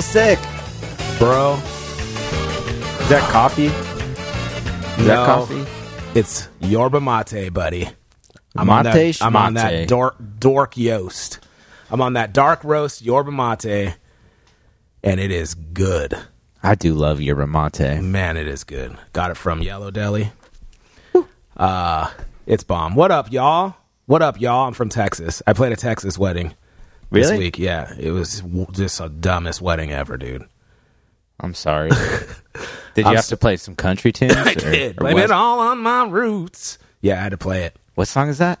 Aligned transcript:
Still 0.00 0.36
sick, 0.36 0.38
bro. 1.18 1.54
Is 1.54 3.08
that 3.08 3.28
coffee? 3.32 3.66
Is 3.66 4.98
no, 4.98 5.04
that 5.06 5.26
coffee? 5.26 5.66
It's 6.14 6.48
yerba 6.60 7.00
mate, 7.00 7.52
buddy. 7.52 7.88
I'm 8.54 8.68
Mate 8.68 8.72
on 8.72 8.84
that. 8.84 9.22
I'm 9.22 9.34
on 9.34 9.54
that 9.54 9.88
dork, 9.88 10.14
dork 10.38 10.74
yoast. 10.76 11.40
I'm 11.90 12.00
on 12.00 12.12
that 12.12 12.32
dark 12.32 12.62
roast 12.62 13.02
yerba 13.02 13.32
mate, 13.32 13.96
and 15.02 15.18
it 15.18 15.32
is 15.32 15.54
good. 15.54 16.16
I 16.62 16.76
do 16.76 16.94
love 16.94 17.20
yerba 17.20 17.48
mate. 17.48 18.00
Man, 18.00 18.36
it 18.36 18.46
is 18.46 18.62
good. 18.62 18.96
Got 19.12 19.32
it 19.32 19.36
from 19.36 19.62
Yellow 19.62 19.90
Deli. 19.90 20.30
Uh, 21.56 22.08
it's 22.46 22.62
bomb. 22.62 22.94
What 22.94 23.10
up, 23.10 23.32
y'all? 23.32 23.74
What 24.06 24.22
up, 24.22 24.40
y'all? 24.40 24.68
I'm 24.68 24.74
from 24.74 24.90
Texas. 24.90 25.42
I 25.44 25.54
played 25.54 25.72
a 25.72 25.76
Texas 25.76 26.16
wedding 26.16 26.54
this 27.10 27.26
Really? 27.30 27.38
week. 27.38 27.58
Yeah, 27.58 27.92
it 27.98 28.10
was 28.10 28.42
just 28.72 28.98
the 28.98 29.08
dumbest 29.08 29.60
wedding 29.62 29.90
ever, 29.92 30.16
dude. 30.16 30.46
I'm 31.40 31.54
sorry. 31.54 31.90
Did 32.94 33.06
you 33.06 33.14
have 33.14 33.26
to 33.28 33.36
play 33.36 33.56
some 33.56 33.76
country 33.76 34.10
tunes? 34.12 34.34
I 34.36 34.52
or- 34.52 34.54
did. 34.54 34.96
Blame 34.96 35.18
it 35.18 35.30
all 35.30 35.60
on 35.60 35.78
my 35.78 36.04
roots. 36.04 36.78
Yeah, 37.00 37.14
I 37.14 37.22
had 37.22 37.30
to 37.30 37.38
play 37.38 37.62
it. 37.64 37.76
What 37.94 38.08
song 38.08 38.28
is 38.28 38.38
that? 38.38 38.58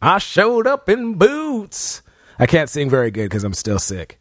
I 0.00 0.18
showed 0.18 0.66
up 0.66 0.88
in 0.88 1.14
boots. 1.14 2.02
I 2.38 2.46
can't 2.46 2.68
sing 2.70 2.88
very 2.88 3.10
good 3.10 3.24
because 3.24 3.42
I'm 3.42 3.54
still 3.54 3.78
sick. 3.80 4.20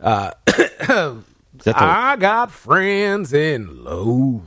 Uh, 0.00 0.30
that 0.46 1.22
the, 1.64 1.74
I 1.76 2.16
got 2.16 2.50
friends 2.50 3.32
in 3.34 3.84
low. 3.84 4.42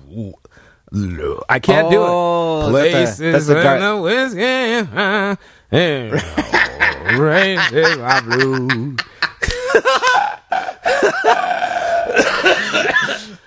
low. 0.92 1.44
I 1.50 1.60
can't 1.60 1.88
Oh, 1.88 1.92
do 1.92 2.02
it. 2.02 2.08
Oh, 2.08 2.72
that 2.72 2.84
the- 2.84 2.92
that's 2.92 3.18
Places 3.20 3.48
the 3.48 3.58
in 3.58 3.64
guy- 3.64 3.80
the 3.80 4.02
whiskey 4.02 5.40
and 5.74 6.14
races 7.20 7.98
I 8.00 8.22
blue. 8.22 8.96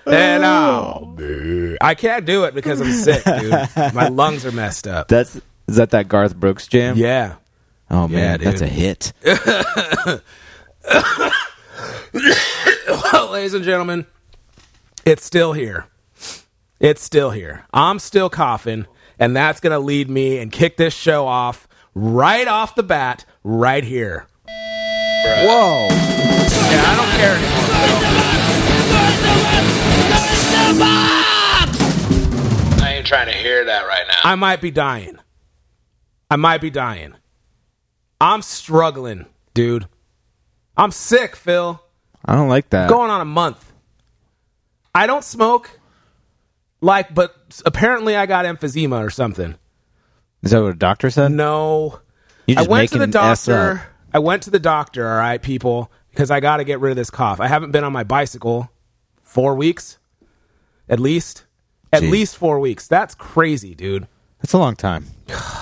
and 0.05 0.45
I'll 0.45 1.05
be. 1.05 1.77
I 1.81 1.95
can't 1.95 2.25
do 2.25 2.43
it 2.45 2.53
because 2.53 2.81
I'm 2.81 2.91
sick, 2.91 3.23
dude. 3.23 3.93
My 3.93 4.07
lungs 4.09 4.45
are 4.45 4.51
messed 4.51 4.87
up. 4.87 5.07
that's 5.07 5.35
is 5.67 5.75
that 5.75 5.89
that 5.91 6.07
Garth 6.07 6.35
Brooks 6.35 6.67
jam? 6.67 6.97
Yeah. 6.97 7.35
Oh 7.89 8.07
man, 8.07 8.41
Yeah, 8.41 8.51
that's 8.51 8.61
a 8.61 8.67
hit. 8.67 9.13
Well, 13.13 13.31
ladies 13.31 13.53
and 13.53 13.63
gentlemen, 13.63 14.05
it's 15.05 15.23
still 15.23 15.53
here. 15.53 15.85
It's 16.79 17.01
still 17.01 17.31
here. 17.31 17.65
I'm 17.73 17.99
still 17.99 18.29
coughing, 18.29 18.85
and 19.19 19.35
that's 19.35 19.59
going 19.59 19.71
to 19.71 19.79
lead 19.79 20.09
me 20.09 20.39
and 20.39 20.51
kick 20.51 20.77
this 20.77 20.93
show 20.93 21.27
off 21.27 21.66
right 21.97 22.47
off 22.47 22.75
the 22.75 22.83
bat, 22.83 23.25
right 23.43 23.83
here. 23.83 24.27
Whoa! 24.45 25.87
And 25.89 26.81
I 26.81 26.95
don't 26.95 27.09
care 27.17 27.35
anymore. 27.35 27.67
I 32.79 32.93
ain't 32.95 33.07
trying 33.07 33.27
to 33.27 33.33
hear 33.33 33.65
that 33.65 33.87
right 33.87 34.05
now. 34.07 34.19
I 34.23 34.35
might 34.35 34.61
be 34.61 34.71
dying. 34.71 35.17
I 36.29 36.35
might 36.35 36.61
be 36.61 36.69
dying. 36.69 37.15
I'm 38.21 38.41
struggling, 38.41 39.25
dude. 39.53 39.87
I'm 40.75 40.91
sick, 40.91 41.35
Phil. 41.35 41.81
I 42.25 42.35
don't 42.35 42.49
like 42.49 42.69
that. 42.69 42.89
going 42.89 43.09
on 43.09 43.21
a 43.21 43.25
month. 43.25 43.71
I 44.93 45.07
don't 45.07 45.23
smoke, 45.23 45.79
like, 46.81 47.13
but 47.13 47.61
apparently 47.65 48.15
I 48.15 48.25
got 48.25 48.45
emphysema 48.45 49.03
or 49.05 49.09
something. 49.09 49.55
Is 50.43 50.51
that 50.51 50.61
what 50.61 50.71
a 50.71 50.75
doctor 50.75 51.09
said? 51.09 51.31
No, 51.31 51.99
You 52.45 52.55
I 52.57 52.63
went 52.63 52.89
to 52.91 52.99
the 52.99 53.07
doctor. 53.07 53.81
I 54.13 54.19
went 54.19 54.43
to 54.43 54.49
the 54.49 54.59
doctor. 54.59 55.07
All 55.07 55.17
right, 55.17 55.41
people, 55.41 55.91
because 56.11 56.31
I 56.31 56.39
got 56.39 56.57
to 56.57 56.63
get 56.63 56.79
rid 56.79 56.91
of 56.91 56.95
this 56.95 57.09
cough. 57.09 57.39
I 57.39 57.47
haven't 57.47 57.71
been 57.71 57.83
on 57.83 57.91
my 57.93 58.03
bicycle 58.03 58.69
four 59.21 59.55
weeks, 59.55 59.97
at 60.87 60.99
least, 60.99 61.45
at 61.91 62.01
Jeez. 62.03 62.11
least 62.11 62.37
four 62.37 62.59
weeks. 62.59 62.87
That's 62.87 63.15
crazy, 63.15 63.75
dude. 63.75 64.07
That's 64.41 64.53
a 64.53 64.57
long 64.57 64.75
time 64.75 65.05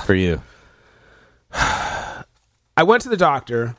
for 0.05 0.13
you. 0.13 0.41
I 1.51 2.83
went 2.83 3.01
to 3.03 3.09
the 3.09 3.17
doctor, 3.17 3.75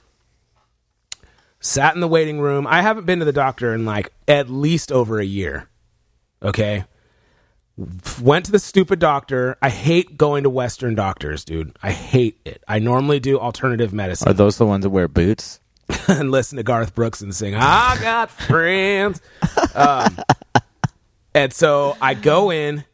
sat 1.61 1.95
in 1.95 2.01
the 2.01 2.09
waiting 2.09 2.41
room. 2.41 2.67
I 2.67 2.81
haven't 2.83 3.05
been 3.05 3.19
to 3.19 3.25
the 3.25 3.33
doctor 3.33 3.75
in 3.75 3.85
like 3.85 4.13
at 4.27 4.49
least 4.49 4.91
over 4.91 5.21
a 5.21 5.25
year. 5.25 5.69
Okay. 6.43 6.85
Went 8.23 8.47
to 8.47 8.53
the 8.53 8.59
stupid 8.59 8.99
doctor. 8.99 9.59
I 9.61 9.69
hate 9.69 10.17
going 10.17 10.45
to 10.45 10.51
Western 10.51 10.95
doctors, 10.95 11.45
dude. 11.45 11.77
I 11.83 11.93
hate 11.93 12.41
it. 12.47 12.63
I 12.67 12.79
normally 12.79 13.21
do 13.21 13.39
alternative 13.39 13.93
medicine 13.93 14.29
Are 14.29 14.33
those 14.33 14.57
the 14.57 14.65
ones 14.65 14.85
that 14.85 14.91
wear 14.91 15.09
boots? 15.09 15.61
and 16.09 16.31
listen 16.31 16.57
to 16.57 16.63
Garth 16.63 16.95
Brooks 16.95 17.21
and 17.21 17.35
sing, 17.35 17.55
I 17.55 17.99
got 18.01 18.31
friends. 18.31 19.21
Um, 19.75 20.19
and 21.35 21.53
so 21.53 21.99
I 22.01 22.15
go 22.15 22.51
in. 22.51 22.85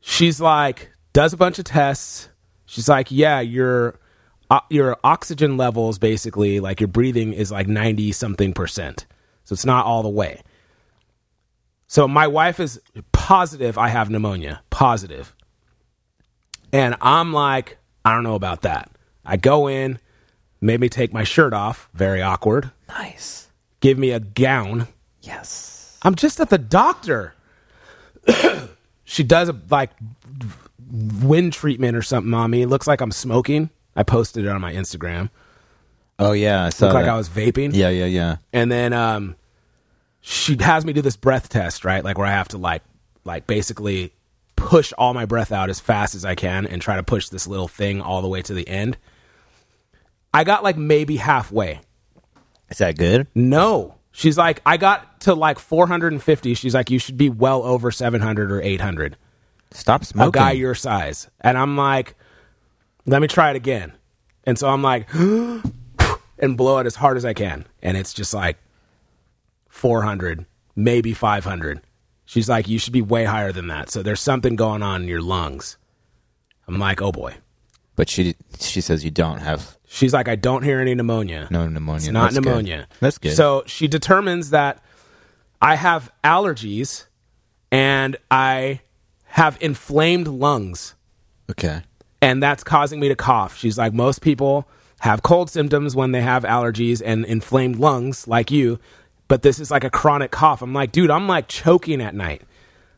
She's 0.00 0.40
like, 0.40 0.90
does 1.12 1.34
a 1.34 1.36
bunch 1.36 1.58
of 1.58 1.66
tests. 1.66 2.30
She's 2.64 2.88
like, 2.88 3.10
yeah, 3.10 3.40
your 3.40 3.98
uh, 4.50 4.60
your 4.70 4.96
oxygen 5.04 5.58
levels 5.58 5.98
basically, 5.98 6.58
like 6.58 6.80
your 6.80 6.88
breathing 6.88 7.34
is 7.34 7.52
like 7.52 7.66
90 7.66 8.12
something 8.12 8.54
percent. 8.54 9.04
So 9.44 9.52
it's 9.52 9.66
not 9.66 9.84
all 9.84 10.02
the 10.02 10.08
way. 10.08 10.40
So 11.88 12.06
my 12.06 12.26
wife 12.26 12.60
is 12.60 12.80
positive 13.12 13.78
I 13.78 13.88
have 13.88 14.10
pneumonia. 14.10 14.60
Positive. 14.70 15.34
And 16.72 16.94
I'm 17.00 17.32
like, 17.32 17.78
I 18.04 18.14
don't 18.14 18.22
know 18.22 18.34
about 18.34 18.62
that. 18.62 18.90
I 19.24 19.38
go 19.38 19.68
in, 19.68 19.98
made 20.60 20.80
me 20.80 20.88
take 20.90 21.12
my 21.12 21.24
shirt 21.24 21.54
off, 21.54 21.88
very 21.94 22.20
awkward. 22.22 22.70
Nice. 22.88 23.48
Give 23.80 23.98
me 23.98 24.10
a 24.10 24.20
gown. 24.20 24.86
Yes. 25.22 25.98
I'm 26.02 26.14
just 26.14 26.40
at 26.40 26.50
the 26.50 26.58
doctor. 26.58 27.34
she 29.04 29.22
does 29.22 29.48
a 29.48 29.56
like 29.70 29.90
wind 30.90 31.54
treatment 31.54 31.96
or 31.96 32.02
something 32.02 32.34
on 32.34 32.50
me. 32.50 32.62
It 32.62 32.68
looks 32.68 32.86
like 32.86 33.00
I'm 33.00 33.12
smoking. 33.12 33.70
I 33.96 34.02
posted 34.02 34.44
it 34.44 34.48
on 34.48 34.60
my 34.60 34.72
Instagram. 34.72 35.30
Oh 36.18 36.32
yeah, 36.32 36.66
I 36.66 36.70
saw 36.70 36.86
Looked 36.86 36.94
like 36.94 37.04
that. 37.06 37.14
I 37.14 37.16
was 37.16 37.28
vaping. 37.28 37.74
Yeah, 37.74 37.88
yeah, 37.88 38.06
yeah. 38.06 38.36
And 38.52 38.70
then 38.70 38.92
um 38.92 39.36
she 40.20 40.56
has 40.60 40.84
me 40.84 40.92
do 40.92 41.02
this 41.02 41.16
breath 41.16 41.48
test, 41.48 41.84
right? 41.84 42.04
Like 42.04 42.18
where 42.18 42.26
I 42.26 42.32
have 42.32 42.48
to 42.48 42.58
like 42.58 42.82
like 43.24 43.46
basically 43.46 44.12
push 44.56 44.92
all 44.98 45.14
my 45.14 45.24
breath 45.24 45.52
out 45.52 45.70
as 45.70 45.80
fast 45.80 46.14
as 46.14 46.24
I 46.24 46.34
can 46.34 46.66
and 46.66 46.82
try 46.82 46.96
to 46.96 47.02
push 47.02 47.28
this 47.28 47.46
little 47.46 47.68
thing 47.68 48.00
all 48.00 48.22
the 48.22 48.28
way 48.28 48.42
to 48.42 48.54
the 48.54 48.66
end. 48.66 48.96
I 50.34 50.44
got 50.44 50.62
like 50.64 50.76
maybe 50.76 51.16
halfway. 51.16 51.80
Is 52.68 52.78
that 52.78 52.98
good? 52.98 53.28
No. 53.34 53.94
She's 54.12 54.36
like, 54.36 54.60
I 54.66 54.76
got 54.76 55.20
to 55.22 55.34
like 55.34 55.58
450. 55.58 56.54
She's 56.54 56.74
like, 56.74 56.90
you 56.90 56.98
should 56.98 57.16
be 57.16 57.30
well 57.30 57.62
over 57.62 57.90
700 57.90 58.50
or 58.50 58.60
800. 58.60 59.16
Stop 59.70 60.04
smoking. 60.04 60.28
A 60.28 60.32
guy 60.32 60.50
your 60.52 60.74
size. 60.74 61.28
And 61.40 61.56
I'm 61.56 61.76
like, 61.76 62.14
let 63.06 63.22
me 63.22 63.28
try 63.28 63.50
it 63.50 63.56
again. 63.56 63.92
And 64.44 64.58
so 64.58 64.68
I'm 64.68 64.82
like, 64.82 65.12
and 65.14 66.56
blow 66.56 66.78
it 66.78 66.86
as 66.86 66.96
hard 66.96 67.16
as 67.16 67.24
I 67.24 67.32
can. 67.32 67.66
And 67.82 67.96
it's 67.96 68.12
just 68.12 68.34
like 68.34 68.58
400, 69.78 70.44
maybe 70.76 71.14
500. 71.14 71.80
She's 72.24 72.48
like, 72.48 72.68
you 72.68 72.78
should 72.78 72.92
be 72.92 73.00
way 73.00 73.24
higher 73.24 73.52
than 73.52 73.68
that. 73.68 73.90
So 73.90 74.02
there's 74.02 74.20
something 74.20 74.54
going 74.56 74.82
on 74.82 75.02
in 75.02 75.08
your 75.08 75.22
lungs. 75.22 75.78
I'm 76.66 76.78
like, 76.78 77.00
oh 77.00 77.12
boy. 77.12 77.36
but 77.96 78.10
she 78.10 78.34
she 78.60 78.80
says 78.82 79.04
you 79.04 79.10
don't 79.10 79.38
have 79.40 79.78
She's 79.90 80.12
like, 80.12 80.28
I 80.28 80.36
don't 80.36 80.62
hear 80.64 80.80
any 80.80 80.94
pneumonia. 80.94 81.48
no 81.50 81.66
pneumonia. 81.66 81.96
It's 81.96 82.08
not 82.12 82.24
That's 82.24 82.34
good. 82.34 82.44
pneumonia. 82.44 82.86
That's 83.00 83.16
good. 83.16 83.34
So 83.34 83.62
she 83.66 83.88
determines 83.88 84.50
that 84.50 84.82
I 85.62 85.76
have 85.76 86.10
allergies 86.22 87.06
and 87.72 88.16
I 88.30 88.80
have 89.24 89.56
inflamed 89.60 90.26
lungs, 90.28 90.94
okay. 91.50 91.82
and 92.22 92.42
that's 92.42 92.62
causing 92.64 92.98
me 93.00 93.08
to 93.08 93.16
cough. 93.16 93.56
She's 93.58 93.76
like, 93.78 93.92
most 93.92 94.20
people 94.22 94.68
have 95.00 95.22
cold 95.22 95.50
symptoms 95.50 95.94
when 95.96 96.12
they 96.12 96.22
have 96.22 96.44
allergies 96.44 97.02
and 97.04 97.24
inflamed 97.24 97.76
lungs, 97.76 98.26
like 98.28 98.50
you, 98.50 98.78
but 99.28 99.42
this 99.42 99.58
is 99.60 99.70
like 99.70 99.84
a 99.84 99.90
chronic 99.90 100.30
cough. 100.30 100.62
I'm 100.62 100.72
like, 100.72 100.90
dude, 100.92 101.10
I'm 101.10 101.28
like 101.28 101.48
choking 101.48 102.00
at 102.02 102.14
night. 102.14 102.42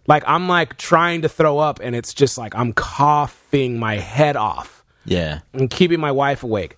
Like, 0.06 0.25
I'm 0.27 0.49
like 0.49 0.77
trying 0.79 1.23
to 1.23 1.29
throw 1.29 1.59
up, 1.59 1.79
and 1.82 1.94
it's 1.94 2.15
just 2.15 2.38
like 2.38 2.55
I'm 2.55 2.73
coughing 2.73 3.79
my 3.79 3.97
head 3.97 4.35
off 4.37 4.85
Yeah. 5.05 5.41
and 5.53 5.69
keeping 5.71 6.00
my 6.00 6.11
wife 6.12 6.43
awake. 6.43 6.77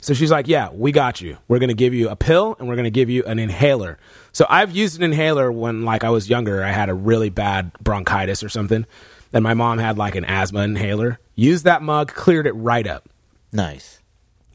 So 0.00 0.14
she's 0.14 0.30
like, 0.32 0.48
"Yeah, 0.48 0.68
we 0.72 0.90
got 0.92 1.20
you. 1.20 1.36
We're 1.46 1.60
going 1.60 1.68
to 1.68 1.74
give 1.74 1.94
you 1.94 2.08
a 2.08 2.16
pill 2.16 2.56
and 2.58 2.66
we're 2.68 2.74
going 2.74 2.84
to 2.84 2.90
give 2.90 3.08
you 3.08 3.22
an 3.24 3.38
inhaler." 3.38 3.98
So 4.32 4.46
I've 4.48 4.74
used 4.74 4.96
an 4.96 5.04
inhaler 5.04 5.52
when 5.52 5.84
like 5.84 6.02
I 6.04 6.10
was 6.10 6.28
younger. 6.28 6.64
I 6.64 6.72
had 6.72 6.88
a 6.88 6.94
really 6.94 7.30
bad 7.30 7.72
bronchitis 7.80 8.42
or 8.42 8.48
something, 8.48 8.84
and 9.32 9.44
my 9.44 9.54
mom 9.54 9.78
had 9.78 9.98
like 9.98 10.16
an 10.16 10.24
asthma 10.24 10.62
inhaler. 10.62 11.20
Used 11.36 11.64
that 11.64 11.82
mug, 11.82 12.12
cleared 12.12 12.46
it 12.48 12.52
right 12.52 12.86
up. 12.86 13.08
Nice. 13.52 14.00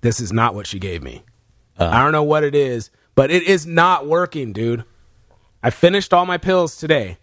This 0.01 0.19
is 0.19 0.33
not 0.33 0.53
what 0.53 0.67
she 0.67 0.79
gave 0.79 1.01
me. 1.01 1.23
Uh. 1.79 1.89
I 1.93 2.03
don't 2.03 2.11
know 2.11 2.23
what 2.23 2.43
it 2.43 2.53
is, 2.55 2.89
but 3.17 3.31
it 3.31 3.41
is 3.41 3.65
not 3.65 4.05
working, 4.05 4.53
dude. 4.53 4.83
I 5.63 5.71
finished 5.71 6.13
all 6.13 6.27
my 6.27 6.37
pills 6.37 6.77
today. 6.77 7.17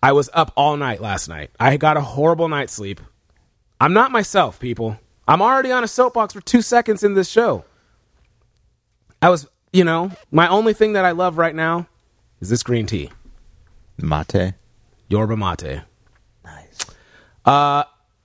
I 0.00 0.12
was 0.12 0.30
up 0.32 0.52
all 0.56 0.76
night 0.76 1.00
last 1.00 1.28
night. 1.28 1.50
I 1.58 1.76
got 1.76 1.96
a 1.96 2.00
horrible 2.00 2.48
night's 2.48 2.74
sleep. 2.74 3.00
I'm 3.80 3.92
not 3.92 4.12
myself, 4.12 4.60
people. 4.60 5.00
I'm 5.26 5.42
already 5.42 5.72
on 5.72 5.82
a 5.82 5.88
soapbox 5.88 6.32
for 6.32 6.40
two 6.40 6.62
seconds 6.62 7.02
in 7.02 7.14
this 7.14 7.28
show. 7.28 7.64
I 9.20 9.30
was 9.30 9.48
you 9.72 9.82
know, 9.82 10.12
my 10.30 10.46
only 10.46 10.74
thing 10.74 10.92
that 10.92 11.04
I 11.04 11.10
love 11.10 11.38
right 11.38 11.56
now 11.56 11.88
is 12.40 12.48
this 12.48 12.62
green 12.62 12.86
tea, 12.86 13.10
Mate. 14.00 14.54
Yerba 15.08 15.36
Mate. 15.36 15.82
Nice. 16.44 16.78
Uh, 17.44 17.82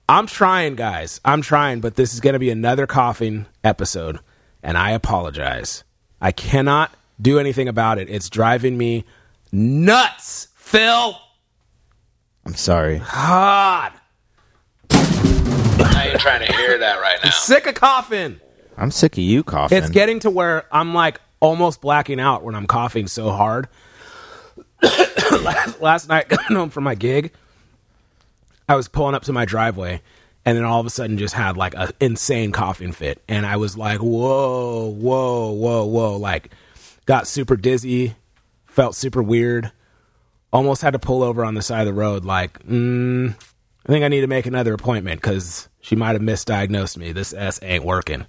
I'm 0.08 0.28
trying, 0.28 0.76
guys. 0.76 1.20
I'm 1.24 1.42
trying, 1.42 1.80
but 1.80 1.96
this 1.96 2.14
is 2.14 2.20
going 2.20 2.34
to 2.34 2.38
be 2.38 2.50
another 2.50 2.86
coughing 2.86 3.46
episode, 3.64 4.20
and 4.62 4.78
I 4.78 4.92
apologize. 4.92 5.82
I 6.24 6.32
cannot 6.32 6.90
do 7.20 7.38
anything 7.38 7.68
about 7.68 7.98
it. 7.98 8.08
It's 8.08 8.30
driving 8.30 8.78
me 8.78 9.04
nuts, 9.52 10.48
Phil. 10.54 11.18
I'm 12.46 12.54
sorry. 12.54 13.00
God, 13.00 13.92
I 14.88 16.08
ain't 16.10 16.20
trying 16.20 16.46
to 16.46 16.50
hear 16.50 16.78
that 16.78 16.98
right 16.98 17.18
now. 17.22 17.28
sick 17.28 17.66
of 17.66 17.74
coughing. 17.74 18.40
I'm 18.78 18.90
sick 18.90 19.18
of 19.18 19.18
you 19.18 19.44
coughing. 19.44 19.76
It's 19.76 19.90
getting 19.90 20.18
to 20.20 20.30
where 20.30 20.64
I'm 20.72 20.94
like 20.94 21.20
almost 21.40 21.82
blacking 21.82 22.20
out 22.20 22.42
when 22.42 22.54
I'm 22.54 22.66
coughing 22.66 23.06
so 23.06 23.30
hard. 23.30 23.68
last, 24.82 25.82
last 25.82 26.08
night, 26.08 26.28
coming 26.30 26.56
home 26.56 26.70
from 26.70 26.84
my 26.84 26.94
gig, 26.94 27.32
I 28.66 28.76
was 28.76 28.88
pulling 28.88 29.14
up 29.14 29.24
to 29.24 29.34
my 29.34 29.44
driveway, 29.44 30.00
and 30.44 30.56
then 30.56 30.64
all 30.64 30.80
of 30.80 30.86
a 30.86 30.90
sudden, 30.90 31.18
just 31.18 31.34
had 31.34 31.56
like 31.56 31.74
an 31.76 31.90
insane 32.00 32.52
coughing 32.52 32.92
fit, 32.92 33.22
and 33.28 33.46
I 33.46 33.56
was 33.56 33.76
like, 33.76 34.00
"Whoa, 34.00 34.88
whoa, 34.88 35.52
whoa, 35.52 35.84
whoa!" 35.86 36.16
Like, 36.16 36.50
got 37.06 37.26
super 37.26 37.56
dizzy, 37.56 38.14
felt 38.66 38.94
super 38.94 39.22
weird, 39.22 39.72
almost 40.52 40.82
had 40.82 40.92
to 40.92 40.98
pull 40.98 41.22
over 41.22 41.44
on 41.44 41.54
the 41.54 41.62
side 41.62 41.80
of 41.80 41.86
the 41.86 42.00
road. 42.00 42.24
Like, 42.24 42.62
mm, 42.64 43.34
I 43.86 43.92
think 43.92 44.04
I 44.04 44.08
need 44.08 44.22
to 44.22 44.26
make 44.26 44.46
another 44.46 44.74
appointment 44.74 45.20
because 45.20 45.68
she 45.80 45.96
might 45.96 46.12
have 46.12 46.22
misdiagnosed 46.22 46.96
me. 46.96 47.12
This 47.12 47.32
S 47.32 47.58
ain't 47.62 47.84
working. 47.84 48.26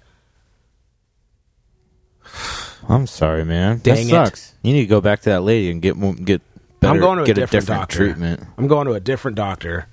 I'm 2.88 3.06
sorry, 3.06 3.44
man. 3.44 3.78
Dang 3.78 4.08
it. 4.08 4.10
that 4.10 4.26
sucks. 4.26 4.54
You 4.62 4.72
need 4.72 4.82
to 4.82 4.86
go 4.86 5.00
back 5.00 5.20
to 5.22 5.30
that 5.30 5.42
lady 5.42 5.70
and 5.70 5.80
get 5.80 5.94
get 6.24 6.42
better. 6.80 6.94
I'm 6.94 7.00
going 7.00 7.16
to 7.18 7.22
a 7.22 7.26
get 7.26 7.34
different, 7.34 7.66
doctor. 7.66 7.96
treatment. 7.96 8.42
I'm 8.58 8.68
going 8.68 8.86
to 8.86 8.92
a 8.92 9.00
different 9.00 9.36
doctor. 9.36 9.86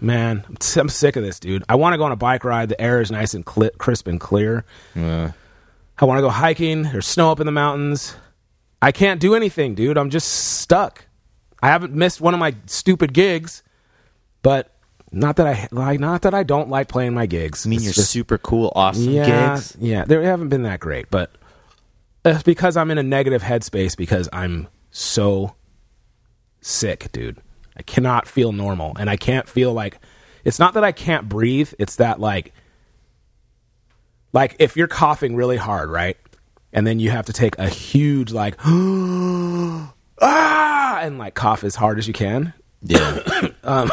Man, 0.00 0.44
I'm, 0.48 0.56
t- 0.56 0.80
I'm 0.80 0.88
sick 0.88 1.16
of 1.16 1.22
this, 1.24 1.40
dude. 1.40 1.64
I 1.68 1.74
want 1.74 1.94
to 1.94 1.98
go 1.98 2.04
on 2.04 2.12
a 2.12 2.16
bike 2.16 2.44
ride. 2.44 2.68
The 2.68 2.80
air 2.80 3.00
is 3.00 3.10
nice 3.10 3.34
and 3.34 3.44
cli- 3.44 3.70
crisp 3.78 4.06
and 4.06 4.20
clear. 4.20 4.64
I 4.96 6.04
want 6.04 6.18
to 6.18 6.22
go 6.22 6.30
hiking. 6.30 6.82
There's 6.84 7.06
snow 7.06 7.30
up 7.32 7.40
in 7.40 7.46
the 7.46 7.52
mountains. 7.52 8.14
I 8.80 8.92
can't 8.92 9.20
do 9.20 9.34
anything, 9.34 9.74
dude. 9.74 9.98
I'm 9.98 10.10
just 10.10 10.28
stuck. 10.28 11.06
I 11.60 11.68
haven't 11.68 11.92
missed 11.94 12.20
one 12.20 12.34
of 12.34 12.40
my 12.40 12.54
stupid 12.66 13.12
gigs, 13.12 13.64
but 14.42 14.72
not 15.10 15.34
that 15.36 15.46
I 15.48 15.66
like. 15.72 15.98
Not 15.98 16.22
that 16.22 16.34
I 16.34 16.44
don't 16.44 16.68
like 16.68 16.86
playing 16.86 17.14
my 17.14 17.26
gigs. 17.26 17.66
I 17.66 17.70
mean, 17.70 17.78
It's 17.78 17.86
your 17.86 17.92
just- 17.94 18.10
super 18.12 18.38
cool, 18.38 18.72
awesome 18.76 19.10
yeah, 19.10 19.54
gigs. 19.54 19.76
yeah. 19.80 20.04
They 20.04 20.22
haven't 20.24 20.50
been 20.50 20.62
that 20.62 20.78
great, 20.78 21.10
but 21.10 21.32
it's 22.24 22.44
because 22.44 22.76
I'm 22.76 22.92
in 22.92 22.98
a 22.98 23.02
negative 23.02 23.42
headspace 23.42 23.96
because 23.96 24.28
I'm 24.32 24.68
so 24.92 25.56
sick, 26.60 27.10
dude. 27.10 27.38
I 27.78 27.82
cannot 27.82 28.26
feel 28.26 28.52
normal, 28.52 28.92
and 28.98 29.08
I 29.08 29.16
can't 29.16 29.48
feel 29.48 29.72
like 29.72 29.98
it's 30.44 30.58
not 30.58 30.74
that 30.74 30.84
I 30.84 30.92
can't 30.92 31.28
breathe. 31.28 31.72
It's 31.78 31.96
that 31.96 32.20
like, 32.20 32.52
like 34.32 34.56
if 34.58 34.76
you're 34.76 34.88
coughing 34.88 35.36
really 35.36 35.56
hard, 35.56 35.90
right, 35.90 36.16
and 36.72 36.86
then 36.86 36.98
you 36.98 37.10
have 37.10 37.26
to 37.26 37.32
take 37.32 37.58
a 37.58 37.68
huge 37.68 38.32
like, 38.32 38.56
ah, 38.64 39.92
and 41.00 41.18
like 41.18 41.34
cough 41.34 41.64
as 41.64 41.76
hard 41.76 41.98
as 41.98 42.06
you 42.08 42.14
can. 42.14 42.52
Yeah. 42.82 43.20
Um, 43.64 43.90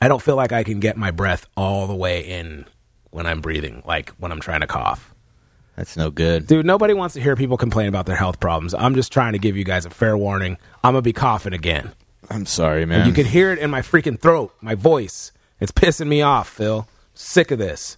I 0.00 0.08
don't 0.08 0.20
feel 0.20 0.34
like 0.34 0.50
I 0.50 0.64
can 0.64 0.80
get 0.80 0.96
my 0.96 1.12
breath 1.12 1.46
all 1.56 1.86
the 1.86 1.94
way 1.94 2.22
in 2.22 2.66
when 3.12 3.24
I'm 3.24 3.40
breathing, 3.40 3.84
like 3.86 4.10
when 4.18 4.32
I'm 4.32 4.40
trying 4.40 4.62
to 4.62 4.66
cough. 4.66 5.14
That's 5.76 5.96
no 5.96 6.10
good. 6.10 6.48
Dude, 6.48 6.66
nobody 6.66 6.92
wants 6.92 7.14
to 7.14 7.20
hear 7.20 7.36
people 7.36 7.56
complain 7.56 7.86
about 7.86 8.06
their 8.06 8.16
health 8.16 8.40
problems. 8.40 8.74
I'm 8.74 8.96
just 8.96 9.12
trying 9.12 9.32
to 9.34 9.38
give 9.38 9.56
you 9.56 9.62
guys 9.62 9.86
a 9.86 9.90
fair 9.90 10.18
warning. 10.18 10.58
I'm 10.82 10.94
going 10.94 11.02
to 11.02 11.06
be 11.06 11.12
coughing 11.12 11.52
again. 11.52 11.92
I'm 12.30 12.46
sorry, 12.46 12.86
man. 12.86 13.06
You 13.06 13.12
can 13.12 13.26
hear 13.26 13.52
it 13.52 13.58
in 13.58 13.70
my 13.70 13.80
freaking 13.82 14.18
throat, 14.18 14.54
my 14.60 14.74
voice. 14.74 15.32
It's 15.60 15.72
pissing 15.72 16.06
me 16.08 16.22
off, 16.22 16.48
Phil. 16.48 16.88
Sick 17.14 17.50
of 17.50 17.58
this. 17.58 17.96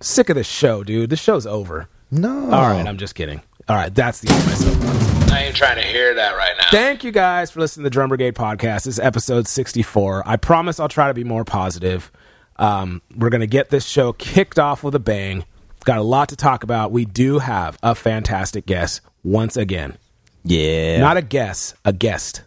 Sick 0.00 0.28
of 0.28 0.36
this 0.36 0.46
show, 0.46 0.82
dude. 0.84 1.10
This 1.10 1.20
show's 1.20 1.46
over. 1.46 1.88
no. 2.10 2.44
All 2.50 2.68
right, 2.70 2.86
I'm 2.86 2.98
just 2.98 3.14
kidding. 3.14 3.42
All 3.68 3.76
right, 3.76 3.94
that's 3.94 4.20
the 4.20 4.30
end 4.30 4.40
of 4.40 4.46
my 4.46 4.54
soapbox. 4.54 5.32
I 5.32 5.42
ain't 5.44 5.56
trying 5.56 5.76
to 5.76 5.82
hear 5.82 6.14
that 6.14 6.36
right 6.36 6.54
now. 6.58 6.68
Thank 6.70 7.04
you 7.04 7.12
guys 7.12 7.50
for 7.50 7.60
listening 7.60 7.82
to 7.82 7.86
the 7.90 7.92
Drum 7.92 8.08
Brigade 8.08 8.34
podcast. 8.34 8.84
This 8.84 8.86
is 8.94 9.00
episode 9.00 9.46
64. 9.46 10.22
I 10.26 10.36
promise 10.36 10.80
I'll 10.80 10.88
try 10.88 11.08
to 11.08 11.14
be 11.14 11.24
more 11.24 11.44
positive. 11.44 12.10
Um, 12.56 13.02
we're 13.14 13.28
going 13.28 13.42
to 13.42 13.46
get 13.46 13.68
this 13.68 13.84
show 13.86 14.12
kicked 14.14 14.58
off 14.58 14.82
with 14.82 14.94
a 14.94 14.98
bang. 15.00 15.44
Got 15.84 15.98
a 15.98 16.02
lot 16.02 16.30
to 16.30 16.36
talk 16.36 16.62
about. 16.64 16.90
We 16.92 17.04
do 17.04 17.40
have 17.40 17.78
a 17.82 17.94
fantastic 17.94 18.64
guest 18.66 19.00
once 19.22 19.56
again. 19.56 19.98
yeah. 20.44 20.98
Not 21.00 21.16
a 21.18 21.22
guest, 21.22 21.74
a 21.84 21.92
guest. 21.92 22.42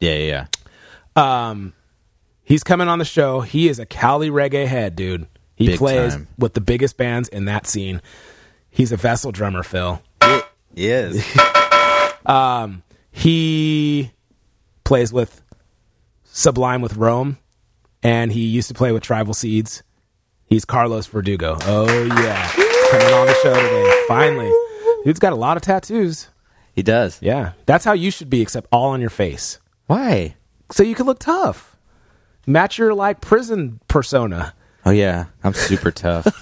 Yeah, 0.00 0.14
yeah. 0.14 0.46
Um, 1.16 1.72
he's 2.44 2.62
coming 2.62 2.88
on 2.88 2.98
the 2.98 3.04
show. 3.04 3.40
He 3.40 3.68
is 3.68 3.78
a 3.78 3.86
Cali 3.86 4.30
reggae 4.30 4.66
head, 4.66 4.94
dude. 4.96 5.26
He 5.56 5.66
Big 5.68 5.78
plays 5.78 6.12
time. 6.14 6.28
with 6.38 6.54
the 6.54 6.60
biggest 6.60 6.96
bands 6.96 7.28
in 7.28 7.46
that 7.46 7.66
scene. 7.66 8.00
He's 8.70 8.92
a 8.92 8.96
vessel 8.96 9.32
drummer, 9.32 9.62
Phil. 9.62 10.00
Yes. 10.74 11.16
Um, 12.26 12.82
he 13.10 14.10
plays 14.84 15.14
with 15.14 15.40
Sublime 16.24 16.82
with 16.82 16.96
Rome, 16.96 17.38
and 18.02 18.30
he 18.30 18.40
used 18.40 18.68
to 18.68 18.74
play 18.74 18.92
with 18.92 19.02
Tribal 19.02 19.32
Seeds. 19.32 19.82
He's 20.44 20.66
Carlos 20.66 21.06
Verdugo. 21.06 21.56
Oh 21.62 21.86
yeah, 22.04 22.50
coming 22.90 23.14
on 23.14 23.26
the 23.28 23.34
show 23.42 23.54
today. 23.54 24.04
Finally, 24.08 24.52
dude's 25.06 25.18
got 25.20 25.32
a 25.32 25.36
lot 25.36 25.56
of 25.56 25.62
tattoos. 25.62 26.28
he 26.74 26.82
does. 26.82 27.18
Yeah, 27.22 27.52
that's 27.64 27.84
how 27.86 27.92
you 27.94 28.10
should 28.10 28.28
be, 28.28 28.42
except 28.42 28.68
all 28.70 28.90
on 28.90 29.00
your 29.00 29.08
face, 29.10 29.58
Why? 29.88 30.36
so 30.70 30.82
you 30.82 30.94
can 30.94 31.06
look 31.06 31.18
tough. 31.18 31.76
Match 32.46 32.76
your 32.78 32.92
like 32.94 33.22
prison 33.22 33.80
persona. 33.88 34.54
Oh 34.84 34.90
yeah, 34.90 35.26
I'm 35.42 35.54
super 35.54 35.90
tough. 35.90 36.26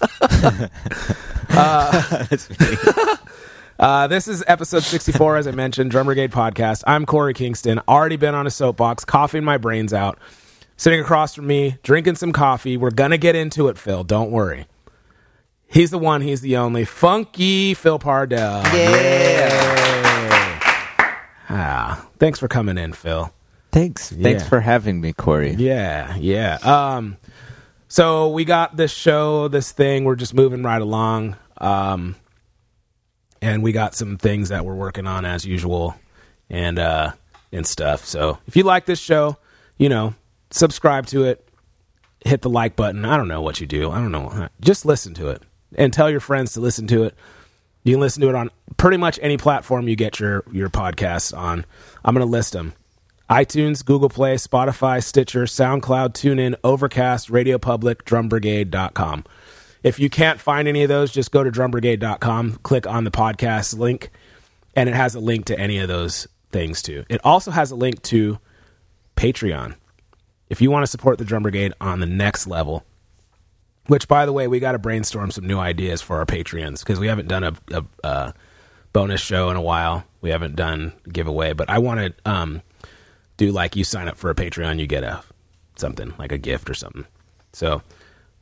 Uh, 3.79 4.07
this 4.07 4.27
is 4.27 4.43
episode 4.47 4.83
64, 4.83 5.37
as 5.37 5.47
I 5.47 5.51
mentioned, 5.51 5.91
Drum 5.91 6.07
Brigade 6.07 6.33
podcast. 6.33 6.83
I'm 6.87 7.05
Korey 7.05 7.35
Kingston. 7.35 7.79
Already 7.87 8.17
been 8.17 8.35
on 8.35 8.47
a 8.47 8.51
soapbox, 8.51 9.05
coughing 9.05 9.45
my 9.45 9.59
brains 9.59 9.93
out. 9.93 10.19
Sitting 10.79 11.01
across 11.01 11.35
from 11.35 11.47
me, 11.47 11.77
drinking 11.83 12.15
some 12.15 12.33
coffee. 12.33 12.79
We're 12.79 12.91
going 12.91 13.11
to 13.11 13.19
get 13.19 13.37
into 13.37 13.69
it, 13.69 13.77
Phil. 13.77 14.03
Don't 14.03 14.31
worry. 14.31 14.67
He's 15.67 15.91
the 15.91 15.99
one, 15.99 16.23
he's 16.23 16.41
the 16.41 16.57
only. 16.57 16.87
Funky 16.87 17.75
Phil 17.75 17.99
Pardell. 17.99 18.63
Yeah. 18.75 19.76
Ah, 21.49 22.07
thanks 22.19 22.39
for 22.39 22.49
coming 22.49 22.79
in, 22.79 22.93
Phil. 22.93 23.33
Thanks. 23.73 24.11
Thanks 24.11 24.49
for 24.49 24.61
having 24.61 25.01
me, 25.01 25.13
Korey. 25.13 25.55
Yeah, 25.59 26.17
yeah. 26.17 26.59
Um, 26.63 27.17
so 27.89 28.31
we 28.31 28.45
got 28.45 28.77
this 28.77 28.93
show, 28.93 29.49
this 29.49 29.71
thing. 29.71 30.05
We're 30.05 30.17
just 30.17 30.35
moving 30.35 30.63
right 30.63 30.81
along. 30.81 31.37
Um, 31.59 32.17
and 33.43 33.63
we 33.63 33.73
got 33.73 33.95
some 33.95 34.17
things 34.17 34.49
that 34.49 34.65
we're 34.65 34.75
working 34.75 35.07
on 35.07 35.25
as 35.25 35.45
usual, 35.45 35.95
and 36.49 36.79
uh, 36.79 37.13
and 37.53 37.67
stuff. 37.67 38.05
So 38.05 38.39
if 38.47 38.57
you 38.57 38.63
like 38.63 38.87
this 38.87 38.99
show, 38.99 39.37
you 39.79 39.89
know, 39.89 40.15
subscribe 40.51 41.07
to 41.09 41.25
it, 41.25 41.47
hit 42.25 42.43
the 42.43 42.51
like 42.51 42.77
button. 42.77 43.05
I 43.05 43.17
don't 43.17 43.29
know 43.29 43.43
what 43.43 43.61
you 43.61 43.67
do. 43.67 43.91
I 43.91 43.97
don't 43.97 44.13
know. 44.13 44.49
Just 44.61 44.85
listen 44.85 45.15
to 45.15 45.29
it 45.29 45.43
and 45.77 45.93
tell 45.93 46.11
your 46.11 46.21
friends 46.21 46.55
to 46.55 46.61
listen 46.61 46.87
to 46.89 47.05
it. 47.05 47.15
You 47.87 47.93
can 47.93 48.01
listen 48.01 48.21
to 48.23 48.29
it 48.29 48.35
on 48.35 48.51
pretty 48.79 48.97
much 48.97 49.21
any 49.23 49.37
platform 49.37 49.87
you 49.87 49.95
get 49.95 50.19
your 50.19 50.43
your 50.51 50.69
podcasts 50.69 51.37
on. 51.37 51.65
I'm 52.05 52.15
going 52.17 52.27
to 52.27 52.31
list 52.31 52.53
them: 52.53 52.73
iTunes, 53.31 53.85
Google 53.85 54.09
Play, 54.09 54.35
Spotify, 54.35 55.01
Stitcher, 55.01 55.45
SoundCloud, 55.45 56.13
TuneIn, 56.15 56.57
Overcast, 56.65 57.31
Radio 57.31 57.59
Public, 57.59 58.05
DrumBrigade.com. 58.05 59.25
If 59.85 60.01
you 60.01 60.11
can't 60.11 60.41
find 60.41 60.67
any 60.67 60.83
of 60.83 60.89
those, 60.89 61.13
just 61.13 61.31
go 61.31 61.45
to 61.45 61.51
drumbrigade.com, 61.53 62.57
click 62.65 62.89
on 62.89 63.05
the 63.05 63.13
podcast 63.13 63.79
link, 63.79 64.11
and 64.75 64.89
it 64.89 64.97
has 64.97 65.15
a 65.15 65.21
link 65.21 65.45
to 65.45 65.57
any 65.57 65.79
of 65.79 65.87
those 65.87 66.27
things 66.51 66.83
too. 66.83 67.05
It 67.09 67.21
also 67.23 67.53
has 67.53 67.71
a 67.71 67.77
link 67.77 68.03
to 68.03 68.41
Patreon. 69.17 69.77
If 70.51 70.61
you 70.61 70.73
want 70.73 70.83
to 70.83 70.89
support 70.89 71.19
the 71.19 71.25
Drum 71.25 71.45
Brigade 71.45 71.73
on 71.81 72.01
the 72.01 72.07
next 72.07 72.49
level, 72.49 72.85
which 73.87 74.09
by 74.09 74.27
the 74.27 74.33
way, 74.33 74.47
we 74.47 74.61
got 74.61 74.73
to 74.73 74.79
brainstorm 74.79 75.31
some 75.31 75.47
new 75.47 75.59
ideas 75.59 76.03
for 76.03 76.19
our 76.19 76.27
Patreons 76.27 76.81
because 76.81 76.99
we 76.99 77.09
haven't 77.09 77.29
done 77.29 77.45
a, 77.45 77.53
a, 77.73 77.85
a 78.05 78.35
bonus 78.93 79.21
show 79.21 79.51
in 79.51 79.57
a 79.57 79.63
while. 79.63 80.05
We 80.21 80.31
haven't 80.31 80.57
done 80.57 80.93
giveaway, 81.11 81.53
but 81.53 81.71
I 81.71 81.79
want 81.79 82.01
to 82.01 82.31
um, 82.31 82.63
do 83.37 83.53
like 83.53 83.77
you 83.77 83.85
sign 83.85 84.09
up 84.09 84.17
for 84.17 84.31
a 84.31 84.35
Patreon, 84.35 84.79
you 84.79 84.87
get 84.87 85.05
a 85.05 85.23
something 85.77 86.15
like 86.19 86.33
a 86.33 86.39
gift 86.39 86.71
or 86.71 86.75
something. 86.75 87.07
So 87.53 87.83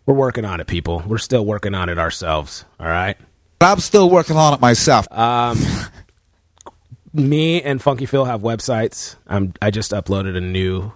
we're 0.06 0.14
working 0.14 0.44
on 0.44 0.60
it, 0.60 0.66
people. 0.66 1.02
We're 1.06 1.18
still 1.18 1.44
working 1.44 1.74
on 1.74 1.88
it 1.88 1.98
ourselves. 1.98 2.64
All 2.78 2.86
right. 2.86 3.16
I'm 3.60 3.80
still 3.80 4.10
working 4.10 4.36
on 4.36 4.54
it 4.54 4.60
myself. 4.60 5.06
me 7.12 7.62
and 7.62 7.80
Funky 7.80 8.06
Phil 8.06 8.24
have 8.24 8.42
websites. 8.42 9.16
I'm, 9.26 9.54
I 9.62 9.70
just 9.70 9.92
uploaded 9.92 10.36
a 10.36 10.40
new 10.40 10.92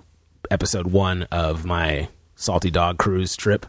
episode 0.51 0.89
one 0.89 1.25
of 1.25 1.65
my 1.65 2.09
Salty 2.37 2.71
Dog 2.71 2.99
Cruise 2.99 3.37
trip 3.37 3.67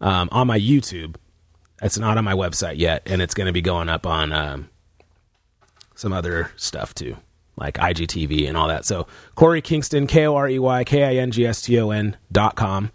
um, 0.00 0.28
on 0.32 0.46
my 0.46 0.58
YouTube. 0.58 1.16
It's 1.82 1.98
not 1.98 2.16
on 2.16 2.24
my 2.24 2.32
website 2.32 2.78
yet, 2.78 3.02
and 3.06 3.20
it's 3.20 3.34
going 3.34 3.46
to 3.46 3.52
be 3.52 3.60
going 3.60 3.88
up 3.88 4.06
on 4.06 4.32
um, 4.32 4.70
some 5.94 6.12
other 6.12 6.50
stuff 6.56 6.94
too, 6.94 7.16
like 7.56 7.74
IGTV 7.74 8.48
and 8.48 8.56
all 8.56 8.68
that. 8.68 8.84
So 8.84 9.06
Korey 9.36 9.62
Kingston, 9.62 10.06
K 10.06 10.26
O 10.26 10.34
R 10.34 10.48
E 10.48 10.58
Y 10.58 10.84
K 10.84 11.04
I 11.04 11.20
N 11.20 11.30
G 11.30 11.46
S 11.46 11.62
T 11.62 11.78
O 11.78 11.90
N 11.90 12.16
dot 12.32 12.56
com. 12.56 12.92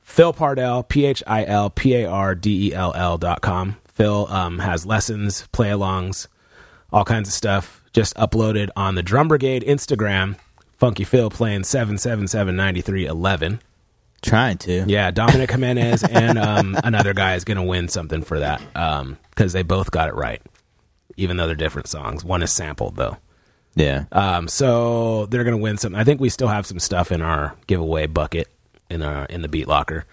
Phil 0.00 0.32
Pardell, 0.32 0.82
P 0.82 1.04
H 1.04 1.22
I 1.26 1.44
L 1.44 1.70
P 1.70 1.94
A 1.94 2.06
R 2.08 2.34
D 2.34 2.68
E 2.68 2.74
L 2.74 2.92
L 2.94 3.18
dot 3.18 3.40
com. 3.40 3.76
Phil 3.86 4.26
um, 4.30 4.60
has 4.60 4.86
lessons, 4.86 5.46
play 5.52 5.68
alongs, 5.68 6.28
all 6.92 7.04
kinds 7.04 7.28
of 7.28 7.34
stuff. 7.34 7.82
Just 7.92 8.14
uploaded 8.16 8.70
on 8.76 8.94
the 8.94 9.02
Drum 9.02 9.28
Brigade 9.28 9.62
Instagram. 9.64 10.36
Funky 10.76 11.04
Phil 11.04 11.30
playing 11.30 11.64
777 11.64 12.54
9311. 12.54 13.60
Trying 14.20 14.58
to. 14.58 14.84
Yeah, 14.88 15.10
Dominic 15.12 15.50
Jimenez 15.50 16.02
and 16.02 16.38
um, 16.38 16.76
another 16.84 17.14
guy 17.14 17.34
is 17.36 17.44
going 17.44 17.56
to 17.56 17.62
win 17.62 17.88
something 17.88 18.22
for 18.22 18.40
that 18.40 18.60
because 19.30 19.52
they 19.52 19.62
both 19.62 19.90
got 19.90 20.08
it 20.08 20.14
right, 20.14 20.42
even 21.16 21.36
though 21.36 21.46
they're 21.46 21.54
different 21.56 21.86
songs. 21.88 22.24
One 22.24 22.42
is 22.42 22.52
sampled 22.52 22.96
though, 22.96 23.16
Yeah. 23.76 24.04
um, 24.10 24.48
so 24.48 25.26
they're 25.26 25.44
going 25.44 25.56
to 25.56 25.62
win 25.62 25.76
something. 25.78 26.00
I 26.00 26.04
think 26.04 26.20
we 26.20 26.30
still 26.30 26.48
have 26.48 26.66
some 26.66 26.80
stuff 26.80 27.12
in 27.12 27.22
our 27.22 27.54
giveaway 27.68 28.06
bucket 28.06 28.48
in 28.90 29.02
our 29.02 29.24
in 29.26 29.42
the 29.42 29.48
beat 29.48 29.68
locker 29.68 30.04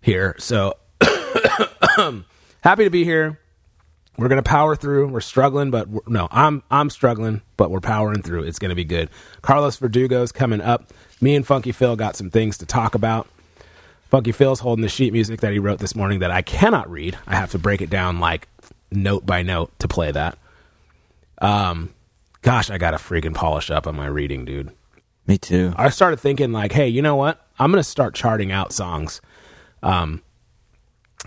here. 0.00 0.34
So 0.38 0.74
happy 2.62 2.84
to 2.84 2.90
be 2.90 3.04
here. 3.04 3.38
We're 4.16 4.28
going 4.28 4.42
to 4.42 4.48
power 4.48 4.76
through. 4.76 5.08
We're 5.08 5.20
struggling, 5.20 5.70
but 5.72 5.88
we're, 5.88 6.00
no, 6.06 6.28
I'm 6.30 6.62
I'm 6.70 6.88
struggling, 6.88 7.42
but 7.56 7.70
we're 7.70 7.80
powering 7.80 8.22
through. 8.22 8.44
It's 8.44 8.58
going 8.60 8.68
to 8.70 8.74
be 8.76 8.84
good. 8.84 9.10
Carlos 9.42 9.76
Verdugo's 9.78 10.30
coming 10.32 10.60
up. 10.60 10.92
Me 11.20 11.34
and 11.34 11.46
Funky 11.46 11.72
Phil 11.72 11.96
got 11.96 12.16
some 12.16 12.30
things 12.30 12.58
to 12.58 12.66
talk 12.66 12.94
about. 12.94 13.26
Funky 14.14 14.30
Phil's 14.30 14.60
holding 14.60 14.84
the 14.84 14.88
sheet 14.88 15.12
music 15.12 15.40
that 15.40 15.52
he 15.52 15.58
wrote 15.58 15.80
this 15.80 15.96
morning 15.96 16.20
that 16.20 16.30
I 16.30 16.40
cannot 16.40 16.88
read. 16.88 17.18
I 17.26 17.34
have 17.34 17.50
to 17.50 17.58
break 17.58 17.82
it 17.82 17.90
down 17.90 18.20
like 18.20 18.46
note 18.92 19.26
by 19.26 19.42
note 19.42 19.76
to 19.80 19.88
play 19.88 20.12
that. 20.12 20.38
Um, 21.38 21.92
gosh, 22.40 22.70
I 22.70 22.78
got 22.78 22.92
to 22.92 22.98
freaking 22.98 23.34
polish 23.34 23.72
up 23.72 23.88
on 23.88 23.96
my 23.96 24.06
reading, 24.06 24.44
dude. 24.44 24.70
Me 25.26 25.36
too. 25.36 25.74
I 25.74 25.88
started 25.88 26.20
thinking 26.20 26.52
like, 26.52 26.70
hey, 26.70 26.86
you 26.86 27.02
know 27.02 27.16
what? 27.16 27.44
I'm 27.58 27.72
gonna 27.72 27.82
start 27.82 28.14
charting 28.14 28.52
out 28.52 28.72
songs. 28.72 29.20
Um, 29.82 30.22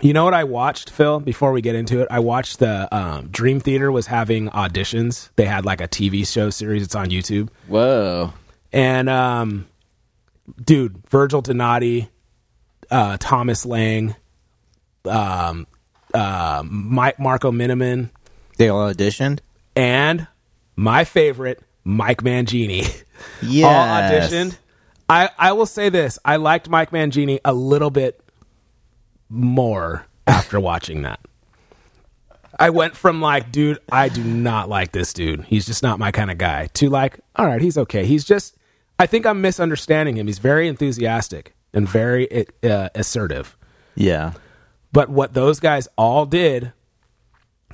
you 0.00 0.14
know 0.14 0.24
what 0.24 0.32
I 0.32 0.44
watched, 0.44 0.88
Phil? 0.88 1.20
Before 1.20 1.52
we 1.52 1.60
get 1.60 1.74
into 1.74 2.00
it, 2.00 2.08
I 2.10 2.20
watched 2.20 2.58
the 2.58 2.88
um, 2.90 3.28
Dream 3.28 3.60
Theater 3.60 3.92
was 3.92 4.06
having 4.06 4.48
auditions. 4.48 5.28
They 5.36 5.44
had 5.44 5.66
like 5.66 5.82
a 5.82 5.88
TV 5.88 6.26
show 6.26 6.48
series. 6.48 6.84
It's 6.84 6.94
on 6.94 7.08
YouTube, 7.08 7.50
Whoa. 7.66 8.32
and 8.72 9.10
um, 9.10 9.66
dude, 10.64 11.06
Virgil 11.10 11.42
Donati, 11.42 12.08
uh, 12.90 13.16
Thomas 13.20 13.64
Lang, 13.66 14.14
um, 15.04 15.66
uh, 16.14 16.62
Mike 16.66 17.18
Marco 17.18 17.50
Minnemann, 17.52 18.10
They 18.56 18.68
all 18.68 18.92
auditioned? 18.92 19.40
and 19.76 20.26
my 20.76 21.04
favorite, 21.04 21.62
Mike 21.84 22.22
Mangini. 22.22 23.02
Yeah. 23.42 23.66
all 23.68 23.86
auditioned. 24.02 24.56
I, 25.08 25.30
I 25.38 25.52
will 25.52 25.66
say 25.66 25.88
this. 25.88 26.18
I 26.24 26.36
liked 26.36 26.68
Mike 26.68 26.90
Mangini 26.90 27.40
a 27.44 27.52
little 27.54 27.90
bit 27.90 28.20
more 29.28 30.06
after 30.26 30.60
watching 30.60 31.02
that. 31.02 31.20
I 32.58 32.70
went 32.70 32.96
from 32.96 33.20
like, 33.20 33.52
dude, 33.52 33.78
I 33.90 34.08
do 34.08 34.22
not 34.24 34.68
like 34.68 34.92
this 34.92 35.12
dude. 35.12 35.44
He's 35.44 35.64
just 35.66 35.82
not 35.82 35.98
my 35.98 36.10
kind 36.10 36.30
of 36.30 36.38
guy. 36.38 36.66
To 36.74 36.90
like, 36.90 37.20
all 37.36 37.46
right, 37.46 37.62
he's 37.62 37.78
okay. 37.78 38.04
He's 38.04 38.24
just, 38.24 38.56
I 38.98 39.06
think 39.06 39.26
I'm 39.26 39.40
misunderstanding 39.40 40.16
him. 40.16 40.26
He's 40.26 40.38
very 40.40 40.66
enthusiastic 40.68 41.54
and 41.72 41.88
very 41.88 42.46
uh, 42.62 42.88
assertive. 42.94 43.56
Yeah. 43.94 44.32
But 44.92 45.10
what 45.10 45.34
those 45.34 45.60
guys 45.60 45.88
all 45.96 46.26
did, 46.26 46.72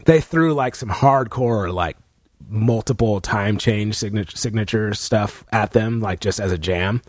they 0.06 0.20
threw 0.20 0.54
like 0.54 0.74
some 0.74 0.88
hardcore, 0.88 1.72
like 1.72 1.96
multiple 2.48 3.20
time 3.20 3.58
change 3.58 3.94
signature, 3.96 4.36
signature 4.36 4.94
stuff 4.94 5.44
at 5.52 5.72
them, 5.72 6.00
like 6.00 6.20
just 6.20 6.40
as 6.40 6.52
a 6.52 6.58
jam. 6.58 7.02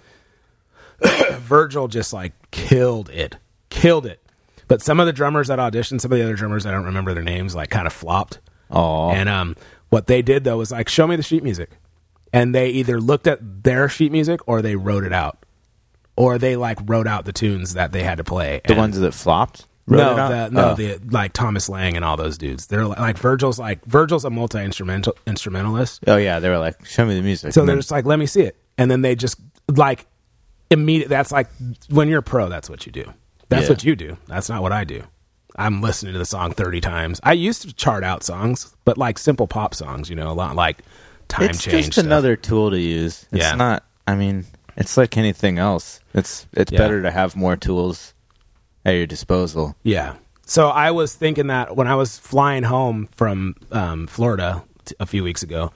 Virgil 1.34 1.88
just 1.88 2.14
like 2.14 2.34
killed 2.52 3.10
it, 3.10 3.38
killed 3.70 4.06
it. 4.06 4.22
But 4.68 4.82
some 4.82 5.00
of 5.00 5.06
the 5.06 5.14
drummers 5.14 5.48
that 5.48 5.60
auditioned, 5.60 6.02
some 6.02 6.12
of 6.12 6.18
the 6.18 6.24
other 6.24 6.36
drummers, 6.36 6.66
I 6.66 6.72
don't 6.72 6.86
remember 6.86 7.14
their 7.14 7.24
names, 7.24 7.56
like 7.56 7.70
kind 7.70 7.86
of 7.86 7.94
flopped. 7.94 8.40
Oh. 8.72 9.12
And 9.12 9.30
um, 9.30 9.56
what 9.90 10.08
they 10.08 10.22
did 10.22 10.44
though 10.44 10.58
was 10.58 10.72
like, 10.72 10.90
show 10.90 11.08
me 11.08 11.16
the 11.16 11.24
sheet 11.24 11.44
music, 11.44 11.72
and 12.34 12.54
they 12.54 12.70
either 12.70 13.00
looked 13.00 13.28
at 13.28 13.64
their 13.64 13.90
sheet 13.90 14.12
music 14.12 14.40
or 14.48 14.62
they 14.62 14.76
wrote 14.76 15.04
it 15.04 15.14
out, 15.14 15.45
or 16.16 16.38
they 16.38 16.56
like 16.56 16.80
wrote 16.86 17.08
out 17.08 17.26
the 17.26 17.34
tunes 17.34 17.74
that 17.74 17.92
they 17.92 18.04
had 18.04 18.18
to 18.18 18.24
play. 18.24 18.62
the 18.66 18.72
And- 18.74 18.80
ones 18.80 19.00
that 19.00 19.14
flopped? 19.14 19.68
Wrote 19.88 20.16
no, 20.18 20.30
the, 20.30 20.50
no, 20.50 20.70
Oh. 20.72 20.74
the 20.76 21.00
like 21.12 21.32
Thomas 21.34 21.70
Lang 21.70 21.96
and 21.96 22.04
all 22.04 22.18
those 22.18 22.40
dudes. 22.40 22.66
They're 22.66 22.86
like, 22.88 22.98
like 22.98 23.18
Virgil's 23.20 23.60
like 23.60 23.86
Virgil's 23.86 24.26
a 24.26 24.32
multi 24.32 24.58
instrumental 24.60 25.16
instrumentalist. 25.28 26.04
Oh 26.08 26.18
yeah, 26.18 26.40
they 26.40 26.50
were 26.50 26.58
like, 26.58 26.84
"Show 26.88 27.06
me 27.06 27.14
the 27.14 27.22
music." 27.22 27.54
So 27.54 27.62
And 27.62 27.70
they're 27.70 27.76
then- 27.76 27.82
just 27.82 27.92
like, 27.92 28.04
let 28.06 28.18
me 28.18 28.26
see 28.26 28.42
it, 28.42 28.56
and 28.80 28.90
then 28.90 29.04
they 29.04 29.16
just 29.16 29.40
like 29.76 30.08
immediate. 30.72 31.10
That's 31.10 31.32
like 31.32 31.50
when 31.90 32.08
you're 32.08 32.20
a 32.20 32.24
pro, 32.24 32.50
that's 32.50 32.68
what 32.68 32.88
you 32.88 32.92
do. 32.92 33.06
That's 33.50 33.64
Yeah. 33.66 33.70
what 33.70 33.84
you 33.84 33.96
do. 33.96 34.18
That's 34.28 34.50
not 34.50 34.64
what 34.64 34.72
I 34.72 34.86
do. 34.86 35.04
I'm 35.56 35.82
listening 35.84 36.14
to 36.14 36.20
the 36.20 36.26
song 36.26 36.52
30 36.52 36.82
times. 36.82 37.20
I 37.24 37.34
used 37.34 37.62
to 37.62 37.72
chart 37.74 38.04
out 38.04 38.24
songs, 38.24 38.76
but 38.86 38.98
like 38.98 39.20
simple 39.20 39.46
pop 39.48 39.76
songs, 39.76 40.10
you 40.10 40.16
know, 40.16 40.32
a 40.32 40.34
lot 40.34 40.56
like 40.56 40.80
time 41.28 41.50
change. 41.50 41.56
it's 41.58 41.64
change. 41.64 41.86
just 41.86 41.94
stuff. 41.94 42.06
another 42.06 42.36
tool 42.36 42.72
to 42.72 42.80
use. 42.80 43.26
It's 43.32 43.44
Yeah. 43.44 43.54
not. 43.56 43.84
I 44.08 44.16
mean, 44.16 44.46
it's 44.78 44.98
like 44.98 45.18
anything 45.18 45.58
else. 45.58 46.00
It's 46.14 46.48
it's 46.54 46.72
Yeah. 46.72 46.78
better 46.80 47.02
to 47.02 47.12
have 47.12 47.36
more 47.36 47.56
tools 47.58 48.14
at 48.86 48.92
your 48.92 49.08
disposal. 49.08 49.76
Yeah. 49.84 50.16
So 50.46 50.70
I 50.70 50.92
was 50.92 51.16
thinking 51.16 51.48
that 51.48 51.76
when 51.76 51.88
I 51.88 51.96
was 51.96 52.20
flying 52.20 52.64
home 52.64 53.10
from 53.16 53.56
um, 53.72 54.06
Florida 54.08 54.64
t- 54.86 54.96
a 55.00 55.06
few 55.06 55.24
weeks 55.24 55.42
ago, 55.42 55.72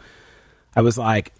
I 0.75 0.81
was 0.81 0.97
like 0.97 1.33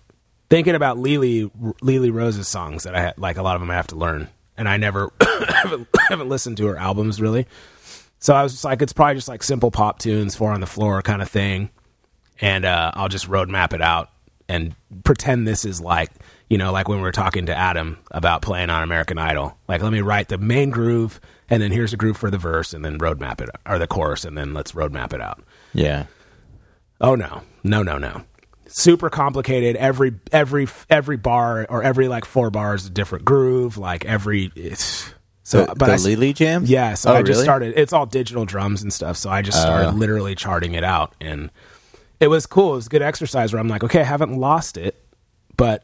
thinking 0.50 0.74
about 0.76 0.98
Lily 0.98 1.52
Lily 1.82 2.10
Rose's 2.10 2.48
songs 2.48 2.84
that 2.86 2.96
I 2.96 3.02
had, 3.02 3.18
like 3.20 3.38
a 3.38 3.44
lot 3.44 3.56
of 3.56 3.62
them 3.62 3.70
I 3.70 3.76
have 3.76 3.88
to 3.88 3.96
learn, 3.96 4.30
and 4.58 4.68
I 4.68 4.78
never 4.78 5.12
haven't, 5.48 5.88
haven't 6.10 6.30
listened 6.30 6.58
to 6.58 6.66
her 6.68 6.78
albums 6.78 7.22
really. 7.22 7.46
So 8.22 8.34
I 8.34 8.44
was 8.44 8.52
just 8.54 8.66
like, 8.66 8.82
it's 8.82 8.92
probably 8.94 9.16
just 9.16 9.28
like 9.30 9.44
simple 9.44 9.72
pop 9.72 10.00
tunes, 10.00 10.36
four 10.36 10.52
on 10.52 10.60
the 10.60 10.66
floor 10.68 11.02
kind 11.04 11.22
of 11.22 11.30
thing, 11.30 11.70
and 12.42 12.66
uh, 12.66 12.92
I'll 12.96 13.08
just 13.10 13.28
road 13.28 13.48
map 13.48 13.74
it 13.74 13.82
out 13.82 14.10
and 14.50 14.76
pretend 15.06 15.48
this 15.48 15.64
is 15.64 15.80
like 15.80 16.10
you 16.50 16.58
know 16.58 16.74
like 16.74 16.90
when 16.90 16.98
we 16.98 17.04
were 17.04 17.12
talking 17.14 17.46
to 17.46 17.56
Adam 17.56 17.98
about 18.12 18.42
playing 18.42 18.70
on 18.70 18.84
American 18.84 19.18
Idol. 19.18 19.58
Like, 19.70 19.82
let 19.82 19.94
me 19.94 20.02
write 20.02 20.28
the 20.28 20.38
main 20.38 20.70
groove, 20.72 21.22
and 21.50 21.62
then 21.64 21.72
here's 21.72 21.94
a 21.94 21.98
groove 21.98 22.18
for 22.18 22.30
the 22.30 22.38
verse, 22.38 22.74
and 22.74 22.84
then 22.84 23.00
roadmap 23.00 23.40
it 23.40 23.50
or 23.66 23.80
the 23.80 23.88
chorus, 23.88 24.26
and 24.26 24.38
then 24.38 24.54
let's 24.54 24.74
roadmap 24.74 25.14
it 25.14 25.22
out. 25.22 25.42
Yeah. 25.74 26.08
Oh 27.00 27.16
no, 27.16 27.44
no, 27.64 27.84
no, 27.84 27.98
no. 27.98 28.24
Super 28.68 29.10
complicated. 29.10 29.76
Every 29.78 30.14
every 30.32 30.68
every 30.90 31.18
bar 31.18 31.66
or 31.70 31.82
every 31.82 32.08
like 32.08 32.26
four 32.26 32.50
bars 32.52 32.86
a 32.86 32.90
different 32.90 33.26
groove. 33.26 33.78
Like 33.78 34.06
every 34.06 34.52
it's 34.56 35.12
so. 35.44 35.62
the, 35.66 35.76
but 35.76 35.88
the 35.88 35.94
I 35.94 35.96
Lily 35.96 36.34
jams. 36.34 36.70
yeah, 36.70 36.94
so 36.94 37.12
Oh, 37.12 37.16
I 37.16 37.22
just 37.22 37.30
really? 37.38 37.44
started. 37.44 37.74
It's 37.78 37.94
all 37.94 38.06
digital 38.06 38.46
drums 38.46 38.84
and 38.84 38.94
stuff. 38.94 39.18
So 39.18 39.30
I 39.30 39.42
just 39.42 39.60
started 39.60 39.88
Oh. 39.90 39.92
literally 39.94 40.36
charting 40.36 40.74
it 40.76 40.84
out, 40.84 41.14
and 41.20 41.50
it 42.20 42.28
was 42.28 42.46
cool. 42.46 42.74
It 42.74 42.78
was 42.78 42.86
a 42.88 42.90
good 42.90 43.02
exercise 43.02 43.54
where 43.54 43.60
I'm 43.60 43.68
like, 43.68 43.84
okay, 43.84 44.02
I 44.02 44.06
haven't 44.06 44.38
lost 44.38 44.78
it, 44.78 45.02
but 45.58 45.84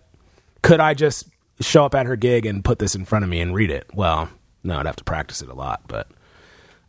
could 0.62 0.80
I 0.80 0.94
just 0.94 1.28
show 1.62 1.86
up 1.86 1.96
at 1.96 2.06
her 2.06 2.16
gig 2.16 2.46
and 2.46 2.64
put 2.64 2.80
this 2.80 2.96
in 2.96 3.06
front 3.06 3.24
of 3.24 3.30
me 3.30 3.40
and 3.42 3.54
read 3.56 3.72
it? 3.72 3.88
Well, 3.94 4.30
no, 4.64 4.78
I'd 4.78 4.86
have 4.86 4.96
to 4.98 5.04
practice 5.04 5.42
it 5.42 5.50
a 5.50 5.54
lot, 5.54 5.82
but 5.88 6.10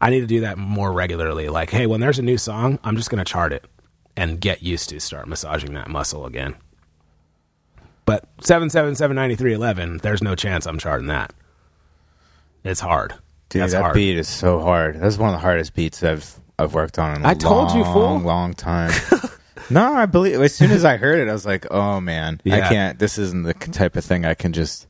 I 0.01 0.11
need 0.11 0.21
to 0.21 0.27
do 0.27 0.41
that 0.41 0.59
more 0.59 0.93
regularly. 0.93 1.49
Like, 1.49 1.71
hey, 1.71 1.87
when 1.87 2.01
there's 2.01 2.19
a 2.19 2.23
new 2.23 2.39
song, 2.39 2.79
I'm 2.85 2.97
just 2.97 3.11
going 3.11 3.25
to 3.25 3.31
chart 3.31 3.53
it 3.53 3.65
and 4.17 4.41
get 4.41 4.63
used 4.63 4.89
to 4.91 5.01
start 5.01 5.29
massaging 5.29 5.75
that 5.75 5.89
muscle 5.89 6.27
again. 6.27 6.57
But 8.07 8.25
seven 8.41 8.71
seven 8.71 8.95
seven 8.95 9.15
ninety 9.17 9.35
three 9.35 9.53
eleven, 9.53 9.99
there's 9.99 10.23
no 10.23 10.35
chance 10.35 10.65
I'm 10.67 10.79
charting 10.79 11.09
that. 11.09 11.33
It's 12.65 12.81
hard. 12.81 13.15
Dude, 13.49 13.63
That's 13.63 13.73
that 13.73 13.83
hard. 13.83 13.95
beat 13.95 14.17
is 14.17 14.29
so 14.29 14.61
hard. 14.61 15.01
That's 15.01 15.19
one 15.19 15.29
of 15.31 15.35
the 15.35 15.41
hardest 15.41 15.75
beats 15.75 16.03
I've 16.03 16.39
I've 16.59 16.73
worked 16.75 16.99
on 16.99 17.17
in 17.17 17.25
a 17.25 17.29
I 17.29 17.35
told 17.35 17.73
you, 17.73 17.83
long, 17.83 17.93
fool. 18.21 18.27
long 18.27 18.55
time. 18.55 18.93
no, 19.71 19.93
I 19.95 20.07
believe. 20.07 20.41
As 20.41 20.55
soon 20.55 20.71
as 20.71 20.85
I 20.85 20.97
heard 20.97 21.19
it, 21.19 21.29
I 21.29 21.33
was 21.33 21.47
like, 21.47 21.67
"Oh 21.71 22.01
man, 22.01 22.41
I 22.47 22.61
can't. 22.61 22.99
This 22.99 23.19
isn't 23.19 23.43
the 23.45 23.55
type 23.55 23.97
of 23.97 24.05
thing 24.05 24.25
I 24.25 24.35
can 24.35 24.53
just 24.53 24.87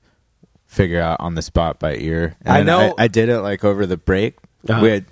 figure 0.66 1.00
out 1.00 1.20
on 1.20 1.35
the 1.35 1.42
spot 1.42 1.78
by 1.78 1.96
ear." 1.96 2.37
And 2.42 2.56
I 2.56 2.62
know- 2.62 2.94
I, 2.99 3.04
I 3.04 3.08
did 3.08 3.28
it 3.28 3.40
like 3.40 3.64
over 3.64 3.87
the 3.87 3.96
break. 3.96 4.37
Uh-huh. 4.68 4.80
We 4.82 4.88
had 4.90 5.04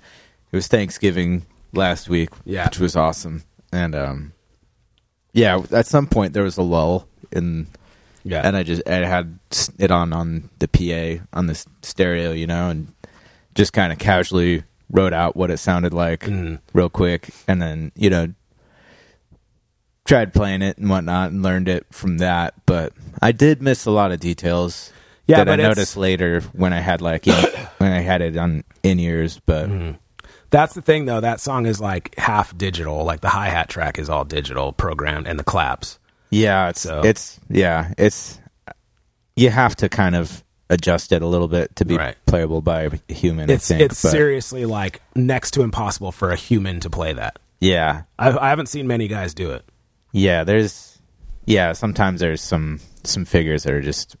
it 0.51 0.55
was 0.55 0.67
Thanksgiving 0.67 1.45
last 1.73 2.09
week, 2.09 2.29
Yeah. 2.45 2.65
which 2.65 2.79
was 2.79 2.95
awesome, 2.95 3.43
and 3.71 3.95
um, 3.95 4.33
yeah, 5.33 5.61
at 5.71 5.85
some 5.87 6.07
point 6.07 6.33
there 6.33 6.43
was 6.43 6.57
a 6.57 6.61
lull 6.61 7.07
in 7.31 7.67
Yeah. 8.23 8.41
and 8.45 8.55
I 8.55 8.63
just 8.63 8.87
I 8.87 8.95
had 9.05 9.37
it 9.77 9.91
on 9.91 10.13
on 10.13 10.49
the 10.59 10.67
PA 10.67 11.23
on 11.37 11.47
the 11.47 11.65
stereo, 11.81 12.31
you 12.31 12.47
know, 12.47 12.69
and 12.69 12.87
just 13.55 13.73
kind 13.73 13.91
of 13.93 13.99
casually 13.99 14.63
wrote 14.91 15.13
out 15.13 15.35
what 15.35 15.49
it 15.51 15.57
sounded 15.57 15.93
like 15.93 16.21
Mhm. 16.21 16.59
real 16.73 16.89
quick, 16.89 17.29
and 17.47 17.61
then 17.61 17.91
you 17.95 18.09
know 18.09 18.33
tried 20.05 20.33
playing 20.33 20.61
it 20.61 20.77
and 20.77 20.89
whatnot 20.89 21.31
and 21.31 21.41
learned 21.43 21.67
it 21.67 21.85
from 21.91 22.19
that. 22.19 22.53
But 22.65 22.93
I 23.21 23.31
did 23.31 23.61
miss 23.61 23.85
a 23.85 23.91
lot 23.91 24.11
of 24.11 24.19
details. 24.19 24.91
Yeah, 25.27 25.43
that 25.43 25.59
I 25.59 25.63
noticed 25.63 25.97
later 25.97 26.41
when 26.53 26.71
I 26.71 26.79
had 26.79 27.01
like 27.01 27.25
in, 27.27 27.33
when 27.79 27.91
I 27.91 28.01
had 28.01 28.21
it 28.21 28.37
on 28.37 28.63
in 28.83 28.99
ears, 28.99 29.41
but 29.45 29.67
Mm-hmm. 29.69 29.91
That's 30.51 30.73
the 30.75 30.81
thing, 30.81 31.03
though. 31.05 31.19
That 31.19 31.41
song 31.41 31.65
is 31.65 31.81
like 31.81 32.15
half 32.17 32.55
digital. 32.57 33.03
Like 33.03 33.19
the 33.21 33.29
hi 33.29 33.49
hat 33.49 33.67
track 33.67 33.97
is 33.99 34.09
all 34.09 34.23
digital, 34.23 34.71
programmed, 34.71 35.27
and 35.27 35.37
the 35.37 35.43
claps. 35.43 35.99
Yeah, 36.29 36.69
it's 36.69 36.81
So- 36.81 37.01
it's 37.03 37.39
yeah, 37.49 37.93
it's 37.97 38.39
you 39.35 39.49
have 39.49 39.75
to 39.77 39.89
kind 39.89 40.15
of 40.15 40.43
adjust 40.69 41.11
it 41.11 41.21
a 41.21 41.27
little 41.27 41.47
bit 41.49 41.75
to 41.77 41.85
be 41.85 41.97
Right. 41.97 42.15
playable 42.25 42.61
by 42.61 42.83
a 43.09 43.13
human. 43.13 43.49
It's 43.49 43.69
I 43.69 43.77
think, 43.77 43.91
it's 43.91 44.01
but- 44.01 44.11
seriously 44.11 44.65
like 44.65 45.01
next 45.15 45.51
to 45.55 45.61
impossible 45.63 46.11
for 46.11 46.31
a 46.31 46.35
human 46.37 46.79
to 46.81 46.89
play 46.89 47.11
that. 47.13 47.37
Yeah, 47.59 48.03
I, 48.19 48.29
I 48.37 48.49
haven't 48.49 48.67
seen 48.67 48.85
many 48.87 49.07
guys 49.07 49.33
do 49.33 49.51
it. 49.51 49.65
Yeah. 50.15 50.43
There's 50.43 50.99
yeah. 51.45 51.73
Sometimes 51.73 52.21
there's 52.21 52.41
some 52.41 52.79
some 53.03 53.25
figures 53.25 53.63
that 53.63 53.73
are 53.73 53.81
just 53.81 54.15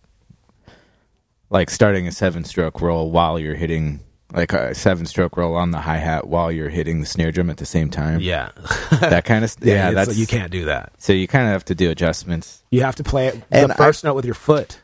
like 1.49 1.69
starting 1.69 2.07
a 2.07 2.11
seven 2.11 2.43
stroke 2.43 2.81
roll 2.81 3.11
while 3.11 3.39
you're 3.39 3.55
hitting 3.55 3.99
like 4.33 4.51
a 4.53 4.75
seven 4.75 5.05
stroke 5.05 5.37
roll 5.37 5.55
on 5.55 5.71
the 5.71 5.79
hi 5.79 5.97
hat 5.97 6.27
while 6.27 6.51
you're 6.51 6.69
hitting 6.69 6.99
the 6.99 7.05
snare 7.05 7.31
drum 7.31 7.49
at 7.49 7.57
the 7.57 7.65
same 7.65 7.89
time. 7.89 8.19
Yeah, 8.19 8.49
that 8.99 9.23
kind 9.25 9.45
of 9.45 9.55
yeah. 9.61 9.89
it's- 9.91 10.07
that's 10.07 10.17
you 10.17 10.27
can't 10.27 10.51
do 10.51 10.65
that. 10.65 10.91
So 10.97 11.13
you 11.13 11.27
kind 11.27 11.45
of 11.47 11.53
have 11.53 11.65
to 11.65 11.75
do 11.75 11.89
adjustments, 11.91 12.63
You 12.71 12.81
have 12.81 12.95
to 12.97 13.03
play 13.03 13.27
it 13.27 13.41
And 13.51 13.69
the 13.69 13.75
first 13.75 14.03
note 14.03 14.15
with 14.15 14.25
your 14.25 14.33
foot. 14.33 14.81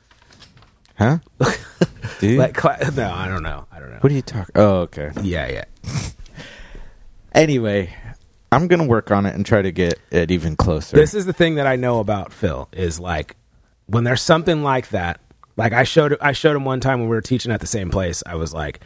huh? 0.98 1.18
Dude, 2.20 2.38
Like 2.40 2.54
cla- 2.56 2.78
no, 2.96 3.12
I 3.12 3.28
don't 3.28 3.44
know. 3.44 3.66
I 3.72 3.80
don't 3.80 3.90
know. 3.90 3.98
what 4.02 4.12
are 4.12 4.16
you 4.16 4.22
talking? 4.22 4.54
Oh, 4.56 4.82
okay. 4.82 5.10
Yeah, 5.24 5.48
yeah. 5.50 5.66
Anyway, 7.34 7.94
I'm 8.52 8.68
gonna 8.68 8.86
work 8.86 9.12
on 9.12 9.26
it 9.26 9.36
and 9.36 9.46
try 9.46 9.62
to 9.62 9.72
get 9.72 10.00
it 10.12 10.30
even 10.32 10.56
closer. 10.56 10.98
This 10.98 11.14
is 11.14 11.26
the 11.26 11.34
thing 11.34 11.56
that 11.56 11.68
I 11.68 11.76
know 11.78 12.00
about 12.00 12.34
Phil 12.34 12.68
is 12.74 13.00
like 13.00 13.36
when 13.86 14.04
there's 14.04 14.22
something 14.22 14.64
like 14.64 14.90
that. 14.90 15.20
Like 15.58 15.74
I 15.74 15.84
showed 15.84 16.18
I 16.22 16.34
showed 16.34 16.56
him 16.56 16.66
one 16.66 16.80
time 16.80 17.00
when 17.00 17.10
we 17.10 17.16
were 17.16 17.22
teaching 17.22 17.52
at 17.52 17.62
the 17.62 17.68
same 17.68 17.90
place. 17.90 18.24
I 18.26 18.36
was 18.36 18.54
like, 18.54 18.82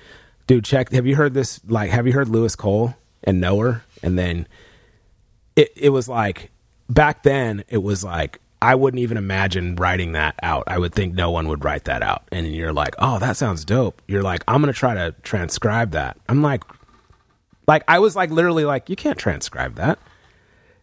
"Dude, 0.47 0.65
check. 0.65 0.91
Have 0.91 1.05
you 1.05 1.15
heard 1.15 1.33
this? 1.33 1.59
Like, 1.67 1.89
have 1.91 2.05
you 2.05 2.13
heard 2.13 2.29
Louis 2.29 2.55
Cole 2.55 2.95
and 3.23 3.39
Knower?" 3.39 3.83
And 4.03 4.19
then 4.19 4.47
it 5.55 5.71
it 5.75 5.89
was 5.89 6.07
like 6.07 6.51
back 6.89 7.23
then 7.23 7.63
it 7.67 7.79
was 7.79 8.03
like 8.03 8.39
I 8.61 8.75
wouldn't 8.75 8.99
even 9.01 9.17
imagine 9.17 9.75
writing 9.75 10.13
that 10.13 10.35
out. 10.41 10.63
I 10.67 10.79
would 10.79 10.93
think 10.93 11.13
no 11.13 11.29
one 11.29 11.47
would 11.49 11.63
write 11.63 11.85
that 11.85 12.01
out. 12.01 12.23
And 12.31 12.47
you're 12.47 12.73
like, 12.73 12.95
"Oh, 12.99 13.19
that 13.19 13.37
sounds 13.37 13.63
dope." 13.63 14.01
You're 14.07 14.23
like, 14.23 14.43
"I'm 14.47 14.61
going 14.61 14.73
to 14.73 14.77
try 14.77 14.95
to 14.95 15.13
transcribe 15.23 15.91
that." 15.91 16.17
I'm 16.27 16.41
like 16.41 16.63
like 17.67 17.83
I 17.87 17.99
was 17.99 18.15
like 18.15 18.29
literally 18.31 18.65
like, 18.65 18.89
"You 18.89 18.95
can't 18.95 19.17
transcribe 19.17 19.75
that." 19.75 19.99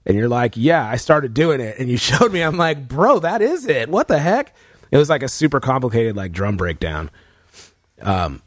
And 0.05 0.17
you're 0.17 0.29
like, 0.29 0.57
"Yeah, 0.57 0.87
I 0.87 0.97
started 0.97 1.33
doing 1.35 1.61
it." 1.61 1.79
And 1.79 1.89
you 1.89 1.97
showed 2.09 2.33
me. 2.33 2.43
I'm 2.43 2.57
like, 2.57 2.89
"Bro, 2.89 3.21
that 3.21 3.43
is 3.43 3.67
it. 3.67 3.89
What 3.89 4.09
the 4.09 4.19
heck?" 4.19 4.55
It 4.91 4.97
was 4.99 5.09
like 5.09 5.23
a 5.23 5.29
super 5.29 5.59
complicated 5.61 6.17
like 6.17 6.33
drum 6.33 6.57
breakdown. 6.57 7.11
Um 8.01 8.43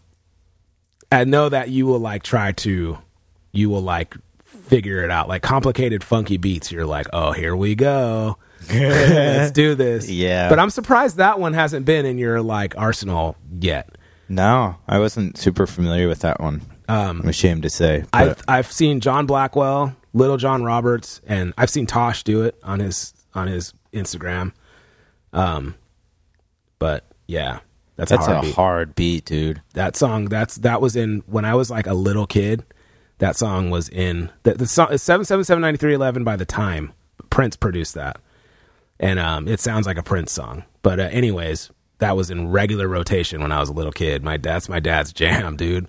I 1.12 1.24
know 1.24 1.50
that 1.50 1.70
you 1.70 1.86
will 1.86 2.00
like 2.00 2.24
try 2.24 2.52
to 2.52 2.98
you 3.52 3.70
will 3.70 3.82
like 3.82 4.16
figure 4.44 5.04
it 5.04 5.12
out. 5.12 5.28
Like 5.30 5.42
complicated 5.44 6.04
funky 6.04 6.38
beats, 6.38 6.72
you're 6.72 6.86
like, 6.86 7.08
"Oh, 7.14 7.32
here 7.32 7.56
we 7.56 7.76
go." 7.76 8.38
Let's 8.70 9.52
do 9.52 9.76
this. 9.76 10.10
Yeah. 10.10 10.50
But 10.50 10.58
I'm 10.60 10.72
surprised 10.72 11.18
that 11.18 11.40
one 11.40 11.54
hasn't 11.54 11.86
been 11.86 12.06
in 12.06 12.18
your 12.18 12.42
like 12.42 12.76
arsenal 12.78 13.36
yet. 13.60 13.90
no, 14.28 14.76
I 14.88 14.98
wasn't 15.00 15.38
super 15.38 15.68
familiar 15.68 16.08
with 16.08 16.20
that 16.20 16.40
one. 16.40 16.62
Um, 16.88 17.22
I'm 17.24 17.30
ashamed 17.30 17.64
to 17.64 17.70
say. 17.70 18.06
I've 18.14 18.42
I've 18.48 18.72
seen 18.72 19.00
John 19.00 19.26
Blackwell, 19.26 19.96
Little 20.14 20.38
John 20.38 20.64
Roberts, 20.64 21.22
and 21.26 21.54
I've 21.58 21.70
seen 21.70 21.86
Tosh 21.86 22.24
do 22.24 22.44
it 22.44 22.58
on 22.64 22.80
his 22.80 23.14
on 23.34 23.48
his 23.48 23.74
Instagram. 23.94 24.54
Um, 25.34 25.76
but 26.80 27.06
yeah, 27.28 27.60
that's, 27.96 28.12
that's 28.12 28.28
a 28.28 28.32
hard 28.32 28.38
a 28.38 28.48
beat. 28.48 28.56
hard 28.56 28.96
beat, 28.96 29.26
dude. 29.26 29.62
that 29.74 29.96
song. 29.96 30.26
That's 30.26 30.56
that 30.58 30.82
was 30.82 30.96
in 30.96 31.24
when 31.28 31.46
I 31.46 31.56
was 31.56 31.70
like 31.70 31.88
a 31.88 31.94
little 31.94 32.28
kid. 32.28 32.64
That 33.20 33.38
song 33.38 33.70
was 33.70 33.88
in 33.90 34.30
the, 34.44 34.56
the 34.56 34.68
song 34.68 34.98
seven 34.98 35.26
seven 35.26 35.46
seven 35.46 35.62
ninety 35.62 35.78
three 35.78 35.94
eleven 35.94 36.24
by 36.24 36.36
the 36.36 36.46
time 36.46 36.92
Prince 37.30 37.56
produced 37.56 37.94
that, 37.96 38.18
and 39.00 39.20
um, 39.20 39.48
it 39.48 39.60
sounds 39.60 39.86
like 39.88 39.98
a 39.98 40.04
Prince 40.04 40.32
song. 40.32 40.66
But 40.82 41.00
uh, 41.00 41.04
anyways, 41.12 41.72
that 42.00 42.16
was 42.18 42.30
in 42.30 42.52
regular 42.52 42.88
rotation 42.88 43.42
when 43.42 43.52
I 43.52 43.60
was 43.60 43.70
a 43.70 43.74
little 43.74 43.92
kid. 43.92 44.24
My 44.24 44.38
dad's 44.38 44.68
my 44.70 44.80
dad's 44.80 45.14
jam, 45.14 45.56
dude. 45.58 45.88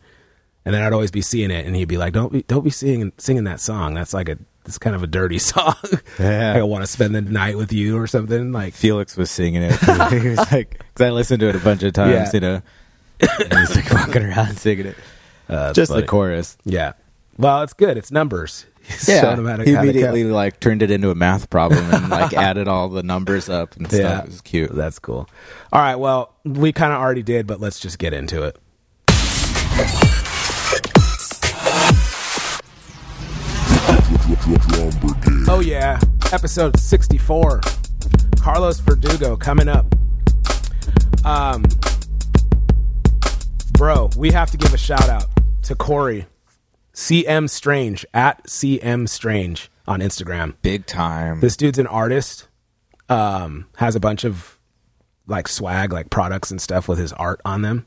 And 0.67 0.75
then 0.75 0.83
I'd 0.83 0.93
always 0.93 1.11
be 1.13 1.23
seeing 1.23 1.51
it, 1.51 1.65
and 1.65 1.75
he'd 1.77 1.87
be 1.87 1.97
like, 1.97 2.13
"Don't 2.13 2.31
be, 2.33 2.43
don't 2.43 2.65
be 2.65 2.71
singing 2.71 3.13
singing 3.17 3.45
that 3.45 3.61
song. 3.61 3.95
That's 3.95 4.13
like 4.13 4.29
a 4.29 4.37
it's 4.67 4.77
kind 4.79 4.95
of 4.97 5.03
a 5.03 5.07
dirty 5.07 5.39
song. 5.53 5.75
Yeah. 6.19 6.55
I 6.57 6.63
want 6.65 6.83
to 6.83 6.89
spend 6.89 7.15
the 7.15 7.23
night 7.23 7.57
with 7.57 7.73
you 7.73 7.97
or 7.97 8.07
something. 8.09 8.51
Like, 8.53 8.75
Felix 8.75 9.17
was 9.17 9.31
singing 9.31 9.63
it. 9.63 9.73
he 10.21 10.29
was 10.31 10.39
like, 10.53 10.71
because 10.81 11.07
I 11.07 11.11
listened 11.11 11.39
to 11.41 11.49
it 11.49 11.55
a 11.55 11.61
bunch 11.61 11.85
of 11.85 11.93
times, 11.93 12.13
Yeah. 12.13 12.31
you 12.35 12.41
know. 12.41 12.63
And 13.51 13.59
he's 13.61 13.77
like 13.77 13.91
walking 13.93 14.25
around 14.25 14.57
singing 14.59 14.87
it, 14.87 14.97
uh, 15.49 15.73
just 15.73 15.93
funny. 15.93 16.03
the 16.03 16.09
chorus. 16.09 16.59
Yeah. 16.65 16.95
Well, 17.39 17.63
it's 17.63 17.73
good. 17.75 17.97
It's 17.97 18.11
numbers. 18.11 18.67
Yeah, 19.07 19.21
showing 19.21 19.37
them 19.37 19.47
how 19.47 19.57
to- 19.57 19.65
he 19.65 19.73
immediately 19.75 20.25
like 20.25 20.59
turned 20.59 20.83
it 20.83 20.91
into 20.91 21.11
a 21.11 21.15
math 21.15 21.49
problem 21.49 21.85
and 21.95 22.09
like 22.09 22.35
added 22.35 22.67
all 22.67 22.89
the 22.89 23.03
numbers 23.05 23.49
up 23.49 23.77
and 23.77 23.87
stuff. 23.87 24.01
Yeah. 24.01 24.19
It 24.23 24.27
was 24.27 24.41
cute. 24.41 24.75
That's 24.75 24.99
cool. 24.99 25.29
All 25.73 25.81
right. 25.81 25.95
Well, 25.97 26.35
we 26.45 26.73
kind 26.73 26.93
of 26.93 26.99
already 27.01 27.23
did, 27.23 27.47
but 27.47 27.61
let's 27.61 27.79
just 27.79 27.99
get 28.01 28.13
into 28.13 28.43
it. 28.43 28.57
Oh, 35.57 35.61
yeah. 35.61 35.99
Episode 36.33 36.79
64. 36.79 37.63
Carlos 38.39 38.79
Verdugo 38.81 39.39
coming 39.39 39.69
up. 39.69 39.87
Um, 41.25 41.65
bro, 43.73 44.11
we 44.19 44.33
have 44.33 44.51
to 44.51 44.59
give 44.59 44.75
a 44.75 44.77
shout 44.77 45.09
out 45.09 45.25
to 45.63 45.75
Corey, 45.75 46.27
CM 46.93 47.49
Strange, 47.49 48.05
at 48.13 48.45
CM 48.45 49.09
Strange 49.09 49.71
on 49.87 50.01
Instagram. 50.01 50.57
Big 50.61 50.85
time. 50.85 51.41
This 51.41 51.57
dude's 51.57 51.79
an 51.79 51.87
artist. 51.87 52.49
Um, 53.09 53.67
has 53.79 53.97
a 53.97 54.01
bunch 54.01 54.25
of 54.25 54.59
like 55.27 55.49
swag, 55.49 55.91
like 55.91 56.11
products 56.11 56.51
and 56.51 56.61
stuff 56.61 56.87
with 56.87 56.99
his 56.99 57.15
art 57.15 57.41
on 57.47 57.63
them. 57.63 57.87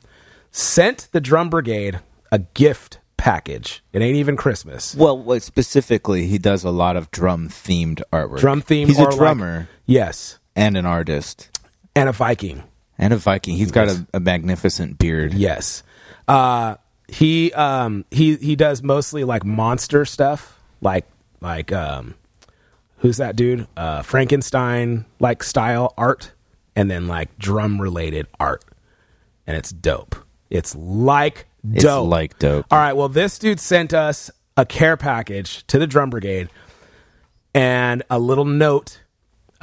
Sent 0.50 1.06
the 1.12 1.20
Drum 1.20 1.48
Brigade 1.48 2.00
a 2.32 2.40
gift 2.40 2.98
package. 3.20 3.82
It 3.92 4.00
ain't 4.02 4.16
even 4.16 4.36
Christmas. 4.36 4.94
well, 4.94 5.38
specifically, 5.40 6.26
he 6.26 6.38
does 6.38 6.64
a 6.64 6.70
lot 6.70 6.96
of 6.96 7.10
drum 7.10 7.48
themed 7.48 8.02
artwork. 8.12 8.38
Drum 8.40 8.62
theme. 8.62 8.88
He's 8.88 8.98
a 8.98 9.02
like- 9.04 9.16
drummer 9.16 9.68
yes, 9.86 10.38
and 10.56 10.76
an 10.76 10.86
artist 10.86 11.50
and 11.94 12.08
a 12.08 12.12
Viking. 12.12 12.62
and 12.98 13.12
a 13.12 13.16
Viking. 13.16 13.56
He's 13.56 13.70
got 13.70 13.88
a, 13.88 14.06
a 14.14 14.20
magnificent 14.20 14.98
beard. 14.98 15.34
Yes. 15.34 15.82
Uh, 16.26 16.76
he 17.08 17.52
um 17.54 18.04
he 18.10 18.36
he 18.36 18.56
does 18.56 18.82
mostly 18.82 19.24
like 19.24 19.44
monster 19.44 20.04
stuff, 20.04 20.58
like 20.80 21.04
like 21.40 21.72
um 21.72 22.14
who's 22.98 23.16
that 23.18 23.36
dude? 23.36 23.66
Uh 23.76 24.02
Frankenstein 24.02 25.04
like 25.18 25.42
style 25.42 25.92
art 25.98 26.32
and 26.76 26.90
then 26.90 27.06
like 27.08 27.36
drum 27.38 27.80
related 27.82 28.26
art. 28.38 28.64
And 29.46 29.56
it's 29.56 29.70
dope. 29.72 30.14
It's 30.50 30.76
like 30.76 31.46
It's 31.72 31.84
dope. 31.84 32.08
like 32.08 32.38
dope. 32.38 32.66
All 32.70 32.78
right, 32.78 32.94
well 32.94 33.08
this 33.08 33.38
dude 33.38 33.60
sent 33.60 33.92
us 33.94 34.30
a 34.56 34.66
care 34.66 34.96
package 34.96 35.66
to 35.68 35.78
the 35.78 35.86
drum 35.86 36.10
brigade 36.10 36.48
and 37.54 38.02
a 38.10 38.18
little 38.18 38.44
note 38.44 39.00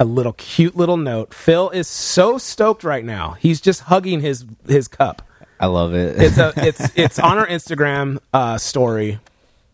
a 0.00 0.04
little 0.04 0.32
cute 0.34 0.76
little 0.76 0.96
note. 0.96 1.34
Phil 1.34 1.70
is 1.70 1.88
so 1.88 2.38
stoked 2.38 2.84
right 2.84 3.04
now. 3.04 3.32
He's 3.32 3.60
just 3.60 3.82
hugging 3.82 4.20
his 4.20 4.44
his 4.66 4.86
cup 4.86 5.22
I 5.60 5.66
love 5.66 5.94
it. 5.94 6.20
it's 6.20 6.38
a 6.38 6.52
it's 6.56 6.96
it's 6.96 7.18
on 7.18 7.38
our 7.38 7.46
Instagram 7.46 8.18
uh, 8.32 8.58
story. 8.58 9.18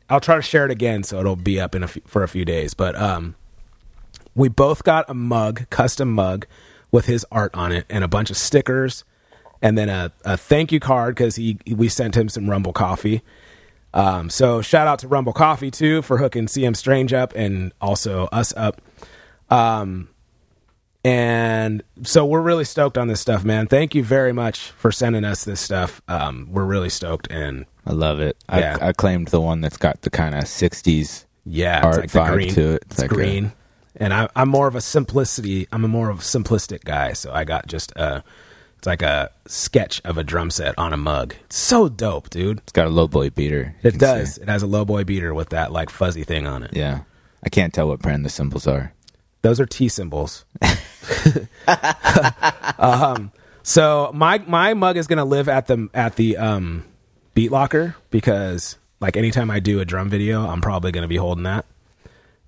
I'll 0.08 0.20
try 0.20 0.36
to 0.36 0.42
share 0.42 0.64
it 0.64 0.70
again 0.70 1.02
so 1.02 1.18
it'll 1.20 1.36
be 1.36 1.60
up 1.60 1.74
in 1.74 1.82
a 1.82 1.88
few, 1.88 2.02
for 2.06 2.22
a 2.22 2.28
few 2.28 2.44
days. 2.44 2.74
But 2.74 2.96
um, 2.96 3.36
we 4.34 4.48
both 4.48 4.84
got 4.84 5.08
a 5.08 5.14
mug, 5.14 5.68
custom 5.70 6.12
mug, 6.12 6.46
with 6.90 7.06
his 7.06 7.26
art 7.32 7.54
on 7.54 7.72
it, 7.72 7.86
and 7.88 8.04
a 8.04 8.08
bunch 8.08 8.30
of 8.30 8.36
stickers, 8.36 9.04
and 9.64 9.76
then 9.76 9.88
a, 9.88 10.12
a 10.24 10.36
thank 10.36 10.70
you 10.70 10.78
card 10.78 11.16
because 11.16 11.34
he 11.36 11.58
we 11.66 11.88
sent 11.88 12.14
him 12.16 12.28
some 12.28 12.48
Rumble 12.48 12.72
coffee. 12.72 13.22
Um, 13.94 14.28
so 14.30 14.60
shout 14.60 14.86
out 14.88 14.98
to 15.00 15.08
Rumble 15.08 15.32
Coffee 15.32 15.70
too 15.70 16.02
for 16.02 16.18
hooking 16.18 16.46
CM 16.46 16.76
Strange 16.76 17.12
up 17.12 17.32
and 17.34 17.72
also 17.80 18.24
us 18.32 18.52
up. 18.56 18.80
Um, 19.50 20.08
and 21.04 21.82
so 22.02 22.24
we're 22.24 22.40
really 22.40 22.64
stoked 22.64 22.96
on 22.96 23.08
this 23.08 23.20
stuff, 23.20 23.44
man. 23.44 23.66
Thank 23.66 23.94
you 23.94 24.02
very 24.02 24.32
much 24.32 24.70
for 24.70 24.90
sending 24.90 25.24
us 25.24 25.44
this 25.44 25.60
stuff. 25.60 26.00
Um, 26.08 26.48
we're 26.50 26.64
really 26.64 26.88
stoked, 26.88 27.30
and 27.30 27.66
I 27.86 27.92
love 27.92 28.20
it. 28.20 28.36
Yeah. 28.48 28.78
I, 28.80 28.88
I 28.88 28.92
claimed 28.92 29.28
the 29.28 29.40
one 29.40 29.60
that's 29.60 29.76
got 29.76 30.00
the 30.02 30.10
kind 30.10 30.34
of 30.34 30.44
60s. 30.44 31.24
yeah, 31.44 31.82
Art 31.84 32.04
it's 32.04 32.14
like 32.14 32.26
the 32.26 32.30
vibe 32.32 32.34
green. 32.34 32.54
to 32.54 32.60
it. 32.72 32.82
It's, 32.86 32.92
It's 32.92 33.00
like 33.02 33.10
a- 33.10 33.14
green, 33.14 33.52
and 33.96 34.14
I, 34.14 34.28
I'm 34.34 34.48
more 34.48 34.66
of 34.66 34.74
a 34.74 34.80
simplicity. 34.80 35.68
I'm 35.70 35.84
a 35.84 35.88
more 35.88 36.08
of 36.08 36.20
a 36.20 36.22
simplistic 36.22 36.84
guy, 36.84 37.12
so 37.12 37.30
I 37.32 37.44
got 37.44 37.66
just 37.66 37.92
a. 37.96 38.24
It's 38.84 38.86
like 38.86 39.00
a 39.00 39.30
sketch 39.46 40.02
of 40.04 40.18
a 40.18 40.22
drum 40.22 40.50
set 40.50 40.78
on 40.78 40.92
a 40.92 40.98
mug. 40.98 41.34
It's 41.46 41.56
so 41.56 41.88
dope, 41.88 42.28
dude. 42.28 42.58
It's 42.58 42.72
got 42.72 42.86
a 42.86 42.90
low 42.90 43.08
boy 43.08 43.30
beater. 43.30 43.74
It 43.82 43.98
does. 43.98 44.36
It 44.36 44.46
has 44.46 44.62
a 44.62 44.66
low 44.66 44.84
boy 44.84 45.04
beater 45.04 45.32
with 45.32 45.48
that 45.48 45.72
like 45.72 45.88
fuzzy 45.88 46.22
thing 46.22 46.46
on 46.46 46.62
it. 46.62 46.76
Yeah. 46.76 47.04
I 47.42 47.48
can't 47.48 47.72
tell 47.72 47.88
what 47.88 48.00
brand 48.00 48.26
the 48.26 48.28
cymbals 48.28 48.66
are. 48.66 48.92
Those 49.40 49.58
are 49.58 49.64
T 49.64 49.88
cymbals. 49.88 50.44
um, 52.78 53.32
so 53.62 54.10
my 54.12 54.44
my 54.46 54.74
mug 54.74 54.98
is 54.98 55.06
gonna 55.06 55.24
live 55.24 55.48
at 55.48 55.66
the 55.66 55.88
at 55.94 56.16
the 56.16 56.36
um, 56.36 56.84
Beat 57.32 57.50
Locker 57.52 57.96
because 58.10 58.76
Like 59.00 59.16
anytime 59.16 59.50
I 59.50 59.60
do 59.60 59.80
a 59.80 59.86
drum 59.86 60.10
video, 60.10 60.46
I'm 60.46 60.60
probably 60.60 60.92
going 60.92 61.02
to 61.02 61.08
be 61.08 61.16
holding 61.16 61.44
that. 61.44 61.64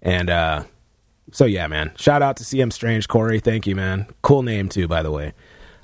And 0.03 0.29
uh, 0.29 0.65
so 1.33 1.47
yeah, 1.47 1.67
man. 1.67 1.93
Shout 1.97 2.21
out 2.21 2.37
to 2.37 2.45
CM 2.45 2.71
Strange, 2.73 3.09
Corey. 3.09 3.41
Thank 3.41 3.67
you, 3.67 3.75
man. 3.75 4.07
Cool 4.21 4.43
name 4.43 4.69
too, 4.69 4.87
by 4.87 5.03
the 5.03 5.11
way. 5.11 5.33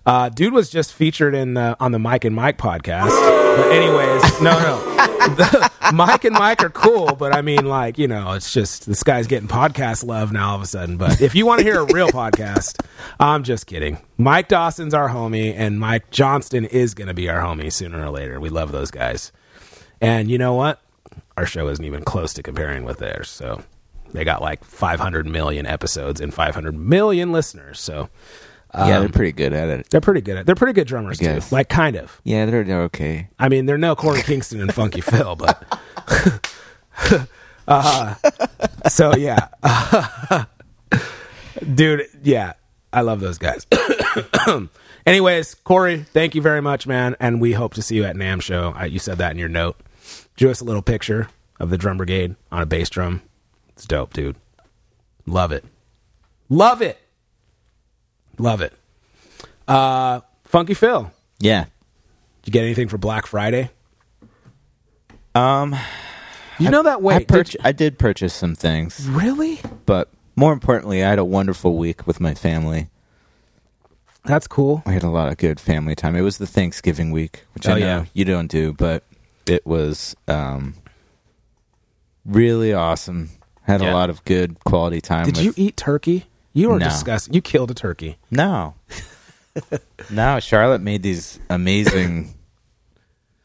Uh, 0.05 0.29
dude 0.29 0.53
was 0.53 0.69
just 0.71 0.93
featured 0.93 1.35
in 1.35 1.55
the, 1.55 1.77
on 1.79 1.93
the 1.93 1.99
Mike 1.99 2.25
and 2.25 2.35
Mike 2.35 2.59
podcast. 2.59 3.11
But 3.57 3.71
anyways, 3.71 4.41
no, 4.41 4.59
no. 4.59 4.88
The, 5.23 5.71
Mike 5.95 6.25
and 6.25 6.35
Mike 6.35 6.65
are 6.65 6.71
cool, 6.71 7.15
but 7.15 7.33
I 7.33 7.43
mean, 7.43 7.65
like 7.67 7.97
you 7.97 8.09
know, 8.09 8.33
it's 8.33 8.53
just 8.53 8.87
this 8.87 9.05
guy's 9.05 9.29
getting 9.29 9.47
podcast 9.49 10.05
love 10.05 10.33
now 10.33 10.51
all 10.51 10.57
of 10.57 10.62
a 10.62 10.67
sudden. 10.67 10.97
But 10.97 11.21
if 11.21 11.37
you 11.37 11.47
want 11.47 11.61
to 11.61 11.65
hear 11.65 11.79
a 11.79 11.85
real 11.85 12.09
podcast, 12.09 12.85
I'm 13.21 13.45
just 13.45 13.69
kidding. 13.69 13.99
Mike 14.19 14.49
Dawson's 14.49 14.95
our 14.95 15.09
homie, 15.11 15.55
and 15.57 15.79
Mike 15.79 16.11
Johnston 16.11 16.65
is 16.65 16.95
going 16.95 17.07
to 17.07 17.15
be 17.15 17.29
our 17.29 17.41
homie 17.41 17.73
sooner 17.73 18.05
or 18.05 18.11
later. 18.11 18.41
We 18.41 18.49
love 18.49 18.73
those 18.73 18.91
guys. 18.91 19.31
And 20.01 20.29
you 20.29 20.38
know 20.38 20.55
what? 20.55 20.83
Our 21.37 21.47
show 21.47 21.69
isn't 21.69 21.85
even 21.85 22.03
close 22.03 22.35
to 22.35 22.43
comparing 22.43 22.85
with 22.85 22.99
theirs. 22.99 23.31
So 23.31 23.62
they 24.12 24.25
got 24.25 24.43
like 24.43 24.65
500 24.65 25.27
million 25.27 25.67
episodes 25.67 26.21
and 26.21 26.35
500 26.35 26.77
million 26.77 27.31
listeners. 27.31 27.79
So 27.79 28.09
yeah, 28.75 29.01
they're 29.01 29.09
pretty 29.09 29.33
good 29.33 29.53
at 29.53 29.69
it. 29.69 29.91
they're 29.91 30.01
pretty 30.01 30.21
good 30.21 30.39
at. 30.39 30.47
They're 30.47 30.55
pretty 30.55 30.73
good 30.73 30.87
drummers 30.87 31.19
too. 31.19 31.41
Like 31.51 31.69
kind 31.69 31.97
of. 31.97 32.21
Yeah, 32.25 32.47
they're, 32.47 32.65
they're 32.65 32.83
okay. 32.85 33.29
I 33.39 33.49
mean, 33.49 33.67
they're 33.67 33.79
no 33.79 33.95
Korey 33.95 34.25
Kingston 34.25 34.61
and 34.61 34.73
Funky 34.73 35.01
Phil, 35.01 35.37
but. 35.37 35.79
uh, 37.69 38.15
so 38.89 39.15
yeah, 39.15 39.49
dude. 41.75 42.07
Yeah, 42.23 42.55
I 42.93 43.03
love 43.03 43.21
those 43.21 43.39
guys. 43.39 43.67
Anyways, 45.07 45.55
Corey, 45.57 46.05
thank 46.13 46.35
you 46.35 46.43
very 46.43 46.61
much, 46.63 46.87
man, 46.87 47.17
and 47.19 47.41
we 47.41 47.53
hope 47.53 47.75
to 47.75 47.83
see 47.83 47.97
you 47.97 48.05
at 48.05 48.15
NAMM 48.15 48.41
show. 48.41 48.75
Uh, 48.79 48.85
you 48.85 48.99
said 49.01 49.19
that 49.19 49.33
in 49.33 49.39
your 49.39 49.49
note. 49.49 49.77
Drew 50.37 50.51
us 50.51 50.61
a 50.61 50.65
little 50.65 50.83
picture 50.83 51.29
of 51.59 51.71
the 51.71 51.79
drum 51.79 51.97
brigade 51.97 52.37
on 52.51 52.63
a 52.63 52.67
bass 52.67 52.89
drum. 52.89 53.23
It's 53.71 53.85
dope, 53.85 54.13
dude. 54.13 54.37
Love 55.27 55.53
it. 55.53 55.65
Love 56.49 56.83
it. 56.83 56.99
Love 58.38 58.61
it. 58.61 58.73
Uh, 59.68 60.21
Funky 60.45 60.75
Phil, 60.75 61.11
Yeah. 61.38 61.64
did 62.42 62.47
you 62.47 62.53
get 62.53 62.62
anything 62.64 62.88
for 62.88 62.99
Black 62.99 63.27
Friday? 63.27 63.71
Um, 65.35 65.75
You 66.59 66.71
know 66.71 66.83
that 66.83 67.01
way. 67.03 67.16
I, 67.16 67.25
purch- 67.25 67.57
I 67.62 67.73
did 67.73 67.99
purchase 67.99 68.35
some 68.35 68.55
things, 68.55 69.09
really? 69.09 69.61
but 69.87 70.11
more 70.37 70.53
importantly, 70.53 71.03
I 71.05 71.09
had 71.11 71.18
a 71.18 71.25
wonderful 71.25 71.77
week 71.77 72.07
with 72.07 72.21
my 72.21 72.35
family. 72.35 72.88
That's 74.25 74.47
cool. 74.47 74.83
We 74.87 74.92
had 74.92 75.03
a 75.03 75.11
lot 75.11 75.29
of 75.29 75.37
good 75.38 75.59
family 75.59 75.95
time. 75.95 76.14
It 76.14 76.21
was 76.21 76.38
the 76.38 76.47
Thanksgiving 76.47 77.11
week, 77.11 77.45
which 77.55 77.66
Oh, 77.66 77.73
I 77.73 77.79
know 77.81 77.87
yeah. 77.87 78.05
you 78.14 78.25
don't 78.25 78.47
do, 78.49 78.73
but 78.73 79.03
it 79.47 79.66
was 79.66 80.14
um, 80.29 80.75
really 82.25 82.73
awesome. 82.73 83.31
Had 83.62 83.81
Yeah. 83.81 83.92
a 83.92 83.95
lot 83.95 84.11
of 84.11 84.25
good 84.25 84.62
quality 84.64 85.01
time. 85.01 85.25
Did 85.27 85.37
with- 85.37 85.45
you 85.45 85.55
eat 85.57 85.77
turkey? 85.77 86.27
You 86.53 86.69
were 86.71 86.79
No. 86.79 86.87
disgusting. 86.87 87.35
You 87.35 87.41
killed 87.41 87.71
a 87.71 87.75
turkey. 87.75 88.19
No. 88.31 88.75
no, 90.11 90.41
Charlotte 90.41 90.81
made 90.81 91.03
these 91.03 91.38
amazing 91.51 92.35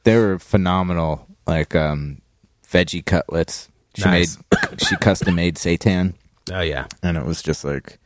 they 0.03 0.15
were 0.17 0.39
phenomenal 0.39 1.27
like 1.45 1.75
um 1.75 2.21
veggie 2.69 3.05
cutlets. 3.05 3.69
She 3.95 4.03
Nice. 4.03 4.37
made 4.37 4.81
she 4.87 4.95
custom 4.97 5.35
made 5.35 5.55
seitan 5.55 6.13
Oh 6.51 6.61
yeah, 6.61 6.87
and 7.03 7.17
it 7.17 7.25
was 7.25 7.41
just 7.41 7.63
like 7.65 7.99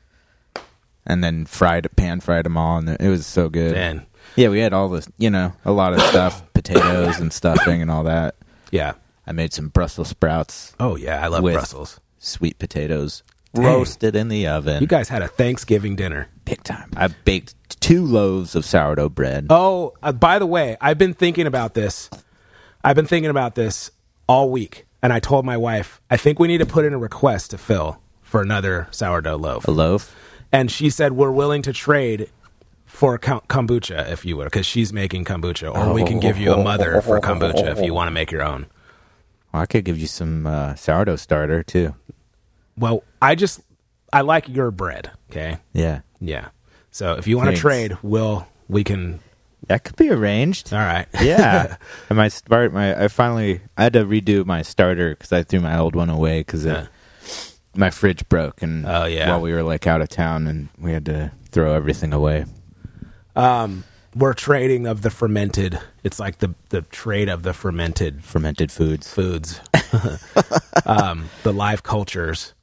and 1.06 1.24
then 1.24 1.46
fried 1.46 1.88
pan 1.96 2.20
fried 2.22 2.46
them 2.46 2.58
all 2.58 2.78
and 2.78 2.90
it 2.90 3.08
was 3.10 3.26
so 3.26 3.50
good. 3.50 3.74
man. 3.74 4.06
Yeah, 4.36 4.50
we 4.50 4.60
had 4.60 4.72
all 4.72 4.88
this, 4.88 5.10
you 5.18 5.30
know, 5.30 5.54
a 5.66 5.72
lot 5.72 5.94
of 5.94 6.02
stuff, 6.04 6.42
potatoes 6.54 7.20
and 7.20 7.34
stuffing 7.34 7.82
and 7.82 7.92
all 7.92 8.04
that. 8.04 8.36
Yeah. 8.72 8.94
I 9.28 9.34
made 9.34 9.52
some 9.54 9.68
Brussels 9.70 10.08
sprouts, 10.10 10.74
Oh 10.80 10.96
yeah, 10.96 11.24
I 11.24 11.28
love 11.28 11.44
Brussels. 11.44 12.00
sweet 12.18 12.58
potatoes. 12.58 13.22
Roasted 13.54 14.16
in 14.16 14.28
the 14.28 14.48
oven. 14.48 14.82
You 14.82 14.88
guys 14.88 15.10
had 15.10 15.22
a 15.22 15.28
Thanksgiving 15.28 15.96
dinner. 15.96 16.28
big 16.46 16.64
time. 16.64 16.92
I 16.96 17.08
baked 17.08 17.56
two 17.82 18.06
loaves 18.06 18.56
of 18.56 18.66
sourdough 18.66 19.10
bread. 19.10 19.48
Oh, 19.50 19.94
uh, 20.02 20.12
by 20.12 20.40
the 20.40 20.46
way, 20.46 20.78
I've 20.82 20.98
been 20.98 21.14
thinking 21.14 21.48
about 21.48 21.74
this. 21.74 22.10
I've 22.84 22.96
been 22.96 23.06
thinking 23.08 23.30
about 23.30 23.56
this 23.56 23.92
all 24.28 24.50
week, 24.50 24.86
and 25.04 25.12
I 25.14 25.20
told 25.20 25.46
my 25.46 25.58
wife 25.58 26.02
I 26.10 26.18
think 26.18 26.40
we 26.40 26.48
need 26.48 26.60
to 26.60 26.66
put 26.66 26.86
in 26.86 26.94
a 26.94 26.98
request 26.98 27.52
to 27.52 27.58
Phil 27.58 28.00
for 28.22 28.42
another 28.42 28.88
sourdough 28.92 29.38
loaf. 29.38 29.68
A 29.68 29.72
loaf? 29.72 30.16
and 30.54 30.70
she 30.70 30.90
said 30.90 31.14
we're 31.14 31.32
willing 31.32 31.62
to 31.62 31.72
trade 31.72 32.30
for 32.86 33.18
kom- 33.18 33.42
kombucha 33.48 34.12
if 34.12 34.26
you 34.26 34.36
would, 34.36 34.46
because 34.46 34.66
she's 34.66 34.92
making 34.92 35.24
kombucha, 35.24 35.74
or 35.74 35.94
we 35.94 36.04
can 36.04 36.20
give 36.20 36.38
you 36.38 36.52
a 36.54 36.62
mother 36.64 37.02
for 37.02 37.20
kombucha 37.22 37.72
if 37.72 37.82
you 37.82 37.94
want 37.94 38.08
to 38.08 38.12
make 38.12 38.32
your 38.32 38.44
own. 38.44 38.66
Well, 39.54 39.62
I 39.62 39.66
could 39.66 39.86
give 39.86 39.98
you 39.98 40.08
some 40.08 40.46
uh, 40.46 40.76
sourdough 40.76 41.16
starter 41.18 41.64
too. 41.64 41.96
Well, 42.78 43.04
I 43.22 43.36
just 43.36 43.62
I 44.14 44.22
like 44.22 44.50
your 44.50 44.72
bread. 44.72 45.12
Okay, 45.30 45.58
Yeah, 45.74 46.02
yeah. 46.20 46.50
So 46.92 47.14
if 47.14 47.28
you 47.28 47.38
want 47.38 47.48
to 47.48 47.52
Thanks. 47.52 47.62
trade, 47.62 47.98
we'll 48.02 48.48
we 48.68 48.84
can. 48.84 49.20
that 49.68 49.84
could 49.84 49.96
be 49.96 50.10
arranged. 50.10 50.74
All 50.74 50.80
right. 50.80 51.08
Yeah, 51.22 51.78
and 52.10 52.18
my 52.18 52.28
start, 52.28 52.74
my 52.74 53.04
I 53.06 53.08
finally 53.08 53.62
I 53.78 53.84
had 53.84 53.94
to 53.94 54.04
redo 54.06 54.46
my 54.46 54.62
starter 54.64 55.12
because 55.12 55.32
I 55.32 55.44
threw 55.44 55.60
my 55.62 55.78
old 55.78 55.96
one 55.96 56.10
away 56.10 56.40
because 56.42 56.66
Yeah. 56.66 56.88
my 57.76 57.90
fridge 57.90 58.28
broke 58.28 58.62
and 58.62 58.86
Oh, 58.86 59.06
yeah. 59.06 59.30
while 59.30 59.42
we 59.42 59.54
were 59.54 59.64
like 59.64 59.88
out 59.88 60.02
of 60.02 60.10
town 60.10 60.48
and 60.48 60.68
we 60.78 60.92
had 60.92 61.06
to 61.06 61.32
throw 61.52 61.74
everything 61.74 62.12
away. 62.14 62.46
Um, 63.36 63.86
we're 64.14 64.34
trading 64.34 64.88
of 64.88 65.04
the 65.04 65.10
fermented. 65.10 65.80
It's 66.04 66.20
like 66.20 66.40
the 66.40 66.54
the 66.70 66.82
trade 66.82 67.30
of 67.30 67.44
the 67.44 67.54
fermented 67.54 68.26
Fermented 68.26 68.70
foods. 68.72 69.08
foods, 69.14 69.62
um, 70.86 71.30
the 71.44 71.54
live 71.54 71.84
cultures. 71.84 72.54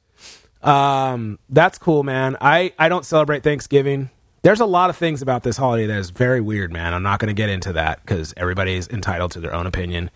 Um, 0.61 1.39
that's 1.49 1.77
cool, 1.77 2.03
man. 2.03 2.37
I 2.41 2.73
I 2.77 2.89
don't 2.89 3.05
celebrate 3.05 3.43
Thanksgiving. 3.43 4.09
There's 4.41 4.59
a 4.59 4.65
lot 4.65 4.89
of 4.89 4.97
things 4.97 5.21
about 5.21 5.43
this 5.43 5.57
holiday 5.57 5.85
that 5.87 5.97
is 5.97 6.11
very 6.11 6.39
weird, 6.41 6.71
man. 6.71 6.93
I'm 6.93 7.03
not 7.03 7.19
going 7.19 7.27
to 7.27 7.33
get 7.33 7.49
into 7.49 7.73
that 7.73 8.01
because 8.01 8.33
everybody's 8.37 8.87
entitled 8.87 9.31
to 9.33 9.39
their 9.41 9.53
own 9.53 9.67
opinion. 9.67 10.11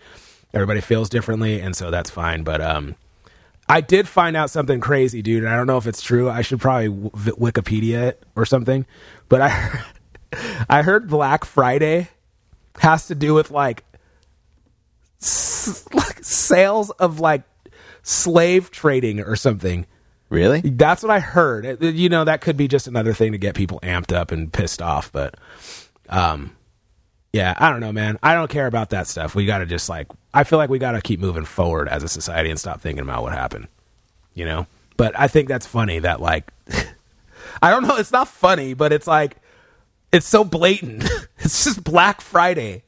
Everybody 0.54 0.80
feels 0.80 1.08
differently, 1.10 1.60
and 1.60 1.76
so 1.76 1.90
that's 1.90 2.08
fine. 2.10 2.42
But 2.42 2.60
um, 2.62 2.94
I 3.68 3.80
did 3.82 4.08
find 4.08 4.36
out 4.36 4.50
something 4.50 4.80
crazy, 4.80 5.20
dude. 5.20 5.44
and 5.44 5.52
I 5.52 5.56
don't 5.56 5.66
know 5.66 5.76
if 5.78 5.86
it's 5.86 6.00
true. 6.00 6.30
I 6.30 6.40
should 6.42 6.60
probably 6.60 6.88
w- 6.88 7.10
Wikipedia 7.36 8.02
it 8.08 8.22
or 8.36 8.46
something. 8.46 8.86
But 9.28 9.42
I 9.42 9.80
I 10.70 10.82
heard 10.82 11.08
Black 11.08 11.44
Friday 11.44 12.08
has 12.80 13.06
to 13.08 13.14
do 13.14 13.34
with 13.34 13.50
like 13.50 13.84
s- 15.20 15.84
like 15.92 16.22
sales 16.24 16.90
of 16.90 17.20
like 17.20 17.42
slave 18.02 18.70
trading 18.70 19.20
or 19.20 19.36
something. 19.36 19.86
Really? 20.30 20.60
That's 20.60 21.02
what 21.02 21.10
I 21.10 21.20
heard. 21.20 21.82
You 21.82 22.08
know, 22.08 22.24
that 22.24 22.40
could 22.40 22.56
be 22.56 22.68
just 22.68 22.86
another 22.86 23.12
thing 23.12 23.32
to 23.32 23.38
get 23.38 23.54
people 23.54 23.78
amped 23.82 24.12
up 24.12 24.32
and 24.32 24.52
pissed 24.52 24.82
off, 24.82 25.12
but 25.12 25.36
um 26.08 26.56
yeah, 27.32 27.52
I 27.58 27.68
don't 27.70 27.80
know, 27.80 27.90
man. 27.90 28.16
I 28.22 28.34
don't 28.34 28.48
care 28.48 28.68
about 28.68 28.90
that 28.90 29.08
stuff. 29.08 29.34
We 29.34 29.44
got 29.44 29.58
to 29.58 29.66
just 29.66 29.88
like 29.88 30.06
I 30.32 30.44
feel 30.44 30.56
like 30.56 30.70
we 30.70 30.78
got 30.78 30.92
to 30.92 31.00
keep 31.00 31.18
moving 31.18 31.44
forward 31.44 31.88
as 31.88 32.04
a 32.04 32.08
society 32.08 32.48
and 32.48 32.60
stop 32.60 32.80
thinking 32.80 33.02
about 33.02 33.22
what 33.22 33.32
happened. 33.32 33.66
You 34.34 34.44
know? 34.44 34.66
But 34.96 35.18
I 35.18 35.26
think 35.26 35.48
that's 35.48 35.66
funny 35.66 35.98
that 35.98 36.20
like 36.20 36.52
I 37.62 37.70
don't 37.70 37.82
know, 37.86 37.96
it's 37.96 38.12
not 38.12 38.28
funny, 38.28 38.74
but 38.74 38.92
it's 38.92 39.08
like 39.08 39.38
it's 40.12 40.26
so 40.26 40.44
blatant. 40.44 41.02
it's 41.38 41.64
just 41.64 41.82
Black 41.82 42.20
Friday. 42.20 42.84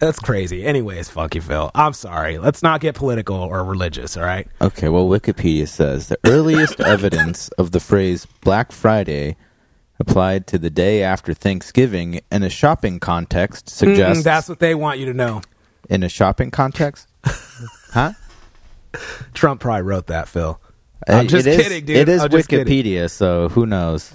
That's 0.00 0.18
crazy. 0.18 0.64
Anyways, 0.64 1.08
Funky 1.10 1.40
Phil, 1.40 1.70
I'm 1.74 1.92
sorry. 1.92 2.38
Let's 2.38 2.62
not 2.62 2.80
get 2.80 2.94
political 2.94 3.36
or 3.36 3.62
religious, 3.62 4.16
all 4.16 4.22
right? 4.24 4.48
Okay, 4.60 4.88
well, 4.88 5.06
Wikipedia 5.06 5.68
says 5.68 6.08
the 6.08 6.18
earliest 6.26 6.80
evidence 6.80 7.48
of 7.50 7.72
the 7.72 7.80
phrase 7.80 8.26
Black 8.40 8.72
Friday 8.72 9.36
applied 9.98 10.46
to 10.46 10.58
the 10.58 10.70
day 10.70 11.02
after 11.02 11.34
Thanksgiving 11.34 12.20
in 12.32 12.42
a 12.42 12.48
shopping 12.48 12.98
context 12.98 13.68
suggests 13.68 14.22
Mm, 14.22 14.24
that's 14.24 14.48
what 14.48 14.58
they 14.58 14.74
want 14.74 14.98
you 14.98 15.04
to 15.06 15.14
know. 15.14 15.42
in 15.90 16.02
a 16.02 16.08
shopping 16.08 16.50
context. 16.50 17.06
huh? 17.92 18.12
Trump 19.34 19.60
probably 19.60 19.82
wrote 19.82 20.06
that, 20.06 20.28
Phil. 20.28 20.58
I'm 21.06 21.28
just 21.28 21.46
is- 21.46 21.56
kidding, 21.62 21.84
dude. 21.84 21.96
It 21.96 22.08
is 22.08 22.22
kidding. 22.22 22.40
Wikipedia, 22.66 23.10
so 23.10 23.48
who 23.50 23.66
knows? 23.66 24.12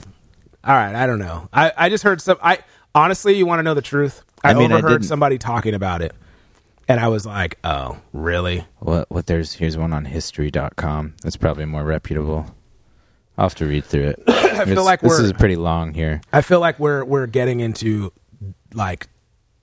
All 0.64 0.74
right, 0.76 0.96
I 0.96 1.06
don't 1.06 1.20
know. 1.20 1.48
I, 1.54 1.72
I 1.78 1.90
just 1.90 2.04
heard 2.04 2.22
some. 2.22 2.38
I 2.42 2.60
honestly, 2.96 3.36
you 3.38 3.46
want 3.46 3.60
to 3.60 3.64
know 3.64 3.76
the 3.76 3.82
truth? 3.84 4.24
I, 4.46 4.52
I 4.52 4.54
mean, 4.54 4.72
I 4.72 4.76
overheard 4.76 5.00
didn't- 5.02 5.08
somebody 5.10 5.38
talking 5.38 5.74
about 5.74 6.02
it, 6.02 6.14
and 6.88 7.00
I 7.00 7.08
was 7.08 7.26
like, 7.26 7.58
"Oh, 7.64 7.98
really?" 8.14 8.66
What? 8.80 9.10
What? 9.12 9.26
There's 9.28 9.54
here's 9.54 9.78
one 9.78 9.94
on 9.94 10.06
History.com. 10.06 11.16
That's 11.24 11.38
probably 11.38 11.66
more 11.66 11.84
reputable. 11.84 12.46
I'll 13.38 13.46
have 13.46 13.56
to 13.56 13.66
read 13.66 13.84
through 13.86 14.10
it. 14.10 14.24
I 14.28 14.66
feel 14.66 14.86
like 14.86 15.02
this 15.02 15.20
is 15.20 15.34
pretty 15.34 15.56
long 15.58 15.94
here. 15.94 16.22
I 16.32 16.42
feel 16.42 16.60
like 16.60 16.80
we're 16.80 17.04
we're 17.04 17.28
getting 17.28 17.60
into 17.60 18.14
like 18.74 19.08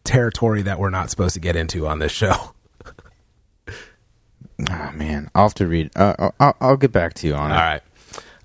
territory 0.05 0.62
that 0.62 0.79
we're 0.79 0.90
not 0.90 1.09
supposed 1.11 1.35
to 1.35 1.40
get 1.40 1.57
into 1.57 1.87
on 1.87 1.99
this 1.99 2.12
show. 2.12 2.53
Oh 4.71 4.90
man, 4.95 5.31
I'll 5.35 5.45
have 5.45 5.55
to 5.55 5.66
read. 5.66 5.90
Uh, 5.97 6.31
I'll- 6.38 6.57
I'll, 6.61 6.77
get 6.77 6.92
back 6.92 7.14
to 7.14 7.27
you 7.27 7.35
on 7.35 7.51
All 7.51 7.57
it, 7.57 7.61
right. 7.61 7.83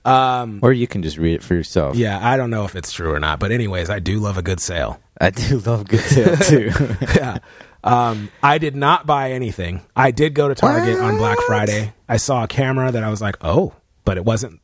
Um, 0.07 0.59
or 0.61 0.71
you 0.71 0.87
can 0.87 1.03
just 1.03 1.17
read 1.17 1.35
it 1.35 1.43
for 1.43 1.53
yourself. 1.53 1.95
yeah, 1.95 2.17
I 2.21 2.37
don't 2.37 2.49
know 2.49 2.63
if 2.63 2.75
it's 2.75 2.91
true 2.91 3.13
or 3.13 3.19
not, 3.19 3.39
but 3.39 3.51
anyways, 3.51 3.89
I 3.89 3.99
do 3.99 4.19
love 4.19 4.37
a 4.37 4.41
good 4.41 4.59
sale. 4.59 5.01
I 5.19 5.31
do 5.31 5.59
love 5.59 5.87
good 5.87 5.99
sale 5.99 6.37
too. 6.37 6.71
yeah. 7.15 7.39
Um, 7.83 8.29
I 8.41 8.57
did 8.57 8.75
not 8.75 9.05
buy 9.05 9.31
anything. 9.31 9.81
I 9.95 10.11
did 10.11 10.33
go 10.33 10.47
to 10.47 10.55
Target 10.55 10.99
on 10.99 11.17
Black 11.17 11.37
Friday. 11.47 11.93
I 12.07 12.17
saw 12.17 12.43
a 12.43 12.47
camera 12.47 12.91
that 12.91 13.03
I 13.03 13.09
was 13.09 13.21
like, 13.21 13.37
oh, 13.41 13.73
but 14.05 14.17
it 14.17 14.25
wasn't. 14.25 14.61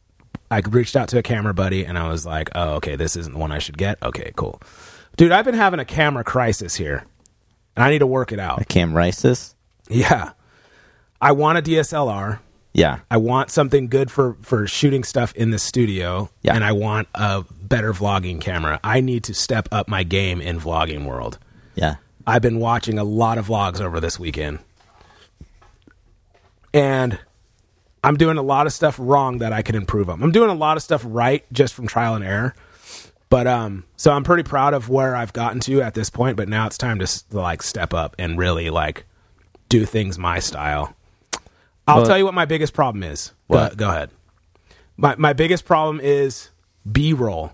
I 0.49 0.59
reached 0.59 0.95
out 0.95 1.09
to 1.09 1.17
a 1.17 1.23
camera 1.23 1.53
buddy 1.53 1.85
and 1.85 1.97
I 1.97 2.07
was 2.07 2.25
like, 2.25 2.49
oh, 2.55 2.75
okay, 2.75 2.95
this 2.95 3.15
isn't 3.15 3.33
the 3.33 3.39
one 3.39 3.51
I 3.51 3.59
should 3.59 3.77
get. 3.77 3.97
Okay, 4.03 4.31
cool. 4.35 4.61
Dude, 5.17 5.31
I've 5.31 5.45
been 5.45 5.55
having 5.55 5.79
a 5.79 5.85
camera 5.85 6.23
crisis 6.23 6.75
here. 6.75 7.05
And 7.75 7.83
I 7.83 7.89
need 7.89 7.99
to 7.99 8.07
work 8.07 8.31
it 8.31 8.39
out. 8.39 8.61
A 8.61 8.65
cam 8.65 8.93
crisis? 8.93 9.55
Yeah. 9.89 10.33
I 11.19 11.31
want 11.31 11.57
a 11.57 11.61
DSLR. 11.61 12.39
Yeah. 12.73 12.99
I 13.11 13.17
want 13.17 13.51
something 13.51 13.87
good 13.87 14.09
for 14.09 14.35
for 14.41 14.65
shooting 14.67 15.03
stuff 15.03 15.33
in 15.35 15.51
the 15.51 15.59
studio, 15.59 16.29
Yeah. 16.41 16.55
and 16.55 16.63
I 16.63 16.71
want 16.71 17.07
a 17.13 17.45
better 17.61 17.93
vlogging 17.93 18.41
camera. 18.41 18.79
I 18.83 18.99
need 18.99 19.23
to 19.25 19.33
step 19.33 19.69
up 19.71 19.87
my 19.87 20.03
game 20.03 20.41
in 20.41 20.59
vlogging 20.59 21.05
world. 21.05 21.37
Yeah. 21.75 21.95
I've 22.25 22.41
been 22.41 22.59
watching 22.59 22.97
a 22.97 23.03
lot 23.03 23.37
of 23.37 23.47
vlogs 23.47 23.79
over 23.81 23.99
this 23.99 24.17
weekend, 24.19 24.59
and 26.73 27.19
I'm 28.03 28.17
doing 28.17 28.37
a 28.37 28.41
lot 28.41 28.65
of 28.67 28.73
stuff 28.73 28.95
wrong 28.99 29.37
that 29.39 29.53
I 29.53 29.61
can 29.61 29.75
improve 29.75 30.09
on. 30.09 30.21
I'm 30.23 30.31
doing 30.31 30.49
a 30.49 30.53
lot 30.55 30.77
of 30.77 30.83
stuff 30.83 31.03
right 31.05 31.45
just 31.53 31.73
from 31.73 31.87
trial 31.87 32.15
and 32.15 32.23
error. 32.23 32.55
But 33.29 33.47
um, 33.47 33.85
so 33.97 34.11
I'm 34.11 34.23
pretty 34.23 34.43
proud 34.43 34.73
of 34.73 34.89
where 34.89 35.15
I've 35.15 35.33
gotten 35.33 35.59
to 35.61 35.81
at 35.81 35.93
this 35.95 36.09
point. 36.09 36.37
But 36.37 36.49
now 36.49 36.67
it's 36.67 36.77
time 36.77 36.99
to 36.99 37.07
like 37.31 37.63
step 37.63 37.93
up 37.93 38.15
and 38.19 38.37
really 38.37 38.69
like 38.69 39.05
do 39.69 39.85
things 39.85 40.17
my 40.19 40.39
style. 40.39 40.95
I'll 41.87 41.97
Well- 41.97 42.05
tell 42.05 42.17
you 42.17 42.25
what 42.25 42.33
my 42.33 42.45
biggest 42.45 42.73
problem 42.73 43.03
is. 43.03 43.31
Go-? 43.51 43.69
Go, 43.75 43.89
ahead. 43.89 44.09
My 44.97 45.15
my 45.17 45.33
biggest 45.33 45.65
problem 45.65 45.99
is 45.99 46.49
B 46.89 47.13
roll. 47.13 47.53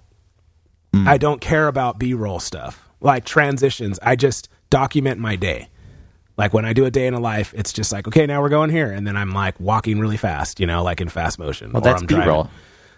Mm. 0.94 1.08
I 1.08 1.18
don't 1.18 1.40
care 1.42 1.68
about 1.68 2.00
B 2.00 2.14
roll 2.14 2.40
stuff 2.40 2.90
like 3.02 3.26
transitions. 3.26 4.00
I 4.02 4.16
just 4.16 4.50
document 4.70 5.20
my 5.20 5.36
day. 5.36 5.70
Like 6.38 6.54
when 6.54 6.66
I 6.66 6.74
do 6.74 6.86
a 6.86 6.92
day 6.92 7.06
in 7.08 7.14
a 7.14 7.20
life, 7.20 7.54
it's 7.56 7.74
just 7.74 7.92
like 7.92 8.08
okay, 8.08 8.26
now 8.26 8.42
we're 8.42 8.50
going 8.50 8.70
here, 8.70 8.92
and 8.92 9.06
then 9.06 9.18
I'm 9.18 9.32
like 9.32 9.60
walking 9.60 10.00
really 10.00 10.18
fast, 10.18 10.60
you 10.60 10.68
know, 10.68 10.84
like 10.84 11.02
in 11.02 11.10
fast 11.10 11.38
motion. 11.38 11.74
Well, 11.74 11.82
or 11.82 11.84
that's 11.84 12.04
B 12.04 12.16
roll. 12.16 12.50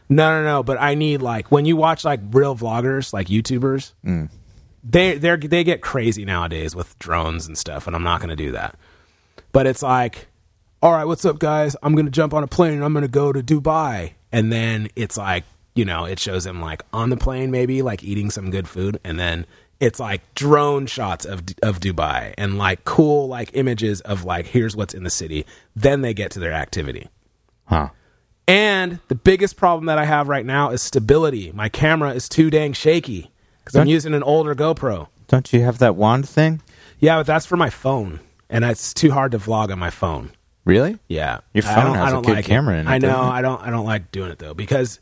No, 0.09 0.41
no, 0.41 0.43
no. 0.43 0.63
But 0.63 0.79
I 0.79 0.93
need 0.93 1.21
like 1.21 1.51
when 1.51 1.65
you 1.65 1.75
watch 1.75 2.05
like 2.05 2.19
real 2.31 2.55
vloggers, 2.55 3.13
like 3.13 3.27
YouTubers, 3.27 3.93
mm. 4.05 4.29
they 4.83 5.17
they 5.17 5.35
they 5.37 5.63
get 5.63 5.81
crazy 5.81 6.23
nowadays 6.23 6.75
with 6.75 6.97
drones 6.99 7.47
and 7.47 7.57
stuff, 7.57 7.87
and 7.87 7.95
I'm 7.95 8.03
not 8.03 8.19
going 8.19 8.29
to 8.29 8.35
do 8.35 8.51
that. 8.51 8.75
But 9.53 9.65
it's 9.65 9.81
like, 9.81 10.27
all 10.81 10.91
right, 10.91 11.05
what's 11.05 11.25
up, 11.25 11.37
guys? 11.37 11.75
I'm 11.83 11.93
going 11.93 12.05
to 12.05 12.11
jump 12.11 12.33
on 12.33 12.43
a 12.43 12.47
plane 12.47 12.73
and 12.73 12.83
I'm 12.83 12.93
going 12.93 13.03
to 13.03 13.07
go 13.07 13.31
to 13.31 13.43
Dubai, 13.43 14.13
and 14.31 14.51
then 14.51 14.89
it's 14.95 15.15
like, 15.15 15.43
you 15.75 15.85
know, 15.85 16.05
it 16.05 16.19
shows 16.19 16.43
them 16.43 16.61
like 16.61 16.81
on 16.91 17.09
the 17.11 17.17
plane, 17.17 17.51
maybe 17.51 17.81
like 17.81 18.03
eating 18.03 18.31
some 18.31 18.49
good 18.49 18.67
food, 18.67 18.99
and 19.03 19.19
then 19.19 19.45
it's 19.79 19.99
like 19.99 20.21
drone 20.35 20.87
shots 20.87 21.25
of 21.25 21.43
of 21.61 21.79
Dubai 21.79 22.33
and 22.37 22.57
like 22.57 22.83
cool 22.83 23.27
like 23.27 23.51
images 23.53 24.01
of 24.01 24.25
like 24.25 24.47
here's 24.47 24.75
what's 24.75 24.93
in 24.93 25.03
the 25.03 25.09
city. 25.09 25.45
Then 25.75 26.01
they 26.01 26.13
get 26.13 26.31
to 26.31 26.39
their 26.39 26.53
activity. 26.53 27.09
Huh. 27.65 27.89
And 28.47 28.99
the 29.07 29.15
biggest 29.15 29.55
problem 29.55 29.85
that 29.85 29.97
I 29.97 30.05
have 30.05 30.27
right 30.27 30.45
now 30.45 30.71
is 30.71 30.81
stability. 30.81 31.51
My 31.51 31.69
camera 31.69 32.11
is 32.13 32.27
too 32.27 32.49
dang 32.49 32.73
shaky 32.73 33.31
because 33.59 33.75
I'm 33.75 33.87
using 33.87 34.13
an 34.13 34.23
older 34.23 34.55
GoPro. 34.55 35.07
Don't 35.27 35.53
you 35.53 35.61
have 35.61 35.77
that 35.77 35.95
wand 35.95 36.27
thing? 36.27 36.61
Yeah, 36.99 37.17
but 37.17 37.27
that's 37.27 37.45
for 37.45 37.55
my 37.55 37.69
phone, 37.69 38.19
and 38.49 38.65
it's 38.65 38.93
too 38.93 39.11
hard 39.11 39.31
to 39.31 39.37
vlog 39.37 39.71
on 39.71 39.79
my 39.79 39.89
phone. 39.89 40.31
Really? 40.63 40.97
Yeah, 41.07 41.39
Your 41.53 41.65
I 41.65 41.75
phone 41.75 41.85
don't- 41.85 41.95
has 41.95 42.05
I 42.05 42.09
a 42.09 42.11
don't 42.11 42.25
good 42.25 42.35
like 42.35 42.45
camera 42.45 42.77
in 42.79 42.87
it, 42.87 42.91
I 42.91 42.97
know. 42.99 43.21
I 43.21 43.41
don't. 43.41 43.61
I 43.61 43.69
don't 43.71 43.85
like 43.85 44.11
doing 44.11 44.31
it 44.31 44.39
though 44.39 44.53
because 44.53 44.99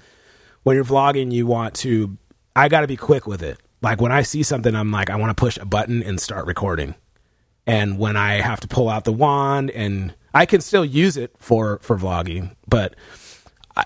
when 0.64 0.76
you're 0.76 0.86
vlogging, 0.86 1.32
you 1.32 1.46
want 1.46 1.74
to. 1.76 2.18
I 2.56 2.70
got 2.70 2.82
to 2.82 2.88
be 2.88 2.98
quick 2.98 3.28
with 3.28 3.42
it. 3.44 3.60
Like 3.82 4.02
when 4.02 4.12
I 4.12 4.22
see 4.24 4.44
something, 4.44 4.76
I'm 4.76 4.92
like, 4.92 5.10
I 5.10 5.16
want 5.16 5.30
to 5.36 5.40
push 5.40 5.58
a 5.58 5.66
button 5.66 6.02
and 6.04 6.20
start 6.20 6.46
recording. 6.48 6.96
And 7.68 8.00
when 8.00 8.16
I 8.18 8.36
have 8.42 8.60
to 8.62 8.68
pull 8.68 8.90
out 8.90 9.04
the 9.04 9.14
wand, 9.14 9.70
and 9.72 10.14
I 10.34 10.46
can 10.46 10.62
still 10.62 10.84
use 10.86 11.18
it 11.18 11.34
for 11.40 11.80
for 11.82 11.98
vlogging, 11.98 12.56
but 12.68 12.96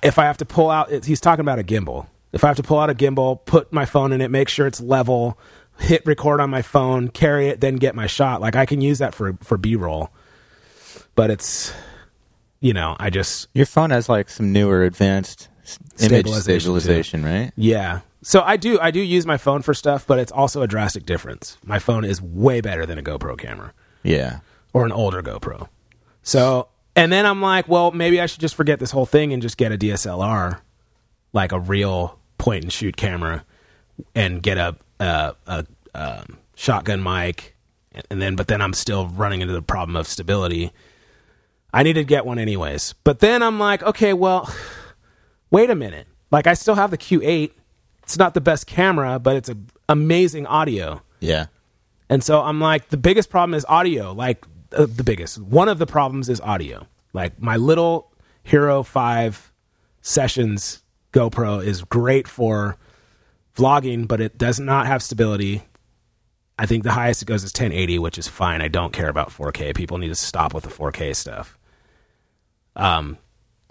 if 0.01 0.17
I 0.19 0.23
have 0.25 0.37
to 0.37 0.45
pull 0.45 0.69
out, 0.69 0.91
he's 1.05 1.19
talking 1.21 1.41
about 1.41 1.59
a 1.59 1.63
gimbal. 1.63 2.07
If 2.31 2.43
I 2.43 2.47
have 2.47 2.57
to 2.57 2.63
pull 2.63 2.79
out 2.79 2.89
a 2.89 2.95
gimbal, 2.95 3.43
put 3.45 3.71
my 3.73 3.85
phone 3.85 4.11
in 4.11 4.21
it, 4.21 4.31
make 4.31 4.49
sure 4.49 4.65
it's 4.65 4.81
level, 4.81 5.37
hit 5.79 6.03
record 6.05 6.39
on 6.39 6.49
my 6.49 6.61
phone, 6.63 7.09
carry 7.09 7.47
it, 7.49 7.61
then 7.61 7.75
get 7.75 7.93
my 7.95 8.07
shot. 8.07 8.41
Like 8.41 8.55
I 8.55 8.65
can 8.65 8.79
use 8.81 8.99
that 8.99 9.13
for 9.13 9.37
for 9.41 9.57
B 9.57 9.75
roll, 9.75 10.09
but 11.15 11.29
it's 11.31 11.73
you 12.59 12.73
know 12.73 12.95
I 12.99 13.09
just 13.09 13.47
Your 13.53 13.65
phone 13.65 13.89
has 13.91 14.09
like 14.09 14.29
some 14.29 14.51
newer 14.51 14.83
advanced 14.83 15.47
image 15.99 16.25
Stabilization, 16.25 16.59
stabilization, 16.59 17.23
right? 17.25 17.51
yeah. 17.55 18.01
So 18.21 18.41
I 18.41 18.55
do 18.57 18.79
I 18.79 18.91
do 18.91 18.99
use 19.01 19.25
my 19.25 19.37
phone 19.37 19.61
for 19.61 19.73
stuff, 19.73 20.07
but 20.07 20.17
it's 20.19 20.31
also 20.31 20.61
a 20.61 20.67
drastic 20.67 21.05
difference. 21.05 21.57
My 21.65 21.79
phone 21.79 22.05
is 22.05 22.21
way 22.21 22.61
better 22.61 22.85
than 22.85 22.97
a 22.97 23.03
GoPro 23.03 23.37
camera 23.37 23.73
Yeah. 24.03 24.39
or 24.73 24.85
an 24.85 24.91
older 24.93 25.21
GoPro. 25.21 25.67
So 26.21 26.67
and 26.95 27.11
then 27.11 27.25
I'm 27.25 27.41
like, 27.41 27.67
well, 27.67 27.91
maybe 27.91 28.21
I 28.21 28.27
should 28.27 28.39
just 28.41 28.55
forget 28.55 28.79
this 28.79 28.91
whole 28.91 29.05
thing 29.05 29.33
and 29.33 29.41
just 29.41 29.57
get 29.57 29.71
a 29.71 29.77
DSLR, 29.77 30.59
like 31.33 31.51
a 31.51 31.59
real 31.59 32.19
point 32.37 32.63
and 32.63 32.71
shoot 32.71 32.95
camera, 32.95 33.43
and 34.15 34.41
get 34.41 34.57
a 34.57 34.75
a, 34.99 35.35
a, 35.47 35.65
um 35.95 36.37
shotgun 36.55 37.01
mic, 37.03 37.55
and 38.09 38.21
then 38.21 38.35
but 38.35 38.47
then 38.47 38.61
I'm 38.61 38.73
still 38.73 39.07
running 39.07 39.41
into 39.41 39.53
the 39.53 39.61
problem 39.61 39.95
of 39.97 40.07
stability. 40.07 40.71
I 41.73 41.83
need 41.83 41.93
to 41.93 42.03
get 42.03 42.25
one 42.25 42.37
anyways, 42.37 42.93
but 43.03 43.19
then 43.19 43.41
I'm 43.41 43.59
like, 43.59 43.81
okay, 43.83 44.13
well, 44.13 44.53
wait 45.51 45.69
a 45.69 45.75
minute. 45.75 46.07
Like 46.31 46.47
I 46.47 46.53
still 46.53 46.75
have 46.75 46.91
the 46.91 46.97
Q8. 46.97 47.51
It's 48.03 48.17
not 48.17 48.33
the 48.33 48.41
best 48.41 48.67
camera, 48.67 49.19
but 49.19 49.35
it's 49.35 49.49
a 49.49 49.57
amazing 49.89 50.45
audio. 50.45 51.01
Yeah. 51.19 51.47
And 52.09 52.23
so 52.23 52.41
I'm 52.41 52.59
like, 52.59 52.89
the 52.89 52.97
biggest 52.97 53.29
problem 53.29 53.53
is 53.53 53.65
audio. 53.67 54.11
Like 54.11 54.45
uh, 54.73 54.85
the 54.87 55.03
biggest, 55.03 55.39
one 55.39 55.69
of 55.69 55.79
the 55.79 55.85
problems 55.85 56.29
is 56.29 56.41
audio. 56.41 56.87
Like 57.13 57.41
my 57.41 57.57
little 57.57 58.11
Hero 58.43 58.83
Five 58.83 59.51
Sessions 60.01 60.83
GoPro 61.13 61.63
is 61.63 61.83
great 61.83 62.27
for 62.27 62.77
vlogging, 63.55 64.07
but 64.07 64.19
it 64.19 64.37
does 64.37 64.59
not 64.59 64.87
have 64.87 65.01
stability. 65.01 65.63
I 66.57 66.65
think 66.65 66.83
the 66.83 66.91
highest 66.91 67.21
it 67.21 67.25
goes 67.25 67.43
is 67.43 67.51
1080, 67.51 67.99
which 67.99 68.17
is 68.17 68.27
fine. 68.27 68.61
I 68.61 68.67
don't 68.67 68.93
care 68.93 69.09
about 69.09 69.29
4K. 69.29 69.75
People 69.75 69.97
need 69.97 70.09
to 70.09 70.15
stop 70.15 70.53
with 70.53 70.63
the 70.63 70.69
4K 70.69 71.15
stuff. 71.15 71.57
Um, 72.75 73.17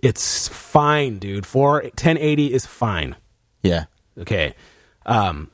it's 0.02 0.48
fine, 0.48 1.18
dude. 1.18 1.46
For 1.46 1.80
1080 1.82 2.52
is 2.52 2.66
fine. 2.66 3.16
Yeah. 3.62 3.84
Okay. 4.18 4.54
Um, 5.06 5.50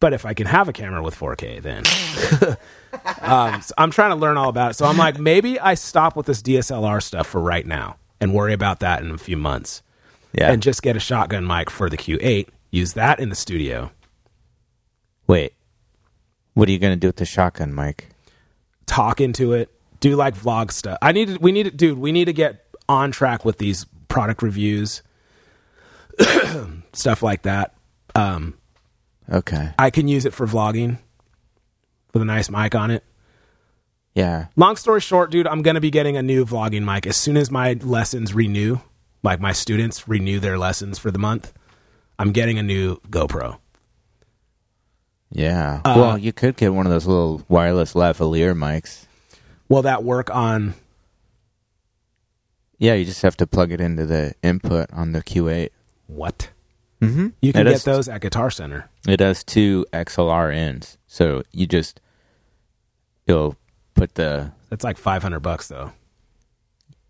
but 0.00 0.12
if 0.12 0.24
I 0.24 0.34
can 0.34 0.46
have 0.46 0.68
a 0.68 0.72
camera 0.72 1.02
with 1.02 1.14
4K, 1.18 1.60
then 1.62 1.84
um, 3.22 3.60
so 3.62 3.74
I'm 3.76 3.90
trying 3.90 4.10
to 4.10 4.16
learn 4.16 4.36
all 4.36 4.48
about 4.48 4.72
it. 4.72 4.74
So 4.74 4.86
I'm 4.86 4.96
like, 4.96 5.18
maybe 5.18 5.58
I 5.60 5.74
stop 5.74 6.16
with 6.16 6.26
this 6.26 6.40
DSLR 6.42 7.02
stuff 7.02 7.26
for 7.26 7.40
right 7.40 7.66
now 7.66 7.96
and 8.20 8.32
worry 8.34 8.52
about 8.52 8.80
that 8.80 9.02
in 9.02 9.10
a 9.10 9.18
few 9.18 9.36
months, 9.36 9.82
Yeah. 10.32 10.50
and 10.52 10.62
just 10.62 10.82
get 10.82 10.96
a 10.96 11.00
shotgun 11.00 11.46
mic 11.46 11.70
for 11.70 11.88
the 11.90 11.96
Q8. 11.96 12.48
Use 12.70 12.92
that 12.94 13.18
in 13.20 13.28
the 13.30 13.34
studio. 13.34 13.90
Wait. 15.26 15.54
What 16.54 16.68
are 16.68 16.72
you 16.72 16.78
going 16.78 16.92
to 16.92 16.96
do 17.00 17.08
with 17.08 17.16
the 17.16 17.24
shotgun 17.24 17.74
mic? 17.74 18.08
Talk 18.86 19.20
into 19.20 19.52
it. 19.52 19.70
Do 20.00 20.16
like 20.16 20.34
vlog 20.34 20.72
stuff. 20.72 20.98
I 21.02 21.12
need 21.12 21.28
to. 21.28 21.36
We 21.38 21.52
need 21.52 21.64
to, 21.64 21.70
dude. 21.70 21.98
We 21.98 22.10
need 22.12 22.24
to 22.24 22.32
get 22.32 22.64
on 22.90 23.10
track 23.12 23.44
with 23.44 23.58
these 23.58 23.86
product 24.08 24.42
reviews, 24.42 25.02
stuff 26.92 27.22
like 27.22 27.42
that. 27.42 27.74
Um, 28.14 28.54
Okay. 29.32 29.70
I 29.78 29.90
can 29.90 30.08
use 30.08 30.24
it 30.24 30.34
for 30.34 30.44
vlogging 30.44 30.98
with 32.12 32.20
a 32.20 32.24
nice 32.24 32.50
mic 32.50 32.74
on 32.74 32.90
it. 32.90 33.04
Yeah. 34.12 34.46
long 34.56 34.74
story 34.74 35.00
short, 35.00 35.30
dude, 35.30 35.46
I'm 35.46 35.62
gonna 35.62 35.80
be 35.80 35.90
getting 35.92 36.16
a 36.16 36.22
new 36.22 36.44
vlogging 36.44 36.82
mic 36.84 37.06
as 37.06 37.16
soon 37.16 37.36
as 37.36 37.48
my 37.48 37.74
lessons 37.74 38.34
renew. 38.34 38.80
Like 39.22 39.38
my 39.38 39.52
students 39.52 40.08
renew 40.08 40.40
their 40.40 40.58
lessons 40.58 40.98
for 40.98 41.12
the 41.12 41.18
month. 41.18 41.52
I'm 42.18 42.32
getting 42.32 42.58
a 42.58 42.62
new 42.64 42.96
GoPro. 43.08 43.58
Yeah. 45.30 45.80
Uh, 45.84 45.94
well, 45.96 46.18
you 46.18 46.32
could 46.32 46.56
get 46.56 46.74
one 46.74 46.86
of 46.86 46.90
those 46.92 47.06
little 47.06 47.42
wireless 47.48 47.94
lavalier 47.94 48.52
mics. 48.56 49.04
Will 49.68 49.82
that 49.82 50.02
work 50.02 50.34
on? 50.34 50.74
Yeah, 52.80 52.94
you 52.94 53.04
just 53.04 53.20
have 53.20 53.36
to 53.36 53.46
plug 53.46 53.72
it 53.72 53.80
into 53.80 54.06
the 54.06 54.34
input 54.42 54.90
on 54.90 55.12
the 55.12 55.22
Q8. 55.22 55.68
What? 56.06 56.50
Mm-hmm. 57.02 57.28
You 57.42 57.52
can 57.52 57.60
it 57.62 57.64
get 57.64 57.72
has, 57.72 57.84
those 57.84 58.08
at 58.08 58.22
Guitar 58.22 58.50
Center. 58.50 58.90
It 59.06 59.20
has 59.20 59.44
two 59.44 59.84
XLR 59.92 60.52
ends, 60.52 60.96
so 61.06 61.42
you 61.52 61.66
just 61.66 62.00
you'll 63.26 63.56
put 63.94 64.14
the 64.14 64.52
That's 64.70 64.82
like 64.82 64.96
500 64.96 65.40
bucks 65.40 65.68
though. 65.68 65.92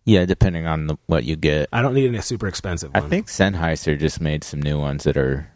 yeah, 0.04 0.24
depending 0.26 0.66
on 0.66 0.88
the, 0.88 0.96
what 1.06 1.22
you 1.24 1.37
get. 1.37 1.68
I 1.72 1.83
don't 1.83 1.94
need 1.94 2.12
a 2.14 2.22
super 2.22 2.48
expensive 2.48 2.90
I 2.92 3.00
think 3.00 3.28
Sennheiser 3.28 3.98
just 3.98 4.20
made 4.20 4.42
some 4.42 4.61
new 4.61 4.78
ones 4.78 5.04
that 5.04 5.16
are 5.16 5.52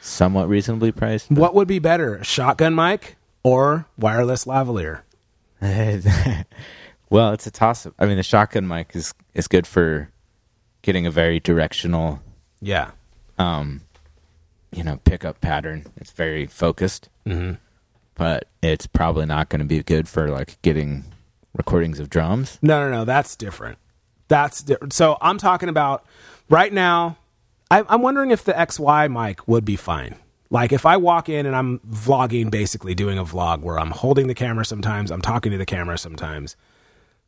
somewhat 0.00 0.48
reasonably 0.48 0.92
priced. 0.92 1.30
What 1.32 1.54
would 1.56 1.66
be 1.66 1.80
better, 1.80 2.22
shotgun 2.22 2.76
mic 2.76 3.16
or 3.42 3.86
wireless 3.98 4.44
lavalier? 4.44 5.02
well, 7.10 7.32
it's 7.32 7.46
a 7.46 7.50
toss 7.50 7.84
up. 7.86 7.94
I 7.98 8.06
mean, 8.06 8.16
the 8.16 8.22
shotgun 8.22 8.66
mic 8.66 8.92
is 8.94 9.12
is 9.34 9.46
good 9.48 9.66
for 9.66 10.10
getting 10.82 11.06
a 11.06 11.10
very 11.10 11.38
directional, 11.40 12.20
Yeah. 12.60 12.92
um, 13.38 13.82
you 14.72 14.82
know, 14.82 14.96
pickup 15.04 15.40
pattern. 15.40 15.84
It's 15.96 16.12
very 16.12 16.46
focused. 16.46 17.08
hmm 17.26 17.52
but 18.16 18.48
it's 18.62 18.86
probably 18.86 19.24
not 19.24 19.48
going 19.48 19.60
to 19.60 19.64
be 19.64 19.82
good 19.82 20.06
for 20.06 20.28
like 20.28 20.60
getting 20.60 21.04
recordings 21.56 21.98
of 21.98 22.10
drums. 22.10 22.58
No, 22.60 22.84
no, 22.86 22.90
no. 22.94 23.04
That's 23.06 23.34
different. 23.34 23.78
That's 24.28 24.62
different. 24.62 24.92
So 24.92 25.16
I'm 25.22 25.38
talking 25.38 25.70
about 25.70 26.04
right 26.50 26.70
now. 26.70 27.16
I, 27.70 27.82
I'm 27.88 28.02
wondering 28.02 28.30
if 28.30 28.44
the 28.44 28.52
XY 28.52 29.10
mic 29.10 29.48
would 29.48 29.64
be 29.64 29.74
fine. 29.76 30.16
Like 30.50 30.70
if 30.70 30.84
I 30.84 30.98
walk 30.98 31.30
in 31.30 31.46
and 31.46 31.56
I'm 31.56 31.78
vlogging, 31.90 32.50
basically 32.50 32.94
doing 32.94 33.16
a 33.16 33.24
vlog 33.24 33.60
where 33.62 33.78
I'm 33.78 33.92
holding 33.92 34.26
the 34.26 34.34
camera 34.34 34.66
sometimes, 34.66 35.10
I'm 35.10 35.22
talking 35.22 35.50
to 35.52 35.56
the 35.58 35.64
camera 35.64 35.96
sometimes. 35.96 36.56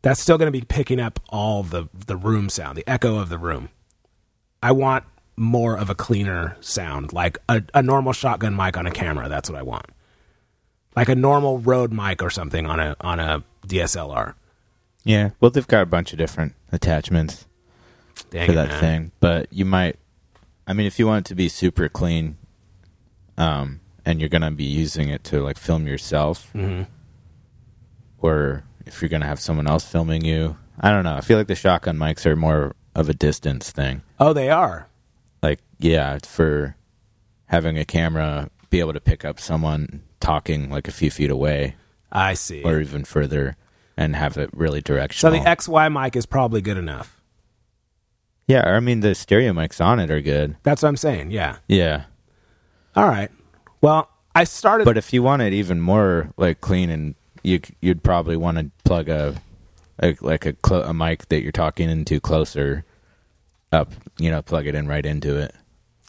That's 0.02 0.20
still 0.20 0.36
going 0.38 0.48
to 0.52 0.58
be 0.58 0.64
picking 0.64 1.00
up 1.00 1.20
all 1.28 1.62
the 1.62 1.88
the 2.06 2.16
room 2.16 2.48
sound, 2.48 2.76
the 2.76 2.88
echo 2.88 3.18
of 3.18 3.28
the 3.28 3.38
room. 3.38 3.68
I 4.62 4.72
want 4.72 5.04
more 5.36 5.76
of 5.76 5.88
a 5.90 5.94
cleaner 5.94 6.56
sound, 6.60 7.12
like 7.12 7.38
a, 7.48 7.62
a 7.74 7.82
normal 7.82 8.12
shotgun 8.12 8.54
mic 8.54 8.76
on 8.76 8.86
a 8.86 8.90
camera. 8.90 9.28
That's 9.28 9.48
what 9.48 9.58
I 9.58 9.62
want. 9.62 9.86
Like 10.94 11.08
a 11.08 11.14
normal 11.14 11.58
Rode 11.58 11.92
mic 11.92 12.22
or 12.22 12.30
something 12.30 12.66
on 12.66 12.78
a 12.80 12.96
on 13.00 13.18
a 13.20 13.42
DSLR. 13.66 14.34
Yeah, 15.04 15.30
well, 15.40 15.50
they've 15.50 15.66
got 15.66 15.82
a 15.82 15.86
bunch 15.86 16.12
of 16.12 16.18
different 16.18 16.54
attachments 16.70 17.46
Dang 18.30 18.46
for 18.46 18.52
it, 18.52 18.54
that 18.56 18.68
man. 18.68 18.80
thing, 18.80 19.12
but 19.20 19.52
you 19.52 19.64
might. 19.64 19.96
I 20.66 20.74
mean, 20.74 20.86
if 20.86 20.98
you 20.98 21.06
want 21.06 21.26
it 21.26 21.28
to 21.30 21.34
be 21.34 21.48
super 21.48 21.88
clean, 21.88 22.36
um, 23.36 23.80
and 24.04 24.20
you're 24.20 24.28
gonna 24.28 24.50
be 24.52 24.64
using 24.64 25.08
it 25.08 25.24
to 25.24 25.42
like 25.42 25.58
film 25.58 25.86
yourself, 25.86 26.50
Mhm. 26.54 26.86
or 28.18 28.64
if 28.86 29.00
you're 29.02 29.08
gonna 29.08 29.26
have 29.26 29.40
someone 29.40 29.66
else 29.66 29.84
filming 29.84 30.24
you, 30.24 30.56
I 30.80 30.90
don't 30.90 31.04
know. 31.04 31.16
I 31.16 31.20
feel 31.20 31.38
like 31.38 31.46
the 31.48 31.54
shotgun 31.54 31.96
mics 31.96 32.26
are 32.26 32.36
more 32.36 32.74
of 32.94 33.08
a 33.08 33.14
distance 33.14 33.70
thing. 33.70 34.02
Oh, 34.20 34.32
they 34.32 34.50
are. 34.50 34.88
Like, 35.42 35.60
yeah, 35.78 36.18
for 36.24 36.76
having 37.46 37.78
a 37.78 37.84
camera 37.84 38.50
be 38.70 38.80
able 38.80 38.92
to 38.94 39.00
pick 39.00 39.24
up 39.24 39.38
someone 39.38 40.02
talking 40.20 40.70
like 40.70 40.88
a 40.88 40.92
few 40.92 41.10
feet 41.10 41.30
away 41.30 41.74
I 42.10 42.34
see. 42.34 42.62
or 42.62 42.80
even 42.80 43.04
further, 43.04 43.56
and 43.96 44.16
have 44.16 44.36
it 44.38 44.50
really 44.52 44.80
directional. 44.80 45.36
so 45.36 45.38
the 45.42 45.48
XY 45.48 45.92
mic 45.92 46.16
is 46.16 46.26
probably 46.26 46.60
good 46.62 46.76
enough. 46.78 47.20
yeah, 48.46 48.62
I 48.66 48.80
mean 48.80 49.00
the 49.00 49.14
stereo 49.14 49.52
mics 49.52 49.84
on 49.84 50.00
it 50.00 50.10
are 50.10 50.20
good. 50.20 50.56
That's 50.62 50.82
what 50.82 50.88
I'm 50.88 50.96
saying. 50.96 51.30
Yeah. 51.30 51.56
Yeah. 51.68 52.04
All 52.96 53.08
right. 53.08 53.30
Well, 53.80 54.08
I 54.34 54.44
started. 54.44 54.84
But 54.84 54.96
if 54.96 55.12
you 55.12 55.22
want 55.22 55.42
it 55.42 55.52
even 55.52 55.80
more 55.80 56.32
like 56.36 56.60
clean, 56.60 56.88
and 56.90 57.14
you 57.42 57.60
you'd 57.80 58.02
probably 58.02 58.36
want 58.36 58.58
to 58.58 58.70
plug 58.84 59.08
a, 59.08 59.34
a 60.02 60.16
like 60.20 60.46
a 60.46 60.52
clo- 60.54 60.82
a 60.82 60.94
mic 60.94 61.28
that 61.28 61.42
you're 61.42 61.52
talking 61.52 61.88
into 61.90 62.20
closer 62.20 62.84
up. 63.70 63.90
You 64.18 64.30
know, 64.30 64.42
plug 64.42 64.66
it 64.66 64.74
in 64.74 64.86
right 64.88 65.04
into 65.04 65.36
it. 65.36 65.54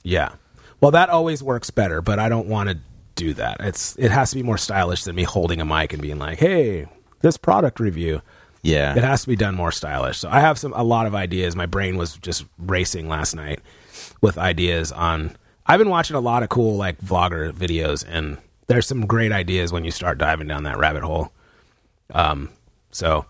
yeah. 0.04 0.34
Well, 0.82 0.92
that 0.92 1.10
always 1.10 1.42
works 1.42 1.70
better, 1.72 2.02
but 2.02 2.20
I 2.20 2.28
don't 2.28 2.48
want 2.48 2.68
to 2.68 2.78
do 3.16 3.34
that. 3.36 3.58
It's 3.62 3.96
it 3.98 4.12
has 4.12 4.32
to 4.32 4.36
be 4.36 4.44
more 4.44 4.58
stylish 4.58 5.04
than 5.06 5.16
me 5.16 5.24
holding 5.24 5.62
a 5.62 5.66
mic 5.66 5.94
and 5.94 6.02
being 6.02 6.20
like, 6.20 6.40
"Hey, 6.40 6.88
this 7.22 7.38
product 7.38 7.80
review." 7.80 8.22
Yeah, 8.66 8.96
It 8.96 9.04
has 9.04 9.22
to 9.24 9.28
be 9.28 9.36
done 9.36 9.56
more 9.56 9.72
stylish. 9.74 10.20
So 10.20 10.30
I 10.30 10.40
have 10.42 10.58
some 10.58 10.74
a 10.74 10.84
lot 10.84 11.06
of 11.06 11.14
ideas. 11.16 11.56
My 11.56 11.66
brain 11.66 11.96
was 11.98 12.18
just 12.18 12.46
racing 12.58 13.08
last 13.10 13.34
night 13.36 13.60
with 14.22 14.38
ideas 14.38 14.92
on. 14.92 15.38
I've 15.66 15.80
been 15.80 15.90
watching 15.90 16.16
a 16.18 16.22
lot 16.22 16.44
of 16.44 16.50
cool 16.50 16.76
like 16.76 16.98
vlogger 17.00 17.52
videos, 17.54 18.06
and 18.08 18.38
there's 18.68 18.88
some 18.88 19.06
great 19.06 19.32
ideas 19.32 19.72
when 19.72 19.84
you 19.84 19.92
start 19.92 20.18
diving 20.18 20.48
down 20.48 20.64
that 20.64 20.78
rabbit 20.78 21.04
hole. 21.04 21.32
Um, 22.14 22.50
so, 22.92 23.26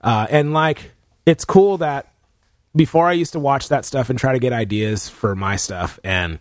uh, 0.00 0.26
and 0.30 0.52
like 0.52 0.92
it's 1.26 1.44
cool 1.44 1.78
that 1.78 2.12
before 2.74 3.06
I 3.06 3.12
used 3.12 3.32
to 3.32 3.40
watch 3.40 3.68
that 3.68 3.84
stuff 3.84 4.10
and 4.10 4.18
try 4.18 4.32
to 4.32 4.38
get 4.38 4.52
ideas 4.52 5.08
for 5.08 5.34
my 5.34 5.56
stuff, 5.56 5.98
and 6.02 6.38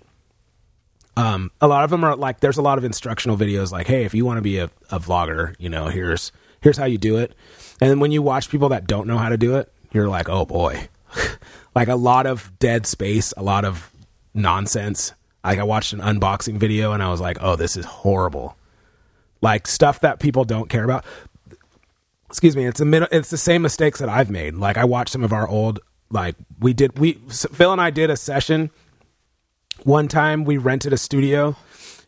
um, 1.18 1.52
a 1.60 1.68
lot 1.68 1.84
of 1.84 1.90
them 1.90 2.04
are 2.04 2.16
like 2.16 2.40
there's 2.40 2.58
a 2.58 2.62
lot 2.62 2.78
of 2.78 2.84
instructional 2.84 3.38
videos 3.38 3.72
like, 3.72 3.88
hey, 3.88 4.06
if 4.06 4.14
you 4.14 4.26
want 4.26 4.38
to 4.38 4.42
be 4.42 4.58
a, 4.58 4.70
a 4.90 5.00
vlogger, 5.00 5.56
you 5.60 5.70
know, 5.70 5.88
here's 5.88 6.32
here's 6.62 6.78
how 6.78 6.86
you 6.86 6.98
do 6.98 7.18
it. 7.18 7.36
And 7.82 7.90
then 7.90 8.00
when 8.00 8.12
you 8.12 8.22
watch 8.22 8.50
people 8.50 8.70
that 8.70 8.88
don't 8.88 9.08
know 9.08 9.18
how 9.18 9.30
to 9.30 9.38
do 9.38 9.58
it, 9.58 9.72
you're 9.92 10.08
like, 10.08 10.30
oh 10.30 10.46
boy, 10.46 10.88
like 11.76 11.88
a 11.88 11.96
lot 11.96 12.26
of 12.26 12.52
dead 12.60 12.86
space, 12.86 13.34
a 13.36 13.44
lot 13.44 13.66
of 13.66 13.92
nonsense. 14.34 15.14
Like 15.44 15.60
I 15.60 15.64
watched 15.64 15.94
an 15.94 16.00
unboxing 16.00 16.58
video 16.58 16.94
and 16.94 17.02
I 17.02 17.10
was 17.10 17.22
like, 17.22 17.38
oh, 17.42 17.56
this 17.56 17.76
is 17.76 17.86
horrible. 17.86 18.56
Like 19.42 19.68
stuff 19.68 20.00
that 20.02 20.20
people 20.20 20.44
don't 20.44 20.70
care 20.70 20.84
about. 20.84 21.06
Excuse 22.30 22.56
me, 22.56 22.66
it's 22.66 22.80
a 22.80 23.16
it's 23.16 23.30
the 23.30 23.38
same 23.38 23.62
mistakes 23.62 24.00
that 24.00 24.10
I've 24.10 24.30
made. 24.30 24.56
Like 24.56 24.78
I 24.78 24.86
watched 24.86 25.12
some 25.12 25.24
of 25.24 25.34
our 25.34 25.48
old 25.48 25.80
like 26.10 26.36
we 26.60 26.74
did 26.74 26.98
we 27.00 27.14
Phil 27.30 27.72
and 27.72 27.82
I 27.82 27.90
did 27.90 28.10
a 28.10 28.18
session 28.18 28.70
one 29.84 30.08
time 30.08 30.46
we 30.46 30.58
rented 30.58 30.94
a 30.94 30.98
studio 30.98 31.56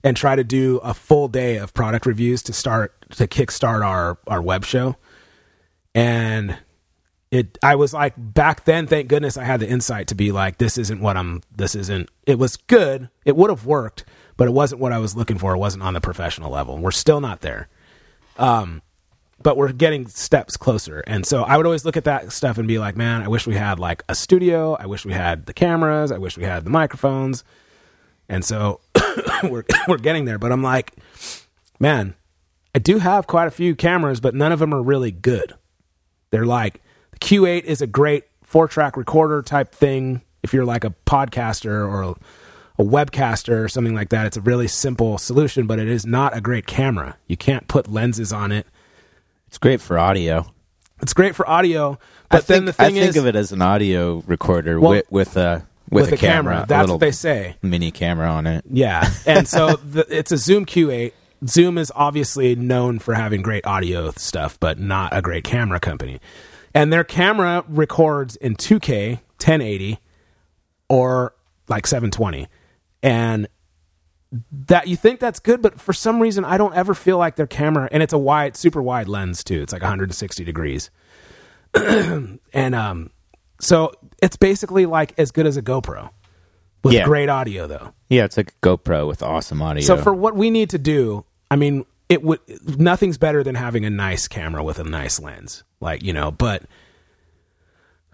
and 0.04 0.16
tried 0.16 0.36
to 0.36 0.44
do 0.44 0.78
a 0.78 0.94
full 0.94 1.28
day 1.28 1.58
of 1.58 1.74
product 1.74 2.06
reviews 2.06 2.44
to 2.44 2.54
start 2.54 2.94
to 3.12 3.28
kickstart 3.28 3.86
our 3.86 4.18
our 4.28 4.42
web 4.42 4.66
show 4.66 4.96
and 5.96 6.58
it 7.34 7.58
i 7.64 7.74
was 7.74 7.94
like 7.94 8.14
back 8.16 8.64
then 8.66 8.86
thank 8.86 9.08
goodness 9.08 9.38
i 9.38 9.44
had 9.44 9.60
the 9.60 9.68
insight 9.68 10.08
to 10.08 10.14
be 10.14 10.32
like 10.32 10.60
this 10.60 10.78
isn't 10.78 11.02
what 11.02 11.18
i'm 11.18 11.42
this 11.56 11.74
isn't 11.74 12.10
it 12.28 12.38
was 12.38 12.58
good 12.58 13.10
it 13.26 13.36
would 13.36 13.50
have 13.50 13.66
worked 13.66 14.06
but 14.38 14.48
it 14.48 14.52
wasn't 14.52 14.80
what 14.80 14.92
i 14.92 15.00
was 15.00 15.16
looking 15.16 15.40
for 15.40 15.56
it 15.56 15.58
wasn't 15.58 15.82
on 15.82 15.96
the 15.96 16.02
professional 16.02 16.52
level 16.52 16.78
we're 16.78 16.92
still 16.92 17.20
not 17.20 17.42
there. 17.42 17.68
Um 18.38 18.82
but 19.42 19.58
we're 19.58 19.74
getting 19.74 20.08
steps 20.08 20.56
closer 20.58 21.04
and 21.08 21.26
so 21.26 21.44
i 21.44 21.58
would 21.58 21.66
always 21.66 21.84
look 21.84 21.98
at 21.98 22.04
that 22.04 22.32
stuff 22.32 22.60
and 22.60 22.68
be 22.68 22.78
like 22.78 22.96
man 22.96 23.24
i 23.24 23.28
wish 23.28 23.48
we 23.48 23.56
had 23.56 23.80
like 23.80 24.04
a 24.08 24.14
studio 24.14 24.76
i 24.80 24.86
wish 24.86 25.04
we 25.04 25.12
had 25.12 25.48
the 25.48 25.54
cameras 25.54 26.12
i 26.12 26.20
wish 26.20 26.38
we 26.38 26.44
had 26.44 26.64
the 26.64 26.70
microphones 26.70 27.44
and 28.30 28.46
so 28.46 28.80
we're 29.44 29.66
we're 29.88 29.98
getting 29.98 30.26
there 30.26 30.38
but 30.38 30.52
i'm 30.52 30.62
like 30.62 30.94
man 31.80 32.14
i 32.76 32.80
do 32.80 33.00
have 33.00 33.26
quite 33.26 33.48
a 33.48 33.52
few 33.52 33.76
cameras 33.76 34.20
but 34.22 34.36
none 34.36 34.52
of 34.52 34.60
them 34.60 34.72
are 34.72 34.84
really 34.84 35.12
good. 35.12 35.56
They're 36.30 36.46
like 36.46 36.83
q8 37.24 37.64
is 37.64 37.82
a 37.82 37.88
great 37.88 38.26
four 38.44 38.68
track 38.68 38.98
recorder 38.98 39.42
type 39.42 39.74
thing 39.74 40.22
if 40.44 40.54
you're 40.54 40.66
like 40.66 40.84
a 40.84 40.94
podcaster 41.08 41.88
or 41.88 42.02
a, 42.04 42.10
a 42.78 42.84
webcaster 42.84 43.64
or 43.64 43.68
something 43.70 43.96
like 43.96 44.10
that 44.10 44.26
it's 44.26 44.38
a 44.38 44.42
really 44.42 44.68
simple 44.68 45.18
solution 45.18 45.66
but 45.66 45.80
it 45.80 45.88
is 45.88 46.06
not 46.06 46.36
a 46.36 46.42
great 46.42 46.68
camera 46.68 47.18
you 47.28 47.38
can't 47.38 47.68
put 47.68 47.88
lenses 47.88 48.32
on 48.34 48.52
it 48.52 48.68
it's 49.48 49.58
great 49.58 49.80
for 49.82 49.98
audio. 49.98 50.46
it's 51.02 51.14
great 51.14 51.34
for 51.36 51.48
audio 51.50 51.98
but 52.30 52.44
I 52.44 52.46
then 52.46 52.58
think, 52.58 52.66
the 52.66 52.74
thing 52.74 52.96
is 52.98 53.04
I 53.10 53.12
think 53.12 53.16
of 53.18 53.28
it 53.28 53.36
as 53.36 53.52
an 53.52 53.62
audio 53.62 54.22
recorder 54.28 54.80
Well, 54.80 54.92
with 54.92 55.12
with 55.12 55.38
a 55.38 55.66
with, 55.90 56.10
with 56.10 56.14
a 56.14 56.18
camera. 56.18 56.64
a 56.64 56.66
that's 56.68 56.90
what 56.90 57.00
they 57.00 57.12
say 57.12 57.56
mini 57.62 57.92
camera 57.92 58.28
on 58.30 58.48
it. 58.48 58.66
Yeah, 58.70 59.08
and 59.28 59.48
so 59.48 59.76
the, 59.76 60.06
it's 60.10 60.32
a 60.32 60.38
Zoom 60.38 60.66
Q8. 60.66 61.12
Zoom 61.46 61.78
is 61.78 61.92
obviously 61.96 62.56
known 62.56 63.00
for 63.00 63.14
having 63.14 63.42
great 63.42 63.66
audio 63.68 64.10
stuff, 64.12 64.60
but 64.60 64.80
not 64.80 65.16
a 65.16 65.22
great 65.22 65.44
camera 65.44 65.80
company. 65.80 66.20
And 66.74 66.92
their 66.92 67.04
camera 67.04 67.64
records 67.68 68.36
in 68.36 68.56
2K, 68.56 69.18
1080, 69.38 70.00
or 70.90 71.36
like 71.68 71.86
720. 71.88 72.48
And 73.04 73.48
that 74.68 74.88
you 74.88 74.96
think 74.96 75.20
that's 75.20 75.40
good, 75.40 75.62
but 75.62 75.80
for 75.80 75.94
some 75.94 76.20
reason 76.20 76.44
I 76.44 76.58
don't 76.58 76.74
ever 76.76 76.96
feel 76.96 77.18
like 77.20 77.36
their 77.36 77.46
camera 77.48 77.88
and 77.92 78.02
it's 78.02 78.14
a 78.14 78.18
wide, 78.18 78.58
super 78.58 78.82
wide 78.82 79.08
lens 79.08 79.44
too. 79.44 79.62
It's 79.62 79.72
like 79.72 79.84
160 79.84 80.44
degrees. 80.44 80.90
and 81.76 82.40
um 82.76 83.12
so 83.60 83.92
it's 84.22 84.36
basically 84.36 84.86
like 84.86 85.14
as 85.20 85.32
good 85.32 85.46
as 85.46 85.56
a 85.58 85.62
GoPro 85.62 86.10
with 86.84 86.94
Yeah. 86.94 87.06
great 87.06 87.30
audio 87.30 87.68
though. 87.68 87.94
Yeah, 88.10 88.26
it's 88.26 88.38
like 88.38 88.54
a 88.62 88.66
GoPro 88.68 89.08
with 89.08 89.22
awesome 89.22 89.62
audio. 89.62 89.84
So 89.84 89.98
for 89.98 90.14
what 90.14 90.36
we 90.36 90.50
need 90.50 90.72
to 90.72 90.78
do, 90.80 91.26
I 91.52 91.56
mean, 91.56 91.86
it 92.10 92.24
would 92.24 92.40
nothing's 92.80 93.18
better 93.18 93.44
than 93.44 93.56
having 93.56 93.86
a 93.86 93.90
nice 93.90 94.28
camera 94.28 94.64
with 94.64 94.80
a 94.80 94.84
nice 94.84 95.20
lens, 95.20 95.64
like 95.80 96.04
you 96.04 96.14
know. 96.14 96.32
But 96.32 96.64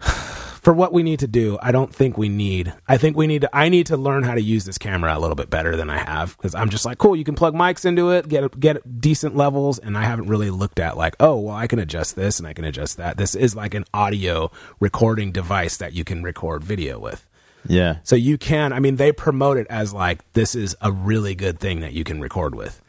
for 0.00 0.72
what 0.72 0.92
we 0.92 1.02
need 1.02 1.18
to 1.20 1.26
do, 1.26 1.58
I 1.62 1.72
don't 1.72 1.94
think 1.94 2.18
we 2.18 2.28
need. 2.28 2.72
I 2.86 2.98
think 2.98 3.16
we 3.16 3.26
need 3.26 3.42
to. 3.42 3.56
I 3.56 3.68
need 3.68 3.86
to 3.86 3.96
learn 3.96 4.22
how 4.22 4.34
to 4.34 4.42
use 4.42 4.64
this 4.64 4.78
camera 4.78 5.16
a 5.16 5.18
little 5.18 5.34
bit 5.34 5.50
better 5.50 5.76
than 5.76 5.90
I 5.90 5.98
have 5.98 6.36
because 6.36 6.54
I'm 6.54 6.70
just 6.70 6.84
like, 6.84 6.98
cool. 6.98 7.16
You 7.16 7.24
can 7.24 7.34
plug 7.34 7.54
mics 7.54 7.84
into 7.84 8.10
it, 8.10 8.28
get 8.28 8.58
get 8.60 9.00
decent 9.00 9.36
levels, 9.36 9.78
and 9.78 9.96
I 9.96 10.04
haven't 10.04 10.28
really 10.28 10.50
looked 10.50 10.78
at 10.78 10.96
like, 10.96 11.16
oh, 11.20 11.38
well, 11.38 11.56
I 11.56 11.66
can 11.66 11.78
adjust 11.78 12.16
this 12.16 12.38
and 12.38 12.46
I 12.46 12.52
can 12.52 12.64
adjust 12.64 12.96
that. 12.98 13.16
This 13.16 13.34
is 13.34 13.56
like 13.56 13.74
an 13.74 13.84
audio 13.92 14.50
recording 14.78 15.32
device 15.32 15.76
that 15.78 15.94
you 15.94 16.04
can 16.04 16.22
record 16.22 16.62
video 16.62 16.98
with. 16.98 17.26
yeah, 17.66 17.96
So 18.04 18.16
you 18.16 18.38
can, 18.38 18.72
I 18.72 18.80
mean, 18.80 18.96
they 18.96 19.12
promote 19.12 19.56
it 19.56 19.66
as 19.68 19.92
like 19.92 20.30
this 20.32 20.54
is 20.54 20.76
a 20.80 20.92
really 20.92 21.34
good 21.34 21.58
thing 21.58 21.80
that 21.80 21.92
you 21.92 22.04
can 22.04 22.20
record 22.20 22.54
with. 22.54 22.80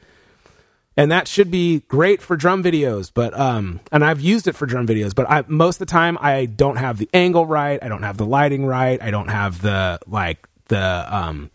And 1.02 1.12
that 1.12 1.28
should 1.28 1.50
be 1.50 1.80
great 1.88 2.22
for 2.22 2.38
drum 2.38 2.64
videos, 2.64 3.10
but 3.12 3.38
um 3.40 3.80
and 3.92 4.06
I've 4.06 4.22
used 4.22 4.48
it 4.48 4.56
for 4.56 4.68
drum 4.68 4.86
videos, 4.86 5.16
but 5.16 5.28
I 5.28 5.44
most 5.48 5.78
of 5.78 5.88
the 5.88 5.92
time 5.92 6.16
I 6.22 6.46
don't 6.46 6.76
have 6.76 7.00
the 7.00 7.10
angle 7.12 7.48
right, 7.48 7.80
I 7.82 7.88
don't 7.88 8.04
have 8.04 8.18
the 8.18 8.26
lighting 8.26 8.68
right, 8.68 9.02
I 9.02 9.10
don't 9.10 9.30
have 9.30 9.64
the 9.64 9.98
like 10.06 10.48
the 10.68 11.08
um 11.10 11.50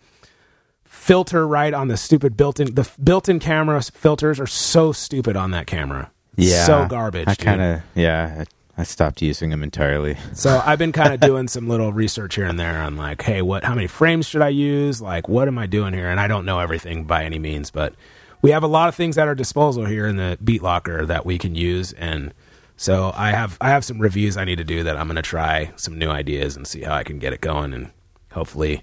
filter 0.85 1.47
right 1.47 1.73
on 1.73 1.87
the 1.87 1.97
stupid 1.97 2.37
built-in 2.37 2.75
the 2.75 2.91
built-in 3.01 3.39
camera 3.39 3.81
filters 3.83 4.41
are 4.41 4.49
so 4.49 4.91
stupid 4.91 5.37
on 5.37 5.53
that 5.53 5.69
camera. 5.69 6.11
yeah, 6.35 6.65
So 6.65 6.87
garbage. 6.89 7.29
I 7.29 7.37
kind 7.37 7.63
of 7.63 7.83
yeah, 7.95 8.45
I, 8.77 8.81
I 8.81 8.83
stopped 8.83 9.23
using 9.23 9.51
them 9.51 9.63
entirely. 9.63 10.17
So 10.33 10.61
I've 10.67 10.81
been 10.81 10.91
kind 10.91 11.15
of 11.15 11.21
doing 11.21 11.47
some 11.47 11.69
little 11.69 11.93
research 11.93 12.35
here 12.35 12.47
and 12.47 12.59
there 12.59 12.83
on 12.83 12.97
like, 12.97 13.23
hey, 13.23 13.43
what, 13.43 13.63
how 13.63 13.77
many 13.77 13.87
frames 13.87 14.27
should 14.27 14.43
I 14.43 14.49
use? 14.49 15.01
Like, 15.01 15.29
what 15.29 15.47
am 15.47 15.57
I 15.57 15.67
doing 15.67 15.95
here? 15.95 16.09
And 16.09 16.19
I 16.19 16.27
don't 16.27 16.45
know 16.45 16.59
everything 16.59 17.05
by 17.05 17.25
any 17.25 17.39
means, 17.39 17.71
but 17.71 17.95
we 18.43 18.51
have 18.51 18.63
a 18.63 18.69
lot 18.69 18.89
of 18.89 18.95
things 18.95 19.19
at 19.19 19.29
our 19.29 19.35
disposal 19.35 19.85
here 19.85 20.07
in 20.07 20.17
the 20.17 20.39
Beat 20.43 20.63
Locker 20.63 21.07
that 21.07 21.27
we 21.27 21.39
can 21.39 21.55
use, 21.55 21.93
and 21.95 22.33
so 22.77 23.13
I 23.17 23.31
have 23.31 23.57
I 23.61 23.71
have 23.71 23.85
some 23.85 23.99
reviews 23.99 24.37
I 24.37 24.45
need 24.45 24.59
to 24.59 24.65
do 24.65 24.83
that 24.85 24.97
I'm 24.97 25.07
going 25.07 25.17
to 25.17 25.23
try 25.23 25.73
some 25.77 25.99
new 25.99 26.11
ideas 26.11 26.57
and 26.57 26.67
see 26.67 26.83
how 26.83 26.95
I 26.95 27.05
can 27.05 27.19
get 27.19 27.33
it 27.33 27.41
going, 27.41 27.73
and 27.73 27.91
hopefully 28.33 28.83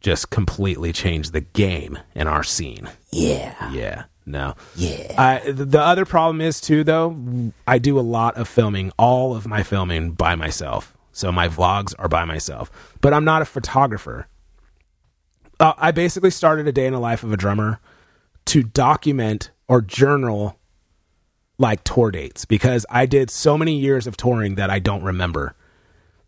just 0.00 0.30
completely 0.30 0.92
change 0.92 1.30
the 1.30 1.40
game 1.40 1.98
in 2.14 2.26
our 2.26 2.42
scene. 2.42 2.88
Yeah. 3.10 3.70
Yeah. 3.70 4.04
No. 4.26 4.54
Yeah. 4.74 5.14
I, 5.16 5.50
the 5.50 5.80
other 5.80 6.04
problem 6.04 6.40
is 6.40 6.60
too, 6.60 6.84
though. 6.84 7.52
I 7.66 7.78
do 7.78 7.98
a 7.98 8.02
lot 8.02 8.36
of 8.36 8.48
filming, 8.48 8.92
all 8.98 9.34
of 9.34 9.46
my 9.46 9.62
filming 9.62 10.12
by 10.12 10.34
myself. 10.34 10.96
So 11.12 11.30
my 11.30 11.48
vlogs 11.48 11.94
are 11.98 12.08
by 12.08 12.24
myself, 12.24 12.70
but 13.00 13.12
I'm 13.12 13.24
not 13.24 13.42
a 13.42 13.44
photographer. 13.44 14.26
Uh, 15.60 15.74
I 15.76 15.90
basically 15.90 16.30
started 16.30 16.66
a 16.66 16.72
day 16.72 16.86
in 16.86 16.92
the 16.92 17.00
life 17.00 17.22
of 17.22 17.32
a 17.32 17.36
drummer 17.36 17.80
to 18.46 18.62
document 18.62 19.50
or 19.68 19.80
journal 19.80 20.58
like 21.58 21.84
tour 21.84 22.10
dates 22.10 22.44
because 22.44 22.84
I 22.90 23.06
did 23.06 23.30
so 23.30 23.56
many 23.56 23.78
years 23.78 24.06
of 24.06 24.16
touring 24.16 24.56
that 24.56 24.70
I 24.70 24.78
don't 24.78 25.02
remember. 25.02 25.54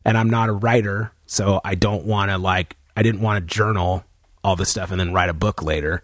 And 0.04 0.16
I'm 0.18 0.28
not 0.28 0.48
a 0.48 0.52
writer, 0.52 1.12
so 1.26 1.60
I 1.64 1.74
don't 1.74 2.04
want 2.04 2.30
to 2.30 2.38
like 2.38 2.76
I 2.96 3.02
didn't 3.02 3.22
want 3.22 3.46
to 3.46 3.54
journal 3.54 4.04
all 4.42 4.56
this 4.56 4.70
stuff 4.70 4.90
and 4.90 5.00
then 5.00 5.12
write 5.12 5.30
a 5.30 5.34
book 5.34 5.62
later. 5.62 6.02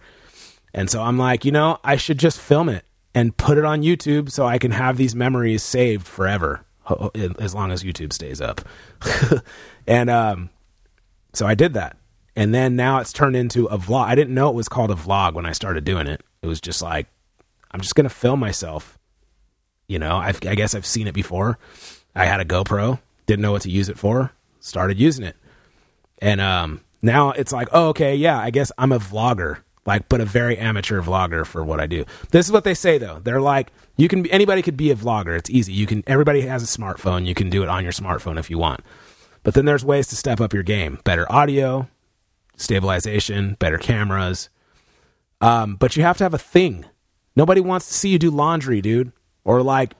And 0.72 0.88
so 0.88 1.02
I'm 1.02 1.18
like, 1.18 1.44
you 1.44 1.52
know, 1.52 1.78
I 1.84 1.96
should 1.96 2.18
just 2.18 2.40
film 2.40 2.68
it 2.68 2.84
and 3.14 3.36
put 3.36 3.58
it 3.58 3.64
on 3.64 3.82
YouTube 3.82 4.30
so 4.30 4.46
I 4.46 4.58
can 4.58 4.70
have 4.70 4.96
these 4.96 5.14
memories 5.14 5.62
saved 5.62 6.06
forever 6.06 6.64
as 7.38 7.54
long 7.54 7.70
as 7.70 7.82
YouTube 7.82 8.12
stays 8.12 8.40
up. 8.40 8.62
and 9.86 10.10
um 10.10 10.50
so 11.32 11.46
I 11.46 11.54
did 11.54 11.74
that. 11.74 11.96
And 12.40 12.54
then 12.54 12.74
now 12.74 13.00
it's 13.00 13.12
turned 13.12 13.36
into 13.36 13.66
a 13.66 13.76
vlog. 13.76 14.06
I 14.06 14.14
didn't 14.14 14.32
know 14.32 14.48
it 14.48 14.54
was 14.54 14.66
called 14.66 14.90
a 14.90 14.94
vlog 14.94 15.34
when 15.34 15.44
I 15.44 15.52
started 15.52 15.84
doing 15.84 16.06
it. 16.06 16.22
It 16.40 16.46
was 16.46 16.58
just 16.58 16.80
like 16.80 17.06
I'm 17.70 17.82
just 17.82 17.94
going 17.94 18.08
to 18.08 18.14
film 18.14 18.40
myself. 18.40 18.98
You 19.88 19.98
know, 19.98 20.16
I've, 20.16 20.40
I 20.46 20.54
guess 20.54 20.74
I've 20.74 20.86
seen 20.86 21.06
it 21.06 21.12
before. 21.12 21.58
I 22.14 22.24
had 22.24 22.40
a 22.40 22.46
GoPro, 22.46 22.98
didn't 23.26 23.42
know 23.42 23.52
what 23.52 23.60
to 23.62 23.70
use 23.70 23.90
it 23.90 23.98
for, 23.98 24.32
started 24.58 24.98
using 24.98 25.22
it. 25.22 25.36
And 26.22 26.40
um, 26.40 26.80
now 27.02 27.32
it's 27.32 27.52
like, 27.52 27.68
oh, 27.72 27.88
okay, 27.88 28.14
yeah, 28.14 28.38
I 28.38 28.48
guess 28.48 28.72
I'm 28.78 28.92
a 28.92 28.98
vlogger, 28.98 29.58
like, 29.84 30.08
but 30.08 30.22
a 30.22 30.24
very 30.24 30.56
amateur 30.56 31.02
vlogger 31.02 31.44
for 31.44 31.62
what 31.62 31.78
I 31.78 31.86
do. 31.86 32.06
This 32.30 32.46
is 32.46 32.52
what 32.52 32.64
they 32.64 32.72
say 32.72 32.96
though. 32.96 33.20
They're 33.22 33.42
like, 33.42 33.70
you 33.98 34.08
can 34.08 34.26
anybody 34.28 34.62
could 34.62 34.78
be 34.78 34.90
a 34.90 34.96
vlogger. 34.96 35.36
It's 35.36 35.50
easy. 35.50 35.74
You 35.74 35.86
can. 35.86 36.02
Everybody 36.06 36.40
has 36.40 36.62
a 36.62 36.78
smartphone. 36.78 37.26
You 37.26 37.34
can 37.34 37.50
do 37.50 37.62
it 37.62 37.68
on 37.68 37.82
your 37.82 37.92
smartphone 37.92 38.38
if 38.38 38.48
you 38.48 38.56
want. 38.56 38.80
But 39.42 39.52
then 39.52 39.66
there's 39.66 39.84
ways 39.84 40.06
to 40.06 40.16
step 40.16 40.40
up 40.40 40.54
your 40.54 40.62
game. 40.62 41.00
Better 41.04 41.30
audio, 41.30 41.86
stabilization, 42.60 43.56
better 43.58 43.78
cameras. 43.78 44.48
Um, 45.40 45.76
but 45.76 45.96
you 45.96 46.02
have 46.02 46.18
to 46.18 46.24
have 46.24 46.34
a 46.34 46.38
thing. 46.38 46.84
Nobody 47.34 47.60
wants 47.60 47.88
to 47.88 47.94
see 47.94 48.10
you 48.10 48.18
do 48.18 48.30
laundry, 48.30 48.80
dude, 48.80 49.12
or 49.44 49.62
like 49.62 49.94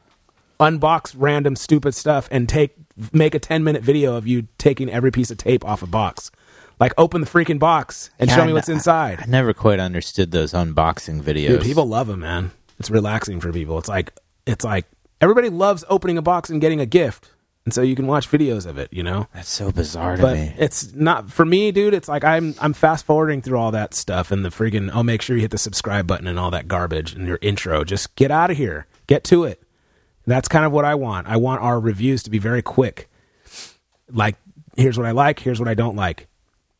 unbox 0.58 1.14
random 1.16 1.56
stupid 1.56 1.94
stuff 1.94 2.28
and 2.30 2.48
take 2.48 2.74
make 3.12 3.34
a 3.34 3.38
10 3.38 3.64
minute 3.64 3.82
video 3.82 4.14
of 4.16 4.26
you 4.26 4.46
taking 4.58 4.90
every 4.90 5.11
piece 5.11 5.30
of 5.30 5.38
tape 5.38 5.64
off 5.64 5.82
a 5.82 5.86
box. 5.86 6.30
Like 6.78 6.92
open 6.98 7.20
the 7.20 7.26
freaking 7.26 7.58
box 7.58 8.11
and 8.18 8.28
Yeah, 8.28 8.36
show 8.36 8.44
me 8.46 8.52
what's 8.52 8.68
inside. 8.68 9.20
I 9.20 9.26
never 9.26 9.52
quite 9.54 9.78
understood 9.80 10.30
those 10.30 10.52
unboxing 10.52 11.22
videos. 11.22 11.48
Dude, 11.48 11.62
people 11.62 11.86
love 11.86 12.06
them, 12.06 12.20
man. 12.20 12.50
It's 12.78 12.90
relaxing 12.90 13.40
for 13.40 13.52
people. 13.52 13.78
It's 13.78 13.88
like 13.88 14.12
it's 14.46 14.64
like 14.64 14.86
everybody 15.20 15.48
loves 15.48 15.84
opening 15.88 16.18
a 16.18 16.22
box 16.22 16.50
and 16.50 16.61
getting 16.61 16.80
a 16.80 16.86
gift. 16.86 17.30
And 17.70 17.74
so 17.76 17.82
you 17.82 17.94
can 17.94 18.08
watch 18.08 18.28
videos 18.28 18.66
of 18.66 18.78
it, 18.78 18.92
you 18.92 19.04
know? 19.04 19.28
That's 19.32 19.48
so 19.48 19.70
bizarre 19.70 20.16
to 20.16 20.22
But 20.22 20.34
me. 20.36 20.52
it's 20.58 20.92
not 20.92 21.30
for 21.30 21.44
me, 21.44 21.70
dude. 21.70 21.94
It's 21.94 22.08
like 22.08 22.24
I'm 22.24 22.56
I'm 22.60 22.72
fast 22.72 23.06
forwarding 23.06 23.42
through 23.42 23.58
all 23.58 23.70
that 23.70 23.94
stuff 23.94 24.32
and 24.32 24.44
the 24.44 24.48
freaking 24.48 24.90
oh 24.92 25.04
make 25.04 25.22
sure 25.22 25.36
you 25.36 25.42
hit 25.42 25.52
the 25.52 25.56
subscribe 25.56 26.04
button 26.08 26.26
and 26.26 26.36
all 26.36 26.50
that 26.50 26.66
garbage 26.66 27.14
and 27.14 27.28
your 27.28 27.38
intro. 27.40 27.84
Just 27.84 28.16
get 28.16 28.32
out 28.32 28.50
of 28.50 28.56
here. 28.56 28.88
Get 29.06 29.22
to 29.24 29.44
it. 29.44 29.62
That's 30.26 30.48
kind 30.48 30.64
of 30.64 30.72
what 30.72 30.84
I 30.84 30.96
want. 30.96 31.28
I 31.28 31.36
want 31.36 31.62
our 31.62 31.78
reviews 31.78 32.24
to 32.24 32.30
be 32.30 32.40
very 32.40 32.60
quick. 32.60 33.08
Like 34.12 34.34
here's 34.76 34.98
what 34.98 35.06
I 35.06 35.12
like, 35.12 35.38
here's 35.38 35.60
what 35.60 35.68
I 35.68 35.74
don't 35.74 35.94
like. 35.94 36.26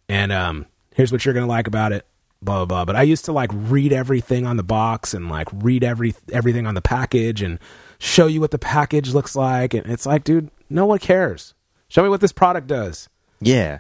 And 0.09 0.33
um 0.33 0.67
here's 0.97 1.13
what 1.13 1.25
you're 1.25 1.35
going 1.35 1.47
to 1.47 1.49
like 1.53 1.69
about 1.69 1.93
it. 1.93 2.05
Blah 2.43 2.65
blah 2.65 2.67
blah. 2.67 2.85
But 2.85 2.97
I 2.97 3.03
used 3.03 3.27
to 3.27 3.33
like 3.33 3.51
read 3.55 3.93
everything 3.93 4.45
on 4.45 4.57
the 4.57 4.65
box 4.65 5.15
and 5.15 5.29
like 5.29 5.47
read 5.55 5.85
every 5.85 6.17
everything 6.33 6.67
on 6.67 6.75
the 6.75 6.83
package 6.83 7.43
and 7.43 7.61
show 8.01 8.27
you 8.27 8.41
what 8.41 8.51
the 8.51 8.59
package 8.59 9.15
looks 9.15 9.37
like 9.37 9.73
and 9.75 9.87
it's 9.87 10.07
like, 10.07 10.25
dude, 10.25 10.51
no 10.69 10.87
one 10.87 10.99
cares. 10.99 11.55
Show 11.89 12.03
me 12.03 12.09
what 12.09 12.21
this 12.21 12.33
product 12.33 12.67
does 12.67 13.09
yeah. 13.41 13.79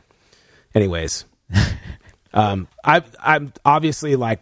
anyways 0.74 1.24
um 2.32 2.66
i 2.84 3.02
i'm 3.20 3.52
obviously 3.64 4.16
like 4.16 4.40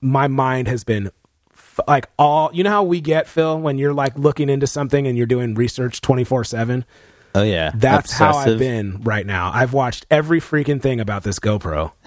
my 0.00 0.26
mind 0.28 0.66
has 0.68 0.84
been 0.84 1.10
f- 1.52 1.80
like 1.88 2.08
all 2.18 2.50
you 2.52 2.62
know 2.64 2.70
how 2.70 2.82
we 2.82 3.00
get 3.00 3.26
phil 3.28 3.58
when 3.60 3.78
you're 3.78 3.94
like 3.94 4.16
looking 4.18 4.48
into 4.50 4.66
something 4.66 5.06
and 5.06 5.16
you're 5.16 5.26
doing 5.26 5.54
research 5.54 6.00
24 6.00 6.44
7 6.44 6.84
Oh 7.34 7.42
yeah. 7.44 7.70
that's 7.74 8.12
how 8.12 8.34
i've 8.36 8.58
been 8.58 9.00
right 9.02 9.24
now 9.24 9.50
i've 9.54 9.72
watched 9.72 10.04
every 10.10 10.40
freaking 10.40 10.82
thing 10.82 11.00
about 11.00 11.22
this 11.22 11.38
gopro 11.38 11.92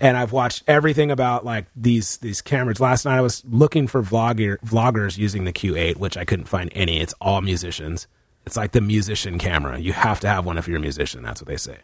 and 0.00 0.16
i've 0.16 0.32
watched 0.32 0.62
everything 0.66 1.10
about 1.10 1.44
like 1.44 1.66
these 1.76 2.18
these 2.18 2.40
cameras 2.40 2.80
last 2.80 3.04
night 3.04 3.18
i 3.18 3.20
was 3.20 3.44
looking 3.46 3.86
for 3.86 4.02
vlogger 4.02 4.58
vloggers 4.60 5.18
using 5.18 5.44
the 5.44 5.52
q8 5.52 5.96
which 5.96 6.16
i 6.16 6.24
couldn't 6.24 6.46
find 6.46 6.70
any 6.74 7.00
it's 7.00 7.14
all 7.20 7.40
musicians 7.40 8.06
it's 8.46 8.56
like 8.56 8.72
the 8.72 8.80
musician 8.80 9.38
camera 9.38 9.78
you 9.78 9.92
have 9.92 10.20
to 10.20 10.28
have 10.28 10.46
one 10.46 10.58
if 10.58 10.66
you're 10.66 10.78
a 10.78 10.80
musician 10.80 11.22
that's 11.22 11.40
what 11.40 11.48
they 11.48 11.56
say 11.56 11.78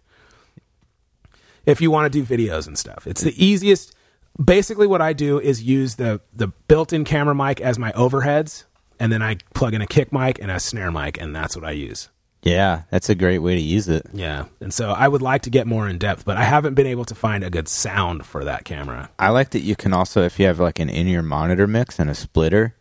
if 1.66 1.80
you 1.80 1.90
want 1.90 2.12
to 2.12 2.22
do 2.22 2.24
videos 2.24 2.66
and 2.66 2.78
stuff. 2.78 3.06
It's 3.06 3.22
the 3.22 3.44
easiest. 3.44 3.94
Basically, 4.42 4.86
what 4.86 5.00
I 5.00 5.12
do 5.12 5.38
is 5.38 5.62
use 5.62 5.96
the 5.96 6.20
the 6.34 6.48
built-in 6.48 7.04
camera 7.04 7.34
mic 7.34 7.60
as 7.60 7.78
my 7.78 7.92
overheads, 7.92 8.64
and 8.98 9.12
then 9.12 9.22
I 9.22 9.36
plug 9.54 9.74
in 9.74 9.82
a 9.82 9.86
kick 9.86 10.12
mic 10.12 10.40
and 10.40 10.50
a 10.50 10.58
snare 10.60 10.90
mic, 10.90 11.20
and 11.20 11.34
that's 11.34 11.56
what 11.56 11.64
I 11.64 11.72
use. 11.72 12.08
Yeah, 12.44 12.82
that's 12.90 13.08
a 13.08 13.14
great 13.14 13.38
way 13.38 13.54
to 13.54 13.60
use 13.60 13.88
it. 13.88 14.06
Yeah, 14.12 14.44
and 14.60 14.72
so 14.72 14.90
I 14.90 15.08
would 15.08 15.22
like 15.22 15.42
to 15.42 15.50
get 15.50 15.66
more 15.66 15.88
in 15.88 15.96
depth, 15.96 16.26
but 16.26 16.36
I 16.36 16.44
haven't 16.44 16.74
been 16.74 16.86
able 16.86 17.06
to 17.06 17.14
find 17.14 17.42
a 17.42 17.48
good 17.48 17.68
sound 17.68 18.26
for 18.26 18.44
that 18.44 18.66
camera. 18.66 19.08
I 19.18 19.30
like 19.30 19.50
that 19.50 19.60
you 19.60 19.74
can 19.74 19.94
also, 19.94 20.22
if 20.22 20.38
you 20.38 20.44
have 20.44 20.60
like 20.60 20.78
an 20.78 20.90
in-ear 20.90 21.22
monitor 21.22 21.66
mix 21.66 21.98
and 21.98 22.10
a 22.10 22.14
splitter, 22.14 22.74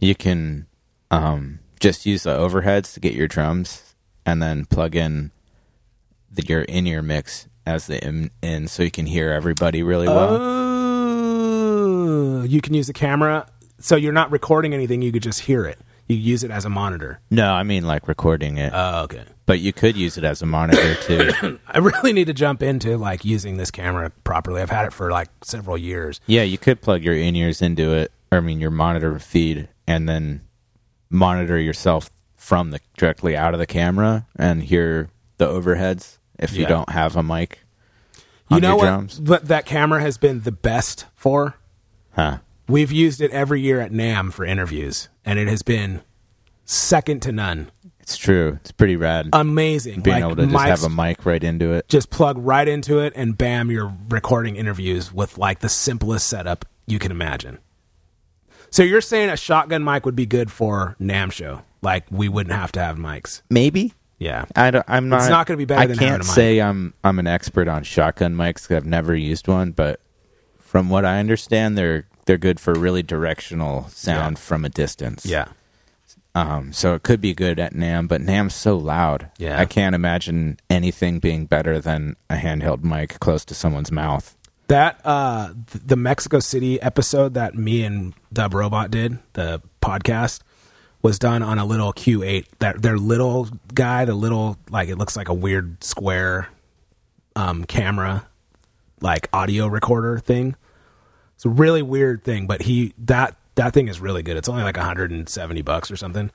you 0.00 0.16
can 0.16 0.66
um, 1.12 1.60
just 1.78 2.06
use 2.06 2.24
the 2.24 2.36
overheads 2.36 2.92
to 2.94 3.00
get 3.00 3.14
your 3.14 3.28
drums, 3.28 3.94
and 4.26 4.42
then 4.42 4.66
plug 4.66 4.96
in 4.96 5.30
the, 6.28 6.44
your 6.44 6.62
in-ear 6.62 7.00
mix 7.00 7.46
as 7.64 7.86
the 7.86 8.04
in, 8.04 8.32
in, 8.42 8.66
so 8.66 8.82
you 8.82 8.90
can 8.90 9.06
hear 9.06 9.30
everybody 9.30 9.82
really 9.82 10.08
well. 10.08 10.38
Oh, 10.40 12.42
you 12.42 12.60
can 12.60 12.74
use 12.74 12.88
the 12.88 12.92
camera, 12.92 13.48
so 13.78 13.94
you're 13.94 14.12
not 14.12 14.32
recording 14.32 14.74
anything. 14.74 15.02
You 15.02 15.12
could 15.12 15.22
just 15.22 15.40
hear 15.40 15.66
it. 15.66 15.78
You 16.08 16.16
use 16.16 16.42
it 16.42 16.50
as 16.50 16.64
a 16.64 16.70
monitor. 16.70 17.20
no, 17.30 17.52
I 17.52 17.62
mean 17.62 17.86
like 17.86 18.08
recording 18.08 18.56
it, 18.56 18.72
Oh, 18.74 19.02
okay. 19.02 19.24
but 19.46 19.60
you 19.60 19.72
could 19.74 19.96
use 19.96 20.16
it 20.16 20.24
as 20.24 20.40
a 20.42 20.46
monitor 20.46 20.94
too. 20.94 21.58
I 21.68 21.78
really 21.78 22.12
need 22.14 22.26
to 22.28 22.32
jump 22.32 22.62
into 22.62 22.96
like 22.96 23.24
using 23.24 23.58
this 23.58 23.70
camera 23.70 24.10
properly. 24.24 24.62
I've 24.62 24.70
had 24.70 24.86
it 24.86 24.92
for 24.94 25.10
like 25.10 25.28
several 25.42 25.76
years. 25.76 26.20
yeah, 26.26 26.42
you 26.42 26.56
could 26.58 26.80
plug 26.80 27.02
your 27.04 27.14
in-ears 27.14 27.60
into 27.60 27.92
it, 27.92 28.10
or 28.32 28.38
I 28.38 28.40
mean 28.40 28.58
your 28.58 28.70
monitor 28.70 29.18
feed, 29.18 29.68
and 29.86 30.08
then 30.08 30.40
monitor 31.10 31.58
yourself 31.58 32.10
from 32.36 32.70
the 32.70 32.80
directly 32.96 33.36
out 33.36 33.52
of 33.52 33.60
the 33.60 33.66
camera 33.66 34.26
and 34.36 34.62
hear 34.62 35.10
the 35.36 35.46
overheads 35.46 36.18
if 36.38 36.56
you 36.56 36.64
don't 36.66 36.88
have 36.90 37.16
a 37.16 37.22
mic. 37.22 37.60
You 38.50 38.60
know 38.60 38.76
what? 38.76 38.84
drums. 38.84 39.20
But 39.20 39.48
that 39.48 39.66
camera 39.66 40.00
has 40.00 40.16
been 40.16 40.40
the 40.40 40.52
best 40.52 41.04
for. 41.14 41.56
Huh. 42.12 42.38
We've 42.68 42.92
used 42.92 43.20
it 43.20 43.30
every 43.30 43.60
year 43.60 43.80
at 43.80 43.92
NAMM 43.92 44.32
for 44.32 44.44
interviews, 44.44 45.08
and 45.24 45.38
it 45.38 45.48
has 45.48 45.62
been 45.62 46.02
second 46.64 47.22
to 47.22 47.32
none. 47.32 47.70
It's 48.00 48.16
true. 48.16 48.58
It's 48.60 48.72
pretty 48.72 48.96
rad. 48.96 49.30
Amazing. 49.32 50.00
being 50.00 50.16
Like, 50.16 50.24
able 50.24 50.36
to 50.36 50.46
just 50.46 50.64
have 50.64 50.84
a 50.84 50.88
mic 50.90 51.24
right 51.26 51.42
into 51.42 51.72
it. 51.72 51.88
just 51.88 52.10
plug 52.10 52.36
right 52.38 52.66
into 52.68 52.98
it, 53.00 53.12
and 53.16 53.36
bam, 53.36 53.70
you're 53.70 53.92
recording 54.10 54.56
interviews 54.56 55.12
with 55.12 55.38
like 55.38 55.60
the 55.60 55.68
simplest 55.68 56.26
setup 56.28 56.64
you 56.86 56.98
can 56.98 57.10
imagine. 57.10 57.58
So 58.70 58.82
you're 58.82 59.00
saying 59.00 59.30
a 59.30 59.36
shotgun 59.36 59.82
mic 59.84 60.04
would 60.04 60.16
be 60.16 60.26
good 60.26 60.50
for 60.50 60.94
NAMM 61.00 61.32
show? 61.32 61.62
Like 61.80 62.04
we 62.10 62.28
wouldn't 62.28 62.54
have 62.54 62.72
to 62.72 62.80
have 62.80 62.96
mics. 62.96 63.42
Maybe. 63.50 63.94
Yeah. 64.18 64.44
I 64.56 64.70
don't, 64.70 64.84
I'm 64.88 65.08
not. 65.08 65.20
It's 65.20 65.28
not 65.30 65.46
gonna 65.46 65.56
be 65.58 65.64
better 65.64 65.80
I 65.82 65.86
than 65.86 65.96
can't 65.98 66.22
a 66.22 66.26
mic. 66.26 66.34
say 66.34 66.58
I'm 66.60 66.92
I'm 67.04 67.18
an 67.18 67.26
expert 67.26 67.68
on 67.68 67.82
shotgun 67.82 68.34
mics 68.34 68.74
I've 68.74 68.84
never 68.84 69.14
used 69.14 69.48
one, 69.48 69.70
but 69.72 70.00
from 70.58 70.90
what 70.90 71.04
I 71.04 71.18
understand, 71.18 71.78
they're 71.78 72.06
they're 72.28 72.36
good 72.38 72.60
for 72.60 72.74
really 72.74 73.02
directional 73.02 73.88
sound 73.88 74.36
Yeah. 74.36 74.40
from 74.42 74.64
a 74.64 74.68
distance. 74.68 75.24
Yeah. 75.26 75.48
Um, 76.34 76.72
so 76.72 76.94
it 76.94 77.02
could 77.02 77.20
be 77.20 77.34
good 77.34 77.58
at 77.58 77.72
NAMM, 77.74 78.06
but 78.06 78.20
NAMM's 78.20 78.54
so 78.54 78.76
loud. 78.76 79.28
Yeah. 79.38 79.58
I 79.58 79.64
can't 79.64 79.94
imagine 79.94 80.60
anything 80.70 81.18
being 81.18 81.46
better 81.46 81.80
than 81.80 82.16
a 82.30 82.36
handheld 82.36 82.84
mic 82.84 83.18
close 83.18 83.44
to 83.46 83.54
someone's 83.54 83.90
mouth. 83.90 84.36
That 84.68 85.00
uh 85.04 85.54
the 85.86 85.96
Mexico 85.96 86.38
City 86.40 86.80
episode 86.82 87.32
that 87.32 87.54
me 87.54 87.82
and 87.82 88.12
Dub 88.30 88.52
Robot 88.52 88.90
did, 88.90 89.18
the 89.32 89.62
podcast, 89.80 90.40
was 91.00 91.18
done 91.18 91.42
on 91.42 91.58
a 91.58 91.64
little 91.64 91.94
Q8. 91.94 92.44
That 92.58 92.82
their 92.82 92.98
little 92.98 93.48
guy, 93.72 94.04
the 94.04 94.14
little 94.14 94.58
like 94.68 94.90
it 94.90 94.96
looks 94.96 95.16
like 95.16 95.30
a 95.30 95.34
weird 95.34 95.82
square 95.82 96.50
um 97.34 97.64
camera, 97.64 98.26
like 99.00 99.28
audio 99.32 99.66
recorder 99.66 100.18
thing. 100.18 100.54
It's 101.38 101.44
a 101.44 101.50
really 101.50 101.82
weird 101.82 102.24
thing, 102.24 102.48
but 102.48 102.62
he 102.62 102.94
that 102.98 103.36
that 103.54 103.72
thing 103.72 103.86
is 103.86 104.00
really 104.00 104.24
good. 104.24 104.36
It's 104.36 104.48
only 104.48 104.64
like 104.64 104.76
170 104.76 105.62
bucks 105.62 105.88
or 105.88 105.96
something. 105.96 106.32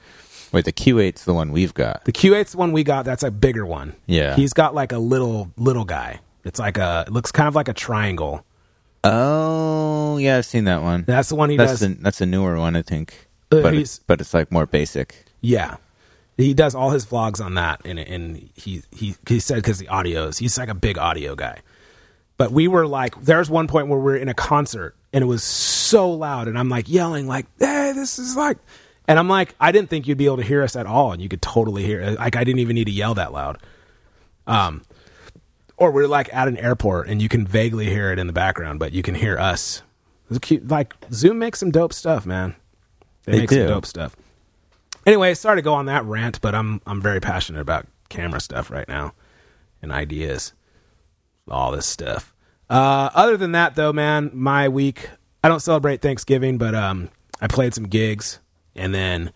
Wait, 0.54 0.64
the 0.64 0.72
Q8's 0.72 1.26
the 1.26 1.34
one 1.34 1.51
we've 1.51 1.74
got. 1.74 2.06
The 2.06 2.14
Q8's 2.14 2.54
the 2.54 2.58
one 2.58 2.72
we 2.72 2.86
got. 2.86 3.04
That's 3.04 3.22
a 3.22 3.30
bigger 3.30 3.66
one. 3.66 3.95
Yeah. 4.06 4.38
He's 4.38 4.54
got 4.54 4.74
like 4.74 4.93
a 4.93 4.97
little 4.99 5.51
little 5.58 5.84
guy. 5.84 6.22
It's 6.45 6.58
like 6.58 6.78
a 6.78 7.04
it 7.06 7.12
looks 7.12 7.34
kind 7.34 7.49
of 7.49 7.54
like 7.56 7.68
a 7.68 7.74
triangle. 7.74 8.45
Oh, 9.04 10.16
yeah, 10.20 10.38
I've 10.38 10.45
seen 10.45 10.64
that 10.64 10.82
one. 10.82 11.04
That's 11.06 11.28
the 11.28 11.36
one 11.36 11.49
he 11.49 11.58
That's 11.58 11.82
does. 11.82 11.84
a, 11.84 11.95
that's 11.95 12.22
a 12.22 12.26
newer 12.26 12.58
one, 12.58 12.78
I 12.78 12.82
think. 12.82 13.28
Uh, 13.51 13.62
but 13.62 13.74
it's, 13.74 13.99
but 13.99 14.22
it's 14.22 14.34
like 14.34 14.54
more 14.54 14.66
basic. 14.66 15.26
Yeah, 15.41 15.76
he 16.38 16.54
does 16.54 16.74
all 16.76 16.91
his 16.91 17.06
vlogs 17.06 17.43
on 17.43 17.56
that, 17.56 17.82
and 17.84 17.99
and 17.99 18.49
he 18.56 18.84
he 18.93 19.16
he 19.28 19.41
said 19.41 19.56
because 19.56 19.80
the 19.80 19.88
audios, 19.88 20.39
he's 20.39 20.58
like 20.58 20.70
a 20.70 20.74
big 20.74 20.97
audio 20.97 21.36
guy. 21.36 21.60
But 22.38 22.52
we 22.52 22.68
were 22.68 22.88
like, 22.88 23.22
there's 23.22 23.50
one 23.50 23.68
point 23.68 23.88
where 23.88 24.00
we're 24.00 24.18
in 24.18 24.28
a 24.28 24.34
concert 24.34 24.96
and 25.14 25.22
it 25.24 25.28
was 25.28 25.44
so 25.44 26.12
loud, 26.12 26.48
and 26.48 26.58
I'm 26.58 26.70
like 26.70 26.90
yelling 26.90 27.28
like, 27.28 27.46
"Hey, 27.60 27.92
this 27.94 28.18
is 28.18 28.36
like," 28.36 28.58
and 29.08 29.20
I'm 29.20 29.30
like, 29.30 29.54
I 29.60 29.72
didn't 29.72 29.90
think 29.92 30.08
you'd 30.08 30.18
be 30.18 30.26
able 30.26 30.38
to 30.38 30.44
hear 30.44 30.64
us 30.64 30.76
at 30.76 30.88
all, 30.88 31.12
and 31.12 31.22
you 31.22 31.30
could 31.30 31.42
totally 31.42 31.84
hear. 31.84 32.02
It. 32.02 32.18
Like 32.18 32.36
I 32.36 32.44
didn't 32.44 32.60
even 32.60 32.74
need 32.74 32.86
to 32.86 32.92
yell 32.92 33.14
that 33.14 33.32
loud. 33.32 33.60
Um, 34.48 34.82
or 35.78 35.92
we're 35.92 36.08
like 36.08 36.34
at 36.34 36.48
an 36.48 36.58
airport 36.58 37.08
and 37.08 37.22
you 37.22 37.30
can 37.30 37.46
vaguely 37.46 37.86
hear 37.90 38.12
it 38.12 38.20
in 38.20 38.28
the 38.28 38.34
background, 38.34 38.80
but 38.80 38.94
you 38.94 39.02
can 39.02 39.16
hear 39.16 39.38
us. 39.38 39.82
It's 40.30 40.40
cute. 40.40 40.68
Like 40.68 40.94
Zoom 41.12 41.40
makes 41.40 41.60
some 41.60 41.72
dope 41.72 41.94
stuff, 41.94 42.26
man. 42.26 42.56
They, 43.26 43.34
They 43.34 43.40
make 43.40 43.50
do. 43.50 43.56
some 43.56 43.68
dope 43.68 43.86
stuff. 43.86 44.16
Anyway, 45.06 45.34
sorry 45.34 45.58
to 45.58 45.62
go 45.62 45.74
on 45.74 45.86
that 45.88 46.04
rant, 46.06 46.40
but 46.42 46.56
I'm 46.56 46.82
I'm 46.88 47.02
very 47.02 47.20
passionate 47.20 47.60
about 47.60 47.88
camera 48.10 48.40
stuff 48.40 48.72
right 48.72 48.88
now 48.88 49.14
and 49.82 49.92
ideas, 49.92 50.54
all 51.50 51.72
this 51.72 51.86
stuff. 51.86 52.34
Uh, 52.70 53.10
other 53.14 53.38
than 53.38 53.52
that, 53.52 53.76
though, 53.76 53.94
man, 53.94 54.32
my 54.34 54.70
week 54.70 55.10
I 55.44 55.50
don't 55.50 55.60
celebrate 55.60 56.02
Thanksgiving, 56.02 56.58
but 56.58 56.74
um, 56.74 57.10
I 57.41 57.48
played 57.48 57.74
some 57.74 57.84
gigs, 57.84 58.39
and 58.76 58.94
then 58.96 59.34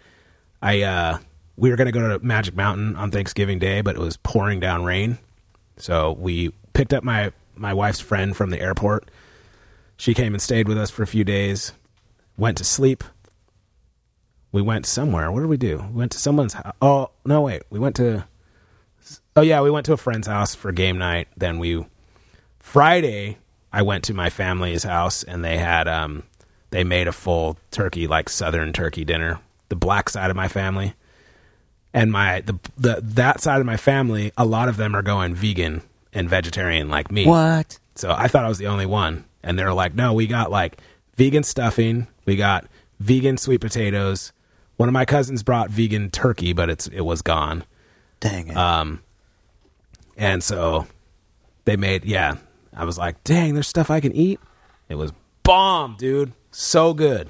I 0.62 0.82
uh, 0.82 1.18
we 1.58 1.70
were 1.70 1.76
gonna 1.76 1.92
go 1.92 2.18
to 2.18 2.26
Magic 2.26 2.56
Mountain 2.56 2.96
on 2.96 3.12
Thanksgiving 3.12 3.60
Day, 3.60 3.82
but 3.82 3.96
it 3.96 4.00
was 4.00 4.18
pouring 4.18 4.60
down 4.60 4.86
rain, 4.86 5.18
so 5.76 6.14
we 6.14 6.54
picked 6.74 6.94
up 6.94 7.04
my 7.04 7.34
my 7.56 7.74
wife's 7.74 8.00
friend 8.00 8.36
from 8.38 8.52
the 8.52 8.62
airport. 8.62 9.10
She 9.98 10.14
came 10.14 10.34
and 10.34 10.42
stayed 10.42 10.68
with 10.68 10.78
us 10.78 10.90
for 10.90 11.04
a 11.04 11.08
few 11.08 11.24
days. 11.24 11.74
Went 12.38 12.58
to 12.60 12.64
sleep. 12.64 13.04
We 14.52 14.62
went 14.62 14.86
somewhere. 14.86 15.32
What 15.32 15.42
did 15.42 15.50
we 15.50 15.58
do? 15.58 15.78
We 15.92 16.00
went 16.00 16.12
to 16.14 16.20
someone's 16.20 16.54
house. 16.54 16.74
Oh 16.82 17.10
no, 17.26 17.42
wait. 17.42 17.64
We 17.70 17.80
went 17.80 17.98
to. 17.98 18.26
Oh 19.36 19.42
yeah, 19.42 19.62
we 19.62 19.72
went 19.72 19.86
to 19.88 19.94
a 19.94 19.98
friend's 19.98 20.28
house 20.28 20.56
for 20.56 20.72
game 20.72 20.98
night. 20.98 21.28
Then 21.36 21.60
we 21.60 21.86
Friday. 22.68 23.38
I 23.72 23.82
went 23.82 24.04
to 24.06 24.14
my 24.14 24.30
family's 24.30 24.84
house 24.84 25.24
and 25.24 25.44
they 25.44 25.58
had 25.58 25.88
um 25.88 26.24
they 26.70 26.84
made 26.84 27.08
a 27.08 27.12
full 27.12 27.58
turkey 27.72 28.08
like 28.08 28.30
southern 28.30 28.74
turkey 28.74 29.06
dinner. 29.06 29.40
The 29.70 29.76
black 29.76 30.10
side 30.10 30.30
of 30.30 30.36
my 30.36 30.48
family 30.48 30.94
and 31.94 32.12
my 32.12 32.42
the 32.42 32.60
the 32.78 33.00
that 33.02 33.42
side 33.42 33.60
of 33.60 33.66
my 33.66 33.78
family, 33.78 34.32
a 34.38 34.46
lot 34.46 34.70
of 34.70 34.78
them 34.78 34.96
are 34.96 35.02
going 35.02 35.34
vegan 35.34 35.82
and 36.14 36.30
vegetarian 36.30 36.90
like 36.90 37.12
me. 37.12 37.26
What? 37.26 37.80
So 37.96 38.12
I 38.12 38.28
thought 38.28 38.46
I 38.46 38.50
was 38.50 38.58
the 38.58 38.68
only 38.68 38.86
one. 38.86 39.26
And 39.44 39.58
they're 39.58 39.74
like, 39.74 39.96
no, 39.96 40.14
we 40.14 40.28
got 40.28 40.52
like 40.52 40.78
vegan 41.16 41.44
stuffing. 41.44 42.08
We 42.26 42.36
got 42.36 42.68
vegan 43.00 43.38
sweet 43.38 43.62
potatoes. 43.62 44.34
One 44.76 44.90
of 44.90 44.94
my 44.94 45.06
cousins 45.06 45.42
brought 45.42 45.70
vegan 45.70 46.12
turkey, 46.12 46.54
but 46.54 46.70
it's 46.70 46.88
it 46.88 47.02
was 47.02 47.22
gone. 47.22 47.64
Dang 48.20 48.50
it. 48.50 48.58
Um, 48.58 49.02
and 50.18 50.44
so 50.44 50.88
they 51.66 51.78
made 51.78 52.06
yeah. 52.06 52.38
I 52.78 52.86
was 52.86 52.98
like, 52.98 53.24
dang, 53.24 53.54
there's 53.56 53.68
stuff 53.68 53.90
I 53.92 54.00
can 54.00 54.12
eat. 54.14 54.40
It 54.88 54.96
was 54.96 55.12
bomb, 55.44 55.96
dude. 55.98 56.32
So 56.52 56.94
good. 56.94 57.30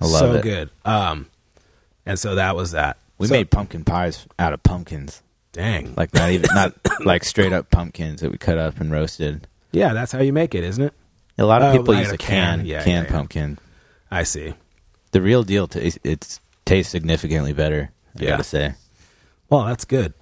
I 0.00 0.04
love 0.06 0.18
so 0.20 0.34
it. 0.34 0.42
good. 0.42 0.70
Um, 0.84 1.26
and 2.06 2.18
so 2.18 2.34
that 2.36 2.54
was 2.56 2.70
that. 2.72 2.96
We 3.18 3.26
So- 3.26 3.34
made 3.34 3.50
pumpkin 3.50 3.84
pies 3.84 4.26
out 4.38 4.52
of 4.52 4.62
pumpkins. 4.62 5.22
dang 5.52 5.94
Like 5.96 6.12
not 6.14 6.30
even 6.30 6.48
not 6.54 6.74
like 7.04 7.24
straight 7.24 7.52
up 7.52 7.70
pumpkins 7.70 8.20
that 8.20 8.30
we 8.30 8.36
cut 8.38 8.58
up 8.58 8.78
and 8.80 8.90
roasted. 8.92 9.46
yeah. 9.72 9.92
That's 9.94 10.12
how 10.12 10.20
you 10.20 10.32
make 10.32 10.54
it, 10.54 10.62
isn't 10.64 10.82
it? 10.84 10.92
A 11.38 11.44
lot 11.44 11.60
of 11.62 11.74
Oh, 11.74 11.78
people 11.78 11.94
use 11.94 12.10
a 12.10 12.14
a 12.14 12.18
can. 12.18 12.58
can, 12.60 12.66
Yeah, 12.66 12.82
canned 12.84 13.06
yeah, 13.06 13.10
yeah. 13.12 13.16
pumpkin. 13.18 13.58
I 14.10 14.22
see. 14.22 14.54
The 15.12 15.20
real 15.20 15.42
deal, 15.42 15.66
t- 15.66 15.92
it 16.04 16.38
tastes 16.64 16.92
significantly 16.92 17.52
better. 17.52 17.90
I 18.18 18.22
Yeah. 18.22 18.30
gotta 18.30 18.44
say. 18.44 18.74
Well, 19.50 19.64
that's 19.64 19.84
good. 19.84 20.14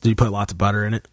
Did 0.00 0.08
you 0.10 0.14
put 0.16 0.30
lots 0.32 0.52
of 0.52 0.58
butter 0.58 0.84
in 0.84 0.94
it? 0.94 1.06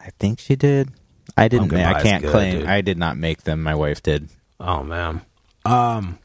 I 0.00 0.10
think 0.18 0.38
she 0.40 0.56
did. 0.56 0.90
I 1.36 1.48
didn't. 1.48 1.68
Pumpkin 1.70 1.82
ma- 1.82 1.88
I 1.90 1.94
pie's 1.94 2.02
can't 2.02 2.22
good, 2.22 2.30
claim. 2.30 2.58
dude. 2.60 2.66
I 2.68 2.80
did 2.80 2.98
not 2.98 3.16
make 3.16 3.42
them. 3.42 3.62
My 3.62 3.74
wife 3.74 4.02
did. 4.02 4.28
Oh 4.58 4.82
man. 4.82 5.22
Um. 5.64 6.18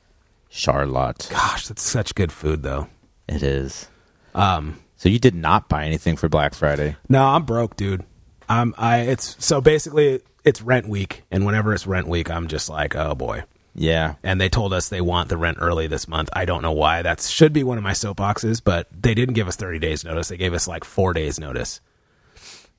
Charlotte. 0.49 1.27
Gosh, 1.31 1.67
that's 1.67 1.81
such 1.81 2.15
good 2.15 2.31
food, 2.31 2.63
though. 2.63 2.87
It 3.27 3.43
is. 3.43 3.89
Um, 4.33 4.79
So 4.97 5.09
you 5.09 5.19
did 5.19 5.35
not 5.35 5.67
buy 5.67 5.85
anything 5.85 6.15
for 6.15 6.29
Black 6.29 6.53
Friday. 6.53 6.95
no, 7.09 7.23
I'm 7.25 7.43
broke, 7.43 7.75
dude. 7.75 8.03
I'm 8.47 8.73
I. 8.77 8.99
It's 9.01 9.35
so 9.43 9.59
basically 9.61 10.21
it's 10.43 10.61
rent 10.61 10.87
week, 10.87 11.23
and 11.31 11.45
whenever 11.45 11.73
it's 11.73 11.87
rent 11.87 12.07
week, 12.07 12.29
I'm 12.29 12.47
just 12.47 12.69
like, 12.69 12.95
oh 12.95 13.15
boy. 13.15 13.43
Yeah. 13.77 14.15
And 14.23 14.39
they 14.39 14.47
told 14.47 14.71
us 14.71 14.87
they 14.87 15.01
want 15.01 15.27
the 15.27 15.35
rent 15.35 15.57
early 15.59 15.87
this 15.87 16.07
month. 16.07 16.29
I 16.31 16.45
don't 16.45 16.61
know 16.61 16.71
why. 16.71 17.01
That 17.01 17.19
should 17.19 17.51
be 17.51 17.61
one 17.63 17.77
of 17.77 17.83
my 17.83 17.91
soapboxes, 17.91 18.61
but 18.63 18.87
they 18.91 19.13
didn't 19.13 19.33
give 19.35 19.49
us 19.49 19.57
30 19.57 19.79
days 19.79 20.05
notice. 20.05 20.29
They 20.29 20.37
gave 20.37 20.53
us 20.53 20.65
like 20.65 20.85
four 20.85 21.11
days 21.11 21.37
notice. 21.41 21.81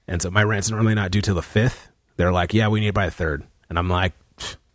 And 0.09 0.23
so 0.23 0.31
my 0.31 0.43
rent's 0.43 0.71
normally 0.71 0.95
not 0.95 1.11
due 1.11 1.21
till 1.21 1.35
the 1.35 1.43
fifth. 1.43 1.89
They're 2.17 2.33
like, 2.33 2.55
yeah, 2.55 2.69
we 2.69 2.81
need 2.81 2.87
to 2.89 2.93
buy 2.93 3.07
a 3.07 3.11
third. 3.11 3.45
And 3.69 3.79
I'm 3.79 3.89
like, 3.89 4.13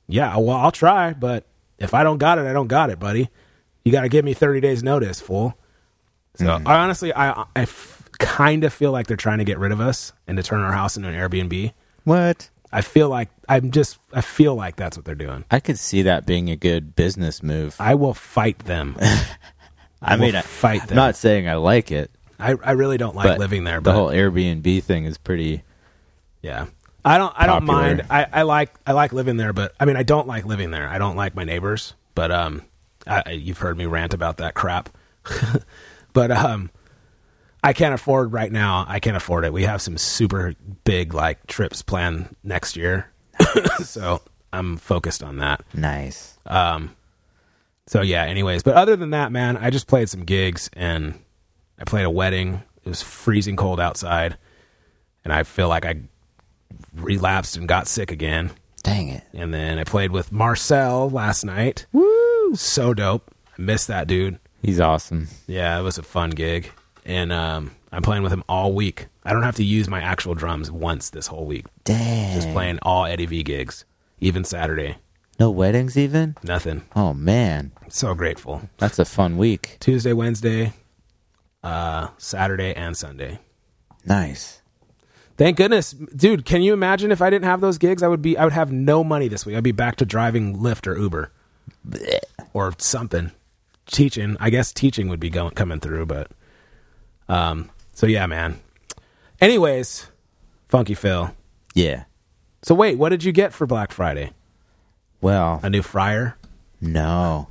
yeah, 0.08 0.36
well, 0.38 0.58
I'll 0.58 0.72
try, 0.72 1.14
but 1.14 1.46
if 1.80 1.94
I 1.94 2.04
don't 2.04 2.18
got 2.18 2.38
it, 2.38 2.46
I 2.46 2.54
don't 2.54 2.68
got 2.68 2.90
it, 2.90 3.00
buddy. 3.00 3.30
You 3.84 3.92
got 3.92 4.02
to 4.02 4.10
give 4.10 4.24
me 4.26 4.34
30 4.34 4.60
days 4.62 4.84
notice, 4.84 5.20
fool. 5.22 5.58
So 6.36 6.62
I 6.66 6.80
honestly, 6.80 7.14
I, 7.14 7.46
I 7.56 7.68
kind 8.20 8.64
of 8.64 8.74
feel 8.74 8.92
like 8.92 9.08
they're 9.08 9.18
trying 9.18 9.40
to 9.40 9.44
get 9.44 9.58
rid 9.60 9.72
of 9.72 9.82
us 9.82 10.14
and 10.28 10.38
to 10.38 10.44
turn 10.44 10.62
our 10.62 10.72
house 10.72 10.96
into 10.98 11.10
an 11.10 11.16
Airbnb. 11.16 11.74
What? 12.04 12.50
I 12.72 12.82
feel 12.82 13.10
like 13.10 13.30
I'm 13.50 13.72
just, 13.72 13.98
I 14.14 14.22
feel 14.22 14.56
like 14.56 14.76
that's 14.78 14.98
what 14.98 15.06
they're 15.06 15.16
doing. 15.16 15.44
I 15.52 15.60
could 15.60 15.78
see 15.80 16.04
that 16.04 16.26
being 16.26 16.50
a 16.50 16.56
good 16.56 16.96
business 16.96 17.44
move. 17.44 17.76
I 17.80 17.96
will 17.96 18.14
fight 18.14 18.60
them. 18.60 18.96
I 20.02 20.16
will 20.16 20.22
mean, 20.28 20.36
I, 20.36 20.42
fight 20.42 20.82
I'm 20.84 20.88
them. 20.88 20.96
not 20.96 21.16
saying 21.16 21.48
I 21.50 21.56
like 21.56 21.92
it, 21.92 22.12
I, 22.40 22.56
I 22.64 22.72
really 22.72 22.98
don't 22.98 23.16
like 23.16 23.26
but 23.26 23.40
living 23.40 23.66
there. 23.66 23.78
the 23.78 23.82
But 23.82 23.92
the 23.92 23.98
whole 23.98 24.08
Airbnb 24.10 24.84
thing 24.84 25.06
is 25.06 25.18
pretty. 25.18 25.64
yeah, 26.42 26.68
I 27.04 27.18
don't. 27.18 27.34
I 27.36 27.46
don't 27.48 27.66
Popular. 27.66 27.82
mind. 27.82 28.06
I, 28.10 28.28
I 28.32 28.42
like. 28.44 28.74
I 28.86 28.92
like 28.94 29.12
living 29.14 29.38
there, 29.38 29.54
but 29.54 29.74
I 29.80 29.86
mean, 29.86 29.96
I 29.96 30.04
don't 30.04 30.28
like 30.28 30.46
living 30.46 30.72
there. 30.72 30.88
I 30.88 30.98
don't 30.98 31.16
like 31.16 31.36
my 31.36 31.44
neighbors. 31.44 31.94
But 32.16 32.32
um, 32.32 32.64
I, 33.08 33.24
I- 33.26 33.32
you've 33.32 33.58
heard 33.60 33.78
me 33.78 33.86
rant 33.86 34.14
about 34.14 34.38
that 34.38 34.54
crap. 34.54 34.90
but 36.14 36.32
um, 36.32 36.70
I 37.64 37.74
can't 37.74 37.94
afford 37.94 38.34
right 38.34 38.52
now. 38.52 38.86
I 38.88 39.00
can't 39.00 39.18
afford 39.18 39.46
it. 39.46 39.54
We 39.54 39.64
have 39.64 39.82
some 39.82 39.98
super 39.98 40.54
big 40.84 41.14
like 41.14 41.48
trips 41.48 41.82
planned 41.82 42.36
next 42.44 42.76
year, 42.76 43.12
so 43.84 44.22
I'm 44.54 44.78
focused 44.78 45.24
on 45.24 45.38
that. 45.38 45.64
Nice. 45.74 46.38
Um. 46.46 46.96
So 47.88 48.02
yeah, 48.02 48.24
anyways, 48.24 48.64
but 48.64 48.76
other 48.76 48.96
than 48.96 49.10
that, 49.10 49.32
man, 49.32 49.58
I 49.58 49.70
just 49.70 49.88
played 49.88 50.08
some 50.10 50.24
gigs 50.24 50.70
and 50.74 51.20
I 51.80 51.84
played 51.84 52.06
a 52.06 52.10
wedding. 52.10 52.62
It 52.86 52.90
was 52.90 53.02
freezing 53.02 53.56
cold 53.56 53.80
outside, 53.80 54.38
and 55.26 55.34
I 55.34 55.44
feel 55.44 55.68
like 55.68 55.86
I 55.86 56.02
relapsed 56.96 57.56
and 57.58 57.68
got 57.68 57.88
sick 57.88 58.12
again. 58.12 58.52
Dang 58.84 59.10
it. 59.10 59.24
And 59.34 59.54
then 59.54 59.78
I 59.80 59.84
played 59.84 60.12
with 60.12 60.32
Marcel 60.32 61.10
last 61.10 61.44
night. 61.46 61.86
Woo! 61.92 62.56
So 62.56 62.94
dope. 62.94 63.32
I 63.58 63.62
missed 63.62 63.88
that 63.88 64.08
dude. 64.08 64.40
He's 64.62 64.80
awesome. 64.80 65.28
Yeah, 65.48 65.80
it 65.80 65.84
was 65.84 65.98
a 65.98 66.04
fun 66.04 66.32
gig. 66.32 66.72
And 67.06 67.32
um, 67.32 67.72
I'm 67.92 68.02
playing 68.02 68.24
with 68.24 68.32
him 68.34 68.44
all 68.50 68.74
week. 68.74 69.08
I 69.24 69.34
don't 69.34 69.44
have 69.44 69.56
to 69.58 69.64
use 69.64 69.88
my 69.88 70.02
actual 70.02 70.34
drums 70.36 70.72
once 70.72 71.10
this 71.12 71.28
whole 71.28 71.46
week. 71.46 71.66
Dang. 71.84 72.34
Just 72.34 72.50
playing 72.52 72.80
all 72.82 73.06
Eddie 73.06 73.26
V 73.28 73.44
gigs, 73.44 73.86
even 74.20 74.44
Saturday. 74.44 74.98
No 75.40 75.50
weddings 75.52 75.98
even? 75.98 76.36
Nothing. 76.44 76.84
Oh 76.96 77.14
man, 77.14 77.72
So 77.90 78.14
grateful. 78.14 78.62
that's 78.78 79.00
a 79.00 79.06
fun 79.06 79.38
week. 79.38 79.78
Tuesday, 79.80 80.14
Wednesday, 80.14 80.74
uh, 81.64 82.10
Saturday, 82.18 82.74
and 82.76 82.96
Sunday. 82.98 83.40
Nice. 84.06 84.61
Thank 85.42 85.58
goodness, 85.58 85.94
dude. 85.94 86.46
Can 86.46 86.62
you 86.62 86.72
imagine 86.72 87.12
if 87.12 87.20
I 87.20 87.32
didn't 87.32 87.46
have 87.46 87.62
those 87.62 87.80
gigs? 87.80 88.04
I 88.04 88.08
would 88.08 88.22
be. 88.22 88.38
I 88.38 88.44
would 88.44 88.54
have 88.54 88.72
no 88.72 89.04
money 89.04 89.28
this 89.28 89.44
week. 89.44 89.56
I'd 89.56 89.64
be 89.64 89.72
back 89.72 89.96
to 89.96 90.06
driving 90.06 90.60
Lyft 90.60 90.86
or 90.86 90.96
Uber 90.96 91.32
or 92.54 92.74
something. 92.78 93.32
Teaching, 93.88 94.38
I 94.40 94.52
guess 94.52 94.72
teaching 94.72 95.08
would 95.10 95.20
be 95.20 95.32
going 95.32 95.56
coming 95.56 95.80
through, 95.80 96.06
but 96.06 96.30
um. 97.28 97.72
So 97.96 98.06
yeah, 98.06 98.28
man. 98.28 98.60
Anyways, 99.40 100.12
Funky 100.70 100.94
Phil. 100.94 101.34
Yeah. 101.74 102.04
So 102.62 102.76
wait, 102.76 103.00
what 103.00 103.10
did 103.10 103.24
you 103.24 103.32
get 103.32 103.52
for 103.52 103.66
Black 103.66 103.92
Friday? 103.92 104.34
Well, 105.22 105.60
A 105.64 105.72
new 105.72 105.82
fryer? 105.82 106.38
no. 106.80 107.48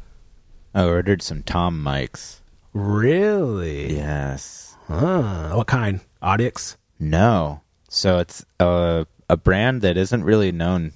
I 0.73 0.85
ordered 0.85 1.23
some 1.23 1.43
Tom 1.43 1.83
mics. 1.85 2.39
Really? 2.73 3.97
Yes. 3.97 4.77
Huh. 4.87 5.51
What 5.55 5.67
kind? 5.67 5.99
Audix? 6.23 6.77
No. 7.01 7.63
So 7.93 8.19
it's 8.19 8.47
a 8.61 9.07
a 9.29 9.37
brand 9.37 9.83
that 9.83 9.97
isn't 9.97 10.25
really 10.25 10.53
known 10.53 10.93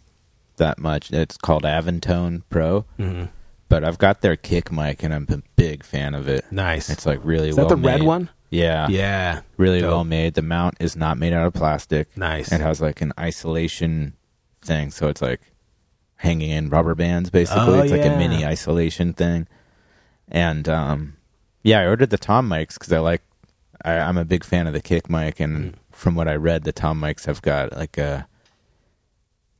that 0.56 0.78
much. 0.78 1.10
It's 1.10 1.36
called 1.36 1.64
Avantone 1.64 2.42
Pro, 2.48 2.84
Mm-hmm. 2.98 3.24
but 3.68 3.82
I've 3.84 3.98
got 3.98 4.20
their 4.22 4.36
kick 4.36 4.70
mic, 4.72 5.02
and 5.02 5.12
I'm 5.12 5.26
a 5.28 5.42
big 5.56 5.82
fan 5.84 6.14
of 6.14 6.28
it. 6.28 6.44
Nice. 6.50 6.88
It's 6.88 7.04
like 7.04 7.18
really 7.24 7.48
Is 7.50 7.56
that 7.56 7.66
well 7.66 7.76
the 7.76 7.82
red 7.82 8.00
made. 8.00 8.06
one? 8.06 8.30
Yeah, 8.50 8.86
Yeah. 8.88 9.40
really 9.56 9.80
Dope. 9.80 9.90
well 9.90 10.04
made. 10.04 10.34
The 10.34 10.42
mount 10.42 10.76
is 10.78 10.94
not 10.96 11.18
made 11.18 11.32
out 11.32 11.44
of 11.46 11.52
plastic. 11.54 12.16
Nice. 12.16 12.52
It 12.52 12.60
has 12.60 12.80
like 12.80 13.00
an 13.00 13.12
isolation 13.18 14.14
thing, 14.62 14.90
so 14.92 15.08
it's 15.08 15.20
like 15.20 15.40
hanging 16.16 16.50
in 16.50 16.70
rubber 16.70 16.94
bands. 16.94 17.30
Basically, 17.30 17.62
Oh, 17.74 17.82
it's 17.82 17.90
like 17.90 18.04
a 18.06 18.16
mini 18.16 18.46
isolation 18.46 19.12
thing. 19.12 19.48
And 20.28 20.68
um, 20.68 21.16
yeah, 21.64 21.80
I 21.80 21.86
ordered 21.86 22.10
the 22.10 22.18
Tom 22.18 22.48
mics 22.48 22.74
because 22.74 22.92
I 22.92 23.00
like. 23.00 23.22
I, 23.84 23.98
I'm 23.98 24.16
a 24.16 24.24
big 24.24 24.44
fan 24.44 24.66
of 24.66 24.72
the 24.72 24.80
kick 24.80 25.10
mic, 25.10 25.40
and 25.40 25.72
Mm. 25.72 25.74
From 25.94 26.14
what 26.14 26.28
I 26.28 26.34
read, 26.36 26.64
the 26.64 26.72
Tom 26.72 27.00
mics 27.00 27.26
have 27.26 27.42
got 27.42 27.72
like 27.76 27.98
a. 27.98 28.26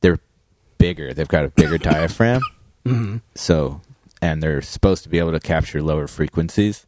They're 0.01 0.19
bigger. 0.77 1.13
They've 1.13 1.27
got 1.27 1.45
a 1.45 1.49
bigger 1.49 1.77
diaphragm. 1.79 2.41
Mm-hmm. 2.85 3.17
So, 3.35 3.81
and 4.21 4.41
they're 4.43 4.61
supposed 4.61 5.03
to 5.03 5.09
be 5.09 5.19
able 5.19 5.31
to 5.31 5.39
capture 5.39 5.81
lower 5.81 6.07
frequencies. 6.07 6.85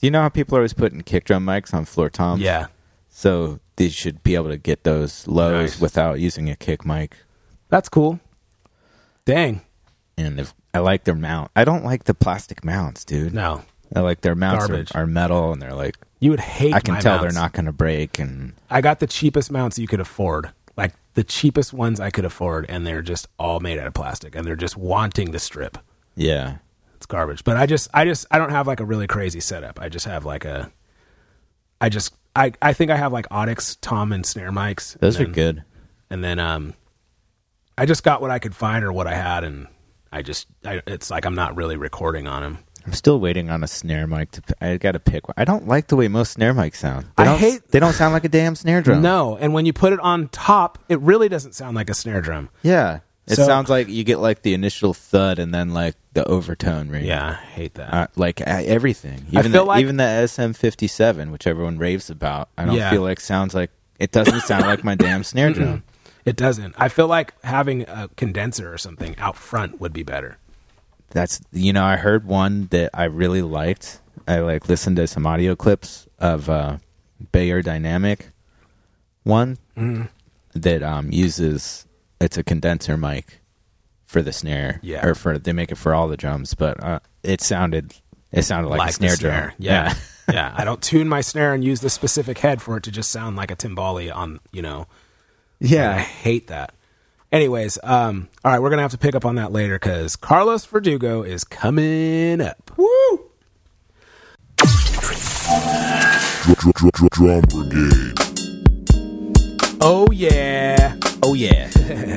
You 0.00 0.10
know 0.10 0.22
how 0.22 0.28
people 0.28 0.56
are 0.56 0.60
always 0.60 0.74
putting 0.74 1.00
kick 1.02 1.24
drum 1.24 1.46
mics 1.46 1.72
on 1.72 1.84
floor 1.84 2.10
toms? 2.10 2.42
Yeah. 2.42 2.66
So 3.08 3.60
they 3.76 3.88
should 3.88 4.22
be 4.22 4.34
able 4.34 4.48
to 4.50 4.58
get 4.58 4.84
those 4.84 5.26
lows 5.26 5.72
Nice. 5.72 5.80
without 5.80 6.20
using 6.20 6.50
a 6.50 6.56
kick 6.56 6.84
mic. 6.84 7.16
That's 7.68 7.88
cool. 7.88 8.20
Dang. 9.24 9.62
And 10.18 10.38
if 10.38 10.54
I 10.74 10.78
like 10.78 11.04
their 11.04 11.14
mount, 11.14 11.50
I 11.56 11.64
don't 11.64 11.84
like 11.84 12.04
the 12.04 12.14
plastic 12.14 12.64
mounts, 12.64 13.04
dude. 13.04 13.34
No. 13.34 13.62
I 13.94 14.00
like 14.00 14.20
their 14.20 14.34
mounts 14.34 14.68
are, 14.68 14.84
are 14.94 15.06
metal, 15.06 15.52
and 15.52 15.62
they're 15.62 15.74
like 15.74 15.96
You 16.18 16.30
would 16.30 16.40
hate 16.40 16.72
I 16.74 16.80
can 16.80 16.98
tell 17.00 17.18
mounts. 17.18 17.34
they're 17.34 17.42
not 17.42 17.52
going 17.52 17.66
to 17.66 17.72
break. 17.72 18.18
And 18.18 18.54
I 18.70 18.80
got 18.80 19.00
the 19.00 19.06
cheapest 19.06 19.50
mounts 19.50 19.78
you 19.78 19.86
could 19.86 20.00
afford. 20.00 20.50
Like 20.76 20.92
the 21.14 21.24
cheapest 21.24 21.72
ones 21.72 22.00
I 22.00 22.10
could 22.10 22.24
afford 22.24 22.66
and 22.68 22.86
they're 22.86 23.02
just 23.02 23.28
all 23.38 23.60
made 23.60 23.78
out 23.78 23.86
of 23.86 23.94
plastic 23.94 24.34
and 24.34 24.46
they're 24.46 24.56
just 24.56 24.76
wanting 24.76 25.32
to 25.32 25.38
strip. 25.38 25.78
yeah, 26.14 26.58
It's 26.96 27.06
garbage. 27.06 27.44
But 27.44 27.56
I 27.56 27.66
just 27.66 27.88
I 27.94 28.04
just 28.04 28.26
I 28.30 28.38
don't 28.38 28.50
have 28.50 28.66
like 28.66 28.80
a 28.80 28.84
really 28.84 29.06
crazy 29.06 29.40
setup. 29.40 29.80
I 29.80 29.88
just 29.88 30.06
have 30.06 30.24
like 30.24 30.44
a 30.44 30.70
I 31.80 31.88
just 31.88 32.14
I 32.34 32.52
I 32.60 32.72
think 32.72 32.90
I 32.90 32.96
have 32.96 33.12
like 33.12 33.28
Audix, 33.30 33.76
tom 33.80 34.12
and 34.12 34.24
snare 34.24 34.50
mics. 34.52 34.98
those 34.98 35.16
and 35.16 35.28
are 35.28 35.32
good. 35.32 35.64
And 36.10 36.22
then 36.24 36.38
um 36.38 36.74
I 37.78 37.84
just 37.86 38.02
got 38.02 38.20
what 38.22 38.30
I 38.30 38.38
could 38.38 38.54
find 38.54 38.84
or 38.84 38.92
what 38.92 39.06
I 39.06 39.14
had 39.14 39.44
and 39.44 39.66
I 40.12 40.22
just 40.22 40.46
I, 40.64 40.80
it's 40.86 41.10
like 41.10 41.26
I'm 41.26 41.34
not 41.34 41.56
really 41.56 41.76
recording 41.76 42.26
on 42.26 42.42
them. 42.42 42.58
I'm 42.86 42.92
still 42.92 43.18
waiting 43.20 43.50
on 43.50 43.62
a 43.64 43.66
snare 43.66 44.06
mic 44.06 44.30
to. 44.32 44.42
I 44.60 44.76
got 44.76 44.92
to 44.92 45.00
pick 45.00 45.26
one. 45.28 45.34
I 45.36 45.44
don't 45.44 45.66
like 45.66 45.88
the 45.88 45.96
way 45.96 46.06
most 46.08 46.32
snare 46.32 46.54
mics 46.54 46.76
sound. 46.76 47.06
They 47.16 47.22
I 47.22 47.26
don't, 47.26 47.38
hate- 47.38 47.68
They 47.70 47.80
don't 47.80 47.92
sound 47.92 48.12
like 48.14 48.24
a 48.24 48.28
damn 48.28 48.54
snare 48.54 48.80
drum. 48.80 49.02
No, 49.02 49.36
and 49.36 49.52
when 49.52 49.66
you 49.66 49.72
put 49.72 49.92
it 49.92 50.00
on 50.00 50.28
top, 50.28 50.78
it 50.88 51.00
really 51.00 51.28
doesn't 51.28 51.54
sound 51.54 51.74
like 51.76 51.90
a 51.90 51.94
snare 51.94 52.20
drum. 52.20 52.48
Yeah, 52.62 53.00
it 53.26 53.34
So- 53.36 53.44
sounds 53.44 53.68
like 53.68 53.88
you 53.88 54.04
get 54.04 54.20
like 54.20 54.42
the 54.42 54.54
initial 54.54 54.94
thud 54.94 55.38
and 55.40 55.52
then 55.52 55.74
like 55.74 55.96
the 56.14 56.24
overtone 56.28 56.88
ring. 56.88 57.04
Yeah, 57.04 57.30
I 57.30 57.34
hate 57.34 57.74
that. 57.74 57.92
uh, 57.92 58.06
like 58.14 58.40
uh, 58.40 58.44
everything. 58.46 59.26
I 59.34 59.40
Even 59.40 59.52
feel 59.52 59.64
the, 59.64 59.68
like- 59.68 59.80
even 59.82 59.96
the 59.96 60.04
SM57, 60.04 61.30
which 61.32 61.46
everyone 61.46 61.78
raves 61.78 62.08
about, 62.10 62.48
I 62.56 62.64
don't 62.64 62.76
Yeah. 62.76 62.90
feel 62.90 63.02
like 63.02 63.20
sounds 63.20 63.54
like 63.54 63.70
it 63.98 64.12
doesn't 64.12 64.40
sound 64.42 64.64
like 64.64 64.84
my 64.84 64.94
damn 64.94 65.24
snare 65.24 65.52
drum. 65.52 65.82
It 66.24 66.36
doesn't. 66.36 66.74
I 66.76 66.88
feel 66.88 67.06
like 67.06 67.34
having 67.44 67.82
a 67.82 68.08
condenser 68.16 68.72
or 68.72 68.78
something 68.78 69.16
out 69.18 69.36
front 69.36 69.80
would 69.80 69.92
be 69.92 70.02
better. 70.02 70.38
That's 71.10 71.40
you 71.52 71.72
know 71.72 71.84
I 71.84 71.96
heard 71.96 72.26
one 72.26 72.66
that 72.70 72.90
I 72.94 73.04
really 73.04 73.42
liked. 73.42 74.00
I 74.28 74.40
like 74.40 74.68
listened 74.68 74.96
to 74.96 75.06
some 75.06 75.26
audio 75.26 75.54
clips 75.54 76.06
of 76.18 76.48
uh, 76.50 76.78
Beyerdynamic 77.32 78.30
one 79.24 79.58
Mm-hmm. 79.76 80.04
that 80.54 80.82
um, 80.82 81.10
uses 81.12 81.86
it's 82.20 82.36
a 82.38 82.42
condenser 82.42 82.96
mic 82.96 83.40
for 84.04 84.22
the 84.22 84.32
snare. 84.32 84.80
Yeah. 84.82 85.04
or 85.06 85.14
for 85.14 85.38
they 85.38 85.52
make 85.52 85.70
it 85.70 85.76
for 85.76 85.94
all 85.94 86.08
the 86.08 86.16
drums, 86.16 86.54
but 86.54 86.82
uh, 86.82 87.00
it 87.22 87.40
sounded 87.40 87.94
it 88.32 88.42
sounded 88.42 88.68
like, 88.70 88.80
a 88.80 88.98
the 88.98 89.08
snare, 89.08 89.16
drum. 89.16 89.52
Yeah. 89.58 89.94
yeah. 90.32 90.54
I 90.56 90.64
don't 90.64 90.82
tune 90.82 91.08
my 91.08 91.20
snare 91.20 91.52
and 91.54 91.62
use 91.64 91.80
the 91.80 91.90
specific 91.90 92.38
head 92.38 92.60
for 92.62 92.76
it 92.78 92.82
to 92.84 92.90
just 92.90 93.10
sound 93.10 93.36
like 93.36 93.50
a 93.50 93.56
timbali 93.56 94.14
on, 94.14 94.40
you 94.52 94.62
know. 94.62 94.86
Yeah, 95.60 95.94
I 95.94 95.98
hate 96.00 96.48
that. 96.48 96.74
Anyways, 97.36 97.78
um, 97.82 98.30
all 98.46 98.50
right, 98.50 98.62
we're 98.62 98.70
gonna 98.70 98.80
have 98.80 98.92
to 98.92 98.98
pick 98.98 99.14
up 99.14 99.26
on 99.26 99.34
that 99.34 99.52
later 99.52 99.78
because 99.78 100.16
Carlos 100.16 100.64
Verdugo 100.64 101.22
is 101.22 101.44
coming 101.44 102.40
up. 102.40 102.70
Woo! 102.78 103.30
Drum, 107.10 107.42
brigade. 107.42 108.14
Oh 109.82 110.08
yeah, 110.10 110.96
Oh 111.22 111.34
yeah. 111.34 111.68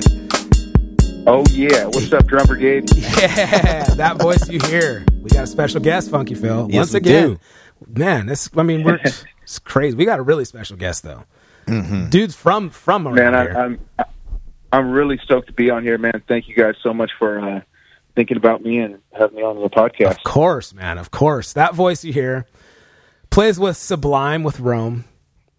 Oh 1.28 1.44
yeah, 1.52 1.84
what's 1.84 2.14
up, 2.14 2.26
Drum 2.26 2.48
Brigade? 2.48 2.90
yeah! 2.96 3.84
That 3.96 4.20
voice 4.22 4.50
you 4.50 4.60
hear. 4.68 5.06
We 5.22 5.30
got 5.32 5.44
a 5.44 5.48
special 5.48 5.82
guest, 5.82 6.10
Funky 6.10 6.34
Phil. 6.34 6.68
Yes, 6.72 6.78
Once 6.78 6.94
we 6.94 6.98
again, 6.98 7.28
do. 7.34 7.40
man, 8.00 8.26
this. 8.26 8.50
I 8.56 8.64
mean, 8.64 8.84
we're 8.86 9.02
it's 9.44 9.60
crazy. 9.60 9.98
We 9.98 10.06
got 10.06 10.20
a 10.20 10.24
really 10.24 10.46
special 10.46 10.78
guest 10.78 11.04
though. 11.04 11.26
Dude's 11.68 12.36
from 12.36 12.70
from 12.70 13.06
around 13.06 13.16
Man, 13.16 13.36
I, 13.36 13.42
here. 13.44 13.54
I'm 13.58 13.80
I'm 14.00 14.06
really 14.78 15.18
stoked 15.24 15.48
to 15.48 15.54
be 15.54 15.70
on 15.70 15.84
here, 15.84 15.98
man. 15.98 16.24
Thank 16.28 16.48
you 16.48 16.56
guys 16.56 16.76
so 16.84 16.94
much 16.94 17.12
for 17.18 17.40
uh, 17.40 17.62
thinking 18.16 18.38
about 18.38 18.62
me 18.64 18.80
and 18.80 19.00
having 19.14 19.38
me 19.38 19.44
on 19.44 19.60
the 19.62 19.70
podcast. 19.70 20.12
Of 20.18 20.24
course, 20.24 20.74
man. 20.74 20.98
Of 20.98 21.12
course. 21.12 21.54
That 21.54 21.74
voice 21.74 22.04
you 22.04 22.14
hear 22.14 22.46
plays 23.30 23.60
with 23.60 23.78
Sublime 23.78 24.44
with 24.44 24.60
Rome. 24.60 25.06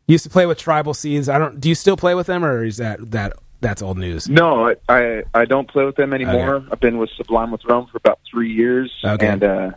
Used 0.07 0.25
to 0.25 0.31
play 0.31 0.47
with 0.47 0.59
Tribal 0.59 0.95
Seeds. 0.95 1.29
I 1.29 1.39
don't. 1.39 1.61
Do 1.61 1.69
you 1.69 1.75
still 1.75 1.97
play 1.97 2.15
with 2.15 2.27
them, 2.27 2.45
or 2.45 2.65
is 2.65 2.79
that 2.79 3.11
that 3.13 3.35
that's 3.61 3.81
old 3.81 3.97
news? 3.99 4.29
No, 4.29 4.67
I, 4.69 4.75
I 4.89 5.23
I 5.35 5.45
don't 5.45 5.69
play 5.69 5.85
with 5.85 5.95
them 5.97 6.13
anymore. 6.13 6.57
Okay. 6.57 6.67
I've 6.73 6.81
been 6.81 6.99
with 6.99 7.11
Sublime 7.17 7.53
with 7.53 7.65
Rome 7.65 7.87
for 7.87 7.97
about 7.99 8.19
three 8.29 8.53
years, 8.53 8.93
Okay. 9.05 9.27
and 9.29 9.45
uh, 9.45 9.71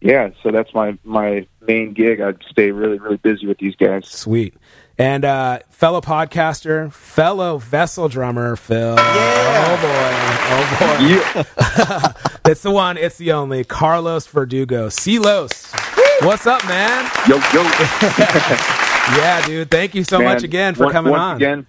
yeah, 0.00 0.30
so 0.42 0.50
that's 0.50 0.74
my 0.74 0.98
my 1.04 1.46
main 1.60 1.92
gig. 1.92 2.20
I'd 2.20 2.42
stay 2.50 2.72
really 2.72 2.98
really 2.98 3.16
busy 3.18 3.46
with 3.46 3.58
these 3.58 3.76
guys. 3.76 4.08
Sweet. 4.08 4.54
And 4.96 5.24
uh, 5.24 5.58
fellow 5.70 6.00
podcaster, 6.00 6.92
fellow 6.92 7.58
vessel 7.58 8.08
drummer, 8.08 8.54
Phil. 8.54 8.94
Yeah. 8.94 9.66
Oh 9.66 9.76
boy. 9.82 10.54
Oh 10.54 10.76
boy. 10.78 11.04
Yeah, 11.06 12.12
It's 12.50 12.62
the 12.62 12.70
one. 12.70 12.96
It's 12.96 13.18
the 13.18 13.32
only. 13.32 13.64
Carlos 13.64 14.26
Verdugo. 14.28 14.88
Celos. 14.88 15.72
What's 16.22 16.46
up, 16.46 16.64
man? 16.68 17.10
yo 17.28 17.36
yo, 17.52 17.62
Yeah, 19.18 19.42
dude. 19.46 19.70
Thank 19.70 19.94
you 19.96 20.04
so 20.04 20.18
man. 20.18 20.28
much 20.34 20.42
again 20.44 20.74
for 20.74 20.84
Once- 20.84 20.92
coming 20.92 21.10
once 21.12 21.20
on. 21.20 21.36
Again, 21.36 21.66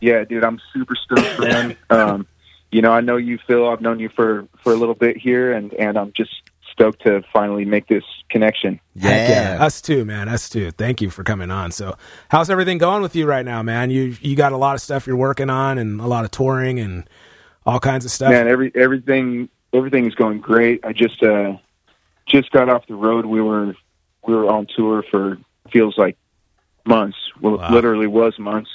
yeah, 0.00 0.24
dude, 0.24 0.44
I'm 0.44 0.60
super 0.72 0.94
stoked, 0.96 1.40
man. 1.40 1.76
um, 1.90 2.26
you 2.72 2.82
know, 2.82 2.92
I 2.92 3.00
know 3.00 3.16
you, 3.16 3.38
Phil. 3.46 3.68
I've 3.68 3.80
known 3.80 4.00
you 4.00 4.08
for 4.08 4.46
for 4.62 4.72
a 4.72 4.76
little 4.76 4.94
bit 4.94 5.16
here, 5.16 5.52
and 5.52 5.72
and 5.74 5.96
I'm 5.96 6.12
just 6.12 6.32
stoked 6.78 7.02
to 7.02 7.22
finally 7.32 7.64
make 7.64 7.88
this 7.88 8.04
connection. 8.30 8.78
Heck 9.00 9.28
yeah. 9.28 9.64
Us 9.64 9.80
too, 9.80 10.04
man. 10.04 10.28
Us 10.28 10.48
too. 10.48 10.70
Thank 10.70 11.00
you 11.00 11.10
for 11.10 11.24
coming 11.24 11.50
on. 11.50 11.72
So, 11.72 11.96
how's 12.28 12.50
everything 12.50 12.78
going 12.78 13.02
with 13.02 13.16
you 13.16 13.26
right 13.26 13.44
now, 13.44 13.64
man? 13.64 13.90
You 13.90 14.16
you 14.20 14.36
got 14.36 14.52
a 14.52 14.56
lot 14.56 14.74
of 14.74 14.80
stuff 14.80 15.06
you're 15.06 15.16
working 15.16 15.50
on 15.50 15.78
and 15.78 16.00
a 16.00 16.06
lot 16.06 16.24
of 16.24 16.30
touring 16.30 16.78
and 16.78 17.08
all 17.66 17.80
kinds 17.80 18.04
of 18.04 18.12
stuff. 18.12 18.30
Man, 18.30 18.46
every 18.46 18.70
everything 18.76 19.48
everything 19.72 20.06
is 20.06 20.14
going 20.14 20.40
great. 20.40 20.84
I 20.84 20.92
just 20.92 21.20
uh 21.22 21.56
just 22.26 22.52
got 22.52 22.68
off 22.68 22.86
the 22.86 22.94
road. 22.94 23.26
We 23.26 23.42
were 23.42 23.74
we 24.24 24.34
were 24.34 24.46
on 24.48 24.68
tour 24.74 25.02
for 25.10 25.36
feels 25.72 25.98
like 25.98 26.16
months. 26.86 27.18
Well, 27.40 27.58
Wow. 27.58 27.70
literally 27.72 28.06
was 28.06 28.38
months. 28.38 28.70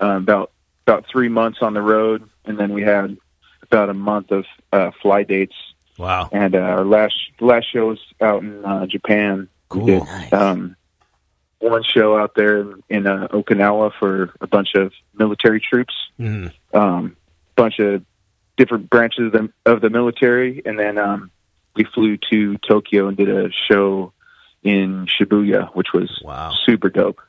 Um, 0.00 0.22
about 0.24 0.50
about 0.86 1.06
three 1.10 1.28
months 1.28 1.58
on 1.62 1.74
the 1.74 1.80
road, 1.82 2.28
and 2.44 2.58
then 2.58 2.72
we 2.72 2.82
had 2.82 3.16
about 3.62 3.88
a 3.88 3.94
month 3.94 4.30
of 4.32 4.44
uh, 4.72 4.90
fly 5.00 5.22
dates. 5.22 5.54
Wow. 5.98 6.28
And 6.32 6.54
uh, 6.54 6.58
our 6.58 6.84
last 6.84 7.14
last 7.40 7.72
show 7.72 7.88
was 7.88 8.00
out 8.20 8.42
in 8.42 8.64
uh, 8.64 8.86
Japan. 8.86 9.48
Cool. 9.68 9.86
Did 9.86 10.32
um, 10.32 10.76
one 11.58 11.82
show 11.82 12.16
out 12.18 12.34
there 12.36 12.60
in 12.88 13.06
uh, 13.06 13.28
Okinawa 13.32 13.92
for 13.98 14.34
a 14.40 14.46
bunch 14.46 14.74
of 14.74 14.92
military 15.14 15.60
troops 15.60 15.94
Mhm. 16.20 16.52
um, 16.74 17.16
bunch 17.56 17.78
of 17.78 18.02
different 18.56 18.88
branches 18.90 19.26
of 19.26 19.32
the, 19.32 19.52
of 19.64 19.80
the 19.80 19.90
military, 19.90 20.62
and 20.64 20.78
then 20.78 20.98
um, 20.98 21.30
we 21.74 21.84
flew 21.84 22.16
to 22.30 22.56
Tokyo 22.58 23.08
and 23.08 23.16
did 23.16 23.28
a 23.28 23.50
show 23.52 24.12
in 24.62 25.06
Shibuya, 25.06 25.74
which 25.74 25.88
was 25.94 26.20
Wow. 26.24 26.52
super 26.64 26.88
dope. 26.90 27.20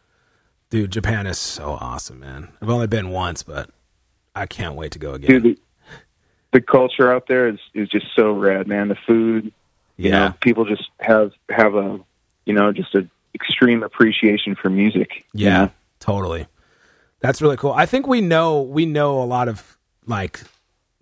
Dude, 0.69 0.91
Japan 0.91 1.25
is 1.27 1.37
so 1.37 1.77
awesome, 1.79 2.19
man. 2.19 2.49
I've 2.61 2.69
only 2.69 2.87
been 2.87 3.09
once, 3.09 3.43
but 3.43 3.69
I 4.35 4.45
can't 4.45 4.75
wait 4.75 4.91
to 4.93 4.99
go 4.99 5.13
again. 5.13 5.41
Dude, 5.41 5.59
the, 6.51 6.61
culture 6.61 7.11
out 7.11 7.27
there 7.27 7.47
is 7.47 7.59
is 7.73 7.89
just 7.89 8.07
so 8.15 8.31
rad, 8.31 8.67
man. 8.67 8.87
The 8.87 8.97
food, 9.07 9.51
you 9.97 10.09
yeah. 10.09 10.27
know, 10.29 10.33
people 10.41 10.65
just 10.65 10.89
have 10.99 11.31
have 11.49 11.75
a 11.75 11.99
you 12.45 12.53
know 12.53 12.71
just 12.71 12.95
a 12.95 13.07
extreme 13.35 13.83
appreciation 13.83 14.55
for 14.55 14.69
music. 14.69 15.25
you 15.33 15.45
Yeah, 15.45 15.65
know? 15.65 15.71
totally. 15.99 16.47
That's 17.19 17.41
really 17.41 17.57
cool. 17.57 17.71
I 17.71 17.85
think 17.85 18.07
we 18.07 18.21
know 18.21 18.61
we 18.61 18.85
know 18.85 19.21
a 19.21 19.25
lot 19.25 19.47
of 19.47 19.77
like 20.05 20.41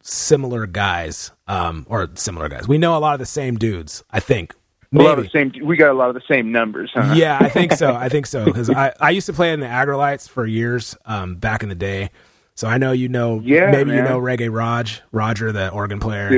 similar 0.01 0.65
guys, 0.65 1.31
um, 1.47 1.85
or 1.89 2.09
similar 2.15 2.47
guys. 2.47 2.67
We 2.67 2.77
know 2.77 2.95
a 2.95 2.99
lot 2.99 3.13
of 3.13 3.19
the 3.19 3.25
same 3.25 3.57
dudes. 3.57 4.03
I 4.11 4.19
think. 4.19 4.53
a 4.93 4.97
lot 4.99 5.17
of 5.19 5.25
the 5.25 5.31
same. 5.31 5.51
We 5.63 5.77
got 5.77 5.91
a 5.91 5.93
lot 5.93 6.09
of 6.09 6.15
the 6.15 6.23
same 6.29 6.51
numbers. 6.51 6.91
Huh? 6.93 7.13
yeah, 7.15 7.37
I 7.39 7.49
think 7.49 7.73
so. 7.73 7.93
I 7.93 8.07
think 8.15 8.27
so 8.27 8.45
because 8.45 8.69
I, 8.69 8.93
I 8.99 9.09
used 9.09 9.25
to 9.25 9.33
play 9.33 9.51
in 9.51 9.59
the 9.59 9.65
Aggrolites 9.65 10.29
for 10.29 10.45
years 10.45 10.95
um, 11.05 11.35
back 11.35 11.63
in 11.63 11.69
the 11.69 11.75
day, 11.75 12.11
So 12.55 12.67
I 12.67 12.77
know 12.77 12.93
you 12.93 13.09
know. 13.09 13.41
Yeah, 13.43 13.71
maybe 13.71 13.91
you 13.91 14.01
know 14.01 14.19
Reggae 14.19 14.51
Raj, 14.53 15.01
Roger, 15.11 15.51
the 15.51 15.69
organ 15.69 15.99
player. 15.99 16.29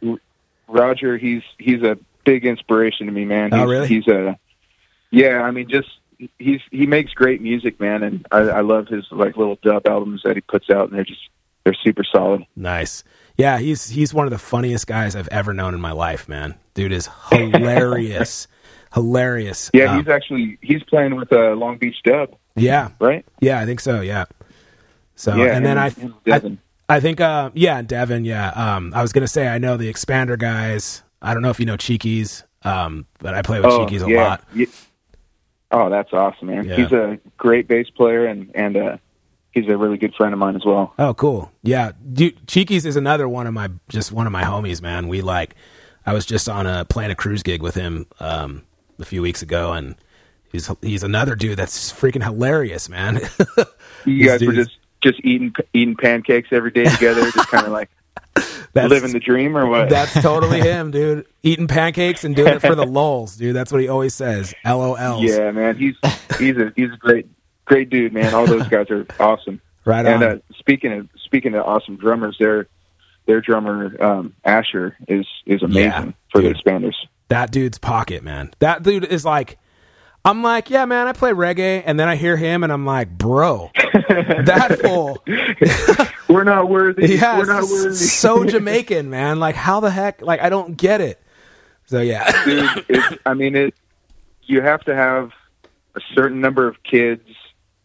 Dude, 0.00 0.20
Roger, 0.68 1.18
he's 1.18 1.42
he's 1.58 1.82
a 1.82 1.98
big 2.24 2.44
inspiration 2.46 3.06
to 3.06 3.12
me, 3.12 3.24
man. 3.24 3.52
Oh, 3.52 3.58
He's, 3.60 3.68
really? 3.68 3.88
He's 3.88 4.08
a 4.08 4.38
yeah. 5.10 5.42
I 5.42 5.50
mean, 5.50 5.68
just 5.68 5.88
he's 6.38 6.60
he 6.70 6.86
makes 6.86 7.12
great 7.12 7.42
music, 7.42 7.78
man, 7.78 8.02
and 8.02 8.26
I, 8.32 8.38
I 8.38 8.60
love 8.62 8.88
his 8.88 9.06
like 9.10 9.36
little 9.36 9.58
dub 9.62 9.86
albums 9.86 10.22
that 10.24 10.34
he 10.36 10.40
puts 10.40 10.70
out, 10.70 10.88
and 10.88 10.96
they're 10.96 11.04
just 11.04 11.20
they're 11.64 11.76
super 11.84 12.04
solid. 12.04 12.46
Nice. 12.56 13.04
Yeah, 13.36 13.58
he's 13.58 13.90
he's 13.90 14.14
one 14.14 14.26
of 14.26 14.30
the 14.30 14.38
funniest 14.38 14.86
guys 14.86 15.14
I've 15.14 15.28
ever 15.28 15.52
known 15.52 15.74
in 15.74 15.80
my 15.80 15.92
life, 15.92 16.26
man. 16.26 16.54
Dude 16.72 16.92
is 16.92 17.10
hilarious, 17.30 18.48
hilarious. 18.94 19.70
Yeah, 19.74 19.92
Um, 19.92 19.98
he's 19.98 20.08
actually 20.08 20.58
he's 20.62 20.82
playing 20.84 21.16
with 21.16 21.30
uh, 21.32 21.54
Long 21.54 21.76
Beach 21.76 21.96
Dub, 22.02 22.34
yeah, 22.54 22.90
right? 22.98 23.26
yeah. 23.40 23.60
I 23.60 23.66
think 23.66 23.80
so. 23.80 24.00
Yeah. 24.00 24.24
So 25.16 25.34
yeah, 25.36 25.56
and 25.56 25.64
then 25.66 25.78
I, 25.78 25.88
and 26.00 26.14
I 26.26 26.30
Devin. 26.30 26.58
I 26.88 27.00
think 27.00 27.20
uh 27.20 27.50
yeah, 27.54 27.82
Devin, 27.82 28.24
yeah. 28.24 28.50
Um 28.50 28.92
I 28.94 29.02
was 29.02 29.12
gonna 29.12 29.26
say 29.26 29.48
I 29.48 29.58
know 29.58 29.76
the 29.76 29.92
expander 29.92 30.38
guys. 30.38 31.02
I 31.20 31.32
don't 31.34 31.42
know 31.42 31.50
if 31.50 31.58
you 31.58 31.66
know 31.66 31.76
Cheekies, 31.76 32.44
um, 32.62 33.06
but 33.18 33.34
I 33.34 33.42
play 33.42 33.58
with 33.58 33.70
Cheekies 33.70 34.02
a 34.02 34.04
Oh, 34.04 34.08
yeah. 34.08 34.22
lot. 34.28 34.44
Ye- 34.54 34.68
Oh, 35.72 35.90
that's 35.90 36.12
awesome, 36.12 36.46
man. 36.46 36.64
Yeah. 36.64 36.76
He's 36.76 36.92
a 36.92 37.18
great 37.36 37.66
bass 37.66 37.90
player, 37.90 38.24
and 38.26 38.52
and 38.54 38.76
uh, 38.76 38.96
he's 39.50 39.66
a 39.68 39.76
really 39.76 39.96
good 39.98 40.14
friend 40.14 40.32
of 40.32 40.38
mine 40.38 40.54
as 40.54 40.64
well. 40.64 40.94
Oh, 40.96 41.12
cool. 41.12 41.50
Yeah, 41.64 41.90
Dude, 42.12 42.46
Cheekies 42.46 42.86
is 42.86 42.94
another 42.94 43.28
one 43.28 43.48
of 43.48 43.52
my 43.54 43.70
just 43.88 44.12
one 44.12 44.26
of 44.26 44.32
my 44.32 44.44
homies, 44.44 44.80
man. 44.80 45.08
We 45.08 45.22
like 45.22 45.56
I 46.06 46.12
was 46.12 46.24
just 46.24 46.48
on 46.48 46.68
a 46.68 46.84
playing 46.84 47.10
a 47.10 47.16
cruise 47.16 47.42
gig 47.42 47.62
with 47.62 47.74
him 47.74 48.06
um 48.20 48.62
a 49.00 49.04
few 49.04 49.20
weeks 49.22 49.42
ago 49.42 49.72
and 49.72 49.96
he's 50.52 50.70
he's 50.82 51.02
another 51.02 51.34
dude 51.34 51.58
that's 51.58 51.92
freaking 51.92 52.22
hilarious, 52.22 52.88
man. 52.88 53.20
You 54.04 54.24
guys 54.24 54.40
were 54.40 54.52
just 54.52 54.70
just 55.06 55.20
eating 55.24 55.54
eating 55.72 55.96
pancakes 55.96 56.48
every 56.52 56.70
day 56.70 56.84
together, 56.84 57.22
just 57.30 57.48
kind 57.48 57.66
of 57.66 57.72
like 57.80 57.90
That's- 58.72 58.90
living 58.90 59.12
the 59.12 59.20
dream, 59.20 59.56
or 59.56 59.66
what? 59.66 59.88
That's 59.88 60.12
totally 60.14 60.60
him, 60.72 60.90
dude. 60.90 61.26
Eating 61.42 61.68
pancakes 61.68 62.24
and 62.24 62.34
doing 62.34 62.54
it 62.54 62.60
for 62.60 62.74
the 62.74 62.84
lulls, 62.86 63.36
dude. 63.36 63.54
That's 63.54 63.70
what 63.72 63.80
he 63.80 63.88
always 63.88 64.14
says. 64.14 64.54
LOLs. 64.64 65.22
Yeah, 65.28 65.50
man, 65.52 65.76
he's 65.76 65.94
he's 66.38 66.56
a 66.56 66.72
he's 66.76 66.92
a 66.92 66.96
great 66.96 67.26
great 67.64 67.90
dude, 67.90 68.12
man. 68.12 68.34
All 68.34 68.46
those 68.46 68.66
guys 68.68 68.90
are 68.90 69.06
awesome. 69.20 69.60
Right 69.84 70.04
and 70.04 70.22
uh, 70.22 70.36
speaking 70.58 70.92
of 70.92 71.08
speaking 71.24 71.54
of 71.54 71.64
awesome 71.64 71.96
drummers, 71.96 72.36
their 72.38 72.66
their 73.26 73.40
drummer 73.40 73.96
um, 74.02 74.34
Asher 74.44 74.96
is 75.08 75.26
is 75.46 75.62
amazing 75.62 75.82
Yeah, 75.90 76.12
for 76.32 76.40
dude. 76.42 76.56
the 76.56 76.58
expanders. 76.62 76.94
that 77.28 77.50
dude's 77.52 77.78
pocket, 77.78 78.22
man. 78.24 78.50
That 78.58 78.82
dude 78.82 79.04
is 79.04 79.24
like, 79.24 79.58
I'm 80.26 80.42
like, 80.42 80.70
yeah, 80.70 80.84
man, 80.86 81.06
I 81.06 81.12
play 81.12 81.30
reggae, 81.30 81.82
and 81.86 81.98
then 82.00 82.08
I 82.08 82.16
hear 82.16 82.36
him, 82.36 82.64
and 82.64 82.72
I'm 82.72 82.84
like, 82.84 83.08
bro, 83.16 83.70
that 83.74 84.78
fool, 84.82 85.22
We're 86.28 86.44
not 86.44 86.68
worthy. 86.68 87.06
yeah, 87.14 87.38
We're 87.38 87.46
not 87.46 87.62
worthy. 87.62 87.94
so 87.94 88.44
Jamaican, 88.44 89.08
man. 89.08 89.38
Like, 89.38 89.54
how 89.54 89.80
the 89.80 89.90
heck? 89.90 90.22
Like, 90.22 90.40
I 90.40 90.48
don't 90.48 90.76
get 90.76 91.00
it. 91.00 91.20
So 91.86 92.00
yeah, 92.00 92.44
Dude, 92.44 92.84
it, 92.88 93.20
I 93.24 93.34
mean 93.34 93.54
it. 93.54 93.74
You 94.42 94.60
have 94.60 94.80
to 94.86 94.94
have 94.94 95.30
a 95.94 96.00
certain 96.14 96.40
number 96.40 96.66
of 96.66 96.82
kids 96.82 97.22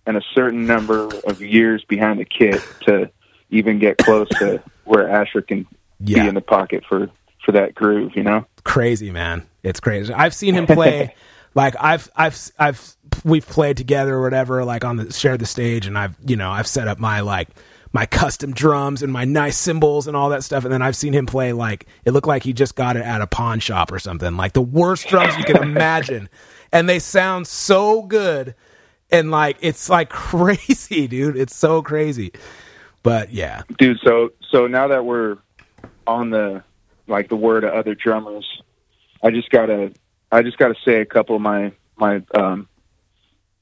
and 0.08 0.18
a 0.18 0.22
certain 0.34 0.66
number 0.66 1.08
of 1.26 1.40
years 1.42 1.84
behind 1.88 2.20
the 2.20 2.26
kit 2.26 2.62
to 2.88 3.12
even 3.52 3.78
get 3.78 4.00
close 4.00 4.28
to 4.40 4.62
where 4.86 5.08
Asher 5.08 5.42
can 5.44 5.68
Yeah. 6.00 6.24
be 6.24 6.30
in 6.30 6.36
the 6.36 6.42
pocket 6.42 6.84
for 6.90 7.10
for 7.46 7.52
that 7.52 7.76
groove. 7.76 8.14
You 8.16 8.24
know. 8.24 8.46
crazy, 8.64 9.12
man. 9.12 9.46
It's 9.62 9.80
crazy. 9.80 10.12
I've 10.12 10.34
seen 10.34 10.56
him 10.56 10.66
play. 10.66 11.14
Like 11.54 11.76
I've 11.80 12.10
I've 12.16 12.52
I've 12.58 12.96
we've 13.24 13.46
played 13.46 13.78
together 13.78 14.16
or 14.16 14.22
whatever. 14.22 14.64
Like 14.64 14.84
on 14.86 14.98
the 14.98 15.12
shared 15.14 15.40
the 15.40 15.46
stage, 15.46 15.86
and 15.86 15.98
I've 15.98 16.16
you 16.26 16.36
know 16.36 16.50
I've 16.50 16.68
set 16.68 16.88
up 16.88 17.00
my 17.00 17.22
like 17.22 17.50
my 17.94 18.06
custom 18.06 18.54
drums 18.54 19.04
and 19.04 19.12
my 19.12 19.26
nice 19.26 19.58
cymbals 19.58 20.08
and 20.08 20.16
all 20.16 20.30
that 20.30 20.44
stuff. 20.44 20.64
And 20.64 20.72
then 20.72 20.82
I've 20.82 20.96
seen 20.96 21.14
him 21.14 21.26
play 21.26 21.52
like 21.52 21.88
it 22.06 22.12
looked 22.12 22.28
like 22.28 22.44
he 22.44 22.54
just 22.54 22.76
got 22.76 22.96
it 22.96 23.04
at 23.04 23.22
a 23.22 23.28
pawn 23.28 23.60
shop 23.60 23.92
or 23.92 24.00
something. 24.00 24.38
Like 24.38 24.54
the 24.54 24.62
worst 24.62 25.08
drums 25.08 25.38
you 25.38 25.44
can 25.44 25.58
imagine, 25.62 26.30
and 26.72 26.88
they 26.88 27.00
sound 27.00 27.48
so 27.48 28.04
good. 28.04 28.56
And 29.12 29.30
like 29.30 29.58
it's 29.62 29.90
like 29.90 30.10
crazy, 30.12 31.08
dude. 31.08 31.38
It's 31.38 31.56
so 31.56 31.82
crazy. 31.82 32.32
But 33.04 33.32
yeah, 33.32 33.64
dude 33.78 34.00
so 34.04 34.30
so 34.52 34.68
now 34.68 34.88
that 34.88 35.06
we're 35.06 35.38
on 36.08 36.30
the 36.30 36.64
like 37.08 37.30
the 37.30 37.36
word 37.36 37.64
of 37.64 37.74
other 37.74 37.96
drummers 37.96 38.62
i 39.24 39.30
just 39.30 39.50
gotta 39.50 39.92
i 40.32 40.42
just 40.42 40.58
gotta 40.58 40.76
say 40.86 41.02
a 41.02 41.06
couple 41.06 41.36
of 41.36 41.42
my 41.42 41.72
my 41.98 42.22
um 42.36 42.68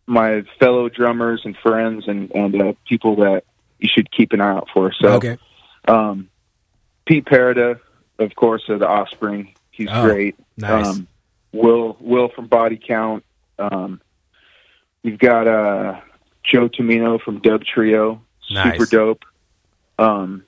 my 0.07 0.41
fellow 0.59 0.89
drummers 0.89 1.41
and 1.45 1.55
friends 1.57 2.07
and 2.07 2.31
and 2.31 2.61
uh, 2.61 2.73
people 2.87 3.15
that 3.17 3.43
you 3.79 3.87
should 3.91 4.09
keep 4.11 4.33
an 4.33 4.41
eye 4.41 4.51
out 4.51 4.67
for 4.73 4.91
so 4.93 5.09
okay, 5.13 5.37
um 5.87 6.29
pete 7.05 7.25
parada 7.25 7.79
of 8.17 8.35
course 8.35 8.63
of 8.69 8.79
the 8.79 8.87
offspring 8.87 9.53
he's 9.71 9.87
Oh, 9.91 10.03
great 10.03 10.35
nice. 10.57 10.85
um 10.87 11.07
will 11.51 11.97
will 11.99 12.29
from 12.29 12.47
body 12.47 12.77
count 12.77 13.23
um 13.57 14.01
you've 15.03 15.19
got 15.19 15.47
uh 15.47 15.99
joe 16.43 16.69
tomino 16.69 17.19
from 17.21 17.39
dub 17.39 17.63
trio 17.63 18.21
Nice. 18.51 18.73
super 18.79 18.85
dope 18.87 19.25
um 19.99 20.43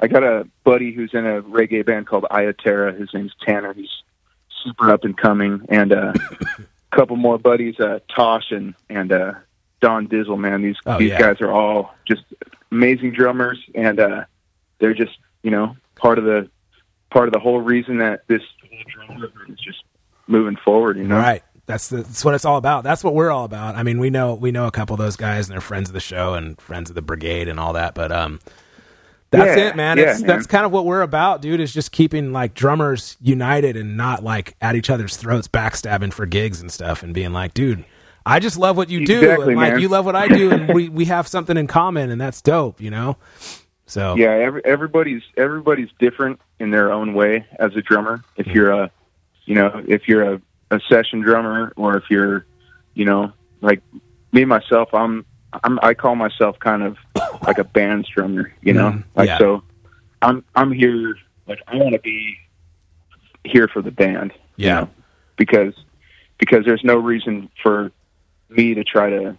I 0.00 0.06
got 0.06 0.22
a 0.22 0.46
buddy 0.62 0.92
who's 0.92 1.10
in 1.12 1.26
a 1.26 1.42
reggae 1.42 1.84
band 1.84 2.06
called 2.06 2.24
Ayaterra. 2.30 2.96
His 2.96 3.08
name's 3.12 3.32
Tanner. 3.44 3.72
He's 3.74 3.90
super 4.64 4.90
up 4.92 5.04
and 5.04 5.16
coming, 5.16 5.66
and 5.68 5.92
uh, 5.92 6.12
a 6.12 6.62
couple 6.96 7.16
more 7.16 7.38
buddies, 7.38 7.78
uh, 7.80 8.00
Tosh 8.14 8.50
and 8.50 8.74
and 8.88 9.12
uh, 9.12 9.32
Don 9.80 10.06
Dizzle. 10.08 10.38
Man, 10.38 10.62
these 10.62 10.76
Oh, 10.86 10.98
these 10.98 11.10
yeah. 11.10 11.20
guys 11.20 11.40
are 11.40 11.50
all 11.50 11.94
just 12.06 12.22
amazing 12.72 13.12
drummers, 13.12 13.58
and 13.74 14.00
uh, 14.00 14.24
they're 14.78 14.94
just 14.94 15.16
you 15.42 15.50
know 15.50 15.76
part 15.96 16.18
of 16.18 16.24
the 16.24 16.48
part 17.10 17.28
of 17.28 17.32
the 17.32 17.40
whole 17.40 17.60
reason 17.60 17.98
that 17.98 18.26
this 18.28 18.42
whole 18.68 19.06
drum 19.06 19.20
movement 19.20 19.50
is 19.50 19.58
just 19.60 19.82
moving 20.26 20.56
forward. 20.56 20.96
You 20.98 21.04
know, 21.04 21.16
Right. 21.16 21.42
That's 21.66 21.88
the, 21.88 21.98
that's 21.98 22.24
what 22.24 22.34
it's 22.34 22.46
all 22.46 22.56
about. 22.56 22.82
That's 22.82 23.04
what 23.04 23.14
we're 23.14 23.30
all 23.30 23.44
about. 23.44 23.76
I 23.76 23.82
mean, 23.82 23.98
we 23.98 24.08
know 24.08 24.32
we 24.34 24.52
know 24.52 24.66
a 24.66 24.70
couple 24.70 24.94
of 24.94 24.98
those 24.98 25.16
guys 25.16 25.48
and 25.48 25.52
they're 25.52 25.60
friends 25.60 25.90
of 25.90 25.92
the 25.94 26.00
show 26.00 26.32
and 26.32 26.58
friends 26.58 26.88
of 26.90 26.94
the 26.94 27.02
brigade 27.02 27.46
and 27.46 27.60
all 27.60 27.74
that. 27.74 27.94
But 27.94 28.10
um, 28.10 28.40
that's 29.30 29.56
Yeah, 29.56 29.68
it, 29.68 29.76
man. 29.76 29.98
yeah, 29.98 30.04
man. 30.04 30.22
that's 30.22 30.46
kind 30.46 30.64
of 30.64 30.72
what 30.72 30.84
we're 30.86 31.02
about, 31.02 31.42
dude. 31.42 31.60
Is 31.60 31.72
just 31.72 31.92
keeping 31.92 32.32
like 32.32 32.54
drummers 32.54 33.16
united 33.20 33.76
and 33.76 33.96
not 33.96 34.22
like 34.22 34.56
at 34.60 34.74
each 34.74 34.90
other's 34.90 35.16
throats, 35.16 35.48
backstabbing 35.48 36.12
for 36.12 36.26
gigs 36.26 36.60
and 36.60 36.70
stuff, 36.70 37.02
and 37.02 37.14
being 37.14 37.32
like, 37.32 37.54
dude. 37.54 37.84
I 38.26 38.40
just 38.40 38.58
love 38.58 38.76
what 38.76 38.90
you 38.90 39.06
do, 39.06 39.20
Exactly, 39.20 39.54
and 39.54 39.56
like 39.56 39.72
man. 39.72 39.80
you 39.80 39.88
love 39.88 40.04
what 40.04 40.14
I 40.14 40.28
do, 40.28 40.50
and 40.50 40.74
we, 40.74 40.90
we 40.90 41.06
have 41.06 41.26
something 41.26 41.56
in 41.56 41.66
common, 41.66 42.10
and 42.10 42.20
that's 42.20 42.42
dope, 42.42 42.78
you 42.78 42.90
know. 42.90 43.16
So 43.88 44.16
yeah 44.16 44.32
every, 44.32 44.62
everybody's 44.66 45.22
everybody's 45.36 45.88
different 45.98 46.40
in 46.60 46.70
their 46.70 46.92
own 46.92 47.14
way 47.14 47.46
as 47.58 47.74
a 47.74 47.80
drummer 47.80 48.22
if 48.36 48.44
mm-hmm. 48.46 48.54
you're 48.54 48.70
a 48.70 48.90
you 49.46 49.54
know 49.54 49.82
if 49.88 50.06
you're 50.06 50.34
a, 50.34 50.42
a 50.70 50.78
session 50.88 51.22
drummer 51.22 51.72
or 51.74 51.96
if 51.96 52.04
you're 52.10 52.44
you 52.92 53.06
know 53.06 53.32
like 53.62 53.80
me 54.32 54.44
myself 54.44 54.92
i'm 54.92 55.24
i'm 55.64 55.78
i 55.82 55.94
call 55.94 56.14
myself 56.14 56.58
kind 56.58 56.82
of 56.82 56.96
like 57.46 57.58
a 57.58 57.64
band 57.64 58.06
drummer 58.14 58.52
you 58.62 58.72
know 58.72 58.90
Mm, 58.92 59.04
like 59.14 59.28
yeah. 59.28 59.38
so 59.38 59.62
i'm 60.22 60.44
i'm 60.54 60.72
here 60.72 61.14
like 61.46 61.60
i 61.68 61.76
want 61.76 61.94
to 61.94 62.00
be 62.00 62.36
here 63.44 63.68
for 63.68 63.82
the 63.82 63.90
band 63.90 64.32
you 64.56 64.66
Yeah. 64.66 64.80
know, 64.80 64.90
because 65.36 65.74
because 66.38 66.64
there's 66.64 66.82
no 66.84 66.96
reason 66.96 67.48
for 67.62 67.90
me 68.50 68.74
to 68.74 68.84
try 68.84 69.10
to 69.10 69.36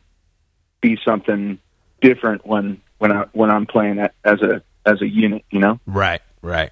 be 0.81 0.97
something 1.03 1.59
different 2.01 2.45
when 2.45 2.81
when 2.99 3.11
I 3.11 3.25
when 3.33 3.49
I'm 3.49 3.65
playing 3.65 3.99
as 3.99 4.41
a 4.41 4.61
as 4.85 5.01
a 5.01 5.07
unit, 5.07 5.43
you 5.51 5.59
know. 5.59 5.79
right, 5.85 6.21
right. 6.41 6.71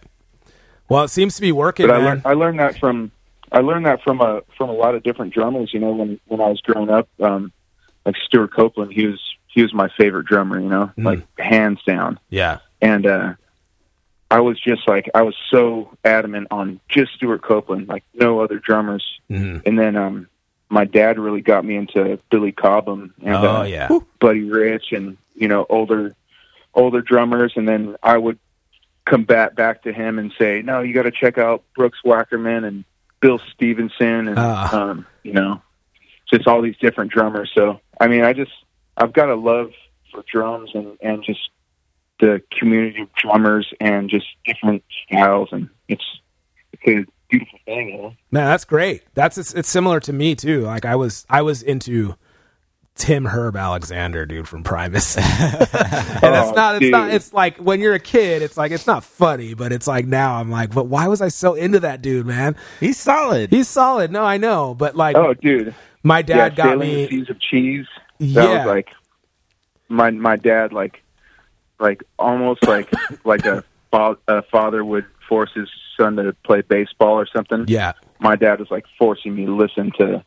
Well, 0.90 1.04
it 1.04 1.10
seems 1.10 1.36
to 1.36 1.42
be 1.42 1.52
working, 1.52 1.88
But 1.88 1.96
I 1.96 2.00
learned 2.00 2.22
I 2.26 2.34
learned 2.34 2.60
that 2.60 2.78
from 2.80 3.12
I 3.52 3.60
learned 3.60 3.86
that 3.86 4.02
from 4.02 4.22
a 4.22 4.42
from 4.58 4.70
a 4.70 4.74
lot 4.74 4.96
of 4.96 5.04
different 5.04 5.34
drummers, 5.34 5.74
you 5.74 5.80
know, 5.82 5.92
when 5.92 6.20
when 6.28 6.40
I 6.42 6.48
was 6.48 6.62
growing 6.62 6.90
up. 6.90 7.08
Um, 7.22 7.52
like 8.06 8.16
Stewart 8.26 8.54
Copeland, 8.54 8.94
he 8.94 9.06
was 9.08 9.22
he 9.48 9.62
was 9.62 9.74
my 9.74 9.90
favorite 9.98 10.26
drummer, 10.28 10.60
you 10.60 10.70
know, 10.70 10.92
Mm. 10.98 11.04
like 11.06 11.40
hands 11.40 11.80
down. 11.86 12.20
yeah, 12.30 12.60
And 12.82 13.06
uh, 13.08 13.34
I 14.30 14.42
was 14.42 14.60
just 14.60 14.88
like 14.88 15.10
I 15.16 15.22
was 15.24 15.36
so 15.50 15.98
adamant 16.04 16.48
on 16.52 16.80
just 16.90 17.14
Stewart 17.14 17.42
Copeland, 17.42 17.88
like 17.88 18.04
no 18.14 18.40
other 18.42 18.60
drummers. 18.60 19.06
Mhm. 19.32 19.66
And 19.66 19.80
then 19.80 19.96
um, 19.96 20.28
my 20.70 20.84
dad 20.86 21.18
really 21.18 21.42
got 21.42 21.64
me 21.64 21.76
into 21.78 22.20
Billy 22.30 22.52
Cobham 22.52 23.14
and 23.24 23.36
Oh, 23.36 23.62
uh, 23.62 23.64
yeah. 23.64 23.88
Buddy 24.20 24.44
Rich 24.44 24.92
and 24.92 25.18
you 25.36 25.48
know 25.48 25.66
older 25.70 26.14
older 26.74 27.02
drummers, 27.02 27.54
and 27.56 27.68
then 27.68 27.96
I 28.04 28.18
would 28.18 28.38
combat 29.06 29.56
back 29.56 29.84
to 29.84 29.94
him 29.94 30.20
and 30.20 30.34
say, 30.38 30.62
"No, 30.62 30.82
you 30.82 30.94
got 30.94 31.04
to 31.04 31.12
check 31.12 31.38
out 31.38 31.64
Brooks 31.76 32.00
Wackerman 32.06 32.66
and 32.66 32.84
Bill 33.22 33.40
Stevenson 33.54 34.28
and 34.28 34.38
Ah. 34.38 34.76
um, 34.78 35.06
you 35.24 35.32
know 35.34 35.62
just 36.30 36.48
all 36.48 36.62
these 36.62 36.78
different 36.78 37.12
drummers." 37.12 37.50
So 37.56 37.80
I 38.02 38.08
mean, 38.08 38.24
I 38.26 38.34
just 38.34 38.52
I've 38.98 39.14
got 39.14 39.30
a 39.30 39.36
love 39.36 39.72
for 40.12 40.24
drums 40.32 40.72
and 40.74 40.98
and 41.02 41.24
just 41.24 41.40
the 42.20 42.42
community 42.60 43.02
of 43.04 43.14
drummers 43.14 43.72
and 43.80 44.10
just 44.10 44.26
different 44.46 44.84
styles, 45.06 45.50
and 45.52 45.70
it's 45.88 46.04
it's 46.74 46.82
a 46.88 47.12
beautiful 47.30 47.60
thing. 47.66 47.90
You 47.90 47.98
know? 47.98 48.16
Man, 48.32 48.46
that's 48.46 48.66
great. 48.66 49.04
That's 49.14 49.38
it's, 49.38 49.54
it's 49.54 49.70
similar 49.70 50.00
to 50.02 50.14
me 50.14 50.36
too. 50.36 50.62
Like 50.62 50.86
I 50.86 50.96
was 50.96 51.26
I 51.30 51.42
was 51.44 51.62
into 51.62 52.16
Tim 52.96 53.26
Herb 53.26 53.56
Alexander, 53.56 54.26
dude 54.26 54.48
from 54.48 54.64
Primus. 54.64 55.16
and 55.18 55.26
it's 55.62 56.24
Oh, 56.24 56.54
not, 56.56 56.82
it's 56.82 56.92
not, 56.92 57.12
it's 57.12 57.32
like 57.34 57.58
when 57.58 57.80
you're 57.80 57.94
a 57.94 58.00
kid, 58.00 58.42
it's 58.42 58.58
like, 58.58 58.72
it's 58.72 58.88
not 58.88 59.04
funny, 59.04 59.54
but 59.54 59.72
it's 59.72 59.86
like 59.86 60.08
now 60.08 60.38
I'm 60.38 60.50
like, 60.50 60.74
but 60.74 60.88
why 60.88 61.08
was 61.08 61.22
I 61.22 61.28
so 61.28 61.54
into 61.54 61.80
that 61.82 62.02
dude, 62.02 62.26
man? 62.26 62.56
He's 62.80 62.98
solid. 62.98 63.52
He's 63.52 63.68
solid. 63.68 64.12
No, 64.12 64.24
I 64.24 64.38
know, 64.38 64.74
but 64.74 64.96
like 64.96 65.16
Oh, 65.16 65.36
dude. 65.36 65.76
my 66.02 66.24
dad 66.24 66.36
yeah, 66.38 66.50
got 66.50 66.64
sailing 66.72 66.80
the 66.90 66.96
me. 66.96 67.08
seas 67.10 67.30
of 67.30 67.40
cheese. 67.40 67.86
That 68.20 68.28
Yeah. 68.50 68.58
was 68.60 68.66
like 68.68 68.90
my 69.90 70.12
my 70.12 70.36
dad 70.36 70.74
like 70.74 71.02
like 71.80 72.04
almost 72.20 72.66
like 72.68 72.92
like 73.26 73.46
a, 73.46 73.64
fa- 73.92 74.18
a 74.28 74.42
father 74.44 74.84
would 74.84 75.06
force 75.30 75.52
his 75.54 75.70
son 75.98 76.16
to 76.18 76.34
play 76.44 76.62
baseball 76.62 77.14
or 77.20 77.26
something. 77.28 77.66
Yeah. 77.68 77.94
My 78.20 78.36
dad 78.36 78.60
was 78.60 78.72
like 78.72 78.86
forcing 78.98 79.36
me 79.36 79.46
to 79.46 79.56
listen 79.56 79.92
to 79.98 80.24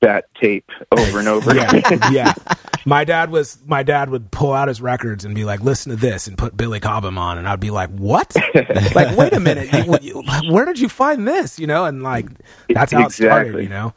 that 0.00 0.26
tape 0.40 0.68
over 0.96 1.18
and 1.18 1.28
over. 1.28 1.54
Yeah, 1.54 2.10
yeah. 2.10 2.32
My 2.86 3.04
dad 3.04 3.30
was. 3.30 3.58
My 3.66 3.82
dad 3.82 4.08
would 4.08 4.30
pull 4.30 4.54
out 4.54 4.68
his 4.68 4.80
records 4.80 5.26
and 5.26 5.34
be 5.34 5.44
like, 5.44 5.60
"Listen 5.60 5.90
to 5.90 5.96
this," 5.96 6.26
and 6.26 6.38
put 6.38 6.56
Billy 6.56 6.80
Cobham 6.80 7.18
on, 7.18 7.36
and 7.36 7.46
I'd 7.46 7.60
be 7.60 7.70
like, 7.70 7.90
"What? 7.90 8.34
like, 8.94 9.14
wait 9.18 9.34
a 9.34 9.40
minute, 9.40 9.70
you, 9.74 9.98
you, 10.00 10.22
where 10.50 10.64
did 10.64 10.78
you 10.78 10.88
find 10.88 11.28
this?" 11.28 11.58
You 11.58 11.66
know, 11.66 11.84
and 11.84 12.02
like 12.02 12.26
that's 12.70 12.92
how 12.92 13.04
it 13.04 13.12
started. 13.12 13.62
You 13.62 13.68
know, 13.68 13.92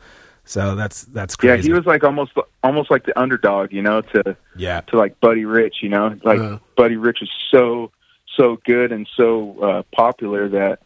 so 0.46 0.76
that's 0.76 1.04
that's 1.06 1.36
crazy. 1.36 1.56
yeah, 1.56 1.64
he 1.64 1.74
was 1.74 1.86
like 1.86 2.04
almost 2.04 2.32
almost 2.64 2.92
like 2.92 3.06
the 3.06 3.18
underdog, 3.20 3.72
you 3.72 3.82
know, 3.82 4.02
to 4.02 4.36
yeah, 4.56 4.82
to 4.88 4.98
like 4.98 5.20
Buddy 5.20 5.46
Rich, 5.46 5.78
you 5.82 5.90
know, 5.90 6.18
like 6.24 6.40
Uh-huh. 6.40 6.60
Buddy 6.76 6.98
Rich 6.98 7.22
is 7.22 7.30
so 7.52 7.92
so 8.36 8.60
good 8.66 8.92
and 8.92 9.08
so 9.16 9.60
uh, 9.62 9.84
popular 9.96 10.50
that 10.50 10.80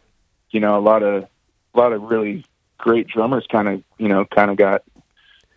you 0.50 0.60
know 0.60 0.78
a 0.78 0.80
lot 0.82 1.02
of 1.02 1.24
a 1.74 1.78
lot 1.78 1.92
of 1.92 2.02
really 2.02 2.44
great 2.78 3.08
drummers 3.08 3.46
kind 3.50 3.68
of 3.68 3.82
you 3.98 4.08
know 4.08 4.24
kind 4.26 4.50
of 4.50 4.56
got 4.56 4.82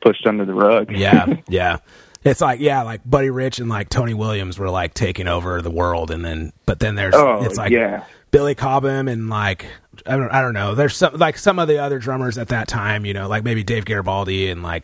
pushed 0.02 0.26
under 0.26 0.46
the 0.46 0.54
rug. 0.54 0.92
yeah, 0.92 1.26
yeah. 1.48 1.78
It's 2.24 2.40
like 2.42 2.60
yeah, 2.60 2.84
like 2.84 3.02
Buddy 3.04 3.30
Rich 3.32 3.60
and 3.60 3.68
like 3.70 3.90
Tony 3.90 4.14
Williams 4.14 4.60
were 4.60 4.70
like 4.70 4.94
taking 4.94 5.28
over 5.28 5.62
the 5.62 5.72
world, 5.72 6.12
and 6.12 6.24
then 6.24 6.54
but 6.66 6.80
then 6.80 6.96
there's 6.96 7.16
oh 7.16 7.44
it's 7.44 7.58
like 7.58 7.72
yeah, 7.72 8.04
Billy 8.32 8.56
Cobham 8.56 9.08
and 9.08 9.30
like 9.30 9.68
I 10.06 10.16
don't 10.16 10.32
I 10.32 10.42
don't 10.42 10.54
know. 10.54 10.74
There's 10.74 10.96
some 10.96 11.16
like 11.16 11.38
some 11.38 11.60
of 11.60 11.68
the 11.68 11.80
other 11.80 12.00
drummers 12.00 12.38
at 12.38 12.48
that 12.48 12.68
time, 12.68 13.06
you 13.06 13.14
know, 13.14 13.28
like 13.28 13.44
maybe 13.44 13.64
Dave 13.64 13.86
Garibaldi 13.86 14.50
and 14.50 14.64
like 14.64 14.84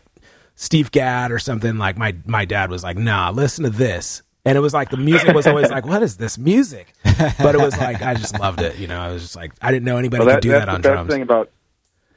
Steve 0.54 0.92
Gadd 0.92 1.32
or 1.32 1.38
something. 1.38 1.78
Like 1.78 1.96
my 1.96 2.14
my 2.26 2.44
dad 2.44 2.70
was 2.70 2.82
like, 2.82 2.96
"Nah, 2.96 3.30
listen 3.30 3.64
to 3.64 3.70
this." 3.70 4.22
And 4.44 4.56
it 4.56 4.60
was 4.60 4.72
like 4.72 4.90
the 4.90 4.96
music 4.96 5.34
was 5.34 5.46
always 5.46 5.70
like, 5.70 5.86
"What 5.86 6.02
is 6.02 6.16
this 6.18 6.38
music?" 6.38 6.92
But 7.04 7.54
it 7.54 7.60
was 7.60 7.76
like 7.76 8.02
I 8.02 8.14
just 8.14 8.38
loved 8.38 8.60
it, 8.60 8.78
you 8.78 8.86
know. 8.86 9.00
I 9.00 9.12
was 9.12 9.22
just 9.22 9.36
like 9.36 9.52
I 9.60 9.72
didn't 9.72 9.84
know 9.84 9.96
anybody 9.96 10.24
well, 10.24 10.36
could 10.36 10.42
do 10.42 10.50
that 10.50 10.68
on 10.68 10.82
the 10.82 10.88
drums. 10.88 11.10
thing 11.10 11.22
about 11.22 11.50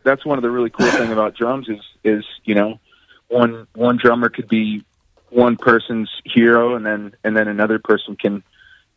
that's 0.04 0.26
one 0.26 0.38
of 0.38 0.42
the 0.42 0.50
really 0.50 0.70
cool 0.70 0.90
thing 0.92 1.12
about 1.12 1.36
drums 1.36 1.70
is 1.70 1.80
is 2.04 2.26
you 2.44 2.56
know 2.56 2.80
one 3.30 3.68
one 3.74 3.98
drummer 3.98 4.30
could 4.30 4.48
be 4.48 4.84
one 5.30 5.56
person's 5.56 6.10
hero 6.26 6.76
and 6.76 6.86
then 6.86 7.14
and 7.24 7.36
then 7.38 7.48
another 7.48 7.80
person 7.80 8.16
can 8.16 8.44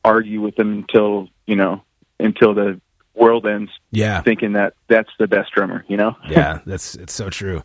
argue 0.05 0.41
with 0.41 0.57
them 0.57 0.73
until 0.73 1.29
you 1.47 1.57
know 1.57 1.83
until 2.25 2.55
the 2.55 2.81
world 3.15 3.47
ends 3.47 3.71
Yeah. 3.93 4.21
thinking 4.23 4.55
that 4.55 4.75
that's 4.89 5.11
the 5.21 5.29
best 5.29 5.53
drummer 5.53 5.85
you 5.89 5.97
know 5.97 6.17
yeah, 6.29 6.61
that's 6.67 6.95
it's 6.97 7.13
so 7.15 7.31
true. 7.31 7.63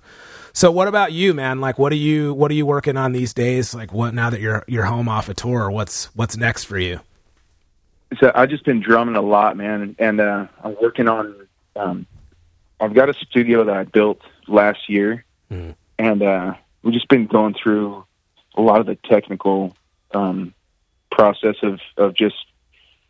So 0.53 0.71
what 0.71 0.87
about 0.87 1.11
you, 1.11 1.33
man? 1.33 1.59
Like 1.61 1.77
what 1.79 1.91
are 1.91 1.95
you 2.09 2.33
what 2.33 2.51
are 2.51 2.55
you 2.55 2.65
working 2.65 2.97
on 2.97 3.11
these 3.13 3.33
days? 3.33 3.73
Like 3.73 3.91
what 3.93 4.13
now 4.13 4.29
that 4.29 4.41
you're 4.41 4.63
you're 4.67 4.85
home 4.85 5.07
off 5.09 5.29
a 5.29 5.33
tour, 5.33 5.71
what's 5.71 6.05
what's 6.15 6.37
next 6.37 6.65
for 6.65 6.77
you? 6.77 6.99
so 8.19 8.31
I've 8.33 8.49
just 8.49 8.65
been 8.65 8.79
drumming 8.81 9.15
a 9.15 9.21
lot, 9.21 9.55
man, 9.55 9.95
and 9.99 10.19
uh, 10.19 10.47
I'm 10.63 10.75
working 10.81 11.07
on. 11.07 11.47
Um, 11.75 12.07
I've 12.79 12.93
got 12.95 13.07
a 13.09 13.13
studio 13.13 13.63
that 13.65 13.77
I 13.77 13.83
built 13.83 14.19
last 14.47 14.89
year, 14.89 15.23
Mhm. 15.51 15.75
and 15.99 16.23
uh, 16.23 16.53
we've 16.81 16.93
just 16.95 17.07
been 17.07 17.27
going 17.27 17.53
through 17.53 18.03
a 18.55 18.61
lot 18.61 18.79
of 18.79 18.87
the 18.87 18.95
technical 18.95 19.75
um, 20.15 20.53
process 21.11 21.55
of 21.61 21.79
of 21.97 22.15
just 22.15 22.35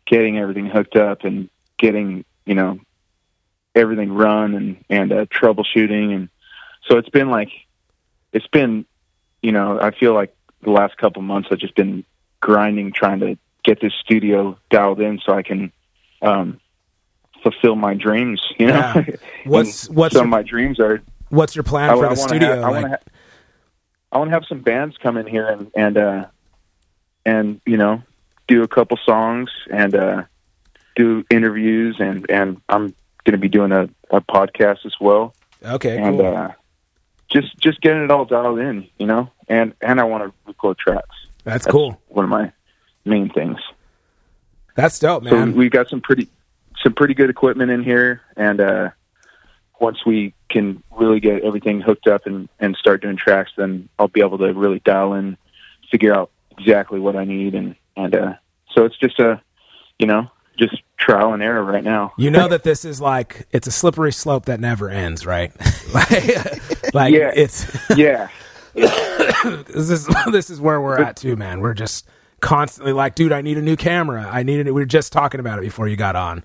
getting 0.09 0.37
everything 0.37 0.65
hooked 0.65 0.95
up 0.97 1.23
and 1.23 1.49
getting 1.77 2.25
you 2.45 2.55
know 2.55 2.79
everything 3.75 4.11
run 4.11 4.55
and 4.55 4.83
and 4.89 5.11
uh, 5.13 5.25
troubleshooting, 5.27 6.13
and 6.15 6.29
so 6.87 6.97
it's 6.97 7.09
been 7.09 7.29
like 7.29 7.49
it's 8.33 8.47
been 8.47 8.85
you 9.41 9.51
know 9.51 9.79
I 9.79 9.91
feel 9.91 10.13
like 10.13 10.35
the 10.63 10.71
last 10.71 10.97
couple 10.97 11.21
months 11.21 11.47
I've 11.51 11.59
just 11.59 11.75
been 11.75 12.03
grinding 12.41 12.91
trying 12.91 13.19
to 13.21 13.37
get 13.63 13.79
this 13.81 13.93
studio 13.93 14.57
dialed 14.69 14.99
in 14.99 15.19
so 15.25 15.33
I 15.33 15.43
can 15.43 15.71
um, 16.21 16.59
fulfill 17.43 17.75
my 17.75 17.93
dreams. 17.93 18.41
You 18.57 18.67
know, 18.67 18.73
Yeah. 18.73 19.05
What's- 19.45 19.89
what's 19.89 20.13
some 20.15 20.19
your- 20.21 20.25
of 20.25 20.29
my 20.29 20.43
dreams 20.43 20.79
are. 20.79 21.01
What's 21.29 21.55
your 21.55 21.63
plan 21.63 21.91
I, 21.91 21.93
for 21.93 22.05
I 22.07 22.15
the 22.15 22.19
wanna 22.19 22.29
studio? 22.29 22.49
Have, 22.55 22.63
I 22.63 22.69
want 22.71 22.85
to. 22.85 22.89
Like- 22.91 22.99
Ha- 23.03 23.11
I 24.11 24.17
want 24.17 24.29
to 24.29 24.33
have 24.33 24.45
some 24.49 24.61
bands 24.61 24.97
come 24.97 25.17
in 25.17 25.27
here 25.27 25.47
and 25.47 25.69
and 25.75 25.95
uh, 25.97 26.25
and 27.27 27.61
you 27.67 27.77
know 27.77 28.01
do 28.49 28.63
a 28.63 28.67
couple 28.67 28.97
songs 29.05 29.49
and 29.71 29.95
uh, 29.95 30.23
do 30.95 31.23
interviews 31.29 31.95
and 31.99 32.29
and 32.29 32.59
I'm 32.67 32.87
going 33.23 33.33
to 33.33 33.37
be 33.37 33.47
doing 33.47 33.71
a, 33.71 33.87
a 34.09 34.19
podcast 34.21 34.85
as 34.85 34.95
well 34.99 35.33
okay, 35.63 35.97
and 35.97 36.17
cool. 36.17 36.35
uh, 36.35 36.51
just 37.29 37.57
just 37.59 37.79
getting 37.81 38.03
it 38.03 38.11
all 38.11 38.25
dialed 38.25 38.59
in, 38.59 38.87
you 38.97 39.05
know, 39.05 39.31
and 39.47 39.73
and 39.81 39.99
I 39.99 40.03
want 40.03 40.23
to 40.23 40.33
record 40.45 40.77
tracks. 40.77 41.15
That's 41.43 41.65
That's 41.65 41.71
cool. 41.71 42.01
One 42.07 42.25
of 42.25 42.29
my 42.29 42.51
main 43.05 43.29
things. 43.29 43.59
That's 44.75 44.99
dope, 44.99 45.23
So 45.25 45.31
man. 45.35 45.55
we've 45.55 45.71
got 45.71 45.89
some 45.89 46.01
pretty 46.01 46.27
some 46.83 46.93
pretty 46.93 47.13
good 47.13 47.29
equipment 47.29 47.71
in 47.71 47.83
here, 47.83 48.21
and 48.35 48.59
uh, 48.59 48.89
once 49.79 50.05
we 50.05 50.33
can 50.49 50.81
really 50.91 51.19
get 51.19 51.43
everything 51.43 51.81
hooked 51.81 52.07
up 52.07 52.25
and 52.25 52.49
and 52.59 52.75
start 52.75 53.01
doing 53.01 53.15
tracks, 53.17 53.51
then 53.57 53.89
I'll 53.99 54.07
be 54.07 54.21
able 54.21 54.39
to 54.39 54.53
really 54.53 54.79
dial 54.79 55.13
in, 55.13 55.37
figure 55.91 56.15
out 56.15 56.31
exactly 56.57 56.99
what 56.99 57.15
I 57.15 57.25
need, 57.25 57.53
and 57.55 57.75
and 57.95 58.13
uh, 58.15 58.33
so 58.73 58.85
it's 58.85 58.97
just 58.97 59.19
a, 59.19 59.41
you 59.97 60.07
know, 60.07 60.29
just 60.57 60.81
trial 60.97 61.33
and 61.33 61.41
error 61.41 61.63
right 61.63 61.83
now. 61.83 62.13
you 62.17 62.29
know 62.29 62.47
that 62.49 62.63
this 62.63 62.85
is 62.85 62.99
like 62.99 63.47
it's 63.51 63.67
a 63.67 63.71
slippery 63.71 64.11
slope 64.11 64.45
that 64.45 64.59
never 64.59 64.89
ends, 64.89 65.25
right? 65.25 65.51
like, 65.93 66.93
like 66.93 67.13
Yeah. 67.13 67.31
it's 67.33 67.65
yeah, 67.97 68.29
this 68.73 69.89
is 69.89 70.07
this 70.31 70.49
is 70.49 70.59
where 70.61 70.79
we're 70.81 70.99
at 70.99 71.15
too, 71.15 71.35
man. 71.35 71.59
We're 71.61 71.73
just 71.73 72.07
constantly 72.41 72.93
like, 72.93 73.15
dude, 73.15 73.31
I 73.31 73.41
need 73.41 73.57
a 73.57 73.61
new 73.61 73.75
camera. 73.75 74.29
I 74.31 74.43
need 74.43 74.59
a 74.59 74.63
new, 74.65 74.73
we 74.73 74.81
were 74.81 74.85
just 74.85 75.11
talking 75.11 75.39
about 75.39 75.59
it 75.59 75.61
before 75.61 75.87
you 75.87 75.95
got 75.95 76.15
on. 76.15 76.43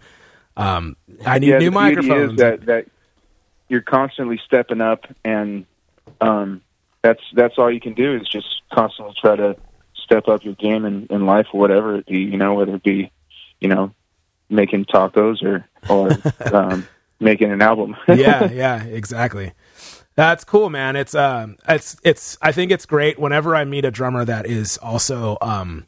Um, 0.57 0.97
I 1.26 1.38
need 1.38 1.49
yeah. 1.51 1.59
new 1.59 1.70
microphones. 1.70 2.38
that 2.38 2.66
that 2.66 2.86
you're 3.68 3.82
constantly 3.82 4.40
stepping 4.45 4.80
up, 4.80 5.07
and 5.24 5.66
um, 6.20 6.62
that's 7.03 7.22
that's 7.34 7.59
all 7.59 7.70
you 7.70 7.80
can 7.80 7.95
do 7.95 8.14
is 8.16 8.28
just 8.28 8.62
constantly 8.72 9.14
try 9.20 9.36
to 9.36 9.57
step 10.14 10.28
up 10.28 10.44
your 10.44 10.54
game 10.54 10.84
in, 10.84 11.06
in 11.10 11.26
life, 11.26 11.46
or 11.52 11.60
whatever 11.60 11.96
it 11.96 12.06
be. 12.06 12.20
You 12.20 12.36
know, 12.36 12.54
whether 12.54 12.76
it 12.76 12.82
be, 12.82 13.10
you 13.60 13.68
know, 13.68 13.92
making 14.48 14.84
tacos 14.86 15.42
or 15.42 15.66
or 15.88 16.10
um, 16.54 16.86
making 17.20 17.50
an 17.50 17.62
album. 17.62 17.96
yeah, 18.08 18.50
yeah, 18.50 18.82
exactly. 18.84 19.52
That's 20.16 20.44
cool, 20.44 20.70
man. 20.70 20.96
It's 20.96 21.14
um, 21.14 21.56
it's 21.68 21.96
it's. 22.04 22.38
I 22.40 22.52
think 22.52 22.70
it's 22.70 22.86
great 22.86 23.18
whenever 23.18 23.56
I 23.56 23.64
meet 23.64 23.84
a 23.84 23.90
drummer 23.90 24.24
that 24.24 24.46
is 24.46 24.78
also 24.78 25.36
um, 25.40 25.86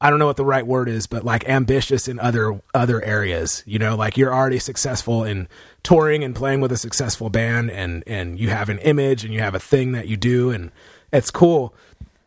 I 0.00 0.10
don't 0.10 0.18
know 0.18 0.26
what 0.26 0.36
the 0.36 0.44
right 0.44 0.66
word 0.66 0.88
is, 0.88 1.06
but 1.06 1.24
like 1.24 1.48
ambitious 1.48 2.06
in 2.06 2.20
other 2.20 2.60
other 2.74 3.02
areas. 3.02 3.64
You 3.66 3.80
know, 3.80 3.96
like 3.96 4.16
you're 4.16 4.32
already 4.32 4.60
successful 4.60 5.24
in 5.24 5.48
touring 5.82 6.22
and 6.22 6.36
playing 6.36 6.60
with 6.60 6.70
a 6.70 6.76
successful 6.76 7.28
band, 7.28 7.72
and 7.72 8.04
and 8.06 8.38
you 8.38 8.50
have 8.50 8.68
an 8.68 8.78
image 8.80 9.24
and 9.24 9.34
you 9.34 9.40
have 9.40 9.54
a 9.54 9.60
thing 9.60 9.92
that 9.92 10.06
you 10.06 10.16
do, 10.16 10.50
and 10.50 10.70
it's 11.12 11.32
cool. 11.32 11.74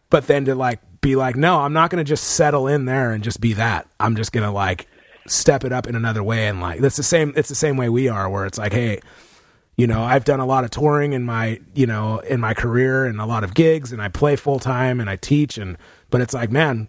But 0.09 0.27
then 0.27 0.43
to 0.45 0.55
like 0.55 0.79
be 1.01 1.15
like, 1.15 1.35
no, 1.35 1.59
I'm 1.59 1.73
not 1.73 1.89
going 1.89 2.03
to 2.03 2.07
just 2.07 2.23
settle 2.23 2.67
in 2.67 2.85
there 2.85 3.11
and 3.11 3.23
just 3.23 3.41
be 3.41 3.53
that. 3.53 3.87
I'm 3.99 4.15
just 4.15 4.31
going 4.31 4.45
to 4.45 4.51
like 4.51 4.87
step 5.27 5.63
it 5.63 5.71
up 5.71 5.87
in 5.87 5.95
another 5.95 6.23
way, 6.23 6.47
and 6.47 6.61
like 6.61 6.79
that's 6.79 6.97
the 6.97 7.03
same. 7.03 7.33
It's 7.35 7.49
the 7.49 7.55
same 7.55 7.77
way 7.77 7.89
we 7.89 8.07
are, 8.07 8.29
where 8.29 8.45
it's 8.45 8.57
like, 8.57 8.73
hey 8.73 8.99
you 9.79 9.85
know 9.85 10.01
i've 10.01 10.25
done 10.25 10.39
a 10.39 10.45
lot 10.47 10.63
of 10.63 10.71
touring 10.71 11.13
in 11.13 11.23
my 11.23 11.61
you 11.75 11.85
know 11.85 12.17
in 12.21 12.39
my 12.39 12.55
career 12.55 13.05
and 13.05 13.21
a 13.21 13.25
lot 13.27 13.43
of 13.43 13.53
gigs 13.53 13.91
and 13.91 14.01
i 14.01 14.07
play 14.07 14.35
full 14.35 14.57
time 14.57 14.99
and 14.99 15.07
i 15.07 15.15
teach 15.15 15.59
and 15.59 15.77
but 16.09 16.19
it's 16.19 16.33
like 16.33 16.49
man 16.49 16.87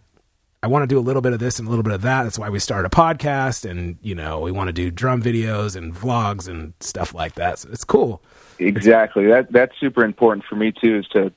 i 0.62 0.66
want 0.66 0.82
to 0.82 0.86
do 0.86 0.98
a 0.98 1.04
little 1.04 1.20
bit 1.20 1.34
of 1.34 1.38
this 1.38 1.58
and 1.58 1.68
a 1.68 1.70
little 1.70 1.82
bit 1.82 1.92
of 1.92 2.00
that 2.00 2.22
that's 2.22 2.38
why 2.38 2.48
we 2.48 2.58
started 2.58 2.86
a 2.86 2.90
podcast 2.90 3.68
and 3.68 3.98
you 4.00 4.14
know 4.14 4.40
we 4.40 4.50
want 4.50 4.68
to 4.68 4.72
do 4.72 4.90
drum 4.90 5.22
videos 5.22 5.76
and 5.76 5.94
vlogs 5.94 6.48
and 6.48 6.72
stuff 6.80 7.12
like 7.12 7.34
that 7.34 7.58
so 7.58 7.68
it's 7.70 7.84
cool 7.84 8.22
exactly. 8.58 9.26
That 9.26 9.50
that's 9.52 9.78
super 9.78 10.04
important 10.04 10.44
for 10.44 10.56
me 10.56 10.72
too. 10.72 10.98
Is 10.98 11.06
to 11.08 11.32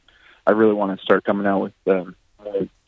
I 0.47 0.51
really 0.51 0.73
want 0.73 0.97
to 0.97 1.03
start 1.03 1.23
coming 1.23 1.45
out 1.45 1.61
with 1.61 1.73
um, 1.87 2.15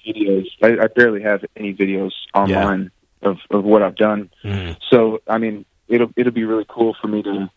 videos. 0.06 0.47
I, 0.62 0.84
I 0.84 0.88
barely 0.88 1.22
have 1.22 1.43
any 1.56 1.74
videos 1.74 2.12
online 2.34 2.91
of 3.22 3.38
of 3.49 3.64
what 3.64 3.82
I've 3.82 3.95
done. 3.95 4.30
Mhm. 4.43 4.78
So 4.89 5.22
I 5.28 5.38
mean, 5.38 5.66
it'll 5.88 6.12
it'll 6.16 6.34
be 6.34 6.43
really 6.43 6.66
cool 6.68 6.95
for 6.99 7.08
me 7.08 7.24
to 7.24 7.49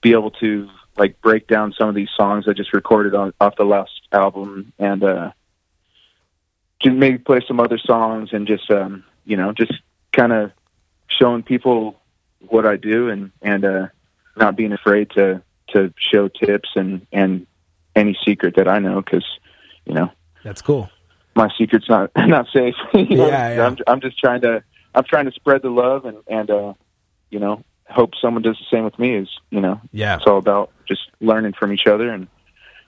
be 0.00 0.12
able 0.12 0.30
to 0.32 0.68
like 0.96 1.20
break 1.22 1.46
down 1.48 1.72
some 1.76 1.88
of 1.88 1.94
these 1.94 2.10
songs 2.16 2.46
I 2.46 2.52
just 2.52 2.72
recorded 2.72 3.14
on 3.14 3.32
off 3.40 3.56
the 3.56 3.64
last 3.64 4.00
album 4.12 4.72
and 4.78 5.02
uh 5.02 5.32
just 6.80 6.94
maybe 6.94 7.18
play 7.18 7.40
some 7.48 7.58
other 7.58 7.78
songs 7.78 8.30
and 8.32 8.46
just 8.46 8.70
um 8.70 9.04
you 9.24 9.36
know 9.36 9.52
just 9.52 9.72
kind 10.12 10.32
of 10.32 10.52
showing 11.08 11.42
people 11.42 12.00
what 12.40 12.66
I 12.66 12.76
do 12.76 13.08
and 13.08 13.30
and 13.42 13.64
uh 13.64 13.86
not 14.36 14.56
being 14.56 14.72
afraid 14.72 15.10
to 15.10 15.42
to 15.68 15.92
show 15.96 16.28
tips 16.28 16.70
and 16.76 17.06
and 17.12 17.46
any 17.96 18.16
secret 18.24 18.56
that 18.56 18.68
I 18.68 18.78
know 18.78 19.00
because 19.00 19.24
you 19.86 19.94
know 19.94 20.10
That's 20.44 20.62
cool. 20.62 20.90
My 21.36 21.48
secret's 21.58 21.88
not 21.88 22.10
not 22.16 22.46
safe. 22.52 22.74
You 22.94 23.16
know? 23.16 23.26
Yeah, 23.28 23.54
yeah. 23.56 23.66
I'm 23.66 23.76
I'm 23.86 24.00
just 24.00 24.18
trying 24.18 24.40
to 24.42 24.62
I'm 24.94 25.04
trying 25.04 25.26
to 25.26 25.32
spread 25.32 25.62
the 25.62 25.70
love 25.70 26.04
and 26.04 26.18
and 26.28 26.50
uh, 26.50 26.74
you 27.30 27.38
know 27.38 27.62
hope 27.88 28.12
someone 28.20 28.42
does 28.42 28.56
the 28.58 28.76
same 28.76 28.84
with 28.84 28.98
me. 28.98 29.14
Is 29.16 29.28
you 29.50 29.60
know 29.60 29.80
Yeah. 29.92 30.16
it's 30.16 30.26
all 30.26 30.38
about 30.38 30.70
just 30.88 31.02
learning 31.20 31.52
from 31.58 31.72
each 31.72 31.86
other 31.86 32.10
and 32.10 32.28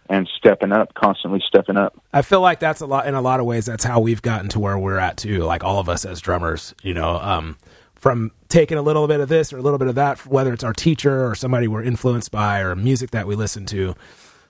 and 0.09 0.29
stepping 0.39 0.71
up, 0.71 0.95
constantly 0.95 1.43
stepping 1.45 1.77
up. 1.77 2.01
I 2.13 2.23
feel 2.23 2.41
like 2.41 2.61
that's 2.61 2.81
a 2.81 2.87
lot 2.87 3.09
in 3.09 3.15
a 3.15 3.21
lot 3.21 3.41
of 3.41 3.47
ways. 3.47 3.67
That's 3.67 3.83
how 3.83 3.99
we've 4.01 4.23
gotten 4.23 4.49
to 4.51 4.61
where 4.61 4.79
we're 4.79 4.99
at 4.99 5.17
too. 5.17 5.39
Like 5.43 5.65
all 5.65 5.81
of 5.81 5.89
us 5.89 6.05
as 6.05 6.21
drummers, 6.21 6.75
you 6.83 6.95
know, 6.95 7.17
um, 7.17 7.57
from 7.97 8.31
taking 8.49 8.79
a 8.79 8.83
little 8.83 9.09
bit 9.09 9.19
of 9.19 9.29
this 9.29 9.53
or 9.53 9.59
a 9.59 9.63
little 9.63 9.81
bit 9.81 9.89
of 9.89 9.97
that, 9.97 10.25
whether 10.25 10.53
it's 10.53 10.63
our 10.63 10.73
teacher 10.73 11.27
or 11.27 11.35
somebody 11.35 11.67
we're 11.67 11.83
influenced 11.83 12.31
by 12.31 12.61
or 12.61 12.77
music 12.77 13.11
that 13.11 13.27
we 13.27 13.35
listen 13.35 13.67
to, 13.67 13.97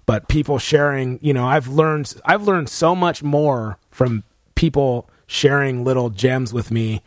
but 0.06 0.28
people 0.28 0.58
sharing. 0.58 1.18
You 1.20 1.34
know, 1.34 1.46
I've 1.46 1.68
learned 1.68 2.14
I've 2.24 2.42
learned 2.42 2.68
so 2.68 2.94
much 2.94 3.22
more 3.22 3.78
from 3.90 4.24
people 4.54 5.08
sharing 5.26 5.84
little 5.84 6.10
gems 6.10 6.52
with 6.52 6.70
me, 6.70 7.02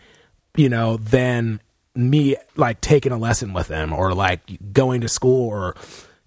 you 0.55 0.69
know, 0.69 0.97
than 0.97 1.61
me 1.95 2.35
like 2.55 2.79
taking 2.81 3.11
a 3.11 3.17
lesson 3.17 3.53
with 3.53 3.67
them 3.67 3.91
or 3.91 4.13
like 4.13 4.41
going 4.71 5.01
to 5.01 5.07
school 5.07 5.49
or 5.49 5.75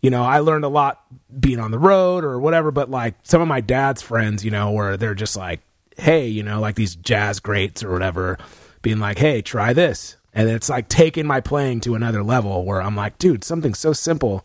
you 0.02 0.10
know, 0.10 0.24
I 0.24 0.40
learned 0.40 0.64
a 0.64 0.68
lot 0.68 1.04
being 1.38 1.60
on 1.60 1.70
the 1.70 1.78
road 1.78 2.24
or 2.24 2.38
whatever, 2.40 2.72
but 2.72 2.90
like 2.90 3.14
some 3.22 3.40
of 3.40 3.46
my 3.46 3.60
dad's 3.60 4.02
friends, 4.02 4.44
you 4.44 4.50
know, 4.50 4.72
where 4.72 4.96
they're 4.96 5.14
just 5.14 5.36
like, 5.36 5.60
hey, 5.96 6.26
you 6.26 6.42
know, 6.42 6.60
like 6.60 6.74
these 6.74 6.96
jazz 6.96 7.38
greats 7.38 7.84
or 7.84 7.92
whatever, 7.92 8.36
being 8.82 8.98
like, 8.98 9.18
hey, 9.18 9.40
try 9.40 9.72
this. 9.72 10.16
And 10.34 10.48
it's 10.48 10.68
like 10.68 10.88
taking 10.88 11.26
my 11.26 11.40
playing 11.40 11.80
to 11.82 11.94
another 11.94 12.24
level 12.24 12.64
where 12.64 12.82
I'm 12.82 12.96
like, 12.96 13.16
dude, 13.18 13.44
something 13.44 13.74
so 13.74 13.92
simple, 13.92 14.44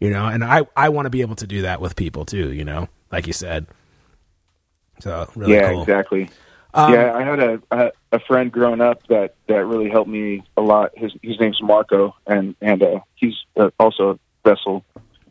you 0.00 0.10
know, 0.10 0.26
and 0.26 0.42
I, 0.42 0.62
I 0.76 0.88
want 0.88 1.06
to 1.06 1.10
be 1.10 1.20
able 1.20 1.36
to 1.36 1.46
do 1.46 1.62
that 1.62 1.80
with 1.80 1.94
people 1.94 2.24
too, 2.24 2.52
you 2.52 2.64
know, 2.64 2.88
like 3.12 3.26
you 3.26 3.32
said. 3.32 3.66
So 5.00 5.30
really 5.34 5.54
yeah, 5.54 5.68
cool. 5.70 5.76
Um, 5.76 5.82
exactly. 5.82 6.30
yeah, 6.74 7.14
I 7.14 7.22
had 7.22 7.40
a, 7.40 7.62
a 7.70 7.92
a 8.12 8.20
friend 8.20 8.50
growing 8.52 8.80
up 8.80 9.06
that 9.08 9.34
that 9.48 9.64
really 9.66 9.88
helped 9.90 10.10
me 10.10 10.42
a 10.56 10.60
lot. 10.62 10.90
His 10.96 11.12
his 11.22 11.38
name's 11.40 11.60
Marco, 11.62 12.14
and 12.26 12.54
and 12.60 12.82
uh, 12.82 13.00
he's 13.14 13.34
uh, 13.56 13.70
also 13.78 14.10
a 14.10 14.18
vessel 14.48 14.84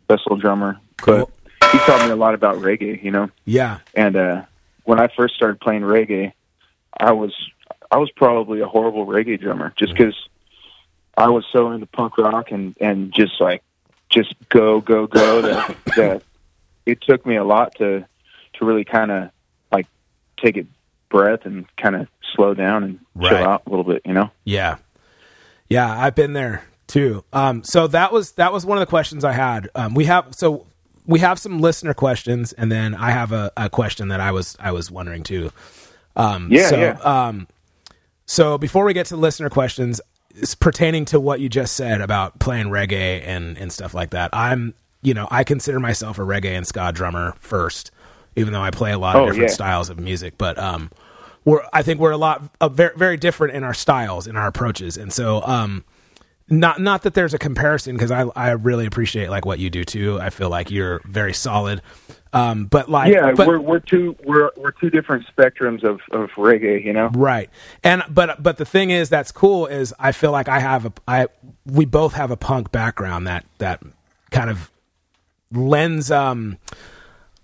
vessel 0.07 0.37
drummer. 0.37 0.79
Cool. 0.97 1.29
But 1.59 1.71
he 1.71 1.77
taught 1.79 2.05
me 2.05 2.11
a 2.11 2.15
lot 2.15 2.33
about 2.33 2.57
reggae. 2.57 3.01
You 3.03 3.11
know, 3.11 3.29
Yeah. 3.45 3.79
and 3.93 4.15
uh, 4.15 4.43
when 4.85 4.99
I 4.99 5.07
first 5.15 5.35
started 5.35 5.59
playing 5.61 5.83
reggae, 5.83 6.33
I 6.99 7.11
was 7.11 7.33
I 7.91 7.97
was 7.97 8.09
probably 8.11 8.61
a 8.61 8.67
horrible 8.67 9.05
reggae 9.05 9.39
drummer 9.39 9.73
just 9.77 9.93
because 9.93 10.15
I 11.15 11.29
was 11.29 11.45
so 11.51 11.71
into 11.71 11.85
punk 11.85 12.17
rock 12.17 12.51
and 12.51 12.75
and 12.81 13.13
just 13.13 13.39
like 13.39 13.61
just 14.09 14.33
go 14.49 14.81
go 14.81 15.07
go 15.07 15.41
that 15.41 15.75
that 15.95 16.23
it 16.85 17.01
took 17.01 17.25
me 17.25 17.35
a 17.35 17.43
lot 17.43 17.75
to 17.75 18.05
to 18.53 18.65
really 18.65 18.83
kind 18.85 19.11
of 19.11 19.29
like 19.71 19.87
take 20.37 20.57
a 20.57 20.65
breath 21.09 21.45
and 21.45 21.65
kind 21.77 21.95
of 21.95 22.07
slow 22.35 22.53
down 22.53 22.83
and 22.83 22.99
Right. 23.15 23.29
chill 23.29 23.37
out 23.49 23.63
a 23.65 23.69
little 23.69 23.83
bit, 23.83 24.01
you 24.05 24.13
know. 24.13 24.31
Yeah. 24.45 24.77
Yeah, 25.69 25.89
I've 26.03 26.15
been 26.15 26.33
there 26.33 26.63
too. 26.87 27.23
Um, 27.33 27.63
so 27.63 27.87
that 27.87 28.11
was 28.13 28.31
that 28.33 28.51
was 28.53 28.65
one 28.65 28.77
of 28.77 28.79
the 28.81 28.89
questions 28.89 29.23
I 29.23 29.33
had. 29.33 29.69
Um, 29.75 29.93
we 29.93 30.05
have 30.05 30.33
so 30.35 30.65
we 31.05 31.19
have 31.19 31.37
some 31.39 31.59
listener 31.59 31.93
questions, 31.93 32.53
and 32.53 32.71
then 32.71 32.93
I 32.95 33.11
have 33.11 33.31
a, 33.31 33.51
a 33.57 33.69
question 33.69 34.07
that 34.09 34.19
I 34.19 34.31
was 34.31 34.55
I 34.59 34.71
was 34.71 34.89
wondering 34.91 35.23
too. 35.23 35.51
Um, 36.15 36.47
Yeah, 36.51 36.69
so, 36.69 36.77
yeah. 36.79 36.91
Um, 37.01 37.47
so 38.25 38.57
before 38.57 38.83
we 38.85 38.93
get 38.93 39.07
to 39.07 39.15
the 39.15 39.19
listener 39.21 39.49
questions, 39.49 40.01
pertaining 40.55 41.05
to 41.05 41.19
what 41.19 41.39
you 41.39 41.49
just 41.49 41.75
said 41.75 42.01
about 42.01 42.39
playing 42.39 42.67
reggae 42.67 43.21
and 43.25 43.57
and 43.57 43.71
stuff 43.71 43.93
like 43.93 44.11
that, 44.11 44.29
I'm 44.33 44.73
you 45.01 45.13
know 45.13 45.27
I 45.31 45.43
consider 45.43 45.79
myself 45.79 46.17
a 46.19 46.21
reggae 46.21 46.55
and 46.57 46.65
ska 46.67 46.91
drummer 46.93 47.35
first, 47.39 47.91
even 48.35 48.53
though 48.53 48.61
I 48.61 48.71
play 48.71 48.91
a 48.91 48.97
lot 48.99 49.15
of 49.15 49.23
Oh, 49.23 49.25
different 49.27 49.49
yeah. 49.49 49.53
styles 49.55 49.89
of 49.89 49.99
music, 49.99 50.35
but 50.37 50.57
um, 50.59 50.91
we're 51.45 51.61
I 51.73 51.81
think 51.83 51.99
we're 51.99 52.11
a 52.11 52.17
lot 52.17 52.43
uh, 52.61 52.69
very 52.69 52.95
very 52.95 53.17
different 53.17 53.55
in 53.55 53.63
our 53.63 53.73
styles 53.73 54.27
in 54.27 54.35
our 54.35 54.47
approaches, 54.47 54.97
and 54.97 55.11
so 55.11 55.41
um, 55.43 55.83
not 56.49 56.79
not 56.79 57.03
that 57.03 57.13
there's 57.13 57.33
a 57.33 57.39
comparison 57.39 57.95
because 57.95 58.11
I 58.11 58.23
I 58.35 58.51
really 58.51 58.85
appreciate 58.85 59.29
like 59.29 59.45
what 59.45 59.59
you 59.59 59.69
do 59.69 59.83
too. 59.83 60.19
I 60.19 60.29
feel 60.29 60.49
like 60.49 60.69
you're 60.71 61.01
very 61.05 61.33
solid, 61.33 61.81
um, 62.31 62.65
but 62.65 62.89
like 62.89 63.11
Yeah, 63.11 63.33
but, 63.35 63.47
we're 63.47 63.59
we're 63.59 63.79
two 63.79 64.15
we're 64.23 64.51
we're 64.55 64.71
two 64.71 64.89
different 64.89 65.25
spectrums 65.27 65.83
of 65.83 66.01
of 66.11 66.29
reggae, 66.31 66.83
you 66.83 66.93
know. 66.93 67.09
Right. 67.13 67.49
And 67.83 68.03
but 68.09 68.41
but 68.41 68.57
the 68.57 68.65
thing 68.65 68.91
is 68.91 69.09
that's 69.09 69.31
cool 69.31 69.65
is 69.65 69.93
I 69.99 70.11
feel 70.11 70.31
like 70.31 70.47
I 70.47 70.59
have 70.59 70.85
a 70.85 70.93
I 71.07 71.27
we 71.65 71.85
both 71.85 72.13
have 72.13 72.29
a 72.29 72.37
punk 72.37 72.71
background 72.71 73.25
that 73.27 73.45
that 73.57 73.81
kind 74.29 74.49
of 74.49 74.71
lends 75.51 76.11
um 76.11 76.57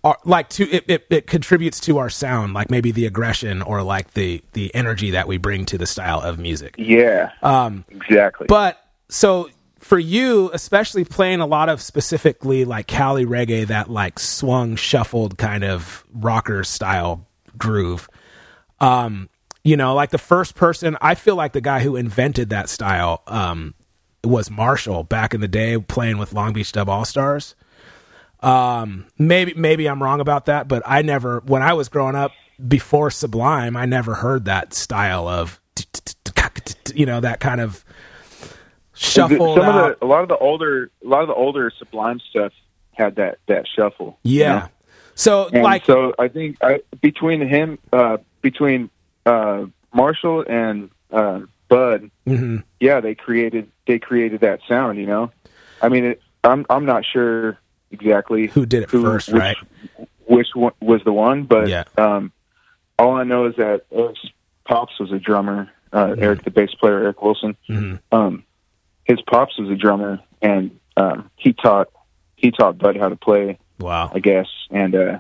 our, 0.03 0.17
like 0.23 0.49
to 0.49 0.69
it, 0.69 0.85
it 0.87 1.07
it 1.09 1.27
contributes 1.27 1.79
to 1.81 1.97
our 1.97 2.09
sound 2.11 2.53
like 2.53 2.69
maybe 2.69 2.91
the 2.91 3.07
aggression 3.07 3.63
or 3.63 3.81
like 3.81 4.13
the 4.13 4.43
the 4.53 4.73
energy 4.75 5.11
that 5.11 5.27
we 5.27 5.37
bring 5.37 5.65
to 5.65 5.79
the 5.79 5.87
style 5.87 6.21
of 6.21 6.37
music. 6.37 6.75
Yeah. 6.77 7.31
Um 7.41 7.85
exactly. 7.89 8.45
But 8.47 8.79
so 9.09 9.49
for 9.85 9.99
you, 9.99 10.49
especially 10.51 11.05
playing 11.05 11.41
a 11.41 11.45
lot 11.45 11.69
of 11.69 11.79
specifically 11.79 12.65
like 12.65 12.87
Cali 12.87 13.23
reggae, 13.23 13.67
that 13.67 13.87
like 13.87 14.17
swung, 14.17 14.75
shuffled 14.75 15.37
kind 15.37 15.63
of 15.63 16.03
rocker 16.11 16.63
style 16.63 17.27
groove. 17.55 18.09
Um, 18.79 19.29
you 19.63 19.77
know, 19.77 19.93
like 19.93 20.09
the 20.09 20.17
first 20.17 20.55
person, 20.55 20.97
I 21.01 21.13
feel 21.13 21.35
like 21.35 21.53
the 21.53 21.61
guy 21.61 21.81
who 21.81 21.95
invented 21.97 22.49
that 22.49 22.67
style 22.67 23.21
um, 23.27 23.75
was 24.23 24.49
Marshall 24.49 25.03
back 25.03 25.35
in 25.35 25.41
the 25.41 25.47
day, 25.47 25.77
playing 25.77 26.17
with 26.17 26.33
Long 26.33 26.51
Beach 26.51 26.71
Dub 26.71 26.89
All 26.89 27.05
Stars. 27.05 27.53
Um, 28.39 29.05
maybe 29.19 29.53
maybe 29.53 29.87
I'm 29.87 30.01
wrong 30.01 30.19
about 30.19 30.47
that, 30.47 30.67
but 30.67 30.81
I 30.83 31.03
never, 31.03 31.43
when 31.45 31.61
I 31.61 31.73
was 31.73 31.89
growing 31.89 32.15
up 32.15 32.31
before 32.67 33.11
Sublime, 33.11 33.77
I 33.77 33.85
never 33.85 34.15
heard 34.15 34.45
that 34.45 34.73
style 34.73 35.27
of, 35.27 35.61
you 36.95 37.05
know, 37.05 37.19
that 37.19 37.39
kind 37.39 37.61
of 37.61 37.84
shuffled 38.95 39.57
Some 39.59 39.65
out. 39.65 39.91
of 39.91 39.99
the 39.99 40.05
a 40.05 40.07
lot 40.07 40.23
of 40.23 40.29
the 40.29 40.37
older 40.37 40.89
a 41.03 41.07
lot 41.07 41.21
of 41.21 41.27
the 41.27 41.33
older 41.33 41.71
Sublime 41.77 42.19
stuff 42.29 42.51
had 42.93 43.15
that 43.15 43.37
that 43.47 43.65
shuffle. 43.67 44.17
you 44.23 44.39
yeah. 44.41 44.59
know? 44.59 44.67
So 45.15 45.47
And 45.47 45.63
like, 45.63 45.85
so 45.85 46.13
I 46.19 46.27
think 46.27 46.57
I, 46.61 46.81
between 47.01 47.39
him, 47.47 47.79
uh, 47.93 48.17
between 48.41 48.89
uh, 49.25 49.65
Marshall 49.93 50.43
and 50.47 50.89
uh, 51.11 51.41
Bud, 51.69 52.11
mhm. 52.27 52.63
yeah, 52.79 52.99
they 52.99 53.15
created 53.15 53.71
they 53.87 53.97
created 53.99 54.41
that 54.41 54.59
sound. 54.67 54.97
You 54.99 55.05
know, 55.07 55.31
I 55.81 55.87
mean, 55.89 56.03
it, 56.05 56.21
I'm 56.43 56.65
I'm 56.69 56.85
not 56.85 57.05
sure 57.05 57.57
exactly 57.91 58.47
Who 58.47 58.65
did 58.65 58.83
it 58.83 58.89
first, 58.89 59.29
which, 59.31 59.39
right? 59.41 59.57
Which 60.25 60.47
one 60.53 60.73
was 60.81 61.01
the 61.05 61.13
one, 61.13 61.43
but 61.43 61.69
Yeah. 61.69 61.83
um, 61.97 62.31
all 62.99 63.15
I 63.15 63.23
know 63.23 63.45
is 63.45 63.55
that 63.55 63.85
Eric's 63.91 64.19
pops 64.65 64.99
was 64.99 65.11
a 65.11 65.19
drummer. 65.19 65.69
Uh, 65.93 66.07
Mm-hmm. 66.07 66.23
Eric, 66.23 66.43
the 66.43 66.51
bass 66.51 66.73
player, 66.75 66.99
Eric 67.03 67.21
Wilson. 67.21 67.55
Mhm. 67.69 67.99
Um, 68.11 68.43
his 69.05 69.21
pops 69.21 69.57
was 69.57 69.69
a 69.69 69.75
drummer, 69.75 70.19
and 70.41 70.77
um, 70.97 71.31
he 71.37 71.53
taught 71.53 71.89
he 72.35 72.51
taught 72.51 72.77
Bud 72.77 72.97
how 72.97 73.07
to 73.09 73.15
play. 73.15 73.57
wow. 73.79 74.11
I 74.13 74.19
guess. 74.19 74.47
And 74.69 74.93
uh, 74.95 75.19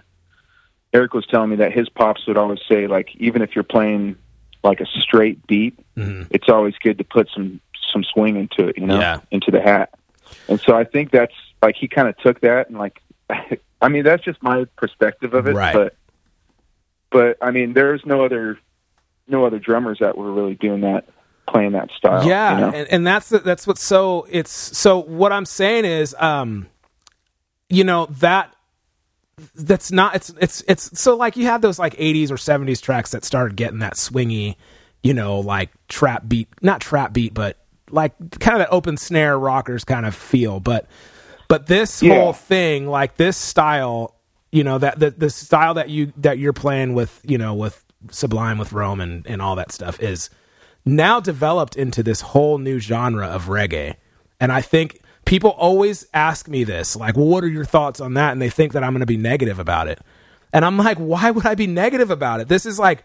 Eric 0.93 1.13
was 1.13 1.25
telling 1.27 1.49
me 1.51 1.55
that 1.57 1.71
his 1.73 1.87
pops 1.89 2.25
would 2.27 2.37
always 2.37 2.59
say, 2.69 2.87
like, 2.87 3.09
even 3.15 3.41
if 3.41 3.55
you're 3.55 3.63
playing 3.63 4.17
like 4.63 4.81
a 4.81 4.85
straight 4.85 5.45
beat, 5.47 5.77
Mhm. 5.97 6.27
it's 6.31 6.49
always 6.49 6.73
good 6.81 6.97
to 6.97 7.03
put 7.03 7.29
some 7.33 7.59
some 7.93 8.03
swing 8.03 8.35
into 8.35 8.67
it, 8.67 8.77
you 8.77 8.85
know, 8.85 8.99
Yeah. 8.99 9.19
into 9.31 9.49
the 9.51 9.61
hat. 9.61 9.89
And 10.49 10.59
so 10.59 10.75
I 10.75 10.83
think 10.83 11.11
that's 11.11 11.33
like 11.61 11.75
he 11.75 11.87
kind 11.87 12.07
of 12.09 12.17
took 12.17 12.41
that 12.41 12.67
and 12.69 12.77
like, 12.77 13.01
I 13.81 13.87
mean, 13.89 14.03
that's 14.03 14.23
just 14.23 14.41
my 14.43 14.65
perspective 14.75 15.33
of 15.33 15.47
it, 15.47 15.55
Right. 15.55 15.73
but 15.73 15.95
but 17.11 17.37
I 17.41 17.51
mean, 17.51 17.73
there's 17.73 18.05
no 18.05 18.25
other 18.25 18.57
no 19.27 19.45
other 19.45 19.59
drummers 19.59 19.99
that 19.99 20.17
were 20.17 20.31
really 20.31 20.55
doing 20.55 20.81
that, 20.81 21.05
playing 21.47 21.71
that 21.73 21.89
style. 21.97 22.27
yeah 22.27 22.55
you 22.55 22.61
know? 22.61 22.69
and, 22.77 22.87
and 22.89 23.07
that's 23.07 23.29
the, 23.29 23.39
that's 23.39 23.67
what's 23.67 23.83
so 23.83 24.25
it's 24.29 24.51
so 24.51 24.99
what 24.99 25.31
i'm 25.31 25.45
saying 25.45 25.85
is 25.85 26.15
um 26.19 26.67
you 27.69 27.83
know 27.83 28.07
that 28.07 28.53
that's 29.55 29.91
not 29.91 30.15
it's 30.15 30.33
it's 30.39 30.63
it's 30.67 30.99
so 30.99 31.15
like 31.15 31.35
you 31.35 31.45
have 31.45 31.61
those 31.61 31.77
like 31.77 31.93
80s 31.95 32.31
or 32.31 32.35
70s 32.35 32.81
tracks 32.81 33.11
that 33.11 33.23
started 33.25 33.55
getting 33.57 33.79
that 33.79 33.93
swingy 33.95 34.55
you 35.03 35.13
know 35.13 35.39
like 35.39 35.69
trap 35.87 36.23
beat 36.27 36.47
not 36.61 36.79
trap 36.81 37.11
beat 37.13 37.33
but 37.33 37.57
like 37.91 38.13
kind 38.39 38.55
of 38.55 38.59
that 38.67 38.73
open 38.73 38.97
snare 38.97 39.37
rockers 39.37 39.83
kind 39.83 40.05
of 40.05 40.15
feel 40.15 40.59
but 40.59 40.87
but 41.47 41.67
this 41.67 42.01
Yeah. 42.01 42.15
whole 42.15 42.33
thing 42.33 42.87
like 42.87 43.17
this 43.17 43.37
style 43.37 44.15
you 44.51 44.63
know 44.63 44.77
that 44.77 44.99
the 44.99 45.11
the 45.11 45.29
style 45.29 45.73
that 45.75 45.89
you 45.89 46.13
that 46.17 46.39
you're 46.39 46.53
playing 46.53 46.93
with 46.93 47.19
you 47.23 47.37
know 47.37 47.53
with 47.53 47.83
sublime 48.09 48.57
with 48.57 48.71
rome 48.71 49.01
and 49.01 49.27
and 49.27 49.41
all 49.41 49.55
that 49.57 49.71
stuff 49.71 49.99
is 49.99 50.29
now 50.85 51.19
developed 51.19 51.75
into 51.75 52.03
this 52.03 52.21
whole 52.21 52.57
new 52.57 52.79
genre 52.79 53.27
of 53.27 53.45
reggae. 53.45 53.95
And 54.39 54.51
I 54.51 54.61
think 54.61 55.01
people 55.25 55.51
always 55.51 56.05
ask 56.13 56.47
me 56.47 56.63
this, 56.63 56.95
like, 56.95 57.17
well, 57.17 57.25
what 57.25 57.43
are 57.43 57.49
your 57.49 57.65
thoughts 57.65 57.99
on 57.99 58.13
that? 58.13 58.31
And 58.31 58.41
they 58.41 58.49
think 58.49 58.73
that 58.73 58.83
I'm 58.83 58.91
going 58.91 58.99
to 58.99 59.05
be 59.05 59.17
negative 59.17 59.59
about 59.59 59.87
it. 59.87 59.99
And 60.53 60.63
I'm 60.63 60.77
like, 60.77 60.97
why 60.97 61.31
would 61.31 61.45
I 61.45 61.55
be 61.55 61.67
negative 61.67 62.11
about 62.11 62.39
it? 62.39 62.47
This 62.47 62.65
is 62.65 62.79
like 62.79 63.03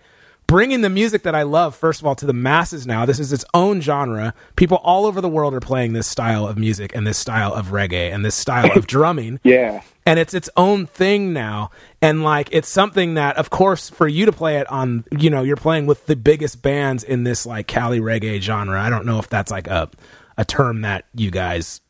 bringing 0.50 0.80
the 0.80 0.90
music 0.90 1.22
that 1.22 1.34
I 1.34 1.44
love 1.44 1.76
first 1.76 2.00
of 2.00 2.06
all 2.06 2.16
to 2.16 2.26
the 2.26 2.32
masses 2.32 2.84
now. 2.86 3.06
This 3.06 3.20
is 3.20 3.32
its 3.32 3.44
own 3.54 3.80
genre. 3.80 4.34
People 4.56 4.78
all 4.78 5.06
over 5.06 5.20
the 5.20 5.28
world 5.28 5.54
are 5.54 5.60
playing 5.60 5.92
this 5.92 6.08
style 6.08 6.44
of 6.46 6.58
music 6.58 6.92
and 6.94 7.06
this 7.06 7.18
style 7.18 7.54
of 7.54 7.68
reggae 7.68 8.12
and 8.12 8.24
this 8.24 8.34
style 8.34 8.70
of 8.76 8.86
drumming 8.88 9.38
Yeah. 9.44 9.82
and 10.04 10.18
it's 10.18 10.34
its 10.34 10.50
own 10.56 10.86
thing 10.86 11.32
now 11.32 11.70
and 12.02 12.24
like 12.24 12.48
it's 12.50 12.68
something 12.68 13.14
that 13.14 13.36
of 13.36 13.50
course 13.50 13.88
for 13.90 14.08
you 14.08 14.26
to 14.26 14.32
play 14.32 14.56
it 14.56 14.68
on 14.72 15.04
you 15.16 15.30
know 15.30 15.42
you're 15.44 15.54
playing 15.56 15.86
with 15.86 16.06
the 16.06 16.16
biggest 16.16 16.62
bands 16.62 17.04
in 17.04 17.22
this 17.22 17.46
like 17.46 17.66
cali 17.68 18.00
reggae 18.00 18.40
genre 18.40 18.80
i 18.80 18.90
don't 18.90 19.06
know 19.06 19.18
if 19.20 19.28
that's 19.28 19.50
like 19.52 19.68
a 19.68 19.88
a 20.36 20.44
term 20.44 20.80
that 20.80 21.04
you 21.14 21.30
guys 21.30 21.80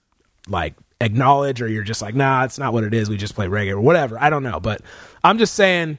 like 0.49 0.75
acknowledge 1.01 1.63
or 1.63 1.69
you're 1.69 1.83
just 1.85 2.03
like 2.03 2.15
nah 2.15 2.45
it's 2.45 2.59
not 2.59 2.73
what 2.75 2.85
it 2.85 2.93
is 2.93 3.09
we 3.09 3.17
just 3.17 3.35
play 3.35 3.47
reggae 3.47 3.71
or 3.71 3.81
whatever 3.81 4.21
i 4.21 4.29
don't 4.29 4.43
know 4.43 4.61
but 4.61 4.83
i'm 5.25 5.39
just 5.39 5.55
saying 5.55 5.99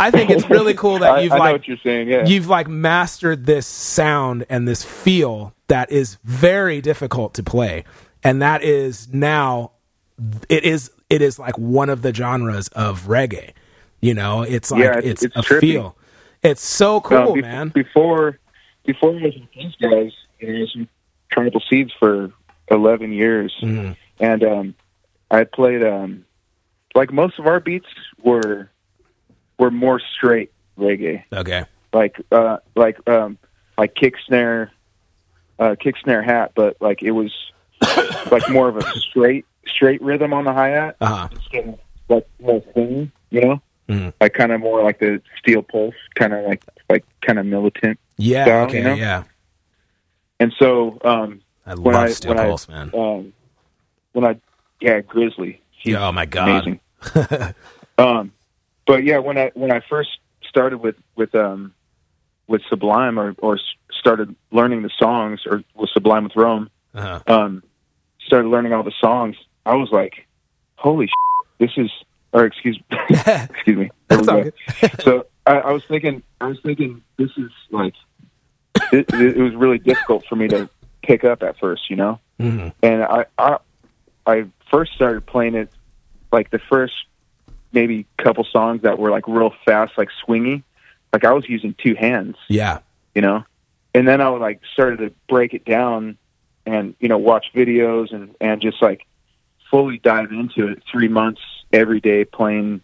i 0.00 0.10
think 0.10 0.30
it's 0.30 0.48
really 0.50 0.74
cool 0.74 0.98
that 0.98 1.22
you've 1.22 1.32
I 1.32 1.36
know 1.38 1.44
like 1.44 1.52
what 1.52 1.68
you're 1.68 1.76
saying. 1.82 2.08
Yeah. 2.08 2.26
you've 2.26 2.48
like 2.48 2.68
mastered 2.68 3.46
this 3.46 3.66
sound 3.66 4.44
and 4.48 4.66
this 4.66 4.84
feel 4.84 5.54
that 5.68 5.90
is 5.90 6.18
very 6.24 6.80
difficult 6.80 7.34
to 7.34 7.42
play 7.42 7.84
and 8.24 8.42
that 8.42 8.62
is 8.62 9.12
now 9.12 9.72
it 10.48 10.64
is 10.64 10.90
it 11.10 11.22
is 11.22 11.38
like 11.38 11.56
one 11.58 11.88
of 11.90 12.02
the 12.02 12.12
genres 12.14 12.68
of 12.68 13.02
reggae 13.02 13.52
you 14.00 14.14
know 14.14 14.42
it's 14.42 14.70
like 14.70 14.82
Yeah, 14.82 14.98
it's, 14.98 15.22
it's- 15.22 15.24
it's 15.24 15.36
a 15.36 15.40
trippy. 15.54 15.60
feel 15.60 15.96
it's 16.42 16.64
so 16.64 17.00
cool 17.00 17.18
Um, 17.18 17.34
be- 17.34 17.42
man 17.42 17.68
Before, 17.68 18.38
before 18.84 19.10
I 19.10 19.22
was 19.22 19.34
with 19.34 19.52
these 19.54 19.74
guys, 19.80 20.12
you 20.40 20.48
know, 20.52 20.58
I 20.58 20.60
was 20.62 20.74
with 20.76 20.88
Tribal 21.30 21.62
Seeds 21.70 21.92
for 22.00 22.32
eleven 22.68 23.12
years, 23.12 23.54
Mhm. 23.62 23.94
and 24.18 24.42
um, 24.44 24.74
I 25.30 25.44
played 25.44 25.84
um, 25.84 26.24
like 26.96 27.12
most 27.12 27.38
of 27.38 27.46
our 27.46 27.60
beats 27.60 27.86
were 28.24 28.68
were 29.58 29.70
more 29.70 30.00
straight 30.16 30.50
reggae, 30.78 31.22
okay 31.32 31.64
like 31.92 32.16
uh, 32.32 32.56
like 32.74 32.96
um, 33.08 33.36
like 33.76 33.94
kick 33.94 34.14
snare, 34.26 34.70
uh, 35.58 35.74
kick 35.78 35.96
snare 36.02 36.22
hat, 36.22 36.52
but 36.54 36.76
like 36.80 37.02
it 37.02 37.10
was 37.12 37.32
like 38.30 38.48
more 38.48 38.68
of 38.68 38.76
a 38.78 38.86
straight 38.98 39.44
straight 39.66 40.00
rhythm 40.02 40.32
on 40.32 40.44
the 40.44 40.52
hi 40.52 40.68
hat 40.68 40.96
uh-huh 41.00 41.28
instead 41.32 41.68
of 41.68 41.78
like 42.08 42.26
more 42.40 42.60
thin, 42.74 43.12
you 43.30 43.40
know, 43.42 43.62
Mhm. 43.88 44.12
like 44.20 44.32
kind 44.34 44.52
of 44.52 44.60
more 44.60 44.82
like 44.82 44.98
the 45.00 45.20
steel 45.38 45.62
pulse, 45.62 45.94
kind 46.14 46.32
of 46.32 46.44
like 46.46 46.62
like 46.88 47.04
kind 47.20 47.38
of 47.38 47.46
militant. 47.46 47.98
yeah 48.16 48.44
Style, 48.46 48.64
okay 48.66 48.78
you 48.78 48.84
know? 48.84 48.94
yeah 48.94 49.24
And 50.40 50.52
so 50.58 50.98
um, 51.04 51.40
i 51.66 51.74
when 51.74 51.94
love 51.94 52.04
I 52.04 52.08
steel 52.10 52.30
when 52.30 52.38
I 52.38 52.44
pulse 52.46 52.68
man 52.68 52.90
um, 52.94 53.32
when 54.12 54.24
I 54.24 54.36
yeah 54.80 55.00
Grizzly, 55.00 55.60
he's 55.72 55.94
oh 55.94 56.10
my 56.12 56.24
God. 56.26 56.48
amazing. 56.66 56.80
um, 57.98 58.32
but 58.92 59.04
yeah, 59.04 59.16
when 59.20 59.38
I 59.38 59.50
when 59.54 59.72
I 59.72 59.80
first 59.88 60.10
started 60.46 60.76
with 60.76 60.96
with 61.16 61.34
um 61.34 61.72
with 62.46 62.60
Sublime 62.68 63.18
or 63.18 63.34
or 63.38 63.58
started 63.90 64.36
learning 64.50 64.82
the 64.82 64.90
songs 64.98 65.40
or 65.46 65.64
with 65.74 65.88
Sublime 65.94 66.24
with 66.24 66.36
Rome, 66.36 66.68
uh-huh. 66.94 67.22
um, 67.26 67.62
started 68.20 68.48
learning 68.48 68.74
all 68.74 68.82
the 68.82 68.92
songs. 69.00 69.36
I 69.64 69.76
was 69.76 69.90
like, 69.90 70.26
holy, 70.76 71.08
this 71.56 71.70
is 71.78 71.90
or 72.34 72.44
excuse 72.44 72.78
excuse 73.08 73.78
me. 73.78 73.90
That's 74.08 74.28
all 74.28 74.44
go. 74.44 74.50
so 75.00 75.26
I, 75.46 75.52
I 75.52 75.72
was 75.72 75.86
thinking, 75.86 76.22
I 76.42 76.48
was 76.48 76.60
thinking, 76.60 77.02
this 77.16 77.30
is 77.38 77.50
like, 77.70 77.94
it, 78.92 79.10
it 79.14 79.38
was 79.38 79.54
really 79.54 79.78
difficult 79.78 80.26
for 80.26 80.36
me 80.36 80.48
to 80.48 80.68
pick 81.02 81.24
up 81.24 81.42
at 81.42 81.58
first, 81.58 81.88
you 81.88 81.96
know. 81.96 82.20
Mhm. 82.38 82.74
And 82.82 83.04
I, 83.04 83.24
I, 83.38 83.56
I 84.26 84.44
first 84.70 84.92
started 84.92 85.24
playing 85.24 85.54
it, 85.54 85.70
like 86.30 86.50
the 86.50 86.58
first 86.58 87.06
maybe 87.72 88.06
a 88.18 88.22
couple 88.22 88.44
songs 88.44 88.82
that 88.82 88.98
were 88.98 89.10
like 89.10 89.26
real 89.26 89.54
fast, 89.64 89.92
like 89.96 90.08
swingy. 90.26 90.62
Like 91.12 91.24
I 91.24 91.32
was 91.32 91.48
using 91.48 91.74
two 91.74 91.94
hands, 91.94 92.36
yeah 92.48 92.78
you 93.14 93.22
know. 93.22 93.44
And 93.94 94.08
then 94.08 94.20
I 94.20 94.30
would 94.30 94.40
like 94.40 94.60
started 94.72 94.98
to 95.00 95.12
break 95.28 95.52
it 95.54 95.64
down, 95.64 96.16
and 96.64 96.94
you 97.00 97.08
know 97.08 97.18
watch 97.18 97.46
videos 97.54 98.12
and 98.12 98.34
and 98.40 98.60
just 98.60 98.80
like 98.80 99.06
fully 99.70 99.98
dive 99.98 100.32
into 100.32 100.68
it. 100.68 100.82
Three 100.90 101.08
months 101.08 101.40
every 101.72 102.00
day 102.00 102.24
playing 102.24 102.80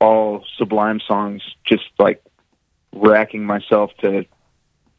all 0.00 0.44
Sublime 0.56 1.00
songs, 1.00 1.42
just 1.64 1.84
like 1.98 2.22
racking 2.92 3.44
myself 3.44 3.92
to 4.00 4.26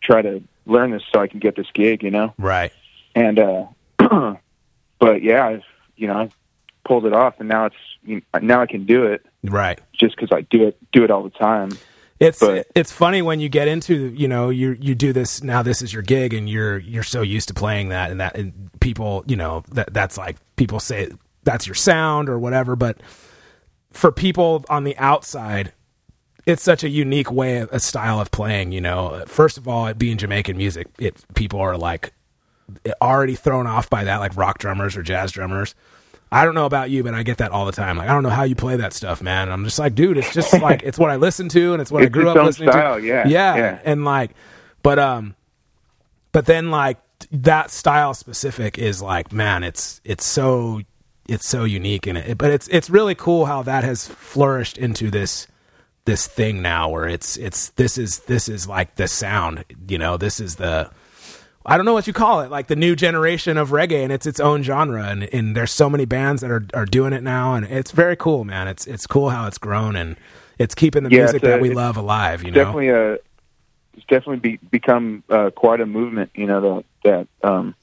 try 0.01 0.21
to 0.21 0.41
learn 0.65 0.91
this 0.91 1.03
so 1.13 1.19
I 1.19 1.27
can 1.27 1.39
get 1.39 1.55
this 1.55 1.67
gig, 1.73 2.03
you 2.03 2.11
know. 2.11 2.33
right 2.37 2.71
And 3.13 3.39
uh 3.39 3.65
but 4.99 5.21
yeah, 5.21 5.45
I've 5.45 5.63
you 5.95 6.07
know 6.07 6.17
I 6.17 6.29
pulled 6.85 7.05
it 7.05 7.13
off, 7.13 7.35
and 7.39 7.47
now 7.49 7.65
it's 7.65 7.75
you 8.03 8.15
know, 8.33 8.39
now 8.41 8.61
I 8.61 8.65
can 8.65 8.85
do 8.85 9.05
it. 9.05 9.25
Right. 9.43 9.79
Just 9.93 10.15
because 10.15 10.29
I 10.31 10.41
do 10.41 10.67
it 10.67 10.77
do 10.91 11.03
it 11.03 11.11
all 11.11 11.23
the 11.23 11.29
time. 11.29 11.71
It's 12.19 12.39
But- 12.39 12.67
it's 12.75 12.91
funny 12.91 13.23
when 13.23 13.39
you 13.39 13.49
get 13.49 13.67
into 13.67 14.13
you 14.15 14.27
know 14.27 14.49
you 14.49 14.77
you 14.79 14.93
do 14.93 15.11
this 15.11 15.41
now 15.41 15.63
this 15.63 15.81
is 15.81 15.91
your 15.91 16.03
gig 16.03 16.33
and 16.35 16.47
you're 16.47 16.77
you're 16.77 17.01
so 17.01 17.23
used 17.23 17.47
to 17.47 17.53
playing 17.55 17.89
that 17.89 18.11
and 18.11 18.19
that 18.21 18.37
and 18.37 18.69
people 18.79 19.23
you 19.25 19.35
know 19.35 19.63
that 19.71 19.91
that's 19.91 20.19
like 20.19 20.37
people 20.55 20.79
say 20.79 21.09
that's 21.43 21.65
your 21.65 21.73
sound 21.73 22.29
or 22.29 22.37
whatever 22.37 22.75
but 22.75 22.99
for 23.91 24.11
people 24.11 24.63
on 24.69 24.83
the 24.83 24.95
outside 24.97 25.73
it's 26.45 26.61
such 26.61 26.83
a 26.83 26.89
unique 26.89 27.31
way 27.31 27.65
a 27.71 27.79
style 27.79 28.19
of 28.19 28.29
playing 28.29 28.71
you 28.71 28.81
know. 28.81 29.23
First 29.25 29.57
of 29.57 29.67
all 29.67 29.87
it 29.87 29.97
being 29.97 30.17
Jamaican 30.17 30.57
music 30.57 30.87
it 30.99 31.23
people 31.33 31.59
are 31.59 31.75
like 31.75 32.13
already 33.01 33.33
thrown 33.35 33.65
off 33.65 33.89
by 33.89 34.03
that 34.03 34.17
like 34.17 34.37
rock 34.37 34.59
drummers 34.59 34.95
or 34.95 35.01
jazz 35.01 35.31
drummers 35.31 35.73
I 36.31 36.45
don't 36.45 36.55
know 36.55 36.65
about 36.65 36.89
you, 36.89 37.03
but 37.03 37.13
I 37.13 37.23
get 37.23 37.39
that 37.39 37.51
all 37.51 37.65
the 37.65 37.73
time. 37.73 37.97
Like, 37.97 38.07
I 38.09 38.13
don't 38.13 38.23
know 38.23 38.29
how 38.29 38.43
you 38.43 38.55
play 38.55 38.77
that 38.77 38.93
stuff, 38.93 39.21
man. 39.21 39.43
And 39.43 39.51
I'm 39.51 39.65
just 39.65 39.77
like, 39.77 39.95
dude, 39.95 40.17
it's 40.17 40.33
just 40.33 40.53
like 40.61 40.81
it's 40.83 40.97
what 40.97 41.09
I 41.09 41.17
listen 41.17 41.49
to, 41.49 41.73
and 41.73 41.81
it's 41.81 41.91
what 41.91 42.03
I 42.03 42.07
grew 42.07 42.29
up 42.29 42.37
listening 42.37 42.71
style, 42.71 42.99
to. 42.99 43.05
yeah, 43.05 43.27
yeah, 43.27 43.55
yeah. 43.55 43.79
and 43.83 44.05
like, 44.05 44.31
but 44.81 44.97
um, 44.97 45.35
but 46.31 46.45
then 46.45 46.71
like 46.71 46.99
that 47.31 47.69
style 47.69 48.13
specific 48.13 48.77
is 48.77 49.01
like, 49.01 49.33
man, 49.33 49.63
it's 49.63 49.99
it's 50.05 50.25
so 50.25 50.81
it's 51.27 51.47
so 51.47 51.65
unique 51.65 52.07
in 52.07 52.15
it. 52.15 52.37
But 52.37 52.51
it's 52.51 52.67
it's 52.69 52.89
really 52.89 53.15
cool 53.15 53.45
how 53.45 53.63
that 53.63 53.83
has 53.83 54.07
flourished 54.07 54.77
into 54.77 55.11
this 55.11 55.47
this 56.05 56.27
thing 56.27 56.61
now, 56.61 56.89
where 56.89 57.07
it's 57.07 57.35
it's 57.37 57.69
this 57.71 57.97
is 57.97 58.19
this 58.21 58.47
is 58.47 58.67
like 58.67 58.95
the 58.95 59.07
sound, 59.07 59.65
you 59.87 59.97
know, 59.97 60.15
this 60.15 60.39
is 60.39 60.55
the 60.55 60.89
I 61.65 61.77
don't 61.77 61.85
know 61.85 61.93
what 61.93 62.07
you 62.07 62.13
call 62.13 62.41
it, 62.41 62.49
like 62.49 62.67
the 62.67 62.75
new 62.75 62.95
generation 62.95 63.57
of 63.57 63.69
reggae, 63.69 64.03
and 64.03 64.11
it's 64.11 64.25
its 64.25 64.39
own 64.39 64.63
genre, 64.63 65.03
and, 65.03 65.23
and 65.33 65.55
there's 65.55 65.71
so 65.71 65.89
many 65.89 66.05
bands 66.05 66.41
that 66.41 66.49
are, 66.49 66.65
are 66.73 66.85
doing 66.85 67.13
it 67.13 67.21
now, 67.23 67.53
and 67.53 67.65
it's 67.65 67.91
very 67.91 68.15
cool, 68.15 68.43
man. 68.43 68.67
It's 68.67 68.87
it's 68.87 69.05
cool 69.05 69.29
how 69.29 69.45
it's 69.47 69.57
grown, 69.59 69.95
and 69.95 70.17
it's 70.57 70.73
keeping 70.73 71.03
the 71.03 71.09
Yeah, 71.11 71.19
music 71.19 71.43
a- 71.43 71.47
that 71.47 71.61
we 71.61 71.69
love 71.69 71.97
alive. 71.97 72.43
You 72.43 72.51
know, 72.51 72.63
definitely 72.63 72.89
a 72.89 73.13
it's 73.93 74.05
definitely 74.07 74.37
be, 74.37 74.57
become 74.71 75.23
uh, 75.29 75.51
quite 75.51 75.81
a 75.81 75.85
movement. 75.85 76.31
You 76.33 76.47
know 76.47 76.61
that 77.03 77.27
that 77.43 77.47
um, 77.47 77.75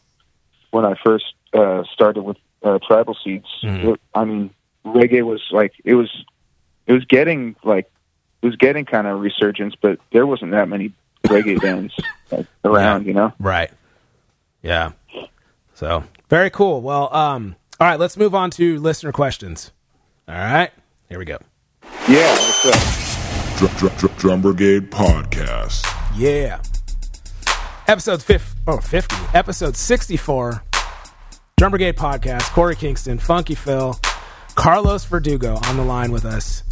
when 0.70 0.84
I 0.84 0.94
first 1.04 1.34
uh, 1.52 1.84
started 1.92 2.22
with 2.22 2.36
uh, 2.64 2.78
Tribal 2.86 3.16
Seeds, 3.22 3.46
it- 3.62 4.00
I 4.14 4.24
mean 4.24 4.50
reggae 4.84 5.22
was 5.22 5.42
like 5.52 5.72
it 5.84 5.94
was 5.94 6.10
it 6.88 6.94
was 6.94 7.04
getting 7.04 7.54
like 7.62 7.88
it 8.42 8.46
was 8.46 8.56
getting 8.56 8.84
kind 8.86 9.06
of 9.06 9.20
resurgence, 9.20 9.74
but 9.80 10.00
there 10.12 10.26
wasn't 10.26 10.50
that 10.52 10.68
many 10.68 10.92
reggae 11.28 11.60
bands 11.60 11.94
like, 12.30 12.46
around. 12.64 13.06
You 13.06 13.14
know, 13.14 13.32
right? 13.38 13.70
Yeah. 14.62 14.92
So 15.74 16.04
very 16.28 16.50
cool. 16.50 16.80
Well, 16.82 17.14
um, 17.14 17.56
all 17.80 17.86
right, 17.86 17.98
let's 17.98 18.16
move 18.16 18.34
on 18.34 18.50
to 18.52 18.78
listener 18.80 19.12
questions. 19.12 19.72
All 20.26 20.34
right, 20.34 20.70
here 21.08 21.18
we 21.18 21.24
go. 21.24 21.38
yeah. 22.08 22.32
What's 22.32 22.66
up? 22.66 23.58
Drum, 23.58 23.76
drum, 23.76 23.96
drum, 23.96 24.14
Drum 24.18 24.42
Brigade 24.42 24.90
Podcast. 24.90 25.84
Yeah. 26.16 26.60
Episode 27.88 28.22
50, 28.22 28.60
oh, 28.66 28.78
50. 28.78 29.16
Episode 29.34 29.74
64. 29.74 30.62
Drum 31.56 31.70
Brigade 31.70 31.96
Podcast. 31.96 32.42
Korey 32.50 32.78
Kingston, 32.78 33.18
Funky 33.18 33.54
Phil, 33.56 33.98
Carlos 34.54 35.04
Verdugo 35.06 35.56
on 35.64 35.76
the 35.76 35.82
line 35.84 36.12
with 36.12 36.24
us. 36.24 36.62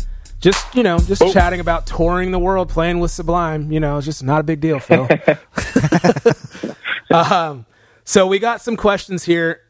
Just, 0.47 0.77
you 0.77 0.85
know, 0.85 0.97
just 1.01 1.21
chatting 1.33 1.59
about 1.59 1.89
touring 1.89 2.31
the 2.31 2.39
world, 2.39 2.69
playing 2.69 3.01
with 3.01 3.11
Sublime. 3.11 3.73
You 3.73 3.81
know, 3.81 3.97
it's 3.97 4.07
just 4.07 4.23
not 4.23 4.39
a 4.39 4.45
big 4.45 4.61
deal, 4.61 4.79
Phil. 4.79 5.09
um, 7.11 7.67
so 8.05 8.29
we 8.29 8.39
got 8.39 8.61
some 8.61 8.77
questions 8.77 9.25
here. 9.25 9.63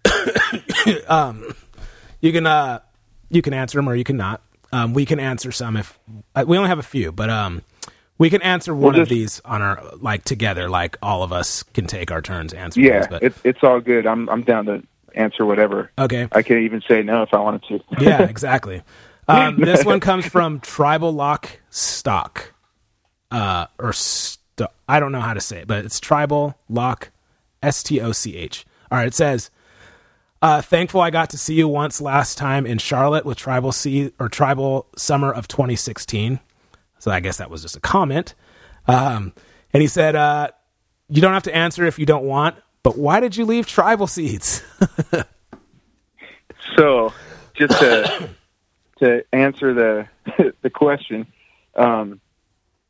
um, 1.09 1.51
you 2.21 2.31
can 2.31 2.47
uh, 2.47 2.81
you 3.31 3.41
can 3.41 3.55
answer 3.55 3.79
them 3.79 3.89
or 3.89 3.95
you 3.95 4.05
can 4.05 4.19
not. 4.19 4.43
Um, 4.71 4.93
we 4.93 5.07
can 5.07 5.19
answer 5.19 5.51
some 5.51 5.79
if 5.79 5.99
uh, 6.35 6.45
we 6.47 6.59
only 6.59 6.69
have 6.69 6.79
a 6.79 6.83
few, 6.83 7.11
but 7.11 7.31
um, 7.31 7.63
we 8.19 8.29
can 8.29 8.43
answer 8.43 8.75
one 8.75 8.97
of 8.97 9.09
just- 9.09 9.11
these 9.11 9.41
on 9.47 9.63
our 9.63 9.83
like 10.03 10.25
together. 10.25 10.69
Like 10.69 10.99
all 11.01 11.23
of 11.23 11.33
us 11.33 11.63
can 11.63 11.87
take 11.87 12.11
our 12.11 12.21
turns 12.21 12.53
answering. 12.53 12.85
Yeah, 12.85 12.99
these, 12.99 13.09
but 13.09 13.23
it's 13.23 13.41
it's 13.45 13.61
all 13.63 13.81
good. 13.81 14.07
I'm 14.07 14.29
I'm 14.29 14.43
down 14.43 14.67
to 14.67 14.83
answer 15.15 15.47
whatever. 15.47 15.91
okay. 15.99 16.29
I 16.33 16.43
can 16.43 16.59
even 16.59 16.83
say 16.87 17.03
no 17.03 17.23
if 17.23 17.33
I 17.33 17.39
wanted 17.39 17.63
to. 17.69 17.81
yeah, 17.99 18.23
exactly. 18.29 18.83
Um, 19.29 19.57
this 19.61 19.85
one 19.85 20.01
comes 20.01 20.27
from 20.27 20.61
Tribal 20.61 21.13
Lock 21.13 21.61
Stock, 21.71 22.55
uh, 23.31 23.67
or 23.79 23.93
st- 23.93 24.71
I 24.89 25.01
don't 25.01 25.13
know 25.13 25.21
how 25.21 25.35
to 25.35 25.41
say 25.41 25.59
it, 25.59 25.69
but 25.69 25.85
it's 25.85 26.01
Tribal 26.01 26.59
Lock, 26.69 27.11
S 27.63 27.83
T 27.83 28.01
O 28.01 28.13
C 28.13 28.37
H. 28.37 28.65
All 28.91 28.99
right, 28.99 29.07
it 29.09 29.15
says, 29.15 29.51
uh, 30.43 30.63
"Thankful 30.63 31.01
I 31.01 31.11
got 31.11 31.31
to 31.31 31.39
see 31.39 31.55
you 31.55 31.69
once 31.69 32.01
last 32.01 32.39
time 32.39 32.67
in 32.67 32.79
Charlotte 32.79 33.25
with 33.25 33.37
Tribal 33.37 33.73
C 33.73 34.13
or 34.19 34.29
Tribal 34.29 34.87
Summer 34.97 35.33
of 35.33 35.49
2016." 35.49 36.41
So 36.99 37.11
I 37.11 37.21
guess 37.21 37.37
that 37.39 37.51
was 37.51 37.63
just 37.63 37.77
a 37.77 37.81
comment. 37.81 38.35
Um, 38.87 39.33
and 39.73 39.81
he 39.83 39.89
said, 39.89 40.15
uh, 40.15 40.49
"You 41.09 41.21
don't 41.21 41.35
have 41.35 41.43
to 41.45 41.55
answer 41.55 41.85
if 41.85 41.99
you 41.99 42.07
don't 42.07 42.25
want, 42.25 42.57
but 42.83 42.97
why 42.97 43.21
did 43.21 43.37
you 43.37 43.45
leave 43.45 43.67
Tribal 43.67 44.07
Seeds?" 44.07 44.63
So, 46.77 47.13
just 47.55 47.79
to 47.79 48.29
to 48.99 49.25
answer 49.33 49.75
the 49.75 50.53
the 50.63 50.71
question, 50.71 51.27
um, 51.75 52.21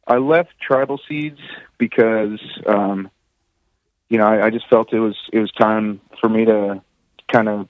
I 0.07 0.17
left 0.19 0.51
Tribal 0.61 1.01
Seeds 1.09 1.41
because 1.79 2.41
um, 2.67 3.11
you 4.09 4.19
know 4.19 4.27
I, 4.27 4.47
I 4.47 4.51
just 4.51 4.69
felt 4.69 4.93
it 4.93 5.01
was 5.01 5.17
it 5.33 5.41
was 5.41 5.53
time 5.53 6.01
for 6.21 6.29
me 6.29 6.45
to 6.45 6.83
kind 7.31 7.49
of 7.49 7.69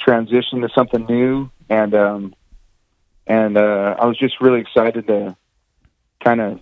transition 0.00 0.60
to 0.60 0.68
something 0.74 1.06
new, 1.06 1.50
and 1.68 1.94
um, 1.94 2.34
and 3.26 3.56
uh, 3.56 3.96
I 3.98 4.06
was 4.06 4.18
just 4.18 4.40
really 4.40 4.60
excited 4.60 5.06
to 5.06 5.36
kind 6.22 6.40
of 6.40 6.60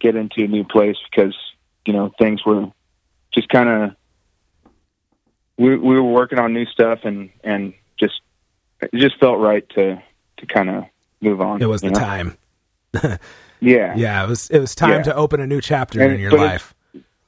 get 0.00 0.16
into 0.16 0.44
a 0.44 0.48
new 0.48 0.64
place 0.64 0.96
because 1.10 1.36
you 1.86 1.92
know 1.92 2.12
things 2.18 2.44
were 2.44 2.70
just 3.32 3.48
kind 3.48 3.68
of 3.68 3.96
we 5.56 5.76
we 5.76 5.94
were 5.96 6.02
working 6.02 6.38
on 6.38 6.52
new 6.52 6.66
stuff 6.66 7.00
and 7.04 7.30
and 7.42 7.74
just 7.98 8.20
it 8.80 8.90
just 8.94 9.18
felt 9.18 9.38
right 9.38 9.68
to 9.70 10.02
to 10.38 10.46
kind 10.46 10.70
of 10.70 10.84
move 11.20 11.40
on. 11.40 11.60
it 11.62 11.66
was 11.66 11.80
the 11.82 11.90
know? 11.90 11.98
time. 12.00 12.38
Yeah, 13.60 13.96
Yeah, 13.96 14.22
it 14.24 14.28
was. 14.28 14.48
It 14.50 14.60
was 14.60 14.74
time 14.76 14.98
Yeah. 14.98 15.02
to 15.02 15.14
open 15.16 15.40
a 15.40 15.46
new 15.46 15.60
chapter 15.60 16.00
And- 16.00 16.12
in 16.14 16.20
your 16.20 16.30
but 16.30 16.38
life. 16.40 16.74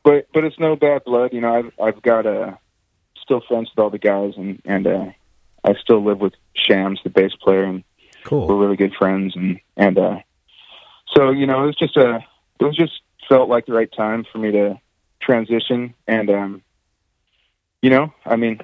but 0.04 0.28
but 0.32 0.44
it's 0.44 0.58
no 0.60 0.76
bad 0.76 1.02
blood. 1.04 1.32
You 1.32 1.40
know, 1.40 1.52
I've 1.52 1.72
I've 1.82 2.02
got 2.02 2.24
uh, 2.24 2.52
still 3.20 3.40
friends 3.48 3.68
with 3.70 3.82
all 3.82 3.90
the 3.90 3.98
guys, 3.98 4.34
and 4.36 4.62
and 4.64 4.86
uh, 4.86 5.06
I 5.64 5.74
still 5.74 6.04
live 6.04 6.20
with 6.20 6.34
Shams, 6.54 7.00
the 7.02 7.10
bass 7.10 7.32
player, 7.34 7.64
and 7.64 7.82
we're 8.30 8.54
really 8.56 8.76
good 8.76 8.94
friends. 8.94 9.34
And 9.34 9.58
and 9.76 9.98
uh, 9.98 10.18
so 11.16 11.30
you 11.32 11.46
know, 11.46 11.64
it 11.64 11.66
was 11.66 11.76
just 11.76 11.96
a 11.96 12.24
it 12.60 12.64
was 12.64 12.76
just 12.76 13.02
felt 13.28 13.48
like 13.48 13.66
the 13.66 13.72
right 13.72 13.90
time 13.92 14.24
for 14.30 14.38
me 14.38 14.52
to 14.52 14.78
transition, 15.20 15.94
and 16.06 16.30
um, 16.30 16.62
you 17.82 17.90
know, 17.90 18.14
I 18.24 18.36
mean, 18.36 18.60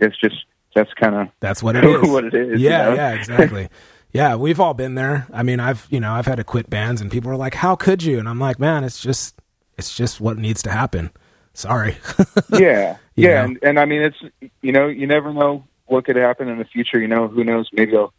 it's 0.00 0.18
just 0.18 0.44
that's 0.74 0.92
kind 0.94 1.14
of 1.14 1.28
That's 1.40 1.62
what 1.62 1.76
it 1.76 1.84
is. 1.84 2.08
what 2.08 2.24
it 2.24 2.34
is. 2.34 2.60
you 2.60 2.68
Yeah, 2.68 2.84
know? 2.90 2.94
yeah, 2.94 3.12
exactly. 3.14 3.68
yeah, 4.12 4.36
we've 4.36 4.60
all 4.60 4.74
been 4.74 4.94
there. 4.94 5.26
I 5.32 5.42
mean, 5.42 5.60
I've 5.60 5.86
you 5.90 6.00
know 6.00 6.12
I've 6.12 6.26
had 6.26 6.36
to 6.36 6.44
quit 6.44 6.68
bands, 6.70 7.00
and 7.00 7.10
people 7.10 7.30
are 7.30 7.36
like, 7.36 7.54
"How 7.54 7.76
could 7.76 8.02
you?" 8.02 8.18
And 8.18 8.28
I'm 8.28 8.38
like, 8.38 8.58
"Man, 8.58 8.84
it's 8.84 9.00
just 9.00 9.40
it's 9.78 9.94
just 9.94 10.20
what 10.20 10.38
needs 10.38 10.62
to 10.62 10.70
happen." 10.70 11.10
Sorry. 11.54 11.96
yeah, 12.52 12.96
yeah, 13.14 13.44
and, 13.44 13.58
and 13.62 13.78
I 13.78 13.84
mean, 13.84 14.02
it's 14.02 14.50
you 14.62 14.72
know, 14.72 14.86
you 14.88 15.06
never 15.06 15.32
know 15.32 15.64
what 15.86 16.04
could 16.06 16.16
happen 16.16 16.48
in 16.48 16.58
the 16.58 16.64
future. 16.64 16.98
You 16.98 17.08
know, 17.08 17.28
who 17.28 17.44
knows? 17.44 17.68
Maybe 17.72 17.96
I'll 17.96 18.12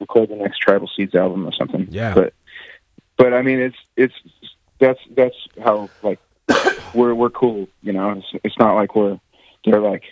record 0.00 0.28
the 0.28 0.36
next 0.36 0.58
Tribal 0.58 0.88
Seeds 0.94 1.14
album 1.14 1.46
or 1.46 1.52
something. 1.52 1.88
Yeah. 1.90 2.14
but 2.14 2.34
but 3.16 3.32
I 3.34 3.42
mean, 3.42 3.58
it's 3.58 3.76
it's 3.96 4.14
that's 4.78 5.00
that's 5.16 5.34
how 5.64 5.88
like 6.02 6.20
we're 6.94 7.14
we're 7.14 7.30
cool. 7.30 7.66
You 7.82 7.92
know, 7.92 8.10
it's 8.12 8.26
it's 8.44 8.58
not 8.58 8.74
like 8.74 8.94
we're 8.94 9.18
they're 9.64 9.80
like 9.80 10.04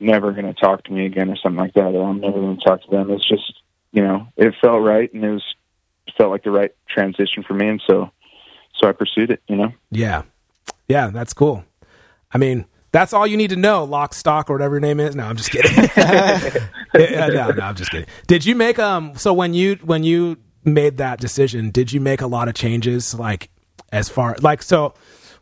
never 0.00 0.32
going 0.32 0.46
to 0.46 0.54
talk 0.54 0.84
to 0.84 0.92
me 0.92 1.06
again 1.06 1.30
or 1.30 1.36
something 1.36 1.58
like 1.58 1.74
that, 1.74 1.94
or 1.94 2.08
I'm 2.08 2.20
never 2.20 2.38
going 2.38 2.58
to 2.58 2.64
talk 2.64 2.82
to 2.82 2.90
them. 2.90 3.10
It's 3.10 3.26
just 3.26 3.60
you 3.92 4.02
know, 4.02 4.28
it 4.36 4.54
felt 4.60 4.82
right, 4.82 5.12
and 5.12 5.24
it 5.24 5.30
was 5.30 5.44
felt 6.16 6.30
like 6.30 6.44
the 6.44 6.50
right 6.50 6.72
transition 6.88 7.42
for 7.42 7.54
me, 7.54 7.68
and 7.68 7.82
so 7.86 8.10
so 8.78 8.88
I 8.88 8.92
pursued 8.92 9.30
it. 9.30 9.42
You 9.48 9.56
know. 9.56 9.72
yeah, 9.90 10.22
yeah, 10.88 11.08
that's 11.08 11.32
cool. 11.32 11.64
I 12.32 12.38
mean, 12.38 12.66
that's 12.92 13.12
all 13.12 13.26
you 13.26 13.36
need 13.36 13.50
to 13.50 13.56
know. 13.56 13.84
Lock, 13.84 14.14
stock, 14.14 14.50
or 14.50 14.54
whatever 14.54 14.74
your 14.74 14.80
name 14.80 15.00
is. 15.00 15.16
No, 15.16 15.24
I'm 15.24 15.36
just 15.36 15.50
kidding. 15.50 15.88
Yeah, 16.94 17.26
no, 17.26 17.50
no, 17.50 17.62
I'm 17.62 17.74
just 17.74 17.90
kidding. 17.90 18.06
Did 18.26 18.46
you 18.46 18.54
make 18.54 18.78
um? 18.78 19.16
So 19.16 19.34
when 19.34 19.52
you 19.52 19.76
when 19.82 20.02
you 20.02 20.38
made 20.64 20.96
that 20.96 21.20
decision, 21.20 21.70
did 21.70 21.92
you 21.92 22.00
make 22.00 22.22
a 22.22 22.26
lot 22.26 22.48
of 22.48 22.54
changes? 22.54 23.14
Like 23.14 23.50
as 23.92 24.08
far 24.08 24.36
like 24.40 24.62
so, 24.62 24.94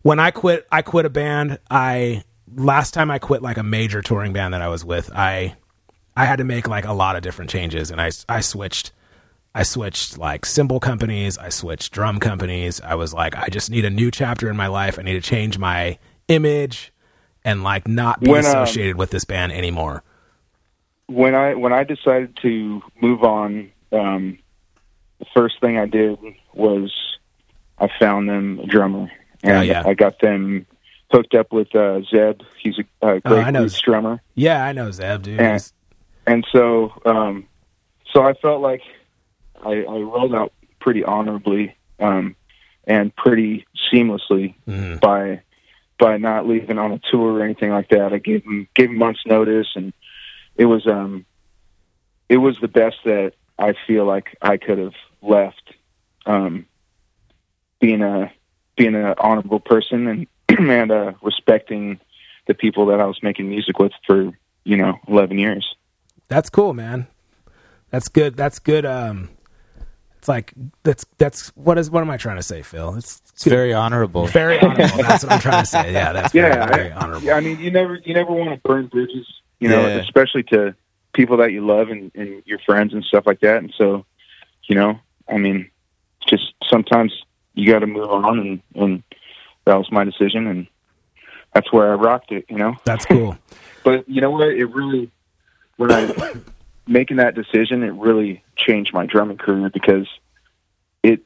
when 0.03 0.19
I 0.19 0.33
quit, 0.33 0.67
I 0.73 0.83
quit 0.83 1.07
a 1.07 1.11
band. 1.11 1.61
I 1.71 2.25
last 2.53 2.95
time 2.95 3.11
I 3.11 3.19
quit 3.19 3.43
like 3.43 3.57
a 3.57 3.63
major 3.63 4.03
touring 4.03 4.33
band 4.33 4.55
that 4.55 4.63
I 4.63 4.69
was 4.69 4.85
with. 4.85 5.11
I 5.15 5.55
I 6.17 6.25
had 6.27 6.37
to 6.37 6.45
make 6.45 6.69
like 6.69 6.85
a 6.85 6.93
lot 6.93 7.17
of 7.17 7.23
different 7.23 7.51
changes, 7.51 7.91
and 7.91 8.01
I 8.01 8.11
I 8.29 8.41
switched. 8.41 8.93
I 9.57 9.63
switched 9.63 10.19
like 10.19 10.47
cymbal 10.47 10.81
companies. 10.81 11.39
I 11.39 11.49
switched 11.49 11.93
drum 11.93 12.19
companies. 12.19 12.81
I 12.81 12.97
was 12.97 13.15
like, 13.15 13.37
I 13.37 13.47
just 13.49 13.71
need 13.71 13.85
a 13.85 13.91
new 13.91 14.11
chapter 14.11 14.51
in 14.51 14.57
my 14.57 14.67
life. 14.67 14.99
I 14.99 15.03
need 15.03 15.13
to 15.13 15.21
change 15.21 15.59
my 15.59 15.99
image 16.27 16.93
and 17.45 17.63
like 17.63 17.87
not 17.87 18.19
be 18.21 18.31
When, 18.31 18.45
um, 18.45 18.51
associated 18.51 18.97
with 18.97 19.11
this 19.11 19.25
band 19.25 19.53
anymore. 19.53 20.03
when 21.07 21.35
I 21.37 21.55
when 21.55 21.73
I 21.73 21.85
decided 21.85 22.37
to 22.43 22.83
move 23.01 23.23
on, 23.23 23.71
um, 23.93 24.39
the 25.21 25.27
first 25.37 25.61
thing 25.61 25.79
I 25.79 25.87
did 25.87 26.19
was 26.53 26.93
I 27.79 27.89
found 28.01 28.29
them 28.29 28.59
a 28.61 28.67
drummer, 28.67 29.09
and 29.45 29.59
Oh, 29.59 29.61
yeah. 29.61 29.83
I 29.87 29.95
got 29.95 30.19
them 30.21 30.67
hooked 31.15 31.35
up 31.35 31.53
with 31.53 31.73
uh, 31.77 32.01
Zeb. 32.11 32.41
He's 32.59 32.77
a, 32.79 33.07
a 33.07 33.11
Oh, 33.17 33.21
great 33.21 33.45
I 33.47 33.51
know. 33.53 33.69
drummer, 33.69 34.21
Yeah, 34.35 34.65
I 34.65 34.73
know 34.73 34.91
Zeb, 34.91 35.23
dude. 35.23 35.41
He's- 35.41 35.73
and 36.27 36.45
so 36.51 36.93
um, 37.05 37.47
so 38.13 38.23
I 38.25 38.33
felt 38.35 38.61
like 38.63 38.81
I, 39.65 39.85
I 39.85 39.99
rolled 40.01 40.35
out 40.35 40.53
pretty 40.81 41.05
honorably 41.05 41.77
um, 42.01 42.35
and 42.87 43.15
pretty 43.15 43.67
seamlessly 43.93 44.55
Mhm. 44.67 45.01
by 45.01 45.43
by 45.99 46.17
not 46.17 46.49
leaving 46.49 46.79
on 46.79 46.91
a 46.93 46.99
tour 47.11 47.35
or 47.35 47.43
anything 47.45 47.71
like 47.71 47.91
that. 47.91 48.13
I 48.13 48.19
gave 48.19 48.43
him 48.45 48.67
gave 48.75 48.89
him 48.91 48.99
months 48.99 49.21
notice, 49.27 49.69
and 49.77 49.93
it 50.57 50.65
was 50.65 50.87
um 50.87 51.27
it 52.29 52.39
was 52.39 52.59
the 52.61 52.69
best 52.69 52.97
that 53.05 53.35
I 53.59 53.75
feel 53.87 54.05
like 54.07 54.37
I 54.43 54.57
could 54.57 54.79
have 54.79 54.95
left. 55.23 55.75
Um, 56.27 56.65
being 57.81 58.03
a 58.03 58.33
being 58.77 58.95
an 58.95 59.15
honorable 59.19 59.61
person 59.61 60.09
and 60.09 60.27
and 60.59 60.91
uh, 60.91 61.13
respecting 61.23 62.01
the 62.47 62.55
people 62.55 62.87
that 62.87 63.01
I 63.01 63.07
was 63.07 63.23
making 63.23 63.49
music 63.49 63.79
with 63.79 63.93
for 64.07 64.31
you 64.65 64.77
know 64.77 64.99
eleven 65.09 65.39
years. 65.39 65.75
That's 66.29 66.51
cool, 66.51 66.73
man. 66.75 67.07
That's 67.91 68.09
good. 68.09 68.37
That's 68.37 68.59
good. 68.59 68.85
Um, 68.87 69.29
it's 70.19 70.29
like 70.29 70.53
that's 70.83 71.05
that's 71.19 71.49
what 71.51 71.79
is 71.79 71.91
what 71.91 72.01
am 72.01 72.11
I 72.11 72.17
trying 72.17 72.37
to 72.37 72.43
say, 72.43 72.63
Phil? 72.63 72.95
It's 72.97 73.21
It's 73.35 73.45
very 73.45 73.73
honorable. 73.75 74.27
very 74.27 74.59
honorable. 74.63 75.03
that's 75.03 75.23
what 75.23 75.33
I'm 75.33 75.41
trying 75.41 75.63
to 75.63 75.69
say. 75.71 75.93
Yeah, 75.93 76.13
that's 76.13 76.33
very, 76.33 76.49
yeah, 76.55 76.67
very 76.67 76.93
I, 76.93 76.97
honorable. 76.97 77.27
yeah. 77.27 77.35
I 77.35 77.41
mean, 77.41 77.59
you 77.61 77.71
never 77.71 77.97
you 77.97 78.15
never 78.15 78.33
want 78.33 78.51
to 78.51 78.69
burn 78.69 78.87
bridges, 78.87 79.27
you 79.61 79.69
know, 79.69 79.83
Yeah. 79.87 79.97
especially 79.97 80.43
to 80.45 80.75
people 81.13 81.37
that 81.37 81.53
you 81.53 81.65
love 81.65 81.91
and, 81.91 82.11
and 82.15 82.43
your 82.47 82.59
friends 82.61 82.93
and 82.93 83.05
stuff 83.05 83.25
like 83.27 83.41
that. 83.41 83.59
And 83.59 83.73
so, 83.79 84.05
you 84.65 84.75
know, 84.75 84.99
I 85.29 85.37
mean, 85.37 85.71
just 86.29 86.55
sometimes 86.69 87.13
you 87.55 87.71
got 87.71 87.81
to 87.81 87.87
move 87.87 88.11
on, 88.11 88.39
and 88.41 88.63
and 88.75 89.03
that 89.65 89.77
was 89.77 89.91
my 89.91 90.05
decision, 90.05 90.47
and 90.47 90.67
that's 91.55 91.73
where 91.73 91.93
I 91.93 91.95
rocked 91.95 92.33
it, 92.33 92.47
you 92.49 92.57
know. 92.57 92.75
That's 92.85 93.05
cool. 93.05 93.39
But 93.85 94.09
you 94.09 94.23
know 94.23 94.31
what? 94.31 94.49
It 94.49 94.65
really, 94.65 95.11
when 95.77 95.93
I 95.93 96.33
making 96.87 97.19
that 97.19 97.35
decision, 97.35 97.83
it 97.83 97.93
really 97.93 98.43
changed 98.57 98.95
my 98.95 99.05
drumming 99.05 99.37
career 99.37 99.71
because 99.71 100.09
it 101.03 101.21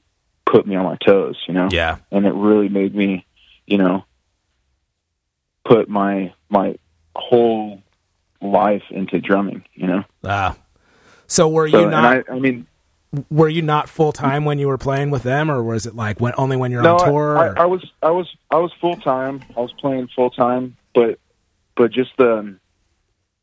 put 0.44 0.66
me 0.66 0.76
on 0.76 0.84
my 0.84 0.96
toes, 0.96 1.36
you 1.46 1.54
know 1.54 1.68
Yeah, 1.70 1.98
and 2.10 2.26
it 2.26 2.34
really 2.34 2.68
made 2.68 2.94
me, 2.94 3.24
you 3.66 3.78
know, 3.78 4.04
put 5.64 5.88
my 5.88 6.34
my 6.48 6.76
whole 7.14 7.82
life 8.40 8.82
into 8.90 9.20
drumming. 9.20 9.64
You 9.74 9.86
know, 9.86 10.04
ah. 10.24 10.56
so 11.26 11.48
were 11.48 11.66
you 11.66 11.78
and 11.78 11.90
not 11.92 12.28
I, 12.28 12.32
I 12.32 12.38
mean, 12.40 12.66
were 13.30 13.48
you 13.48 13.62
not 13.62 13.88
full 13.88 14.12
time 14.12 14.44
when 14.44 14.58
you 14.58 14.68
were 14.68 14.78
playing 14.78 15.10
with 15.10 15.22
them, 15.22 15.50
or 15.50 15.62
was 15.62 15.86
it 15.86 15.94
like 15.94 16.20
when 16.20 16.34
only 16.36 16.56
when 16.56 16.70
you're 16.70 16.82
no, 16.82 16.96
on 16.96 17.08
tour? 17.08 17.38
I, 17.38 17.46
or- 17.48 17.58
I 17.60 17.64
was 17.66 17.84
I 18.02 18.10
was 18.10 18.28
I 18.50 18.56
was 18.56 18.72
full 18.80 18.96
time. 18.96 19.42
I 19.56 19.60
was 19.60 19.72
playing 19.80 20.08
full 20.14 20.30
time, 20.30 20.76
but 20.94 21.18
but 21.76 21.90
just 21.90 22.10
the 22.18 22.56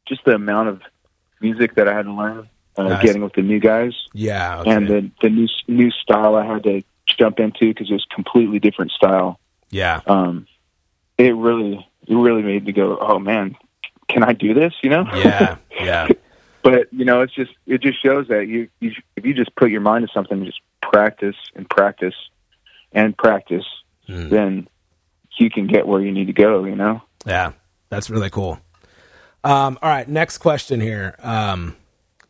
just 0.07 0.23
the 0.25 0.33
amount 0.35 0.69
of 0.69 0.81
music 1.41 1.75
that 1.75 1.87
I 1.87 1.93
had 1.95 2.03
to 2.03 2.13
learn, 2.13 2.47
uh, 2.77 2.83
Nice. 2.83 3.03
getting 3.03 3.23
with 3.23 3.33
the 3.33 3.41
new 3.41 3.59
guys, 3.59 3.93
yeah, 4.13 4.59
okay. 4.59 4.71
and 4.71 4.87
the 4.87 5.11
the 5.21 5.29
new 5.29 5.47
new 5.67 5.89
style 5.91 6.35
I 6.35 6.45
had 6.45 6.63
to 6.63 6.81
jump 7.07 7.39
into 7.39 7.67
because 7.67 7.89
it 7.89 7.93
was 7.93 8.05
completely 8.13 8.59
different 8.59 8.91
style. 8.91 9.39
yeah, 9.69 10.01
Um, 10.07 10.47
it 11.17 11.35
really 11.35 11.87
it 12.07 12.15
really 12.15 12.41
made 12.43 12.65
me 12.65 12.71
go, 12.71 12.97
oh 13.01 13.17
man, 13.19 13.55
can 14.09 14.23
I 14.23 14.33
do 14.33 14.53
this? 14.53 14.73
You 14.83 14.89
know? 14.91 15.05
yeah, 15.15 15.57
yeah, 15.79 16.07
but 16.65 16.91
you 16.91 17.05
know, 17.05 17.21
it's 17.21 17.33
just 17.35 17.51
it 17.67 17.79
just 17.81 18.01
shows 18.03 18.27
that 18.29 18.47
you, 18.47 18.69
you 18.79 18.91
if 19.15 19.23
you 19.23 19.35
just 19.35 19.55
put 19.55 19.69
your 19.69 19.81
mind 19.81 20.05
to 20.07 20.11
something, 20.11 20.37
and 20.39 20.45
just 20.47 20.59
practice 20.81 21.35
and 21.55 21.69
practice 21.69 22.15
and 22.91 23.15
practice, 23.15 23.65
Hmm. 24.07 24.29
then 24.29 24.67
you 25.37 25.49
can 25.51 25.67
get 25.67 25.87
where 25.87 26.01
you 26.01 26.11
need 26.11 26.25
to 26.27 26.33
go. 26.33 26.65
You 26.65 26.75
know? 26.75 27.01
yeah. 27.25 27.51
That's 27.89 28.09
really 28.09 28.31
cool. 28.31 28.59
Um, 29.43 29.77
all 29.81 29.89
right, 29.89 30.07
next 30.09 30.39
question 30.39 30.81
here. 30.81 31.15
Um, 31.21 31.75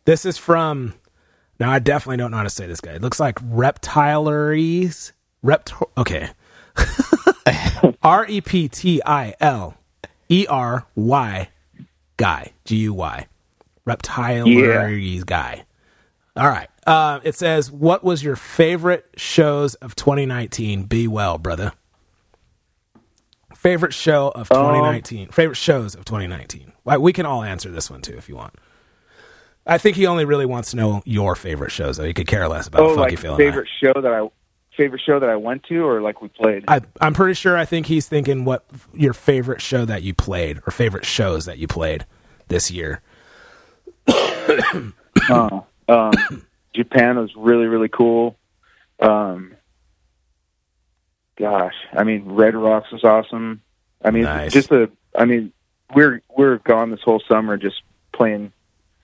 this 0.04 0.26
is 0.26 0.38
from. 0.38 0.94
Now 1.60 1.72
I 1.72 1.80
definitely 1.80 2.18
don't 2.18 2.32
know 2.32 2.38
how 2.38 2.44
to 2.44 2.50
say 2.50 2.68
this 2.68 2.82
guy. 2.82 2.92
It 2.92 3.02
looks 3.02 3.20
like 3.22 3.36
reptileries. 3.40 5.14
Rept. 5.42 5.74
Okay. 5.98 6.30
R 8.04 8.26
e 8.28 8.42
p 8.42 8.68
t 8.68 9.02
i 9.06 9.34
l 9.40 9.76
e 10.28 10.46
r 10.50 10.86
y 10.96 11.50
guy. 12.18 12.52
G 12.66 12.76
u 12.78 12.94
y. 12.94 13.28
Reptileries 13.86 15.26
guy. 15.26 15.66
All 16.36 16.48
right. 16.48 16.68
Uh, 16.86 17.20
it 17.24 17.36
says, 17.36 17.72
"What 17.72 18.04
was 18.04 18.24
your 18.24 18.36
favorite 18.36 19.06
shows 19.16 19.76
of 19.76 19.96
2019?" 19.96 20.84
Be 20.84 21.08
well, 21.08 21.38
brother. 21.38 21.72
Favorite 23.56 23.94
show 23.94 24.30
of 24.36 24.52
Um, 24.52 24.58
2019. 24.66 25.30
favorite 25.30 25.56
shows 25.56 25.96
of 25.96 26.06
2019. 26.06 26.74
Like, 26.84 27.00
we 27.00 27.14
can 27.14 27.26
all 27.26 27.42
answer 27.44 27.72
this 27.72 27.90
one 27.90 28.02
too 28.02 28.16
if 28.18 28.30
you 28.30 28.36
want. 28.36 28.54
I 29.66 29.80
think 29.80 29.96
he 29.96 30.06
only 30.06 30.26
really 30.26 30.46
wants 30.46 30.72
to 30.72 30.78
know 30.78 31.02
your 31.06 31.36
favorite 31.36 31.72
shows. 31.72 31.98
Though 31.98 32.04
he 32.04 32.14
could 32.14 32.28
care 32.28 32.48
less 32.48 32.68
about 32.68 32.82
Oh, 32.82 32.96
Funky 32.96 33.16
like 33.16 33.20
Phil. 33.20 33.34
and 33.34 33.42
I. 33.42 33.46
favorite 33.46 33.70
show 33.82 33.94
that 34.00 34.12
I 34.12 34.28
favorite 34.78 35.02
show 35.06 35.20
that 35.20 35.30
I 35.30 35.38
went 35.38 35.64
to, 35.70 35.80
or 35.88 36.02
like 36.02 36.22
we 36.22 36.28
played. 36.28 36.66
I, 36.68 36.82
I'm 37.02 37.14
pretty 37.14 37.34
sure. 37.34 37.58
I 37.58 37.66
think 37.66 37.88
he's 37.88 38.08
thinking 38.08 38.46
what 38.46 38.66
your 38.94 39.14
favorite 39.14 39.62
show 39.62 39.86
that 39.86 40.04
you 40.04 40.14
played 40.14 40.60
or 40.68 40.72
favorite 40.72 41.06
shows 41.06 41.46
that 41.46 41.58
you 41.58 41.66
played 41.68 42.06
this 42.50 42.70
year. 42.70 43.02
Uh, 45.30 45.62
um, 45.88 46.46
Japan 46.76 47.18
was 47.18 47.32
really 47.36 47.66
really 47.66 47.88
cool. 47.88 48.36
Um, 49.00 49.56
gosh, 51.38 51.74
I 51.94 52.04
mean, 52.04 52.26
Red 52.26 52.56
Rocks 52.56 52.92
was 52.92 53.04
awesome. 53.04 53.62
I 54.04 54.12
mean, 54.12 54.24
Nice. 54.24 54.54
just 54.54 54.72
a. 54.72 54.90
I 55.18 55.26
mean, 55.26 55.52
we're 55.96 56.22
we're 56.38 56.58
gone 56.60 56.92
this 56.92 57.02
whole 57.02 57.22
summer, 57.28 57.58
just 57.58 57.82
playing 58.14 58.52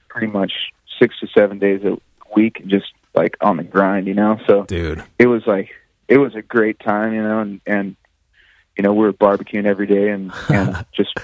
pretty 0.09 0.27
much 0.27 0.51
six 0.99 1.17
to 1.21 1.27
seven 1.27 1.59
days 1.59 1.83
a 1.83 1.97
week, 2.35 2.61
just 2.67 2.91
like 3.15 3.37
on 3.41 3.57
the 3.57 3.63
grind, 3.63 4.07
you 4.07 4.13
know. 4.13 4.37
So 4.45 4.63
Dude, 4.63 5.03
it 5.17 5.27
was 5.27 5.47
like 5.47 5.69
it 6.07 6.17
was 6.17 6.35
a 6.35 6.41
great 6.41 6.79
time, 6.79 7.13
you 7.13 7.23
know, 7.23 7.39
and 7.39 7.61
and 7.65 7.95
you 8.77 8.83
know 8.83 8.93
we 8.93 9.05
were 9.05 9.13
barbecuing 9.13 9.65
every 9.65 9.87
day 9.87 10.09
and 10.09 10.31
and 10.49 10.85
just 10.93 11.17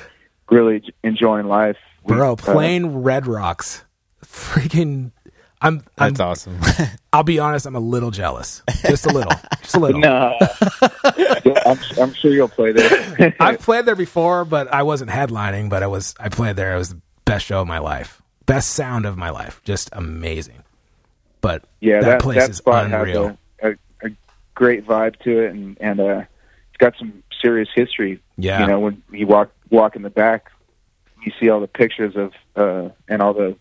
really 0.49 0.81
enjoying 1.03 1.47
life. 1.47 1.77
We, 2.03 2.15
bro, 2.15 2.33
uh, 2.33 2.35
playing 2.37 3.03
Red 3.03 3.27
Rocks, 3.27 3.83
freaking. 4.25 5.11
I'm. 5.59 5.83
I'm 5.97 6.13
That's 6.13 6.19
awesome. 6.19 6.59
I'll 7.13 7.23
be 7.23 7.39
honest. 7.39 7.65
I'm 7.65 7.75
a 7.75 7.79
little 7.79 8.11
jealous, 8.11 8.61
just 8.87 9.05
a 9.05 9.09
little, 9.09 9.31
just 9.61 9.75
a 9.75 9.79
little. 9.79 10.01
No, 10.07 10.35
I'm, 11.65 11.79
I'm 11.99 12.13
sure 12.13 12.31
you'll 12.31 12.47
play 12.47 12.71
there. 12.71 13.35
I've 13.39 13.59
played 13.59 13.85
there 13.85 13.95
before, 13.95 14.45
but 14.45 14.71
I 14.71 14.83
wasn't 14.83 15.09
headlining. 15.09 15.69
But 15.69 15.83
I 15.83 15.87
was. 15.87 16.13
I 16.19 16.29
played 16.29 16.55
there. 16.55 16.75
It 16.75 16.77
was 16.77 16.89
the 16.89 17.01
best 17.25 17.45
show 17.45 17.61
of 17.61 17.67
my 17.67 17.79
life, 17.79 18.21
best 18.45 18.71
sound 18.71 19.05
of 19.05 19.17
my 19.17 19.29
life, 19.29 19.61
just 19.63 19.89
amazing. 19.93 20.63
But 21.41 21.63
yeah, 21.79 22.01
that, 22.01 22.05
that 22.05 22.21
place 22.21 22.39
that 22.39 22.49
is 22.51 22.57
spot 22.57 22.85
unreal. 22.85 23.37
has 23.59 23.75
a, 24.01 24.05
a, 24.05 24.09
a 24.09 24.15
great 24.53 24.85
vibe 24.85 25.19
to 25.21 25.39
it, 25.39 25.51
and 25.51 25.77
and 25.79 25.99
uh, 25.99 26.23
it's 26.69 26.77
got 26.77 26.93
some 26.97 27.23
serious 27.41 27.69
history. 27.73 28.21
Yeah. 28.37 28.61
you 28.61 28.67
know, 28.67 28.79
when 28.79 29.03
you 29.11 29.27
walk 29.27 29.51
walk 29.69 29.95
in 29.95 30.01
the 30.01 30.09
back, 30.09 30.51
you 31.23 31.31
see 31.39 31.49
all 31.49 31.59
the 31.59 31.67
pictures 31.67 32.15
of 32.15 32.33
uh, 32.55 32.89
and 33.07 33.21
all 33.21 33.33
the 33.33 33.55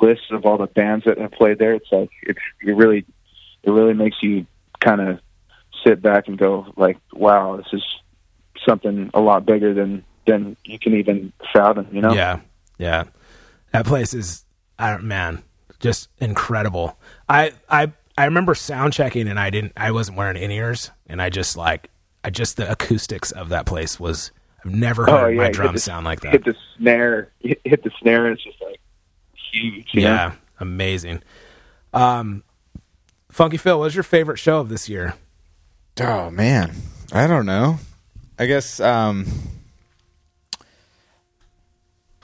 lists 0.00 0.26
of 0.30 0.44
all 0.44 0.58
the 0.58 0.66
bands 0.66 1.04
that 1.04 1.18
have 1.18 1.32
played 1.32 1.58
there. 1.58 1.74
It's 1.74 1.90
like 1.90 2.10
it's 2.22 2.38
it 2.60 2.72
really 2.72 3.04
it 3.62 3.70
really 3.70 3.94
makes 3.94 4.22
you 4.22 4.46
kind 4.80 5.00
of 5.00 5.20
sit 5.84 6.02
back 6.02 6.28
and 6.28 6.38
go 6.38 6.72
like, 6.76 6.98
wow, 7.12 7.56
this 7.56 7.66
is 7.72 7.82
something 8.66 9.10
a 9.14 9.20
lot 9.20 9.46
bigger 9.46 9.74
than 9.74 10.04
than 10.26 10.56
you 10.64 10.78
can 10.78 10.94
even 10.94 11.32
fathom. 11.52 11.88
You 11.92 12.00
know? 12.00 12.12
Yeah, 12.12 12.40
yeah. 12.78 13.04
That 13.72 13.86
place 13.86 14.14
is, 14.14 14.44
I 14.78 14.92
don't, 14.92 15.04
man, 15.04 15.42
just 15.80 16.08
incredible. 16.18 16.96
I, 17.28 17.52
I, 17.68 17.92
I 18.16 18.24
remember 18.26 18.54
sound 18.54 18.92
checking 18.92 19.28
and 19.28 19.38
I 19.38 19.50
didn't, 19.50 19.72
I 19.76 19.90
wasn't 19.90 20.16
wearing 20.16 20.36
in 20.36 20.50
ears, 20.50 20.90
and 21.08 21.20
I 21.20 21.28
just 21.28 21.56
like, 21.56 21.90
I 22.22 22.30
just 22.30 22.56
the 22.56 22.70
acoustics 22.70 23.32
of 23.32 23.48
that 23.50 23.66
place 23.66 23.98
was. 23.98 24.30
I've 24.64 24.72
never 24.72 25.02
oh, 25.10 25.12
heard 25.12 25.24
Oh 25.24 25.28
yeah, 25.28 25.36
my 25.36 25.50
drums 25.50 25.74
the- 25.74 25.80
sound 25.80 26.06
like 26.06 26.20
that. 26.20 26.32
Hit 26.32 26.44
the 26.46 26.56
snare, 26.78 27.30
hit, 27.40 27.60
hit 27.64 27.84
the 27.84 27.90
snare. 28.00 28.24
and 28.24 28.34
It's 28.34 28.42
just 28.42 28.62
like 28.62 28.80
huge. 29.62 29.90
you 29.92 30.02
know? 30.02 30.08
Yeah, 30.08 30.32
amazing. 30.60 31.22
Um, 31.92 32.42
Funky 33.30 33.56
Phil, 33.56 33.78
what 33.78 33.84
was 33.84 33.94
your 33.94 34.04
favorite 34.04 34.38
show 34.38 34.58
of 34.58 34.68
this 34.68 34.88
year? 34.88 35.14
Oh 36.00 36.30
man, 36.30 36.72
I 37.12 37.26
don't 37.26 37.46
know. 37.46 37.78
I 38.38 38.46
guess 38.46 38.80
um 38.80 39.26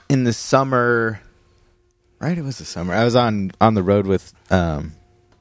in 0.09 0.25
the 0.25 0.33
summer, 0.33 1.21
right? 2.19 2.37
It 2.37 2.43
was 2.43 2.57
the 2.57 2.65
summer. 2.65 2.93
I 2.93 3.05
was 3.05 3.15
on 3.15 3.51
on 3.61 3.73
the 3.75 3.83
road 3.83 4.07
with 4.07 4.33
um 4.51 4.93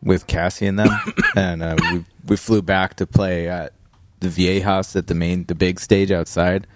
with 0.02 0.26
Cassie 0.26 0.66
and 0.66 0.78
them, 0.78 0.88
and 1.36 1.62
uh, 1.62 1.76
we 1.90 2.04
we 2.26 2.36
flew 2.36 2.62
back 2.62 2.94
to 2.96 3.06
play 3.06 3.48
at 3.48 3.72
the 4.20 4.28
VA 4.28 4.62
house 4.64 4.94
at 4.96 5.06
the 5.08 5.14
main 5.14 5.44
the 5.44 5.54
big 5.54 5.80
stage 5.80 6.10
outside. 6.12 6.66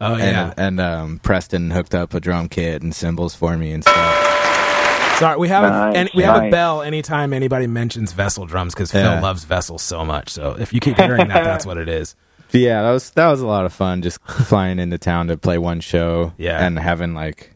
Oh 0.00 0.12
And, 0.14 0.20
yeah, 0.22 0.54
and 0.56 0.80
um, 0.80 1.18
Preston 1.18 1.70
hooked 1.70 1.94
up 1.94 2.14
a 2.14 2.20
drum 2.20 2.48
kit 2.48 2.82
and 2.82 2.94
cymbals 2.94 3.34
for 3.34 3.56
me 3.56 3.72
and 3.72 3.82
stuff. 3.82 5.16
sorry, 5.18 5.36
we 5.38 5.48
have 5.48 5.64
a, 5.64 5.98
and 5.98 6.08
we 6.14 6.22
have 6.22 6.44
a 6.44 6.50
bell 6.50 6.82
anytime 6.82 7.32
anybody 7.32 7.66
mentions 7.66 8.12
Vessel 8.12 8.46
drums 8.46 8.74
because 8.74 8.94
Yeah. 8.94 9.14
Phil 9.14 9.22
loves 9.22 9.44
Vessel 9.44 9.78
so 9.78 10.04
much. 10.04 10.28
So 10.30 10.56
if 10.58 10.72
you 10.72 10.78
keep 10.80 10.96
hearing 10.96 11.26
that, 11.28 11.42
that's 11.44 11.66
what 11.66 11.76
it 11.78 11.88
is. 11.88 12.14
Yeah, 12.50 12.80
that 12.80 12.92
was 12.92 13.10
that 13.10 13.28
was 13.28 13.42
a 13.42 13.46
lot 13.46 13.66
of 13.66 13.74
fun. 13.74 14.00
Just 14.00 14.22
flying 14.22 14.78
into 14.78 14.96
town 14.96 15.26
to 15.28 15.36
play 15.36 15.58
one 15.58 15.80
show, 15.80 16.32
Yeah. 16.38 16.64
and 16.64 16.78
having 16.78 17.12
like 17.12 17.54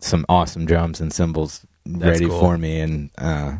some 0.00 0.26
awesome 0.28 0.66
drums 0.66 1.00
and 1.00 1.12
cymbals 1.12 1.64
That's 1.84 2.04
ready 2.20 2.26
cool. 2.26 2.40
for 2.40 2.58
me, 2.58 2.80
and 2.80 3.10
uh, 3.18 3.58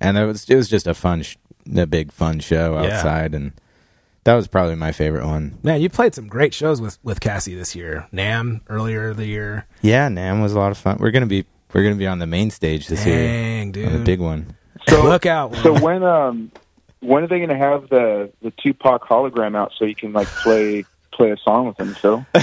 and 0.00 0.16
it 0.16 0.24
was 0.24 0.48
it 0.48 0.54
was 0.54 0.68
just 0.68 0.86
a 0.86 0.94
fun, 0.94 1.22
sh- 1.22 1.34
a 1.76 1.86
big 1.88 2.12
fun 2.12 2.38
show 2.38 2.80
Yeah. 2.80 2.94
outside, 2.94 3.34
and 3.34 3.54
that 4.24 4.34
was 4.34 4.48
probably 4.48 4.74
my 4.74 4.92
favorite 4.92 5.26
one. 5.26 5.58
Man, 5.62 5.80
you 5.80 5.88
played 5.88 6.14
some 6.14 6.26
great 6.26 6.52
shows 6.52 6.80
with 6.80 6.98
with 7.02 7.20
Cassie 7.20 7.54
this 7.54 7.74
year. 7.76 8.06
NAMM 8.12 8.62
earlier 8.68 9.14
the 9.14 9.26
year. 9.26 9.66
Yeah, 9.82 10.08
NAMM 10.08 10.42
was 10.42 10.52
a 10.52 10.58
lot 10.58 10.70
of 10.70 10.78
fun. 10.78 10.98
We're 10.98 11.10
gonna 11.10 11.26
be 11.26 11.44
we're 11.72 11.82
gonna 11.82 11.94
be 11.96 12.06
on 12.06 12.18
the 12.18 12.26
main 12.26 12.50
stage 12.50 12.88
this 12.88 13.06
year, 13.06 13.26
Dang, 13.26 13.86
on 13.86 13.92
the 13.92 14.04
big 14.04 14.20
one. 14.20 14.56
So 14.88 15.02
Look 15.04 15.26
out. 15.26 15.54
So 15.56 15.78
when 15.80 16.02
um 16.02 16.50
when 17.04 17.22
are 17.22 17.26
they 17.26 17.38
going 17.38 17.50
to 17.50 17.56
have 17.56 17.88
the 17.88 18.32
the 18.42 18.52
Tupac 18.62 19.02
hologram 19.02 19.56
out 19.56 19.72
so 19.78 19.84
you 19.84 19.94
can 19.94 20.12
like 20.12 20.28
play 20.28 20.84
play 21.12 21.30
a 21.30 21.36
song 21.36 21.66
with 21.66 21.78
him? 21.78 21.94
So 22.00 22.24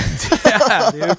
yeah, 0.45 0.91
dude. 0.91 1.17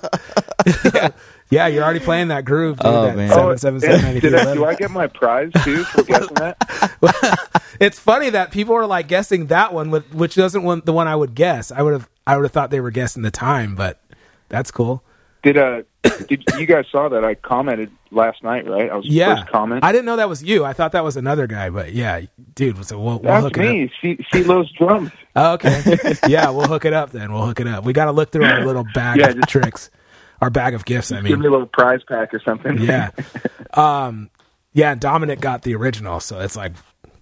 yeah, 0.94 1.08
you're 1.52 1.84
already 1.84 2.00
playing 2.00 2.28
that 2.28 2.44
groove, 2.44 2.78
dude. 2.78 2.86
Oh, 2.86 3.02
that 3.04 3.16
man. 3.16 3.28
seven 3.30 3.58
seven 3.58 3.80
seven 3.80 4.02
ninety 4.02 4.20
did 4.20 4.34
I, 4.34 4.54
do. 4.54 4.64
I 4.64 4.74
get 4.74 4.90
my 4.90 5.06
prize 5.06 5.50
too 5.64 5.84
for 5.84 6.02
guessing 6.04 6.34
that? 6.34 7.62
It's 7.80 7.98
funny 7.98 8.30
that 8.30 8.50
people 8.52 8.74
are 8.74 8.86
like 8.86 9.08
guessing 9.08 9.46
that 9.46 9.72
one, 9.72 9.90
with- 9.90 10.14
which 10.14 10.34
doesn't 10.34 10.62
want 10.62 10.86
the 10.86 10.92
one 10.92 11.08
I 11.08 11.16
would 11.16 11.34
guess. 11.34 11.70
I 11.72 11.82
would 11.82 11.92
have 11.92 12.08
I 12.26 12.36
would 12.36 12.44
have 12.44 12.52
thought 12.52 12.70
they 12.70 12.80
were 12.80 12.90
guessing 12.90 13.22
the 13.22 13.30
time, 13.30 13.74
but 13.74 14.00
that's 14.48 14.70
cool. 14.70 15.02
Did 15.42 15.56
uh 15.58 15.82
did 16.28 16.44
you 16.58 16.66
guys 16.66 16.84
saw 16.90 17.08
that 17.08 17.24
I 17.24 17.34
commented 17.34 17.90
last 18.12 18.42
night? 18.44 18.66
Right, 18.68 18.88
I 18.90 18.94
was 18.94 19.06
Yeah, 19.06 19.36
first 19.36 19.48
comment. 19.48 19.84
I 19.84 19.90
didn't 19.92 20.04
know 20.04 20.16
that 20.16 20.28
was 20.28 20.42
you. 20.42 20.64
I 20.64 20.72
thought 20.72 20.92
that 20.92 21.02
was 21.04 21.16
another 21.16 21.46
guy, 21.48 21.68
but 21.70 21.92
yeah, 21.92 22.20
dude. 22.54 22.84
So 22.86 22.98
we'll, 23.00 23.14
we'll 23.18 23.22
That's 23.22 23.44
hook 23.44 23.58
it 23.58 23.66
up. 23.66 23.72
me. 23.72 23.92
See, 24.00 24.24
see 24.32 24.42
those 24.42 24.70
drums. 24.72 25.10
Oh, 25.34 25.54
okay. 25.54 25.82
yeah, 26.28 26.50
we'll 26.50 26.66
hook 26.68 26.84
it 26.84 26.92
up 26.92 27.10
then. 27.10 27.32
We'll 27.32 27.46
hook 27.46 27.58
it 27.60 27.66
up. 27.66 27.84
We 27.84 27.92
got 27.92 28.04
to 28.06 28.12
look 28.12 28.30
through 28.30 28.44
our 28.44 28.64
little 28.64 28.84
bag 28.94 29.18
Yeah, 29.18 29.28
of 29.30 29.36
just- 29.36 29.48
tricks, 29.48 29.90
our 30.42 30.50
bag 30.50 30.74
of 30.74 30.84
gifts. 30.84 31.10
I 31.12 31.22
mean, 31.22 31.28
Give 31.32 31.38
me 31.38 31.46
a 31.46 31.50
little 31.50 31.66
prize 31.66 32.00
pack 32.06 32.34
or 32.34 32.40
something. 32.40 32.78
yeah, 32.82 33.10
um, 33.74 34.28
yeah. 34.74 34.94
Dominic 34.94 35.40
got 35.40 35.62
the 35.62 35.74
original, 35.76 36.20
so 36.20 36.40
it's 36.40 36.56
like 36.56 36.72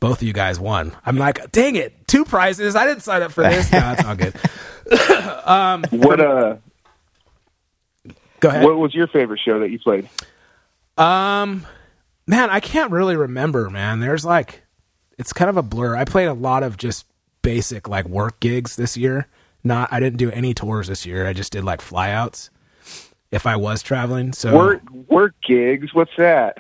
both 0.01 0.23
of 0.23 0.27
you 0.27 0.33
guys 0.33 0.59
won. 0.59 0.93
I'm 1.07 1.17
like, 1.19 1.53
dang 1.53 1.77
it, 1.77 2.09
two 2.09 2.25
prizes. 2.25 2.75
I 2.75 2.87
didn't 2.87 3.03
sign 3.03 3.23
up 3.23 3.31
for 3.31 3.45
this. 3.45 3.71
No, 3.73 3.93
it's 3.97 4.05
all 4.05 4.17
good. 4.17 4.35
What 6.01 6.21
uh 6.21 6.57
Go 8.41 8.49
ahead. 8.49 8.65
what 8.65 8.79
was 8.79 8.95
your 8.95 9.07
favorite 9.07 9.41
show 9.45 9.61
that 9.61 9.71
you 9.71 9.79
played? 9.79 10.09
Um, 10.97 11.67
man, 12.27 12.49
I 12.51 12.61
can't 12.61 12.91
really 12.91 13.15
remember. 13.17 13.69
Man, 13.69 14.01
there's 14.01 14.25
like, 14.25 14.63
it's 15.19 15.33
kind 15.35 15.51
of 15.51 15.59
a 15.59 15.63
blur. 15.63 15.95
I 15.95 16.05
played 16.07 16.27
a 16.29 16.33
lot 16.33 16.63
of 16.63 16.79
just 16.79 17.05
basic 17.43 17.87
like 17.87 18.07
work 18.09 18.41
gigs 18.41 18.77
this 18.77 18.97
year. 18.97 19.29
Not, 19.63 19.93
I 19.93 20.01
didn't 20.01 20.17
do 20.17 20.31
any 20.31 20.55
tours 20.55 20.89
this 20.89 21.05
year. 21.05 21.27
I 21.27 21.35
just 21.35 21.53
did 21.53 21.65
like 21.65 21.81
flyouts. 21.83 22.49
If 23.31 23.47
I 23.47 23.57
was 23.57 23.83
traveling, 23.83 24.33
so 24.33 24.57
Work 24.57 24.83
work 25.09 25.35
gigs. 25.47 25.95
What's 25.95 26.11
that? 26.19 26.57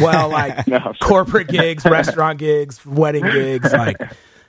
well, 0.00 0.28
like 0.30 0.66
No, 0.66 0.92
corporate 1.00 1.48
gigs, 1.48 1.84
restaurant 1.84 2.38
gigs, 2.38 2.84
wedding 2.86 3.24
gigs. 3.24 3.72
Like, 3.72 4.00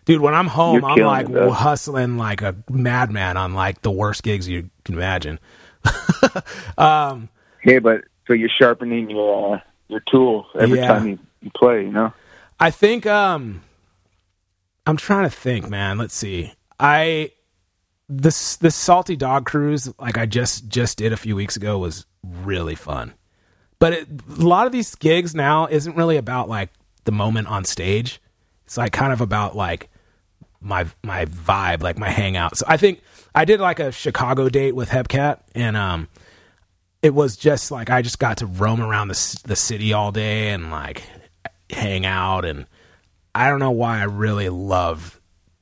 dude, 0.06 0.22
when 0.22 0.34
I'm 0.34 0.48
home, 0.48 0.82
You're 0.82 0.86
I'm 0.86 1.28
like 1.28 1.54
hustling 1.54 2.18
like 2.18 2.42
a 2.42 2.56
madman 2.70 3.36
on 3.38 3.54
like 3.54 3.82
the 3.82 3.92
worst 3.92 4.24
gigs 4.24 4.48
you 4.48 4.70
can 4.86 4.96
imagine. 4.96 5.40
um, 6.78 7.30
Hey, 7.62 7.80
but 7.80 8.02
so 8.28 8.34
you're 8.34 8.50
sharpening 8.50 9.10
your 9.10 9.56
uh, 9.56 9.60
your 9.90 10.02
tool 10.12 10.46
every 10.60 10.78
Yeah. 10.80 10.88
time 10.88 11.08
you, 11.08 11.20
you 11.42 11.52
play. 11.56 11.84
You 11.84 11.92
know. 11.92 12.14
I 12.60 12.72
think 12.72 13.06
um 13.06 13.62
I'm 14.86 14.98
trying 14.98 15.24
to 15.26 15.30
think, 15.36 15.70
man. 15.70 15.98
Let's 15.98 16.14
see. 16.14 16.54
I 16.80 17.32
this 18.10 18.56
this 18.58 18.76
salty 18.76 19.16
dog 19.16 19.46
cruise 19.46 19.92
like 20.00 20.18
I 20.18 20.26
just 20.26 20.68
just 20.70 20.98
did 20.98 21.12
a 21.12 21.18
few 21.18 21.36
weeks 21.36 21.56
ago 21.56 21.78
was 21.78 22.06
really 22.24 22.76
fun. 22.76 23.14
But 23.80 23.94
it, 23.94 24.08
a 24.30 24.44
lot 24.44 24.66
of 24.66 24.72
these 24.72 24.96
gigs 24.96 25.36
now 25.36 25.68
isn't 25.68 25.96
really 25.96 26.18
about 26.18 26.50
like 26.50 26.70
the 27.04 27.12
moment 27.12 27.48
on 27.48 27.64
stage. 27.64 28.22
It's 28.66 28.78
like 28.78 28.92
kind 28.92 29.14
of 29.14 29.22
about 29.22 29.56
like 29.56 29.90
my 30.62 30.86
my 31.04 31.26
vibe, 31.26 31.84
like 31.84 31.98
my 31.98 32.10
hangout. 32.10 32.58
So 32.58 32.66
I 32.68 32.78
think 32.78 33.02
I 33.36 33.46
did 33.46 33.60
like 33.60 33.80
a 33.80 33.92
Chicago 33.92 34.50
date 34.50 34.74
with 34.76 34.90
Hepcat 34.90 35.42
and 35.54 35.76
um 35.76 36.08
it 37.02 37.14
was 37.14 37.38
just 37.38 37.72
like 37.72 37.90
I 37.90 38.02
just 38.02 38.20
got 38.20 38.38
to 38.38 38.46
roam 38.46 38.82
around 38.82 39.10
the 39.10 39.42
the 39.46 39.56
city 39.56 39.94
all 39.94 40.12
day 40.12 40.50
and 40.50 40.72
like 40.72 41.04
hang 41.70 42.06
out 42.06 42.46
and 42.46 42.66
I 43.36 43.50
don't 43.50 43.60
know 43.60 43.72
why 43.72 44.00
I 44.00 44.06
really 44.06 44.50
love 44.50 45.20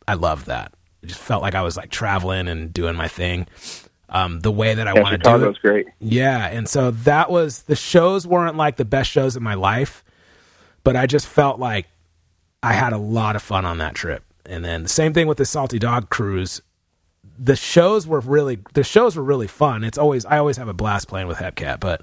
I 0.08 0.14
love 0.14 0.46
that. 0.46 0.75
It 1.06 1.10
just 1.10 1.22
felt 1.22 1.44
like 1.44 1.54
I 1.54 1.62
was 1.62 1.78
like 1.78 1.92
traveling 1.92 2.48
and 2.48 2.74
doing 2.74 2.96
my 2.96 3.08
thing. 3.08 3.46
Um, 4.10 4.40
the 4.40 4.52
way 4.52 4.74
that 4.74 4.88
I 4.88 4.94
Yeah, 4.96 5.02
want 5.04 5.12
to 5.14 5.18
do 5.20 5.46
it. 5.50 5.62
Great. 5.62 5.88
Yeah, 6.00 6.48
and 6.48 6.68
so 6.68 6.90
that 6.90 7.30
was 7.30 7.64
the 7.64 7.76
shows 7.76 8.26
weren't 8.26 8.56
like 8.58 8.78
the 8.78 8.86
best 8.86 9.12
shows 9.12 9.36
in 9.36 9.44
my 9.44 9.54
life, 9.54 10.04
but 10.84 10.96
I 10.96 11.06
just 11.06 11.28
felt 11.28 11.60
like 11.60 11.88
I 12.64 12.74
had 12.74 12.92
a 12.92 12.98
lot 12.98 13.36
of 13.36 13.44
fun 13.44 13.66
on 13.66 13.78
that 13.78 13.94
trip. 13.94 14.24
And 14.48 14.66
then 14.66 14.84
the 14.84 14.90
same 14.90 15.14
thing 15.14 15.28
with 15.28 15.38
the 15.38 15.46
Salty 15.46 15.78
Dog 15.78 16.10
cruise. 16.10 16.62
The 17.38 17.56
shows 17.56 18.08
were 18.08 18.20
really 18.20 18.60
the 18.74 18.84
shows 18.84 19.16
were 19.16 19.24
really 19.24 19.48
fun. 19.48 19.84
It's 19.84 19.98
always 19.98 20.26
I 20.26 20.40
always 20.40 20.58
have 20.58 20.68
a 20.68 20.74
blast 20.74 21.08
playing 21.08 21.28
with 21.28 21.38
Hepcat, 21.38 21.80
but 21.80 22.02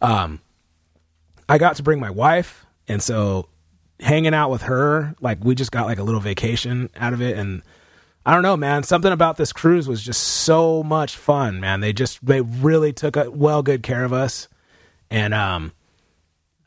um 0.00 0.40
I 1.50 1.58
got 1.58 1.76
to 1.76 1.82
bring 1.82 2.00
my 2.00 2.10
wife 2.10 2.64
and 2.86 3.02
so 3.02 3.48
hanging 4.00 4.32
out 4.34 4.50
with 4.50 4.62
her, 4.62 5.14
like 5.20 5.44
we 5.44 5.54
just 5.54 5.72
got 5.72 5.86
like 5.86 5.98
a 5.98 6.02
little 6.02 6.20
vacation 6.20 6.88
out 6.96 7.12
of 7.12 7.20
it 7.20 7.36
and 7.36 7.62
I 8.28 8.34
don't 8.34 8.42
know, 8.42 8.58
man. 8.58 8.82
Something 8.82 9.10
about 9.10 9.38
this 9.38 9.54
cruise 9.54 9.88
was 9.88 10.02
just 10.02 10.20
so 10.22 10.82
much 10.82 11.16
fun, 11.16 11.60
man. 11.60 11.80
They 11.80 11.94
just 11.94 12.22
they 12.22 12.42
really 12.42 12.92
took 12.92 13.16
a 13.16 13.30
well 13.30 13.62
good 13.62 13.82
care 13.82 14.04
of 14.04 14.12
us, 14.12 14.48
and 15.10 15.32
um, 15.32 15.72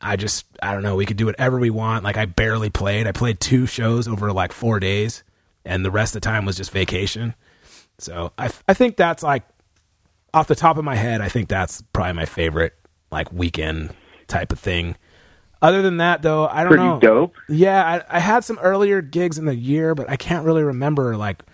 I 0.00 0.16
just 0.16 0.44
I 0.60 0.74
don't 0.74 0.82
know. 0.82 0.96
We 0.96 1.06
could 1.06 1.16
do 1.16 1.26
whatever 1.26 1.60
we 1.60 1.70
want. 1.70 2.02
Like 2.02 2.16
I 2.16 2.24
barely 2.24 2.68
played. 2.68 3.06
I 3.06 3.12
played 3.12 3.38
two 3.38 3.66
shows 3.66 4.08
over 4.08 4.32
like 4.32 4.50
four 4.50 4.80
days, 4.80 5.22
and 5.64 5.84
the 5.84 5.92
rest 5.92 6.16
of 6.16 6.20
the 6.22 6.26
time 6.26 6.46
was 6.46 6.56
just 6.56 6.72
vacation. 6.72 7.32
So 7.98 8.32
I 8.36 8.50
I 8.66 8.74
think 8.74 8.96
that's 8.96 9.22
like 9.22 9.44
off 10.34 10.48
the 10.48 10.56
top 10.56 10.78
of 10.78 10.84
my 10.84 10.96
head. 10.96 11.20
I 11.20 11.28
think 11.28 11.48
that's 11.48 11.80
probably 11.92 12.14
my 12.14 12.26
favorite 12.26 12.74
like 13.12 13.32
weekend 13.32 13.94
type 14.26 14.50
of 14.50 14.58
thing. 14.58 14.96
Other 15.62 15.80
than 15.80 15.98
that, 15.98 16.22
though, 16.22 16.48
I 16.48 16.64
don't 16.64 16.70
Pretty 16.72 16.84
know. 16.84 16.98
dope. 16.98 17.36
Yeah, 17.48 18.02
I, 18.10 18.16
I 18.16 18.18
had 18.18 18.42
some 18.42 18.58
earlier 18.58 19.00
gigs 19.00 19.38
in 19.38 19.44
the 19.44 19.54
year, 19.54 19.94
but 19.94 20.10
I 20.10 20.16
can't 20.16 20.44
really 20.44 20.64
remember. 20.64 21.16
Like, 21.16 21.44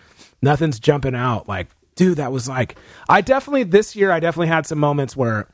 nothing's 0.43 0.79
jumping 0.79 1.15
out. 1.15 1.49
Like, 1.49 1.69
dude, 1.95 2.19
that 2.19 2.33
was 2.33 2.49
like, 2.49 2.77
I 3.09 3.21
definitely 3.21 3.65
this 3.65 3.97
year, 3.97 4.11
I 4.11 4.21
definitely 4.21 4.49
had 4.49 4.67
some 4.67 4.79
moments 4.79 5.17
where 5.17 5.49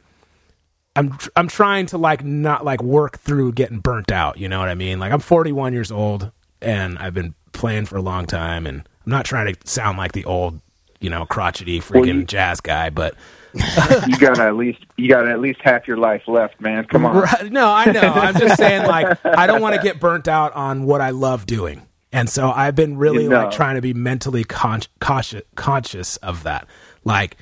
I'm 0.96 1.16
tr- 1.16 1.30
I'm 1.36 1.48
trying 1.48 1.86
to 1.86 1.98
like 1.98 2.24
not 2.24 2.64
like 2.64 2.82
work 2.82 3.18
through 3.18 3.52
getting 3.52 3.80
burnt 3.80 4.12
out. 4.12 4.38
You 4.38 4.48
know 4.48 4.58
what 4.60 4.68
I 4.68 4.74
mean? 4.74 4.98
Like, 4.98 5.12
I'm 5.12 5.20
41 5.20 5.72
years 5.72 5.90
old 5.90 6.30
and 6.62 6.98
I've 6.98 7.14
been 7.14 7.34
playing 7.52 7.86
for 7.86 7.96
a 7.96 8.02
long 8.02 8.26
time, 8.26 8.66
and 8.66 8.80
I'm 9.04 9.10
not 9.10 9.24
trying 9.24 9.52
to 9.52 9.68
sound 9.68 9.98
like 9.98 10.12
the 10.12 10.24
old, 10.24 10.60
you 11.00 11.10
know, 11.10 11.26
crotchety 11.26 11.80
freaking 11.80 12.06
you- 12.20 12.24
jazz 12.24 12.60
guy, 12.60 12.90
but 12.90 13.14
you 13.54 14.18
got 14.18 14.38
at 14.40 14.56
least 14.56 14.80
you 14.96 15.08
got 15.08 15.28
at 15.28 15.40
least 15.40 15.60
half 15.62 15.86
your 15.86 15.96
life 15.96 16.22
left, 16.26 16.60
man. 16.60 16.84
Come 16.86 17.06
on. 17.06 17.16
Right. 17.16 17.52
No, 17.52 17.70
I 17.70 17.84
know. 17.92 18.00
I'm 18.00 18.36
just 18.36 18.56
saying, 18.56 18.86
like, 18.86 19.18
I 19.24 19.46
don't 19.46 19.62
want 19.62 19.76
to 19.76 19.82
get 19.82 20.00
burnt 20.00 20.26
out 20.26 20.52
on 20.54 20.84
what 20.84 21.00
I 21.00 21.10
love 21.10 21.46
doing. 21.46 21.86
And 22.14 22.30
so 22.30 22.52
I've 22.52 22.76
been 22.76 22.96
really 22.96 23.24
You 23.24 23.28
know. 23.28 23.42
like 23.42 23.50
trying 23.50 23.74
to 23.74 23.82
be 23.82 23.92
mentally 23.92 24.44
con- 24.44 24.82
cautious, 25.00 25.42
conscious 25.56 26.16
of 26.18 26.44
that. 26.44 26.68
Like, 27.02 27.36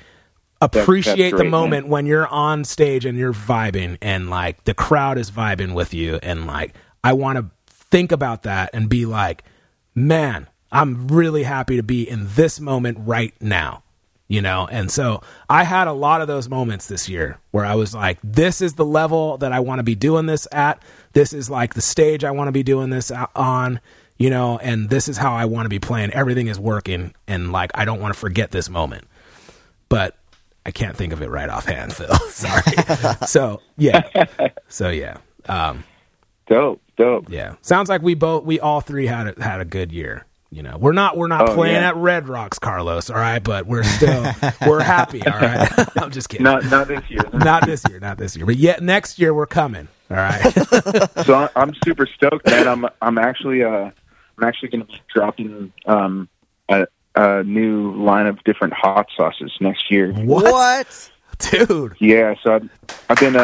appreciate 0.61 1.29
the 1.31 1.37
great, 1.37 1.49
moment 1.51 1.87
when 1.87 2.07
you're 2.07 2.27
on 2.27 2.63
stage 2.63 3.05
and 3.05 3.15
you're 3.15 3.33
vibing 3.33 3.99
and 4.01 4.31
like 4.31 4.63
the 4.63 4.73
crowd 4.73 5.19
is 5.19 5.29
vibing 5.29 5.75
with 5.75 5.93
you. 5.93 6.15
And 6.23 6.47
like, 6.47 6.73
I 7.03 7.13
want 7.13 7.37
to 7.37 7.51
think 7.69 8.11
about 8.11 8.43
that 8.43 8.71
and 8.73 8.89
be 8.89 9.05
like, 9.05 9.43
man, 9.93 10.47
I'm 10.71 11.07
really 11.07 11.43
happy 11.43 11.75
to 11.77 11.83
be 11.83 12.09
in 12.09 12.25
this 12.29 12.59
moment 12.59 12.97
right 13.01 13.33
now 13.39 13.83
you 14.29 14.41
know 14.41 14.65
and 14.71 14.89
so 14.89 15.21
i 15.49 15.65
had 15.65 15.85
a 15.85 15.91
lot 15.91 16.21
of 16.21 16.27
those 16.29 16.47
moments 16.47 16.87
this 16.87 17.09
year 17.09 17.39
where 17.51 17.65
i 17.65 17.75
was 17.75 17.93
like 17.93 18.17
this 18.23 18.61
is 18.61 18.75
the 18.75 18.85
level 18.85 19.37
that 19.37 19.51
i 19.51 19.59
want 19.59 19.79
to 19.79 19.83
be 19.83 19.95
doing 19.95 20.27
this 20.27 20.47
at 20.53 20.81
this 21.11 21.33
is 21.33 21.49
like 21.49 21.73
the 21.73 21.81
stage 21.81 22.23
i 22.23 22.31
want 22.31 22.47
to 22.47 22.51
be 22.53 22.63
doing 22.63 22.89
this 22.89 23.11
on 23.35 23.81
you 24.23 24.29
know 24.29 24.57
and 24.59 24.89
this 24.89 25.07
is 25.09 25.17
how 25.17 25.33
i 25.33 25.45
want 25.45 25.65
to 25.65 25.69
be 25.69 25.79
playing. 25.79 26.11
Everything 26.11 26.47
is 26.47 26.59
working 26.59 27.13
and 27.27 27.51
like 27.51 27.71
i 27.75 27.83
don't 27.85 27.99
want 27.99 28.13
to 28.13 28.19
forget 28.19 28.51
this 28.51 28.69
moment. 28.69 29.05
But 29.89 30.15
i 30.65 30.71
can't 30.71 30.95
think 30.95 31.11
of 31.13 31.21
it 31.21 31.29
right 31.29 31.49
offhand 31.49 31.93
phil. 31.97 32.13
Sorry. 32.29 32.75
So 33.27 33.61
yeah. 33.77 34.01
So 34.69 34.89
yeah. 34.89 35.17
Um 35.47 35.83
Dope, 36.47 36.81
dope. 36.97 37.29
yeah. 37.29 37.55
Sounds 37.61 37.89
like 37.89 38.01
we 38.01 38.15
both 38.15 38.43
we 38.43 38.59
all 38.59 38.81
three 38.81 39.07
had 39.07 39.27
a, 39.37 39.43
had 39.43 39.59
a 39.61 39.65
good 39.65 39.91
year 39.91 40.25
you 40.51 40.61
know. 40.61 40.77
We're 40.77 40.93
not 40.93 41.17
we're 41.17 41.27
not 41.27 41.49
Oh, 41.49 41.55
playing 41.55 41.81
yeah. 41.81 41.89
at 41.89 41.95
red 41.95 42.27
rocks 42.29 42.59
carlos 42.59 43.09
all 43.09 43.15
right? 43.17 43.43
But 43.43 43.65
we're 43.65 43.83
still 43.83 44.23
we're 44.67 44.83
happy 44.83 45.21
all 45.25 45.39
right? 45.39 45.67
I'm 45.97 46.11
just 46.11 46.29
kidding. 46.29 46.43
Not 46.43 46.63
not 46.65 46.87
this 46.87 47.01
year. 47.09 47.23
not 47.33 47.65
this 47.65 47.83
year 47.89 47.99
not 47.99 48.17
this 48.17 48.35
year. 48.37 48.45
But 48.45 48.57
yet 48.57 48.81
next 48.83 49.19
year 49.19 49.33
we're 49.33 49.47
coming 49.47 49.87
all 50.11 50.17
right? 50.17 50.41
So 51.25 51.49
I'm 51.55 51.73
super 51.85 52.05
stoked, 52.05 52.45
man. 52.45 52.67
I'm 52.67 52.85
I'm 53.01 53.17
actually 53.17 53.63
uh 53.63 53.89
I'm 54.37 54.43
actually 54.47 54.69
going 54.69 54.85
to 54.85 54.87
be 54.91 55.01
dropping 55.13 55.71
um 55.85 56.29
a, 56.69 56.87
a 57.15 57.43
new 57.43 57.93
line 58.03 58.27
of 58.27 58.43
different 58.43 58.73
hot 58.73 59.07
sauces 59.15 59.51
next 59.59 59.91
year. 59.91 60.11
what, 60.13 61.11
dude 61.39 61.95
Yeah, 61.99 62.35
so 62.41 62.55
I've, 62.55 62.69
I've 63.09 63.17
been 63.17 63.35
uh 63.35 63.43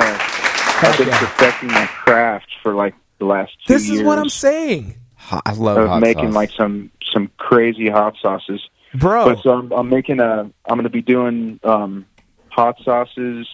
I've 0.82 0.98
been 0.98 1.08
yeah. 1.08 1.20
perfecting 1.20 1.70
my 1.70 1.86
craft 1.88 2.48
for 2.64 2.74
like 2.74 2.96
the 3.20 3.26
last 3.26 3.52
two 3.68 3.74
this 3.74 3.88
years 3.88 4.00
is 4.00 4.06
what 4.06 4.18
i'm 4.18 4.30
saying 4.30 4.96
Hot- 5.16 5.44
I 5.46 5.52
love 5.52 5.78
of 5.78 5.90
hot 5.90 6.02
making 6.02 6.28
sauce. 6.30 6.36
like 6.36 6.52
some 6.52 6.92
some 7.14 7.30
crazy 7.38 7.90
hot 7.90 8.16
sauces. 8.22 8.62
bro 8.96 9.26
But 9.26 9.44
so 9.44 9.52
I'm, 9.52 9.72
I'm 9.74 9.90
making 9.90 10.20
a. 10.22 10.42
I'm 10.66 10.76
going 10.76 10.84
to 10.84 10.90
be 10.90 11.02
doing 11.02 11.60
um, 11.64 12.06
hot 12.50 12.78
sauces, 12.86 13.48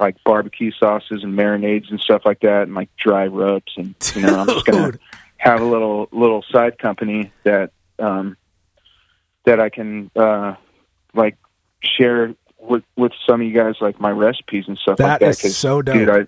like 0.00 0.16
barbecue 0.24 0.70
sauces 0.72 1.22
and 1.22 1.36
marinades 1.38 1.90
and 1.90 2.00
stuff 2.00 2.22
like 2.24 2.40
that, 2.40 2.62
and 2.62 2.74
like 2.74 2.88
dry 2.96 3.26
rubs, 3.26 3.72
and 3.76 3.94
you 4.14 4.22
know, 4.22 4.38
I'm 4.38 4.46
just 4.46 4.64
going 4.64 4.92
Dude. 4.92 4.94
to 4.94 5.13
have 5.44 5.60
a 5.60 5.64
little 5.64 6.08
little 6.10 6.42
side 6.50 6.78
company 6.78 7.30
that 7.44 7.70
um, 7.98 8.36
that 9.44 9.60
I 9.60 9.68
can 9.68 10.10
uh, 10.16 10.54
like 11.14 11.36
share 11.82 12.34
with 12.58 12.82
with 12.96 13.12
some 13.28 13.40
of 13.42 13.46
you 13.46 13.52
guys, 13.52 13.74
like 13.80 14.00
my 14.00 14.10
recipes 14.10 14.64
and 14.68 14.78
stuff 14.78 14.96
That 14.98 15.20
like 15.20 15.36
that. 15.38 15.44
is 15.44 15.56
so 15.56 15.82
dope. 15.82 15.94
dude. 15.94 16.08
I 16.10 16.26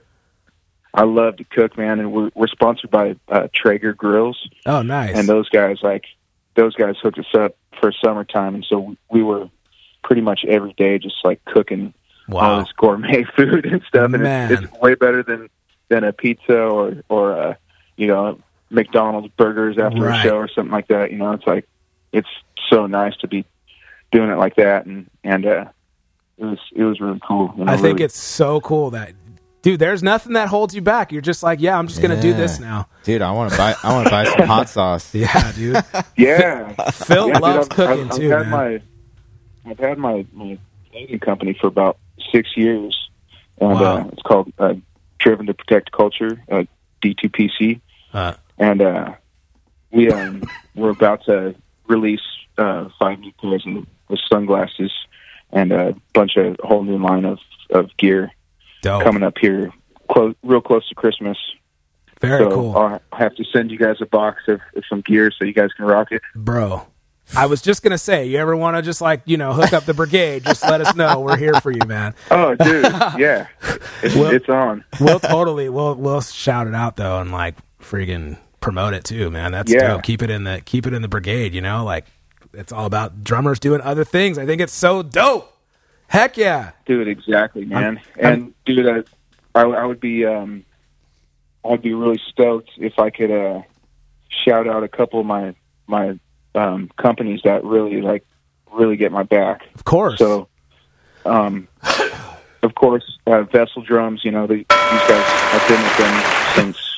I 0.95 1.05
love 1.05 1.37
to 1.39 1.45
cook, 1.45 1.77
man, 1.79 1.99
and 1.99 2.13
we're 2.13 2.31
we're 2.35 2.47
sponsored 2.49 2.91
by 2.91 3.17
uh, 3.29 3.49
Traeger 3.55 3.95
Grills 3.95 4.49
oh 4.67 4.83
nice 4.83 5.17
and 5.17 5.27
those 5.29 5.49
guys 5.49 5.79
like 5.83 6.05
those 6.55 6.75
guys 6.75 6.95
hooked 7.03 7.19
us 7.19 7.35
up 7.35 7.57
for 7.81 7.93
summertime 8.05 8.55
and 8.55 8.65
so 8.69 8.97
we 9.11 9.23
were 9.23 9.49
pretty 10.05 10.23
much 10.23 10.45
every 10.49 10.73
day 10.75 10.99
just 10.99 11.17
like 11.25 11.45
cooking 11.45 11.93
all 12.33 12.61
this 12.61 12.73
gourmet 12.77 13.25
food 13.37 13.67
and 13.67 13.83
stuff 13.89 14.13
and 14.15 14.27
it's, 14.27 14.63
it's 14.63 14.73
way 14.81 14.95
better 14.95 15.23
than 15.23 15.49
than 15.89 16.03
a 16.05 16.13
pizza 16.13 16.59
or 16.59 16.95
or 17.11 17.33
uh 17.39 17.55
you 17.97 18.07
know 18.07 18.39
McDonald's 18.71 19.29
burgers 19.37 19.79
after 19.79 20.01
Right. 20.01 20.19
a 20.21 20.29
show 20.29 20.37
or 20.37 20.49
something 20.49 20.73
like 20.73 20.89
that 20.89 21.11
you 21.13 21.19
know 21.19 21.33
it's 21.33 21.47
like 21.47 21.69
it's 22.13 22.29
so 22.71 22.87
nice 22.87 23.17
to 23.19 23.29
be 23.29 23.45
doing 24.11 24.31
it 24.31 24.37
like 24.39 24.57
that 24.57 24.87
and 24.87 25.09
and 25.25 25.47
uh 25.47 25.65
it 26.39 26.45
was 26.45 26.59
it 26.75 26.83
was 26.85 27.01
really 27.01 27.21
cool 27.27 27.53
you 27.57 27.65
know, 27.65 27.73
i 27.73 27.77
think 27.77 27.95
really- 27.99 28.05
it's 28.05 28.19
so 28.19 28.61
cool 28.61 28.91
that 28.91 29.13
dude 29.63 29.79
there's 29.81 30.03
nothing 30.03 30.33
that 30.35 30.49
holds 30.49 30.75
you 30.75 30.83
back 30.83 31.13
you're 31.13 31.21
just 31.23 31.43
like 31.43 31.61
yeah 31.61 31.79
i'm 31.79 31.87
just 31.87 32.01
gonna 32.03 32.21
do 32.21 32.33
this 32.33 32.59
now 32.61 32.89
dude. 33.05 33.23
I 33.23 33.31
want 33.33 33.53
to 33.53 33.57
buy. 33.59 33.75
I 33.85 33.93
want 33.95 34.07
to 34.07 34.11
buy 34.11 34.25
some 34.25 34.47
hot 34.49 34.69
sauce. 34.69 35.15
yeah 35.15 35.53
dude 35.53 35.77
yeah 36.17 36.73
phil 36.91 37.29
Yeah, 37.29 37.35
dude, 37.35 37.43
loves 37.43 37.69
I've- 37.69 37.75
cooking 37.77 38.11
I've, 38.11 38.17
too 38.17 38.35
I've 38.35 38.45
had 38.47 38.51
man. 38.51 38.83
my 39.65 39.71
I've 39.71 39.79
had 39.79 39.99
my 39.99 40.27
my 40.33 40.59
clothing 40.91 41.19
company 41.21 41.57
for 41.61 41.67
about 41.69 41.99
six 42.33 42.57
years, 42.57 43.09
and 43.61 43.71
Wow. 43.71 43.97
uh, 43.99 44.09
it's 44.13 44.23
called 44.23 44.53
uh, 44.59 44.75
Driven 45.19 45.47
to 45.47 45.55
Protect 45.55 45.91
Culture, 45.93 46.41
uh, 46.51 46.65
D2PC, 47.03 47.81
Uh, 48.13 48.35
and 48.59 48.81
uh, 48.83 49.15
we 49.93 50.11
um, 50.11 50.43
we're 50.75 50.91
about 50.91 51.25
to 51.27 51.55
release 51.89 52.21
uh, 52.59 52.89
five 52.99 53.19
new 53.21 53.33
pairs 53.41 53.65
of, 53.67 53.87
of 54.11 54.19
sunglasses 54.31 54.93
and 55.53 55.73
a 55.73 55.95
bunch 56.15 56.37
of 56.37 56.57
a 56.63 56.67
whole 56.67 56.83
new 56.83 56.99
line 56.99 57.25
of 57.25 57.39
of 57.71 57.91
gear 57.97 58.31
dope 58.83 59.03
coming 59.03 59.23
up 59.23 59.35
here, 59.41 59.73
close, 60.11 60.35
real 60.43 60.61
close 60.61 60.89
to 60.89 60.95
Christmas. 60.95 61.39
very 62.21 62.45
so 62.45 62.51
cool 62.51 62.77
I'll 62.77 63.01
have 63.13 63.35
to 63.37 63.45
send 63.53 63.71
you 63.71 63.79
guys 63.79 63.97
a 64.01 64.07
box 64.07 64.43
of, 64.49 64.61
of 64.75 64.85
some 64.89 65.01
gear 65.03 65.31
so 65.37 65.45
you 65.45 65.53
guys 65.53 65.73
can 65.77 65.85
rock 65.87 66.09
it. 66.13 66.23
bro. 66.35 66.87
I 67.37 67.47
was 67.47 67.61
just 67.61 67.83
gonna 67.83 67.99
say, 67.99 68.27
you 68.27 68.39
ever 68.39 68.57
want 68.57 68.77
to 68.77 68.83
just 68.83 69.01
like 69.01 69.23
you 69.25 69.37
know 69.37 69.53
hook 69.53 69.73
up 69.73 69.85
the 69.85 69.95
brigade? 69.95 70.45
Just 70.45 70.63
let 70.63 70.81
us 70.81 70.95
know. 70.95 71.19
We're 71.21 71.37
here 71.37 71.55
for 71.61 71.73
you, 71.73 71.81
man. 71.85 72.15
Oh, 72.31 72.55
dude, 72.55 72.85
yeah, 73.19 73.49
it's, 74.03 74.15
Well- 74.15 74.31
it's 74.31 74.49
on. 74.49 74.85
We'll 75.01 75.19
totally 75.19 75.69
we'll 75.69 75.97
we'll 75.97 76.21
shout 76.21 76.69
it 76.69 76.75
out 76.75 76.95
though 76.97 77.19
and 77.21 77.33
like 77.33 77.57
freaking 77.81 78.39
promote 78.67 78.95
it 78.95 79.05
too, 79.05 79.31
man. 79.31 79.53
That's 79.53 79.73
Yeah. 79.73 79.89
dope. 79.95 80.03
Keep 80.03 80.23
it 80.23 80.31
in 80.31 80.43
the 80.45 80.61
keep 80.65 80.87
it 80.87 80.93
in 80.93 81.03
the 81.03 81.09
brigade. 81.09 81.55
You 81.55 81.61
know, 81.61 81.85
like 81.85 82.05
it's 82.53 82.73
all 82.73 82.85
about 82.87 83.23
drummers 83.23 83.59
doing 83.61 83.81
other 83.81 84.05
things. 84.05 84.39
I 84.39 84.45
think 84.47 84.61
it's 84.61 84.73
so 84.73 85.03
dope. 85.03 85.53
Heck 86.09 86.37
yeah. 86.37 86.73
Dude, 86.85 87.07
exactly, 87.09 87.65
man. 87.65 87.85
I'm- 87.85 88.01
and 88.19 88.55
dude, 88.65 88.87
I, 88.89 89.03
I, 89.61 89.63
I 89.65 89.85
would 89.85 90.01
be, 90.01 90.25
um, 90.27 90.65
I'd 91.65 91.83
be 91.83 91.95
really 91.95 92.21
stoked 92.29 92.71
if 92.79 92.99
I 92.99 93.11
could 93.11 93.31
uh, 93.31 93.63
shout 94.29 94.69
out 94.69 94.83
a 94.85 94.89
couple 94.89 95.21
of 95.21 95.27
my 95.27 95.55
my 95.87 96.19
um, 96.55 96.91
companies 96.97 97.41
that 97.45 97.63
really 97.65 98.01
like 98.03 98.25
really 98.73 98.97
get 98.97 99.13
my 99.13 99.23
back. 99.23 99.63
Of 99.75 99.85
course. 99.85 100.19
So, 100.19 100.49
um, 101.25 101.69
of 102.63 102.75
course, 102.75 103.19
uh, 103.27 103.43
Vessel 103.45 103.83
Drums. 103.83 104.25
You 104.25 104.31
know, 104.33 104.47
the, 104.47 104.55
these 104.57 104.67
guys. 104.69 105.25
I've 105.55 105.69
been 105.69 105.83
with 105.83 105.97
them 105.99 106.25
since 106.55 106.96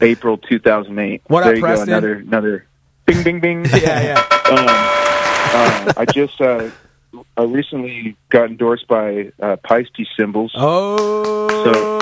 April 0.00 0.38
2008. 0.38 1.22
What 1.26 1.42
up, 1.42 1.46
there 1.46 1.56
you 1.56 1.62
Preston? 1.62 1.86
go, 1.86 1.92
another 1.92 2.14
another 2.14 2.66
bing 3.06 3.22
bing 3.22 3.40
bing. 3.40 3.64
Yeah, 3.70 4.02
yeah. 4.02 4.18
um, 4.50 4.66
uh, 4.68 5.92
I 5.96 6.04
just 6.12 6.40
uh, 6.40 6.70
I 7.36 7.42
recently 7.42 8.16
got 8.28 8.50
endorsed 8.50 8.86
by 8.86 9.32
uh, 9.40 9.56
Paiste 9.56 10.06
Cymbals. 10.16 10.52
Oh. 10.54 11.48
So 11.64 11.98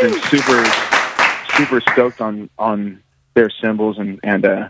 been 0.00 0.20
super 0.22 0.64
super 1.56 1.80
stoked 1.92 2.20
on 2.20 2.50
on 2.58 3.02
their 3.34 3.50
cymbals 3.62 3.98
and 3.98 4.20
and 4.22 4.44
uh 4.44 4.68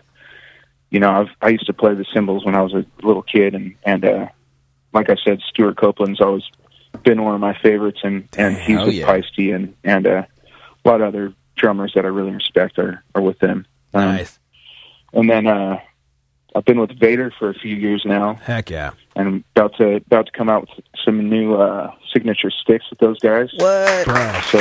you 0.91 1.01
know 1.01 1.11
I've 1.11 1.29
I 1.43 1.49
used 1.49 1.67
to 1.67 1.73
play 1.73 1.95
the 1.95 2.05
cymbals 2.13 2.45
when 2.45 2.55
I 2.55 2.63
was 2.63 2.75
a 2.75 2.85
little 3.03 3.23
kid 3.23 3.55
and 3.55 3.75
and 3.85 4.05
uh 4.05 4.29
like 4.93 5.11
I 5.11 5.17
said 5.25 5.41
Stewart 5.49 5.77
Copeland's 5.77 6.21
always 6.21 6.45
been 7.03 7.23
one 7.25 7.35
of 7.35 7.41
my 7.41 7.59
favorites 7.59 8.01
and 8.05 8.29
and 8.37 8.57
he's 8.57 8.77
Hell 8.77 8.87
with 8.87 8.95
yeah. 8.95 9.07
Peisty 9.07 9.55
and 9.55 9.75
and 9.85 10.07
uh, 10.07 10.23
a 10.85 10.89
lot 10.89 11.01
of 11.01 11.09
other 11.09 11.33
drummers 11.57 11.93
that 11.95 12.05
I 12.05 12.09
really 12.09 12.33
respect 12.33 12.79
are 12.79 13.03
are 13.15 13.23
with 13.23 13.39
them. 13.41 13.67
Um, 13.95 14.05
nice. 14.17 14.39
And 15.13 15.29
then 15.29 15.47
uh 15.47 15.79
I've 16.55 16.65
been 16.65 16.81
with 16.81 16.99
Vater 16.99 17.33
for 17.39 17.51
a 17.51 17.55
few 17.55 17.75
years 17.77 18.03
now 18.07 18.35
Heck 18.35 18.71
yeah. 18.71 18.93
and 19.15 19.29
I'm 19.29 19.45
about 19.55 19.77
to 19.77 19.97
about 19.97 20.27
to 20.27 20.33
come 20.33 20.49
out 20.49 20.69
with 20.77 20.85
some 21.05 21.29
new 21.29 21.55
uh 21.55 21.91
signature 22.13 22.51
sticks 22.51 22.85
with 22.91 22.99
those 22.99 23.19
guys. 23.21 23.51
What? 23.57 24.05
Bro. 24.07 24.41
So 24.51 24.59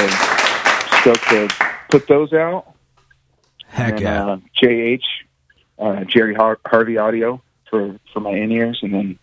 stoked 1.02 1.30
to 1.30 1.48
put 1.90 2.08
those 2.08 2.34
out. 2.34 2.74
Heck 3.68 3.94
and, 3.94 4.02
yeah. 4.02 4.26
Uh, 4.26 4.38
JH, 4.62 5.04
uh, 5.80 6.04
Jerry 6.06 6.34
Har- 6.34 6.60
Harvey 6.66 6.98
Audio 6.98 7.42
for 7.70 7.98
for 8.14 8.20
my 8.22 8.32
in 8.32 8.52
ears, 8.52 8.80
and 8.82 8.94
then 8.94 9.20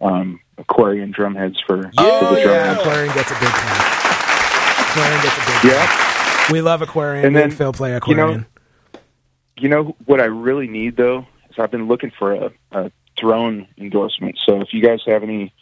um, 0.00 0.40
Aquarian 0.58 1.10
drum 1.10 1.34
heads 1.34 1.60
for, 1.66 1.82
for 1.82 1.90
oh 1.98 2.34
the 2.34 2.40
drum 2.42 2.54
yeah. 2.54 2.78
Aquarian 2.78 3.14
gets 3.14 3.30
a 3.30 3.34
big 3.34 3.48
clap. 3.48 4.88
Aquarian 4.88 5.22
gets 5.22 5.36
a 5.36 5.40
big 5.40 5.72
Yeah. 5.72 5.86
clap. 5.86 6.13
We 6.50 6.60
love 6.60 6.82
Aquarian. 6.82 7.24
And 7.24 7.36
then, 7.36 7.50
Phil 7.50 7.72
play 7.72 7.98
you 8.06 8.14
know, 8.14 8.44
You 9.56 9.68
know 9.68 9.96
what 10.04 10.20
I 10.20 10.24
really 10.24 10.66
need 10.66 10.96
though 10.96 11.26
is 11.50 11.58
I've 11.58 11.70
been 11.70 11.88
looking 11.88 12.12
for 12.18 12.34
a, 12.34 12.52
a 12.72 12.90
drone 13.16 13.66
endorsement. 13.78 14.38
So 14.44 14.60
if 14.60 14.72
you 14.72 14.82
guys 14.82 15.00
have 15.06 15.22
any 15.22 15.52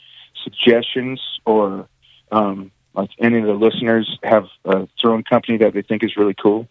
suggestions 0.42 1.20
or 1.44 1.88
um, 2.30 2.70
like 2.94 3.10
any 3.18 3.38
of 3.38 3.46
the 3.46 3.54
listeners 3.54 4.18
have 4.22 4.46
a 4.64 4.88
drone 5.00 5.22
company 5.22 5.58
that 5.58 5.74
they 5.74 5.82
think 5.82 6.02
is 6.02 6.16
really 6.16 6.34
cool, 6.34 6.68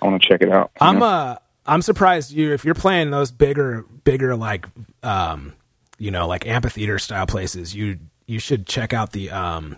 I 0.00 0.06
want 0.06 0.22
to 0.22 0.28
check 0.28 0.42
it 0.42 0.50
out. 0.50 0.70
I'm 0.80 0.98
know? 0.98 1.06
uh 1.06 1.36
I'm 1.64 1.82
surprised 1.82 2.32
you 2.32 2.52
if 2.52 2.64
you're 2.64 2.74
playing 2.74 3.10
those 3.10 3.30
bigger 3.30 3.84
bigger 4.04 4.34
like 4.34 4.66
um 5.02 5.54
you 5.98 6.10
know 6.10 6.26
like 6.26 6.46
amphitheater 6.46 6.98
style 6.98 7.26
places 7.26 7.74
you 7.74 7.98
you 8.26 8.38
should 8.38 8.66
check 8.66 8.92
out 8.92 9.12
the 9.12 9.30
um 9.30 9.76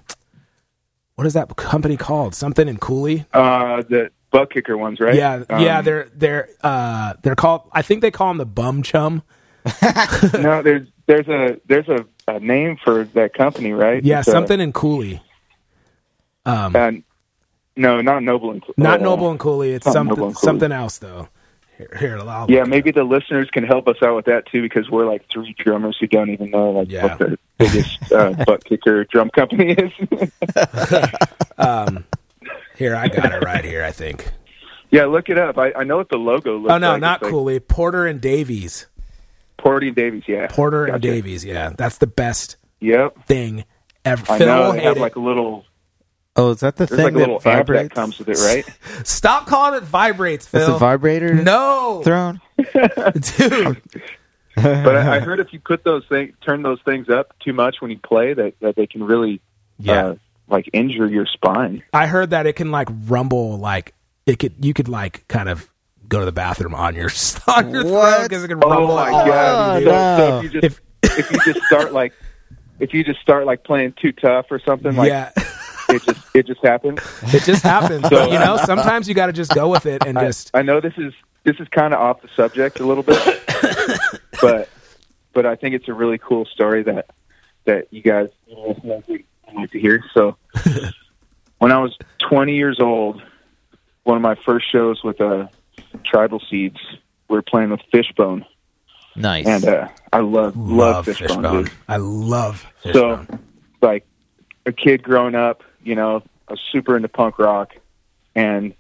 what 1.17 1.27
is 1.27 1.35
that 1.35 1.55
company 1.57 1.97
called? 1.97 2.35
Something 2.35 2.69
in 2.69 2.79
Cooley? 2.79 3.27
Uh, 3.33 3.83
the 3.89 4.11
butt 4.31 4.53
kicker 4.53 4.77
ones, 4.77 4.99
right? 5.01 5.15
yeah 5.15 5.45
Um, 5.49 5.63
yeah 5.63 5.81
they're 5.81 6.09
they're 6.15 6.49
uh 6.63 7.15
they're 7.23 7.37
called 7.37 7.63
I 7.73 7.83
think 7.83 8.03
they 8.03 8.11
call 8.11 8.29
them 8.29 8.39
the 8.39 8.47
bum 8.47 8.83
chum. 8.83 9.23
No, 10.39 10.61
there's 10.63 10.89
there's 11.07 11.29
a 11.29 11.61
there's 11.67 11.89
a, 11.89 12.05
a 12.27 12.41
name 12.41 12.77
for 12.83 13.05
that 13.15 13.35
company, 13.35 13.73
right? 13.73 14.03
yeah 14.05 14.21
It's, 14.21 14.29
uh, 14.29 14.33
something 14.33 14.61
in 14.61 14.73
Cooley. 14.73 15.23
Um 16.45 16.75
uh, 16.75 16.91
no, 17.77 18.01
not 18.01 18.23
Noble 18.23 18.51
and 18.51 18.63
not 18.77 19.01
uh, 19.01 19.05
Noble 19.05 19.31
and 19.31 19.39
Cooley. 19.39 19.73
It's 19.73 19.91
something 19.91 20.17
Cooley. 20.17 20.35
something 20.35 20.73
else 20.73 20.99
though 20.99 21.29
here, 21.77 21.97
here 21.99 22.19
I'll 22.19 22.51
Yeah, 22.51 22.65
maybe 22.65 22.91
the 22.91 23.05
listeners 23.05 23.49
can 23.51 23.65
help 23.65 23.89
us 23.89 23.97
out 24.03 24.17
with 24.17 24.25
that 24.27 24.47
too, 24.47 24.63
because 24.63 24.89
we're 24.91 25.07
like 25.07 25.29
three 25.31 25.55
drummers 25.59 25.97
who 25.99 26.07
don't 26.07 26.31
even 26.31 26.51
know 26.51 26.71
like 26.71 26.91
Yeah. 26.91 27.05
what 27.05 27.19
the 27.19 27.39
biggest 27.59 28.13
uh, 28.13 28.33
butt 28.47 28.65
kicker 28.65 29.05
drum 29.05 29.31
company 29.31 29.73
is. 29.73 29.93
um 31.59 32.05
here 32.77 32.95
I 32.97 33.09
got 33.09 33.33
it 33.33 33.45
right 33.45 33.65
here 33.65 33.83
I 33.85 33.93
think 33.93 34.31
yeah, 34.91 35.07
look 35.07 35.29
it 35.29 35.39
up. 35.39 35.59
I, 35.59 35.73
I 35.73 35.83
know 35.83 35.97
what 35.97 36.09
the 36.09 36.19
logo 36.19 36.57
looks 36.57 36.69
like. 36.69 36.77
oh 36.77 36.79
no 36.79 36.93
like. 36.93 37.01
not 37.01 37.15
It's 37.17 37.23
like 37.25 37.31
Cooley 37.33 37.61
Porter 37.61 38.07
and 38.07 38.21
Davies 38.21 38.87
Porter 39.57 39.87
and 39.87 39.97
Davies. 39.97 40.23
Yeah, 40.29 40.47
Porter 40.49 40.87
and 40.87 41.01
Davies 41.03 41.45
yeah 41.45 41.71
that's 41.77 41.99
the 41.99 42.07
best 42.07 42.57
Yep, 42.81 43.25
thing 43.27 43.65
ever. 44.05 44.25
I 44.31 44.37
Phil 44.39 44.47
know. 44.47 44.73
They 44.73 44.83
have 44.83 44.99
it. 44.99 45.01
like 45.01 45.17
a 45.17 45.21
little. 45.21 45.65
Oh, 46.37 46.51
is 46.51 46.61
that 46.61 46.77
the 46.77 46.87
There's 46.87 46.97
thing 46.97 47.05
like 47.05 47.15
a 47.15 47.19
little 47.19 47.39
that 47.41 47.59
amp 47.59 47.67
that 47.69 47.73
vibrates? 47.75 47.95
comes 47.95 48.19
with 48.19 48.29
it, 48.29 48.39
right? 48.39 48.65
Stop 49.07 49.47
calling 49.47 49.77
it 49.77 49.85
vibrates, 49.85 50.47
That's 50.47 50.67
Phil. 50.67 50.77
a 50.77 50.79
vibrator 50.79 51.33
no, 51.35 52.03
throne. 52.05 52.41
dude. 52.59 53.81
but 54.57 54.97
I, 54.97 55.17
I 55.17 55.21
heard 55.21 55.41
if 55.41 55.53
you 55.53 55.61
put 55.61 55.85
those 55.85 56.05
things, 56.09 56.35
turn 56.45 56.63
those 56.63 56.81
things 56.85 57.09
up 57.09 57.35
too 57.41 57.53
much 57.53 57.77
when 57.81 57.91
you 57.91 57.99
play, 57.99 58.35
that 58.35 58.55
that 58.61 58.77
they 58.77 58.87
can 58.87 59.05
really, 59.05 59.41
Yeah. 59.79 60.07
uh, 60.07 60.15
like 60.49 60.69
injure 60.73 61.07
your 61.07 61.27
spine. 61.27 61.83
I 61.93 62.07
heard 62.07 62.31
that 62.31 62.47
it 62.47 62.55
can 62.55 62.71
like 62.71 62.89
rumble, 63.07 63.57
like 63.59 63.95
it 64.27 64.39
could. 64.39 64.55
You 64.65 64.75
could 64.75 64.89
like 64.89 65.27
kind 65.29 65.49
of 65.49 65.71
go 66.09 66.19
to 66.21 66.25
the 66.25 66.33
bathroom 66.33 66.75
on 66.75 66.95
your 66.95 67.11
on 67.49 67.71
your 67.71 67.83
throat 67.85 68.23
because 68.25 68.45
it 68.45 68.49
can 68.49 68.61
Oh 68.63 68.69
rumble. 68.71 68.95
my 68.97 69.11
all 69.11 69.27
god! 69.27 69.77
over 69.77 69.85
So, 69.85 69.91
no. 69.93 70.17
so 70.19 70.39
if 70.39 70.45
you 70.53 70.61
just 70.61 70.81
if, 71.19 71.31
you 71.47 71.53
just 71.53 71.67
start 71.67 71.93
like 71.93 72.13
if 72.81 72.93
you 72.93 73.05
just 73.05 73.21
start 73.21 73.47
like 73.47 73.63
playing 73.65 73.95
too 74.01 74.13
tough 74.13 74.47
or 74.51 74.59
something, 74.59 74.95
like 74.97 75.09
yeah, 75.09 75.31
it 75.89 76.03
just 76.03 76.27
it 76.37 76.47
just 76.47 76.63
happens. 76.65 77.01
it 77.33 77.43
just 77.45 77.63
happens. 77.63 78.09
So- 78.09 78.27
you 78.27 78.39
know, 78.39 78.57
sometimes 78.65 79.09
you 79.09 79.15
got 79.15 79.27
to 79.27 79.33
just 79.33 79.55
go 79.55 79.69
with 79.69 79.87
it 79.87 80.05
and 80.07 80.19
I, 80.19 80.27
just. 80.27 80.51
I 80.55 80.63
know 80.63 80.81
this 80.81 80.95
is 80.97 81.13
this 81.45 81.57
is 81.61 81.69
kind 81.69 81.93
of 81.95 82.01
off 82.01 82.23
the 82.23 82.29
subject 82.37 82.81
a 82.81 82.87
little 82.87 83.03
bit, 83.03 83.19
but 84.41 84.69
but 85.33 85.47
I 85.47 85.57
think 85.57 85.75
it's 85.75 85.89
a 85.89 85.93
really 85.95 86.19
cool 86.19 86.45
story 86.47 86.83
that 86.85 87.07
that 87.65 87.89
you 87.93 88.03
guys 88.03 88.29
you 88.47 88.57
know, 88.57 88.69
listeners 88.69 89.05
would 89.09 89.25
like 89.55 89.71
to 89.73 89.81
hear. 89.81 90.03
So 90.15 90.37
when 91.59 91.73
I 91.73 91.79
was 91.79 91.97
20 92.29 92.55
years 92.55 92.79
old, 92.81 93.23
one 94.05 94.17
of 94.17 94.23
my 94.23 94.35
first 94.35 94.71
shows 94.71 95.03
with 95.03 95.21
uh, 95.21 95.49
Tribal 96.05 96.41
Seeds, 96.51 96.79
we 97.29 97.37
were 97.37 97.43
playing 97.43 97.71
with 97.71 97.81
Fishbone, 97.91 98.45
Nice. 99.17 99.47
and 99.47 99.65
uh, 99.67 99.89
I 100.13 100.19
love 100.21 100.57
love, 100.57 100.57
Love 100.57 101.05
Fishbone. 101.07 101.29
fishbone. 101.29 101.71
I 101.89 101.97
love 101.97 102.67
So, 102.93 103.27
like 103.81 104.07
a 104.67 104.73
kid 104.73 105.03
growing 105.03 105.35
up, 105.35 105.63
you 105.85 105.95
know, 105.95 106.23
I 106.49 106.53
was 106.53 106.61
super 106.73 106.97
into 106.97 107.09
punk 107.09 107.39
rock, 107.39 107.75
and 108.35 108.75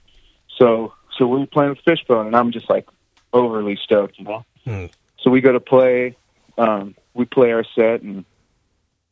so 0.59 0.95
so 1.17 1.27
we 1.27 1.39
were 1.39 1.47
playing 1.47 1.71
with 1.71 1.81
Fishbone, 1.85 2.27
and 2.27 2.37
I'm 2.37 2.53
just 2.53 2.69
like 2.69 2.87
overly 3.33 3.77
stoked, 3.77 4.19
you 4.19 4.25
know. 4.25 4.45
Hmm. 4.65 4.87
So 5.21 5.31
we 5.31 5.41
go 5.41 5.53
to 5.53 5.61
play, 5.61 6.17
um, 6.59 6.95
we 7.15 7.25
play 7.25 7.53
our 7.53 7.65
set, 7.75 8.03
and 8.03 8.25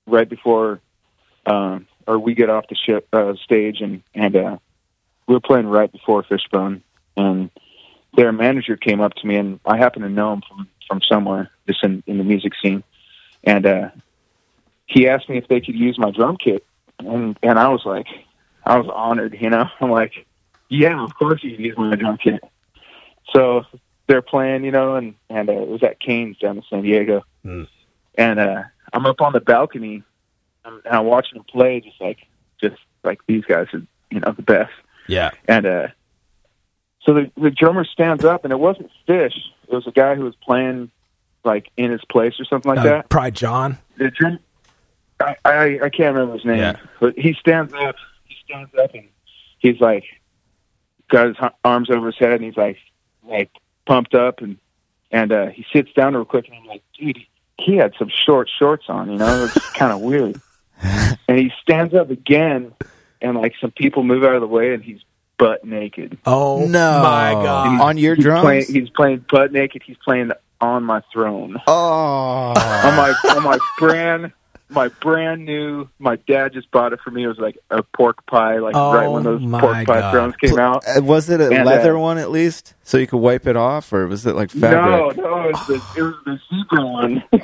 right 0.07 0.29
before, 0.29 0.81
um, 1.47 1.87
or 2.07 2.19
we 2.19 2.35
get 2.35 2.51
off 2.51 2.67
the 2.69 2.75
ship 2.75 3.09
uh, 3.13 3.35
stage, 3.43 3.81
and 3.81 4.03
and 4.15 4.37
uh, 4.37 4.57
we 5.27 5.35
were 5.35 5.41
playing 5.41 5.67
right 5.67 5.91
before 5.91 6.23
Fishbone, 6.23 6.83
and 7.17 7.51
their 8.15 8.33
manager 8.33 8.77
came 8.77 9.01
up 9.01 9.15
to 9.15 9.27
me, 9.27 9.37
and 9.37 9.61
I 9.65 9.77
happen 9.77 10.03
to 10.03 10.09
know 10.09 10.33
him 10.33 10.43
from 10.49 10.69
from 10.89 11.01
somewhere, 11.03 11.51
just 11.67 11.83
in 11.85 12.03
in 12.07 12.19
the 12.19 12.25
music 12.25 12.53
scene, 12.63 12.83
and. 13.45 13.67
uh 13.67 13.91
he 14.93 15.09
asked 15.09 15.29
me 15.29 15.39
if 15.39 15.49
they 15.49 15.61
could 15.61 15.75
use 15.75 15.99
my 15.99 16.11
drum 16.11 16.37
kit, 16.37 16.65
and 17.07 17.39
and 17.43 17.59
I 17.59 17.69
was 17.69 17.83
like, 17.85 18.07
I 18.65 18.79
was 18.79 18.89
honored, 18.93 19.37
you 19.41 19.51
know. 19.51 19.67
I'm 19.81 19.91
like, 19.91 20.13
yeah, 20.69 21.03
of 21.03 21.15
course 21.15 21.43
you 21.45 21.55
can 21.57 21.65
use 21.65 21.77
my 21.77 21.95
drum 21.97 22.19
kit. 22.19 22.41
So 23.35 23.65
they're 24.07 24.23
playing, 24.23 24.65
you 24.65 24.71
know, 24.71 24.97
and 24.97 25.15
and 25.31 25.49
uh, 25.49 25.53
it 25.53 25.69
was 25.69 25.83
at 25.83 26.01
Canes 26.01 26.39
down 26.39 26.59
in 26.59 26.63
San 26.69 26.83
Diego, 26.83 27.25
Hmm. 27.43 27.65
and 28.17 28.39
uh, 28.41 28.63
I'm 28.93 29.07
up 29.07 29.21
on 29.21 29.33
the 29.33 29.41
balcony, 29.41 30.03
and 30.65 30.81
I'm 30.91 31.07
watching 31.07 31.39
them 31.39 31.45
play, 31.45 31.81
just 31.81 32.01
like 32.01 32.19
just 32.61 32.77
like 33.05 33.21
these 33.27 33.45
guys 33.45 33.67
are, 33.73 33.83
you 34.11 34.21
know, 34.21 34.33
the 34.33 34.43
best. 34.43 34.73
Yeah. 35.09 35.31
And 35.49 35.67
uh, 35.67 35.89
so 37.05 37.15
the 37.15 37.31
the 37.37 37.51
drummer 37.51 37.85
stands 37.85 38.25
up, 38.25 38.45
and 38.45 38.53
it 38.53 38.59
wasn't 38.59 38.91
Fish. 39.07 39.35
It 39.69 39.75
was 39.75 39.87
a 39.87 39.93
guy 39.93 40.15
who 40.15 40.25
was 40.25 40.35
playing 40.37 40.91
like 41.45 41.67
in 41.77 41.91
his 41.91 42.05
place 42.09 42.35
or 42.39 42.45
something 42.45 42.69
like 42.71 42.81
Uh, 42.81 42.85
that 42.85 43.09
probably 43.09 43.33
John. 43.33 43.79
the 43.97 44.11
drum. 44.11 44.39
I, 45.23 45.37
I 45.45 45.65
I 45.85 45.89
can't 45.91 46.15
remember 46.15 46.35
his 46.35 46.45
name, 46.45 46.59
Yeah. 46.59 46.77
but 47.01 47.19
he 47.19 47.35
stands 47.35 47.73
up. 47.75 47.97
He 48.25 48.37
stands 48.45 48.71
up 48.83 48.95
and 48.95 49.09
he's 49.59 49.81
like 49.81 50.05
got 51.11 51.27
his 51.29 51.37
arms 51.65 51.91
over 51.91 52.07
his 52.07 52.19
head 52.19 52.33
and 52.33 52.45
he's 52.45 52.57
like 52.57 52.79
like 53.27 53.51
pumped 53.87 54.15
up 54.15 54.41
and 54.41 54.57
and 55.11 55.33
uh 55.33 55.47
he 55.49 55.65
sits 55.73 55.93
down 55.93 56.15
real 56.15 56.25
quick 56.25 56.47
and 56.49 56.57
I'm 56.57 56.67
like, 56.67 56.83
dude, 56.99 57.19
he 57.59 57.77
had 57.77 57.93
some 57.99 58.09
short 58.09 58.51
shorts 58.59 58.85
on, 58.89 59.11
you 59.11 59.19
know, 59.19 59.45
it's 59.45 59.71
kind 59.75 59.93
of 59.93 60.01
weird. 60.01 60.41
And 61.29 61.39
he 61.39 61.53
stands 61.63 61.95
up 61.95 62.11
again 62.11 62.73
and 63.21 63.37
like 63.37 63.55
some 63.61 63.71
people 63.71 64.03
move 64.03 64.25
out 64.25 64.35
of 64.35 64.41
the 64.41 64.47
way 64.49 64.75
and 64.75 64.83
he's 64.83 65.01
butt 65.39 65.65
naked. 65.65 66.19
Oh 66.27 66.65
No. 66.67 67.03
my 67.03 67.33
god. 67.33 67.71
He's, 67.73 67.81
On 67.81 67.97
your 67.99 68.15
he's 68.17 68.25
drums? 68.25 68.43
Playing, 68.43 68.65
he's 68.67 68.91
playing 68.91 69.25
butt 69.31 69.53
naked. 69.53 69.83
He's 69.85 69.97
playing 70.05 70.33
on 70.61 70.83
my 70.85 71.03
throne. 71.13 71.57
oh. 71.67 72.53
on 72.55 72.97
my 72.97 73.15
on 73.37 73.43
my 73.43 73.59
brand 73.79 74.33
my 74.73 74.89
brand 74.89 75.45
new 75.45 75.89
my 75.99 76.17
dad 76.27 76.53
just 76.53 76.71
bought 76.71 76.93
it 76.93 77.01
for 77.01 77.11
me 77.11 77.25
it 77.25 77.29
was 77.29 77.39
like 77.39 77.59
a 77.71 77.83
pork 77.83 78.25
pie 78.27 78.59
like 78.59 78.75
Oh, 78.75 78.93
right 78.95 79.07
when 79.09 79.23
those 79.23 79.41
my 79.43 79.61
pork 79.61 79.75
pie 79.75 79.85
God. 79.85 80.13
thrones 80.13 80.37
came 80.37 80.59
out 80.59 80.83
Uh, 80.87 81.03
was 81.03 81.29
it 81.31 81.41
a 81.41 81.51
And, 81.51 81.67
leather 81.67 81.97
uh, 81.97 82.01
one 82.01 82.19
at 82.19 82.31
least, 82.31 82.75
so 82.83 82.99
you 82.99 83.07
could 83.07 83.19
wipe 83.19 83.47
it 83.47 83.57
off, 83.57 83.93
or 83.93 84.07
was 84.07 84.27
it 84.27 84.35
like 84.35 84.55
no 84.55 84.61
fabric? 84.61 85.17
no 85.17 85.23
no, 85.23 85.49
it 85.49 85.53
was 85.53 85.67
the, 85.67 85.75
it 85.99 86.03
was 86.03 86.15
the 86.25 86.41
zebra 86.51 86.87
one 86.87 87.23
Oh 87.33 87.39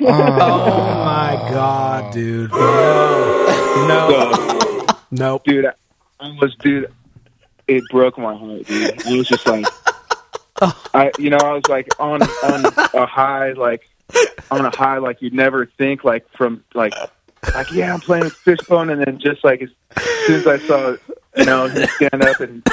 my 1.05 1.37
god, 1.51 2.13
dude. 2.13 2.51
No. 2.51 3.85
No. 3.87 4.85
so 4.87 4.97
Nope. 5.11 5.43
dude 5.45 5.65
I 6.19 6.27
was 6.41 6.55
dude 6.59 6.91
it 7.67 7.83
broke 7.91 8.17
my 8.17 8.35
heart, 8.35 8.65
dude. 8.65 9.05
It 9.05 9.17
was 9.17 9.27
just 9.27 9.45
like, 9.45 9.65
I, 10.93 11.11
you 11.19 11.29
know, 11.29 11.37
I 11.37 11.53
was 11.53 11.61
like 11.69 11.87
on 11.99 12.21
on 12.23 12.65
a 12.95 13.05
high, 13.05 13.51
like 13.53 13.87
on 14.49 14.65
a 14.65 14.75
high, 14.75 14.97
like 14.97 15.21
you'd 15.21 15.33
never 15.35 15.67
think, 15.67 16.03
like 16.03 16.25
from 16.35 16.63
like, 16.73 16.93
like 17.53 17.71
yeah, 17.71 17.93
I'm 17.93 17.99
playing 18.01 18.25
with 18.25 18.33
Fishbone, 18.33 18.89
and 18.89 19.01
then 19.03 19.19
just 19.19 19.43
like 19.43 19.61
as 19.61 19.69
soon 20.25 20.35
as 20.41 20.47
I 20.47 20.57
saw, 20.59 20.95
you 21.37 21.45
know, 21.45 21.67
him 21.67 21.87
stand 21.95 22.23
up 22.23 22.39
and 22.39 22.63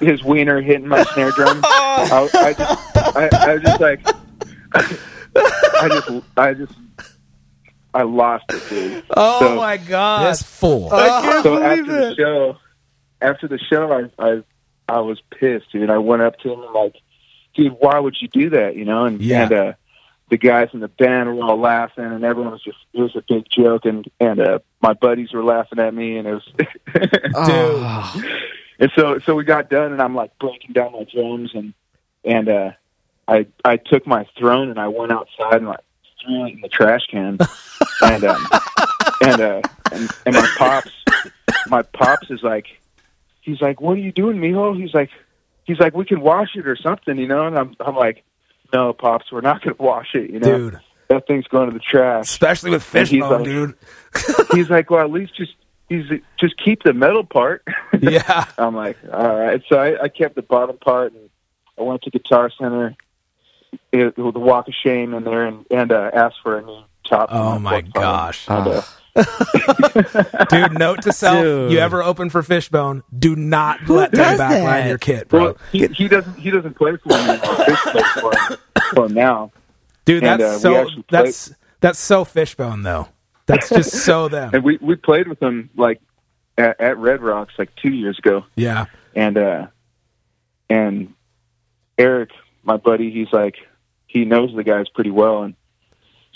his 0.00 0.22
wiener 0.22 0.60
hitting 0.60 0.86
my 0.88 1.02
snare 1.14 1.30
drum, 1.32 1.60
I, 1.64 2.28
I 2.34 2.52
just, 2.52 2.96
I, 3.16 3.28
I 3.32 3.54
was 3.54 3.62
just 3.62 3.80
like, 3.80 4.06
I 4.74 5.88
just, 5.88 6.10
I 6.36 6.54
just, 6.54 6.72
I 7.94 8.02
lost 8.02 8.44
it, 8.50 8.62
dude. 8.68 9.04
Oh 9.16 9.40
So- 9.40 9.56
my 9.56 9.76
god! 9.76 10.30
This 10.30 10.42
fool. 10.42 10.90
so 10.90 11.62
after 11.62 11.84
the 11.84 12.14
show, 12.16 12.56
after 13.20 13.48
the 13.48 13.58
show, 13.58 13.90
I, 13.92 14.10
I 14.30 14.42
I 14.88 15.00
was 15.00 15.20
pissed, 15.38 15.72
dude. 15.72 15.90
I 15.90 15.98
went 15.98 16.22
up 16.22 16.38
to 16.40 16.52
him 16.52 16.60
and 16.62 16.72
like, 16.72 16.96
dude, 17.54 17.72
why 17.78 17.98
would 17.98 18.16
you 18.20 18.28
do 18.28 18.50
that? 18.50 18.76
You 18.76 18.84
know, 18.84 19.04
and 19.06 19.20
Yeah. 19.20 19.42
and 19.44 19.52
uh, 19.52 19.72
the 20.30 20.36
guys 20.36 20.68
in 20.72 20.80
the 20.80 20.88
band 20.88 21.36
were 21.36 21.44
all 21.44 21.58
laughing, 21.58 22.04
and 22.04 22.24
everyone 22.24 22.52
was 22.52 22.62
just 22.62 22.78
it 22.92 23.00
was 23.00 23.16
a 23.16 23.22
big 23.26 23.46
joke, 23.50 23.84
and 23.84 24.06
and 24.20 24.40
uh, 24.40 24.58
my 24.82 24.92
buddies 24.92 25.32
were 25.32 25.44
laughing 25.44 25.78
at 25.78 25.94
me, 25.94 26.18
and 26.18 26.28
it 26.28 26.34
was. 26.34 26.48
Dude. 28.14 28.30
And 28.80 28.92
so 28.94 29.18
so 29.18 29.34
we 29.34 29.42
got 29.42 29.70
done, 29.70 29.90
and 29.90 30.00
I'm 30.00 30.14
like 30.14 30.38
breaking 30.38 30.72
down 30.72 30.92
my 30.92 31.04
drums, 31.12 31.50
and 31.52 31.74
and 32.24 32.48
uh, 32.48 32.70
I 33.26 33.46
I 33.64 33.76
took 33.76 34.06
my 34.06 34.26
throne 34.38 34.70
and 34.70 34.78
I 34.78 34.88
went 34.88 35.12
outside 35.12 35.56
and 35.56 35.66
like 35.66 35.84
threw 36.24 36.46
it 36.46 36.54
in 36.54 36.60
the 36.60 36.68
trash 36.68 37.06
can, 37.10 37.38
and 38.02 38.24
um, 38.24 38.46
and 39.22 39.40
uh, 39.40 39.62
and, 39.92 40.10
and 40.26 40.34
my 40.34 40.48
pops, 40.56 40.90
my 41.68 41.82
pops 41.82 42.30
is 42.30 42.42
like, 42.42 42.66
he's 43.40 43.60
like, 43.60 43.80
what 43.80 43.92
are 43.92 44.00
you 44.00 44.12
doing, 44.12 44.36
Mijo? 44.38 44.80
He's 44.80 44.94
like, 44.94 45.10
he's 45.64 45.78
like, 45.78 45.94
we 45.94 46.04
can 46.04 46.20
wash 46.20 46.54
it 46.54 46.66
or 46.66 46.76
something, 46.76 47.18
you 47.18 47.26
know, 47.26 47.46
and 47.46 47.58
I'm 47.58 47.76
I'm 47.80 47.96
like, 47.96 48.24
no, 48.72 48.92
pops, 48.92 49.30
we're 49.32 49.40
not 49.40 49.62
gonna 49.62 49.76
wash 49.80 50.14
it, 50.14 50.30
you 50.30 50.38
know, 50.40 50.58
Dude. 50.70 50.80
that 51.08 51.26
thing's 51.26 51.46
going 51.48 51.68
to 51.70 51.74
the 51.74 51.80
trash. 51.80 52.24
Especially 52.28 52.70
with 52.70 52.94
And 52.94 53.06
he's 53.08 53.20
Fishbone, 53.20 53.32
like- 53.38 53.44
dude. 53.44 53.74
He's 54.52 54.70
like, 54.70 54.90
well, 54.90 55.00
at 55.04 55.10
least 55.10 55.36
just 55.36 55.52
he's 55.88 56.04
just 56.40 56.56
keep 56.62 56.82
the 56.82 56.92
metal 56.94 57.24
part. 57.24 57.62
Yeah. 58.00 58.44
I'm 58.56 58.74
like, 58.76 58.96
all 59.12 59.36
right. 59.38 59.60
So 59.68 59.76
I, 59.76 60.04
I 60.04 60.08
kept 60.08 60.34
the 60.36 60.42
bottom 60.42 60.76
part, 60.78 61.12
and 61.12 61.28
I 61.78 61.82
went 61.82 62.02
to 62.02 62.10
Guitar 62.10 62.50
Center 62.58 62.94
it, 63.92 64.16
with 64.16 64.34
the 64.34 64.40
Walk 64.40 64.68
of 64.68 64.74
Shame 64.74 65.14
in 65.14 65.24
there, 65.24 65.44
and 65.46 65.66
and 65.70 65.90
uh, 65.92 66.10
asked 66.14 66.36
for 66.42 66.58
a 66.58 66.62
new 66.62 66.82
top. 67.06 67.28
Oh 67.32 67.58
my 67.58 67.80
gosh. 67.80 68.48
And, 68.48 68.68
uh, 68.68 68.82
Dude, 70.48 70.78
note 70.78 71.02
to 71.02 71.12
self: 71.12 71.42
Dude. 71.42 71.72
you 71.72 71.78
ever 71.78 72.02
open 72.02 72.30
for 72.30 72.42
Fishbone, 72.42 73.02
do 73.16 73.34
not 73.36 73.88
let 73.88 74.12
them 74.12 74.36
does 74.36 74.40
backline 74.40 74.88
your 74.88 74.98
kit, 74.98 75.28
bro. 75.28 75.44
well, 75.44 75.58
he, 75.72 75.86
he 75.88 76.08
doesn't 76.08 76.38
he 76.38 76.50
doesn't 76.50 76.74
play 76.74 76.96
for 76.96 77.08
me. 77.08 77.14
anymore. 77.16 77.64
Fish 77.64 77.82
plays 77.82 78.06
for 78.12 78.58
for 78.94 79.08
now. 79.08 79.52
Dude, 80.04 80.24
and, 80.24 80.40
that's 80.40 80.64
uh, 80.64 80.86
so 80.86 81.02
that's 81.10 81.52
that's 81.80 81.98
so 81.98 82.24
Fishbone 82.24 82.82
though. 82.82 83.08
That's 83.46 83.68
just 83.68 83.90
so 83.90 84.28
them. 84.28 84.50
And 84.52 84.62
we 84.62 84.78
we 84.80 84.96
played 84.96 85.28
with 85.28 85.40
them 85.40 85.70
like 85.76 86.00
at, 86.56 86.80
at 86.80 86.98
Red 86.98 87.20
Rocks 87.20 87.54
like 87.58 87.74
two 87.76 87.92
years 87.92 88.18
ago. 88.18 88.44
Yeah. 88.56 88.86
and 89.14 89.36
uh 89.36 89.66
and 90.70 91.14
Eric, 91.96 92.30
my 92.62 92.76
buddy, 92.76 93.10
he's 93.10 93.32
like 93.32 93.56
he 94.06 94.24
knows 94.24 94.54
the 94.54 94.64
guys 94.64 94.88
pretty 94.88 95.10
well 95.10 95.42
and 95.42 95.54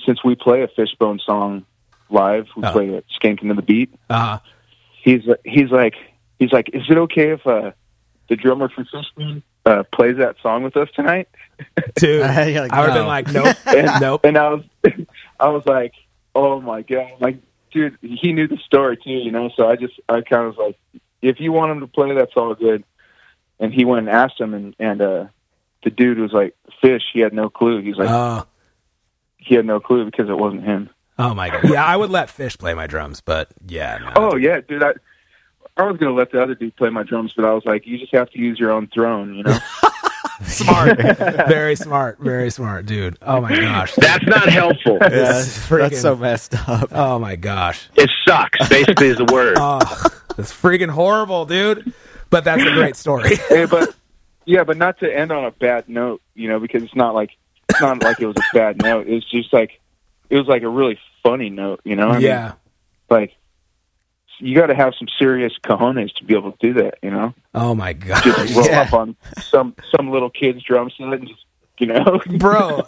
since 0.04 0.24
we 0.24 0.34
play 0.34 0.62
a 0.62 0.68
fishbone 0.68 1.20
song 1.24 1.64
live, 2.12 2.46
we 2.56 2.62
Oh. 2.64 2.72
play 2.72 2.88
it 2.90 3.04
skanking 3.20 3.48
to 3.48 3.54
the 3.54 3.62
beat, 3.62 3.92
Uh-huh. 4.10 4.38
he's 5.02 5.22
he's 5.44 5.70
like 5.70 5.94
he's 6.38 6.52
like, 6.52 6.70
Is 6.72 6.82
it 6.88 6.98
okay 6.98 7.30
if 7.32 7.46
uh 7.46 7.72
the 8.28 8.36
drummer 8.36 8.68
for 8.68 8.84
Fishbone 8.84 9.42
uh 9.66 9.82
plays 9.92 10.16
that 10.18 10.36
song 10.42 10.62
with 10.62 10.76
us 10.76 10.88
tonight? 10.94 11.28
dude. 11.96 12.20
You're 12.20 12.24
I 12.24 12.44
like, 12.60 12.72
would 12.72 12.90
have 12.90 12.94
been 12.94 13.06
like, 13.06 13.28
nope. 13.32 13.56
And, 13.66 14.00
nope. 14.00 14.20
and 14.24 14.36
I 14.38 14.48
was 14.54 14.64
I 15.40 15.48
was 15.48 15.64
like, 15.66 15.92
Oh 16.34 16.60
my 16.60 16.82
god 16.82 17.12
like 17.20 17.38
dude, 17.72 17.96
he 18.02 18.32
knew 18.32 18.46
the 18.48 18.58
story 18.58 18.96
too, 18.98 19.10
you 19.10 19.30
know, 19.30 19.50
so 19.56 19.66
I 19.68 19.76
just 19.76 19.94
I 20.08 20.20
kinda 20.20 20.48
was 20.48 20.56
like, 20.58 20.78
if 21.22 21.40
you 21.40 21.52
want 21.52 21.72
him 21.72 21.80
to 21.80 21.86
play, 21.86 22.14
that's 22.14 22.32
all 22.36 22.54
good. 22.54 22.84
And 23.60 23.72
he 23.72 23.84
went 23.84 24.00
and 24.00 24.08
asked 24.10 24.40
him, 24.40 24.54
and 24.54 24.74
and 24.80 25.00
uh, 25.00 25.24
the 25.84 25.90
dude 25.90 26.18
was 26.18 26.32
like, 26.32 26.56
"Fish." 26.80 27.02
He 27.12 27.20
had 27.20 27.32
no 27.32 27.48
clue. 27.48 27.80
He's 27.80 27.94
like, 27.96 28.08
Oh, 28.10 28.44
he 29.36 29.54
had 29.54 29.64
no 29.64 29.78
clue 29.78 30.04
because 30.04 30.28
it 30.28 30.36
wasn't 30.36 30.64
him. 30.64 30.90
Oh 31.30 31.34
my 31.34 31.50
god. 31.50 31.64
Yeah, 31.64 31.84
I 31.84 31.96
would 31.96 32.10
let 32.10 32.30
Fish 32.30 32.56
play 32.58 32.74
my 32.74 32.86
drums, 32.86 33.20
but 33.20 33.48
yeah. 33.66 33.98
No. 33.98 34.12
Oh 34.16 34.36
yeah, 34.36 34.60
dude. 34.60 34.82
I 34.82 34.92
I 35.76 35.84
was 35.84 35.96
gonna 35.96 36.14
let 36.14 36.32
the 36.32 36.42
other 36.42 36.54
dude 36.54 36.76
play 36.76 36.90
my 36.90 37.02
drums, 37.02 37.32
but 37.34 37.44
I 37.44 37.52
was 37.52 37.64
like, 37.64 37.86
you 37.86 37.98
just 37.98 38.14
have 38.14 38.30
to 38.30 38.38
use 38.38 38.58
your 38.58 38.70
own 38.72 38.88
throne, 38.88 39.34
you 39.34 39.42
know. 39.44 39.58
smart. 40.44 40.98
very 40.98 41.76
smart. 41.76 42.18
Very 42.18 42.50
smart, 42.50 42.86
dude. 42.86 43.18
Oh 43.22 43.40
my 43.40 43.54
gosh. 43.54 43.94
That's 43.94 44.26
not 44.26 44.48
helpful. 44.48 44.98
Yeah, 45.00 45.08
This 45.08 45.56
is 45.56 45.68
that's 45.68 46.00
so 46.00 46.16
messed 46.16 46.54
up. 46.68 46.90
Oh 46.92 47.18
my 47.18 47.36
gosh. 47.36 47.88
It 47.96 48.10
sucks, 48.26 48.68
basically, 48.68 49.08
is 49.08 49.18
the 49.18 49.24
word. 49.24 49.56
Oh, 49.58 49.78
that's 50.36 50.52
freaking 50.52 50.90
horrible, 50.90 51.46
dude. 51.46 51.92
But 52.30 52.44
that's 52.44 52.62
a 52.62 52.72
great 52.72 52.96
story. 52.96 53.36
hey, 53.48 53.66
but 53.66 53.94
yeah, 54.44 54.64
but 54.64 54.76
not 54.76 54.98
to 55.00 55.14
end 55.14 55.32
on 55.32 55.44
a 55.44 55.50
bad 55.50 55.88
note, 55.88 56.22
you 56.34 56.48
know, 56.48 56.58
because 56.58 56.82
it's 56.82 56.94
not 56.94 57.14
like 57.14 57.30
it's 57.68 57.80
not 57.80 58.02
like 58.02 58.20
it 58.20 58.26
was 58.26 58.36
a 58.36 58.54
bad 58.56 58.82
note. 58.82 59.06
It's 59.06 59.28
just 59.30 59.52
like 59.52 59.80
it 60.30 60.36
was 60.36 60.46
like 60.46 60.62
a 60.62 60.68
really 60.68 60.98
funny 61.22 61.50
note, 61.50 61.80
you 61.84 61.96
know. 61.96 62.08
I 62.08 62.12
mean, 62.14 62.22
yeah. 62.22 62.52
like 63.10 63.32
you 64.38 64.56
got 64.56 64.66
to 64.66 64.74
have 64.74 64.92
some 64.98 65.06
serious 65.18 65.52
cojones 65.62 66.12
to 66.14 66.24
be 66.24 66.34
able 66.34 66.52
to 66.52 66.58
do 66.60 66.74
that, 66.82 66.94
you 67.02 67.10
know. 67.10 67.32
Oh 67.54 67.74
my 67.74 67.92
god. 67.92 68.22
just 68.24 68.54
roll 68.56 68.66
Yeah. 68.66 68.80
up 68.82 68.92
on 68.92 69.16
some 69.40 69.74
some 69.96 70.10
little 70.10 70.30
kid's 70.30 70.62
drum 70.64 70.90
set 70.96 71.06
and 71.12 71.28
just 71.28 71.44
you 71.78 71.86
know 71.86 72.20
bro 72.38 72.82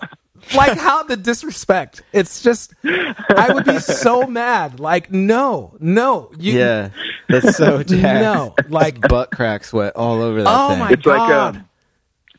like 0.55 0.77
how 0.79 1.03
the 1.05 1.17
disrespect 1.17 2.03
it's 2.13 2.43
just 2.43 2.75
i 2.85 3.51
would 3.53 3.65
be 3.65 3.79
so 3.79 4.27
mad 4.27 4.79
like 4.79 5.11
no 5.11 5.75
no 5.81 6.31
you 6.39 6.59
Yeah, 6.59 6.91
that's 7.29 7.57
so 7.57 7.83
jacked. 7.83 8.21
no 8.23 8.55
like 8.69 9.01
butt 9.01 9.31
crack 9.31 9.65
sweat 9.65 9.95
all 9.97 10.21
over 10.21 10.43
that 10.43 10.49
oh 10.55 10.69
thing. 10.69 10.79
my 10.81 10.91
It's 10.91 11.07
like, 11.07 11.17
god 11.31 11.57
um, 11.57 11.69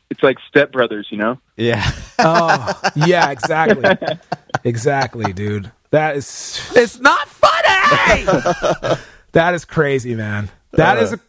it's 0.08 0.22
like 0.22 0.36
step 0.48 0.70
brothers 0.72 1.08
you 1.10 1.18
know 1.18 1.38
yeah, 1.56 1.90
oh 2.20 2.80
yeah 2.94 3.30
exactly 3.30 3.90
exactly 4.64 5.32
dude 5.32 5.70
that 5.90 6.16
is 6.16 6.60
it's 6.74 6.98
not 6.98 7.28
funny! 7.28 8.96
That 9.36 9.52
is 9.52 9.66
crazy 9.66 10.14
man. 10.14 10.48
That 10.72 10.96
is 10.96 11.12
a, 11.12 11.20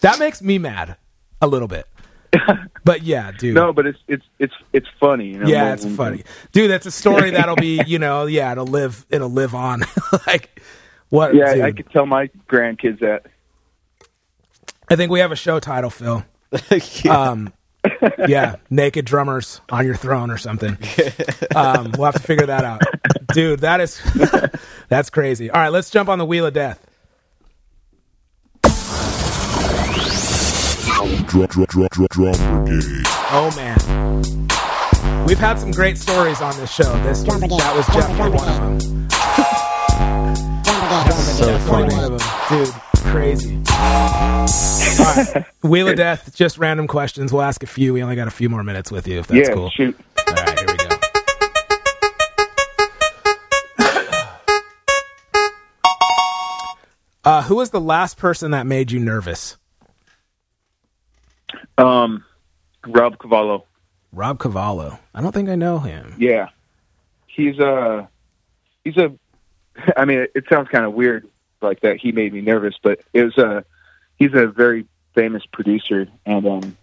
that 0.00 0.18
makes 0.18 0.42
me 0.42 0.58
mad 0.58 0.96
a 1.40 1.46
little 1.46 1.68
bit. 1.68 1.86
But 2.84 3.02
yeah 3.02 3.32
dude. 3.32 3.54
No 3.54 3.72
but 3.72 3.86
it's 3.86 3.98
it's 4.08 4.24
it's 4.38 4.54
it's 4.72 4.86
funny 4.98 5.28
you 5.28 5.38
know? 5.38 5.46
Yeah 5.46 5.64
more 5.64 5.74
it's 5.74 5.86
funny. 5.86 6.24
Dude 6.52 6.70
that's 6.70 6.86
a 6.86 6.90
story 6.90 7.30
that'll 7.30 7.54
be 7.54 7.82
you 7.86 7.98
know 7.98 8.24
yeah 8.24 8.50
it'll 8.50 8.66
live 8.66 9.04
it'll 9.10 9.30
live 9.30 9.54
on. 9.54 9.82
Like 10.26 10.60
what 11.10 11.34
yeah 11.34 11.54
dude. 11.54 11.64
I 11.64 11.72
could 11.72 11.90
tell 11.90 12.06
my 12.06 12.30
grandkids 12.48 13.00
that. 13.00 13.26
I 14.88 14.96
think 14.96 15.12
we 15.12 15.20
have 15.20 15.32
a 15.32 15.36
show 15.36 15.60
title 15.60 15.90
phil. 15.90 16.24
Yeah. 17.04 17.12
um 17.12 17.52
yeah 18.28 18.56
naked 18.70 19.04
drummers 19.04 19.60
on 19.70 19.84
your 19.86 19.96
throne 19.96 20.30
or 20.30 20.36
something 20.36 20.76
um 21.54 21.92
we'll 21.96 22.04
have 22.06 22.14
to 22.14 22.22
figure 22.22 22.46
that 22.46 22.64
out 22.64 22.80
dude 23.32 23.60
that 23.60 23.80
is 23.80 24.00
that's 24.88 25.10
crazy 25.10 25.50
all 25.50 25.60
right 25.60 25.72
let's 25.72 25.90
jump 25.90 26.08
on 26.08 26.18
the 26.18 26.24
wheel 26.24 26.46
of 26.46 26.54
death 26.54 26.84
brigade. 32.36 33.04
oh 33.30 33.52
man 33.56 35.26
we've 35.26 35.38
had 35.38 35.58
some 35.58 35.70
great 35.70 35.98
stories 35.98 36.40
on 36.40 36.56
this 36.58 36.72
show 36.72 36.90
this 37.02 37.22
Drum 37.22 37.40
was, 37.40 37.48
Brigade. 37.48 37.60
that 37.60 37.76
was 37.76 37.86
Drum 37.86 38.00
definitely 38.00 38.38
one 38.38 38.48
of 38.48 38.80
them 38.80 39.08
Drum 40.62 41.12
so 41.12 41.58
funny. 41.60 41.94
one 41.94 42.12
of 42.12 42.18
them. 42.18 42.64
dude 42.64 42.74
crazy 43.10 43.56
right 44.98 45.44
wheel 45.62 45.88
of 45.88 45.96
death 45.96 46.34
just 46.34 46.58
random 46.58 46.86
questions 46.86 47.32
we'll 47.32 47.42
ask 47.42 47.62
a 47.62 47.66
few 47.66 47.92
we 47.92 48.02
only 48.02 48.16
got 48.16 48.28
a 48.28 48.30
few 48.30 48.48
more 48.48 48.62
minutes 48.62 48.90
with 48.90 49.06
you 49.08 49.18
if 49.18 49.26
that's 49.28 49.48
yeah 49.48 49.54
cool 49.54 49.70
shoot 49.70 49.96
All 50.28 50.34
right, 50.34 50.58
here 50.58 50.66
we 50.68 50.76
go. 50.76 50.88
Uh, 57.24 57.42
who 57.42 57.56
was 57.56 57.70
the 57.70 57.80
last 57.80 58.16
person 58.16 58.52
that 58.52 58.66
made 58.66 58.90
you 58.90 58.98
nervous? 58.98 59.56
um 61.76 62.24
rob 62.86 63.18
cavallo 63.18 63.64
Rob 64.12 64.38
Cavallo. 64.40 64.98
I 65.14 65.20
don't 65.20 65.32
think 65.32 65.48
I 65.50 65.54
know 65.54 65.78
him. 65.78 66.14
yeah 66.18 66.48
he's 67.26 67.58
a 67.58 68.08
he's 68.84 68.96
a 68.96 69.12
i 69.96 70.04
mean 70.06 70.20
it, 70.20 70.32
it 70.34 70.44
sounds 70.50 70.68
kind 70.70 70.84
of 70.86 70.94
weird 70.94 71.27
like 71.60 71.80
that 71.80 71.98
he 71.98 72.12
made 72.12 72.32
me 72.32 72.40
nervous 72.40 72.74
but 72.82 73.00
it 73.12 73.24
was 73.24 73.36
a 73.38 73.64
he's 74.16 74.34
a 74.34 74.46
very 74.46 74.86
famous 75.14 75.44
producer 75.52 76.06
and 76.24 76.46
um 76.46 76.76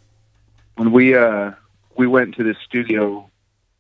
when 0.76 0.92
we 0.92 1.16
uh 1.16 1.52
we 1.98 2.08
went 2.08 2.36
to 2.36 2.44
this 2.44 2.58
studio 2.66 3.30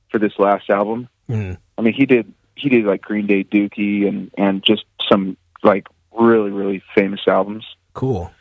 for 0.09 0.19
this 0.19 0.37
last 0.39 0.69
album 0.69 1.09
Mm. 1.29 1.57
I 1.77 1.81
mean, 1.81 1.93
he 1.93 2.05
did 2.05 2.33
he 2.55 2.69
did 2.69 2.85
like 2.85 3.01
Green 3.01 3.27
Day, 3.27 3.43
Dookie, 3.43 4.07
and 4.07 4.31
and 4.37 4.63
just 4.63 4.85
some 5.09 5.37
like 5.63 5.87
really 6.11 6.51
really 6.51 6.83
famous 6.93 7.21
albums. 7.27 7.65
Cool. 7.93 8.31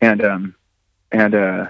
And 0.00 0.24
um, 0.24 0.54
and 1.10 1.34
uh, 1.34 1.66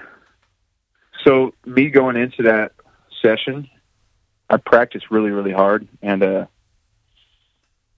so 1.23 1.53
me 1.65 1.89
going 1.89 2.15
into 2.15 2.43
that 2.43 2.73
session, 3.21 3.69
I 4.49 4.57
practiced 4.57 5.09
really, 5.09 5.31
really 5.31 5.53
hard, 5.53 5.87
and 6.01 6.23
uh, 6.23 6.45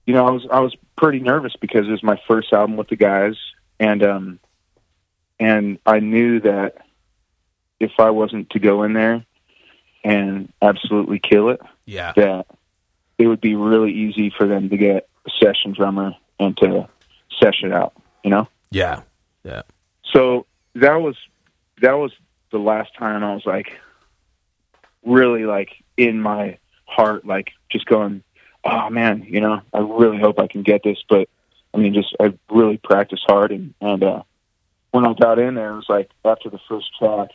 you 0.06 0.14
know, 0.14 0.26
I 0.26 0.30
was 0.30 0.46
I 0.50 0.60
was 0.60 0.74
pretty 0.96 1.20
nervous 1.20 1.54
because 1.60 1.86
it 1.86 1.90
was 1.90 2.02
my 2.02 2.20
first 2.28 2.52
album 2.52 2.76
with 2.76 2.88
the 2.88 2.96
guys, 2.96 3.36
and 3.78 4.02
um, 4.02 4.38
and 5.38 5.78
I 5.86 6.00
knew 6.00 6.40
that 6.40 6.86
if 7.80 7.92
I 7.98 8.10
wasn't 8.10 8.50
to 8.50 8.58
go 8.58 8.82
in 8.84 8.92
there 8.92 9.24
and 10.04 10.52
absolutely 10.60 11.18
kill 11.18 11.48
it, 11.50 11.60
Yeah. 11.86 12.12
that 12.16 12.46
it 13.18 13.26
would 13.26 13.40
be 13.40 13.54
really 13.56 13.92
easy 13.92 14.30
for 14.36 14.46
them 14.46 14.68
to 14.70 14.76
get 14.76 15.08
a 15.26 15.30
session 15.44 15.72
drummer 15.72 16.14
and 16.38 16.56
to 16.58 16.88
session 17.40 17.72
out, 17.72 17.92
you 18.24 18.30
know. 18.30 18.48
Yeah. 18.70 19.02
Yeah. 19.44 19.62
So 20.12 20.46
that 20.74 20.96
was 20.96 21.16
that 21.80 21.92
was 21.94 22.12
the 22.50 22.58
last 22.58 22.94
time 22.96 23.24
I 23.24 23.34
was 23.34 23.44
like 23.46 23.80
really 25.04 25.44
like 25.44 25.70
in 25.96 26.20
my 26.20 26.58
heart, 26.84 27.26
like 27.26 27.50
just 27.70 27.86
going, 27.86 28.22
oh 28.64 28.90
man, 28.90 29.24
you 29.28 29.40
know, 29.40 29.60
I 29.72 29.78
really 29.78 30.18
hope 30.18 30.38
I 30.38 30.46
can 30.46 30.62
get 30.62 30.82
this. 30.82 30.98
But 31.08 31.28
I 31.74 31.78
mean, 31.78 31.94
just 31.94 32.14
I 32.20 32.32
really 32.50 32.78
practiced 32.78 33.24
hard, 33.26 33.52
and 33.52 33.74
and 33.80 34.02
uh, 34.02 34.22
when 34.90 35.06
I 35.06 35.14
got 35.14 35.38
in 35.38 35.54
there, 35.54 35.72
it 35.72 35.76
was 35.76 35.88
like 35.88 36.10
after 36.24 36.50
the 36.50 36.60
first 36.68 36.90
track, 36.98 37.30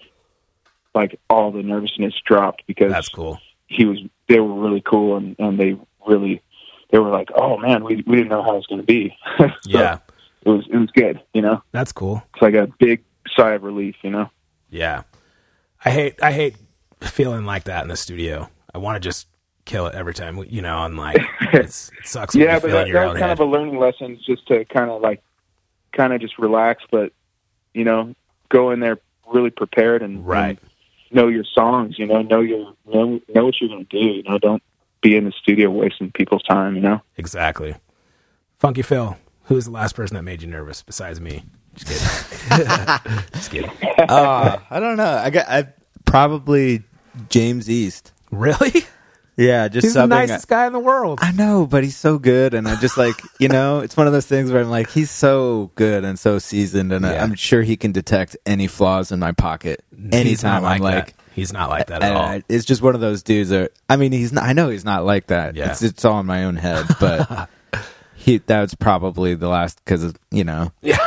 like 0.94 1.20
all 1.30 1.52
the 1.52 1.64
nervousness 1.64 2.14
dropped 2.26 2.64
because 2.68 2.92
That's 2.92 3.10
cool. 3.10 3.40
he 3.68 3.86
was 3.86 4.00
they 4.28 4.40
were 4.40 4.54
really 4.54 4.82
cool 4.82 5.18
and 5.18 5.36
and 5.40 5.60
they 5.60 5.78
really 6.08 6.42
they 6.92 7.00
were 7.00 7.10
like, 7.10 7.30
oh 7.36 7.58
man, 7.58 7.84
we 7.84 7.98
we 8.08 8.16
didn't 8.16 8.30
know 8.30 8.44
how 8.44 8.54
it 8.54 8.58
was 8.58 8.68
going 8.68 8.82
to 8.82 8.86
be. 8.88 9.16
So 9.40 9.50
Yeah. 9.66 10.00
it 10.44 10.50
was 10.50 10.66
it 10.72 10.78
was 10.78 10.90
good, 10.92 11.22
you 11.34 11.42
know. 11.42 11.62
That's 11.72 11.92
cool. 11.92 12.24
It's 12.34 12.42
like 12.42 12.54
a 12.54 12.68
big 12.80 13.04
sigh 13.36 13.54
of 13.54 13.64
relief, 13.64 13.96
you 14.04 14.10
know. 14.12 14.30
Yeah. 14.70 15.04
I 15.84 15.92
hate 15.92 16.22
I 16.24 16.32
hate 16.32 16.56
feeling 17.02 17.46
like 17.46 17.66
that 17.66 17.84
in 17.84 17.90
the 17.90 17.98
studio. 17.98 18.50
I 18.74 18.78
want 18.80 18.96
to 18.96 19.00
just 19.00 19.28
kill 19.68 19.86
it 19.88 19.94
every 19.94 20.14
time, 20.16 20.44
you 20.50 20.62
know, 20.64 20.84
and 20.86 20.98
like 20.98 21.18
it's, 21.54 21.92
it 22.00 22.08
sucks 22.08 22.34
yeah, 22.36 22.56
but 22.60 22.70
feel 22.70 22.78
in 22.80 22.84
that, 22.86 22.88
your 22.88 23.00
that 23.02 23.06
own 23.08 23.14
was 23.14 23.20
kind 23.20 23.30
head. 23.30 23.40
of 23.40 23.48
a 23.48 23.52
learning 23.52 23.78
lesson, 23.78 24.20
just 24.26 24.48
to 24.48 24.66
kind 24.66 24.90
of 24.90 25.02
like, 25.02 25.22
kind 25.92 26.14
of 26.14 26.22
just 26.22 26.40
relax, 26.40 26.84
but 26.92 27.12
you 27.74 27.84
know, 27.84 28.16
go 28.50 28.72
in 28.72 28.80
there 28.80 28.98
really 29.32 29.50
prepared 29.52 30.02
and, 30.02 30.26
Right. 30.26 30.58
and 30.58 30.70
know 31.12 31.28
your 31.28 31.44
songs. 31.44 32.00
You 32.00 32.08
know, 32.08 32.22
know 32.24 32.42
your 32.42 32.74
know 32.92 33.20
know 33.34 33.46
what 33.46 33.56
you're 33.62 33.70
going 33.70 33.86
to 33.86 34.02
do. 34.02 34.08
You 34.08 34.24
know, 34.24 34.38
don't 34.40 34.64
be 35.02 35.16
in 35.16 35.26
the 35.26 35.32
studio 35.32 35.70
wasting 35.70 36.12
people's 36.12 36.44
time. 36.44 36.76
You 36.76 36.82
know. 36.82 37.02
Exactly. 37.18 37.76
Funky 38.60 38.82
Phil, 38.82 39.18
who's 39.44 39.66
the 39.66 39.72
last 39.72 39.96
person 39.96 40.16
that 40.16 40.24
made 40.24 40.42
you 40.42 40.48
nervous 40.48 40.82
besides 40.82 41.22
me? 41.22 41.44
Just 41.76 41.88
kidding. 42.50 42.66
just 43.34 43.52
kidding. 43.52 43.72
Uh, 44.10 44.58
I 44.70 44.80
don't 44.80 44.98
know. 44.98 45.14
I 45.18 45.30
got 45.30 45.48
I 45.48 45.68
probably 46.06 46.84
James 47.30 47.70
East. 47.70 48.12
Really? 48.32 48.84
Yeah, 49.38 49.68
just 49.68 49.86
He's 49.86 49.94
the 49.94 50.08
nicest 50.08 50.48
guy 50.48 50.66
in 50.66 50.74
the 50.74 50.80
world. 50.80 51.20
I 51.22 51.32
know, 51.32 51.68
but 51.68 51.84
he's 51.84 51.96
so 51.96 52.18
good, 52.18 52.54
and 52.56 52.68
I 52.68 52.76
just 52.76 52.98
like 52.98 53.16
you 53.40 53.48
know, 53.48 53.80
it's 53.82 53.96
one 53.96 54.08
of 54.08 54.14
those 54.14 54.26
things 54.26 54.52
where 54.52 54.62
I'm 54.62 54.70
like, 54.70 54.90
he's 54.90 55.12
so 55.12 55.70
good 55.76 56.04
and 56.04 56.18
so 56.18 56.40
seasoned, 56.40 56.92
and 56.92 57.06
I, 57.06 57.14
Yeah. 57.14 57.24
I'm 57.24 57.36
sure 57.36 57.62
he 57.62 57.78
can 57.78 57.92
detect 57.92 58.36
any 58.48 58.66
flaws 58.68 59.12
in 59.12 59.20
my 59.20 59.32
pocket 59.34 59.84
anytime. 60.12 60.64
not 60.64 60.72
I'm 60.74 60.82
like, 60.82 61.06
that. 61.08 61.24
he's 61.36 61.54
not 61.54 61.70
like 61.70 61.88
that 61.88 62.02
at 62.02 62.16
all. 62.16 62.22
I- 62.24 62.44
it's 62.50 62.66
just 62.66 62.82
one 62.82 62.96
of 62.96 63.02
those 63.02 63.22
dudes 63.22 63.50
that 63.52 63.74
I 63.88 63.96
mean, 63.96 64.12
he's 64.12 64.34
not. 64.34 64.44
I 64.44 64.54
know 64.54 64.70
he's 64.70 64.86
not 64.86 65.06
like 65.06 65.28
that. 65.28 65.56
Yeah. 65.56 65.70
It's, 65.72 65.84
it's 65.84 66.04
all 66.04 66.20
in 66.20 66.26
my 66.26 66.44
own 66.46 66.56
head, 66.56 66.86
but 67.00 67.48
he 68.16 68.40
that 68.40 68.62
was 68.62 68.74
probably 68.74 69.36
the 69.36 69.48
last 69.50 69.80
because 69.86 70.14
you 70.32 70.44
know, 70.46 70.72
Yeah. 70.82 70.98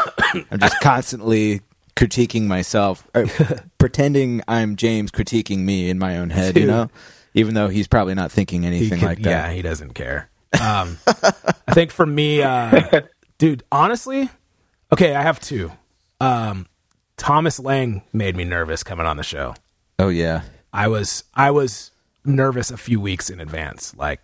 I'm 0.53 0.61
just 0.61 0.79
constantly 0.81 1.63
critiquing 1.97 2.45
myself, 2.47 3.05
or 3.13 3.27
pretending 3.79 4.41
I'm 4.47 4.77
James 4.77 5.11
critiquing 5.11 5.59
me 5.59 5.91
in 5.91 5.99
my 5.99 6.17
own 6.19 6.31
head. 6.31 6.57
You 6.57 6.67
know, 6.69 6.91
even 7.35 7.55
though 7.55 7.69
he's 7.69 7.89
probably 7.89 8.15
not 8.15 8.31
thinking 8.33 8.65
anything 8.67 8.99
could- 9.01 9.07
like 9.07 9.19
that. 9.21 9.31
Yeah, 9.31 9.53
he 9.53 9.63
doesn't 9.63 9.95
care. 9.95 10.29
Um, 10.61 10.99
I 11.07 11.73
think 11.75 11.91
for 11.93 12.05
me, 12.07 12.43
uh, 12.43 13.03
dude, 13.39 13.63
honestly, 13.71 14.29
okay, 14.93 15.15
I 15.15 15.23
have 15.23 15.39
two. 15.41 15.71
Um, 16.21 16.67
Thomas 17.17 17.59
Lang 17.61 18.03
made 18.13 18.35
me 18.37 18.45
nervous 18.45 18.83
coming 18.83 19.07
on 19.07 19.17
the 19.17 19.23
show. 19.23 19.55
Oh 19.99 20.09
yeah. 20.09 20.43
I 20.73 20.89
was 20.89 21.25
I 21.35 21.51
was 21.51 21.91
nervous 22.25 22.71
a 22.71 22.77
few 22.77 23.01
weeks 23.01 23.29
in 23.31 23.41
advance. 23.41 23.95
Like 23.97 24.23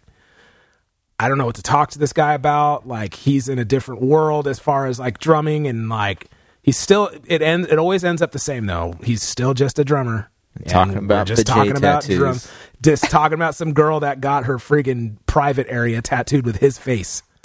I 1.19 1.29
don't 1.29 1.39
know 1.39 1.47
what 1.47 1.57
to 1.57 1.63
talk 1.63 1.91
to 1.91 1.99
this 1.99 2.13
guy 2.13 2.35
about. 2.35 2.87
Like 2.89 3.15
he's 3.15 3.49
in 3.49 3.59
a 3.59 3.65
different 3.65 4.03
world 4.03 4.47
as 4.49 4.59
far 4.59 4.87
as 4.87 4.99
like 4.99 5.19
drumming 5.19 5.67
and 5.67 5.89
like 5.89 6.29
he's 6.63 6.77
still 6.79 7.11
it 7.27 7.43
ends 7.43 7.69
it 7.69 7.79
always 7.79 8.05
ends 8.05 8.23
up 8.23 8.33
the 8.33 8.39
same 8.39 8.67
though. 8.67 8.95
He's 9.05 9.23
still 9.23 9.55
just 9.55 9.79
a 9.79 9.85
drummer. 9.85 10.31
Talking 10.67 10.99
And 10.99 11.09
we're 11.09 11.15
about 11.15 11.27
just 11.27 11.47
talking 11.47 11.77
about 11.77 12.03
tattoos. 12.03 12.19
drum 12.19 12.39
just 12.83 13.11
talking 13.11 13.35
about 13.35 13.55
some 13.55 13.73
girl 13.73 14.01
that 14.01 14.21
got 14.21 14.45
her 14.45 14.59
friggin' 14.59 15.17
private 15.27 15.67
area 15.69 16.03
tattooed 16.03 16.45
with 16.45 16.57
his 16.57 16.79
face. 16.79 17.23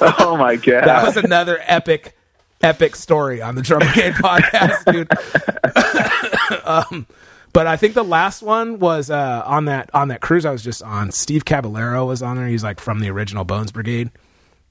oh 0.00 0.36
my 0.38 0.56
god. 0.56 0.84
That 0.84 1.04
was 1.04 1.16
another 1.16 1.58
epic, 1.62 2.16
epic 2.62 2.96
story 2.96 3.42
on 3.42 3.54
the 3.54 3.62
Drum 3.62 3.80
Brigade 3.80 4.14
podcast, 4.14 4.84
dude. 4.92 6.64
um, 6.64 7.06
but 7.52 7.66
I 7.66 7.76
think 7.76 7.94
the 7.94 8.04
last 8.04 8.42
one 8.42 8.78
was 8.78 9.10
uh, 9.10 9.42
on 9.44 9.66
that 9.66 9.90
on 9.94 10.08
that 10.08 10.20
cruise 10.20 10.44
I 10.44 10.50
was 10.50 10.62
just 10.62 10.82
on. 10.82 11.10
Steve 11.10 11.44
Caballero 11.44 12.06
was 12.06 12.22
on 12.22 12.36
there. 12.36 12.46
He's 12.46 12.64
like 12.64 12.80
from 12.80 13.00
the 13.00 13.10
original 13.10 13.44
Bones 13.44 13.72
Brigade 13.72 14.10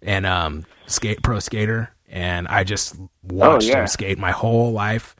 and 0.02 0.26
um, 0.26 0.66
skate 0.86 1.22
pro 1.24 1.40
skater. 1.40 1.92
And 2.10 2.48
I 2.48 2.64
just 2.64 2.96
watched 3.24 3.68
yeah. 3.68 3.82
him 3.82 3.88
skate 3.88 4.18
my 4.18 4.32
whole 4.32 4.72
life. 4.72 5.16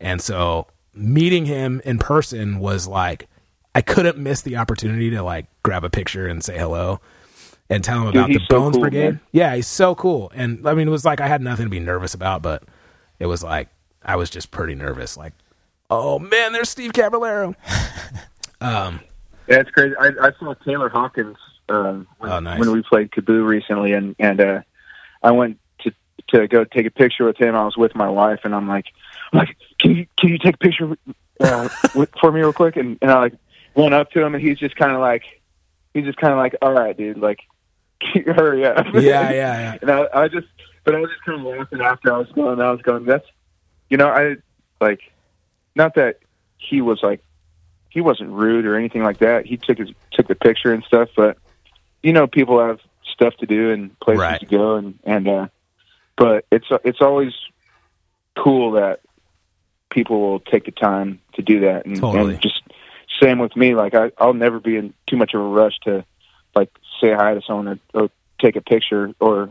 And 0.00 0.20
so 0.20 0.66
meeting 0.94 1.46
him 1.46 1.80
in 1.84 1.98
person 1.98 2.58
was 2.58 2.86
like 2.86 3.28
I 3.74 3.80
couldn't 3.80 4.18
miss 4.18 4.42
the 4.42 4.56
opportunity 4.56 5.10
to 5.10 5.22
like 5.22 5.46
grab 5.62 5.84
a 5.84 5.90
picture 5.90 6.26
and 6.26 6.44
say 6.44 6.58
hello 6.58 7.00
and 7.70 7.82
tell 7.82 8.02
him 8.02 8.08
about 8.08 8.28
the 8.28 8.38
so 8.40 8.58
Bones 8.58 8.74
cool, 8.74 8.82
Brigade. 8.82 9.04
man. 9.04 9.20
Yeah, 9.32 9.54
he's 9.54 9.66
so 9.66 9.94
cool. 9.94 10.30
And 10.34 10.66
I 10.68 10.74
mean, 10.74 10.88
it 10.88 10.90
was 10.90 11.04
like 11.04 11.20
I 11.20 11.26
had 11.28 11.40
nothing 11.40 11.66
to 11.66 11.70
be 11.70 11.80
nervous 11.80 12.12
about, 12.14 12.42
but 12.42 12.62
it 13.18 13.26
was 13.26 13.42
like 13.42 13.68
I 14.04 14.16
was 14.16 14.28
just 14.30 14.50
pretty 14.50 14.74
nervous. 14.74 15.16
Like, 15.16 15.32
oh 15.88 16.18
man, 16.18 16.52
there's 16.52 16.68
Steve 16.68 16.92
Caballero. 16.92 17.54
Yeah, 19.48 19.58
it's 19.58 19.70
crazy. 19.70 19.94
I, 19.98 20.10
I 20.20 20.30
saw 20.38 20.54
Taylor 20.64 20.88
Hawkins 20.88 21.36
um, 21.68 22.06
when, 22.18 22.30
Oh, 22.30 22.38
nice. 22.40 22.60
when 22.60 22.70
we 22.70 22.82
played 22.82 23.10
KAABOO 23.10 23.44
recently, 23.46 23.92
and 23.92 24.14
and 24.20 24.40
uh, 24.40 24.60
I 25.22 25.32
went 25.32 25.58
to 25.80 25.92
to 26.28 26.46
go 26.46 26.64
take 26.64 26.86
a 26.86 26.90
picture 26.90 27.24
with 27.24 27.38
him. 27.40 27.56
I 27.56 27.64
was 27.64 27.76
with 27.76 27.94
my 27.96 28.08
wife, 28.08 28.40
and 28.44 28.54
I'm 28.54 28.68
like, 28.68 28.86
like, 29.32 29.56
can 29.78 29.96
you 29.96 30.06
can 30.18 30.28
you 30.30 30.38
take 30.38 30.54
a 30.54 30.58
picture 30.58 30.96
uh, 31.40 31.68
with, 31.94 32.10
for 32.20 32.32
me 32.32 32.40
real 32.40 32.52
quick? 32.52 32.76
And 32.76 32.98
and 33.02 33.10
I 33.10 33.18
like 33.18 33.34
went 33.74 33.94
up 33.94 34.10
to 34.12 34.22
him, 34.22 34.34
and 34.34 34.42
he's 34.42 34.58
just 34.58 34.76
kind 34.76 34.92
of 34.92 35.00
like, 35.00 35.22
he's 35.94 36.04
just 36.04 36.18
kind 36.18 36.32
of 36.32 36.38
like, 36.38 36.54
all 36.60 36.72
right, 36.72 36.96
dude, 36.96 37.18
like, 37.18 37.40
hurry 38.26 38.66
up. 38.66 38.86
Yeah, 38.94 39.00
yeah, 39.00 39.32
yeah. 39.32 39.76
and 39.82 39.90
I, 39.90 40.06
I 40.12 40.28
just, 40.28 40.46
but 40.84 40.94
I 40.94 40.98
was 41.00 41.10
just 41.10 41.24
kind 41.24 41.40
of 41.40 41.46
laughing 41.46 41.80
after 41.80 42.12
I 42.12 42.18
was 42.18 42.28
going. 42.32 42.60
I 42.60 42.70
was 42.70 42.82
going, 42.82 43.04
that's, 43.04 43.26
you 43.88 43.96
know, 43.96 44.08
I 44.08 44.36
like, 44.80 45.00
not 45.74 45.94
that 45.94 46.18
he 46.58 46.80
was 46.80 47.02
like 47.02 47.22
he 47.88 48.00
wasn't 48.00 48.30
rude 48.30 48.64
or 48.66 48.76
anything 48.76 49.02
like 49.02 49.18
that. 49.18 49.46
He 49.46 49.56
took 49.56 49.78
his 49.78 49.90
took 50.12 50.28
the 50.28 50.34
picture 50.34 50.72
and 50.72 50.82
stuff, 50.84 51.10
but 51.16 51.36
you 52.02 52.12
know, 52.12 52.26
people 52.26 52.58
have 52.60 52.80
stuff 53.04 53.34
to 53.36 53.46
do 53.46 53.70
and 53.70 53.98
places 54.00 54.20
Right. 54.20 54.40
to 54.40 54.46
go, 54.46 54.76
and 54.76 54.98
and 55.04 55.28
uh, 55.28 55.48
but 56.16 56.44
it's 56.50 56.66
it's 56.84 57.00
always 57.00 57.32
cool 58.36 58.72
that 58.72 59.00
people 59.92 60.20
will 60.20 60.40
take 60.40 60.64
the 60.64 60.70
time 60.72 61.20
to 61.34 61.42
do 61.42 61.60
that, 61.60 61.86
and, 61.86 61.96
Totally. 61.96 62.34
and 62.34 62.42
just 62.42 62.60
same 63.22 63.38
with 63.38 63.54
me. 63.56 63.74
Like 63.74 63.94
I, 63.94 64.10
I'll 64.18 64.34
never 64.34 64.58
be 64.58 64.76
in 64.76 64.94
too 65.06 65.16
much 65.16 65.34
of 65.34 65.40
a 65.40 65.44
rush 65.44 65.78
to 65.84 66.04
like 66.56 66.70
say 67.00 67.12
hi 67.12 67.34
to 67.34 67.42
someone 67.46 67.68
or, 67.68 68.02
or 68.02 68.10
take 68.40 68.56
a 68.56 68.60
picture, 68.60 69.12
or 69.20 69.50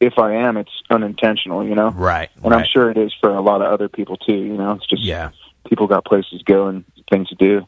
if 0.00 0.18
I 0.18 0.34
am, 0.36 0.56
it's 0.56 0.70
unintentional, 0.88 1.66
you 1.66 1.74
know. 1.74 1.90
Right. 1.90 2.30
And 2.42 2.54
I'm 2.54 2.64
sure 2.64 2.90
it 2.90 2.96
is 2.96 3.12
for 3.20 3.30
a 3.30 3.42
lot 3.42 3.60
of 3.60 3.70
other 3.70 3.88
people 3.88 4.16
too. 4.16 4.32
You 4.36 4.56
know, 4.56 4.72
it's 4.72 4.86
just 4.86 5.02
Yeah, 5.02 5.30
people 5.68 5.86
got 5.86 6.04
places 6.06 6.38
to 6.38 6.44
go 6.44 6.68
and 6.68 6.84
things 7.10 7.28
to 7.28 7.34
do. 7.34 7.66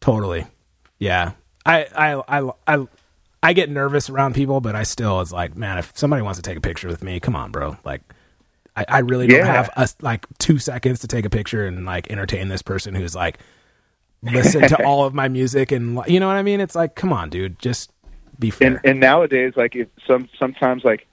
totally. 0.00 0.46
Yeah. 0.98 1.32
I, 1.66 1.86
I, 1.94 2.38
I, 2.40 2.50
I, 2.66 2.86
I 3.42 3.52
get 3.52 3.68
nervous 3.68 4.08
around 4.08 4.34
people, 4.34 4.60
but 4.60 4.74
I 4.74 4.84
still, 4.84 5.20
it's 5.20 5.32
like, 5.32 5.56
man, 5.56 5.78
if 5.78 5.92
somebody 5.96 6.22
wants 6.22 6.38
to 6.38 6.42
take 6.42 6.56
a 6.56 6.60
picture 6.60 6.88
with 6.88 7.02
me, 7.02 7.20
come 7.20 7.36
on, 7.36 7.50
bro. 7.50 7.76
Like, 7.84 8.00
I, 8.76 8.84
I 8.88 8.98
really 9.00 9.26
don't 9.26 9.38
Yeah. 9.38 9.46
have 9.52 9.70
us 9.76 9.96
like 10.02 10.26
two 10.38 10.58
seconds 10.58 11.00
to 11.00 11.08
take 11.08 11.24
a 11.24 11.30
picture 11.30 11.66
and 11.66 11.84
like 11.86 12.10
entertain 12.10 12.48
this 12.48 12.62
person 12.62 12.94
who's 12.94 13.14
like 13.14 13.38
listen 14.22 14.68
to 14.68 14.82
all 14.86 15.04
of 15.06 15.14
my 15.14 15.28
music 15.28 15.72
and 15.72 16.00
you 16.06 16.20
know 16.20 16.26
what 16.26 16.36
I 16.36 16.42
mean. 16.42 16.60
It's 16.60 16.74
like, 16.74 16.94
come 16.94 17.12
on, 17.12 17.30
dude, 17.30 17.58
just 17.58 17.90
be 18.38 18.50
fair. 18.50 18.68
and 18.68 18.80
and 18.84 19.00
nowadays 19.00 19.54
like 19.56 19.74
if 19.74 19.88
some 20.06 20.28
sometimes 20.38 20.84
like 20.84 21.06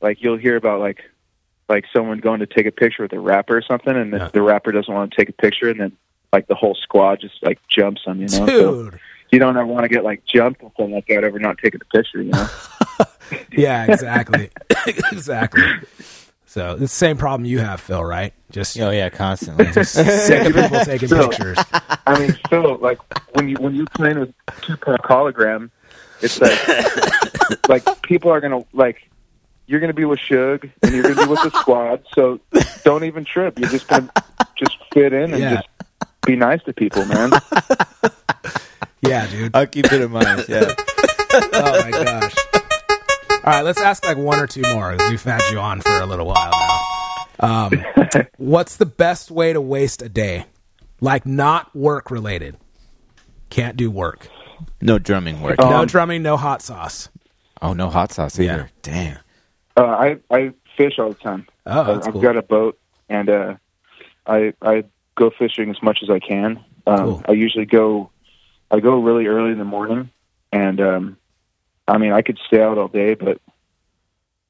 like 0.00 0.22
you'll 0.22 0.38
hear 0.38 0.56
about 0.56 0.80
like 0.80 1.02
like 1.68 1.84
someone 1.92 2.18
going 2.18 2.40
to 2.40 2.46
take 2.46 2.66
a 2.66 2.70
picture 2.72 3.02
with 3.02 3.12
a 3.12 3.18
rapper 3.20 3.56
or 3.58 3.62
something 3.62 3.94
and 3.94 4.12
the, 4.12 4.16
Yeah. 4.18 4.28
the 4.32 4.42
rapper 4.42 4.72
doesn't 4.72 4.92
want 4.92 5.10
to 5.10 5.16
take 5.16 5.28
a 5.28 5.32
picture 5.32 5.68
and 5.68 5.80
then 5.80 5.92
like 6.32 6.46
the 6.46 6.54
whole 6.54 6.74
squad 6.74 7.20
just 7.20 7.42
like 7.42 7.58
jumps 7.68 8.02
on 8.06 8.18
you 8.18 8.26
know 8.28 8.46
so 8.46 8.82
dude. 8.90 9.00
you 9.30 9.38
don't 9.38 9.56
ever 9.56 9.66
want 9.66 9.84
to 9.84 9.88
get 9.88 10.04
like 10.04 10.24
jumped 10.24 10.62
or 10.62 10.72
something 10.76 10.94
like 10.94 11.06
that 11.06 11.22
over 11.24 11.38
not 11.38 11.56
taking 11.58 11.80
a 11.80 11.84
picture 11.96 12.22
you 12.22 12.30
know 12.32 12.48
Yeah, 13.52 13.84
exactly, 13.90 14.50
exactly. 15.12 15.62
So 16.54 16.70
it's 16.70 16.80
the 16.82 16.86
same 16.86 17.16
problem 17.16 17.44
you 17.46 17.58
have, 17.58 17.80
Phil, 17.80 18.04
right? 18.04 18.32
Just 18.52 18.78
Oh 18.78 18.90
yeah, 18.90 19.08
constantly. 19.08 19.64
Just 19.72 19.92
sick 19.92 20.46
of 20.46 20.54
people 20.54 20.80
taking 20.84 21.08
So- 21.08 21.26
pictures. 21.28 21.58
I 22.06 22.16
mean, 22.16 22.38
still, 22.46 22.78
like 22.78 23.00
when 23.34 23.48
you 23.48 23.56
when 23.58 23.74
you're 23.74 23.86
playing 23.96 24.20
with 24.20 24.32
Tupac 24.62 25.02
hologram, 25.02 25.70
it's 26.20 26.40
like 26.40 27.68
like 27.68 28.02
people 28.02 28.30
are 28.30 28.40
gonna 28.40 28.64
like 28.72 29.10
you're 29.66 29.80
gonna 29.80 29.92
be 29.94 30.04
with 30.04 30.20
Suge 30.20 30.70
and 30.84 30.94
you're 30.94 31.02
gonna 31.02 31.24
be 31.26 31.28
with 31.28 31.42
the 31.42 31.50
squad. 31.58 32.04
So 32.14 32.38
don't 32.84 33.02
even 33.02 33.24
trip. 33.24 33.58
You're 33.58 33.70
just 33.70 33.88
gonna 33.88 34.08
just 34.56 34.76
fit 34.92 35.12
in 35.12 35.32
and 35.34 35.42
Yeah. 35.42 35.54
just 35.56 35.68
be 36.24 36.36
nice 36.36 36.62
to 36.66 36.72
people, 36.72 37.04
man. 37.06 37.32
Yeah, 39.02 39.26
dude. 39.26 39.56
I'll 39.56 39.66
keep 39.66 39.92
it 39.92 40.00
in 40.02 40.10
mind. 40.12 40.44
Yeah. 40.48 40.72
Oh 41.32 41.82
my 41.82 41.90
gosh. 41.90 42.34
All 43.46 43.52
right, 43.52 43.62
let's 43.62 43.80
ask 43.80 44.04
like 44.06 44.16
one 44.16 44.40
or 44.40 44.46
two 44.46 44.62
more. 44.72 44.96
'cause 44.96 45.10
We've 45.10 45.22
had 45.22 45.42
you 45.52 45.58
on 45.58 45.80
for 45.82 46.00
a 46.00 46.06
little 46.06 46.26
while 46.26 46.50
now. 46.50 47.66
Um, 47.66 47.84
what's 48.38 48.76
the 48.76 48.86
best 48.86 49.30
way 49.30 49.52
to 49.52 49.60
waste 49.60 50.00
a 50.00 50.08
day? 50.08 50.46
Like 51.00 51.26
not 51.26 51.74
work 51.76 52.10
related. 52.10 52.56
Can't 53.50 53.76
do 53.76 53.90
work. 53.90 54.28
No 54.80 54.98
drumming 54.98 55.42
work. 55.42 55.58
no 55.58 55.80
Um, 55.80 55.86
drumming, 55.86 56.22
no 56.22 56.36
hot 56.38 56.62
sauce. 56.62 57.10
oh, 57.60 57.74
no 57.74 57.90
hot 57.90 58.12
sauce 58.12 58.38
either. 58.40 58.70
Yeah. 58.70 58.82
Dang. 58.82 59.16
Uh, 59.76 59.84
I 59.84 60.16
I 60.30 60.52
fish 60.76 60.98
all 60.98 61.10
the 61.10 61.14
time. 61.16 61.46
Oh, 61.66 61.80
Uh, 61.80 62.00
I've 62.04 62.12
cool. 62.12 62.22
got 62.22 62.36
a 62.36 62.42
boat 62.42 62.78
and 63.10 63.28
uh, 63.28 63.54
I 64.26 64.54
I 64.62 64.84
go 65.16 65.30
fishing 65.30 65.68
as 65.70 65.82
much 65.82 65.98
as 66.02 66.08
I 66.08 66.18
can. 66.18 66.64
Um, 66.86 66.96
Cool. 66.98 67.22
I 67.28 67.32
usually 67.32 67.66
go 67.66 68.10
I 68.70 68.80
go 68.80 68.98
really 69.00 69.26
early 69.26 69.52
in 69.52 69.58
the 69.58 69.64
morning, 69.64 70.08
and 70.50 70.80
um, 70.80 71.16
I 71.86 71.98
mean 71.98 72.12
I 72.12 72.22
could 72.22 72.38
stay 72.46 72.62
out 72.62 72.78
all 72.78 72.88
day, 72.88 73.14
but 73.14 73.40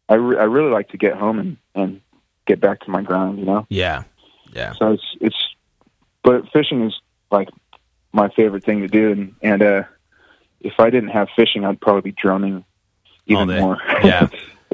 I 0.09 0.15
re- 0.15 0.39
I 0.39 0.45
really 0.45 0.71
like 0.71 0.91
to 0.91 0.97
get 0.97 1.17
home 1.17 1.39
and 1.39 1.57
and 1.75 2.01
get 2.47 2.61
back 2.61 2.81
to 2.81 2.91
my 2.91 3.03
grind. 3.03 3.39
You 3.39 3.45
know, 3.47 3.67
Yeah. 3.69 4.05
Yeah. 4.53 4.73
so 4.75 4.93
it's 4.93 5.17
it's 5.21 5.55
but 6.23 6.49
fishing 6.53 6.87
is 6.87 6.95
like 7.31 7.49
my 8.13 8.29
favorite 8.29 8.65
thing 8.65 8.81
to 8.81 8.89
do, 8.89 9.13
and 9.13 9.35
and 9.43 9.63
uh, 9.63 9.83
if 10.61 10.75
I 10.79 10.91
didn't 10.91 11.11
have 11.11 11.29
fishing, 11.35 11.65
I'd 11.65 11.81
probably 11.81 12.03
be 12.03 12.13
drumming 12.13 12.65
even 13.27 13.49
more. 13.49 13.79
Yeah. 14.05 14.29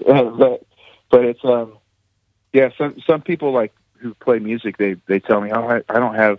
But 0.07 0.63
but 1.11 1.25
it's 1.25 1.45
um 1.45 1.79
yeah 2.53 2.71
some 2.79 3.01
some 3.07 3.21
people 3.23 3.53
like 3.53 3.73
who 3.99 4.15
play 4.15 4.39
music 4.39 4.79
they 4.79 4.97
they 5.07 5.21
tell 5.21 5.41
me 5.41 5.51
oh 5.53 5.69
I, 5.69 5.83
I 5.89 5.99
don't 5.99 6.15
have 6.15 6.39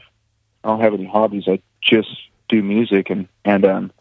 I 0.63 0.69
don't 0.69 0.81
have 0.81 0.93
any 0.93 1.05
hobbies 1.05 1.43
I 1.47 1.61
just 1.81 2.09
do 2.47 2.63
music 2.63 3.09
and 3.09 3.27
and 3.45 3.65
um 3.65 3.91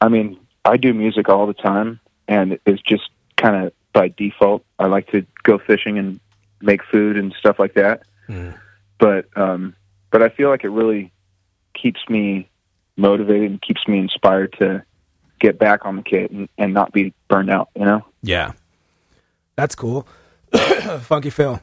I 0.00 0.08
mean 0.08 0.38
I 0.68 0.76
do 0.76 0.92
music 0.94 1.28
all 1.28 1.46
the 1.46 1.54
time 1.54 2.00
and 2.28 2.58
it's 2.66 2.82
just 2.82 3.10
kind 3.36 3.56
of 3.66 3.72
by 3.92 4.08
default 4.08 4.64
I 4.78 4.86
like 4.86 5.10
to 5.12 5.24
go 5.42 5.58
fishing 5.58 5.98
and 5.98 6.20
make 6.60 6.82
food 6.84 7.16
and 7.16 7.34
stuff 7.38 7.58
like 7.58 7.74
that 7.74 8.02
Mm. 8.28 8.54
but 8.98 9.26
um 9.36 9.74
but 10.10 10.22
I 10.22 10.28
feel 10.28 10.50
like 10.50 10.62
it 10.64 10.68
really 10.70 11.10
keeps 11.74 12.00
me 12.08 12.48
motivated 12.96 13.50
and 13.50 13.62
keeps 13.62 13.88
me 13.88 13.98
inspired 13.98 14.52
to 14.58 14.82
get 15.40 15.58
back 15.58 15.86
on 15.86 15.96
the 15.96 16.02
kit 16.02 16.30
and, 16.30 16.48
and 16.58 16.74
not 16.74 16.92
be 16.92 17.14
burned 17.28 17.50
out 17.50 17.68
you 17.74 17.84
know 17.84 18.04
Yeah. 18.22 18.52
That's 19.56 19.74
cool. 19.74 20.06
Funky 21.00 21.30
Phil. 21.30 21.60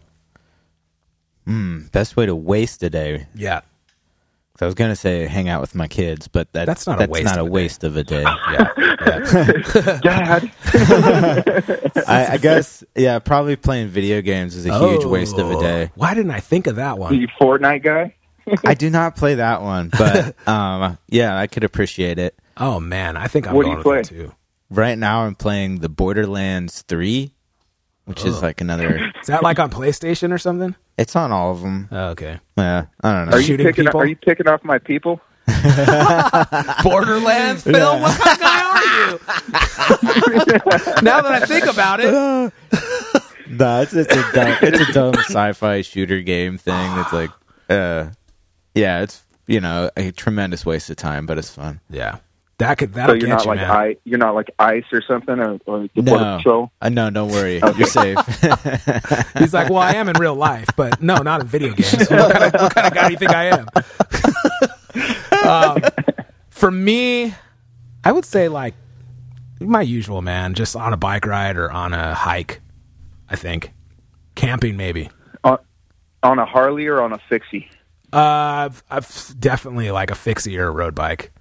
Hmm. 1.45 1.82
Best 1.91 2.18
way 2.18 2.26
to 2.26 2.36
waste 2.36 2.84
a 2.84 2.90
day. 2.90 3.27
Yeah. 3.36 3.61
'Cause 4.57 4.61
I 4.61 4.65
was 4.68 4.76
gonna 4.76 4.95
say 4.95 5.26
hang 5.26 5.49
out 5.49 5.60
with 5.60 5.76
my 5.76 5.88
kids, 5.88 6.30
but 6.30 6.52
that, 6.53 6.65
That's 6.65 6.88
not 6.88 7.02
a 7.03 7.07
waste 7.10 7.26
not 7.26 7.38
of 7.38 7.44
a 7.44 7.45
a 7.45 7.49
day. 7.49 7.52
waste 7.53 7.84
of 7.84 7.98
a 7.98 8.03
day. 8.03 8.23
Yeah. 8.52 8.73
yeah. 9.06 9.99
Dad 10.02 10.52
I, 12.07 12.27
I 12.34 12.38
guess 12.38 12.84
yeah, 12.95 13.19
probably 13.19 13.56
playing 13.57 13.90
video 13.90 14.22
games 14.22 14.56
is 14.56 14.65
a 14.65 14.77
huge 14.80 15.03
waste 15.06 15.38
of 15.38 15.52
a 15.52 15.56
Oh. 15.57 15.61
day. 15.61 15.91
Why 15.95 16.14
didn't 16.14 16.32
I 16.32 16.40
think 16.40 16.68
of 16.68 16.77
that 16.77 16.91
Are 16.91 16.95
one? 16.98 17.15
you 17.19 17.27
Fortnite 17.40 17.84
guy? 17.84 18.15
I 18.64 18.76
do 18.76 18.90
not 18.90 19.15
play 19.15 19.36
that 19.36 19.61
one, 19.61 19.90
but 19.90 20.36
um, 20.48 20.98
yeah, 21.10 21.38
I 21.38 21.48
could 21.48 21.64
appreciate 21.64 22.18
it. 22.19 22.38
Oh 22.57 22.80
man, 22.80 23.18
I 23.18 23.27
think 23.27 23.48
I'm 23.48 23.56
What 23.56 23.64
do 23.64 23.73
going 23.73 23.84
you 23.84 23.90
with 23.90 24.07
that 24.07 24.15
play? 24.15 24.26
too. 24.27 24.34
Right 24.69 24.98
now, 24.98 25.22
I'm 25.26 25.36
playing 25.36 25.80
the 25.80 25.90
Borderlands 25.90 26.82
Three, 26.84 27.34
which 28.06 28.23
is 28.26 28.41
like 28.41 28.61
another. 28.61 29.11
Is 29.22 29.27
that 29.27 29.44
like 29.44 29.60
on 29.60 29.69
PlayStation 29.69 30.32
or 30.32 30.38
something? 30.38 30.76
It's 30.97 31.15
on 31.15 31.31
all 31.31 31.51
of 31.51 31.61
them. 31.61 31.88
Oh, 31.91 32.09
okay. 32.09 32.39
Yeah, 32.57 32.85
I 33.03 33.13
don't 33.13 33.26
know. 33.30 33.34
Are 33.34 33.39
you 33.39 33.45
Shooting 33.47 33.65
picking? 33.65 33.85
people? 33.85 33.99
Are 34.01 34.05
you 34.05 34.15
picking 34.15 34.47
off 34.47 34.63
my 34.63 34.77
people? 34.77 35.19
Borderlands, 36.84 37.63
Phil. 37.63 37.99
What 37.99 38.19
kind 38.19 38.34
of 38.35 38.39
guy 38.39 38.61
are 38.63 39.11
you? 39.11 39.19
now 41.03 41.22
that 41.22 41.31
I 41.31 41.45
think 41.45 41.65
about 41.65 41.99
it, 41.99 42.11
No, 43.47 43.81
it's, 43.81 43.93
it's 43.93 44.11
a 44.11 44.31
dumb, 44.34 44.57
it's 44.61 44.89
a 44.89 44.91
dumb 44.91 45.13
sci-fi 45.15 45.81
shooter 45.81 46.22
game 46.22 46.57
thing. 46.57 46.97
It's 46.97 47.13
like, 47.13 47.30
uh, 47.69 48.07
yeah, 48.73 49.01
it's 49.01 49.23
you 49.47 49.59
know 49.59 49.91
a 49.95 50.11
tremendous 50.11 50.65
waste 50.65 50.89
of 50.89 50.95
time, 50.95 51.26
but 51.26 51.38
it's 51.38 51.51
fun. 51.53 51.80
yeah, 51.89 52.17
that 52.57 52.77
could 52.77 52.94
that'll 52.94 53.15
you're 53.18 53.27
get 53.27 53.34
not 53.36 53.44
you, 53.45 53.49
like 53.52 53.60
man. 53.60 53.72
I, 53.72 53.95
you're 54.06 54.18
not 54.18 54.34
like 54.36 54.49
ice 54.60 54.86
or 54.94 55.02
something, 55.02 55.40
or, 55.40 55.60
or 55.65 55.88
the 55.94 56.02
No, 56.02 56.38
patrol. 56.38 56.72
uh, 56.82 56.90
no, 56.90 57.10
don't 57.10 57.30
worry, 57.32 57.60
you're 57.77 57.88
safe. 57.88 58.18
He's 59.38 59.53
like, 59.53 59.69
well, 59.69 59.80
I 59.80 59.94
am 59.95 60.07
in 60.10 60.18
real 60.18 60.36
life, 60.36 60.68
but 60.77 61.02
no, 61.02 61.18
not 61.18 61.41
in 61.41 61.48
video 61.48 61.73
games. 61.73 61.94
What 62.10 62.32
kind 62.32 62.44
of, 62.56 62.61
what 62.61 62.73
kind 62.76 62.88
of 62.88 62.94
guy 62.94 63.07
do 63.07 63.11
you 63.14 63.18
think 63.18 63.32
I 63.32 63.45
am? 63.45 63.68
um, 65.45 65.82
for 66.49 66.72
me, 66.72 67.34
I 68.03 68.11
would 68.11 68.26
say 68.26 68.48
like 68.48 68.73
my 69.60 69.82
usual 69.82 70.22
man, 70.22 70.53
just 70.53 70.76
on 70.76 70.94
a 70.94 70.98
bike 70.98 71.26
ride 71.26 71.57
or 71.57 71.72
on 71.72 71.94
a 71.94 72.14
hike. 72.14 72.61
I 73.30 73.36
think 73.36 73.72
camping 74.36 74.77
maybe. 74.77 75.10
On, 75.44 75.57
on 76.23 76.40
a 76.40 76.45
Harley 76.45 76.86
or 76.88 77.02
on 77.02 77.11
a 77.14 77.18
fixie? 77.30 77.68
Uh, 78.14 78.69
I've, 78.69 78.84
I've 78.90 79.36
definitely 79.40 79.91
like 79.91 80.11
a 80.11 80.15
fixie 80.15 80.57
or 80.57 80.68
a 80.68 80.72
road 80.72 80.94
bike. 80.95 81.32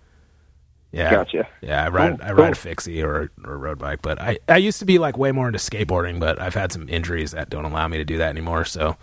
Yeah, 0.95 1.11
Gotcha. 1.11 1.49
Yeah, 1.61 1.85
I 1.85 1.89
ride 1.89 2.19
Cool, 2.21 2.29
I 2.29 2.33
ride 2.33 2.53
a 2.53 2.57
fixie 2.57 3.03
or 3.03 3.31
or 3.45 3.55
a 3.55 3.57
road 3.57 3.79
bike, 3.79 4.01
but 4.03 4.21
I 4.21 4.39
I 4.49 4.59
used 4.59 4.79
to 4.79 4.85
be 4.85 4.99
like 4.99 5.19
way 5.19 5.33
more 5.33 5.47
into 5.49 5.59
skateboarding, 5.59 6.21
but 6.21 6.41
I've 6.41 6.55
had 6.55 6.73
some 6.73 6.89
injuries 6.89 7.33
that 7.33 7.51
don't 7.51 7.65
allow 7.65 7.89
me 7.89 7.99
to 7.99 8.05
do 8.05 8.19
that 8.19 8.29
anymore. 8.29 8.65
So 8.65 8.97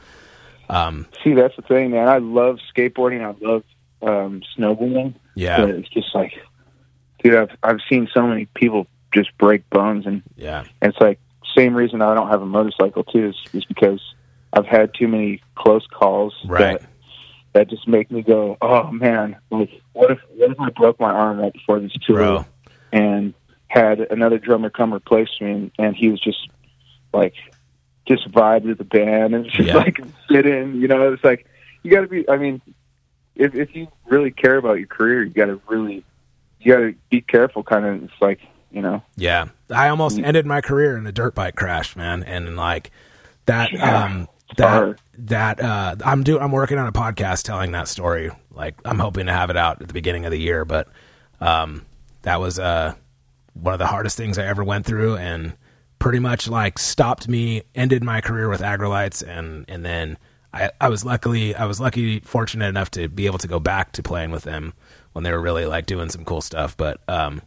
um, 0.70 1.06
See, 1.24 1.34
that's 1.34 1.56
the 1.58 1.64
thing, 1.64 1.92
man. 1.92 2.08
I 2.08 2.20
love 2.20 2.60
skateboarding. 2.76 3.22
I 3.22 3.36
love 3.46 3.64
um, 4.02 4.42
snowboarding. 4.58 5.16
yeah, 5.36 5.60
But 5.60 5.72
it's 5.72 5.90
just 5.90 6.16
like, 6.16 6.32
dude, 7.24 7.36
I've 7.36 7.52
I've 7.62 7.80
seen 7.90 8.08
so 8.14 8.26
many 8.26 8.46
people 8.56 8.88
just 9.14 9.38
break 9.38 9.70
bones, 9.70 10.06
and, 10.06 10.24
yeah, 10.38 10.64
and 10.82 10.94
it's 10.94 11.02
like 11.02 11.20
same 11.58 11.74
reason 11.76 12.02
I 12.02 12.16
don't 12.16 12.30
have 12.30 12.42
a 12.42 12.46
motorcycle 12.46 13.04
too 13.04 13.28
is, 13.30 13.36
is 13.54 13.66
because 13.66 14.02
I've 14.54 14.66
had 14.66 14.94
too 14.94 15.10
many 15.10 15.42
close 15.56 15.86
calls 15.88 16.34
Right. 16.46 16.80
that 16.80 16.90
that 17.54 17.70
just 17.70 17.88
make 17.88 18.10
me 18.12 18.22
go, 18.22 18.58
oh 18.62 18.92
man, 18.92 19.38
like 19.50 19.70
what 19.94 20.12
if 20.12 20.20
what 20.36 20.52
if 20.52 20.60
I 20.60 20.70
broke 20.70 21.00
my 21.00 21.12
arm 21.12 21.40
right 21.40 21.54
before 21.54 21.80
this 21.80 21.94
tour? 22.06 22.18
bro. 22.18 22.46
and 22.92 23.34
had 23.68 24.00
another 24.12 24.38
drummer 24.38 24.70
come 24.70 24.94
replace 24.94 25.30
me, 25.40 25.52
and, 25.52 25.72
and 25.80 25.96
he 25.96 26.10
was 26.10 26.20
just 26.20 26.48
like 27.14 27.34
just 28.08 28.30
vibed 28.32 28.64
with 28.64 28.78
the 28.78 28.84
band 28.84 29.34
and 29.36 29.46
just 29.52 29.60
Yeah. 29.60 29.78
like 29.78 30.00
fit 30.28 30.46
in. 30.46 30.82
You 30.82 30.88
know, 30.88 31.14
it's 31.14 31.24
like 31.24 31.46
you 31.84 31.92
got 31.92 32.02
to 32.02 32.08
be. 32.08 32.28
I 32.30 32.38
mean, 32.38 32.62
if 33.36 33.56
if 33.56 33.76
you 33.76 33.88
really 34.06 34.32
care 34.32 34.58
about 34.58 34.74
your 34.78 34.88
career, 34.88 35.24
you 35.24 35.30
got 35.32 35.46
to 35.46 35.62
really 35.68 36.04
you 36.60 36.74
got 36.74 36.80
to 36.80 36.96
be 37.10 37.22
careful. 37.22 37.64
Kind 37.64 37.86
of, 37.86 38.04
it's 38.04 38.22
like 38.22 38.40
you 38.72 38.82
know, 38.82 39.04
Yeah, 39.18 39.48
I 39.70 39.90
almost 39.90 40.18
Mm. 40.18 40.24
ended 40.26 40.46
my 40.46 40.62
career 40.62 40.98
in 40.98 41.06
a 41.06 41.12
dirt 41.12 41.36
bike 41.36 41.56
crash, 41.56 41.96
man, 41.98 42.24
and 42.24 42.56
like 42.56 42.92
that. 43.46 43.72
Yeah, 43.74 44.04
um, 44.06 44.28
that 44.58 44.70
hard. 44.70 45.00
That 45.26 45.62
uh, 45.62 45.96
I'm 46.04 46.24
doing. 46.24 46.42
I'm 46.42 46.52
working 46.52 46.78
on 46.78 46.88
a 46.88 46.92
podcast 46.92 47.44
telling 47.44 47.72
that 47.74 47.88
story. 47.88 48.32
Like 48.52 48.76
I'm 48.84 49.00
hoping 49.00 49.28
to 49.28 49.34
have 49.34 49.50
it 49.50 49.58
out 49.58 49.82
at 49.82 49.88
the 49.88 49.94
beginning 49.94 50.26
of 50.26 50.32
the 50.32 50.40
year, 50.40 50.66
but 50.66 50.88
um, 51.40 51.86
that 52.24 52.40
was 52.40 52.58
uh 52.58 52.96
one 53.54 53.74
of 53.74 53.80
the 53.80 53.88
hardest 53.88 54.18
things 54.18 54.38
I 54.38 54.46
ever 54.46 54.64
went 54.64 54.86
through, 54.86 55.18
and 55.18 55.54
pretty 56.00 56.20
much 56.20 56.48
like 56.48 56.80
stopped 56.80 57.28
me, 57.28 57.64
ended 57.76 58.04
my 58.04 58.22
career 58.22 58.50
with 58.50 58.62
Aggrolites, 58.62 59.22
and 59.26 59.66
and 59.68 59.86
then 59.86 60.18
I, 60.54 60.72
I 60.80 60.90
was 60.90 61.06
luckily 61.06 61.56
I 61.56 61.66
was 61.66 61.80
lucky 61.80 62.20
fortunate 62.22 62.68
enough 62.68 62.92
to 62.92 63.08
be 63.08 63.26
able 63.26 63.38
to 63.40 63.48
go 63.48 63.60
back 63.60 63.92
to 63.94 64.04
playing 64.04 64.32
with 64.32 64.44
them 64.44 64.74
when 65.14 65.24
they 65.24 65.32
were 65.32 65.42
really 65.42 65.66
like 65.66 65.86
doing 65.86 66.10
some 66.10 66.26
cool 66.26 66.42
stuff. 66.42 66.76
But 66.76 67.00
um, 67.08 67.42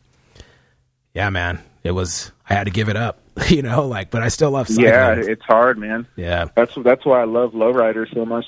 yeah, 1.12 1.30
man, 1.30 1.60
it 1.84 1.92
was 1.92 2.32
I 2.48 2.54
had 2.54 2.64
to 2.64 2.70
give 2.72 2.88
it 2.88 2.96
up, 2.96 3.20
you 3.48 3.62
know, 3.62 3.86
like, 3.86 4.10
but 4.10 4.22
I 4.22 4.28
still 4.28 4.50
love 4.50 4.66
cycling. 4.68 4.86
yeah, 4.86 5.14
it's 5.16 5.44
hard, 5.44 5.78
man. 5.78 6.06
yeah, 6.16 6.46
That's 6.56 6.74
that's 6.82 7.04
why 7.06 7.20
I 7.20 7.24
love 7.24 7.52
lowrider 7.52 8.12
so 8.12 8.24
much. 8.24 8.46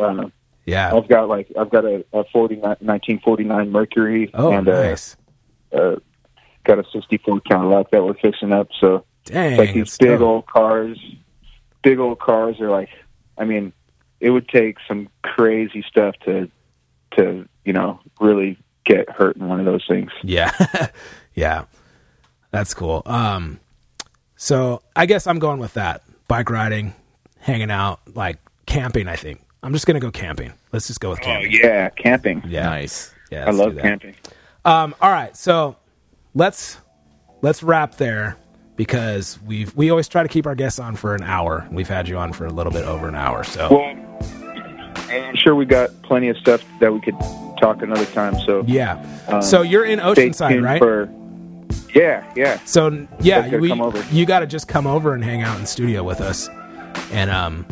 uh, 0.00 0.28
yeah. 0.64 0.94
I've 0.96 1.08
got 1.08 1.28
like 1.28 1.50
I've 1.58 1.70
got 1.70 1.84
a, 1.84 2.04
a 2.12 2.24
40, 2.32 2.56
1949 2.56 3.70
Mercury 3.72 4.30
Oh, 4.32 4.52
and 4.52 4.68
uh, 4.68 4.82
nice. 4.82 5.16
uh, 5.72 5.96
got 6.64 6.78
a 6.78 6.84
64 6.92 7.40
Cadillac 7.40 7.90
that 7.90 8.04
we're 8.04 8.14
fixing 8.14 8.52
up. 8.52 8.68
So 8.80 9.04
Dang, 9.24 9.56
like 9.58 9.74
these 9.74 9.98
big 9.98 10.18
dope. 10.18 10.20
old 10.20 10.46
cars. 10.46 10.98
Big 11.82 11.98
old 11.98 12.18
cars 12.18 12.60
are 12.60 12.70
like, 12.70 12.90
I 13.38 13.44
mean, 13.46 13.72
it 14.20 14.30
would 14.30 14.48
take 14.48 14.76
some 14.86 15.08
crazy 15.22 15.82
stuff 15.88 16.14
to, 16.26 16.50
to 17.16 17.48
you 17.64 17.72
know, 17.72 18.00
really 18.20 18.58
get 18.84 19.08
hurt 19.08 19.36
in 19.36 19.48
one 19.48 19.60
of 19.60 19.64
those 19.66 19.84
things. 19.88 20.10
Yeah. 20.22 20.52
yeah. 21.34 21.64
That's 22.50 22.74
cool. 22.74 23.02
Um 23.06 23.60
so 24.36 24.82
I 24.96 25.06
guess 25.06 25.26
I'm 25.26 25.38
going 25.38 25.58
with 25.60 25.74
that. 25.74 26.02
Bike 26.28 26.50
riding, 26.50 26.94
hanging 27.38 27.70
out, 27.70 28.00
like 28.14 28.38
camping. 28.66 29.08
I 29.08 29.16
think 29.16 29.42
I'm 29.62 29.72
just 29.72 29.86
gonna 29.86 30.00
go 30.00 30.10
camping. 30.10 30.52
Let's 30.72 30.86
just 30.86 31.00
go 31.00 31.10
with 31.10 31.20
camping. 31.20 31.50
Oh 31.52 31.66
yeah, 31.66 31.90
camping. 31.90 32.42
yeah, 32.46 32.64
Nice. 32.64 33.14
yeah. 33.30 33.46
I 33.46 33.50
love 33.50 33.76
camping. 33.76 34.14
Um, 34.64 34.94
all 35.00 35.10
right, 35.10 35.36
so 35.36 35.76
let's 36.34 36.78
let's 37.42 37.62
wrap 37.62 37.96
there 37.96 38.36
because 38.76 39.38
we've 39.46 39.74
we 39.76 39.90
always 39.90 40.08
try 40.08 40.22
to 40.22 40.28
keep 40.28 40.46
our 40.46 40.54
guests 40.54 40.78
on 40.78 40.96
for 40.96 41.14
an 41.14 41.22
hour. 41.22 41.68
We've 41.70 41.88
had 41.88 42.08
you 42.08 42.16
on 42.16 42.32
for 42.32 42.46
a 42.46 42.50
little 42.52 42.72
bit 42.72 42.84
over 42.84 43.08
an 43.08 43.14
hour, 43.14 43.44
so 43.44 43.68
Well, 43.70 43.96
I'm 45.10 45.36
sure 45.36 45.54
we 45.54 45.64
got 45.66 45.90
plenty 46.02 46.28
of 46.28 46.36
stuff 46.38 46.62
that 46.80 46.92
we 46.92 47.00
could 47.00 47.18
talk 47.60 47.82
another 47.82 48.06
time. 48.06 48.38
So 48.46 48.64
yeah. 48.66 49.04
um, 49.28 49.42
so 49.42 49.62
you're 49.62 49.84
in 49.84 49.98
stay 49.98 50.30
Oceanside, 50.30 50.62
right? 50.62 50.78
For, 50.78 51.10
yeah, 51.94 52.32
yeah. 52.36 52.58
So 52.64 53.06
yeah, 53.20 53.56
we, 53.56 53.68
come 53.68 53.80
over. 53.80 54.02
you 54.12 54.26
got 54.26 54.40
to 54.40 54.46
just 54.46 54.68
come 54.68 54.86
over 54.86 55.14
and 55.14 55.22
hang 55.24 55.42
out 55.42 55.58
in 55.58 55.66
studio 55.66 56.02
with 56.02 56.20
us, 56.20 56.48
and 57.12 57.30
um, 57.30 57.66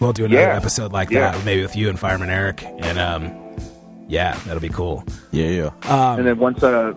we'll 0.00 0.12
do 0.12 0.24
another 0.24 0.40
Yeah. 0.42 0.56
episode 0.56 0.92
like 0.92 1.10
Yeah. 1.10 1.32
that, 1.32 1.44
maybe 1.44 1.62
with 1.62 1.76
you 1.76 1.88
and 1.88 1.98
Fireman 1.98 2.30
Eric, 2.30 2.64
and 2.64 2.98
um, 2.98 3.32
yeah, 4.08 4.38
that'll 4.46 4.60
be 4.60 4.68
cool. 4.68 5.04
Yeah, 5.30 5.70
yeah. 5.84 6.14
and 6.16 6.26
then 6.26 6.38
once 6.38 6.62
uh 6.62 6.94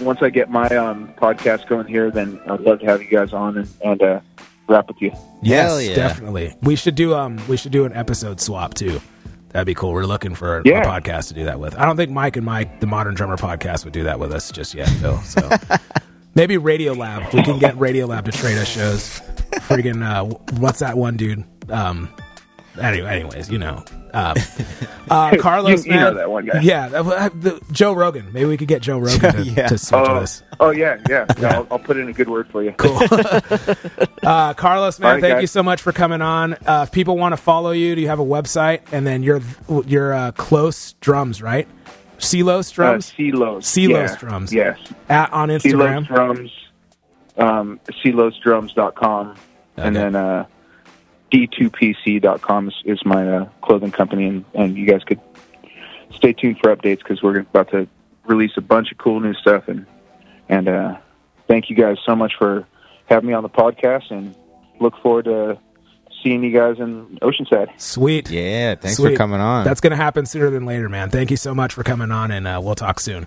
once 0.00 0.22
I 0.22 0.30
get 0.30 0.50
my 0.50 0.66
um 0.68 1.12
podcast 1.18 1.66
going 1.68 1.86
here, 1.86 2.10
then 2.10 2.40
I'd 2.48 2.60
love 2.60 2.80
to 2.80 2.86
have 2.86 3.02
you 3.02 3.08
guys 3.08 3.32
on 3.32 3.58
and, 3.58 3.68
and 3.84 4.02
uh, 4.02 4.20
wrap 4.68 4.88
with 4.88 5.00
you. 5.02 5.12
Yes, 5.42 5.86
yeah. 5.86 5.94
definitely. 5.94 6.54
We 6.62 6.74
should 6.76 6.94
do 6.94 7.14
um, 7.14 7.38
we 7.48 7.56
should 7.56 7.72
do 7.72 7.84
an 7.84 7.92
episode 7.92 8.40
swap 8.40 8.74
too. 8.74 9.00
That'd 9.54 9.66
be 9.66 9.74
cool. 9.74 9.92
We're 9.92 10.04
looking 10.04 10.34
for 10.34 10.58
a, 10.58 10.62
Yeah. 10.64 10.80
a 10.82 10.84
podcast 11.00 11.28
to 11.28 11.34
do 11.34 11.44
that 11.44 11.60
with. 11.60 11.76
I 11.78 11.86
don't 11.86 11.96
think 11.96 12.10
Mike 12.10 12.36
and 12.36 12.44
Mike, 12.44 12.80
the 12.80 12.86
Modern 12.88 13.14
Drummer 13.14 13.36
podcast, 13.36 13.84
would 13.84 13.92
do 13.94 14.02
that 14.02 14.18
with 14.18 14.32
us 14.32 14.50
just 14.50 14.74
yet, 14.74 14.88
Phil. 15.00 15.16
So 15.20 15.48
maybe 16.34 16.58
Radio 16.58 16.92
Lab. 16.92 17.32
We 17.32 17.42
can 17.44 17.60
get 17.60 17.78
Radio 17.78 18.06
Lab 18.06 18.24
to 18.24 18.32
trade 18.32 18.58
us 18.58 18.68
shows. 18.68 19.20
Freaking 19.68 20.02
uh, 20.04 20.24
what's 20.58 20.80
that 20.80 20.98
one 20.98 21.16
dude? 21.16 21.44
Um, 21.70 22.08
anyway, 22.80 23.08
anyways, 23.20 23.50
you 23.50 23.58
know. 23.58 23.84
Um, 24.12 24.36
uh, 25.10 25.36
Carlos, 25.40 25.84
You- 25.84 25.92
you 25.92 25.98
know 25.98 26.14
that 26.14 26.30
one 26.30 26.44
guy. 26.46 26.60
Yeah, 26.60 26.88
that- 26.88 27.04
uh, 27.06 27.28
the, 27.34 27.60
Joe 27.72 27.92
Rogan. 27.92 28.32
Maybe 28.32 28.46
we 28.46 28.56
could 28.56 28.68
get 28.68 28.80
Joe 28.82 28.98
Rogan 28.98 29.32
to, 29.34 29.42
Yeah. 29.44 29.66
to 29.68 29.78
switch 29.78 30.00
Oh, 30.08 30.14
us. 30.16 30.42
oh 30.60 30.70
yeah, 30.70 30.98
yeah. 31.08 31.26
yeah. 31.38 31.56
I'll, 31.58 31.66
I'll 31.72 31.78
put 31.78 31.96
in 31.96 32.08
a 32.08 32.12
good 32.12 32.28
word 32.28 32.48
for 32.48 32.62
you. 32.62 32.72
Cool. 32.72 32.96
uh, 34.22 34.54
Carlos, 34.54 34.98
man, 35.00 35.14
right, 35.14 35.20
thank 35.20 35.34
guys. 35.34 35.40
you 35.42 35.46
so 35.48 35.62
much 35.62 35.82
for 35.82 35.92
coming 35.92 36.22
on. 36.22 36.54
Uh, 36.66 36.84
if 36.86 36.92
people 36.92 37.16
want 37.16 37.32
to 37.32 37.36
follow 37.36 37.72
you, 37.72 37.94
do 37.94 38.00
you 38.00 38.08
have 38.08 38.20
a 38.20 38.24
website? 38.24 38.80
And 38.92 39.06
then 39.06 39.22
your 39.22 39.40
your 39.86 40.12
uh, 40.14 40.32
close 40.32 40.92
drums, 40.94 41.42
right? 41.42 41.66
Celos 42.18 42.70
Uh, 42.72 42.74
drums 42.74 43.12
Celos. 43.12 43.64
Celos 43.66 43.88
yeah. 44.10 44.16
drums. 44.16 44.52
Yes. 44.54 44.78
at 45.08 45.32
on 45.32 45.48
Celos 45.48 45.62
Instagram. 45.62 46.06
drums. 46.06 46.50
Um, 47.36 47.80
celosdrums.com. 48.04 49.34
And 49.76 49.96
then 49.96 50.14
uh, 50.14 50.46
d2pc.com 51.34 52.68
is, 52.68 52.74
is 52.84 53.04
my 53.04 53.28
uh, 53.28 53.48
clothing 53.62 53.90
company, 53.90 54.26
and, 54.26 54.44
and 54.54 54.76
you 54.76 54.86
guys 54.86 55.02
could 55.02 55.20
stay 56.14 56.32
tuned 56.32 56.58
for 56.62 56.74
updates 56.74 56.98
because 56.98 57.22
we're 57.22 57.40
about 57.40 57.70
to 57.70 57.88
release 58.24 58.52
a 58.56 58.60
bunch 58.60 58.92
of 58.92 58.98
cool 58.98 59.18
new 59.20 59.34
stuff. 59.34 59.66
And 59.66 59.84
and 60.48 60.68
uh, 60.68 60.98
thank 61.48 61.70
you 61.70 61.76
guys 61.76 61.96
so 62.06 62.14
much 62.14 62.34
for 62.38 62.66
having 63.06 63.28
me 63.28 63.34
on 63.34 63.42
the 63.42 63.48
podcast, 63.48 64.10
and 64.10 64.34
look 64.80 64.96
forward 64.98 65.24
to 65.24 65.58
seeing 66.22 66.44
you 66.44 66.56
guys 66.56 66.78
in 66.78 67.18
Oceanside. 67.20 67.68
Sweet. 67.80 68.30
Yeah, 68.30 68.76
thanks 68.76 68.96
Sweet. 68.96 69.10
for 69.10 69.16
coming 69.16 69.40
on. 69.40 69.64
That's 69.64 69.80
going 69.80 69.90
to 69.90 69.96
happen 69.96 70.26
sooner 70.26 70.50
than 70.50 70.64
later, 70.64 70.88
man. 70.88 71.10
Thank 71.10 71.30
you 71.30 71.36
so 71.36 71.54
much 71.54 71.72
for 71.72 71.82
coming 71.82 72.12
on, 72.12 72.30
and 72.30 72.46
uh, 72.46 72.60
we'll 72.62 72.76
talk 72.76 73.00
soon. 73.00 73.26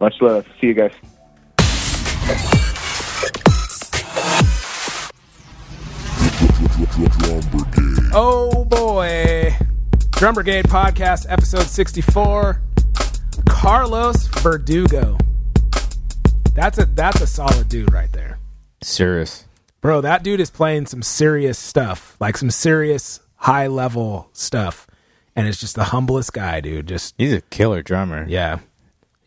Much 0.00 0.14
love. 0.20 0.46
See 0.60 0.68
you 0.68 0.74
guys. 0.74 0.92
Oh 7.00 8.64
boy. 8.68 9.54
Drum 10.12 10.34
Brigade 10.34 10.64
Podcast, 10.64 11.26
episode 11.28 11.62
64. 11.66 12.60
Carlos 13.48 14.26
Verdugo. 14.40 15.16
That's 16.54 16.78
a 16.78 16.86
that's 16.86 17.20
a 17.20 17.26
solid 17.28 17.68
dude 17.68 17.92
right 17.92 18.10
there. 18.12 18.40
serious. 18.82 19.44
Bro, 19.80 20.00
that 20.00 20.24
dude 20.24 20.40
is 20.40 20.50
playing 20.50 20.86
some 20.86 21.02
serious 21.02 21.56
stuff, 21.56 22.16
like 22.18 22.36
some 22.36 22.50
serious 22.50 23.20
high 23.36 23.68
level 23.68 24.28
stuff. 24.32 24.88
And 25.36 25.46
it's 25.46 25.60
just 25.60 25.76
the 25.76 25.84
humblest 25.84 26.32
guy, 26.32 26.60
dude. 26.60 26.88
Just 26.88 27.14
He's 27.16 27.32
a 27.32 27.42
killer 27.42 27.80
drummer. 27.82 28.26
yeah. 28.28 28.58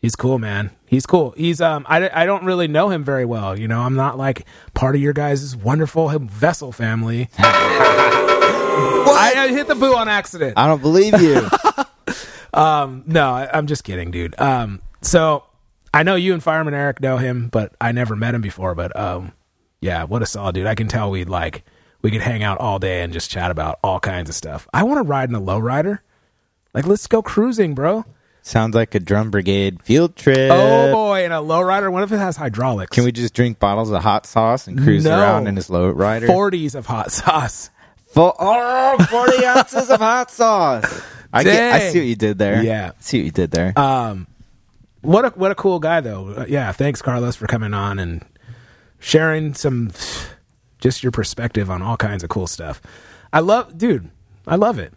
He's 0.02 0.16
cool, 0.16 0.40
man. 0.40 0.72
He's 0.84 1.06
cool. 1.06 1.32
He's 1.36 1.60
um 1.60 1.86
I, 1.88 2.10
I 2.12 2.26
don't 2.26 2.44
really 2.44 2.66
know 2.66 2.90
him 2.90 3.04
very 3.04 3.24
well, 3.24 3.56
you 3.56 3.68
know. 3.68 3.80
I'm 3.80 3.94
not 3.94 4.18
like 4.18 4.44
part 4.74 4.96
of 4.96 5.00
your 5.00 5.12
guys' 5.12 5.56
wonderful 5.56 6.08
vessel 6.18 6.72
family. 6.72 7.30
I, 7.38 9.34
I 9.36 9.48
hit 9.48 9.68
the 9.68 9.76
boo 9.76 9.94
on 9.94 10.08
accident. 10.08 10.58
I 10.58 10.66
don't 10.66 10.82
believe 10.82 11.20
you. 11.22 11.48
um 12.52 13.04
No, 13.06 13.30
I, 13.30 13.48
I'm 13.56 13.68
just 13.68 13.84
kidding, 13.84 14.10
dude. 14.10 14.38
Um, 14.40 14.82
so 15.02 15.44
I 15.94 16.02
know 16.02 16.16
you 16.16 16.34
and 16.34 16.42
Fireman 16.42 16.74
Eric 16.74 17.00
know 17.00 17.18
him, 17.18 17.48
but 17.48 17.74
I 17.80 17.92
never 17.92 18.16
met 18.16 18.34
him 18.34 18.40
before. 18.40 18.74
But 18.74 18.98
um, 18.98 19.32
yeah, 19.80 20.02
what 20.02 20.20
a 20.20 20.26
solid 20.26 20.56
dude. 20.56 20.66
I 20.66 20.74
can 20.74 20.88
tell 20.88 21.12
we'd 21.12 21.28
like 21.28 21.64
we 22.02 22.10
could 22.10 22.22
hang 22.22 22.42
out 22.42 22.58
all 22.58 22.80
day 22.80 23.02
and 23.02 23.12
just 23.12 23.30
chat 23.30 23.52
about 23.52 23.78
all 23.84 24.00
kinds 24.00 24.28
of 24.28 24.34
stuff. 24.34 24.66
I 24.74 24.82
want 24.82 24.98
to 24.98 25.02
ride 25.08 25.28
in 25.28 25.34
a 25.36 25.40
lowrider. 25.40 26.00
Like, 26.74 26.86
let's 26.86 27.06
go 27.06 27.22
cruising, 27.22 27.74
bro. 27.74 28.04
Sounds 28.44 28.74
like 28.74 28.94
a 28.96 29.00
drum 29.00 29.30
brigade 29.30 29.82
field 29.82 30.16
trip. 30.16 30.50
oh 30.52 30.92
boy, 30.92 31.24
and 31.24 31.32
a 31.32 31.36
lowrider. 31.36 31.92
What 31.92 32.02
if 32.02 32.10
it 32.12 32.18
has 32.18 32.36
hydraulics? 32.36 32.90
Can 32.94 33.04
we 33.04 33.12
just 33.12 33.34
drink 33.34 33.58
bottles 33.60 33.90
of 33.90 34.02
hot 34.02 34.26
sauce 34.26 34.66
and 34.66 34.78
cruise 34.82 35.04
No. 35.04 35.18
around 35.18 35.46
in 35.46 35.54
his 35.56 35.68
lowrider? 35.68 36.26
forties 36.26 36.74
of 36.74 36.86
hot 36.86 37.12
sauce? 37.12 37.70
Full, 38.08 38.34
oh, 38.38 38.98
40 39.10 39.44
ounces 39.46 39.88
of 39.90 40.00
hot 40.00 40.30
sauce. 40.30 41.02
I, 41.32 41.44
get, 41.44 41.72
I 41.72 41.78
Dang. 41.78 41.92
see 41.92 41.98
what 42.00 42.06
you 42.08 42.16
did 42.16 42.38
there. 42.38 42.62
Yeah. 42.62 42.90
I 42.90 43.00
see 43.00 43.20
what 43.20 43.24
you 43.26 43.30
did 43.30 43.50
there. 43.52 43.72
What 45.02 45.24
a 45.24 45.28
what 45.30 45.50
a 45.50 45.54
cool 45.54 45.78
guy 45.80 46.00
though. 46.00 46.28
Uh, 46.30 46.44
yeah, 46.48 46.70
thanks 46.72 47.00
Carlos 47.02 47.34
for 47.36 47.46
coming 47.46 47.74
on 47.74 47.98
and 47.98 48.24
sharing 49.00 49.54
some 49.54 49.90
just 50.78 51.02
your 51.02 51.10
perspective 51.12 51.70
on 51.70 51.80
all 51.82 51.96
kinds 51.96 52.22
of 52.22 52.28
cool 52.28 52.46
stuff. 52.46 52.80
I 53.32 53.40
love 53.40 53.76
dude, 53.78 54.10
I 54.46 54.56
love 54.56 54.78
it. 54.78 54.92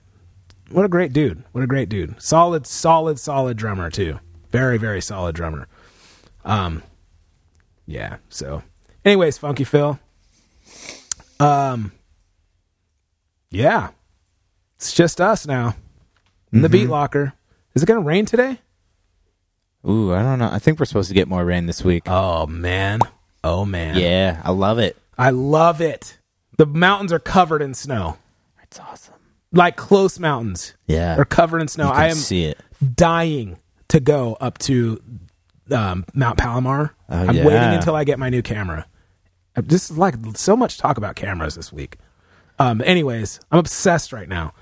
What 0.72 0.86
a 0.86 0.90
great 0.90 1.14
dude. 1.14 1.44
What 1.52 1.64
a 1.64 1.68
great 1.68 1.90
dude. 1.90 2.22
Solid 2.22 2.66
solid 2.66 3.20
solid 3.20 3.58
drummer 3.58 3.90
too. 3.90 4.20
Very 4.52 4.78
very 4.78 5.02
solid 5.02 5.36
drummer. 5.36 5.68
Um 6.44 6.84
yeah, 7.86 8.18
so 8.30 8.64
anyways, 9.04 9.38
Funky 9.38 9.64
Phil. 9.64 10.00
Um 11.40 11.92
yeah. 13.52 13.90
It's 14.78 14.94
just 14.94 15.22
us 15.22 15.48
now. 15.48 15.76
In 16.52 16.62
the 16.62 16.70
beat 16.70 16.88
locker. 16.88 17.34
Is 17.74 17.84
it 17.84 17.86
going 17.86 18.02
to 18.02 18.08
rain 18.08 18.26
today? 18.26 18.60
Ooh, 19.88 20.14
I 20.14 20.24
don't 20.24 20.40
know. 20.40 20.50
I 20.50 20.60
think 20.60 20.80
we're 20.80 20.86
supposed 20.86 21.10
to 21.10 21.14
get 21.14 21.28
more 21.28 21.44
rain 21.44 21.66
this 21.66 21.84
week. 21.84 22.04
Oh 22.08 22.48
man. 22.48 23.02
Oh 23.44 23.66
man. 23.66 23.98
yeah, 23.98 24.42
I 24.44 24.52
love 24.52 24.80
it. 24.80 24.98
I 25.18 25.30
love 25.32 25.82
it. 25.82 26.18
The 26.58 26.66
mountains 26.66 27.12
are 27.12 27.20
covered 27.20 27.62
in 27.62 27.74
snow. 27.74 28.18
It's 28.64 28.80
awesome. 28.80 29.15
Like 29.56 29.76
close 29.78 30.20
mountains 30.20 30.76
Yeah. 30.86 31.18
are 31.18 31.26
covered 31.26 31.62
in 31.62 31.68
snow. 31.68 31.90
I 31.90 32.08
am 32.08 32.16
see 32.16 32.46
it. 32.46 32.60
dying 32.96 33.58
to 33.88 34.00
go 34.00 34.38
up 34.42 34.58
to 34.60 35.02
um, 35.72 36.06
Mount 36.14 36.38
Palomar. 36.38 36.94
Oh, 37.10 37.16
I'm 37.18 37.36
yeah. 37.36 37.46
waiting 37.46 37.74
until 37.74 37.96
I 37.96 38.04
get 38.04 38.20
my 38.20 38.30
new 38.30 38.42
camera. 38.42 38.86
Uh, 39.56 39.62
This 39.66 39.90
is 39.90 39.98
like 39.98 40.16
so 40.36 40.56
much 40.58 40.78
talk 40.78 40.98
about 40.98 41.16
cameras 41.16 41.56
this 41.56 41.72
week. 41.74 41.98
Um, 42.60 42.82
anyways, 42.86 43.40
I'm 43.52 43.60
obsessed 43.60 44.14
right 44.14 44.30
now, 44.30 44.54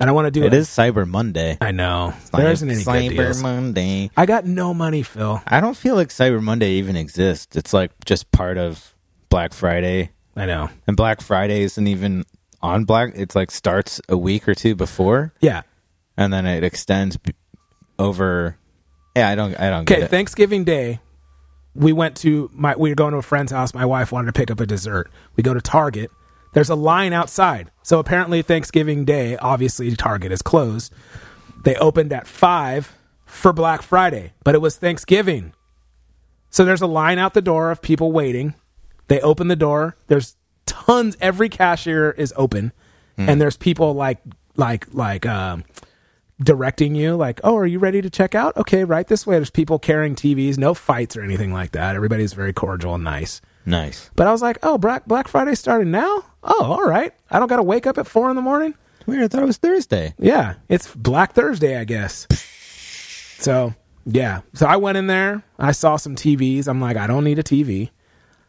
and 0.00 0.08
I 0.10 0.12
want 0.12 0.26
to 0.26 0.30
do 0.30 0.42
it. 0.42 0.46
It 0.46 0.54
is 0.54 0.68
Cyber 0.68 1.06
Monday. 1.06 1.56
I 1.60 1.70
know 1.70 2.12
there 2.34 2.50
isn't 2.50 2.68
any 2.70 2.82
Cyber 2.82 3.08
good 3.10 3.16
deals. 3.24 3.42
Monday. 3.42 4.10
I 4.16 4.26
got 4.26 4.44
no 4.46 4.74
money, 4.74 5.02
Phil. 5.02 5.42
I 5.46 5.60
don't 5.60 5.76
feel 5.76 5.94
like 5.94 6.08
Cyber 6.08 6.42
Monday 6.42 6.72
even 6.72 6.96
exists. 6.96 7.54
It's 7.56 7.72
like 7.72 7.90
just 8.04 8.30
part 8.32 8.58
of 8.58 8.94
Black 9.28 9.52
Friday. 9.54 10.10
I 10.36 10.44
know. 10.46 10.68
And 10.86 10.96
Black 10.96 11.20
Friday 11.22 11.62
isn't 11.62 11.86
even 11.86 12.24
on 12.66 12.84
Black. 12.84 13.12
It's 13.14 13.34
like 13.34 13.50
starts 13.50 14.00
a 14.08 14.16
week 14.16 14.48
or 14.48 14.54
two 14.54 14.74
before, 14.74 15.32
Yeah. 15.40 15.62
and 16.16 16.32
then 16.32 16.46
it 16.46 16.64
extends 16.64 17.16
b- 17.16 17.32
over. 17.98 18.56
Yeah, 19.16 19.28
I 19.28 19.34
don't. 19.34 19.58
I 19.58 19.70
don't 19.70 19.90
Okay, 19.90 20.02
it. 20.02 20.10
Thanksgiving 20.10 20.64
Day, 20.64 21.00
we 21.74 21.92
went 21.92 22.16
to 22.18 22.50
my. 22.52 22.74
We 22.76 22.90
were 22.90 22.94
going 22.94 23.12
to 23.12 23.18
a 23.18 23.22
friend's 23.22 23.52
house. 23.52 23.72
My 23.74 23.84
wife 23.86 24.12
wanted 24.12 24.26
to 24.26 24.38
pick 24.38 24.50
up 24.50 24.60
a 24.60 24.66
dessert. 24.66 25.10
We 25.36 25.42
go 25.42 25.54
to 25.54 25.60
Target. 25.60 26.10
There's 26.52 26.70
a 26.70 26.74
line 26.74 27.12
outside. 27.12 27.70
So 27.82 27.98
apparently, 27.98 28.42
Thanksgiving 28.42 29.04
Day, 29.04 29.36
obviously, 29.36 29.94
Target 29.96 30.32
is 30.32 30.42
closed. 30.42 30.92
They 31.64 31.74
opened 31.76 32.12
at 32.12 32.26
five 32.26 32.94
for 33.26 33.52
Black 33.52 33.82
Friday, 33.82 34.32
but 34.44 34.54
it 34.54 34.60
was 34.60 34.76
Thanksgiving. 34.76 35.52
So 36.50 36.64
there's 36.64 36.80
a 36.80 36.86
line 36.86 37.18
out 37.18 37.34
the 37.34 37.42
door 37.42 37.70
of 37.70 37.82
people 37.82 38.12
waiting. 38.12 38.54
They 39.08 39.20
open 39.20 39.48
the 39.48 39.56
door. 39.56 39.96
There's 40.06 40.36
tons. 40.86 41.16
Every 41.20 41.48
cashier 41.48 42.10
is 42.12 42.32
open, 42.36 42.72
and 43.16 43.40
there's 43.40 43.56
people 43.56 43.94
like 43.94 44.18
like 44.56 44.86
like 44.92 45.26
um, 45.26 45.64
directing 46.40 46.94
you. 46.94 47.16
Like, 47.16 47.40
oh, 47.44 47.56
are 47.56 47.66
you 47.66 47.78
ready 47.78 48.02
to 48.02 48.10
check 48.10 48.34
out? 48.34 48.56
Okay, 48.56 48.84
right 48.84 49.06
this 49.06 49.26
way. 49.26 49.36
There's 49.36 49.50
people 49.50 49.78
carrying 49.78 50.14
TVs. 50.14 50.58
No 50.58 50.74
fights 50.74 51.16
or 51.16 51.22
anything 51.22 51.52
like 51.52 51.72
that. 51.72 51.96
Everybody's 51.96 52.32
very 52.32 52.52
cordial 52.52 52.94
and 52.94 53.04
nice. 53.04 53.40
Nice. 53.64 54.10
But 54.14 54.26
I 54.28 54.32
was 54.32 54.42
like, 54.42 54.58
oh, 54.62 54.78
Black 54.78 55.06
Black 55.06 55.28
Friday 55.28 55.54
starting 55.54 55.90
now? 55.90 56.24
Oh, 56.42 56.64
all 56.64 56.84
right. 56.84 57.12
I 57.30 57.38
don't 57.38 57.48
got 57.48 57.56
to 57.56 57.62
wake 57.62 57.86
up 57.86 57.98
at 57.98 58.06
four 58.06 58.30
in 58.30 58.36
the 58.36 58.42
morning. 58.42 58.74
Weird. 59.06 59.24
I 59.24 59.28
thought 59.28 59.42
it 59.42 59.46
was 59.46 59.56
Thursday. 59.56 60.14
Yeah, 60.18 60.54
it's 60.68 60.94
Black 60.94 61.32
Thursday, 61.32 61.78
I 61.78 61.84
guess. 61.84 62.26
So 63.38 63.74
yeah, 64.06 64.42
so 64.54 64.66
I 64.66 64.76
went 64.76 64.96
in 64.98 65.08
there. 65.08 65.42
I 65.58 65.72
saw 65.72 65.96
some 65.96 66.14
TVs. 66.14 66.68
I'm 66.68 66.80
like, 66.80 66.96
I 66.96 67.06
don't 67.06 67.24
need 67.24 67.38
a 67.38 67.42
TV. 67.42 67.90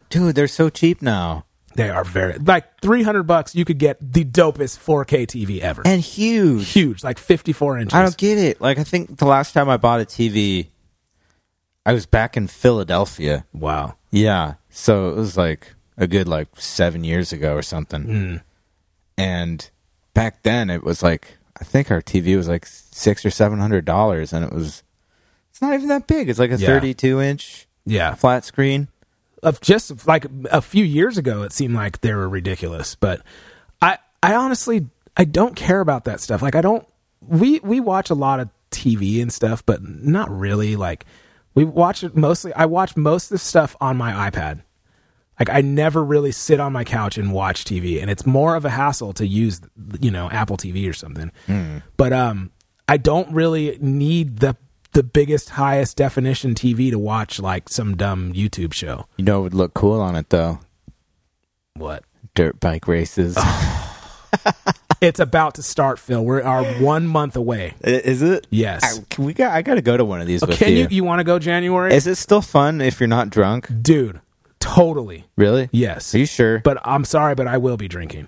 Dude, 0.08 0.34
they're 0.34 0.46
so 0.48 0.70
cheap 0.70 1.02
now. 1.02 1.44
They 1.78 1.90
are 1.90 2.02
very 2.04 2.36
like 2.38 2.80
300 2.80 3.22
bucks. 3.22 3.54
You 3.54 3.64
could 3.64 3.78
get 3.78 3.98
the 4.00 4.24
dopest 4.24 4.78
4K 4.78 5.26
TV 5.28 5.60
ever. 5.60 5.82
And 5.86 6.00
huge. 6.00 6.68
Huge, 6.72 7.04
like 7.04 7.18
54 7.18 7.78
inches. 7.78 7.94
I 7.94 8.02
don't 8.02 8.16
get 8.16 8.36
it. 8.36 8.60
Like 8.60 8.78
I 8.78 8.84
think 8.84 9.18
the 9.18 9.26
last 9.26 9.52
time 9.52 9.68
I 9.68 9.76
bought 9.76 10.00
a 10.00 10.04
TV, 10.04 10.66
I 11.86 11.92
was 11.92 12.04
back 12.04 12.36
in 12.36 12.48
Philadelphia. 12.48 13.44
wow. 13.52 13.94
Yeah. 14.10 14.54
So 14.70 15.08
it 15.10 15.14
was 15.16 15.36
like 15.36 15.74
a 15.96 16.06
good 16.06 16.26
like 16.26 16.48
seven 16.56 17.04
years 17.04 17.32
ago 17.32 17.54
or 17.54 17.62
something. 17.62 18.02
Hmm. 18.02 18.36
And 19.16 19.70
back 20.14 20.42
then 20.42 20.70
it 20.70 20.82
was 20.84 21.02
like 21.02 21.36
I 21.60 21.64
think 21.64 21.90
our 21.90 22.02
TV 22.02 22.36
was 22.36 22.48
like 22.48 22.66
six 22.66 23.24
or 23.24 23.30
seven 23.30 23.58
hundred 23.58 23.84
dollars, 23.84 24.32
and 24.32 24.44
it 24.44 24.52
was 24.52 24.82
it's 25.50 25.60
not 25.62 25.74
even 25.74 25.88
that 25.88 26.06
big. 26.06 26.28
It's 26.28 26.38
like 26.38 26.50
a 26.52 26.56
Yeah. 26.56 26.66
thirty-two 26.68 27.20
inch 27.20 27.66
Yeah, 27.86 28.14
flat 28.14 28.44
screen. 28.44 28.88
Of 29.42 29.60
just 29.60 30.06
like 30.06 30.26
a 30.50 30.60
few 30.60 30.84
years 30.84 31.18
ago 31.18 31.42
it 31.42 31.52
seemed 31.52 31.74
like 31.74 32.00
they 32.00 32.12
were 32.12 32.28
ridiculous 32.28 32.94
but 32.94 33.22
i 33.80 33.96
i 34.22 34.34
honestly 34.34 34.86
i 35.16 35.24
don't 35.24 35.54
care 35.56 35.80
about 35.80 36.04
that 36.04 36.20
stuff. 36.20 36.42
Like 36.42 36.54
i 36.54 36.60
don't 36.60 36.86
we 37.20 37.58
we 37.60 37.80
watch 37.80 38.10
a 38.10 38.14
lot 38.14 38.40
of 38.40 38.48
tv 38.70 39.20
and 39.22 39.32
stuff 39.32 39.64
but 39.64 39.82
not 39.82 40.30
really 40.30 40.76
like 40.76 41.04
we 41.54 41.64
watch 41.64 42.04
it 42.04 42.16
mostly 42.16 42.52
i 42.54 42.64
watch 42.66 42.96
most 42.96 43.24
of 43.26 43.30
the 43.30 43.38
stuff 43.38 43.74
on 43.80 43.96
my 43.96 44.30
ipad. 44.30 44.62
Like 45.38 45.50
i 45.50 45.60
never 45.60 46.04
really 46.04 46.32
sit 46.32 46.60
on 46.60 46.72
my 46.72 46.84
couch 46.84 47.16
and 47.18 47.32
watch 47.32 47.64
tv 47.64 48.00
and 48.00 48.10
it's 48.10 48.26
more 48.26 48.56
of 48.56 48.64
a 48.64 48.70
hassle 48.70 49.12
to 49.14 49.26
use 49.26 49.60
you 50.00 50.10
know 50.10 50.28
apple 50.30 50.56
tv 50.56 50.88
or 50.88 50.92
something. 50.92 51.30
But 51.96 52.12
um 52.12 52.50
i 52.88 52.96
don't 52.96 53.32
really 53.32 53.78
need 53.80 54.38
the 54.38 54.56
the 54.92 55.02
biggest 55.02 55.50
highest 55.50 55.96
definition 55.96 56.54
tv 56.54 56.90
to 56.90 56.98
watch 56.98 57.38
like 57.38 57.68
some 57.68 57.96
dumb 57.96 58.32
youtube 58.32 58.72
show 58.72 59.06
You 59.16 59.24
know, 59.24 59.40
it 59.40 59.42
would 59.44 59.54
look 59.54 59.74
cool 59.74 60.00
on 60.00 60.16
it 60.16 60.30
though. 60.30 60.60
what 61.74 62.04
Dirt 62.34 62.58
bike 62.60 62.86
races. 62.88 63.36
It's 65.00 65.20
about 65.20 65.54
to 65.54 65.62
start, 65.62 66.00
Phil. 66.00 66.24
We 66.24 66.40
are 66.40 66.64
one 66.82 67.06
month 67.06 67.36
away. 67.36 67.74
Is 67.82 68.20
it? 68.20 68.48
Yes. 68.50 68.98
I, 68.98 69.04
can 69.08 69.24
we 69.26 69.32
got. 69.32 69.52
I 69.52 69.62
got 69.62 69.76
to 69.76 69.80
go 69.80 69.96
to 69.96 70.04
one 70.04 70.20
of 70.20 70.26
these 70.26 70.40
with 70.40 70.58
Can 70.58 70.72
you. 70.72 70.78
you? 70.78 70.88
You 70.90 71.04
want 71.04 71.20
to 71.20 71.24
go 71.24 71.38
January? 71.38 71.94
Is 71.94 72.08
it 72.08 72.16
still 72.16 72.42
fun 72.42 72.80
if 72.80 72.98
you're 72.98 73.06
not 73.06 73.30
drunk? 73.30 73.68
Dude, 73.80 74.20
totally. 74.58 75.24
Really? 75.36 75.68
Yes. 75.70 76.12
Are 76.16 76.18
you 76.18 76.26
sure? 76.26 76.58
But 76.64 76.78
I'm 76.84 77.04
sorry, 77.04 77.36
but 77.36 77.46
I 77.46 77.58
will 77.58 77.76
be 77.76 77.86
drinking. 77.86 78.26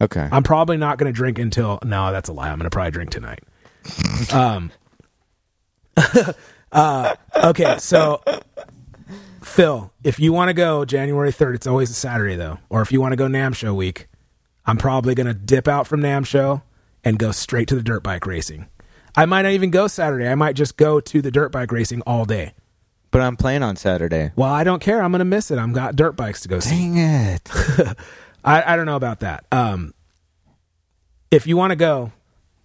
okay. 0.00 0.28
I'm 0.30 0.44
probably 0.44 0.76
not 0.76 0.96
going 0.98 1.12
to 1.12 1.16
drink 1.16 1.40
until. 1.40 1.80
No, 1.84 2.12
that's 2.12 2.28
a 2.28 2.32
lie. 2.32 2.50
I'm 2.50 2.58
going 2.58 2.70
to 2.70 2.74
probably 2.74 2.92
drink 2.92 3.10
tonight. 3.10 3.40
Um. 4.32 4.70
uh. 6.72 7.14
Okay. 7.36 7.76
So, 7.78 8.22
Phil, 9.42 9.92
if 10.04 10.18
you 10.18 10.32
want 10.32 10.48
to 10.48 10.54
go 10.54 10.84
January 10.84 11.32
3rd, 11.32 11.54
it's 11.56 11.66
always 11.66 11.90
a 11.90 11.94
Saturday 11.94 12.36
though. 12.36 12.58
Or 12.68 12.82
if 12.82 12.92
you 12.92 13.00
want 13.00 13.12
to 13.12 13.16
go 13.16 13.26
NAMM 13.26 13.54
Show 13.54 13.74
week, 13.74 14.08
I'm 14.66 14.76
probably 14.76 15.14
going 15.14 15.26
to 15.26 15.34
dip 15.34 15.68
out 15.68 15.86
from 15.86 16.00
NAMM 16.00 16.26
Show 16.26 16.62
and 17.04 17.18
go 17.18 17.30
straight 17.32 17.68
to 17.68 17.74
the 17.76 17.82
dirt 17.82 18.02
bike 18.02 18.26
racing. 18.26 18.66
I 19.14 19.24
might 19.26 19.42
not 19.42 19.52
even 19.52 19.70
go 19.70 19.86
Saturday. 19.86 20.28
I 20.28 20.34
might 20.34 20.56
just 20.56 20.76
go 20.76 21.00
to 21.00 21.22
the 21.22 21.30
dirt 21.30 21.50
bike 21.52 21.72
racing 21.72 22.02
all 22.02 22.24
day. 22.24 22.52
but 23.10 23.22
I'm 23.22 23.36
playing 23.36 23.62
on 23.62 23.76
Saturday. 23.76 24.32
Well, 24.36 24.50
I 24.50 24.62
don't 24.64 24.80
care. 24.82 25.02
I'm 25.02 25.10
going 25.12 25.20
to 25.20 25.24
miss 25.24 25.50
it. 25.50 25.58
I've 25.58 25.72
got 25.72 25.96
dirt 25.96 26.16
bikes 26.16 26.42
to 26.42 26.48
go 26.48 26.60
see. 26.60 26.70
Dang 26.76 26.96
it. 26.98 27.50
I, 28.44 28.72
I 28.72 28.76
don't 28.76 28.84
know 28.86 28.96
about 28.96 29.20
that. 29.20 29.44
Um, 29.50 29.94
if 31.30 31.46
you 31.46 31.56
want 31.56 31.70
to 31.70 31.76
go, 31.76 32.12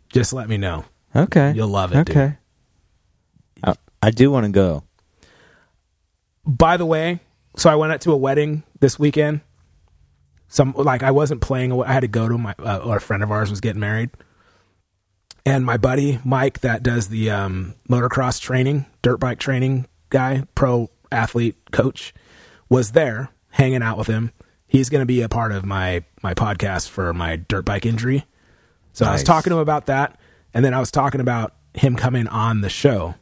just 0.09 0.33
let 0.33 0.49
me 0.49 0.57
know. 0.57 0.83
Okay. 1.15 1.53
You'll 1.55 1.69
love 1.69 1.93
it, 1.93 2.05
dude. 2.05 2.17
Okay. 2.17 2.25
I, 2.25 2.37
I 4.01 4.11
do 4.11 4.31
want 4.31 4.45
to 4.45 4.51
go. 4.51 4.83
By 6.45 6.77
the 6.77 6.85
way, 6.85 7.19
so 7.55 7.69
I 7.69 7.75
went 7.75 7.93
out 7.93 8.01
to 8.01 8.11
a 8.11 8.17
wedding 8.17 8.63
this 8.79 8.97
weekend. 8.97 9.41
Some 10.47 10.73
like 10.75 11.03
I 11.03 11.11
wasn't 11.11 11.41
playing. 11.41 11.71
I 11.81 11.93
had 11.93 12.01
to 12.01 12.07
go 12.07 12.27
to 12.27 12.37
my 12.37 12.55
uh, 12.59 12.79
or 12.83 12.97
a 12.97 13.01
friend 13.01 13.23
of 13.23 13.31
ours 13.31 13.49
was 13.49 13.61
getting 13.61 13.79
married, 13.79 14.09
and 15.45 15.65
my 15.65 15.77
buddy 15.77 16.19
Mike 16.25 16.59
that 16.59 16.83
does 16.83 17.07
the 17.09 17.29
um, 17.29 17.75
motocross 17.89 18.41
training, 18.41 18.85
dirt 19.01 19.17
bike 19.17 19.39
training 19.39 19.87
guy, 20.09 20.43
pro 20.55 20.89
athlete 21.11 21.55
coach, 21.71 22.13
was 22.69 22.91
there 22.91 23.29
hanging 23.51 23.83
out 23.83 23.97
with 23.97 24.07
him. 24.07 24.31
He's 24.67 24.89
going 24.89 25.01
to 25.01 25.05
be 25.05 25.21
a 25.21 25.29
part 25.29 25.51
of 25.51 25.65
my 25.65 26.03
my 26.21 26.33
podcast 26.33 26.89
for 26.89 27.13
my 27.13 27.35
dirt 27.37 27.63
bike 27.63 27.85
injury. 27.85 28.25
So 28.93 29.05
I 29.05 29.13
was 29.13 29.23
talking 29.23 29.51
to 29.51 29.55
him 29.55 29.61
about 29.61 29.85
that, 29.85 30.19
and 30.53 30.65
then 30.65 30.73
I 30.73 30.79
was 30.79 30.91
talking 30.91 31.21
about 31.21 31.55
him 31.73 31.95
coming 31.95 32.27
on 32.27 32.59
the 32.59 32.69
show 32.69 33.15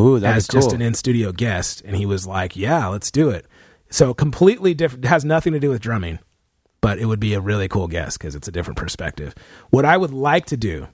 Ooh, 0.00 0.16
as 0.24 0.48
just 0.48 0.72
an 0.72 0.82
in 0.82 0.94
studio 0.94 1.32
guest, 1.32 1.82
and 1.84 1.96
he 1.96 2.06
was 2.06 2.26
like, 2.26 2.56
"Yeah, 2.56 2.86
let's 2.88 3.10
do 3.10 3.30
it." 3.30 3.46
So 3.90 4.14
completely 4.14 4.74
different, 4.74 5.04
has 5.04 5.24
nothing 5.24 5.52
to 5.52 5.60
do 5.60 5.70
with 5.70 5.80
drumming, 5.80 6.20
but 6.80 6.98
it 6.98 7.06
would 7.06 7.20
be 7.20 7.34
a 7.34 7.40
really 7.40 7.68
cool 7.68 7.88
guest 7.88 8.18
because 8.18 8.34
it's 8.34 8.48
a 8.48 8.52
different 8.52 8.78
perspective. 8.78 9.34
What 9.70 9.84
I 9.84 9.96
would 9.96 10.12
like 10.12 10.46
to 10.46 10.56
do 10.56 10.88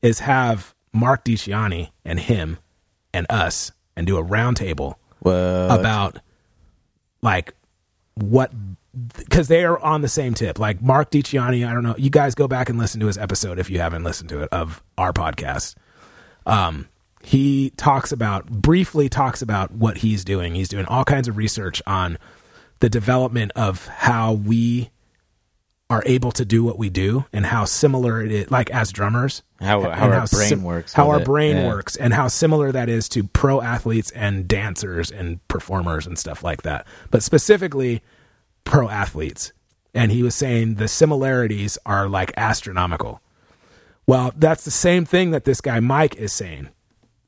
is 0.00 0.20
have 0.20 0.74
Mark 0.92 1.24
DiCiani 1.24 1.90
and 2.04 2.20
him 2.20 2.58
and 3.12 3.26
us 3.28 3.72
and 3.96 4.06
do 4.06 4.16
a 4.16 4.24
roundtable 4.24 4.94
about 5.70 6.18
like 7.22 7.54
what 8.14 8.52
because 9.16 9.48
they 9.48 9.64
are 9.64 9.78
on 9.78 10.02
the 10.02 10.08
same 10.08 10.34
tip. 10.34 10.58
Like 10.58 10.82
Mark 10.82 11.10
DiCiani, 11.10 11.66
I 11.66 11.72
don't 11.72 11.82
know. 11.82 11.94
You 11.96 12.10
guys 12.10 12.34
go 12.34 12.46
back 12.46 12.68
and 12.68 12.78
listen 12.78 13.00
to 13.00 13.06
his 13.06 13.18
episode 13.18 13.58
if 13.58 13.70
you 13.70 13.78
haven't 13.78 14.04
listened 14.04 14.28
to 14.30 14.42
it 14.42 14.48
of 14.52 14.82
our 14.98 15.12
podcast. 15.12 15.74
Um, 16.46 16.88
he 17.22 17.70
talks 17.76 18.12
about 18.12 18.46
briefly 18.50 19.08
talks 19.08 19.42
about 19.42 19.70
what 19.72 19.98
he's 19.98 20.24
doing. 20.24 20.54
He's 20.54 20.68
doing 20.68 20.86
all 20.86 21.04
kinds 21.04 21.28
of 21.28 21.36
research 21.36 21.80
on 21.86 22.18
the 22.80 22.90
development 22.90 23.52
of 23.54 23.86
how 23.86 24.32
we 24.32 24.90
are 25.88 26.02
able 26.06 26.32
to 26.32 26.44
do 26.44 26.64
what 26.64 26.78
we 26.78 26.88
do 26.88 27.26
and 27.32 27.44
how 27.46 27.64
similar 27.66 28.22
it 28.24 28.32
is 28.32 28.50
like 28.50 28.70
as 28.70 28.90
drummers 28.92 29.42
How- 29.60 29.82
how 29.90 30.08
our 30.10 30.26
brain 30.26 30.48
sim- 30.48 30.62
works 30.64 30.94
how 30.94 31.10
our 31.10 31.20
it. 31.20 31.24
brain 31.26 31.56
Yeah. 31.56 31.66
works 31.68 31.96
and 31.96 32.14
how 32.14 32.28
similar 32.28 32.72
that 32.72 32.88
is 32.88 33.10
to 33.10 33.24
pro 33.24 33.60
athletes 33.60 34.10
and 34.12 34.48
dancers 34.48 35.10
and 35.10 35.46
performers 35.48 36.06
and 36.06 36.18
stuff 36.18 36.42
like 36.42 36.62
that 36.62 36.86
but 37.10 37.22
specifically 37.22 38.00
pro 38.64 38.88
athletes 38.88 39.52
and 39.92 40.10
he 40.10 40.22
was 40.22 40.34
saying 40.34 40.76
the 40.76 40.88
similarities 40.88 41.76
are 41.84 42.08
like 42.08 42.32
astronomical 42.38 43.20
well 44.06 44.32
that's 44.34 44.64
the 44.64 44.70
same 44.70 45.04
thing 45.04 45.30
that 45.30 45.44
this 45.44 45.60
guy 45.60 45.78
mike 45.78 46.16
is 46.16 46.32
saying 46.32 46.70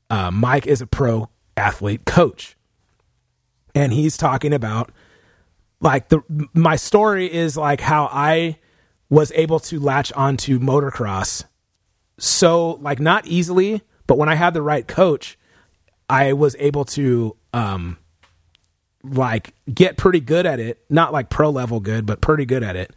uh, 0.09 0.31
mike 0.31 0.67
is 0.67 0.81
a 0.81 0.87
pro 0.87 1.29
athlete 1.57 2.05
coach 2.05 2.55
and 3.73 3.91
he's 3.93 4.17
talking 4.17 4.53
about 4.53 4.91
like 5.81 6.09
the 6.09 6.21
my 6.53 6.75
story 6.75 7.31
is 7.31 7.57
like 7.57 7.81
how 7.81 8.05
I 8.05 8.57
was 9.09 9.31
able 9.35 9.59
to 9.59 9.79
latch 9.79 10.11
onto 10.13 10.59
motocross 10.59 11.43
so 12.17 12.71
like 12.81 12.99
not 12.99 13.27
easily, 13.27 13.81
but 14.07 14.17
when 14.17 14.29
I 14.29 14.35
had 14.35 14.53
the 14.53 14.61
right 14.61 14.87
coach, 14.87 15.37
I 16.09 16.33
was 16.33 16.55
able 16.59 16.85
to 16.85 17.35
um 17.53 17.97
like 19.03 19.53
get 19.71 19.97
pretty 19.97 20.21
good 20.21 20.45
at 20.45 20.59
it, 20.59 20.83
not 20.89 21.13
like 21.13 21.29
pro 21.29 21.49
level 21.49 21.79
good, 21.79 22.05
but 22.05 22.21
pretty 22.21 22.45
good 22.45 22.63
at 22.63 22.75
it. 22.75 22.93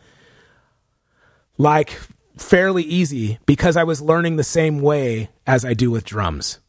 Like 1.59 1.99
fairly 2.37 2.85
easy 2.85 3.39
because 3.45 3.77
I 3.77 3.85
was 3.85 4.01
learning 4.01 4.37
the 4.37 4.45
same 4.45 4.81
way 4.81 5.31
as 5.47 5.65
I 5.65 5.75
do 5.75 5.91
with 5.91 6.05
drums. 6.05 6.61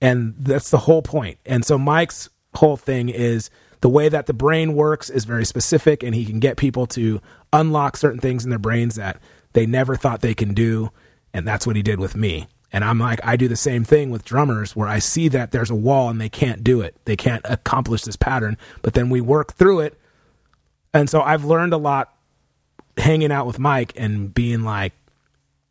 And 0.00 0.34
that's 0.38 0.70
the 0.70 0.78
whole 0.78 1.02
point. 1.02 1.38
And 1.44 1.64
so 1.64 1.78
Mike's 1.78 2.28
whole 2.54 2.76
thing 2.76 3.08
is 3.08 3.50
the 3.80 3.88
way 3.88 4.08
that 4.08 4.26
the 4.26 4.32
brain 4.32 4.74
works 4.74 5.10
is 5.10 5.24
very 5.24 5.44
specific 5.44 6.02
and 6.02 6.14
he 6.14 6.24
can 6.24 6.40
get 6.40 6.56
people 6.56 6.86
to 6.88 7.20
unlock 7.52 7.96
certain 7.96 8.20
things 8.20 8.44
in 8.44 8.50
their 8.50 8.58
brains 8.58 8.96
that 8.96 9.20
they 9.52 9.66
never 9.66 9.96
thought 9.96 10.20
they 10.20 10.34
can 10.34 10.54
do. 10.54 10.90
And 11.32 11.46
that's 11.46 11.66
what 11.66 11.76
he 11.76 11.82
did 11.82 12.00
with 12.00 12.16
me. 12.16 12.48
And 12.72 12.84
I'm 12.84 12.98
like, 12.98 13.20
I 13.24 13.36
do 13.36 13.48
the 13.48 13.56
same 13.56 13.84
thing 13.84 14.10
with 14.10 14.24
drummers 14.24 14.76
where 14.76 14.88
I 14.88 15.00
see 15.00 15.28
that 15.28 15.50
there's 15.50 15.70
a 15.70 15.74
wall 15.74 16.08
and 16.08 16.20
they 16.20 16.28
can't 16.28 16.62
do 16.62 16.80
it. 16.80 16.94
They 17.04 17.16
can't 17.16 17.44
accomplish 17.48 18.02
this 18.02 18.16
pattern, 18.16 18.56
but 18.82 18.94
then 18.94 19.10
we 19.10 19.20
work 19.20 19.54
through 19.54 19.80
it. 19.80 19.98
And 20.94 21.10
so 21.10 21.20
I've 21.20 21.44
learned 21.44 21.72
a 21.72 21.78
lot 21.78 22.14
hanging 22.96 23.32
out 23.32 23.46
with 23.46 23.58
Mike 23.58 23.92
and 23.96 24.32
being 24.32 24.62
like, 24.62 24.92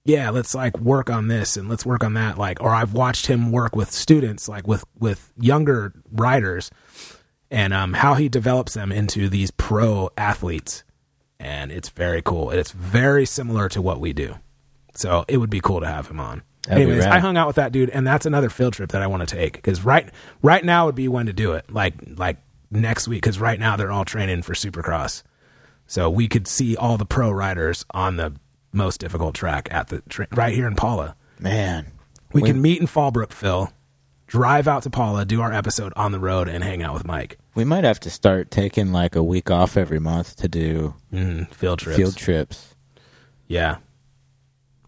yeah, 0.06 0.30
let's 0.30 0.56
like 0.56 0.78
work 0.80 1.10
on 1.10 1.28
this 1.28 1.58
and 1.58 1.70
let's 1.70 1.86
work 1.86 2.04
on 2.04 2.14
that. 2.16 2.38
Like, 2.38 2.62
or 2.62 2.70
I've 2.70 2.94
watched 2.94 3.28
him 3.28 3.52
work 3.52 3.76
with 3.76 3.92
students, 3.92 4.48
like 4.48 4.68
with 4.68 4.84
with 4.98 5.32
younger 5.40 5.94
riders, 6.12 6.72
and 7.52 7.74
um, 7.74 7.94
how 7.94 8.16
he 8.16 8.30
develops 8.30 8.74
them 8.74 8.92
into 8.92 9.30
these 9.30 9.52
pro 9.52 10.10
athletes, 10.18 10.84
and 11.40 11.72
it's 11.72 11.90
very 11.90 12.22
cool. 12.22 12.52
It's 12.52 12.72
very 12.72 13.26
similar 13.26 13.70
to 13.70 13.82
what 13.82 14.00
we 14.00 14.14
do, 14.14 14.36
so 14.96 15.26
it 15.28 15.38
would 15.38 15.50
be 15.50 15.62
cool 15.62 15.82
to 15.82 15.88
have 15.88 16.08
him 16.08 16.20
on. 16.20 16.44
That'd 16.68 16.84
Anyways. 16.84 17.06
I 17.06 17.20
hung 17.20 17.38
out 17.38 17.48
with 17.48 17.56
that 17.58 17.72
dude, 17.72 17.90
and 17.90 18.06
that's 18.06 18.26
another 18.26 18.50
field 18.50 18.74
trip 18.74 18.92
that 18.92 19.02
I 19.02 19.08
want 19.08 19.28
to 19.28 19.36
take 19.36 19.54
because 19.54 19.84
right 19.84 20.10
right 20.42 20.64
now 20.64 20.86
would 20.86 20.96
be 20.96 21.08
when 21.08 21.26
to 21.26 21.34
do 21.34 21.54
it. 21.54 21.72
Like 21.72 21.96
like 22.18 22.38
next 22.72 23.08
week 23.08 23.22
because 23.22 23.40
right 23.40 23.60
now 23.60 23.76
they're 23.76 23.92
all 23.92 24.06
training 24.06 24.42
for 24.42 24.54
Supercross, 24.54 25.24
so 25.88 26.10
we 26.10 26.28
could 26.28 26.48
see 26.48 26.76
all 26.76 26.98
the 26.98 27.06
pro 27.06 27.32
riders 27.32 27.86
on 27.92 28.18
the 28.18 28.34
most 28.72 29.00
difficult 29.00 29.36
track 29.36 29.68
at 29.72 29.88
the 29.88 30.02
tra- 30.10 30.28
right 30.34 30.54
here 30.54 30.68
in 30.68 30.76
Pala. 30.76 31.16
Man, 31.40 31.88
We, 32.34 32.42
can 32.44 32.62
meet 32.62 32.80
in 32.82 32.88
Fallbrook, 32.88 33.32
Phil. 33.32 33.72
Drive 34.28 34.68
out 34.68 34.84
to 34.84 34.90
Pala, 34.92 35.26
do 35.26 35.42
our 35.42 35.52
episode 35.52 35.92
on 35.96 36.12
the 36.12 36.20
road, 36.20 36.48
and 36.48 36.64
hang 36.64 36.84
out 36.84 36.94
with 36.94 37.06
Mike. 37.06 37.40
we 37.56 37.64
might 37.66 37.84
have 37.84 38.00
to 38.02 38.10
start 38.12 38.52
taking 38.52 38.92
like 38.92 39.16
a 39.16 39.24
week 39.24 39.50
off 39.50 39.76
every 39.76 40.00
month 40.00 40.36
to 40.38 40.48
do 40.48 40.94
Mm, 41.12 41.52
field 41.52 41.80
trips. 41.80 41.98
field 41.98 42.16
trips. 42.16 42.76
yeah. 43.48 43.78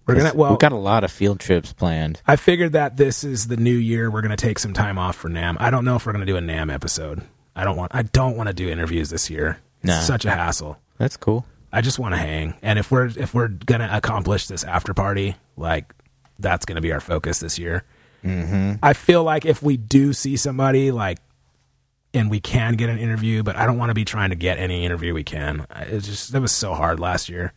We're 0.07 0.15
gonna. 0.15 0.33
Well, 0.33 0.49
we've 0.51 0.59
got 0.59 0.71
a 0.71 0.77
lot 0.77 1.03
of 1.03 1.11
field 1.11 1.39
trips 1.39 1.73
planned. 1.73 2.21
I 2.27 2.35
figured 2.35 2.73
that 2.73 2.97
this 2.97 3.23
is 3.23 3.47
the 3.47 3.55
new 3.57 3.75
year. 3.75 4.09
We're 4.11 4.21
gonna 4.23 4.35
take 4.35 4.59
some 4.59 4.73
time 4.73 4.97
off 4.97 5.15
for 5.15 5.29
NAMM. 5.29 5.57
I 5.59 5.69
don't 5.69 5.85
know 5.85 5.95
if 5.95 6.05
we're 6.05 6.11
gonna 6.11 6.25
do 6.25 6.37
a 6.37 6.41
NAMM 6.41 6.73
episode. 6.73 7.21
I 7.55 7.63
don't 7.63 7.77
want. 7.77 7.93
I 7.95 8.01
don't 8.01 8.35
want 8.35 8.47
to 8.47 8.53
do 8.53 8.67
interviews 8.69 9.09
this 9.09 9.29
year. 9.29 9.59
It's 9.83 9.87
Nah. 9.87 9.99
such 10.01 10.25
a 10.25 10.31
hassle. 10.31 10.79
That's 10.97 11.17
cool. 11.17 11.45
I 11.71 11.81
just 11.81 11.99
want 11.99 12.13
to 12.13 12.17
hang. 12.19 12.53
And 12.61 12.77
if 12.79 12.91
we're 12.91 13.05
if 13.07 13.33
we're 13.33 13.47
gonna 13.47 13.89
accomplish 13.91 14.47
this 14.47 14.63
after 14.63 14.93
party, 14.93 15.35
like 15.57 15.93
that's 16.39 16.65
gonna 16.65 16.81
be 16.81 16.91
our 16.91 16.99
focus 16.99 17.39
this 17.39 17.57
year. 17.59 17.83
Mm-hmm. 18.23 18.73
I 18.83 18.93
feel 18.93 19.23
like 19.23 19.45
if 19.45 19.63
we 19.63 19.77
do 19.77 20.13
see 20.13 20.37
somebody, 20.37 20.91
like, 20.91 21.17
and 22.13 22.29
we 22.29 22.39
can 22.39 22.73
get 22.75 22.89
an 22.89 22.97
interview, 22.99 23.41
but 23.41 23.55
I 23.55 23.65
don't 23.65 23.77
want 23.77 23.89
to 23.89 23.93
be 23.95 24.05
trying 24.05 24.29
to 24.29 24.35
get 24.35 24.59
any 24.59 24.85
interview 24.85 25.13
we 25.13 25.23
can. 25.23 25.65
I- 25.71 25.83
It's 25.83 26.05
just 26.07 26.31
that 26.33 26.41
was 26.41 26.51
so 26.51 26.73
hard 26.73 26.99
last 26.99 27.29
year. 27.29 27.53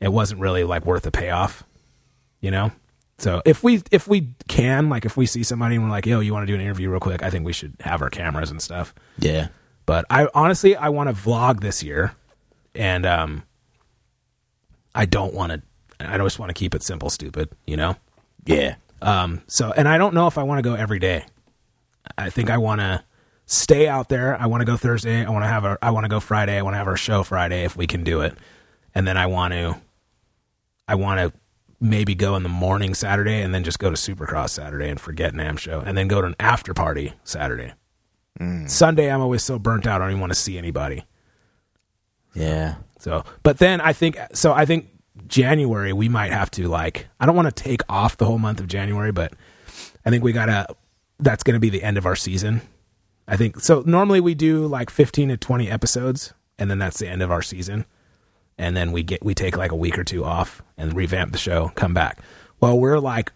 It 0.00 0.12
wasn't 0.12 0.40
really 0.40 0.64
like 0.64 0.84
worth 0.84 1.02
the 1.04 1.10
payoff, 1.12 1.62
you 2.40 2.50
know. 2.50 2.72
So 3.18 3.40
if 3.44 3.62
we 3.62 3.82
if 3.92 4.08
we 4.08 4.28
can, 4.48 4.88
like, 4.88 5.04
if 5.04 5.16
we 5.16 5.26
see 5.26 5.44
somebody 5.44 5.76
and 5.76 5.84
we're 5.84 5.90
like, 5.90 6.06
"Yo, 6.06 6.18
you 6.20 6.32
want 6.32 6.42
to 6.44 6.52
do 6.52 6.54
an 6.56 6.60
interview 6.60 6.90
real 6.90 6.98
quick?" 6.98 7.22
I 7.22 7.30
think 7.30 7.44
we 7.44 7.52
should 7.52 7.74
have 7.80 8.02
our 8.02 8.10
cameras 8.10 8.50
and 8.50 8.60
stuff. 8.60 8.92
Yeah. 9.18 9.48
But 9.86 10.06
I 10.10 10.28
honestly 10.34 10.74
I 10.74 10.88
want 10.88 11.08
to 11.08 11.14
vlog 11.14 11.60
this 11.60 11.82
year, 11.84 12.14
and 12.74 13.06
um, 13.06 13.42
I 14.94 15.06
don't 15.06 15.34
want 15.34 15.52
to. 15.52 15.62
I 16.00 16.18
just 16.18 16.38
want 16.38 16.50
to 16.50 16.54
keep 16.54 16.74
it 16.74 16.82
simple, 16.82 17.10
stupid. 17.10 17.50
You 17.66 17.76
know. 17.76 17.96
Yeah. 18.44 18.76
Um. 19.00 19.42
So, 19.46 19.72
and 19.72 19.88
I 19.88 19.98
don't 19.98 20.14
know 20.14 20.26
if 20.26 20.38
I 20.38 20.42
want 20.42 20.58
to 20.58 20.62
go 20.62 20.74
every 20.74 20.98
day. 20.98 21.24
I 22.18 22.30
think 22.30 22.50
I 22.50 22.58
want 22.58 22.80
to 22.80 23.04
stay 23.46 23.88
out 23.88 24.08
there. 24.08 24.40
I 24.40 24.46
want 24.46 24.60
to 24.60 24.64
go 24.64 24.76
Thursday. 24.76 25.24
I 25.24 25.30
want 25.30 25.44
to 25.44 25.48
have 25.48 25.64
a. 25.64 25.78
I 25.82 25.90
want 25.90 26.04
to 26.04 26.08
go 26.08 26.20
Friday. 26.20 26.58
I 26.58 26.62
want 26.62 26.74
to 26.74 26.78
have 26.78 26.88
our 26.88 26.96
show 26.96 27.22
Friday 27.22 27.64
if 27.64 27.76
we 27.76 27.86
can 27.86 28.04
do 28.04 28.20
it, 28.20 28.36
and 28.94 29.06
then 29.06 29.16
I 29.16 29.26
want 29.26 29.52
to. 29.54 29.80
I 30.88 30.96
want 30.96 31.20
to 31.20 31.38
maybe 31.80 32.14
go 32.14 32.36
in 32.36 32.42
the 32.44 32.48
morning 32.48 32.94
Saturday 32.94 33.42
and 33.42 33.52
then 33.52 33.64
just 33.64 33.78
go 33.78 33.90
to 33.90 33.96
Supercross 33.96 34.50
Saturday 34.50 34.88
and 34.88 35.00
forget 35.00 35.34
NAMM 35.34 35.58
show 35.58 35.80
and 35.80 35.98
then 35.98 36.06
go 36.06 36.20
to 36.20 36.28
an 36.28 36.36
after 36.38 36.72
party 36.72 37.12
Saturday. 37.24 37.72
Sunday, 38.66 39.10
I'm 39.10 39.20
always 39.20 39.42
so 39.42 39.58
burnt 39.58 39.86
out. 39.86 40.00
I 40.00 40.04
don't 40.04 40.12
even 40.12 40.20
want 40.20 40.32
to 40.32 40.38
see 40.38 40.58
anybody. 40.58 41.04
Yeah. 42.34 42.76
So, 42.98 43.24
but 43.42 43.58
then 43.58 43.80
I 43.80 43.92
think 43.92 44.16
so. 44.32 44.52
I 44.52 44.64
think 44.64 44.88
January 45.26 45.92
we 45.92 46.08
might 46.08 46.32
have 46.32 46.50
to 46.52 46.68
like. 46.68 47.08
I 47.20 47.26
don't 47.26 47.36
want 47.36 47.54
to 47.54 47.62
take 47.62 47.82
off 47.88 48.16
the 48.16 48.24
whole 48.24 48.38
month 48.38 48.60
of 48.60 48.68
January, 48.68 49.12
but 49.12 49.32
I 50.04 50.10
think 50.10 50.22
we 50.24 50.32
gotta. 50.32 50.66
That's 51.18 51.42
going 51.42 51.54
to 51.54 51.60
be 51.60 51.70
the 51.70 51.82
end 51.82 51.98
of 51.98 52.06
our 52.06 52.16
season. 52.16 52.62
I 53.28 53.36
think 53.36 53.60
so. 53.60 53.82
Normally 53.86 54.20
we 54.20 54.34
do 54.34 54.66
like 54.66 54.90
15 54.90 55.28
to 55.28 55.36
20 55.36 55.70
episodes, 55.70 56.34
and 56.58 56.70
then 56.70 56.78
that's 56.78 56.98
the 56.98 57.08
end 57.08 57.22
of 57.22 57.30
our 57.30 57.42
season. 57.42 57.86
And 58.58 58.76
then 58.76 58.92
we 58.92 59.02
get 59.02 59.24
we 59.24 59.34
take 59.34 59.56
like 59.56 59.72
a 59.72 59.76
week 59.76 59.98
or 59.98 60.04
two 60.04 60.24
off 60.24 60.62
and 60.76 60.94
revamp 60.94 61.32
the 61.32 61.38
show, 61.38 61.70
come 61.74 61.94
back. 61.94 62.20
Well, 62.60 62.78
we're 62.78 62.98
like 62.98 63.32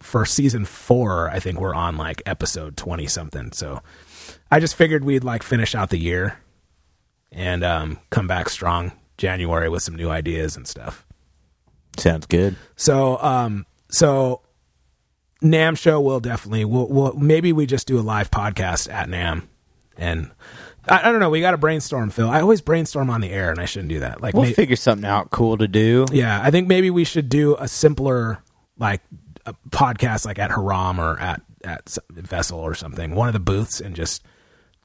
for 0.00 0.24
season 0.24 0.64
four. 0.64 1.30
I 1.30 1.38
think 1.38 1.60
we're 1.60 1.74
on 1.74 1.96
like 1.96 2.22
episode 2.26 2.76
20 2.76 3.06
something. 3.06 3.52
So 3.52 3.82
I 4.50 4.60
just 4.60 4.74
figured 4.74 5.04
we'd 5.04 5.24
like 5.24 5.42
finish 5.42 5.74
out 5.74 5.90
the 5.90 5.98
year 5.98 6.38
and 7.32 7.64
um, 7.64 7.98
come 8.10 8.26
back 8.26 8.48
strong 8.48 8.92
January 9.18 9.68
with 9.68 9.82
some 9.82 9.96
new 9.96 10.10
ideas 10.10 10.56
and 10.56 10.66
stuff. 10.68 11.04
Sounds 11.96 12.26
good. 12.26 12.56
So, 12.76 13.18
um, 13.22 13.66
so 13.90 14.42
NAMM 15.42 15.76
show 15.78 16.00
will 16.00 16.20
definitely 16.20 16.64
we'll, 16.64 16.88
we'll 16.88 17.12
maybe 17.14 17.52
we 17.52 17.66
just 17.66 17.86
do 17.86 17.98
a 17.98 18.02
live 18.02 18.30
podcast 18.30 18.90
at 18.92 19.08
NAMM, 19.08 19.42
and 19.96 20.30
I, 20.88 21.00
I 21.00 21.10
don't 21.12 21.20
know. 21.20 21.30
We 21.30 21.40
got 21.40 21.50
to 21.50 21.58
brainstorm, 21.58 22.10
Phil. 22.10 22.28
I 22.30 22.40
always 22.40 22.60
brainstorm 22.60 23.10
on 23.10 23.20
the 23.20 23.30
air, 23.30 23.50
and 23.50 23.60
I 23.60 23.64
shouldn't 23.66 23.88
do 23.90 24.00
that. 24.00 24.20
Like, 24.22 24.34
We'll 24.34 24.44
may- 24.44 24.52
figure 24.52 24.76
something 24.76 25.04
out 25.08 25.30
cool 25.30 25.58
to 25.58 25.68
do. 25.68 26.06
yeah, 26.12 26.40
I 26.42 26.50
think 26.50 26.68
maybe 26.68 26.90
we 26.90 27.04
should 27.04 27.28
do 27.28 27.56
a 27.58 27.68
simpler 27.68 28.38
like 28.78 29.02
a 29.44 29.54
podcast, 29.70 30.24
like 30.24 30.38
at 30.38 30.50
Haram 30.50 30.98
or 31.00 31.18
at 31.18 31.42
at 31.64 31.88
Vessel 32.10 32.58
or 32.58 32.74
something, 32.74 33.14
one 33.14 33.28
of 33.28 33.34
the 33.34 33.40
booths, 33.40 33.80
and 33.80 33.94
just 33.94 34.24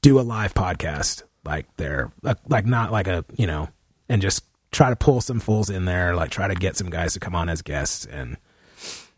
do 0.02 0.20
a 0.20 0.22
live 0.22 0.54
podcast 0.54 1.22
like 1.44 1.66
there, 1.76 2.12
like, 2.22 2.38
like 2.48 2.66
not 2.66 2.92
like 2.92 3.06
a 3.06 3.24
you 3.36 3.46
know, 3.46 3.68
and 4.08 4.22
just 4.22 4.44
try 4.70 4.90
to 4.90 4.96
pull 4.96 5.20
some 5.20 5.40
fools 5.40 5.70
in 5.70 5.84
there, 5.84 6.14
like 6.14 6.30
try 6.30 6.48
to 6.48 6.54
get 6.54 6.76
some 6.76 6.90
guys 6.90 7.14
to 7.14 7.20
come 7.20 7.34
on 7.34 7.48
as 7.48 7.62
guests 7.62 8.04
and 8.04 8.36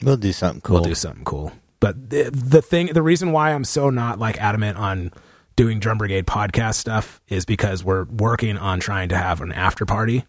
We'll 0.02 0.16
do 0.16 0.32
something 0.32 0.60
cool. 0.62 0.76
we'll 0.76 0.84
do 0.84 0.94
something 0.94 1.24
cool. 1.24 1.52
But 1.78 2.10
the, 2.10 2.30
the 2.30 2.62
thing, 2.62 2.88
the 2.88 3.02
reason 3.02 3.32
why 3.32 3.52
I'm 3.52 3.64
so 3.64 3.90
not 3.90 4.18
like 4.18 4.40
adamant 4.40 4.78
on 4.78 5.12
doing 5.56 5.78
Drum 5.80 5.98
Brigade 5.98 6.26
podcast 6.26 6.76
stuff 6.76 7.20
is 7.28 7.44
because 7.44 7.84
we're 7.84 8.04
working 8.04 8.56
on 8.56 8.80
trying 8.80 9.08
to 9.10 9.16
have 9.16 9.40
an 9.40 9.52
after 9.52 9.84
party 9.84 10.24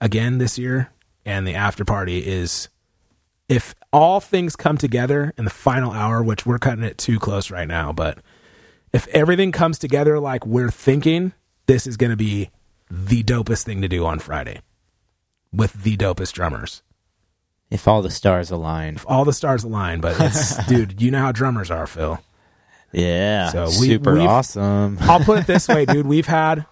again 0.00 0.38
this 0.38 0.58
year, 0.58 0.90
and 1.24 1.46
the 1.46 1.54
after 1.54 1.84
party 1.84 2.26
is 2.26 2.68
if 3.48 3.74
all 3.92 4.20
things 4.20 4.56
come 4.56 4.76
together 4.76 5.32
in 5.38 5.44
the 5.44 5.50
final 5.50 5.92
hour, 5.92 6.22
which 6.22 6.44
we're 6.44 6.58
cutting 6.58 6.84
it 6.84 6.98
too 6.98 7.18
close 7.18 7.50
right 7.50 7.68
now, 7.68 7.92
but 7.92 8.18
if 8.92 9.06
everything 9.08 9.52
comes 9.52 9.78
together 9.78 10.18
like 10.18 10.46
we're 10.46 10.70
thinking, 10.70 11.32
this 11.66 11.86
is 11.86 11.96
going 11.96 12.10
to 12.10 12.16
be 12.16 12.50
the 12.90 13.22
dopest 13.22 13.64
thing 13.64 13.82
to 13.82 13.88
do 13.88 14.06
on 14.06 14.18
Friday 14.18 14.60
with 15.52 15.82
the 15.82 15.96
dopest 15.96 16.32
drummers 16.32 16.82
If 17.70 17.86
all 17.86 18.00
the 18.02 18.10
stars 18.10 18.50
align. 18.50 18.96
If 18.96 19.04
all 19.08 19.24
the 19.24 19.32
stars 19.32 19.64
align, 19.64 20.00
but 20.00 20.16
it's 20.20 20.64
dude, 20.68 21.00
you 21.02 21.10
know 21.10 21.20
how 21.20 21.32
drummers 21.32 21.70
are, 21.70 21.86
Phil. 21.86 22.18
Yeah. 22.92 23.50
So 23.50 23.64
we- 23.66 23.88
super 23.88 24.18
awesome. 24.18 24.98
I'll 25.02 25.20
put 25.20 25.38
it 25.40 25.46
this 25.46 25.68
way, 25.68 25.84
dude. 25.84 26.06
We've 26.14 26.26
had 26.26 26.64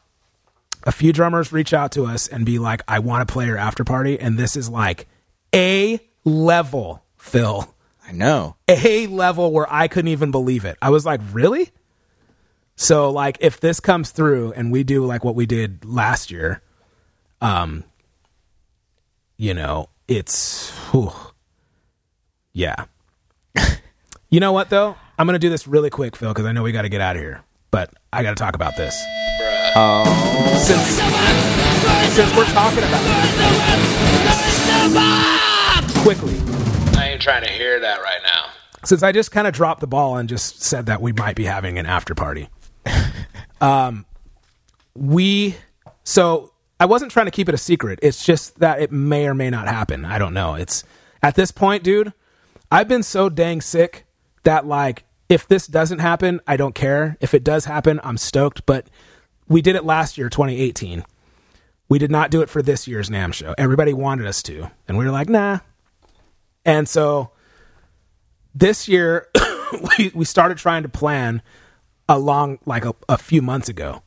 a 0.84 0.93
few 0.93 1.12
drummers 1.12 1.52
reach 1.52 1.74
out 1.74 1.93
to 1.93 2.06
us 2.06 2.28
and 2.28 2.47
be 2.47 2.59
like, 2.59 2.82
I 2.88 3.01
want 3.01 3.26
to 3.26 3.32
play 3.32 3.47
your 3.47 3.59
after 3.59 3.84
party. 3.84 4.18
And 4.18 4.38
this 4.38 4.56
is 4.56 4.70
like 4.70 5.06
a 5.55 6.01
level, 6.24 7.02
Phil. 7.18 7.74
I 8.09 8.12
know. 8.12 8.56
A 8.68 9.06
level 9.09 9.52
where 9.52 9.66
I 9.68 9.88
couldn't 9.88 10.09
even 10.12 10.30
believe 10.30 10.64
it. 10.64 10.78
I 10.80 10.90
was 10.90 11.05
like, 11.05 11.20
really? 11.32 11.70
So 12.77 13.11
like 13.11 13.39
if 13.40 13.61
this 13.61 13.81
comes 13.81 14.11
through 14.11 14.53
and 14.53 14.70
we 14.70 14.85
do 14.85 15.05
like 15.05 15.24
what 15.24 15.35
we 15.35 15.47
did 15.47 15.85
last 15.85 16.31
year, 16.31 16.62
um 17.40 17.85
you 19.39 19.55
know, 19.55 19.89
it's 20.09 20.70
whew, 20.90 21.12
yeah. 22.53 22.85
you 24.31 24.40
know 24.40 24.53
what 24.53 24.70
though? 24.70 24.97
I'm 25.19 25.27
gonna 25.27 25.39
do 25.39 25.51
this 25.51 25.66
really 25.66 25.90
quick, 25.90 26.16
Phil, 26.16 26.31
because 26.32 26.47
I 26.47 26.53
know 26.53 26.62
we 26.62 26.73
got 26.73 26.82
to 26.82 26.89
get 26.89 27.01
out 27.01 27.16
of 27.16 27.23
here. 27.23 27.43
But 27.70 27.93
I 28.12 28.23
got 28.23 28.31
to 28.31 28.36
talk 28.36 28.55
about 28.55 28.77
this. 28.77 28.94
Since, 30.65 31.01
since 32.15 32.36
we're 32.36 32.47
talking 32.47 32.78
about 32.78 33.03
it, 33.05 33.16
quickly, 36.03 36.36
I 36.98 37.09
ain't 37.11 37.20
trying 37.20 37.43
to 37.44 37.51
hear 37.51 37.78
that 37.81 38.01
right 38.01 38.20
now. 38.24 38.47
since 38.85 39.03
I 39.03 39.12
just 39.12 39.32
kind 39.32 39.47
of 39.47 39.53
dropped 39.53 39.81
the 39.81 39.86
ball 39.86 40.16
and 40.16 40.28
just 40.28 40.62
said 40.62 40.86
that 40.86 41.03
we 41.03 41.12
might 41.12 41.36
be 41.36 41.44
having 41.44 41.78
an 41.78 41.85
after 41.85 42.15
party. 42.15 42.48
Um, 43.60 44.04
we 44.94 45.56
so 46.04 46.52
I 46.78 46.86
wasn't 46.86 47.10
trying 47.10 47.26
to 47.26 47.30
keep 47.30 47.48
it 47.48 47.54
a 47.54 47.58
secret. 47.58 47.98
It's 48.02 48.24
just 48.24 48.58
that 48.60 48.80
it 48.80 48.92
may 48.92 49.26
or 49.26 49.34
may 49.34 49.50
not 49.50 49.66
happen. 49.66 50.04
I 50.04 50.18
don't 50.18 50.34
know. 50.34 50.54
It's 50.54 50.84
at 51.22 51.34
this 51.34 51.50
point, 51.50 51.82
dude. 51.82 52.12
I've 52.70 52.88
been 52.88 53.02
so 53.02 53.28
dang 53.28 53.60
sick 53.60 54.06
that 54.42 54.66
like 54.66 55.04
if 55.28 55.48
this 55.48 55.66
doesn't 55.66 56.00
happen, 56.00 56.40
I 56.46 56.56
don't 56.56 56.74
care. 56.74 57.16
If 57.20 57.34
it 57.34 57.42
does 57.42 57.64
happen, 57.64 58.00
I'm 58.04 58.16
stoked. 58.16 58.66
But 58.66 58.88
we 59.48 59.62
did 59.62 59.76
it 59.76 59.84
last 59.84 60.18
year, 60.18 60.28
2018. 60.28 61.04
We 61.88 61.98
did 61.98 62.10
not 62.10 62.30
do 62.30 62.42
it 62.42 62.50
for 62.50 62.62
this 62.62 62.88
year's 62.88 63.08
NAMM 63.08 63.32
show. 63.32 63.54
Everybody 63.56 63.92
wanted 63.92 64.26
us 64.26 64.42
to, 64.44 64.70
and 64.88 64.98
we 64.98 65.04
were 65.04 65.12
like, 65.12 65.28
nah. 65.28 65.60
And 66.64 66.88
so 66.88 67.30
this 68.54 68.88
year 68.88 69.28
we, 69.98 70.10
we 70.14 70.24
started 70.24 70.58
trying 70.58 70.82
to 70.82 70.88
plan 70.88 71.42
along 72.08 72.58
like 72.66 72.84
a, 72.84 72.94
a 73.08 73.18
few 73.18 73.42
months 73.42 73.68
ago 73.68 74.02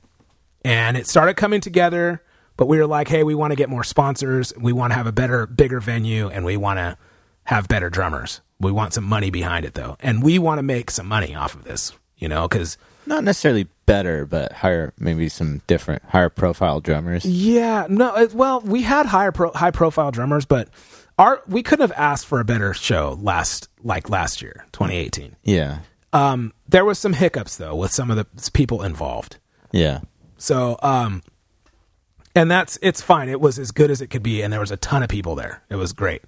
and 0.64 0.96
it 0.98 1.08
started 1.08 1.36
coming 1.36 1.62
together 1.62 2.22
but 2.58 2.68
we 2.68 2.78
were 2.78 2.88
like 2.88 3.08
hey 3.08 3.24
we 3.24 3.36
want 3.36 3.52
to 3.52 3.56
get 3.56 3.70
more 3.70 3.84
sponsors 3.84 4.54
we 4.58 4.72
want 4.72 4.92
to 4.92 4.96
have 4.96 5.08
a 5.08 5.12
better 5.12 5.46
bigger 5.46 5.80
venue 5.80 6.30
and 6.30 6.46
we 6.46 6.56
want 6.58 6.78
to 6.78 6.98
have 7.46 7.68
better 7.68 7.90
drummers 7.90 8.42
we 8.60 8.72
want 8.72 8.94
some 8.94 9.04
money 9.04 9.30
behind 9.30 9.66
it 9.66 9.74
though 9.74 9.98
and 10.00 10.24
we 10.24 10.40
want 10.40 10.60
to 10.60 10.64
make 10.64 10.90
some 10.92 11.08
money 11.08 11.36
off 11.36 11.56
of 11.56 11.64
this 11.64 11.92
you 12.18 12.28
know 12.28 12.48
because 12.48 12.78
Not 13.06 13.24
necessarily 13.24 13.68
better, 13.88 14.26
but 14.26 14.52
higher, 14.52 14.94
maybe 15.00 15.30
some 15.30 15.62
different, 15.66 16.04
higher 16.04 16.30
profile 16.30 16.80
drummers. 16.80 17.26
Yeah, 17.26 17.88
no. 17.90 18.16
It, 18.16 18.36
well, 18.36 18.62
we 18.62 18.84
had 18.84 19.08
higher 19.08 19.32
pro, 19.32 19.52
high 19.52 19.72
profile 19.72 20.12
drummers, 20.12 20.46
but 20.46 20.70
our 21.18 21.42
we 21.48 21.64
couldn't 21.64 21.90
have 21.90 21.98
asked 21.98 22.28
for 22.28 22.40
a 22.40 22.46
better 22.46 22.72
show 22.76 23.18
last 23.20 23.68
like 23.84 24.10
last 24.12 24.44
year, 24.44 24.66
2018. 24.74 25.38
Yeah. 25.44 25.80
Um, 26.12 26.54
there 26.68 26.86
was 26.86 26.98
some 26.98 27.14
hiccups 27.14 27.58
though 27.58 27.76
with 27.76 27.92
some 27.92 28.10
of 28.10 28.18
the 28.18 28.52
people 28.52 28.84
involved. 28.84 29.38
Yeah. 29.72 30.02
So, 30.38 30.78
um, 30.82 31.22
and 32.36 32.50
that's 32.50 32.80
it's 32.82 33.02
fine. 33.02 33.30
It 33.30 33.42
was 33.42 33.60
as 33.60 33.72
good 33.72 33.92
as 33.92 34.02
it 34.02 34.08
could 34.08 34.24
be, 34.24 34.42
and 34.42 34.52
there 34.52 34.60
was 34.60 34.72
a 34.72 34.78
ton 34.78 35.04
of 35.04 35.10
people 35.10 35.36
there. 35.36 35.64
It 35.70 35.76
was 35.76 35.94
great. 35.94 36.24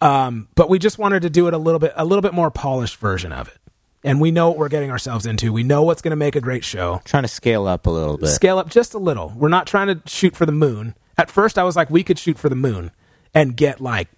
Um, 0.00 0.48
but 0.54 0.68
we 0.68 0.78
just 0.78 0.98
wanted 0.98 1.22
to 1.22 1.30
do 1.30 1.48
it 1.48 1.54
a 1.54 1.58
little 1.58 1.78
bit, 1.78 1.92
a 1.96 2.04
little 2.04 2.22
bit 2.22 2.34
more 2.34 2.50
polished 2.50 2.96
version 2.96 3.32
of 3.32 3.48
it. 3.48 3.58
And 4.04 4.20
we 4.20 4.30
know 4.30 4.48
what 4.48 4.58
we're 4.58 4.68
getting 4.68 4.92
ourselves 4.92 5.26
into. 5.26 5.52
We 5.52 5.64
know 5.64 5.82
what's 5.82 6.02
going 6.02 6.10
to 6.10 6.16
make 6.16 6.36
a 6.36 6.40
great 6.40 6.64
show. 6.64 7.00
Trying 7.04 7.24
to 7.24 7.28
scale 7.28 7.66
up 7.66 7.86
a 7.86 7.90
little 7.90 8.16
bit. 8.16 8.28
Scale 8.28 8.58
up 8.58 8.70
just 8.70 8.94
a 8.94 8.98
little. 8.98 9.32
We're 9.36 9.48
not 9.48 9.66
trying 9.66 9.88
to 9.88 10.00
shoot 10.08 10.36
for 10.36 10.46
the 10.46 10.52
moon. 10.52 10.94
At 11.16 11.30
first, 11.30 11.58
I 11.58 11.64
was 11.64 11.74
like, 11.74 11.90
we 11.90 12.04
could 12.04 12.18
shoot 12.18 12.38
for 12.38 12.48
the 12.48 12.54
moon 12.54 12.92
and 13.34 13.56
get 13.56 13.80
like 13.80 14.08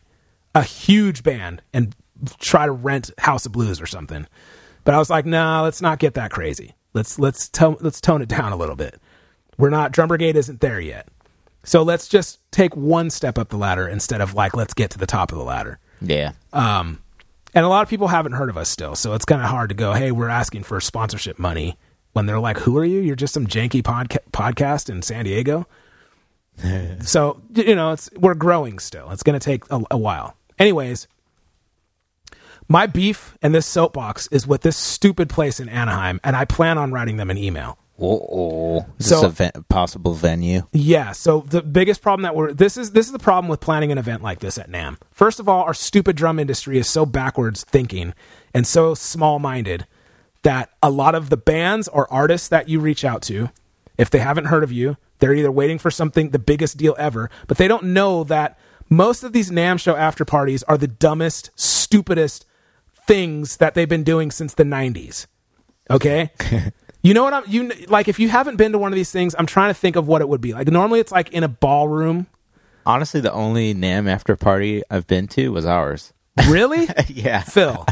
a 0.55 0.62
huge 0.62 1.23
band 1.23 1.62
and 1.73 1.97
try 2.39 2.67
to 2.67 2.73
rent 2.73 3.11
House 3.19 3.47
of 3.47 3.53
Blues 3.53 3.81
or 3.81 3.87
something. 3.87 4.27
But 4.91 4.97
I 4.97 4.99
was 4.99 5.09
like, 5.09 5.25
nah, 5.25 5.62
let's 5.62 5.81
not 5.81 6.01
get 6.01 6.15
that 6.15 6.33
crazy. 6.33 6.75
Let's 6.95 7.17
let's 7.17 7.49
tone 7.49 7.77
let's 7.81 8.01
tone 8.01 8.23
it 8.23 8.29
down 8.29 8.51
a 8.51 8.57
little 8.57 8.75
bit. 8.75 9.01
We're 9.57 9.71
not 9.71 9.93
Drum 9.93 10.09
Brigade 10.09 10.35
isn't 10.35 10.61
there 10.61 10.81
yet. 10.81 11.07
So 11.62 11.85
let's 11.85 12.09
just 12.09 12.41
take 12.51 12.75
one 12.75 13.09
step 13.09 13.39
up 13.39 13.51
the 13.51 13.57
ladder 13.57 13.87
instead 13.87 14.21
of 14.21 14.35
like 14.35 14.57
let's 14.57 14.75
get 14.75 14.91
to 14.91 14.99
the 14.99 15.07
top 15.07 15.31
of 15.31 15.39
the 15.39 15.45
ladder. 15.45 15.79
yeah. 16.01 16.33
Um, 16.53 16.99
and 17.55 17.65
a 17.65 17.69
lot 17.69 17.85
of 17.85 17.89
people 17.89 18.09
haven't 18.09 18.33
heard 18.33 18.51
of 18.51 18.57
us 18.57 18.69
still, 18.69 18.97
so 18.97 19.15
it's 19.15 19.25
kind 19.25 19.41
of 19.41 19.49
hard 19.49 19.69
to 19.69 19.77
go, 19.77 19.93
"Hey, 19.93 20.11
we're 20.11 20.29
asking 20.29 20.65
for 20.65 20.81
sponsorship 20.81 21.39
money." 21.39 21.79
When 22.12 22.27
they're 22.27 22.41
like, 22.41 22.59
"Who 22.59 22.77
are 22.77 22.85
you? 22.85 22.99
You're 22.99 23.15
just 23.15 23.33
some 23.33 23.47
janky 23.47 23.83
podca- 23.85 24.29
podcast 24.33 24.91
in 24.91 25.03
San 25.03 25.25
Diego." 25.25 25.69
so 27.03 27.41
you 27.55 27.77
know, 27.77 27.93
it's 27.93 28.11
we're 28.17 28.35
growing 28.35 28.81
still. 28.81 29.12
It's 29.12 29.23
going 29.23 29.39
to 29.39 29.45
take 29.45 29.62
a, 29.71 29.83
a 29.93 29.97
while. 29.97 30.35
Anyways, 30.59 31.07
my 32.71 32.87
beef 32.87 33.37
and 33.43 33.53
this 33.55 33.67
soapbox 33.67 34.29
is 34.29 34.47
with 34.47 34.63
this 34.63 34.77
stupid 34.77 35.29
place 35.29 35.59
in 35.61 35.69
Anaheim, 35.69 36.21
and 36.25 36.37
I 36.37 36.45
plan 36.47 36.79
on 36.79 36.93
writing 36.93 37.17
them 37.17 37.29
an 37.29 37.37
email. 37.37 37.77
Oh, 38.01 38.87
Is 38.99 39.09
So- 39.09 39.29
this 39.29 39.51
a 39.55 39.63
possible 39.65 40.15
venue? 40.15 40.63
Yeah. 40.73 41.13
So 41.13 41.45
the 41.47 41.61
biggest 41.61 42.01
problem 42.01 42.23
that 42.23 42.35
we're 42.35 42.55
this 42.55 42.79
is 42.79 42.93
this 42.93 43.05
is 43.07 43.13
the 43.13 43.19
problem 43.19 43.49
with 43.51 43.61
planning 43.61 43.93
an 43.93 43.99
event 43.99 44.23
like 44.23 44.39
this 44.39 44.57
at 44.57 44.71
NAMM. 44.71 44.97
First 45.11 45.39
of 45.41 45.49
all, 45.49 45.65
our 45.65 45.75
stupid 45.75 46.17
drum 46.17 46.39
industry 46.39 46.79
is 46.79 46.89
so 46.89 47.05
backwards 47.05 47.63
thinking 47.65 48.15
and 48.55 48.67
so 48.67 48.95
small 48.95 49.39
minded 49.39 49.87
that 50.45 50.71
a 50.83 50.89
lot 50.91 51.15
of 51.15 51.29
the 51.29 51.37
bands 51.37 51.89
or 51.89 52.11
artists 52.11 52.49
that 52.49 52.69
you 52.71 52.81
reach 52.81 53.05
out 53.05 53.21
to, 53.23 53.51
if 53.99 54.09
they 54.09 54.21
haven't 54.21 54.47
heard 54.47 54.63
of 54.65 54.73
you, 54.73 54.97
they're 55.19 55.35
either 55.35 55.51
waiting 55.53 55.79
for 55.79 55.91
something 55.91 56.31
the 56.31 56.39
biggest 56.39 56.79
deal 56.79 56.95
ever, 56.99 57.29
but 57.49 57.59
they 57.59 57.69
don't 57.69 57.85
know 57.85 58.25
that 58.25 58.59
most 58.89 59.23
of 59.23 59.35
these 59.35 59.51
NAMM 59.51 59.79
show 59.79 59.95
after 59.95 60.25
parties 60.25 60.63
are 60.63 60.79
the 60.79 60.89
dumbest, 60.89 61.51
stupidest 61.57 62.47
things 63.11 63.57
that 63.59 63.74
they've 63.74 63.89
been 63.89 64.05
doing 64.05 64.31
since 64.31 64.55
the 64.55 64.65
90s. 64.65 65.27
Okay? 65.91 66.31
you 67.03 67.12
know 67.15 67.24
what 67.24 67.35
I'm 67.35 67.43
you 67.49 67.73
like 67.89 68.07
if 68.09 68.19
you 68.20 68.28
haven't 68.28 68.57
been 68.57 68.73
to 68.73 68.78
one 68.78 68.93
of 68.93 68.97
these 68.97 69.11
things, 69.11 69.35
I'm 69.39 69.47
trying 69.47 69.70
to 69.70 69.74
think 69.74 69.97
of 69.97 70.07
what 70.07 70.20
it 70.20 70.28
would 70.28 70.41
be. 70.41 70.53
Like 70.53 70.69
normally 70.69 71.01
it's 71.01 71.12
like 71.12 71.31
in 71.32 71.43
a 71.43 71.49
ballroom. 71.49 72.27
Honestly, 72.87 73.20
the 73.20 73.32
only 73.32 73.74
NAMM 73.74 74.09
after 74.09 74.37
party 74.37 74.82
I've 74.91 75.07
been 75.07 75.27
to 75.28 75.51
was 75.53 75.66
ours. 75.66 76.12
Really? 76.49 76.89
yeah. 77.09 77.43
Phil. 77.43 77.85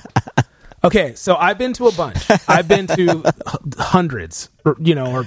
Okay, 0.85 1.15
so 1.17 1.35
I've 1.35 1.59
been 1.59 1.73
to 1.75 1.89
a 1.89 1.93
bunch. 1.93 2.25
I've 2.49 2.69
been 2.69 2.87
to 2.87 3.23
h- 3.27 3.75
hundreds, 3.79 4.49
or, 4.65 4.77
you 4.79 4.95
know, 4.95 5.11
or 5.13 5.27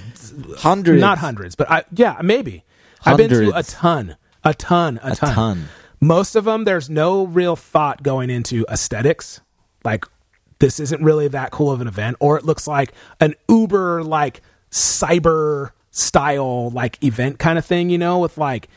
Hundreds. 0.56 0.98
not 1.00 1.18
hundreds, 1.18 1.54
but 1.54 1.70
I 1.70 1.84
yeah, 1.94 2.18
maybe. 2.22 2.64
I've 3.04 3.18
been 3.18 3.28
to 3.30 3.52
a 3.56 3.62
ton, 3.62 4.16
a 4.42 4.54
ton, 4.54 4.98
a, 5.02 5.12
A 5.12 5.14
ton. 5.14 5.34
ton. 5.34 5.68
Most 6.00 6.34
of 6.36 6.44
them, 6.46 6.64
there's 6.64 6.88
no 6.88 7.24
real 7.26 7.54
thought 7.54 8.02
going 8.02 8.30
into 8.30 8.64
aesthetics. 8.70 9.40
Like, 9.84 10.04
this 10.58 10.78
isn't 10.80 11.02
really 11.02 11.28
that 11.28 11.50
cool 11.50 11.70
of 11.70 11.80
an 11.80 11.88
event, 11.88 12.16
or 12.20 12.36
it 12.38 12.44
looks 12.44 12.66
like 12.68 12.92
an 13.20 13.34
Uber, 13.48 14.04
like 14.04 14.42
cyber 14.70 15.70
style, 15.90 16.70
like 16.70 17.02
event 17.04 17.38
kind 17.38 17.58
of 17.58 17.64
thing, 17.64 17.90
you 17.90 17.98
know, 17.98 18.18
with 18.18 18.38
like, 18.38 18.68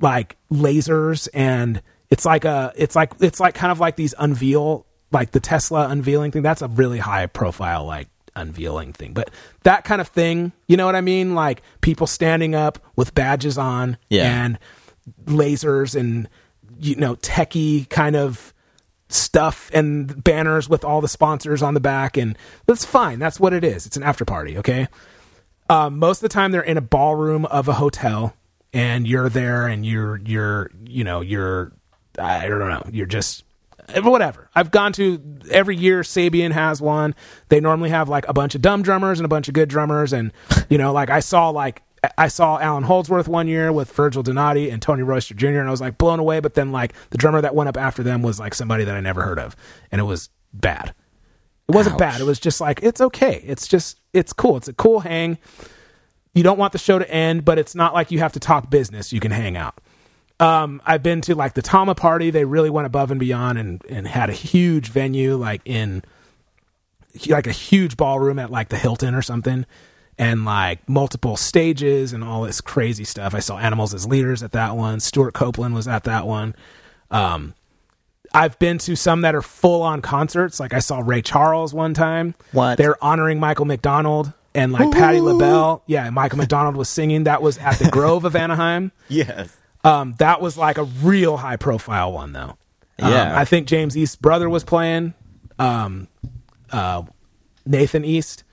like 0.00 0.36
lasers 0.52 1.28
and 1.32 1.80
it's 2.10 2.24
like 2.24 2.44
a, 2.44 2.72
it's 2.76 2.94
like, 2.96 3.12
it's 3.20 3.40
like 3.40 3.54
kind 3.54 3.70
of 3.72 3.80
like 3.80 3.96
these 3.96 4.14
unveil, 4.18 4.84
like 5.12 5.30
the 5.30 5.40
Tesla 5.40 5.88
unveiling 5.88 6.30
thing. 6.32 6.42
That's 6.42 6.60
a 6.62 6.68
really 6.68 6.98
high 6.98 7.26
profile, 7.26 7.84
like 7.86 8.08
unveiling 8.34 8.92
thing. 8.92 9.12
But 9.12 9.30
that 9.62 9.84
kind 9.84 10.00
of 10.00 10.08
thing, 10.08 10.52
you 10.66 10.76
know 10.76 10.86
what 10.86 10.96
I 10.96 11.00
mean? 11.00 11.34
Like 11.34 11.62
people 11.80 12.06
standing 12.06 12.54
up 12.54 12.78
with 12.96 13.14
badges 13.14 13.56
on 13.58 13.96
Yeah. 14.10 14.44
and 14.44 14.58
lasers 15.24 15.98
and 15.98 16.28
you 16.78 16.94
know 16.96 17.16
techie 17.16 17.88
kind 17.88 18.14
of 18.16 18.51
stuff 19.12 19.70
and 19.74 20.24
banners 20.24 20.68
with 20.68 20.84
all 20.84 21.00
the 21.00 21.08
sponsors 21.08 21.62
on 21.62 21.74
the 21.74 21.80
back 21.80 22.16
and 22.16 22.36
that's 22.66 22.84
fine. 22.84 23.18
That's 23.18 23.38
what 23.38 23.52
it 23.52 23.64
is. 23.64 23.86
It's 23.86 23.96
an 23.96 24.02
after 24.02 24.24
party 24.24 24.58
okay? 24.58 24.88
Um, 25.68 25.98
most 25.98 26.18
of 26.18 26.22
the 26.22 26.28
time 26.28 26.52
they're 26.52 26.62
in 26.62 26.76
a 26.76 26.82
ballroom 26.82 27.44
of 27.46 27.68
a 27.68 27.74
hotel 27.74 28.34
and 28.72 29.06
you're 29.06 29.28
there 29.28 29.66
and 29.66 29.84
you're 29.84 30.20
you're 30.24 30.70
you 30.84 31.04
know 31.04 31.20
you're 31.20 31.72
i 32.18 32.48
don't 32.48 32.58
know 32.58 32.82
you're 32.90 33.06
just 33.06 33.44
whatever. 34.02 34.48
I've 34.54 34.70
gone 34.70 34.92
to 34.94 35.20
every 35.50 35.76
year 35.76 36.00
sabian 36.00 36.52
has 36.52 36.80
one. 36.80 37.14
They 37.48 37.60
normally 37.60 37.90
have 37.90 38.08
like 38.08 38.26
a 38.28 38.32
bunch 38.32 38.54
of 38.54 38.62
dumb 38.62 38.82
drummers 38.82 39.18
and 39.18 39.24
a 39.24 39.28
bunch 39.28 39.48
of 39.48 39.54
good 39.54 39.68
drummers 39.68 40.12
and 40.12 40.32
you 40.70 40.78
know 40.78 40.92
like 40.92 41.10
i 41.10 41.20
saw 41.20 41.50
like 41.50 41.82
I 42.18 42.28
saw 42.28 42.58
Allan 42.58 42.82
Holdsworth 42.82 43.28
one 43.28 43.46
year 43.46 43.72
with 43.72 43.92
Virgil 43.92 44.22
Donati 44.22 44.70
and 44.70 44.82
Tony 44.82 45.02
Royster 45.02 45.34
Jr. 45.34 45.60
and 45.60 45.68
I 45.68 45.70
was 45.70 45.80
like 45.80 45.98
blown 45.98 46.18
away. 46.18 46.40
But 46.40 46.54
then 46.54 46.72
like 46.72 46.94
the 47.10 47.18
drummer 47.18 47.40
that 47.40 47.54
went 47.54 47.68
up 47.68 47.76
after 47.76 48.02
them 48.02 48.22
was 48.22 48.40
like 48.40 48.54
somebody 48.54 48.84
that 48.84 48.94
I 48.94 49.00
never 49.00 49.22
heard 49.22 49.38
of, 49.38 49.54
and 49.90 50.00
it 50.00 50.04
was 50.04 50.28
bad. 50.52 50.94
It 51.68 51.74
wasn't 51.74 51.94
Ouch. 51.94 51.98
bad. 52.00 52.20
It 52.20 52.24
was 52.24 52.40
just 52.40 52.60
like 52.60 52.80
it's 52.82 53.00
okay. 53.00 53.42
It's 53.46 53.68
just 53.68 54.00
it's 54.12 54.32
cool. 54.32 54.56
It's 54.56 54.68
a 54.68 54.72
cool 54.72 55.00
hang. 55.00 55.38
You 56.34 56.42
don't 56.42 56.58
want 56.58 56.72
the 56.72 56.78
show 56.78 56.98
to 56.98 57.10
end, 57.10 57.44
but 57.44 57.58
it's 57.58 57.74
not 57.74 57.94
like 57.94 58.10
you 58.10 58.18
have 58.18 58.32
to 58.32 58.40
talk 58.40 58.70
business. 58.70 59.12
You 59.12 59.20
can 59.20 59.30
hang 59.30 59.56
out. 59.56 59.80
Um, 60.40 60.82
I've 60.84 61.02
been 61.02 61.20
to 61.22 61.34
like 61.36 61.54
the 61.54 61.62
Tama 61.62 61.94
party. 61.94 62.30
They 62.30 62.44
really 62.44 62.70
went 62.70 62.86
above 62.86 63.10
and 63.10 63.20
beyond 63.20 63.58
and 63.58 63.84
and 63.88 64.08
had 64.08 64.28
a 64.28 64.32
huge 64.32 64.88
venue 64.88 65.36
like 65.36 65.60
in 65.64 66.02
like 67.28 67.46
a 67.46 67.52
huge 67.52 67.96
ballroom 67.96 68.38
at 68.38 68.50
like 68.50 68.70
the 68.70 68.78
Hilton 68.78 69.14
or 69.14 69.22
something, 69.22 69.66
and 70.22 70.44
like 70.44 70.88
multiple 70.88 71.36
stages 71.36 72.12
and 72.12 72.22
all 72.22 72.42
this 72.42 72.60
crazy 72.60 73.02
stuff. 73.02 73.34
I 73.34 73.40
saw 73.40 73.58
Animals 73.58 73.92
as 73.92 74.06
Leaders 74.06 74.42
at 74.44 74.52
that 74.52 74.76
one. 74.76 75.00
Stewart 75.00 75.34
Copeland 75.34 75.74
was 75.74 75.88
at 75.88 76.04
that 76.04 76.28
one. 76.28 76.54
Um, 77.10 77.54
I've 78.32 78.56
been 78.60 78.78
to 78.78 78.94
some 78.94 79.22
that 79.22 79.34
are 79.34 79.42
full 79.42 79.82
on 79.82 80.00
concerts. 80.00 80.60
Like 80.60 80.74
I 80.74 80.78
saw 80.78 81.00
Ray 81.04 81.22
Charles 81.22 81.74
one 81.74 81.92
time. 81.92 82.36
What? 82.52 82.78
They're 82.78 83.02
honoring 83.02 83.40
Michael 83.40 83.64
McDonald 83.64 84.32
and 84.54 84.72
like 84.72 84.92
Patti 84.92 85.20
LaBelle. 85.20 85.82
Yeah, 85.86 86.08
Michael 86.10 86.38
McDonald 86.38 86.76
was 86.76 86.88
singing. 86.88 87.24
That 87.24 87.42
was 87.42 87.58
at 87.58 87.80
the 87.80 87.88
Grove 87.90 88.24
of 88.24 88.36
Anaheim. 88.36 88.92
Yes. 89.08 89.54
Um, 89.82 90.14
that 90.20 90.40
was 90.40 90.56
like 90.56 90.78
a 90.78 90.84
real 90.84 91.36
high 91.36 91.56
profile 91.56 92.12
one 92.12 92.32
though. 92.32 92.56
Um, 93.00 93.10
Yeah. 93.12 93.36
I 93.36 93.44
think 93.44 93.66
James 93.66 93.96
East's 93.96 94.14
brother 94.16 94.48
was 94.48 94.62
playing. 94.62 95.14
Um, 95.58 96.06
uh, 96.70 97.02
Nathan 97.66 98.04
East. 98.04 98.44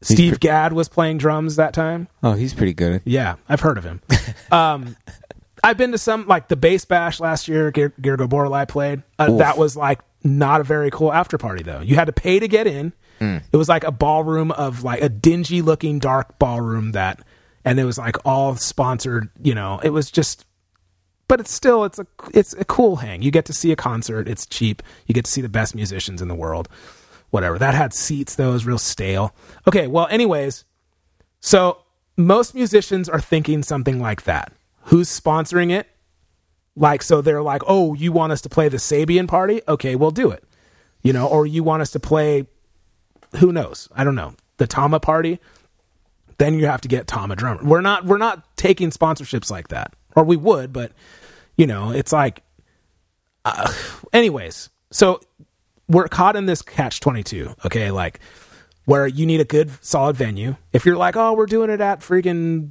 Steve 0.00 0.38
Gadd 0.40 0.72
was 0.72 0.88
playing 0.88 1.18
drums 1.18 1.56
that 1.56 1.72
time. 1.74 2.08
Oh, 2.22 2.34
he's 2.34 2.54
pretty 2.54 2.74
good. 2.74 3.02
Yeah, 3.04 3.36
I've 3.48 3.60
heard 3.60 3.78
of 3.78 3.84
him. 3.84 4.00
um, 4.52 4.96
I've 5.64 5.76
been 5.76 5.90
to 5.92 5.98
some 5.98 6.26
like 6.28 6.48
the 6.48 6.56
bass 6.56 6.84
bash 6.84 7.18
last 7.20 7.48
year. 7.48 7.70
Ger- 7.72 7.92
Gergo 8.00 8.28
Borlai 8.28 8.68
played. 8.68 9.02
Uh, 9.18 9.36
that 9.38 9.58
was 9.58 9.76
like 9.76 9.98
not 10.22 10.60
a 10.60 10.64
very 10.64 10.90
cool 10.90 11.12
after 11.12 11.36
party 11.36 11.62
though. 11.64 11.80
You 11.80 11.96
had 11.96 12.04
to 12.06 12.12
pay 12.12 12.38
to 12.38 12.46
get 12.48 12.66
in. 12.66 12.92
It 13.20 13.56
was 13.56 13.68
like 13.68 13.82
a 13.82 13.90
ballroom 13.90 14.52
of 14.52 14.84
like 14.84 15.02
a 15.02 15.08
dingy 15.08 15.60
looking 15.60 15.98
dark 15.98 16.38
ballroom 16.38 16.92
that, 16.92 17.18
and 17.64 17.80
it 17.80 17.84
was 17.84 17.98
like 17.98 18.16
all 18.24 18.54
sponsored. 18.54 19.28
You 19.42 19.56
know, 19.56 19.80
it 19.82 19.90
was 19.90 20.08
just. 20.12 20.44
But 21.26 21.40
it's 21.40 21.52
still 21.52 21.84
it's 21.84 21.98
a 21.98 22.06
it's 22.32 22.52
a 22.54 22.64
cool 22.64 22.96
hang. 22.96 23.22
You 23.22 23.32
get 23.32 23.44
to 23.46 23.52
see 23.52 23.72
a 23.72 23.76
concert. 23.76 24.28
It's 24.28 24.46
cheap. 24.46 24.84
You 25.06 25.14
get 25.14 25.24
to 25.24 25.30
see 25.32 25.40
the 25.40 25.48
best 25.48 25.74
musicians 25.74 26.22
in 26.22 26.28
the 26.28 26.34
world. 26.36 26.68
Whatever. 27.30 27.58
That 27.58 27.74
had 27.74 27.92
seats 27.92 28.34
though. 28.34 28.52
Was 28.52 28.66
real 28.66 28.78
stale. 28.78 29.34
Okay. 29.66 29.86
Well, 29.86 30.06
anyways, 30.10 30.64
so 31.40 31.82
most 32.16 32.54
musicians 32.54 33.08
are 33.08 33.20
thinking 33.20 33.62
something 33.62 34.00
like 34.00 34.24
that. 34.24 34.52
Who's 34.84 35.08
sponsoring 35.08 35.70
it? 35.70 35.86
Like, 36.74 37.02
so 37.02 37.20
they're 37.20 37.42
like, 37.42 37.62
oh, 37.66 37.94
you 37.94 38.12
want 38.12 38.32
us 38.32 38.40
to 38.42 38.48
play 38.48 38.68
the 38.68 38.76
Sabian 38.76 39.26
party? 39.26 39.60
Okay, 39.66 39.96
we'll 39.96 40.12
do 40.12 40.30
it. 40.30 40.44
You 41.02 41.12
know, 41.12 41.26
or 41.26 41.44
you 41.44 41.64
want 41.64 41.82
us 41.82 41.90
to 41.92 42.00
play, 42.00 42.46
who 43.36 43.52
knows? 43.52 43.88
I 43.94 44.04
don't 44.04 44.14
know, 44.14 44.34
the 44.58 44.66
Tama 44.66 45.00
party? 45.00 45.40
Then 46.38 46.54
you 46.54 46.66
have 46.66 46.80
to 46.82 46.88
get 46.88 47.08
Tama 47.08 47.34
drummer. 47.34 47.64
We're 47.64 47.80
not, 47.80 48.04
we're 48.04 48.18
not 48.18 48.56
taking 48.56 48.90
sponsorships 48.90 49.50
like 49.50 49.68
that, 49.68 49.92
or 50.14 50.22
we 50.22 50.36
would, 50.36 50.72
but 50.72 50.92
you 51.56 51.66
know, 51.66 51.90
it's 51.90 52.12
like, 52.12 52.42
uh, 53.44 53.72
anyways. 54.12 54.70
So 54.92 55.20
we're 55.88 56.08
caught 56.08 56.36
in 56.36 56.46
this 56.46 56.62
catch 56.62 57.00
twenty 57.00 57.22
two. 57.22 57.54
Okay, 57.64 57.90
like 57.90 58.20
where 58.84 59.06
you 59.06 59.26
need 59.26 59.40
a 59.40 59.44
good 59.44 59.70
solid 59.84 60.16
venue. 60.16 60.56
If 60.72 60.86
you're 60.86 60.96
like, 60.96 61.16
oh, 61.16 61.34
we're 61.34 61.46
doing 61.46 61.68
it 61.70 61.80
at 61.80 62.00
freaking, 62.00 62.70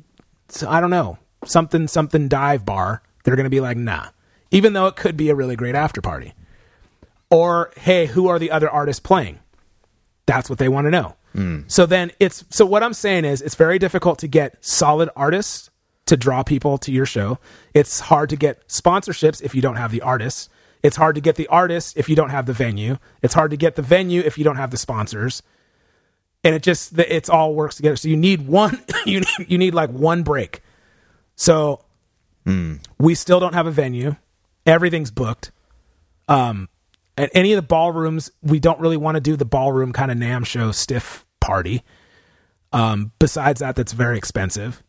I 0.68 0.82
don't 0.82 0.90
know, 0.90 1.18
something 1.46 1.88
something 1.88 2.28
dive 2.28 2.66
bar, 2.66 3.02
they're 3.24 3.36
gonna 3.36 3.50
be 3.50 3.60
like, 3.60 3.78
nah. 3.78 4.08
Even 4.50 4.74
though 4.74 4.88
it 4.88 4.96
could 4.96 5.18
be 5.18 5.30
a 5.30 5.36
really 5.36 5.56
great 5.56 5.76
after 5.76 6.02
party. 6.02 6.34
Or 7.30 7.72
hey, 7.78 8.06
who 8.06 8.28
are 8.30 8.40
the 8.40 8.52
other 8.52 8.70
artists 8.70 9.00
playing? 9.00 9.40
That's 10.26 10.50
what 10.50 10.60
they 10.60 10.70
want 10.70 10.86
to 10.86 10.92
know. 10.92 11.16
Hmm. 11.34 11.62
So 11.68 11.86
then 11.86 12.12
it's 12.20 12.46
so 12.50 12.66
what 12.66 12.84
I'm 12.84 12.94
saying 12.94 13.26
is 13.26 13.42
it's 13.42 13.56
very 13.56 13.78
difficult 13.78 14.20
to 14.20 14.28
get 14.28 14.64
solid 14.64 15.10
artists 15.16 15.70
to 16.08 16.18
draw 16.18 16.42
people 16.42 16.78
to 16.80 16.92
your 16.92 17.06
show. 17.06 17.38
It's 17.74 18.00
hard 18.00 18.30
to 18.30 18.36
get 18.36 18.68
sponsorships 18.68 19.42
if 19.42 19.54
you 19.54 19.62
don't 19.62 19.76
have 19.76 19.92
the 19.92 20.02
artists. 20.02 20.50
It's 20.84 20.96
hard 20.96 21.16
to 21.16 21.22
get 21.22 21.36
the 21.36 21.48
artists 21.48 21.94
if 21.96 22.08
you 22.10 22.16
don't 22.16 22.30
have 22.30 22.46
the 22.46 22.54
venue. 22.54 22.98
It's 23.22 23.34
hard 23.34 23.52
to 23.52 23.58
get 23.58 23.76
the 23.76 23.82
venue 23.82 24.22
if 24.22 24.38
you 24.38 24.44
don't 24.44 24.58
have 24.58 24.72
the 24.72 24.78
sponsors. 24.78 25.42
And 26.44 26.56
it 26.56 26.64
just 26.64 26.98
it's 26.98 27.30
all 27.30 27.56
works 27.56 27.76
together. 27.76 27.96
So 27.96 28.08
you 28.08 28.18
need 28.18 28.48
one 28.48 28.82
you 29.06 29.22
need, 29.22 29.50
you 29.50 29.58
need 29.58 29.74
like 29.74 29.90
one 29.90 30.24
break. 30.24 30.62
So 31.36 31.84
we 32.98 33.16
still 33.16 33.40
don't 33.40 33.54
have 33.54 33.68
a 33.68 33.72
venue. 33.72 34.16
Everything's 34.66 35.12
booked. 35.12 35.52
Um 36.28 36.70
at 37.18 37.32
any 37.34 37.52
of 37.52 37.58
the 37.58 37.68
ballrooms, 37.68 38.32
we 38.44 38.60
don't 38.60 38.80
really 38.80 38.98
want 38.98 39.16
to 39.16 39.22
do 39.22 39.36
the 39.36 39.46
ballroom 39.46 39.92
kind 39.92 40.12
of 40.12 40.18
NAMM 40.18 40.46
show 40.46 40.72
stiff 40.72 41.26
party. 41.40 41.84
Um, 42.72 43.12
besides 43.18 43.60
that, 43.62 43.76
that's 43.76 43.92
very 43.94 44.18
expensive. 44.18 44.84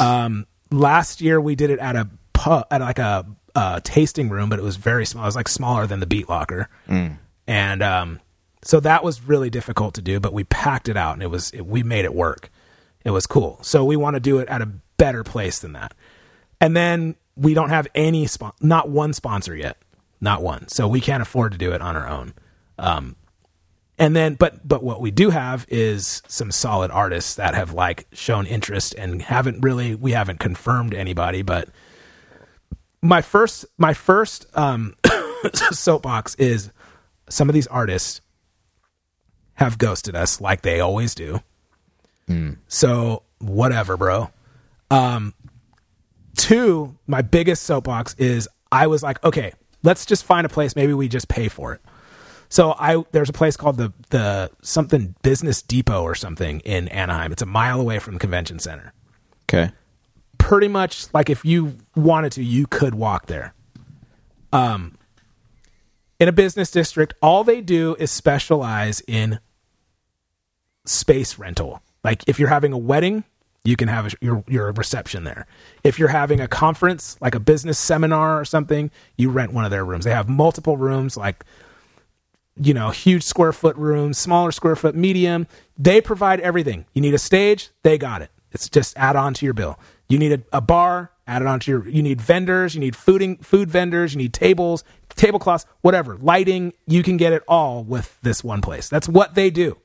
Um, 0.00 0.46
last 0.70 1.20
year 1.20 1.40
we 1.40 1.54
did 1.54 1.70
it 1.70 1.78
at 1.78 1.94
a 1.94 2.08
pub, 2.32 2.66
at 2.70 2.80
like 2.80 2.98
a, 2.98 3.26
uh 3.54 3.80
tasting 3.84 4.28
room, 4.28 4.48
but 4.48 4.58
it 4.58 4.62
was 4.62 4.76
very 4.76 5.04
small. 5.06 5.24
It 5.24 5.26
was 5.28 5.36
like 5.36 5.48
smaller 5.48 5.86
than 5.86 6.00
the 6.00 6.06
Beat 6.06 6.28
Locker, 6.28 6.68
and 7.46 7.82
um, 7.82 8.20
so 8.62 8.80
that 8.80 9.02
was 9.04 9.22
really 9.22 9.50
difficult 9.50 9.94
to 9.94 10.02
do. 10.02 10.20
But 10.20 10.32
we 10.32 10.44
packed 10.44 10.88
it 10.88 10.96
out, 10.96 11.14
and 11.14 11.22
it 11.22 11.30
was 11.30 11.50
it, 11.50 11.66
we 11.66 11.82
made 11.82 12.04
it 12.04 12.14
work. 12.14 12.50
It 13.04 13.10
was 13.10 13.26
cool. 13.26 13.58
So 13.62 13.84
we 13.84 13.96
want 13.96 14.14
to 14.14 14.20
do 14.20 14.38
it 14.38 14.48
at 14.48 14.62
a 14.62 14.66
better 14.96 15.24
place 15.24 15.58
than 15.58 15.72
that. 15.72 15.92
And 16.60 16.76
then 16.76 17.16
we 17.36 17.54
don't 17.54 17.70
have 17.70 17.88
any 17.94 18.26
spon- 18.26 18.52
not 18.60 18.88
one 18.88 19.12
sponsor 19.12 19.56
yet, 19.56 19.76
not 20.20 20.42
one. 20.42 20.68
So 20.68 20.86
we 20.86 21.00
can't 21.00 21.20
afford 21.22 21.50
to 21.52 21.58
do 21.58 21.72
it 21.72 21.82
on 21.82 21.96
our 21.96 22.08
own. 22.08 22.34
Um, 22.78 23.16
and 23.98 24.14
then, 24.14 24.34
but 24.34 24.66
but 24.66 24.82
what 24.82 25.00
we 25.00 25.10
do 25.10 25.30
have 25.30 25.66
is 25.68 26.22
some 26.28 26.50
solid 26.52 26.90
artists 26.92 27.34
that 27.34 27.54
have 27.54 27.72
like 27.72 28.06
shown 28.12 28.46
interest 28.46 28.94
and 28.96 29.20
haven't 29.22 29.60
really 29.60 29.94
we 29.94 30.12
haven't 30.12 30.38
confirmed 30.38 30.94
anybody. 30.94 31.42
But 31.42 31.68
my 33.02 33.20
first 33.20 33.66
my 33.76 33.92
first 33.94 34.46
um, 34.56 34.94
soapbox 35.72 36.34
is 36.36 36.70
some 37.28 37.48
of 37.48 37.54
these 37.54 37.66
artists 37.66 38.20
have 39.54 39.78
ghosted 39.78 40.14
us 40.16 40.40
like 40.40 40.62
they 40.62 40.80
always 40.80 41.14
do. 41.14 41.40
So 42.68 43.24
whatever, 43.38 43.96
bro. 43.96 44.30
Um, 44.90 45.34
two, 46.36 46.96
my 47.06 47.22
biggest 47.22 47.64
soapbox 47.64 48.14
is 48.14 48.48
I 48.70 48.86
was 48.86 49.02
like, 49.02 49.22
okay, 49.24 49.52
let's 49.82 50.06
just 50.06 50.24
find 50.24 50.46
a 50.46 50.48
place. 50.48 50.76
Maybe 50.76 50.94
we 50.94 51.08
just 51.08 51.28
pay 51.28 51.48
for 51.48 51.74
it. 51.74 51.80
So 52.48 52.74
I 52.78 53.02
there's 53.12 53.30
a 53.30 53.34
place 53.34 53.56
called 53.56 53.78
the 53.78 53.92
the 54.10 54.50
something 54.62 55.14
Business 55.22 55.62
Depot 55.62 56.02
or 56.02 56.14
something 56.14 56.60
in 56.60 56.88
Anaheim. 56.88 57.32
It's 57.32 57.42
a 57.42 57.46
mile 57.46 57.80
away 57.80 57.98
from 57.98 58.14
the 58.14 58.20
convention 58.20 58.58
center. 58.58 58.92
Okay. 59.44 59.72
Pretty 60.42 60.68
much 60.68 61.12
like 61.14 61.30
if 61.30 61.44
you 61.44 61.76
wanted 61.94 62.32
to, 62.32 62.42
you 62.42 62.66
could 62.66 62.94
walk 62.94 63.26
there. 63.26 63.54
Um 64.52 64.98
in 66.18 66.28
a 66.28 66.32
business 66.32 66.70
district, 66.70 67.14
all 67.22 67.42
they 67.42 67.60
do 67.60 67.96
is 67.98 68.10
specialize 68.10 69.02
in 69.08 69.40
space 70.84 71.38
rental. 71.38 71.82
Like 72.04 72.22
if 72.28 72.38
you're 72.38 72.48
having 72.48 72.72
a 72.72 72.78
wedding, 72.78 73.24
you 73.64 73.76
can 73.76 73.88
have 73.88 74.06
a, 74.06 74.10
your 74.20 74.44
your 74.48 74.72
reception 74.72 75.24
there. 75.24 75.46
If 75.84 75.98
you're 75.98 76.08
having 76.08 76.40
a 76.40 76.48
conference, 76.48 77.16
like 77.20 77.34
a 77.34 77.40
business 77.40 77.78
seminar 77.78 78.38
or 78.38 78.44
something, 78.44 78.90
you 79.16 79.30
rent 79.30 79.52
one 79.52 79.64
of 79.64 79.70
their 79.70 79.84
rooms. 79.84 80.04
They 80.04 80.10
have 80.10 80.28
multiple 80.28 80.76
rooms, 80.76 81.16
like 81.16 81.44
you 82.60 82.74
know, 82.74 82.90
huge 82.90 83.22
square 83.22 83.52
foot 83.52 83.76
rooms, 83.76 84.18
smaller 84.18 84.52
square 84.52 84.76
foot, 84.76 84.94
medium. 84.94 85.46
They 85.78 86.00
provide 86.00 86.40
everything. 86.40 86.84
You 86.92 87.00
need 87.00 87.14
a 87.14 87.18
stage, 87.18 87.70
they 87.82 87.96
got 87.96 88.22
it. 88.22 88.30
It's 88.52 88.68
just 88.68 88.96
add 88.96 89.16
on 89.16 89.32
to 89.34 89.44
your 89.44 89.54
bill. 89.54 89.78
You 90.12 90.18
need 90.18 90.32
a, 90.32 90.42
a 90.58 90.60
bar, 90.60 91.10
add 91.26 91.40
it 91.40 91.48
on 91.48 91.58
to 91.60 91.70
your. 91.70 91.88
You 91.88 92.02
need 92.02 92.20
vendors, 92.20 92.74
you 92.74 92.80
need 92.80 92.92
fooding, 92.92 93.42
food 93.42 93.70
vendors, 93.70 94.12
you 94.12 94.18
need 94.18 94.34
tables, 94.34 94.84
tablecloths, 95.08 95.64
whatever, 95.80 96.18
lighting. 96.18 96.74
You 96.86 97.02
can 97.02 97.16
get 97.16 97.32
it 97.32 97.42
all 97.48 97.82
with 97.82 98.20
this 98.20 98.44
one 98.44 98.60
place. 98.60 98.90
That's 98.90 99.08
what 99.08 99.34
they 99.34 99.48
do. 99.48 99.78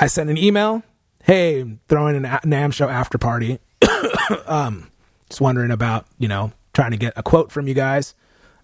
I 0.00 0.06
sent 0.06 0.30
an 0.30 0.38
email. 0.38 0.82
Hey, 1.22 1.76
throwing 1.86 2.16
an 2.16 2.22
NAMM 2.22 2.72
show 2.72 2.88
after 2.88 3.18
party. 3.18 3.58
um, 4.46 4.90
just 5.28 5.42
wondering 5.42 5.70
about 5.70 6.06
you 6.18 6.26
know 6.26 6.52
trying 6.72 6.92
to 6.92 6.96
get 6.96 7.12
a 7.14 7.22
quote 7.22 7.52
from 7.52 7.68
you 7.68 7.74
guys. 7.74 8.14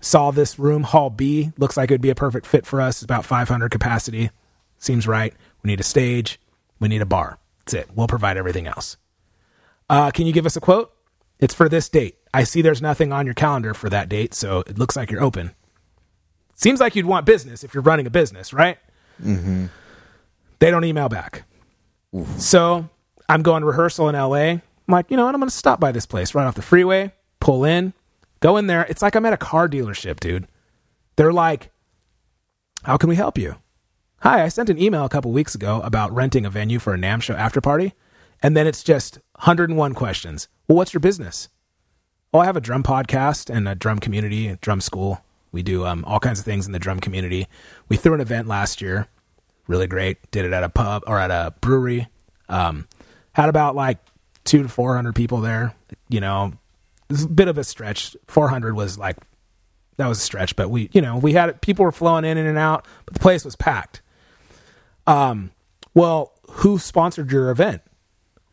Saw 0.01 0.31
this 0.31 0.59
room, 0.59 0.85
Hall 0.85 1.11
B. 1.11 1.53
Looks 1.59 1.77
like 1.77 1.91
it'd 1.91 2.01
be 2.01 2.09
a 2.09 2.15
perfect 2.15 2.47
fit 2.47 2.65
for 2.65 2.81
us. 2.81 2.97
It's 2.97 3.03
about 3.03 3.27
500 3.27 3.71
capacity. 3.71 4.31
Seems 4.79 5.07
right. 5.07 5.35
We 5.63 5.69
need 5.69 5.81
a 5.81 5.85
stage. 5.85 6.41
We 6.79 6.89
need 6.89 7.03
a 7.03 7.07
bar. 7.07 7.39
That's 7.67 7.75
it. 7.75 7.91
We'll 7.95 8.09
provide 8.09 8.39
everything 8.39 8.67
else. 8.67 8.97
Uh, 9.91 10.11
can 10.13 10.25
you 10.25 10.33
give 10.33 10.47
us 10.47 10.57
a 10.57 10.61
quote? 10.61 10.93
It's 11.41 11.53
for 11.53 11.69
this 11.69 11.89
date. 11.89 12.17
I 12.33 12.45
see 12.45 12.63
there's 12.63 12.81
nothing 12.81 13.13
on 13.13 13.27
your 13.27 13.35
calendar 13.35 13.75
for 13.75 13.91
that 13.91 14.09
date, 14.09 14.35
so 14.35 14.61
it 14.61 14.79
looks 14.79 14.95
like 14.95 15.11
you're 15.11 15.23
open. 15.23 15.51
Seems 16.55 16.79
like 16.79 16.95
you'd 16.95 17.07
want 17.07 17.27
business 17.27 17.65
if 17.65 17.75
you're 17.75 17.83
running 17.83 18.07
a 18.07 18.11
business, 18.11 18.53
right? 18.53 18.79
Mm-hmm. 19.21 19.67
They 20.61 20.71
don't 20.71 20.85
email 20.85 21.09
back. 21.09 21.43
So 22.37 22.89
I'm 23.29 23.43
going 23.43 23.63
to 23.63 23.67
rehearsal 23.67 24.09
in 24.09 24.15
LA. 24.15 24.37
I'm 24.37 24.63
like, 24.87 25.11
you 25.11 25.17
know 25.17 25.25
what? 25.25 25.35
I'm 25.35 25.41
going 25.41 25.51
to 25.51 25.57
stop 25.57 25.81
by 25.81 25.91
this 25.91 26.07
place 26.07 26.37
right 26.37 26.47
off 26.47 26.55
the 26.55 26.63
freeway, 26.63 27.13
pull 27.41 27.65
in, 27.65 27.93
go 28.39 28.59
in 28.59 28.69
there. 28.69 28.87
It's 28.89 29.03
like 29.03 29.17
I'm 29.17 29.27
at 29.27 29.33
a 29.33 29.39
car 29.39 29.69
dealership, 29.69 30.21
dude. 30.21 30.47
They're 31.17 31.33
like, 31.33 31.71
how 32.85 32.97
can 32.97 33.09
we 33.09 33.17
help 33.17 33.37
you? 33.37 33.57
Hi, 34.21 34.45
I 34.45 34.49
sent 34.49 34.71
an 34.71 34.81
email 34.81 35.05
a 35.05 35.09
couple 35.09 35.33
weeks 35.33 35.57
ago 35.57 35.81
about 35.81 36.15
renting 36.15 36.47
a 36.47 36.51
venue 36.51 36.79
for 36.79 36.95
a 36.95 36.99
NAMM 36.99 37.23
show 37.23 37.35
after 37.35 37.61
party. 37.61 37.95
And 38.43 38.57
then 38.57 38.67
it's 38.67 38.83
just 38.83 39.17
101 39.37 39.95
questions. 39.95 40.49
Well, 40.67 40.77
what's 40.77 40.95
your 40.95 41.01
business? 41.01 41.49
Oh, 42.33 42.39
I 42.39 42.45
have 42.45 42.57
a 42.57 42.61
drum 42.61 42.83
podcast 42.83 43.55
and 43.55 43.69
a 43.69 43.75
drum 43.75 43.99
community, 43.99 44.49
a 44.49 44.57
drum 44.57 44.81
school. 44.81 45.23
We 45.53 45.63
do 45.63 45.85
um, 45.85 46.05
all 46.05 46.21
kinds 46.21 46.39
of 46.39 46.45
things 46.45 46.67
in 46.67 46.73
the 46.73 46.79
drum 46.79 47.01
community. 47.01 47.49
We 47.89 47.97
threw 47.97 48.15
an 48.15 48.21
event 48.21 48.47
last 48.47 48.81
year, 48.81 49.09
really 49.67 49.89
great. 49.89 50.31
Did 50.31 50.45
it 50.45 50.53
at 50.53 50.63
a 50.63 50.69
pub 50.69 51.03
or 51.07 51.19
at 51.19 51.31
a 51.31 51.55
brewery. 51.61 52.09
Um, 52.49 52.87
had 53.33 53.49
about 53.49 53.75
like 53.75 53.99
two 54.45 54.63
to 54.63 54.69
four 54.69 54.95
hundred 54.95 55.17
people 55.17 55.41
there. 55.41 55.75
You 56.09 56.21
know, 56.21 56.53
it's 57.09 57.25
a 57.25 57.29
bit 57.29 57.49
of 57.49 57.59
a 57.59 57.65
stretch. 57.65 58.17
Four 58.29 58.49
hundred 58.49 58.75
was 58.75 58.97
like 58.97 59.17
that 59.97 60.07
was 60.07 60.19
a 60.19 60.23
stretch, 60.23 60.57
but 60.57 60.71
we, 60.71 60.89
you 60.93 61.03
know, 61.03 61.19
we 61.19 61.33
had 61.33 61.61
people 61.61 61.85
were 61.85 61.93
flowing 61.93 62.25
in 62.25 62.39
and 62.39 62.57
out, 62.57 62.87
but 63.05 63.15
the 63.15 63.21
place 63.21 63.45
was 63.45 63.57
packed. 63.57 64.03
Um, 65.07 65.51
well, 65.95 66.33
who 66.49 66.79
sponsored 66.79 67.31
your 67.31 67.51
event? 67.51 67.83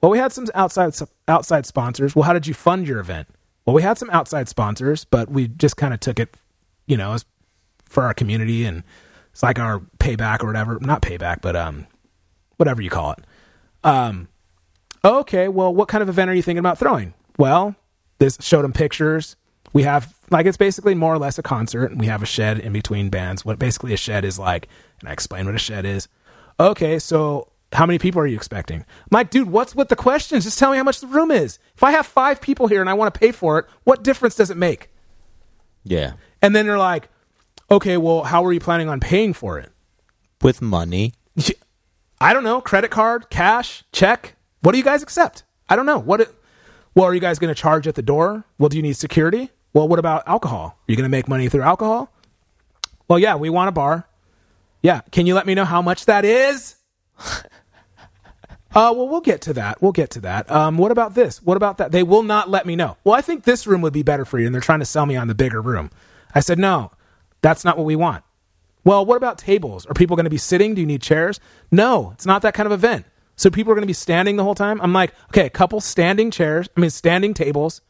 Well, 0.01 0.11
we 0.11 0.17
had 0.17 0.31
some 0.31 0.45
outside 0.53 0.93
outside 1.27 1.65
sponsors. 1.65 2.15
Well, 2.15 2.23
how 2.23 2.33
did 2.33 2.47
you 2.47 2.53
fund 2.53 2.87
your 2.87 2.99
event? 2.99 3.27
Well, 3.65 3.75
we 3.75 3.81
had 3.81 3.97
some 3.97 4.09
outside 4.11 4.47
sponsors, 4.47 5.03
but 5.03 5.29
we 5.29 5.47
just 5.47 5.75
kind 5.75 5.93
of 5.93 5.99
took 5.99 6.19
it, 6.19 6.37
you 6.85 6.95
know, 6.95 7.13
as 7.13 7.25
for 7.85 8.03
our 8.03 8.13
community 8.13 8.65
and 8.65 8.83
it's 9.31 9.43
like 9.43 9.59
our 9.59 9.79
payback 9.99 10.43
or 10.43 10.47
whatever. 10.47 10.79
Not 10.79 11.01
payback, 11.01 11.41
but 11.41 11.55
um, 11.55 11.87
whatever 12.57 12.81
you 12.81 12.89
call 12.89 13.11
it. 13.11 13.19
Um, 13.83 14.29
okay, 15.03 15.47
well, 15.47 15.73
what 15.73 15.87
kind 15.87 16.01
of 16.01 16.09
event 16.09 16.29
are 16.29 16.33
you 16.33 16.41
thinking 16.41 16.59
about 16.59 16.77
throwing? 16.77 17.13
Well, 17.37 17.75
this 18.19 18.37
showed 18.41 18.63
them 18.63 18.73
pictures. 18.73 19.35
We 19.73 19.83
have 19.83 20.15
like 20.29 20.45
it's 20.45 20.57
basically 20.57 20.95
more 20.95 21.13
or 21.13 21.19
less 21.19 21.37
a 21.37 21.43
concert, 21.43 21.91
and 21.91 21.99
we 21.99 22.07
have 22.07 22.23
a 22.23 22.25
shed 22.25 22.59
in 22.59 22.73
between 22.73 23.09
bands. 23.09 23.45
What 23.45 23.59
basically 23.59 23.93
a 23.93 23.97
shed 23.97 24.25
is 24.25 24.39
like, 24.39 24.67
and 24.99 25.09
I 25.09 25.13
explain 25.13 25.45
what 25.45 25.55
a 25.55 25.59
shed 25.59 25.85
is. 25.85 26.07
Okay, 26.59 26.97
so 26.99 27.49
how 27.73 27.85
many 27.85 27.99
people 27.99 28.21
are 28.21 28.27
you 28.27 28.35
expecting? 28.35 28.79
I'm 28.79 28.85
like, 29.11 29.29
dude, 29.29 29.49
what's 29.49 29.75
with 29.75 29.89
the 29.89 29.95
questions? 29.95 30.45
Just 30.45 30.57
tell 30.57 30.71
me 30.71 30.77
how 30.77 30.83
much 30.83 31.01
the 31.01 31.07
room 31.07 31.31
is. 31.31 31.59
If 31.75 31.83
I 31.83 31.91
have 31.91 32.05
five 32.05 32.41
people 32.41 32.67
here 32.67 32.81
and 32.81 32.89
I 32.89 32.93
want 32.93 33.13
to 33.13 33.19
pay 33.19 33.31
for 33.31 33.59
it, 33.59 33.65
what 33.83 34.03
difference 34.03 34.35
does 34.35 34.49
it 34.49 34.57
make? 34.57 34.89
Yeah. 35.83 36.13
And 36.41 36.55
then 36.55 36.65
they're 36.65 36.77
like, 36.77 37.09
okay, 37.69 37.97
well, 37.97 38.23
how 38.23 38.45
are 38.45 38.53
you 38.53 38.59
planning 38.59 38.89
on 38.89 38.99
paying 38.99 39.33
for 39.33 39.59
it? 39.59 39.71
With 40.41 40.61
money. 40.61 41.13
I 42.21 42.33
don't 42.33 42.43
know. 42.43 42.61
Credit 42.61 42.89
card, 42.89 43.29
cash, 43.29 43.83
check. 43.91 44.35
What 44.61 44.71
do 44.71 44.77
you 44.77 44.83
guys 44.83 45.03
accept? 45.03 45.43
I 45.69 45.75
don't 45.75 45.85
know. 45.85 45.99
What? 45.99 46.21
It, 46.21 46.33
well, 46.95 47.05
are 47.05 47.13
you 47.13 47.19
guys 47.19 47.37
going 47.37 47.53
to 47.53 47.59
charge 47.59 47.87
at 47.87 47.95
the 47.95 48.01
door? 48.01 48.43
Well, 48.57 48.69
do 48.69 48.77
you 48.77 48.83
need 48.83 48.97
security? 48.97 49.51
Well, 49.73 49.87
what 49.87 49.99
about 49.99 50.27
alcohol? 50.27 50.77
Are 50.79 50.91
you 50.91 50.95
going 50.95 51.03
to 51.03 51.09
make 51.09 51.27
money 51.27 51.49
through 51.49 51.61
alcohol? 51.61 52.11
Well, 53.07 53.19
yeah, 53.19 53.35
we 53.35 53.49
want 53.49 53.69
a 53.69 53.71
bar. 53.71 54.07
Yeah. 54.81 55.01
Can 55.11 55.25
you 55.27 55.35
let 55.35 55.45
me 55.45 55.53
know 55.53 55.65
how 55.65 55.81
much 55.81 56.05
that 56.05 56.25
is? 56.25 56.75
Uh, 58.77 58.93
well, 58.93 59.07
we'll 59.07 59.21
get 59.21 59.41
to 59.41 59.53
that. 59.53 59.81
We'll 59.81 59.91
get 59.91 60.11
to 60.11 60.21
that. 60.21 60.51
Um, 60.51 60.77
what 60.77 60.91
about 60.91 61.15
this? 61.15 61.41
What 61.41 61.57
about 61.57 61.79
that? 61.79 61.91
They 61.91 62.03
will 62.03 62.21
not 62.21 62.47
let 62.47 62.67
me 62.67 62.75
know. 62.75 62.95
Well, 63.03 63.15
I 63.15 63.21
think 63.21 63.43
this 63.43 63.65
room 63.65 63.81
would 63.81 63.91
be 63.91 64.03
better 64.03 64.23
for 64.23 64.37
you, 64.37 64.45
and 64.45 64.53
they're 64.53 64.61
trying 64.61 64.81
to 64.81 64.85
sell 64.85 65.07
me 65.07 65.15
on 65.15 65.27
the 65.27 65.33
bigger 65.33 65.63
room. 65.63 65.89
I 66.35 66.41
said, 66.41 66.59
no, 66.59 66.91
that's 67.41 67.65
not 67.65 67.75
what 67.75 67.87
we 67.87 67.95
want. 67.95 68.23
Well, 68.83 69.03
what 69.03 69.17
about 69.17 69.39
tables? 69.39 69.87
Are 69.87 69.95
people 69.95 70.15
going 70.15 70.25
to 70.25 70.29
be 70.29 70.37
sitting? 70.37 70.75
Do 70.75 70.81
you 70.81 70.85
need 70.85 71.01
chairs? 71.01 71.39
No, 71.71 72.11
it's 72.11 72.27
not 72.27 72.43
that 72.43 72.53
kind 72.53 72.67
of 72.67 72.71
event. 72.71 73.07
So 73.35 73.49
people 73.49 73.71
are 73.71 73.75
going 73.75 73.81
to 73.81 73.87
be 73.87 73.93
standing 73.93 74.35
the 74.35 74.43
whole 74.43 74.53
time. 74.53 74.79
I'm 74.79 74.93
like, 74.93 75.11
okay, 75.29 75.47
a 75.47 75.49
couple 75.49 75.81
standing 75.81 76.29
chairs, 76.29 76.69
I 76.77 76.79
mean, 76.79 76.91
standing 76.91 77.33
tables, 77.33 77.81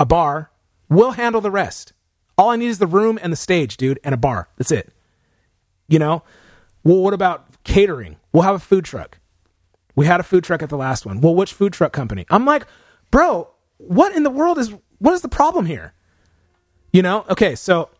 a 0.00 0.06
bar. 0.06 0.50
We'll 0.88 1.10
handle 1.10 1.42
the 1.42 1.50
rest. 1.50 1.92
All 2.38 2.48
I 2.48 2.56
need 2.56 2.68
is 2.68 2.78
the 2.78 2.86
room 2.86 3.18
and 3.22 3.34
the 3.34 3.36
stage, 3.36 3.76
dude, 3.76 4.00
and 4.02 4.14
a 4.14 4.18
bar. 4.18 4.48
That's 4.56 4.72
it. 4.72 4.94
You 5.88 5.98
know? 5.98 6.22
Well, 6.84 7.00
what 7.00 7.12
about 7.12 7.62
catering? 7.64 8.16
We'll 8.32 8.44
have 8.44 8.54
a 8.54 8.58
food 8.58 8.86
truck. 8.86 9.18
We 9.94 10.06
had 10.06 10.20
a 10.20 10.22
food 10.22 10.44
truck 10.44 10.62
at 10.62 10.70
the 10.70 10.76
last 10.76 11.04
one. 11.04 11.20
Well, 11.20 11.34
which 11.34 11.52
food 11.52 11.72
truck 11.72 11.92
company? 11.92 12.26
I'm 12.30 12.44
like, 12.44 12.66
bro, 13.10 13.48
what 13.78 14.14
in 14.14 14.22
the 14.22 14.30
world 14.30 14.58
is 14.58 14.72
what 14.98 15.12
is 15.12 15.22
the 15.22 15.28
problem 15.28 15.66
here? 15.66 15.92
You 16.92 17.02
know? 17.02 17.24
Okay, 17.28 17.54
so 17.54 17.90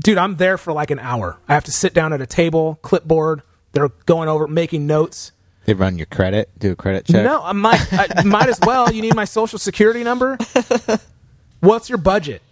dude, 0.00 0.18
I'm 0.18 0.36
there 0.36 0.58
for 0.58 0.72
like 0.72 0.90
an 0.90 0.98
hour. 0.98 1.38
I 1.48 1.54
have 1.54 1.64
to 1.64 1.72
sit 1.72 1.94
down 1.94 2.12
at 2.12 2.20
a 2.20 2.26
table, 2.26 2.78
clipboard. 2.82 3.42
They're 3.72 3.88
going 4.06 4.28
over, 4.28 4.46
making 4.46 4.86
notes. 4.86 5.32
They 5.64 5.74
run 5.74 5.96
your 5.96 6.06
credit, 6.06 6.50
do 6.58 6.72
a 6.72 6.76
credit 6.76 7.06
check. 7.06 7.24
No, 7.24 7.40
I 7.42 7.52
might, 7.52 7.80
I 7.92 8.22
might 8.22 8.48
as 8.48 8.60
well. 8.60 8.92
You 8.92 9.00
need 9.00 9.14
my 9.14 9.24
social 9.24 9.58
security 9.58 10.04
number. 10.04 10.36
What's 11.60 11.88
your 11.88 11.98
budget? 11.98 12.42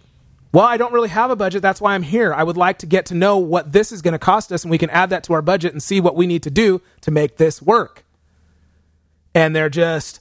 Well, 0.51 0.65
I 0.65 0.77
don't 0.77 0.93
really 0.93 1.09
have 1.09 1.31
a 1.31 1.35
budget. 1.35 1.61
That's 1.61 1.79
why 1.79 1.93
I'm 1.93 2.03
here. 2.03 2.33
I 2.33 2.43
would 2.43 2.57
like 2.57 2.79
to 2.79 2.85
get 2.85 3.07
to 3.07 3.15
know 3.15 3.37
what 3.37 3.71
this 3.71 3.91
is 3.91 4.01
going 4.01 4.11
to 4.13 4.19
cost 4.19 4.51
us, 4.51 4.63
and 4.63 4.71
we 4.71 4.77
can 4.77 4.89
add 4.89 5.11
that 5.11 5.23
to 5.25 5.33
our 5.33 5.41
budget 5.41 5.73
and 5.73 5.81
see 5.81 5.99
what 5.99 6.15
we 6.15 6.27
need 6.27 6.43
to 6.43 6.51
do 6.51 6.81
to 7.01 7.11
make 7.11 7.37
this 7.37 7.61
work. 7.61 8.03
And 9.35 9.55
they're 9.55 9.69
just, 9.69 10.19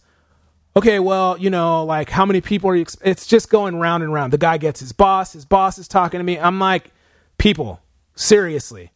okay, 0.77 0.99
well, 0.99 1.37
you 1.39 1.51
know, 1.51 1.85
like 1.85 2.11
how 2.11 2.25
many 2.25 2.41
people 2.41 2.71
are 2.71 2.77
you? 2.77 2.83
Ex-? 2.83 2.97
It's 3.03 3.27
just 3.27 3.51
going 3.51 3.77
round 3.77 4.03
and 4.03 4.13
round. 4.13 4.33
The 4.33 4.39
guy 4.39 4.59
gets 4.59 4.81
his 4.81 4.93
boss. 4.93 5.33
His 5.33 5.45
boss 5.45 5.79
is 5.79 5.89
talking 5.89 6.19
to 6.19 6.25
me. 6.25 6.39
I'm 6.39 6.59
like, 6.59 6.91
people, 7.39 7.81
seriously, 8.15 8.93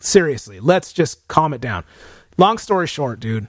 seriously, 0.00 0.60
let's 0.60 0.92
just 0.92 1.28
calm 1.28 1.52
it 1.54 1.60
down. 1.60 1.84
Long 2.38 2.58
story 2.58 2.86
short, 2.86 3.20
dude, 3.20 3.48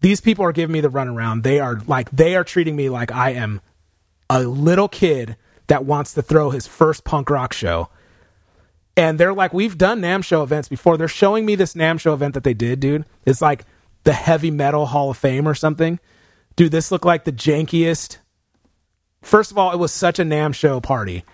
these 0.00 0.20
people 0.20 0.44
are 0.44 0.52
giving 0.52 0.72
me 0.72 0.80
the 0.80 0.90
runaround. 0.90 1.42
They 1.42 1.60
are 1.60 1.80
like, 1.86 2.10
they 2.10 2.36
are 2.36 2.44
treating 2.44 2.76
me 2.76 2.88
like 2.88 3.10
I 3.12 3.30
am 3.30 3.60
a 4.30 4.42
little 4.42 4.88
kid 4.88 5.36
that 5.66 5.84
wants 5.84 6.14
to 6.14 6.22
throw 6.22 6.50
his 6.50 6.66
first 6.66 7.04
punk 7.04 7.30
rock 7.30 7.52
show. 7.52 7.88
And 8.96 9.18
they're 9.18 9.34
like, 9.34 9.52
we've 9.52 9.78
done 9.78 10.00
NAMM 10.00 10.24
show 10.24 10.42
events 10.42 10.68
before. 10.68 10.96
They're 10.96 11.06
showing 11.06 11.46
me 11.46 11.54
this 11.54 11.74
NAMM 11.74 12.00
show 12.00 12.14
event 12.14 12.34
that 12.34 12.42
they 12.42 12.54
did, 12.54 12.80
dude. 12.80 13.04
It's 13.24 13.40
like 13.40 13.64
the 14.04 14.12
Heavy 14.12 14.50
Metal 14.50 14.86
Hall 14.86 15.10
of 15.10 15.16
Fame 15.18 15.46
or 15.48 15.54
something. 15.54 15.98
Dude, 16.56 16.72
this 16.72 16.90
looked 16.90 17.04
like 17.04 17.24
the 17.24 17.32
jankiest. 17.32 18.18
First 19.22 19.50
of 19.50 19.58
all, 19.58 19.72
it 19.72 19.78
was 19.78 19.92
such 19.92 20.18
a 20.18 20.22
NAMM 20.24 20.54
show 20.54 20.80
party, 20.80 21.24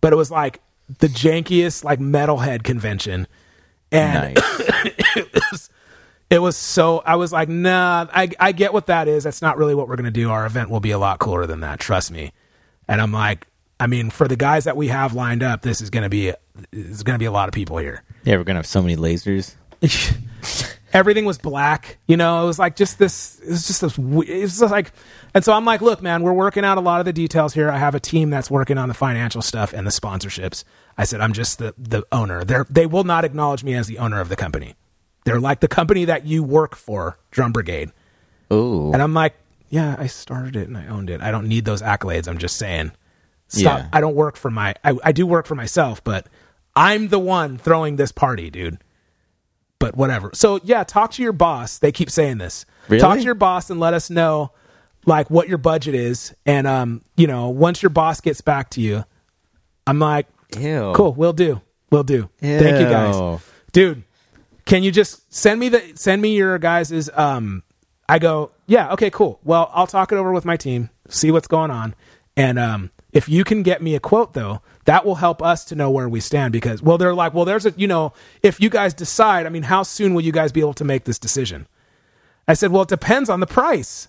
but 0.00 0.12
it 0.12 0.16
was 0.16 0.30
like 0.30 0.60
the 0.98 1.08
jankiest, 1.08 1.84
like 1.84 1.98
metalhead 2.00 2.62
convention. 2.64 3.26
And 3.92 4.34
Nice. 4.34 4.60
it 5.16 5.32
was 5.50 5.70
it 6.30 6.38
was 6.40 6.56
so 6.56 7.02
I 7.06 7.16
was 7.16 7.32
like, 7.32 7.48
nah, 7.48 8.06
I 8.12 8.28
I 8.38 8.52
get 8.52 8.72
what 8.72 8.86
that 8.86 9.08
is. 9.08 9.24
That's 9.24 9.42
not 9.42 9.56
really 9.58 9.74
what 9.74 9.88
we're 9.88 9.96
gonna 9.96 10.10
do. 10.10 10.30
Our 10.30 10.44
event 10.46 10.70
will 10.70 10.80
be 10.80 10.90
a 10.90 10.98
lot 10.98 11.18
cooler 11.18 11.46
than 11.46 11.60
that, 11.60 11.80
trust 11.80 12.10
me. 12.10 12.32
And 12.86 13.00
I'm 13.00 13.12
like, 13.12 13.46
I 13.80 13.86
mean, 13.86 14.10
for 14.10 14.26
the 14.28 14.36
guys 14.36 14.64
that 14.64 14.76
we 14.76 14.88
have 14.88 15.14
lined 15.14 15.42
up, 15.42 15.62
this 15.62 15.80
is 15.80 15.90
gonna 15.90 16.08
be 16.08 16.32
there's 16.70 17.02
gonna 17.02 17.18
be 17.18 17.24
a 17.26 17.30
lot 17.32 17.48
of 17.48 17.54
people 17.54 17.78
here. 17.78 18.02
yeah, 18.24 18.36
we're 18.36 18.44
gonna 18.44 18.58
have 18.58 18.66
so 18.66 18.82
many 18.82 18.96
lasers. 18.96 19.54
Everything 20.92 21.24
was 21.26 21.36
black, 21.38 21.98
you 22.06 22.16
know. 22.16 22.42
It 22.42 22.46
was 22.46 22.58
like 22.58 22.76
just 22.76 22.98
this. 22.98 23.40
It 23.40 23.50
was 23.50 23.66
just 23.66 23.80
this. 23.82 23.98
It 23.98 24.04
was 24.42 24.58
just 24.58 24.72
like, 24.72 24.92
and 25.34 25.44
so 25.44 25.52
I'm 25.52 25.64
like, 25.64 25.82
look, 25.82 26.00
man, 26.02 26.22
we're 26.22 26.32
working 26.32 26.64
out 26.64 26.78
a 26.78 26.80
lot 26.80 27.00
of 27.00 27.04
the 27.04 27.12
details 27.12 27.52
here. 27.52 27.70
I 27.70 27.76
have 27.78 27.94
a 27.94 28.00
team 28.00 28.30
that's 28.30 28.50
working 28.50 28.78
on 28.78 28.88
the 28.88 28.94
financial 28.94 29.42
stuff 29.42 29.72
and 29.74 29.86
the 29.86 29.90
sponsorships. 29.90 30.64
I 30.96 31.04
said, 31.04 31.20
I'm 31.20 31.32
just 31.34 31.58
the 31.58 31.74
the 31.76 32.04
owner. 32.10 32.44
They 32.44 32.56
they 32.70 32.86
will 32.86 33.04
not 33.04 33.24
acknowledge 33.24 33.62
me 33.64 33.74
as 33.74 33.86
the 33.86 33.98
owner 33.98 34.20
of 34.20 34.28
the 34.30 34.36
company. 34.36 34.74
They're 35.24 35.40
like 35.40 35.60
the 35.60 35.68
company 35.68 36.06
that 36.06 36.24
you 36.26 36.42
work 36.42 36.74
for, 36.74 37.18
Drum 37.30 37.52
Brigade. 37.52 37.90
Ooh, 38.50 38.92
And 38.94 39.02
I'm 39.02 39.12
like, 39.12 39.34
yeah, 39.68 39.94
I 39.98 40.06
started 40.06 40.56
it 40.56 40.68
and 40.68 40.76
I 40.78 40.86
owned 40.86 41.10
it. 41.10 41.20
I 41.20 41.30
don't 41.30 41.48
need 41.48 41.66
those 41.66 41.82
accolades. 41.82 42.28
I'm 42.28 42.38
just 42.38 42.56
saying, 42.56 42.92
stop. 43.48 43.80
Yeah. 43.80 43.88
I 43.92 44.00
don't 44.00 44.14
work 44.14 44.36
for 44.36 44.50
my. 44.50 44.74
I, 44.82 44.96
I 45.04 45.12
do 45.12 45.26
work 45.26 45.44
for 45.44 45.54
myself, 45.54 46.02
but 46.02 46.26
I'm 46.74 47.08
the 47.08 47.18
one 47.18 47.58
throwing 47.58 47.96
this 47.96 48.10
party, 48.10 48.48
dude. 48.48 48.78
But 49.78 49.96
whatever. 49.96 50.30
So 50.34 50.60
yeah, 50.64 50.82
talk 50.84 51.12
to 51.12 51.22
your 51.22 51.32
boss. 51.32 51.78
They 51.78 51.92
keep 51.92 52.10
saying 52.10 52.38
this. 52.38 52.66
Really? 52.88 53.00
Talk 53.00 53.18
to 53.18 53.24
your 53.24 53.34
boss 53.34 53.70
and 53.70 53.78
let 53.78 53.94
us 53.94 54.10
know, 54.10 54.52
like 55.06 55.30
what 55.30 55.48
your 55.48 55.58
budget 55.58 55.94
is, 55.94 56.34
and 56.46 56.66
um, 56.66 57.02
you 57.16 57.26
know, 57.26 57.48
once 57.48 57.82
your 57.82 57.90
boss 57.90 58.20
gets 58.20 58.40
back 58.40 58.70
to 58.70 58.80
you, 58.80 59.04
I'm 59.86 59.98
like, 59.98 60.26
Ew. 60.58 60.92
cool, 60.96 61.12
we'll 61.12 61.32
do, 61.32 61.60
we'll 61.90 62.02
do. 62.02 62.28
Thank 62.40 62.80
you 62.80 62.86
guys, 62.86 63.40
dude. 63.72 64.02
Can 64.64 64.82
you 64.82 64.90
just 64.90 65.32
send 65.32 65.60
me 65.60 65.68
the 65.70 65.92
send 65.94 66.20
me 66.20 66.36
your 66.36 66.58
guys's 66.58 67.08
um 67.14 67.62
I 68.08 68.18
go, 68.18 68.50
yeah, 68.66 68.92
okay, 68.94 69.10
cool. 69.10 69.38
Well, 69.44 69.70
I'll 69.72 69.86
talk 69.86 70.12
it 70.12 70.16
over 70.16 70.32
with 70.32 70.44
my 70.44 70.56
team, 70.56 70.90
see 71.08 71.30
what's 71.30 71.48
going 71.48 71.70
on. 71.70 71.94
And 72.36 72.58
um 72.58 72.90
if 73.12 73.28
you 73.28 73.44
can 73.44 73.62
get 73.62 73.80
me 73.80 73.94
a 73.94 74.00
quote 74.00 74.34
though, 74.34 74.60
that 74.88 75.04
will 75.04 75.16
help 75.16 75.42
us 75.42 75.66
to 75.66 75.74
know 75.74 75.90
where 75.90 76.08
we 76.08 76.18
stand 76.18 76.50
because 76.50 76.80
well 76.82 76.96
they're 76.96 77.14
like, 77.14 77.34
well 77.34 77.44
there's 77.44 77.66
a 77.66 77.74
you 77.76 77.86
know, 77.86 78.14
if 78.42 78.58
you 78.58 78.70
guys 78.70 78.94
decide, 78.94 79.44
I 79.44 79.50
mean, 79.50 79.64
how 79.64 79.82
soon 79.82 80.14
will 80.14 80.22
you 80.22 80.32
guys 80.32 80.50
be 80.50 80.60
able 80.60 80.72
to 80.74 80.84
make 80.84 81.04
this 81.04 81.18
decision? 81.18 81.68
I 82.48 82.54
said, 82.54 82.72
well, 82.72 82.82
it 82.82 82.88
depends 82.88 83.28
on 83.28 83.40
the 83.40 83.46
price. 83.46 84.08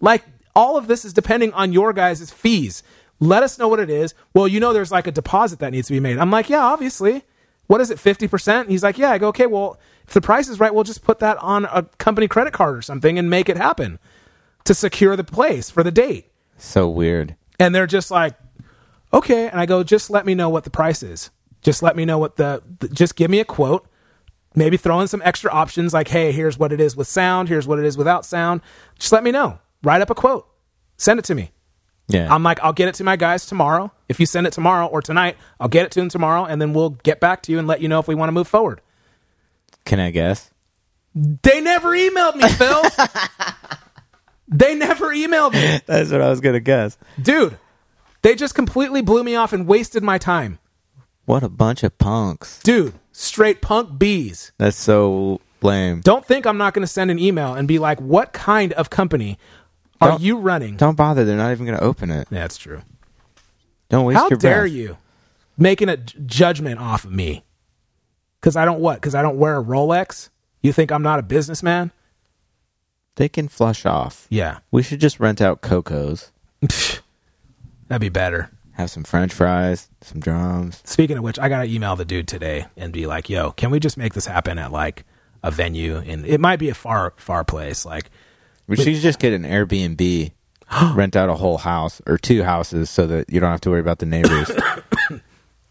Like 0.00 0.24
all 0.56 0.76
of 0.76 0.88
this 0.88 1.04
is 1.04 1.12
depending 1.12 1.52
on 1.52 1.72
your 1.72 1.92
guys' 1.92 2.28
fees. 2.32 2.82
Let 3.20 3.44
us 3.44 3.56
know 3.56 3.68
what 3.68 3.78
it 3.78 3.88
is. 3.88 4.14
Well, 4.34 4.48
you 4.48 4.58
know, 4.58 4.72
there's 4.72 4.90
like 4.90 5.06
a 5.06 5.12
deposit 5.12 5.60
that 5.60 5.70
needs 5.70 5.86
to 5.86 5.92
be 5.92 6.00
made. 6.00 6.18
I'm 6.18 6.32
like, 6.32 6.50
yeah, 6.50 6.64
obviously. 6.64 7.22
What 7.68 7.80
is 7.80 7.90
it, 7.90 7.98
50%? 7.98 8.68
He's 8.68 8.82
like, 8.82 8.98
yeah. 8.98 9.12
I 9.12 9.18
go, 9.18 9.28
okay, 9.28 9.46
well, 9.46 9.78
if 10.08 10.14
the 10.14 10.20
price 10.20 10.48
is 10.48 10.58
right, 10.58 10.74
we'll 10.74 10.84
just 10.84 11.04
put 11.04 11.20
that 11.20 11.36
on 11.38 11.66
a 11.66 11.84
company 11.98 12.26
credit 12.26 12.52
card 12.52 12.76
or 12.76 12.82
something 12.82 13.16
and 13.16 13.30
make 13.30 13.48
it 13.48 13.56
happen 13.56 14.00
to 14.64 14.74
secure 14.74 15.14
the 15.14 15.24
place 15.24 15.70
for 15.70 15.84
the 15.84 15.92
date. 15.92 16.32
So 16.58 16.88
weird. 16.88 17.36
And 17.60 17.74
they're 17.74 17.86
just 17.86 18.10
like, 18.10 18.34
okay. 19.16 19.48
And 19.48 19.60
I 19.60 19.66
go, 19.66 19.82
just 19.82 20.10
let 20.10 20.26
me 20.26 20.34
know 20.34 20.48
what 20.48 20.64
the 20.64 20.70
price 20.70 21.02
is. 21.02 21.30
Just 21.62 21.82
let 21.82 21.96
me 21.96 22.04
know 22.04 22.18
what 22.18 22.36
the, 22.36 22.62
the 22.80 22.88
just 22.88 23.16
give 23.16 23.30
me 23.30 23.40
a 23.40 23.44
quote. 23.44 23.88
Maybe 24.54 24.76
throw 24.76 25.00
in 25.00 25.08
some 25.08 25.20
extra 25.24 25.50
options 25.50 25.92
like, 25.92 26.08
hey, 26.08 26.32
here's 26.32 26.58
what 26.58 26.72
it 26.72 26.80
is 26.80 26.96
with 26.96 27.06
sound. 27.06 27.48
Here's 27.48 27.66
what 27.66 27.78
it 27.78 27.84
is 27.84 27.98
without 27.98 28.24
sound. 28.24 28.62
Just 28.98 29.12
let 29.12 29.22
me 29.22 29.30
know. 29.30 29.58
Write 29.82 30.00
up 30.00 30.10
a 30.10 30.14
quote. 30.14 30.48
Send 30.96 31.18
it 31.18 31.24
to 31.26 31.34
me. 31.34 31.50
Yeah. 32.08 32.32
I'm 32.32 32.42
like, 32.42 32.60
I'll 32.62 32.72
get 32.72 32.88
it 32.88 32.94
to 32.96 33.04
my 33.04 33.16
guys 33.16 33.46
tomorrow. 33.46 33.92
If 34.08 34.20
you 34.20 34.26
send 34.26 34.46
it 34.46 34.52
tomorrow 34.52 34.86
or 34.86 35.02
tonight, 35.02 35.36
I'll 35.58 35.68
get 35.68 35.84
it 35.84 35.92
to 35.92 36.00
them 36.00 36.08
tomorrow, 36.08 36.44
and 36.44 36.62
then 36.62 36.72
we'll 36.72 36.90
get 36.90 37.20
back 37.20 37.42
to 37.42 37.52
you 37.52 37.58
and 37.58 37.66
let 37.66 37.80
you 37.80 37.88
know 37.88 37.98
if 37.98 38.08
we 38.08 38.14
want 38.14 38.28
to 38.28 38.32
move 38.32 38.48
forward. 38.48 38.80
Can 39.84 40.00
I 40.00 40.10
guess? 40.10 40.50
They 41.14 41.60
never 41.60 41.90
emailed 41.90 42.36
me, 42.36 42.48
Phil. 42.48 42.82
they 44.48 44.74
never 44.74 45.08
emailed 45.08 45.54
me. 45.54 45.80
That's 45.86 46.10
what 46.12 46.20
I 46.20 46.28
was 46.28 46.40
gonna 46.40 46.60
guess. 46.60 46.98
Dude, 47.20 47.58
they 48.26 48.34
just 48.34 48.54
completely 48.56 49.02
blew 49.02 49.22
me 49.22 49.36
off 49.36 49.52
and 49.52 49.68
wasted 49.68 50.02
my 50.02 50.18
time. 50.18 50.58
What 51.26 51.44
a 51.44 51.48
bunch 51.48 51.84
of 51.84 51.96
punks. 51.98 52.60
Dude, 52.62 52.94
straight 53.12 53.60
punk 53.62 53.98
bees. 53.98 54.50
That's 54.58 54.76
so 54.76 55.40
lame. 55.62 56.00
Don't 56.00 56.26
think 56.26 56.44
I'm 56.44 56.58
not 56.58 56.74
going 56.74 56.82
to 56.82 56.88
send 56.88 57.12
an 57.12 57.20
email 57.20 57.54
and 57.54 57.68
be 57.68 57.78
like, 57.78 58.00
what 58.00 58.32
kind 58.32 58.72
of 58.72 58.90
company 58.90 59.38
are 60.00 60.10
Don't- 60.10 60.20
you 60.20 60.38
running? 60.38 60.76
Don't 60.76 60.96
bother. 60.96 61.24
They're 61.24 61.36
not 61.36 61.52
even 61.52 61.66
gonna 61.66 61.78
open 61.78 62.10
it. 62.10 62.26
Yeah, 62.30 62.40
that's 62.40 62.56
true. 62.58 62.82
Don't 63.88 64.04
waste 64.04 64.16
your. 64.16 64.22
How 64.24 64.28
your 64.30 64.38
dare 64.38 64.60
breath. 64.62 64.72
you 64.72 64.98
making 65.56 65.88
a 65.88 65.96
j- 65.96 66.18
judgment 66.26 66.80
off 66.80 67.04
of 67.04 67.12
me? 67.12 67.44
Because 68.40 68.56
I 68.56 68.64
don't 68.64 68.80
what? 68.80 68.96
Because 68.96 69.14
I 69.14 69.22
don't 69.22 69.38
wear 69.38 69.56
a 69.58 69.62
Rolex? 69.64 70.28
You 70.62 70.72
think 70.72 70.90
I'm 70.90 71.02
not 71.02 71.18
a 71.18 71.22
businessman? 71.22 71.92
They 73.14 73.28
can 73.28 73.48
flush 73.48 73.86
off. 73.86 74.26
Yeah. 74.28 74.58
We 74.70 74.82
should 74.82 75.00
just 75.00 75.18
rent 75.20 75.40
out 75.40 75.62
Cocos, 75.62 76.30
That'd 77.88 78.00
be 78.00 78.08
better. 78.08 78.50
have 78.72 78.90
some 78.90 79.04
French 79.04 79.32
fries, 79.32 79.88
some 80.00 80.20
drums. 80.20 80.82
Speaking 80.84 81.16
of 81.18 81.24
which, 81.24 81.38
I 81.38 81.48
got 81.48 81.62
to 81.62 81.70
email 81.70 81.96
the 81.96 82.04
dude 82.04 82.28
today 82.28 82.66
and 82.76 82.92
be 82.92 83.06
like, 83.06 83.28
yo, 83.30 83.52
can 83.52 83.70
we 83.70 83.80
just 83.80 83.96
make 83.96 84.12
this 84.14 84.26
happen 84.26 84.58
at 84.58 84.72
like 84.72 85.04
a 85.42 85.50
venue? 85.50 85.96
And 85.98 86.26
it 86.26 86.40
might 86.40 86.58
be 86.58 86.68
a 86.68 86.74
far, 86.74 87.14
far 87.16 87.44
place. 87.44 87.84
Like, 87.86 88.10
We 88.66 88.76
should 88.76 88.94
just 88.96 89.18
get 89.18 89.32
an 89.32 89.44
Airbnb, 89.44 90.32
rent 90.94 91.14
out 91.16 91.28
a 91.28 91.34
whole 91.36 91.58
house 91.58 92.02
or 92.06 92.18
two 92.18 92.42
houses 92.42 92.90
so 92.90 93.06
that 93.06 93.30
you 93.30 93.40
don't 93.40 93.50
have 93.52 93.60
to 93.62 93.70
worry 93.70 93.80
about 93.80 93.98
the 94.00 94.06
neighbors. 94.06 94.50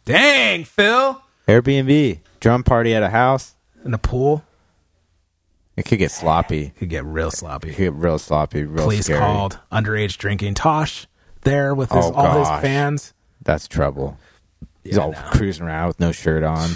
dang, 0.05 0.63
Phil. 0.63 1.21
Airbnb, 1.47 2.19
drum 2.39 2.63
party 2.63 2.95
at 2.95 3.03
a 3.03 3.09
house. 3.09 3.55
In 3.83 3.91
the 3.91 3.97
pool 3.99 4.43
It 5.77 5.83
could 5.85 5.99
get 5.99 6.09
sloppy. 6.09 6.63
It 6.67 6.75
could 6.77 6.89
get 6.89 7.05
real 7.05 7.27
It 7.27 7.33
sloppy. 7.33 7.69
could 7.69 7.77
get 7.77 7.93
real 7.93 8.17
sloppy, 8.17 8.63
real 8.63 8.85
Police 8.85 9.05
scary. 9.05 9.19
called, 9.19 9.59
underage 9.71 10.17
drinking. 10.17 10.55
Tosh 10.55 11.05
there 11.45 11.73
with 11.73 11.89
his, 11.91 12.03
Oh, 12.05 12.11
all 12.13 12.39
his 12.39 12.61
fans. 12.61 13.13
That's 13.41 13.67
trouble. 13.69 14.17
He's 14.83 14.97
Yeah, 14.97 15.03
all 15.03 15.11
no. 15.13 15.17
cruising 15.31 15.65
around 15.65 15.87
with 15.87 15.99
no 16.01 16.11
shirt 16.11 16.43
on, 16.43 16.71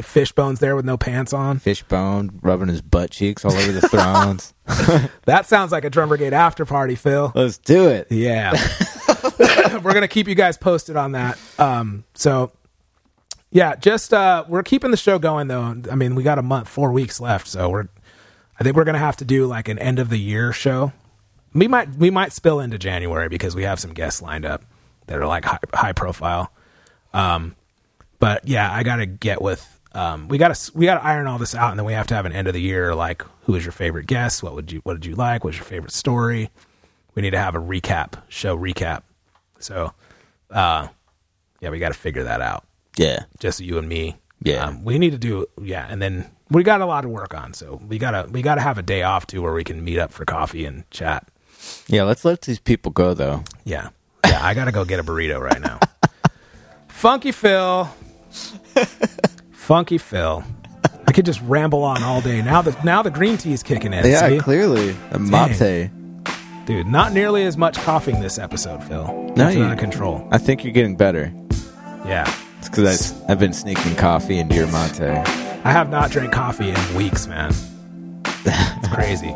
Fishbones 0.00 0.60
there 0.60 0.76
with 0.76 0.84
no 0.84 0.96
pants 0.96 1.32
on. 1.32 1.58
fishbone, 1.58 2.38
rubbing 2.42 2.68
his 2.68 2.80
butt 2.82 3.10
cheeks 3.10 3.44
all 3.44 3.52
over 3.52 3.72
the 3.72 3.80
thrones. 3.88 4.54
That 5.24 5.46
sounds 5.46 5.72
like 5.72 5.84
a 5.84 5.90
drum 5.90 6.08
brigade 6.10 6.32
after 6.32 6.64
party, 6.64 6.94
Phil. 6.94 7.32
Let's 7.34 7.58
do 7.58 7.88
it. 7.88 8.06
Yeah. 8.10 8.52
we're 9.38 9.92
going 9.92 10.02
to 10.02 10.08
keep 10.08 10.28
you 10.28 10.34
guys 10.34 10.56
posted 10.56 10.96
on 10.96 11.12
that. 11.12 11.38
Um, 11.58 12.04
so 12.14 12.52
yeah, 13.50 13.74
just, 13.76 14.12
uh, 14.14 14.44
we're 14.48 14.62
keeping 14.62 14.90
the 14.90 14.96
show 14.96 15.18
going 15.18 15.48
though. 15.48 15.74
I 15.90 15.94
mean, 15.96 16.14
we 16.14 16.22
got 16.22 16.38
a 16.38 16.42
month, 16.42 16.68
four 16.68 16.92
weeks 16.92 17.20
left. 17.20 17.48
So 17.48 17.68
we're, 17.68 17.88
I 18.60 18.64
think 18.64 18.76
we're 18.76 18.84
going 18.84 18.94
to 18.94 18.98
have 19.00 19.16
to 19.16 19.24
do 19.24 19.46
like 19.46 19.68
an 19.68 19.78
end 19.78 19.98
of 19.98 20.08
the 20.10 20.18
year 20.18 20.52
show. 20.52 20.92
We 21.54 21.68
might, 21.68 21.88
we 21.96 22.10
might 22.10 22.32
spill 22.32 22.60
into 22.60 22.78
January 22.78 23.28
because 23.28 23.54
we 23.54 23.64
have 23.64 23.80
some 23.80 23.94
guests 23.94 24.22
lined 24.22 24.44
up 24.44 24.64
that 25.06 25.18
are 25.18 25.26
like 25.26 25.44
high, 25.44 25.58
high 25.74 25.92
profile. 25.92 26.52
Um, 27.12 27.56
but 28.18 28.46
yeah, 28.46 28.72
I 28.72 28.82
got 28.82 28.96
to 28.96 29.06
get 29.06 29.40
with, 29.40 29.66
um, 29.92 30.28
we 30.28 30.38
got 30.38 30.54
to 30.54 30.72
we 30.74 30.84
got 30.84 31.00
to 31.00 31.04
iron 31.04 31.26
all 31.26 31.38
this 31.38 31.54
out, 31.54 31.70
and 31.70 31.78
then 31.78 31.86
we 31.86 31.94
have 31.94 32.06
to 32.08 32.14
have 32.14 32.26
an 32.26 32.32
end 32.32 32.46
of 32.46 32.54
the 32.54 32.60
year 32.60 32.94
like 32.94 33.22
who 33.44 33.54
is 33.54 33.64
your 33.64 33.72
favorite 33.72 34.06
guest? 34.06 34.42
What 34.42 34.54
would 34.54 34.70
you 34.70 34.80
what 34.84 34.94
did 34.94 35.06
you 35.06 35.14
like? 35.14 35.44
What's 35.44 35.56
your 35.56 35.64
favorite 35.64 35.92
story? 35.92 36.50
We 37.14 37.22
need 37.22 37.30
to 37.30 37.38
have 37.38 37.54
a 37.54 37.58
recap 37.58 38.22
show 38.28 38.56
recap. 38.56 39.02
So, 39.58 39.94
uh, 40.50 40.88
yeah, 41.60 41.70
we 41.70 41.78
got 41.78 41.88
to 41.88 41.98
figure 41.98 42.24
that 42.24 42.40
out. 42.42 42.64
Yeah. 42.96 43.24
Just 43.38 43.60
you 43.60 43.78
and 43.78 43.88
me. 43.88 44.16
Yeah. 44.42 44.66
um, 44.66 44.84
we 44.84 44.98
need 44.98 45.10
to 45.10 45.18
do 45.18 45.46
yeah, 45.60 45.86
and 45.88 46.00
then 46.00 46.30
we 46.50 46.62
got 46.62 46.80
a 46.80 46.86
lot 46.86 47.00
to 47.00 47.08
work 47.08 47.34
on. 47.34 47.54
So 47.54 47.80
we 47.88 47.98
gotta 47.98 48.28
we 48.30 48.42
gotta 48.42 48.60
have 48.60 48.78
a 48.78 48.82
day 48.82 49.02
off 49.02 49.26
too, 49.26 49.42
where 49.42 49.54
we 49.54 49.64
can 49.64 49.82
meet 49.82 49.98
up 49.98 50.12
for 50.12 50.24
coffee 50.24 50.64
and 50.64 50.88
chat. 50.90 51.26
Yeah, 51.88 52.02
let's 52.04 52.24
let 52.24 52.42
these 52.42 52.58
people 52.58 52.92
go 52.92 53.14
though. 53.14 53.42
Yeah. 53.64 53.88
Yeah, 54.24 54.44
I 54.44 54.54
gotta 54.54 54.72
go 54.72 54.84
get 54.84 55.00
a 55.00 55.02
burrito 55.02 55.40
right 55.40 55.60
now. 55.60 55.80
Funky 56.88 57.32
Phil. 57.32 57.88
Funky 59.52 59.98
Phil. 59.98 60.44
I 61.06 61.12
could 61.12 61.24
just 61.24 61.40
ramble 61.42 61.82
on 61.84 62.02
all 62.02 62.20
day. 62.20 62.42
Now 62.42 62.60
the 62.62 62.76
now 62.84 63.02
the 63.02 63.10
green 63.10 63.38
tea 63.38 63.52
is 63.52 63.62
kicking 63.62 63.92
in. 63.92 64.04
Yeah, 64.04 64.28
see? 64.28 64.38
clearly. 64.38 64.94
A 65.12 65.18
mate. 65.18 65.90
Dude, 66.66 66.86
not 66.86 67.14
nearly 67.14 67.44
as 67.44 67.56
much 67.56 67.78
coughing 67.78 68.20
this 68.20 68.38
episode, 68.38 68.84
Phil. 68.84 69.32
No, 69.34 69.48
you- 69.48 69.62
out 69.62 69.72
of 69.72 69.78
control. 69.78 70.28
I 70.30 70.36
think 70.36 70.64
you're 70.64 70.72
getting 70.74 70.96
better. 70.96 71.32
Yeah. 72.04 72.30
It's 72.58 72.68
because 72.68 73.18
I've 73.28 73.38
been 73.38 73.54
sneaking 73.54 73.94
coffee 73.96 74.38
into 74.38 74.54
your 74.56 74.66
mate. 74.66 75.00
I 75.00 75.72
have 75.72 75.88
not 75.88 76.10
drank 76.10 76.32
coffee 76.32 76.68
in 76.70 76.94
weeks, 76.94 77.26
man. 77.26 77.52
It's 78.44 78.88
crazy. 78.88 79.34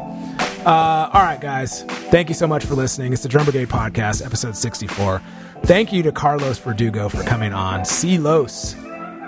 Uh, 0.64 1.10
all 1.12 1.22
right, 1.22 1.40
guys. 1.40 1.82
Thank 1.82 2.28
you 2.28 2.34
so 2.34 2.46
much 2.46 2.64
for 2.64 2.74
listening. 2.74 3.12
It's 3.12 3.22
the 3.22 3.28
Drum 3.28 3.44
Brigade 3.44 3.68
Podcast, 3.68 4.24
episode 4.24 4.56
64. 4.56 5.20
Thank 5.64 5.92
you 5.92 6.02
to 6.04 6.12
Carlos 6.12 6.58
Verdugo 6.58 7.08
for 7.08 7.22
coming 7.24 7.52
on. 7.52 7.84
C. 7.84 8.16
Los 8.18 8.74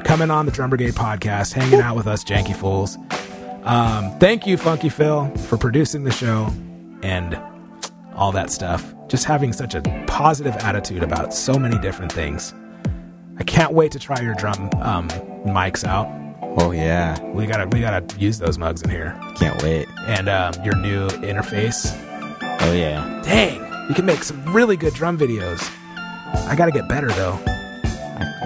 coming 0.05 0.31
on 0.31 0.47
the 0.47 0.53
Drum 0.53 0.71
Brigade 0.71 0.95
Podcast, 0.95 1.53
hanging 1.53 1.81
out 1.81 1.97
with 1.97 2.07
us, 2.07 2.23
janky 2.23 2.55
fools. 2.55 2.97
Um, 3.65 4.17
thank 4.21 4.47
you, 4.47 4.57
Funky 4.57 4.89
Phil, 4.89 5.29
for 5.49 5.57
producing 5.57 6.05
the 6.05 6.13
show 6.13 6.53
and 7.03 7.41
all 8.15 8.31
that 8.31 8.51
stuff. 8.51 8.95
Just 9.09 9.25
having 9.25 9.53
such 9.53 9.75
a 9.75 9.83
positive 10.07 10.55
attitude 10.57 11.03
about 11.03 11.35
so 11.35 11.59
many 11.59 11.79
different 11.79 12.13
things. 12.13 12.55
I 13.39 13.43
can't 13.43 13.73
wait 13.73 13.91
to 13.93 13.99
try 13.99 14.21
your 14.21 14.35
drum 14.35 14.71
um, 14.83 15.09
mics 15.47 15.85
out. 15.85 16.07
Oh 16.57 16.71
yeah, 16.73 17.21
We 17.33 17.47
gotta 17.47 17.67
we 17.69 17.81
gotta 17.81 18.05
use 18.19 18.39
those 18.39 18.59
mugs 18.59 18.83
in 18.83 18.91
here. 18.91 19.19
can't 19.37 19.61
wait. 19.63 19.89
And 20.07 20.29
um, 20.29 20.53
your 20.65 20.77
new 20.77 21.09
interface. 21.09 21.93
Oh 22.61 22.73
yeah, 22.73 23.21
Dang, 23.25 23.89
you 23.89 23.95
can 23.95 24.07
make 24.07 24.23
some 24.23 24.43
really 24.53 24.77
good 24.77 24.95
drum 24.95 25.19
videos. 25.19 25.61
I 26.49 26.55
gotta 26.57 26.73
get 26.73 26.89
better 26.89 27.09
though 27.09 27.39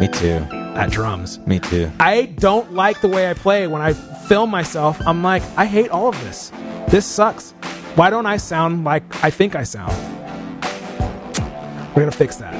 me 0.01 0.09
too. 0.09 0.39
at 0.77 0.91
drums. 0.91 1.39
Me 1.47 1.59
too. 1.59 1.91
I 2.01 2.27
don't 2.39 2.73
like 2.73 3.01
the 3.01 3.09
way 3.09 3.29
I 3.29 3.35
play 3.35 3.67
when 3.67 3.83
I 3.83 3.93
film 3.93 4.49
myself. 4.51 4.99
I'm 5.07 5.23
like, 5.23 5.43
I 5.57 5.67
hate 5.67 5.91
all 5.91 6.09
of 6.09 6.21
this. 6.21 6.53
This 6.89 7.05
sucks. 7.05 7.51
Why 7.97 8.09
don't 8.11 8.27
I 8.27 8.37
sound 8.37 8.85
like 8.85 9.03
I 9.25 9.31
think 9.31 9.57
I 9.57 9.65
sound? 9.65 9.93
We're 11.95 12.03
gonna 12.03 12.13
fix 12.13 12.37
that. 12.37 12.55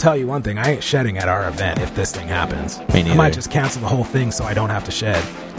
Tell 0.00 0.16
you 0.16 0.26
one 0.26 0.40
thing: 0.40 0.56
I 0.56 0.70
ain't 0.70 0.82
shedding 0.82 1.18
at 1.18 1.28
our 1.28 1.46
event 1.46 1.78
if 1.78 1.94
this 1.94 2.10
thing 2.10 2.26
happens. 2.26 2.78
Me 2.94 3.02
I 3.02 3.14
might 3.14 3.34
just 3.34 3.50
cancel 3.50 3.82
the 3.82 3.88
whole 3.88 4.02
thing 4.02 4.30
so 4.30 4.44
I 4.44 4.54
don't 4.54 4.70
have 4.70 4.82
to 4.84 4.90
shed. 4.90 5.22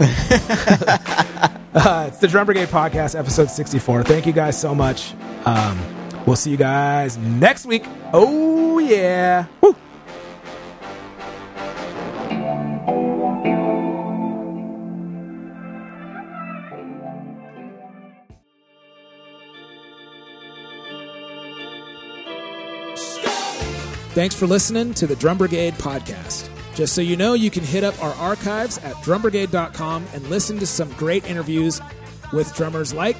uh, 1.74 2.06
it's 2.08 2.18
the 2.18 2.26
Drum 2.26 2.46
Brigade 2.46 2.66
Podcast, 2.66 3.16
episode 3.16 3.50
64. 3.50 4.02
Thank 4.02 4.26
you 4.26 4.32
guys 4.32 4.60
so 4.60 4.74
much. 4.74 5.14
Um, 5.44 5.78
we'll 6.26 6.34
see 6.34 6.50
you 6.50 6.56
guys 6.56 7.16
next 7.18 7.66
week. 7.66 7.84
Oh 8.12 8.80
yeah. 8.80 9.46
Woo. 9.60 9.76
Thanks 24.14 24.34
for 24.34 24.46
listening 24.46 24.92
to 24.94 25.06
the 25.06 25.16
Drum 25.16 25.38
Brigade 25.38 25.72
podcast. 25.74 26.50
Just 26.74 26.94
so 26.94 27.00
you 27.00 27.16
know, 27.16 27.32
you 27.32 27.50
can 27.50 27.62
hit 27.64 27.82
up 27.82 28.00
our 28.02 28.12
archives 28.14 28.76
at 28.78 28.94
drumbrigade.com 28.96 30.06
and 30.12 30.26
listen 30.28 30.58
to 30.58 30.66
some 30.66 30.92
great 30.94 31.28
interviews 31.28 31.80
with 32.32 32.54
drummers 32.54 32.92
like 32.92 33.16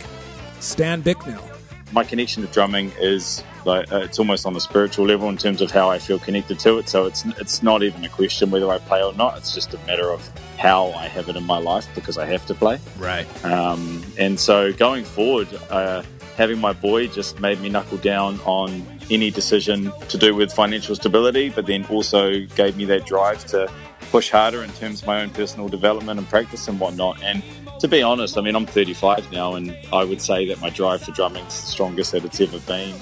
Stan 0.61 1.01
Bicknell, 1.01 1.53
my 1.93 2.05
connection 2.05 2.43
to 2.43 2.49
drumming 2.49 2.91
is 2.99 3.45
like 3.65 3.93
uh, 3.93 3.99
it's 3.99 4.19
almost 4.19 4.47
on 4.47 4.57
a 4.57 4.61
spiritual 4.61 5.07
level 5.07 5.29
in 5.29 5.37
terms 5.37 5.61
of 5.61 5.71
how 5.71 5.91
I 5.91 5.99
feel 5.99 6.19
connected 6.19 6.59
to 6.61 6.79
it. 6.79 6.89
So 6.89 7.07
it's 7.07 7.25
it's 7.39 7.63
not 7.63 7.83
even 7.83 8.05
a 8.05 8.09
question 8.09 8.51
whether 8.51 8.69
I 8.71 8.79
play 8.79 9.03
or 9.03 9.13
not. 9.15 9.37
It's 9.39 9.55
just 9.55 9.75
a 9.75 9.79
matter 9.87 10.11
of 10.11 10.29
how 10.59 10.91
I 10.93 11.07
have 11.09 11.29
it 11.29 11.37
in 11.37 11.45
my 11.45 11.59
life 11.59 11.87
because 11.95 12.19
I 12.19 12.27
have 12.27 12.47
to 12.47 12.55
play. 12.55 12.79
right? 12.99 13.27
Um, 13.45 14.03
and 14.19 14.39
so 14.39 14.73
going 14.73 15.05
forward, 15.05 15.49
uh, 15.71 16.03
having 16.37 16.59
my 16.59 16.73
boy 16.73 17.09
just 17.09 17.41
made 17.41 17.61
me 17.61 17.69
knuckle 17.69 17.99
down 17.99 18.41
on 18.45 18.85
any 19.11 19.31
decision 19.31 19.93
to 20.09 20.19
do 20.19 20.35
with 20.35 20.53
financial 20.53 20.95
stability, 20.95 21.49
but 21.51 21.67
then 21.67 21.85
also 21.87 22.41
gave 22.55 22.77
me 22.77 22.85
that 22.87 23.07
drive 23.07 23.45
to 23.47 23.71
push 24.11 24.31
harder 24.31 24.63
in 24.63 24.71
terms 24.73 25.01
of 25.01 25.07
my 25.07 25.23
own 25.23 25.31
personal 25.31 25.69
development 25.69 26.19
and 26.19 26.29
practice 26.29 26.69
and 26.69 26.79
whatnot. 26.79 27.23
And 27.23 27.43
to 27.81 27.89
be 27.89 28.03
honest, 28.03 28.37
I 28.37 28.43
mean, 28.43 28.55
I'm 28.55 28.67
35 28.67 29.33
now, 29.33 29.55
and 29.55 29.77
I 29.93 30.05
would 30.05 30.21
say 30.21 30.47
that 30.49 30.61
my 30.61 30.71
drive 30.71 31.03
for 31.03 31.13
drumming 31.13 31.45
is 31.47 31.61
the 31.61 31.67
strongest 31.67 32.13
that 32.13 32.25
it's 32.25 32.41
ever 32.41 32.59
been. 32.61 32.95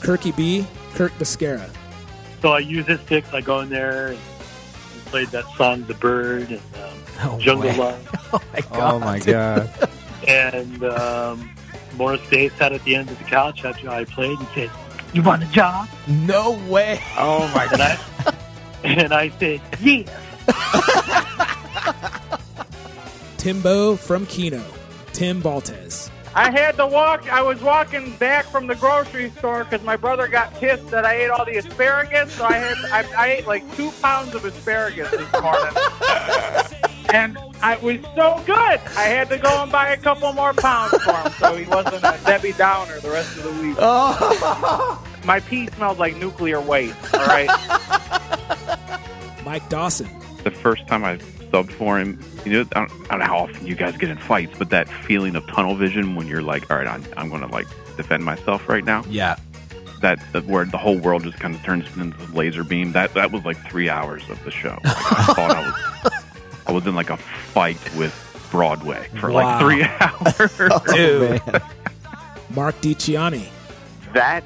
Kirky 0.00 0.36
B, 0.36 0.66
Kirk 0.94 1.12
Biscara. 1.12 1.70
So 2.40 2.50
I 2.52 2.58
use 2.58 2.86
this 2.86 3.00
sticks. 3.02 3.32
I 3.32 3.40
go 3.40 3.60
in 3.60 3.68
there 3.68 4.08
and 4.08 4.18
played 5.06 5.28
that 5.28 5.44
song, 5.56 5.84
"The 5.84 5.94
Bird" 5.94 6.50
and 6.50 6.58
um, 6.58 6.98
Oh, 7.22 7.38
"Jungle 7.38 7.70
boy. 7.72 7.78
Love." 7.78 8.30
Oh 8.32 8.42
my 8.52 8.60
god! 8.60 8.92
Oh 8.94 8.98
my 8.98 9.18
god. 9.20 9.90
And 10.26 10.84
um, 10.84 11.50
Morris 11.96 12.20
Day 12.30 12.48
sat 12.50 12.72
at 12.72 12.82
the 12.84 12.94
end 12.96 13.10
of 13.10 13.18
the 13.18 13.24
couch 13.24 13.64
after 13.64 13.88
I 13.88 14.04
played 14.04 14.38
and 14.38 14.48
said, 14.54 14.70
"You 15.12 15.22
want 15.22 15.42
a 15.42 15.46
job?" 15.46 15.88
No 16.06 16.52
way! 16.68 17.00
Oh 17.16 17.50
my 17.54 17.64
And 17.72 17.82
I 17.82 17.98
and 18.84 19.12
I 19.12 19.30
said, 19.30 19.60
"Yes." 19.80 20.08
Timbo 23.38 23.96
from 23.96 24.26
Kino, 24.26 24.62
Tim 25.12 25.42
Baltez. 25.42 26.10
I 26.34 26.50
had 26.50 26.76
to 26.76 26.86
walk. 26.86 27.30
I 27.30 27.42
was 27.42 27.60
walking 27.60 28.16
back 28.16 28.46
from 28.46 28.66
the 28.66 28.74
grocery 28.74 29.30
store 29.30 29.64
because 29.64 29.84
my 29.84 29.96
brother 29.96 30.28
got 30.28 30.54
pissed 30.54 30.90
that 30.90 31.04
I 31.04 31.14
ate 31.14 31.30
all 31.30 31.44
the 31.44 31.58
asparagus. 31.58 32.32
So 32.32 32.44
I 32.44 32.54
had 32.54 32.78
I, 32.86 33.04
I 33.16 33.26
ate 33.32 33.46
like 33.46 33.76
two 33.76 33.90
pounds 34.00 34.34
of 34.34 34.44
asparagus 34.44 35.10
this 35.10 35.42
morning, 35.42 35.74
and 37.12 37.38
I, 37.60 37.74
it 37.74 37.82
was 37.82 38.00
so 38.16 38.42
good. 38.46 38.56
I 38.96 39.04
had 39.04 39.28
to 39.28 39.38
go 39.38 39.62
and 39.62 39.70
buy 39.70 39.90
a 39.90 39.96
couple 39.96 40.32
more 40.32 40.52
pounds 40.54 40.92
for 41.02 41.12
him, 41.12 41.32
so 41.38 41.54
he 41.56 41.64
wasn't 41.68 42.02
a 42.02 42.18
Debbie 42.24 42.52
Downer 42.52 42.98
the 43.00 43.10
rest 43.10 43.36
of 43.36 43.44
the 43.44 43.62
week. 43.62 43.76
Oh. 43.78 45.06
My 45.24 45.38
pee 45.40 45.68
smelled 45.68 45.98
like 45.98 46.16
nuclear 46.16 46.60
waste. 46.60 47.14
All 47.14 47.26
right. 47.26 47.48
Mike 49.44 49.68
Dawson. 49.68 50.08
the 50.42 50.50
first 50.50 50.86
time 50.88 51.04
I 51.04 51.18
subbed 51.18 51.70
for 51.72 51.98
him, 52.00 52.18
you 52.44 52.52
know, 52.52 52.60
I 52.74 52.80
don't, 52.80 52.92
I 52.92 53.08
don't 53.10 53.18
know 53.20 53.26
how 53.26 53.38
often 53.38 53.66
you 53.66 53.74
guys 53.74 53.96
get 53.96 54.10
in 54.10 54.18
fights, 54.18 54.56
but 54.58 54.70
that 54.70 54.88
feeling 54.88 55.36
of 55.36 55.46
tunnel 55.46 55.76
vision 55.76 56.14
when 56.16 56.26
you're 56.26 56.42
like, 56.42 56.70
all 56.70 56.78
right, 56.78 56.86
I'm, 56.86 57.04
I'm 57.16 57.28
going 57.28 57.42
to 57.42 57.46
like 57.48 57.66
defend 57.96 58.24
myself 58.24 58.68
right 58.68 58.84
now. 58.84 59.04
Yeah. 59.08 59.36
That, 60.00 60.18
that 60.32 60.46
where 60.46 60.64
the 60.64 60.78
whole 60.78 60.98
world 60.98 61.22
just 61.22 61.38
kind 61.38 61.54
of 61.54 61.62
turns 61.62 61.86
into 61.96 62.20
a 62.20 62.26
laser 62.34 62.64
beam. 62.64 62.90
That 62.90 63.14
that 63.14 63.30
was 63.30 63.44
like 63.44 63.56
three 63.68 63.88
hours 63.88 64.28
of 64.30 64.42
the 64.44 64.50
show. 64.50 64.76
Like, 64.82 64.96
I 64.96 65.24
thought 65.34 65.50
I 65.52 65.60
was, 66.02 66.12
I 66.66 66.72
was 66.72 66.86
in 66.86 66.94
like 66.94 67.10
a 67.10 67.16
fight 67.16 67.78
with 67.96 68.14
Broadway 68.50 69.08
for 69.20 69.30
Wow. 69.30 69.42
like 69.42 69.60
three 69.60 69.82
hours. 70.00 70.60
Oh, 70.72 70.94
Dude. 70.94 71.42
Marc 72.54 72.80
Dicciani. 72.80 73.48
that 74.12 74.44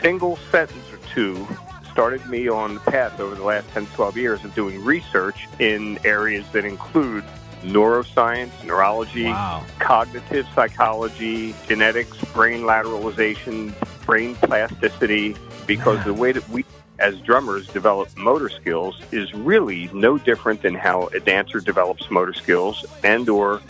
single 0.00 0.36
sentence 0.50 0.90
or 0.92 0.98
two 1.14 1.46
started 1.90 2.24
me 2.26 2.48
on 2.48 2.74
the 2.74 2.80
path 2.80 3.20
over 3.20 3.34
the 3.34 3.42
last 3.44 3.68
10 3.70 3.86
12 3.88 4.16
years 4.16 4.44
of 4.44 4.54
doing 4.54 4.82
research 4.82 5.46
in 5.58 5.98
areas 6.04 6.44
that 6.52 6.64
include 6.64 7.22
neuroscience, 7.62 8.50
neurology, 8.64 9.26
Wow. 9.26 9.62
cognitive 9.78 10.46
psychology, 10.54 11.54
genetics, 11.68 12.16
brain 12.32 12.62
lateralization, 12.62 13.72
brain 14.06 14.34
plasticity, 14.36 15.36
because 15.66 16.02
the 16.04 16.14
way 16.14 16.32
that 16.32 16.48
we 16.48 16.64
as 17.02 17.18
drummers 17.20 17.66
develop 17.66 18.16
motor 18.16 18.48
skills 18.48 18.98
is 19.10 19.34
really 19.34 19.90
no 19.92 20.16
different 20.16 20.62
than 20.62 20.74
how 20.74 21.08
a 21.08 21.20
dancer 21.20 21.58
develops 21.60 22.08
motor 22.10 22.32
skills 22.32 22.86
and 23.02 23.28
or 23.28 23.60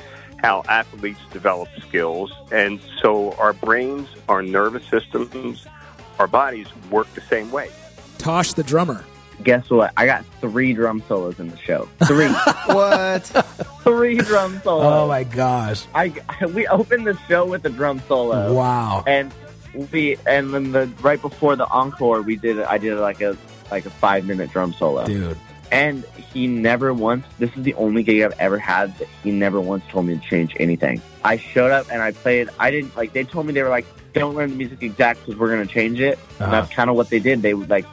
how 0.42 0.62
athletes 0.68 1.20
develop 1.32 1.68
skills. 1.80 2.30
And 2.52 2.78
so 3.00 3.32
our 3.32 3.54
brains, 3.54 4.08
our 4.28 4.42
nervous 4.42 4.84
systems, 4.86 5.66
our 6.18 6.26
bodies 6.26 6.66
work 6.90 7.12
the 7.14 7.22
same 7.22 7.50
way. 7.50 7.70
Tosh 8.18 8.52
the 8.52 8.62
drummer. 8.62 9.02
Guess 9.42 9.70
what? 9.70 9.92
I 9.96 10.04
got 10.06 10.24
three 10.40 10.74
drum 10.74 11.02
solos 11.08 11.40
in 11.40 11.48
the 11.48 11.56
show. 11.56 11.88
Three. 12.04 12.28
what? 12.66 13.24
three 13.82 14.18
drum 14.18 14.60
solos. 14.62 14.84
Oh 14.84 15.08
my 15.08 15.24
gosh! 15.24 15.84
I 15.94 16.12
we 16.54 16.66
opened 16.68 17.08
the 17.08 17.18
show 17.26 17.46
with 17.46 17.64
a 17.64 17.70
drum 17.70 18.00
solo. 18.06 18.54
Wow. 18.54 19.02
And 19.04 19.32
we 19.92 20.16
and 20.26 20.52
then 20.52 20.72
the 20.72 20.86
right 21.00 21.20
before 21.20 21.56
the 21.56 21.66
encore 21.68 22.22
we 22.22 22.36
did 22.36 22.60
I 22.60 22.78
did 22.78 22.96
like 22.98 23.20
a 23.20 23.36
like 23.70 23.86
a 23.86 23.90
five 23.90 24.26
minute 24.26 24.50
drum 24.52 24.72
solo. 24.72 25.04
Dude. 25.06 25.36
And 25.72 26.04
he 26.32 26.46
never 26.46 26.92
once, 26.92 27.24
this 27.38 27.50
is 27.56 27.62
the 27.62 27.72
only 27.74 28.02
gig 28.02 28.22
I've 28.22 28.38
ever 28.38 28.58
had 28.58 28.96
that 28.98 29.08
he 29.22 29.30
never 29.30 29.58
once 29.58 29.82
told 29.88 30.04
me 30.04 30.18
to 30.18 30.20
change 30.20 30.54
anything. 30.60 31.00
I 31.24 31.38
showed 31.38 31.70
up 31.70 31.90
and 31.90 32.02
I 32.02 32.12
played, 32.12 32.50
I 32.58 32.70
didn't, 32.70 32.94
like, 32.94 33.14
they 33.14 33.24
told 33.24 33.46
me 33.46 33.54
they 33.54 33.62
were 33.62 33.70
like, 33.70 33.86
don't 34.12 34.34
learn 34.34 34.50
the 34.50 34.56
music 34.56 34.82
exact 34.82 35.20
because 35.20 35.40
we're 35.40 35.48
going 35.48 35.66
to 35.66 35.72
change 35.72 35.98
it. 35.98 36.18
Uh-huh. 36.18 36.44
And 36.44 36.52
that's 36.52 36.70
kind 36.70 36.90
of 36.90 36.96
what 36.96 37.08
they 37.08 37.20
did. 37.20 37.40
They 37.40 37.54
would, 37.54 37.70
like, 37.70 37.86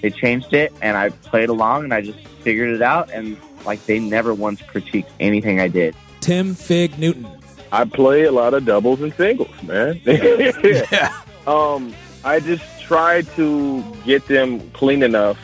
they 0.00 0.08
changed 0.08 0.54
it 0.54 0.72
and 0.80 0.96
I 0.96 1.10
played 1.10 1.50
along 1.50 1.84
and 1.84 1.92
I 1.92 2.00
just 2.00 2.18
figured 2.40 2.70
it 2.70 2.80
out. 2.80 3.10
And, 3.10 3.36
like, 3.66 3.84
they 3.84 3.98
never 3.98 4.32
once 4.32 4.62
critiqued 4.62 5.10
anything 5.20 5.60
I 5.60 5.68
did. 5.68 5.94
Tim 6.22 6.54
Fig 6.54 6.98
Newton. 6.98 7.28
I 7.70 7.84
play 7.84 8.24
a 8.24 8.32
lot 8.32 8.54
of 8.54 8.64
doubles 8.64 9.02
and 9.02 9.12
singles, 9.12 9.62
man. 9.62 10.00
yeah. 10.06 11.20
Um, 11.46 11.94
I 12.24 12.40
just 12.40 12.64
try 12.82 13.22
to 13.22 13.84
get 14.04 14.26
them 14.26 14.70
clean 14.70 15.02
enough 15.02 15.38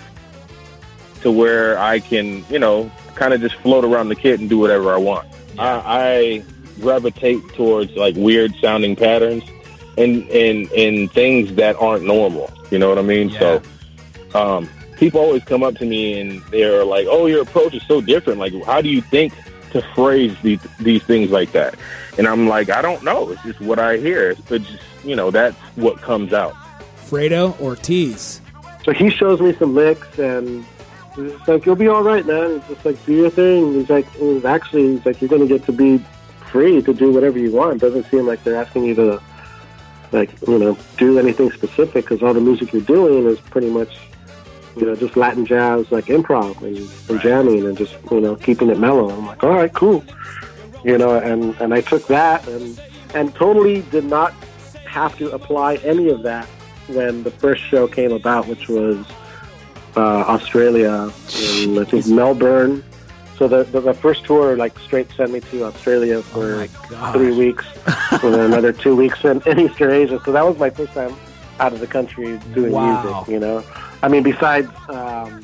to 1.22 1.30
where 1.30 1.78
I 1.78 2.00
can, 2.00 2.44
you 2.50 2.58
know, 2.58 2.90
kind 3.14 3.32
of 3.32 3.40
just 3.40 3.54
float 3.56 3.84
around 3.84 4.08
the 4.08 4.16
kit 4.16 4.40
and 4.40 4.48
do 4.48 4.58
whatever 4.58 4.92
I 4.92 4.96
want. 4.96 5.28
I, 5.58 5.82
I 5.84 6.44
gravitate 6.80 7.46
towards 7.54 7.94
like 7.94 8.16
weird 8.16 8.54
sounding 8.60 8.96
patterns 8.96 9.44
and 9.98 10.28
and 10.30 10.70
and 10.72 11.12
things 11.12 11.54
that 11.54 11.76
aren't 11.76 12.04
normal. 12.04 12.50
You 12.70 12.78
know 12.78 12.88
what 12.88 12.98
I 12.98 13.02
mean? 13.02 13.30
So, 13.30 13.62
um, 14.34 14.68
people 14.96 15.20
always 15.20 15.44
come 15.44 15.62
up 15.62 15.76
to 15.76 15.84
me 15.84 16.20
and 16.20 16.42
they're 16.44 16.84
like, 16.84 17.06
"Oh, 17.08 17.26
your 17.26 17.42
approach 17.42 17.74
is 17.74 17.82
so 17.86 18.00
different. 18.00 18.38
Like, 18.38 18.54
how 18.64 18.80
do 18.80 18.88
you 18.88 19.02
think 19.02 19.34
to 19.72 19.82
phrase 19.94 20.34
these 20.42 20.60
these 20.80 21.02
things 21.02 21.30
like 21.30 21.52
that?" 21.52 21.74
And 22.18 22.26
I'm 22.26 22.48
like, 22.48 22.70
"I 22.70 22.82
don't 22.82 23.04
know. 23.04 23.30
It's 23.30 23.42
just 23.42 23.60
what 23.60 23.78
I 23.78 23.98
hear. 23.98 24.30
It's 24.30 24.48
just 24.48 24.82
you 25.04 25.16
know 25.16 25.30
that's 25.30 25.56
what 25.76 26.00
comes 26.00 26.32
out." 26.32 26.54
Fredo 27.08 27.58
Ortiz. 27.60 28.40
So 28.84 28.92
he 28.92 29.10
shows 29.10 29.40
me 29.40 29.52
some 29.54 29.74
licks, 29.74 30.18
and 30.18 30.64
he's 31.14 31.32
just 31.32 31.46
like, 31.46 31.66
"You'll 31.66 31.76
be 31.76 31.88
all 31.88 32.02
right, 32.02 32.26
man." 32.26 32.60
He's 32.60 32.74
just 32.74 32.84
like, 32.84 33.06
"Do 33.06 33.12
your 33.12 33.30
thing." 33.30 33.74
He's 33.74 33.90
like, 33.90 34.10
he's 34.12 34.44
actually, 34.44 34.96
he's 34.96 35.06
like, 35.06 35.20
"You're 35.20 35.28
going 35.28 35.42
to 35.42 35.48
get 35.48 35.64
to 35.66 35.72
be 35.72 36.04
free 36.50 36.82
to 36.82 36.92
do 36.92 37.12
whatever 37.12 37.38
you 37.38 37.52
want." 37.52 37.80
Doesn't 37.80 38.10
seem 38.10 38.26
like 38.26 38.42
they're 38.44 38.56
asking 38.56 38.84
you 38.84 38.94
to, 38.96 39.22
like, 40.10 40.30
you 40.48 40.58
know, 40.58 40.76
do 40.96 41.18
anything 41.18 41.50
specific 41.52 42.04
because 42.06 42.22
all 42.22 42.34
the 42.34 42.40
music 42.40 42.72
you're 42.72 42.82
doing 42.82 43.26
is 43.26 43.38
pretty 43.40 43.70
much, 43.70 43.98
you 44.76 44.86
know, 44.86 44.96
just 44.96 45.16
Latin 45.16 45.44
jazz, 45.46 45.92
like 45.92 46.06
improv 46.06 46.60
and, 46.62 46.78
and 47.10 47.20
jamming 47.20 47.66
and 47.66 47.76
just, 47.76 47.94
you 48.10 48.20
know, 48.20 48.36
keeping 48.36 48.68
it 48.70 48.78
mellow. 48.78 49.10
I'm 49.10 49.26
like, 49.26 49.44
all 49.44 49.50
right, 49.50 49.72
cool, 49.72 50.02
you 50.82 50.98
know, 50.98 51.18
and 51.18 51.54
and 51.60 51.72
I 51.72 51.82
took 51.82 52.06
that 52.08 52.48
and 52.48 52.80
and 53.14 53.34
totally 53.34 53.82
did 53.90 54.04
not 54.06 54.34
have 54.92 55.16
to 55.18 55.30
apply 55.32 55.76
any 55.76 56.08
of 56.10 56.22
that 56.22 56.46
when 56.88 57.22
the 57.22 57.30
first 57.30 57.62
show 57.62 57.88
came 57.88 58.12
about, 58.12 58.46
which 58.46 58.68
was 58.68 58.96
uh, 59.96 60.00
Australia, 60.36 61.10
in, 61.40 61.78
I 61.78 61.84
think 61.84 62.06
Melbourne. 62.06 62.84
So 63.38 63.48
the, 63.48 63.64
the 63.64 63.80
the 63.80 63.94
first 63.94 64.24
tour 64.24 64.56
like 64.56 64.78
straight 64.78 65.10
sent 65.16 65.32
me 65.32 65.40
to 65.50 65.64
Australia 65.64 66.22
for 66.22 66.66
three 67.12 67.34
weeks, 67.36 67.64
and 68.22 68.34
then 68.34 68.40
another 68.52 68.72
two 68.72 68.94
weeks 68.94 69.24
in, 69.24 69.42
in 69.46 69.58
Eastern 69.58 69.90
Asia. 69.90 70.20
So 70.24 70.32
that 70.32 70.44
was 70.44 70.56
my 70.58 70.70
first 70.70 70.92
time 70.92 71.14
out 71.58 71.72
of 71.72 71.80
the 71.80 71.86
country 71.86 72.38
doing 72.54 72.72
Wow. 72.72 73.02
music. 73.02 73.32
You 73.32 73.40
know, 73.40 73.64
I 74.02 74.08
mean, 74.08 74.22
besides 74.22 74.68
um, 74.88 75.42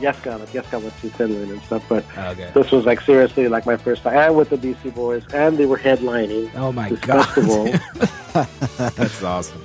Yeska, 0.00 0.38
like 0.40 0.48
Yeska 0.50 0.80
went 0.82 0.96
to 1.00 1.10
Finland 1.10 1.50
and 1.50 1.62
stuff, 1.62 1.84
but 1.88 2.04
oh, 2.16 2.28
Okay. 2.30 2.50
this 2.54 2.70
was 2.70 2.84
like 2.86 3.00
seriously 3.00 3.48
like 3.48 3.66
my 3.66 3.76
first 3.76 4.02
time, 4.02 4.16
and 4.16 4.36
with 4.36 4.48
the 4.50 4.56
Beastie 4.56 4.90
Boys, 4.90 5.22
and 5.32 5.56
they 5.58 5.66
were 5.66 5.78
headlining 5.78 6.50
Oh 6.56 6.72
my 6.72 6.88
this 6.88 7.00
God. 7.00 7.24
festival. 7.26 7.64
That's 8.96 9.22
awesome. 9.22 9.62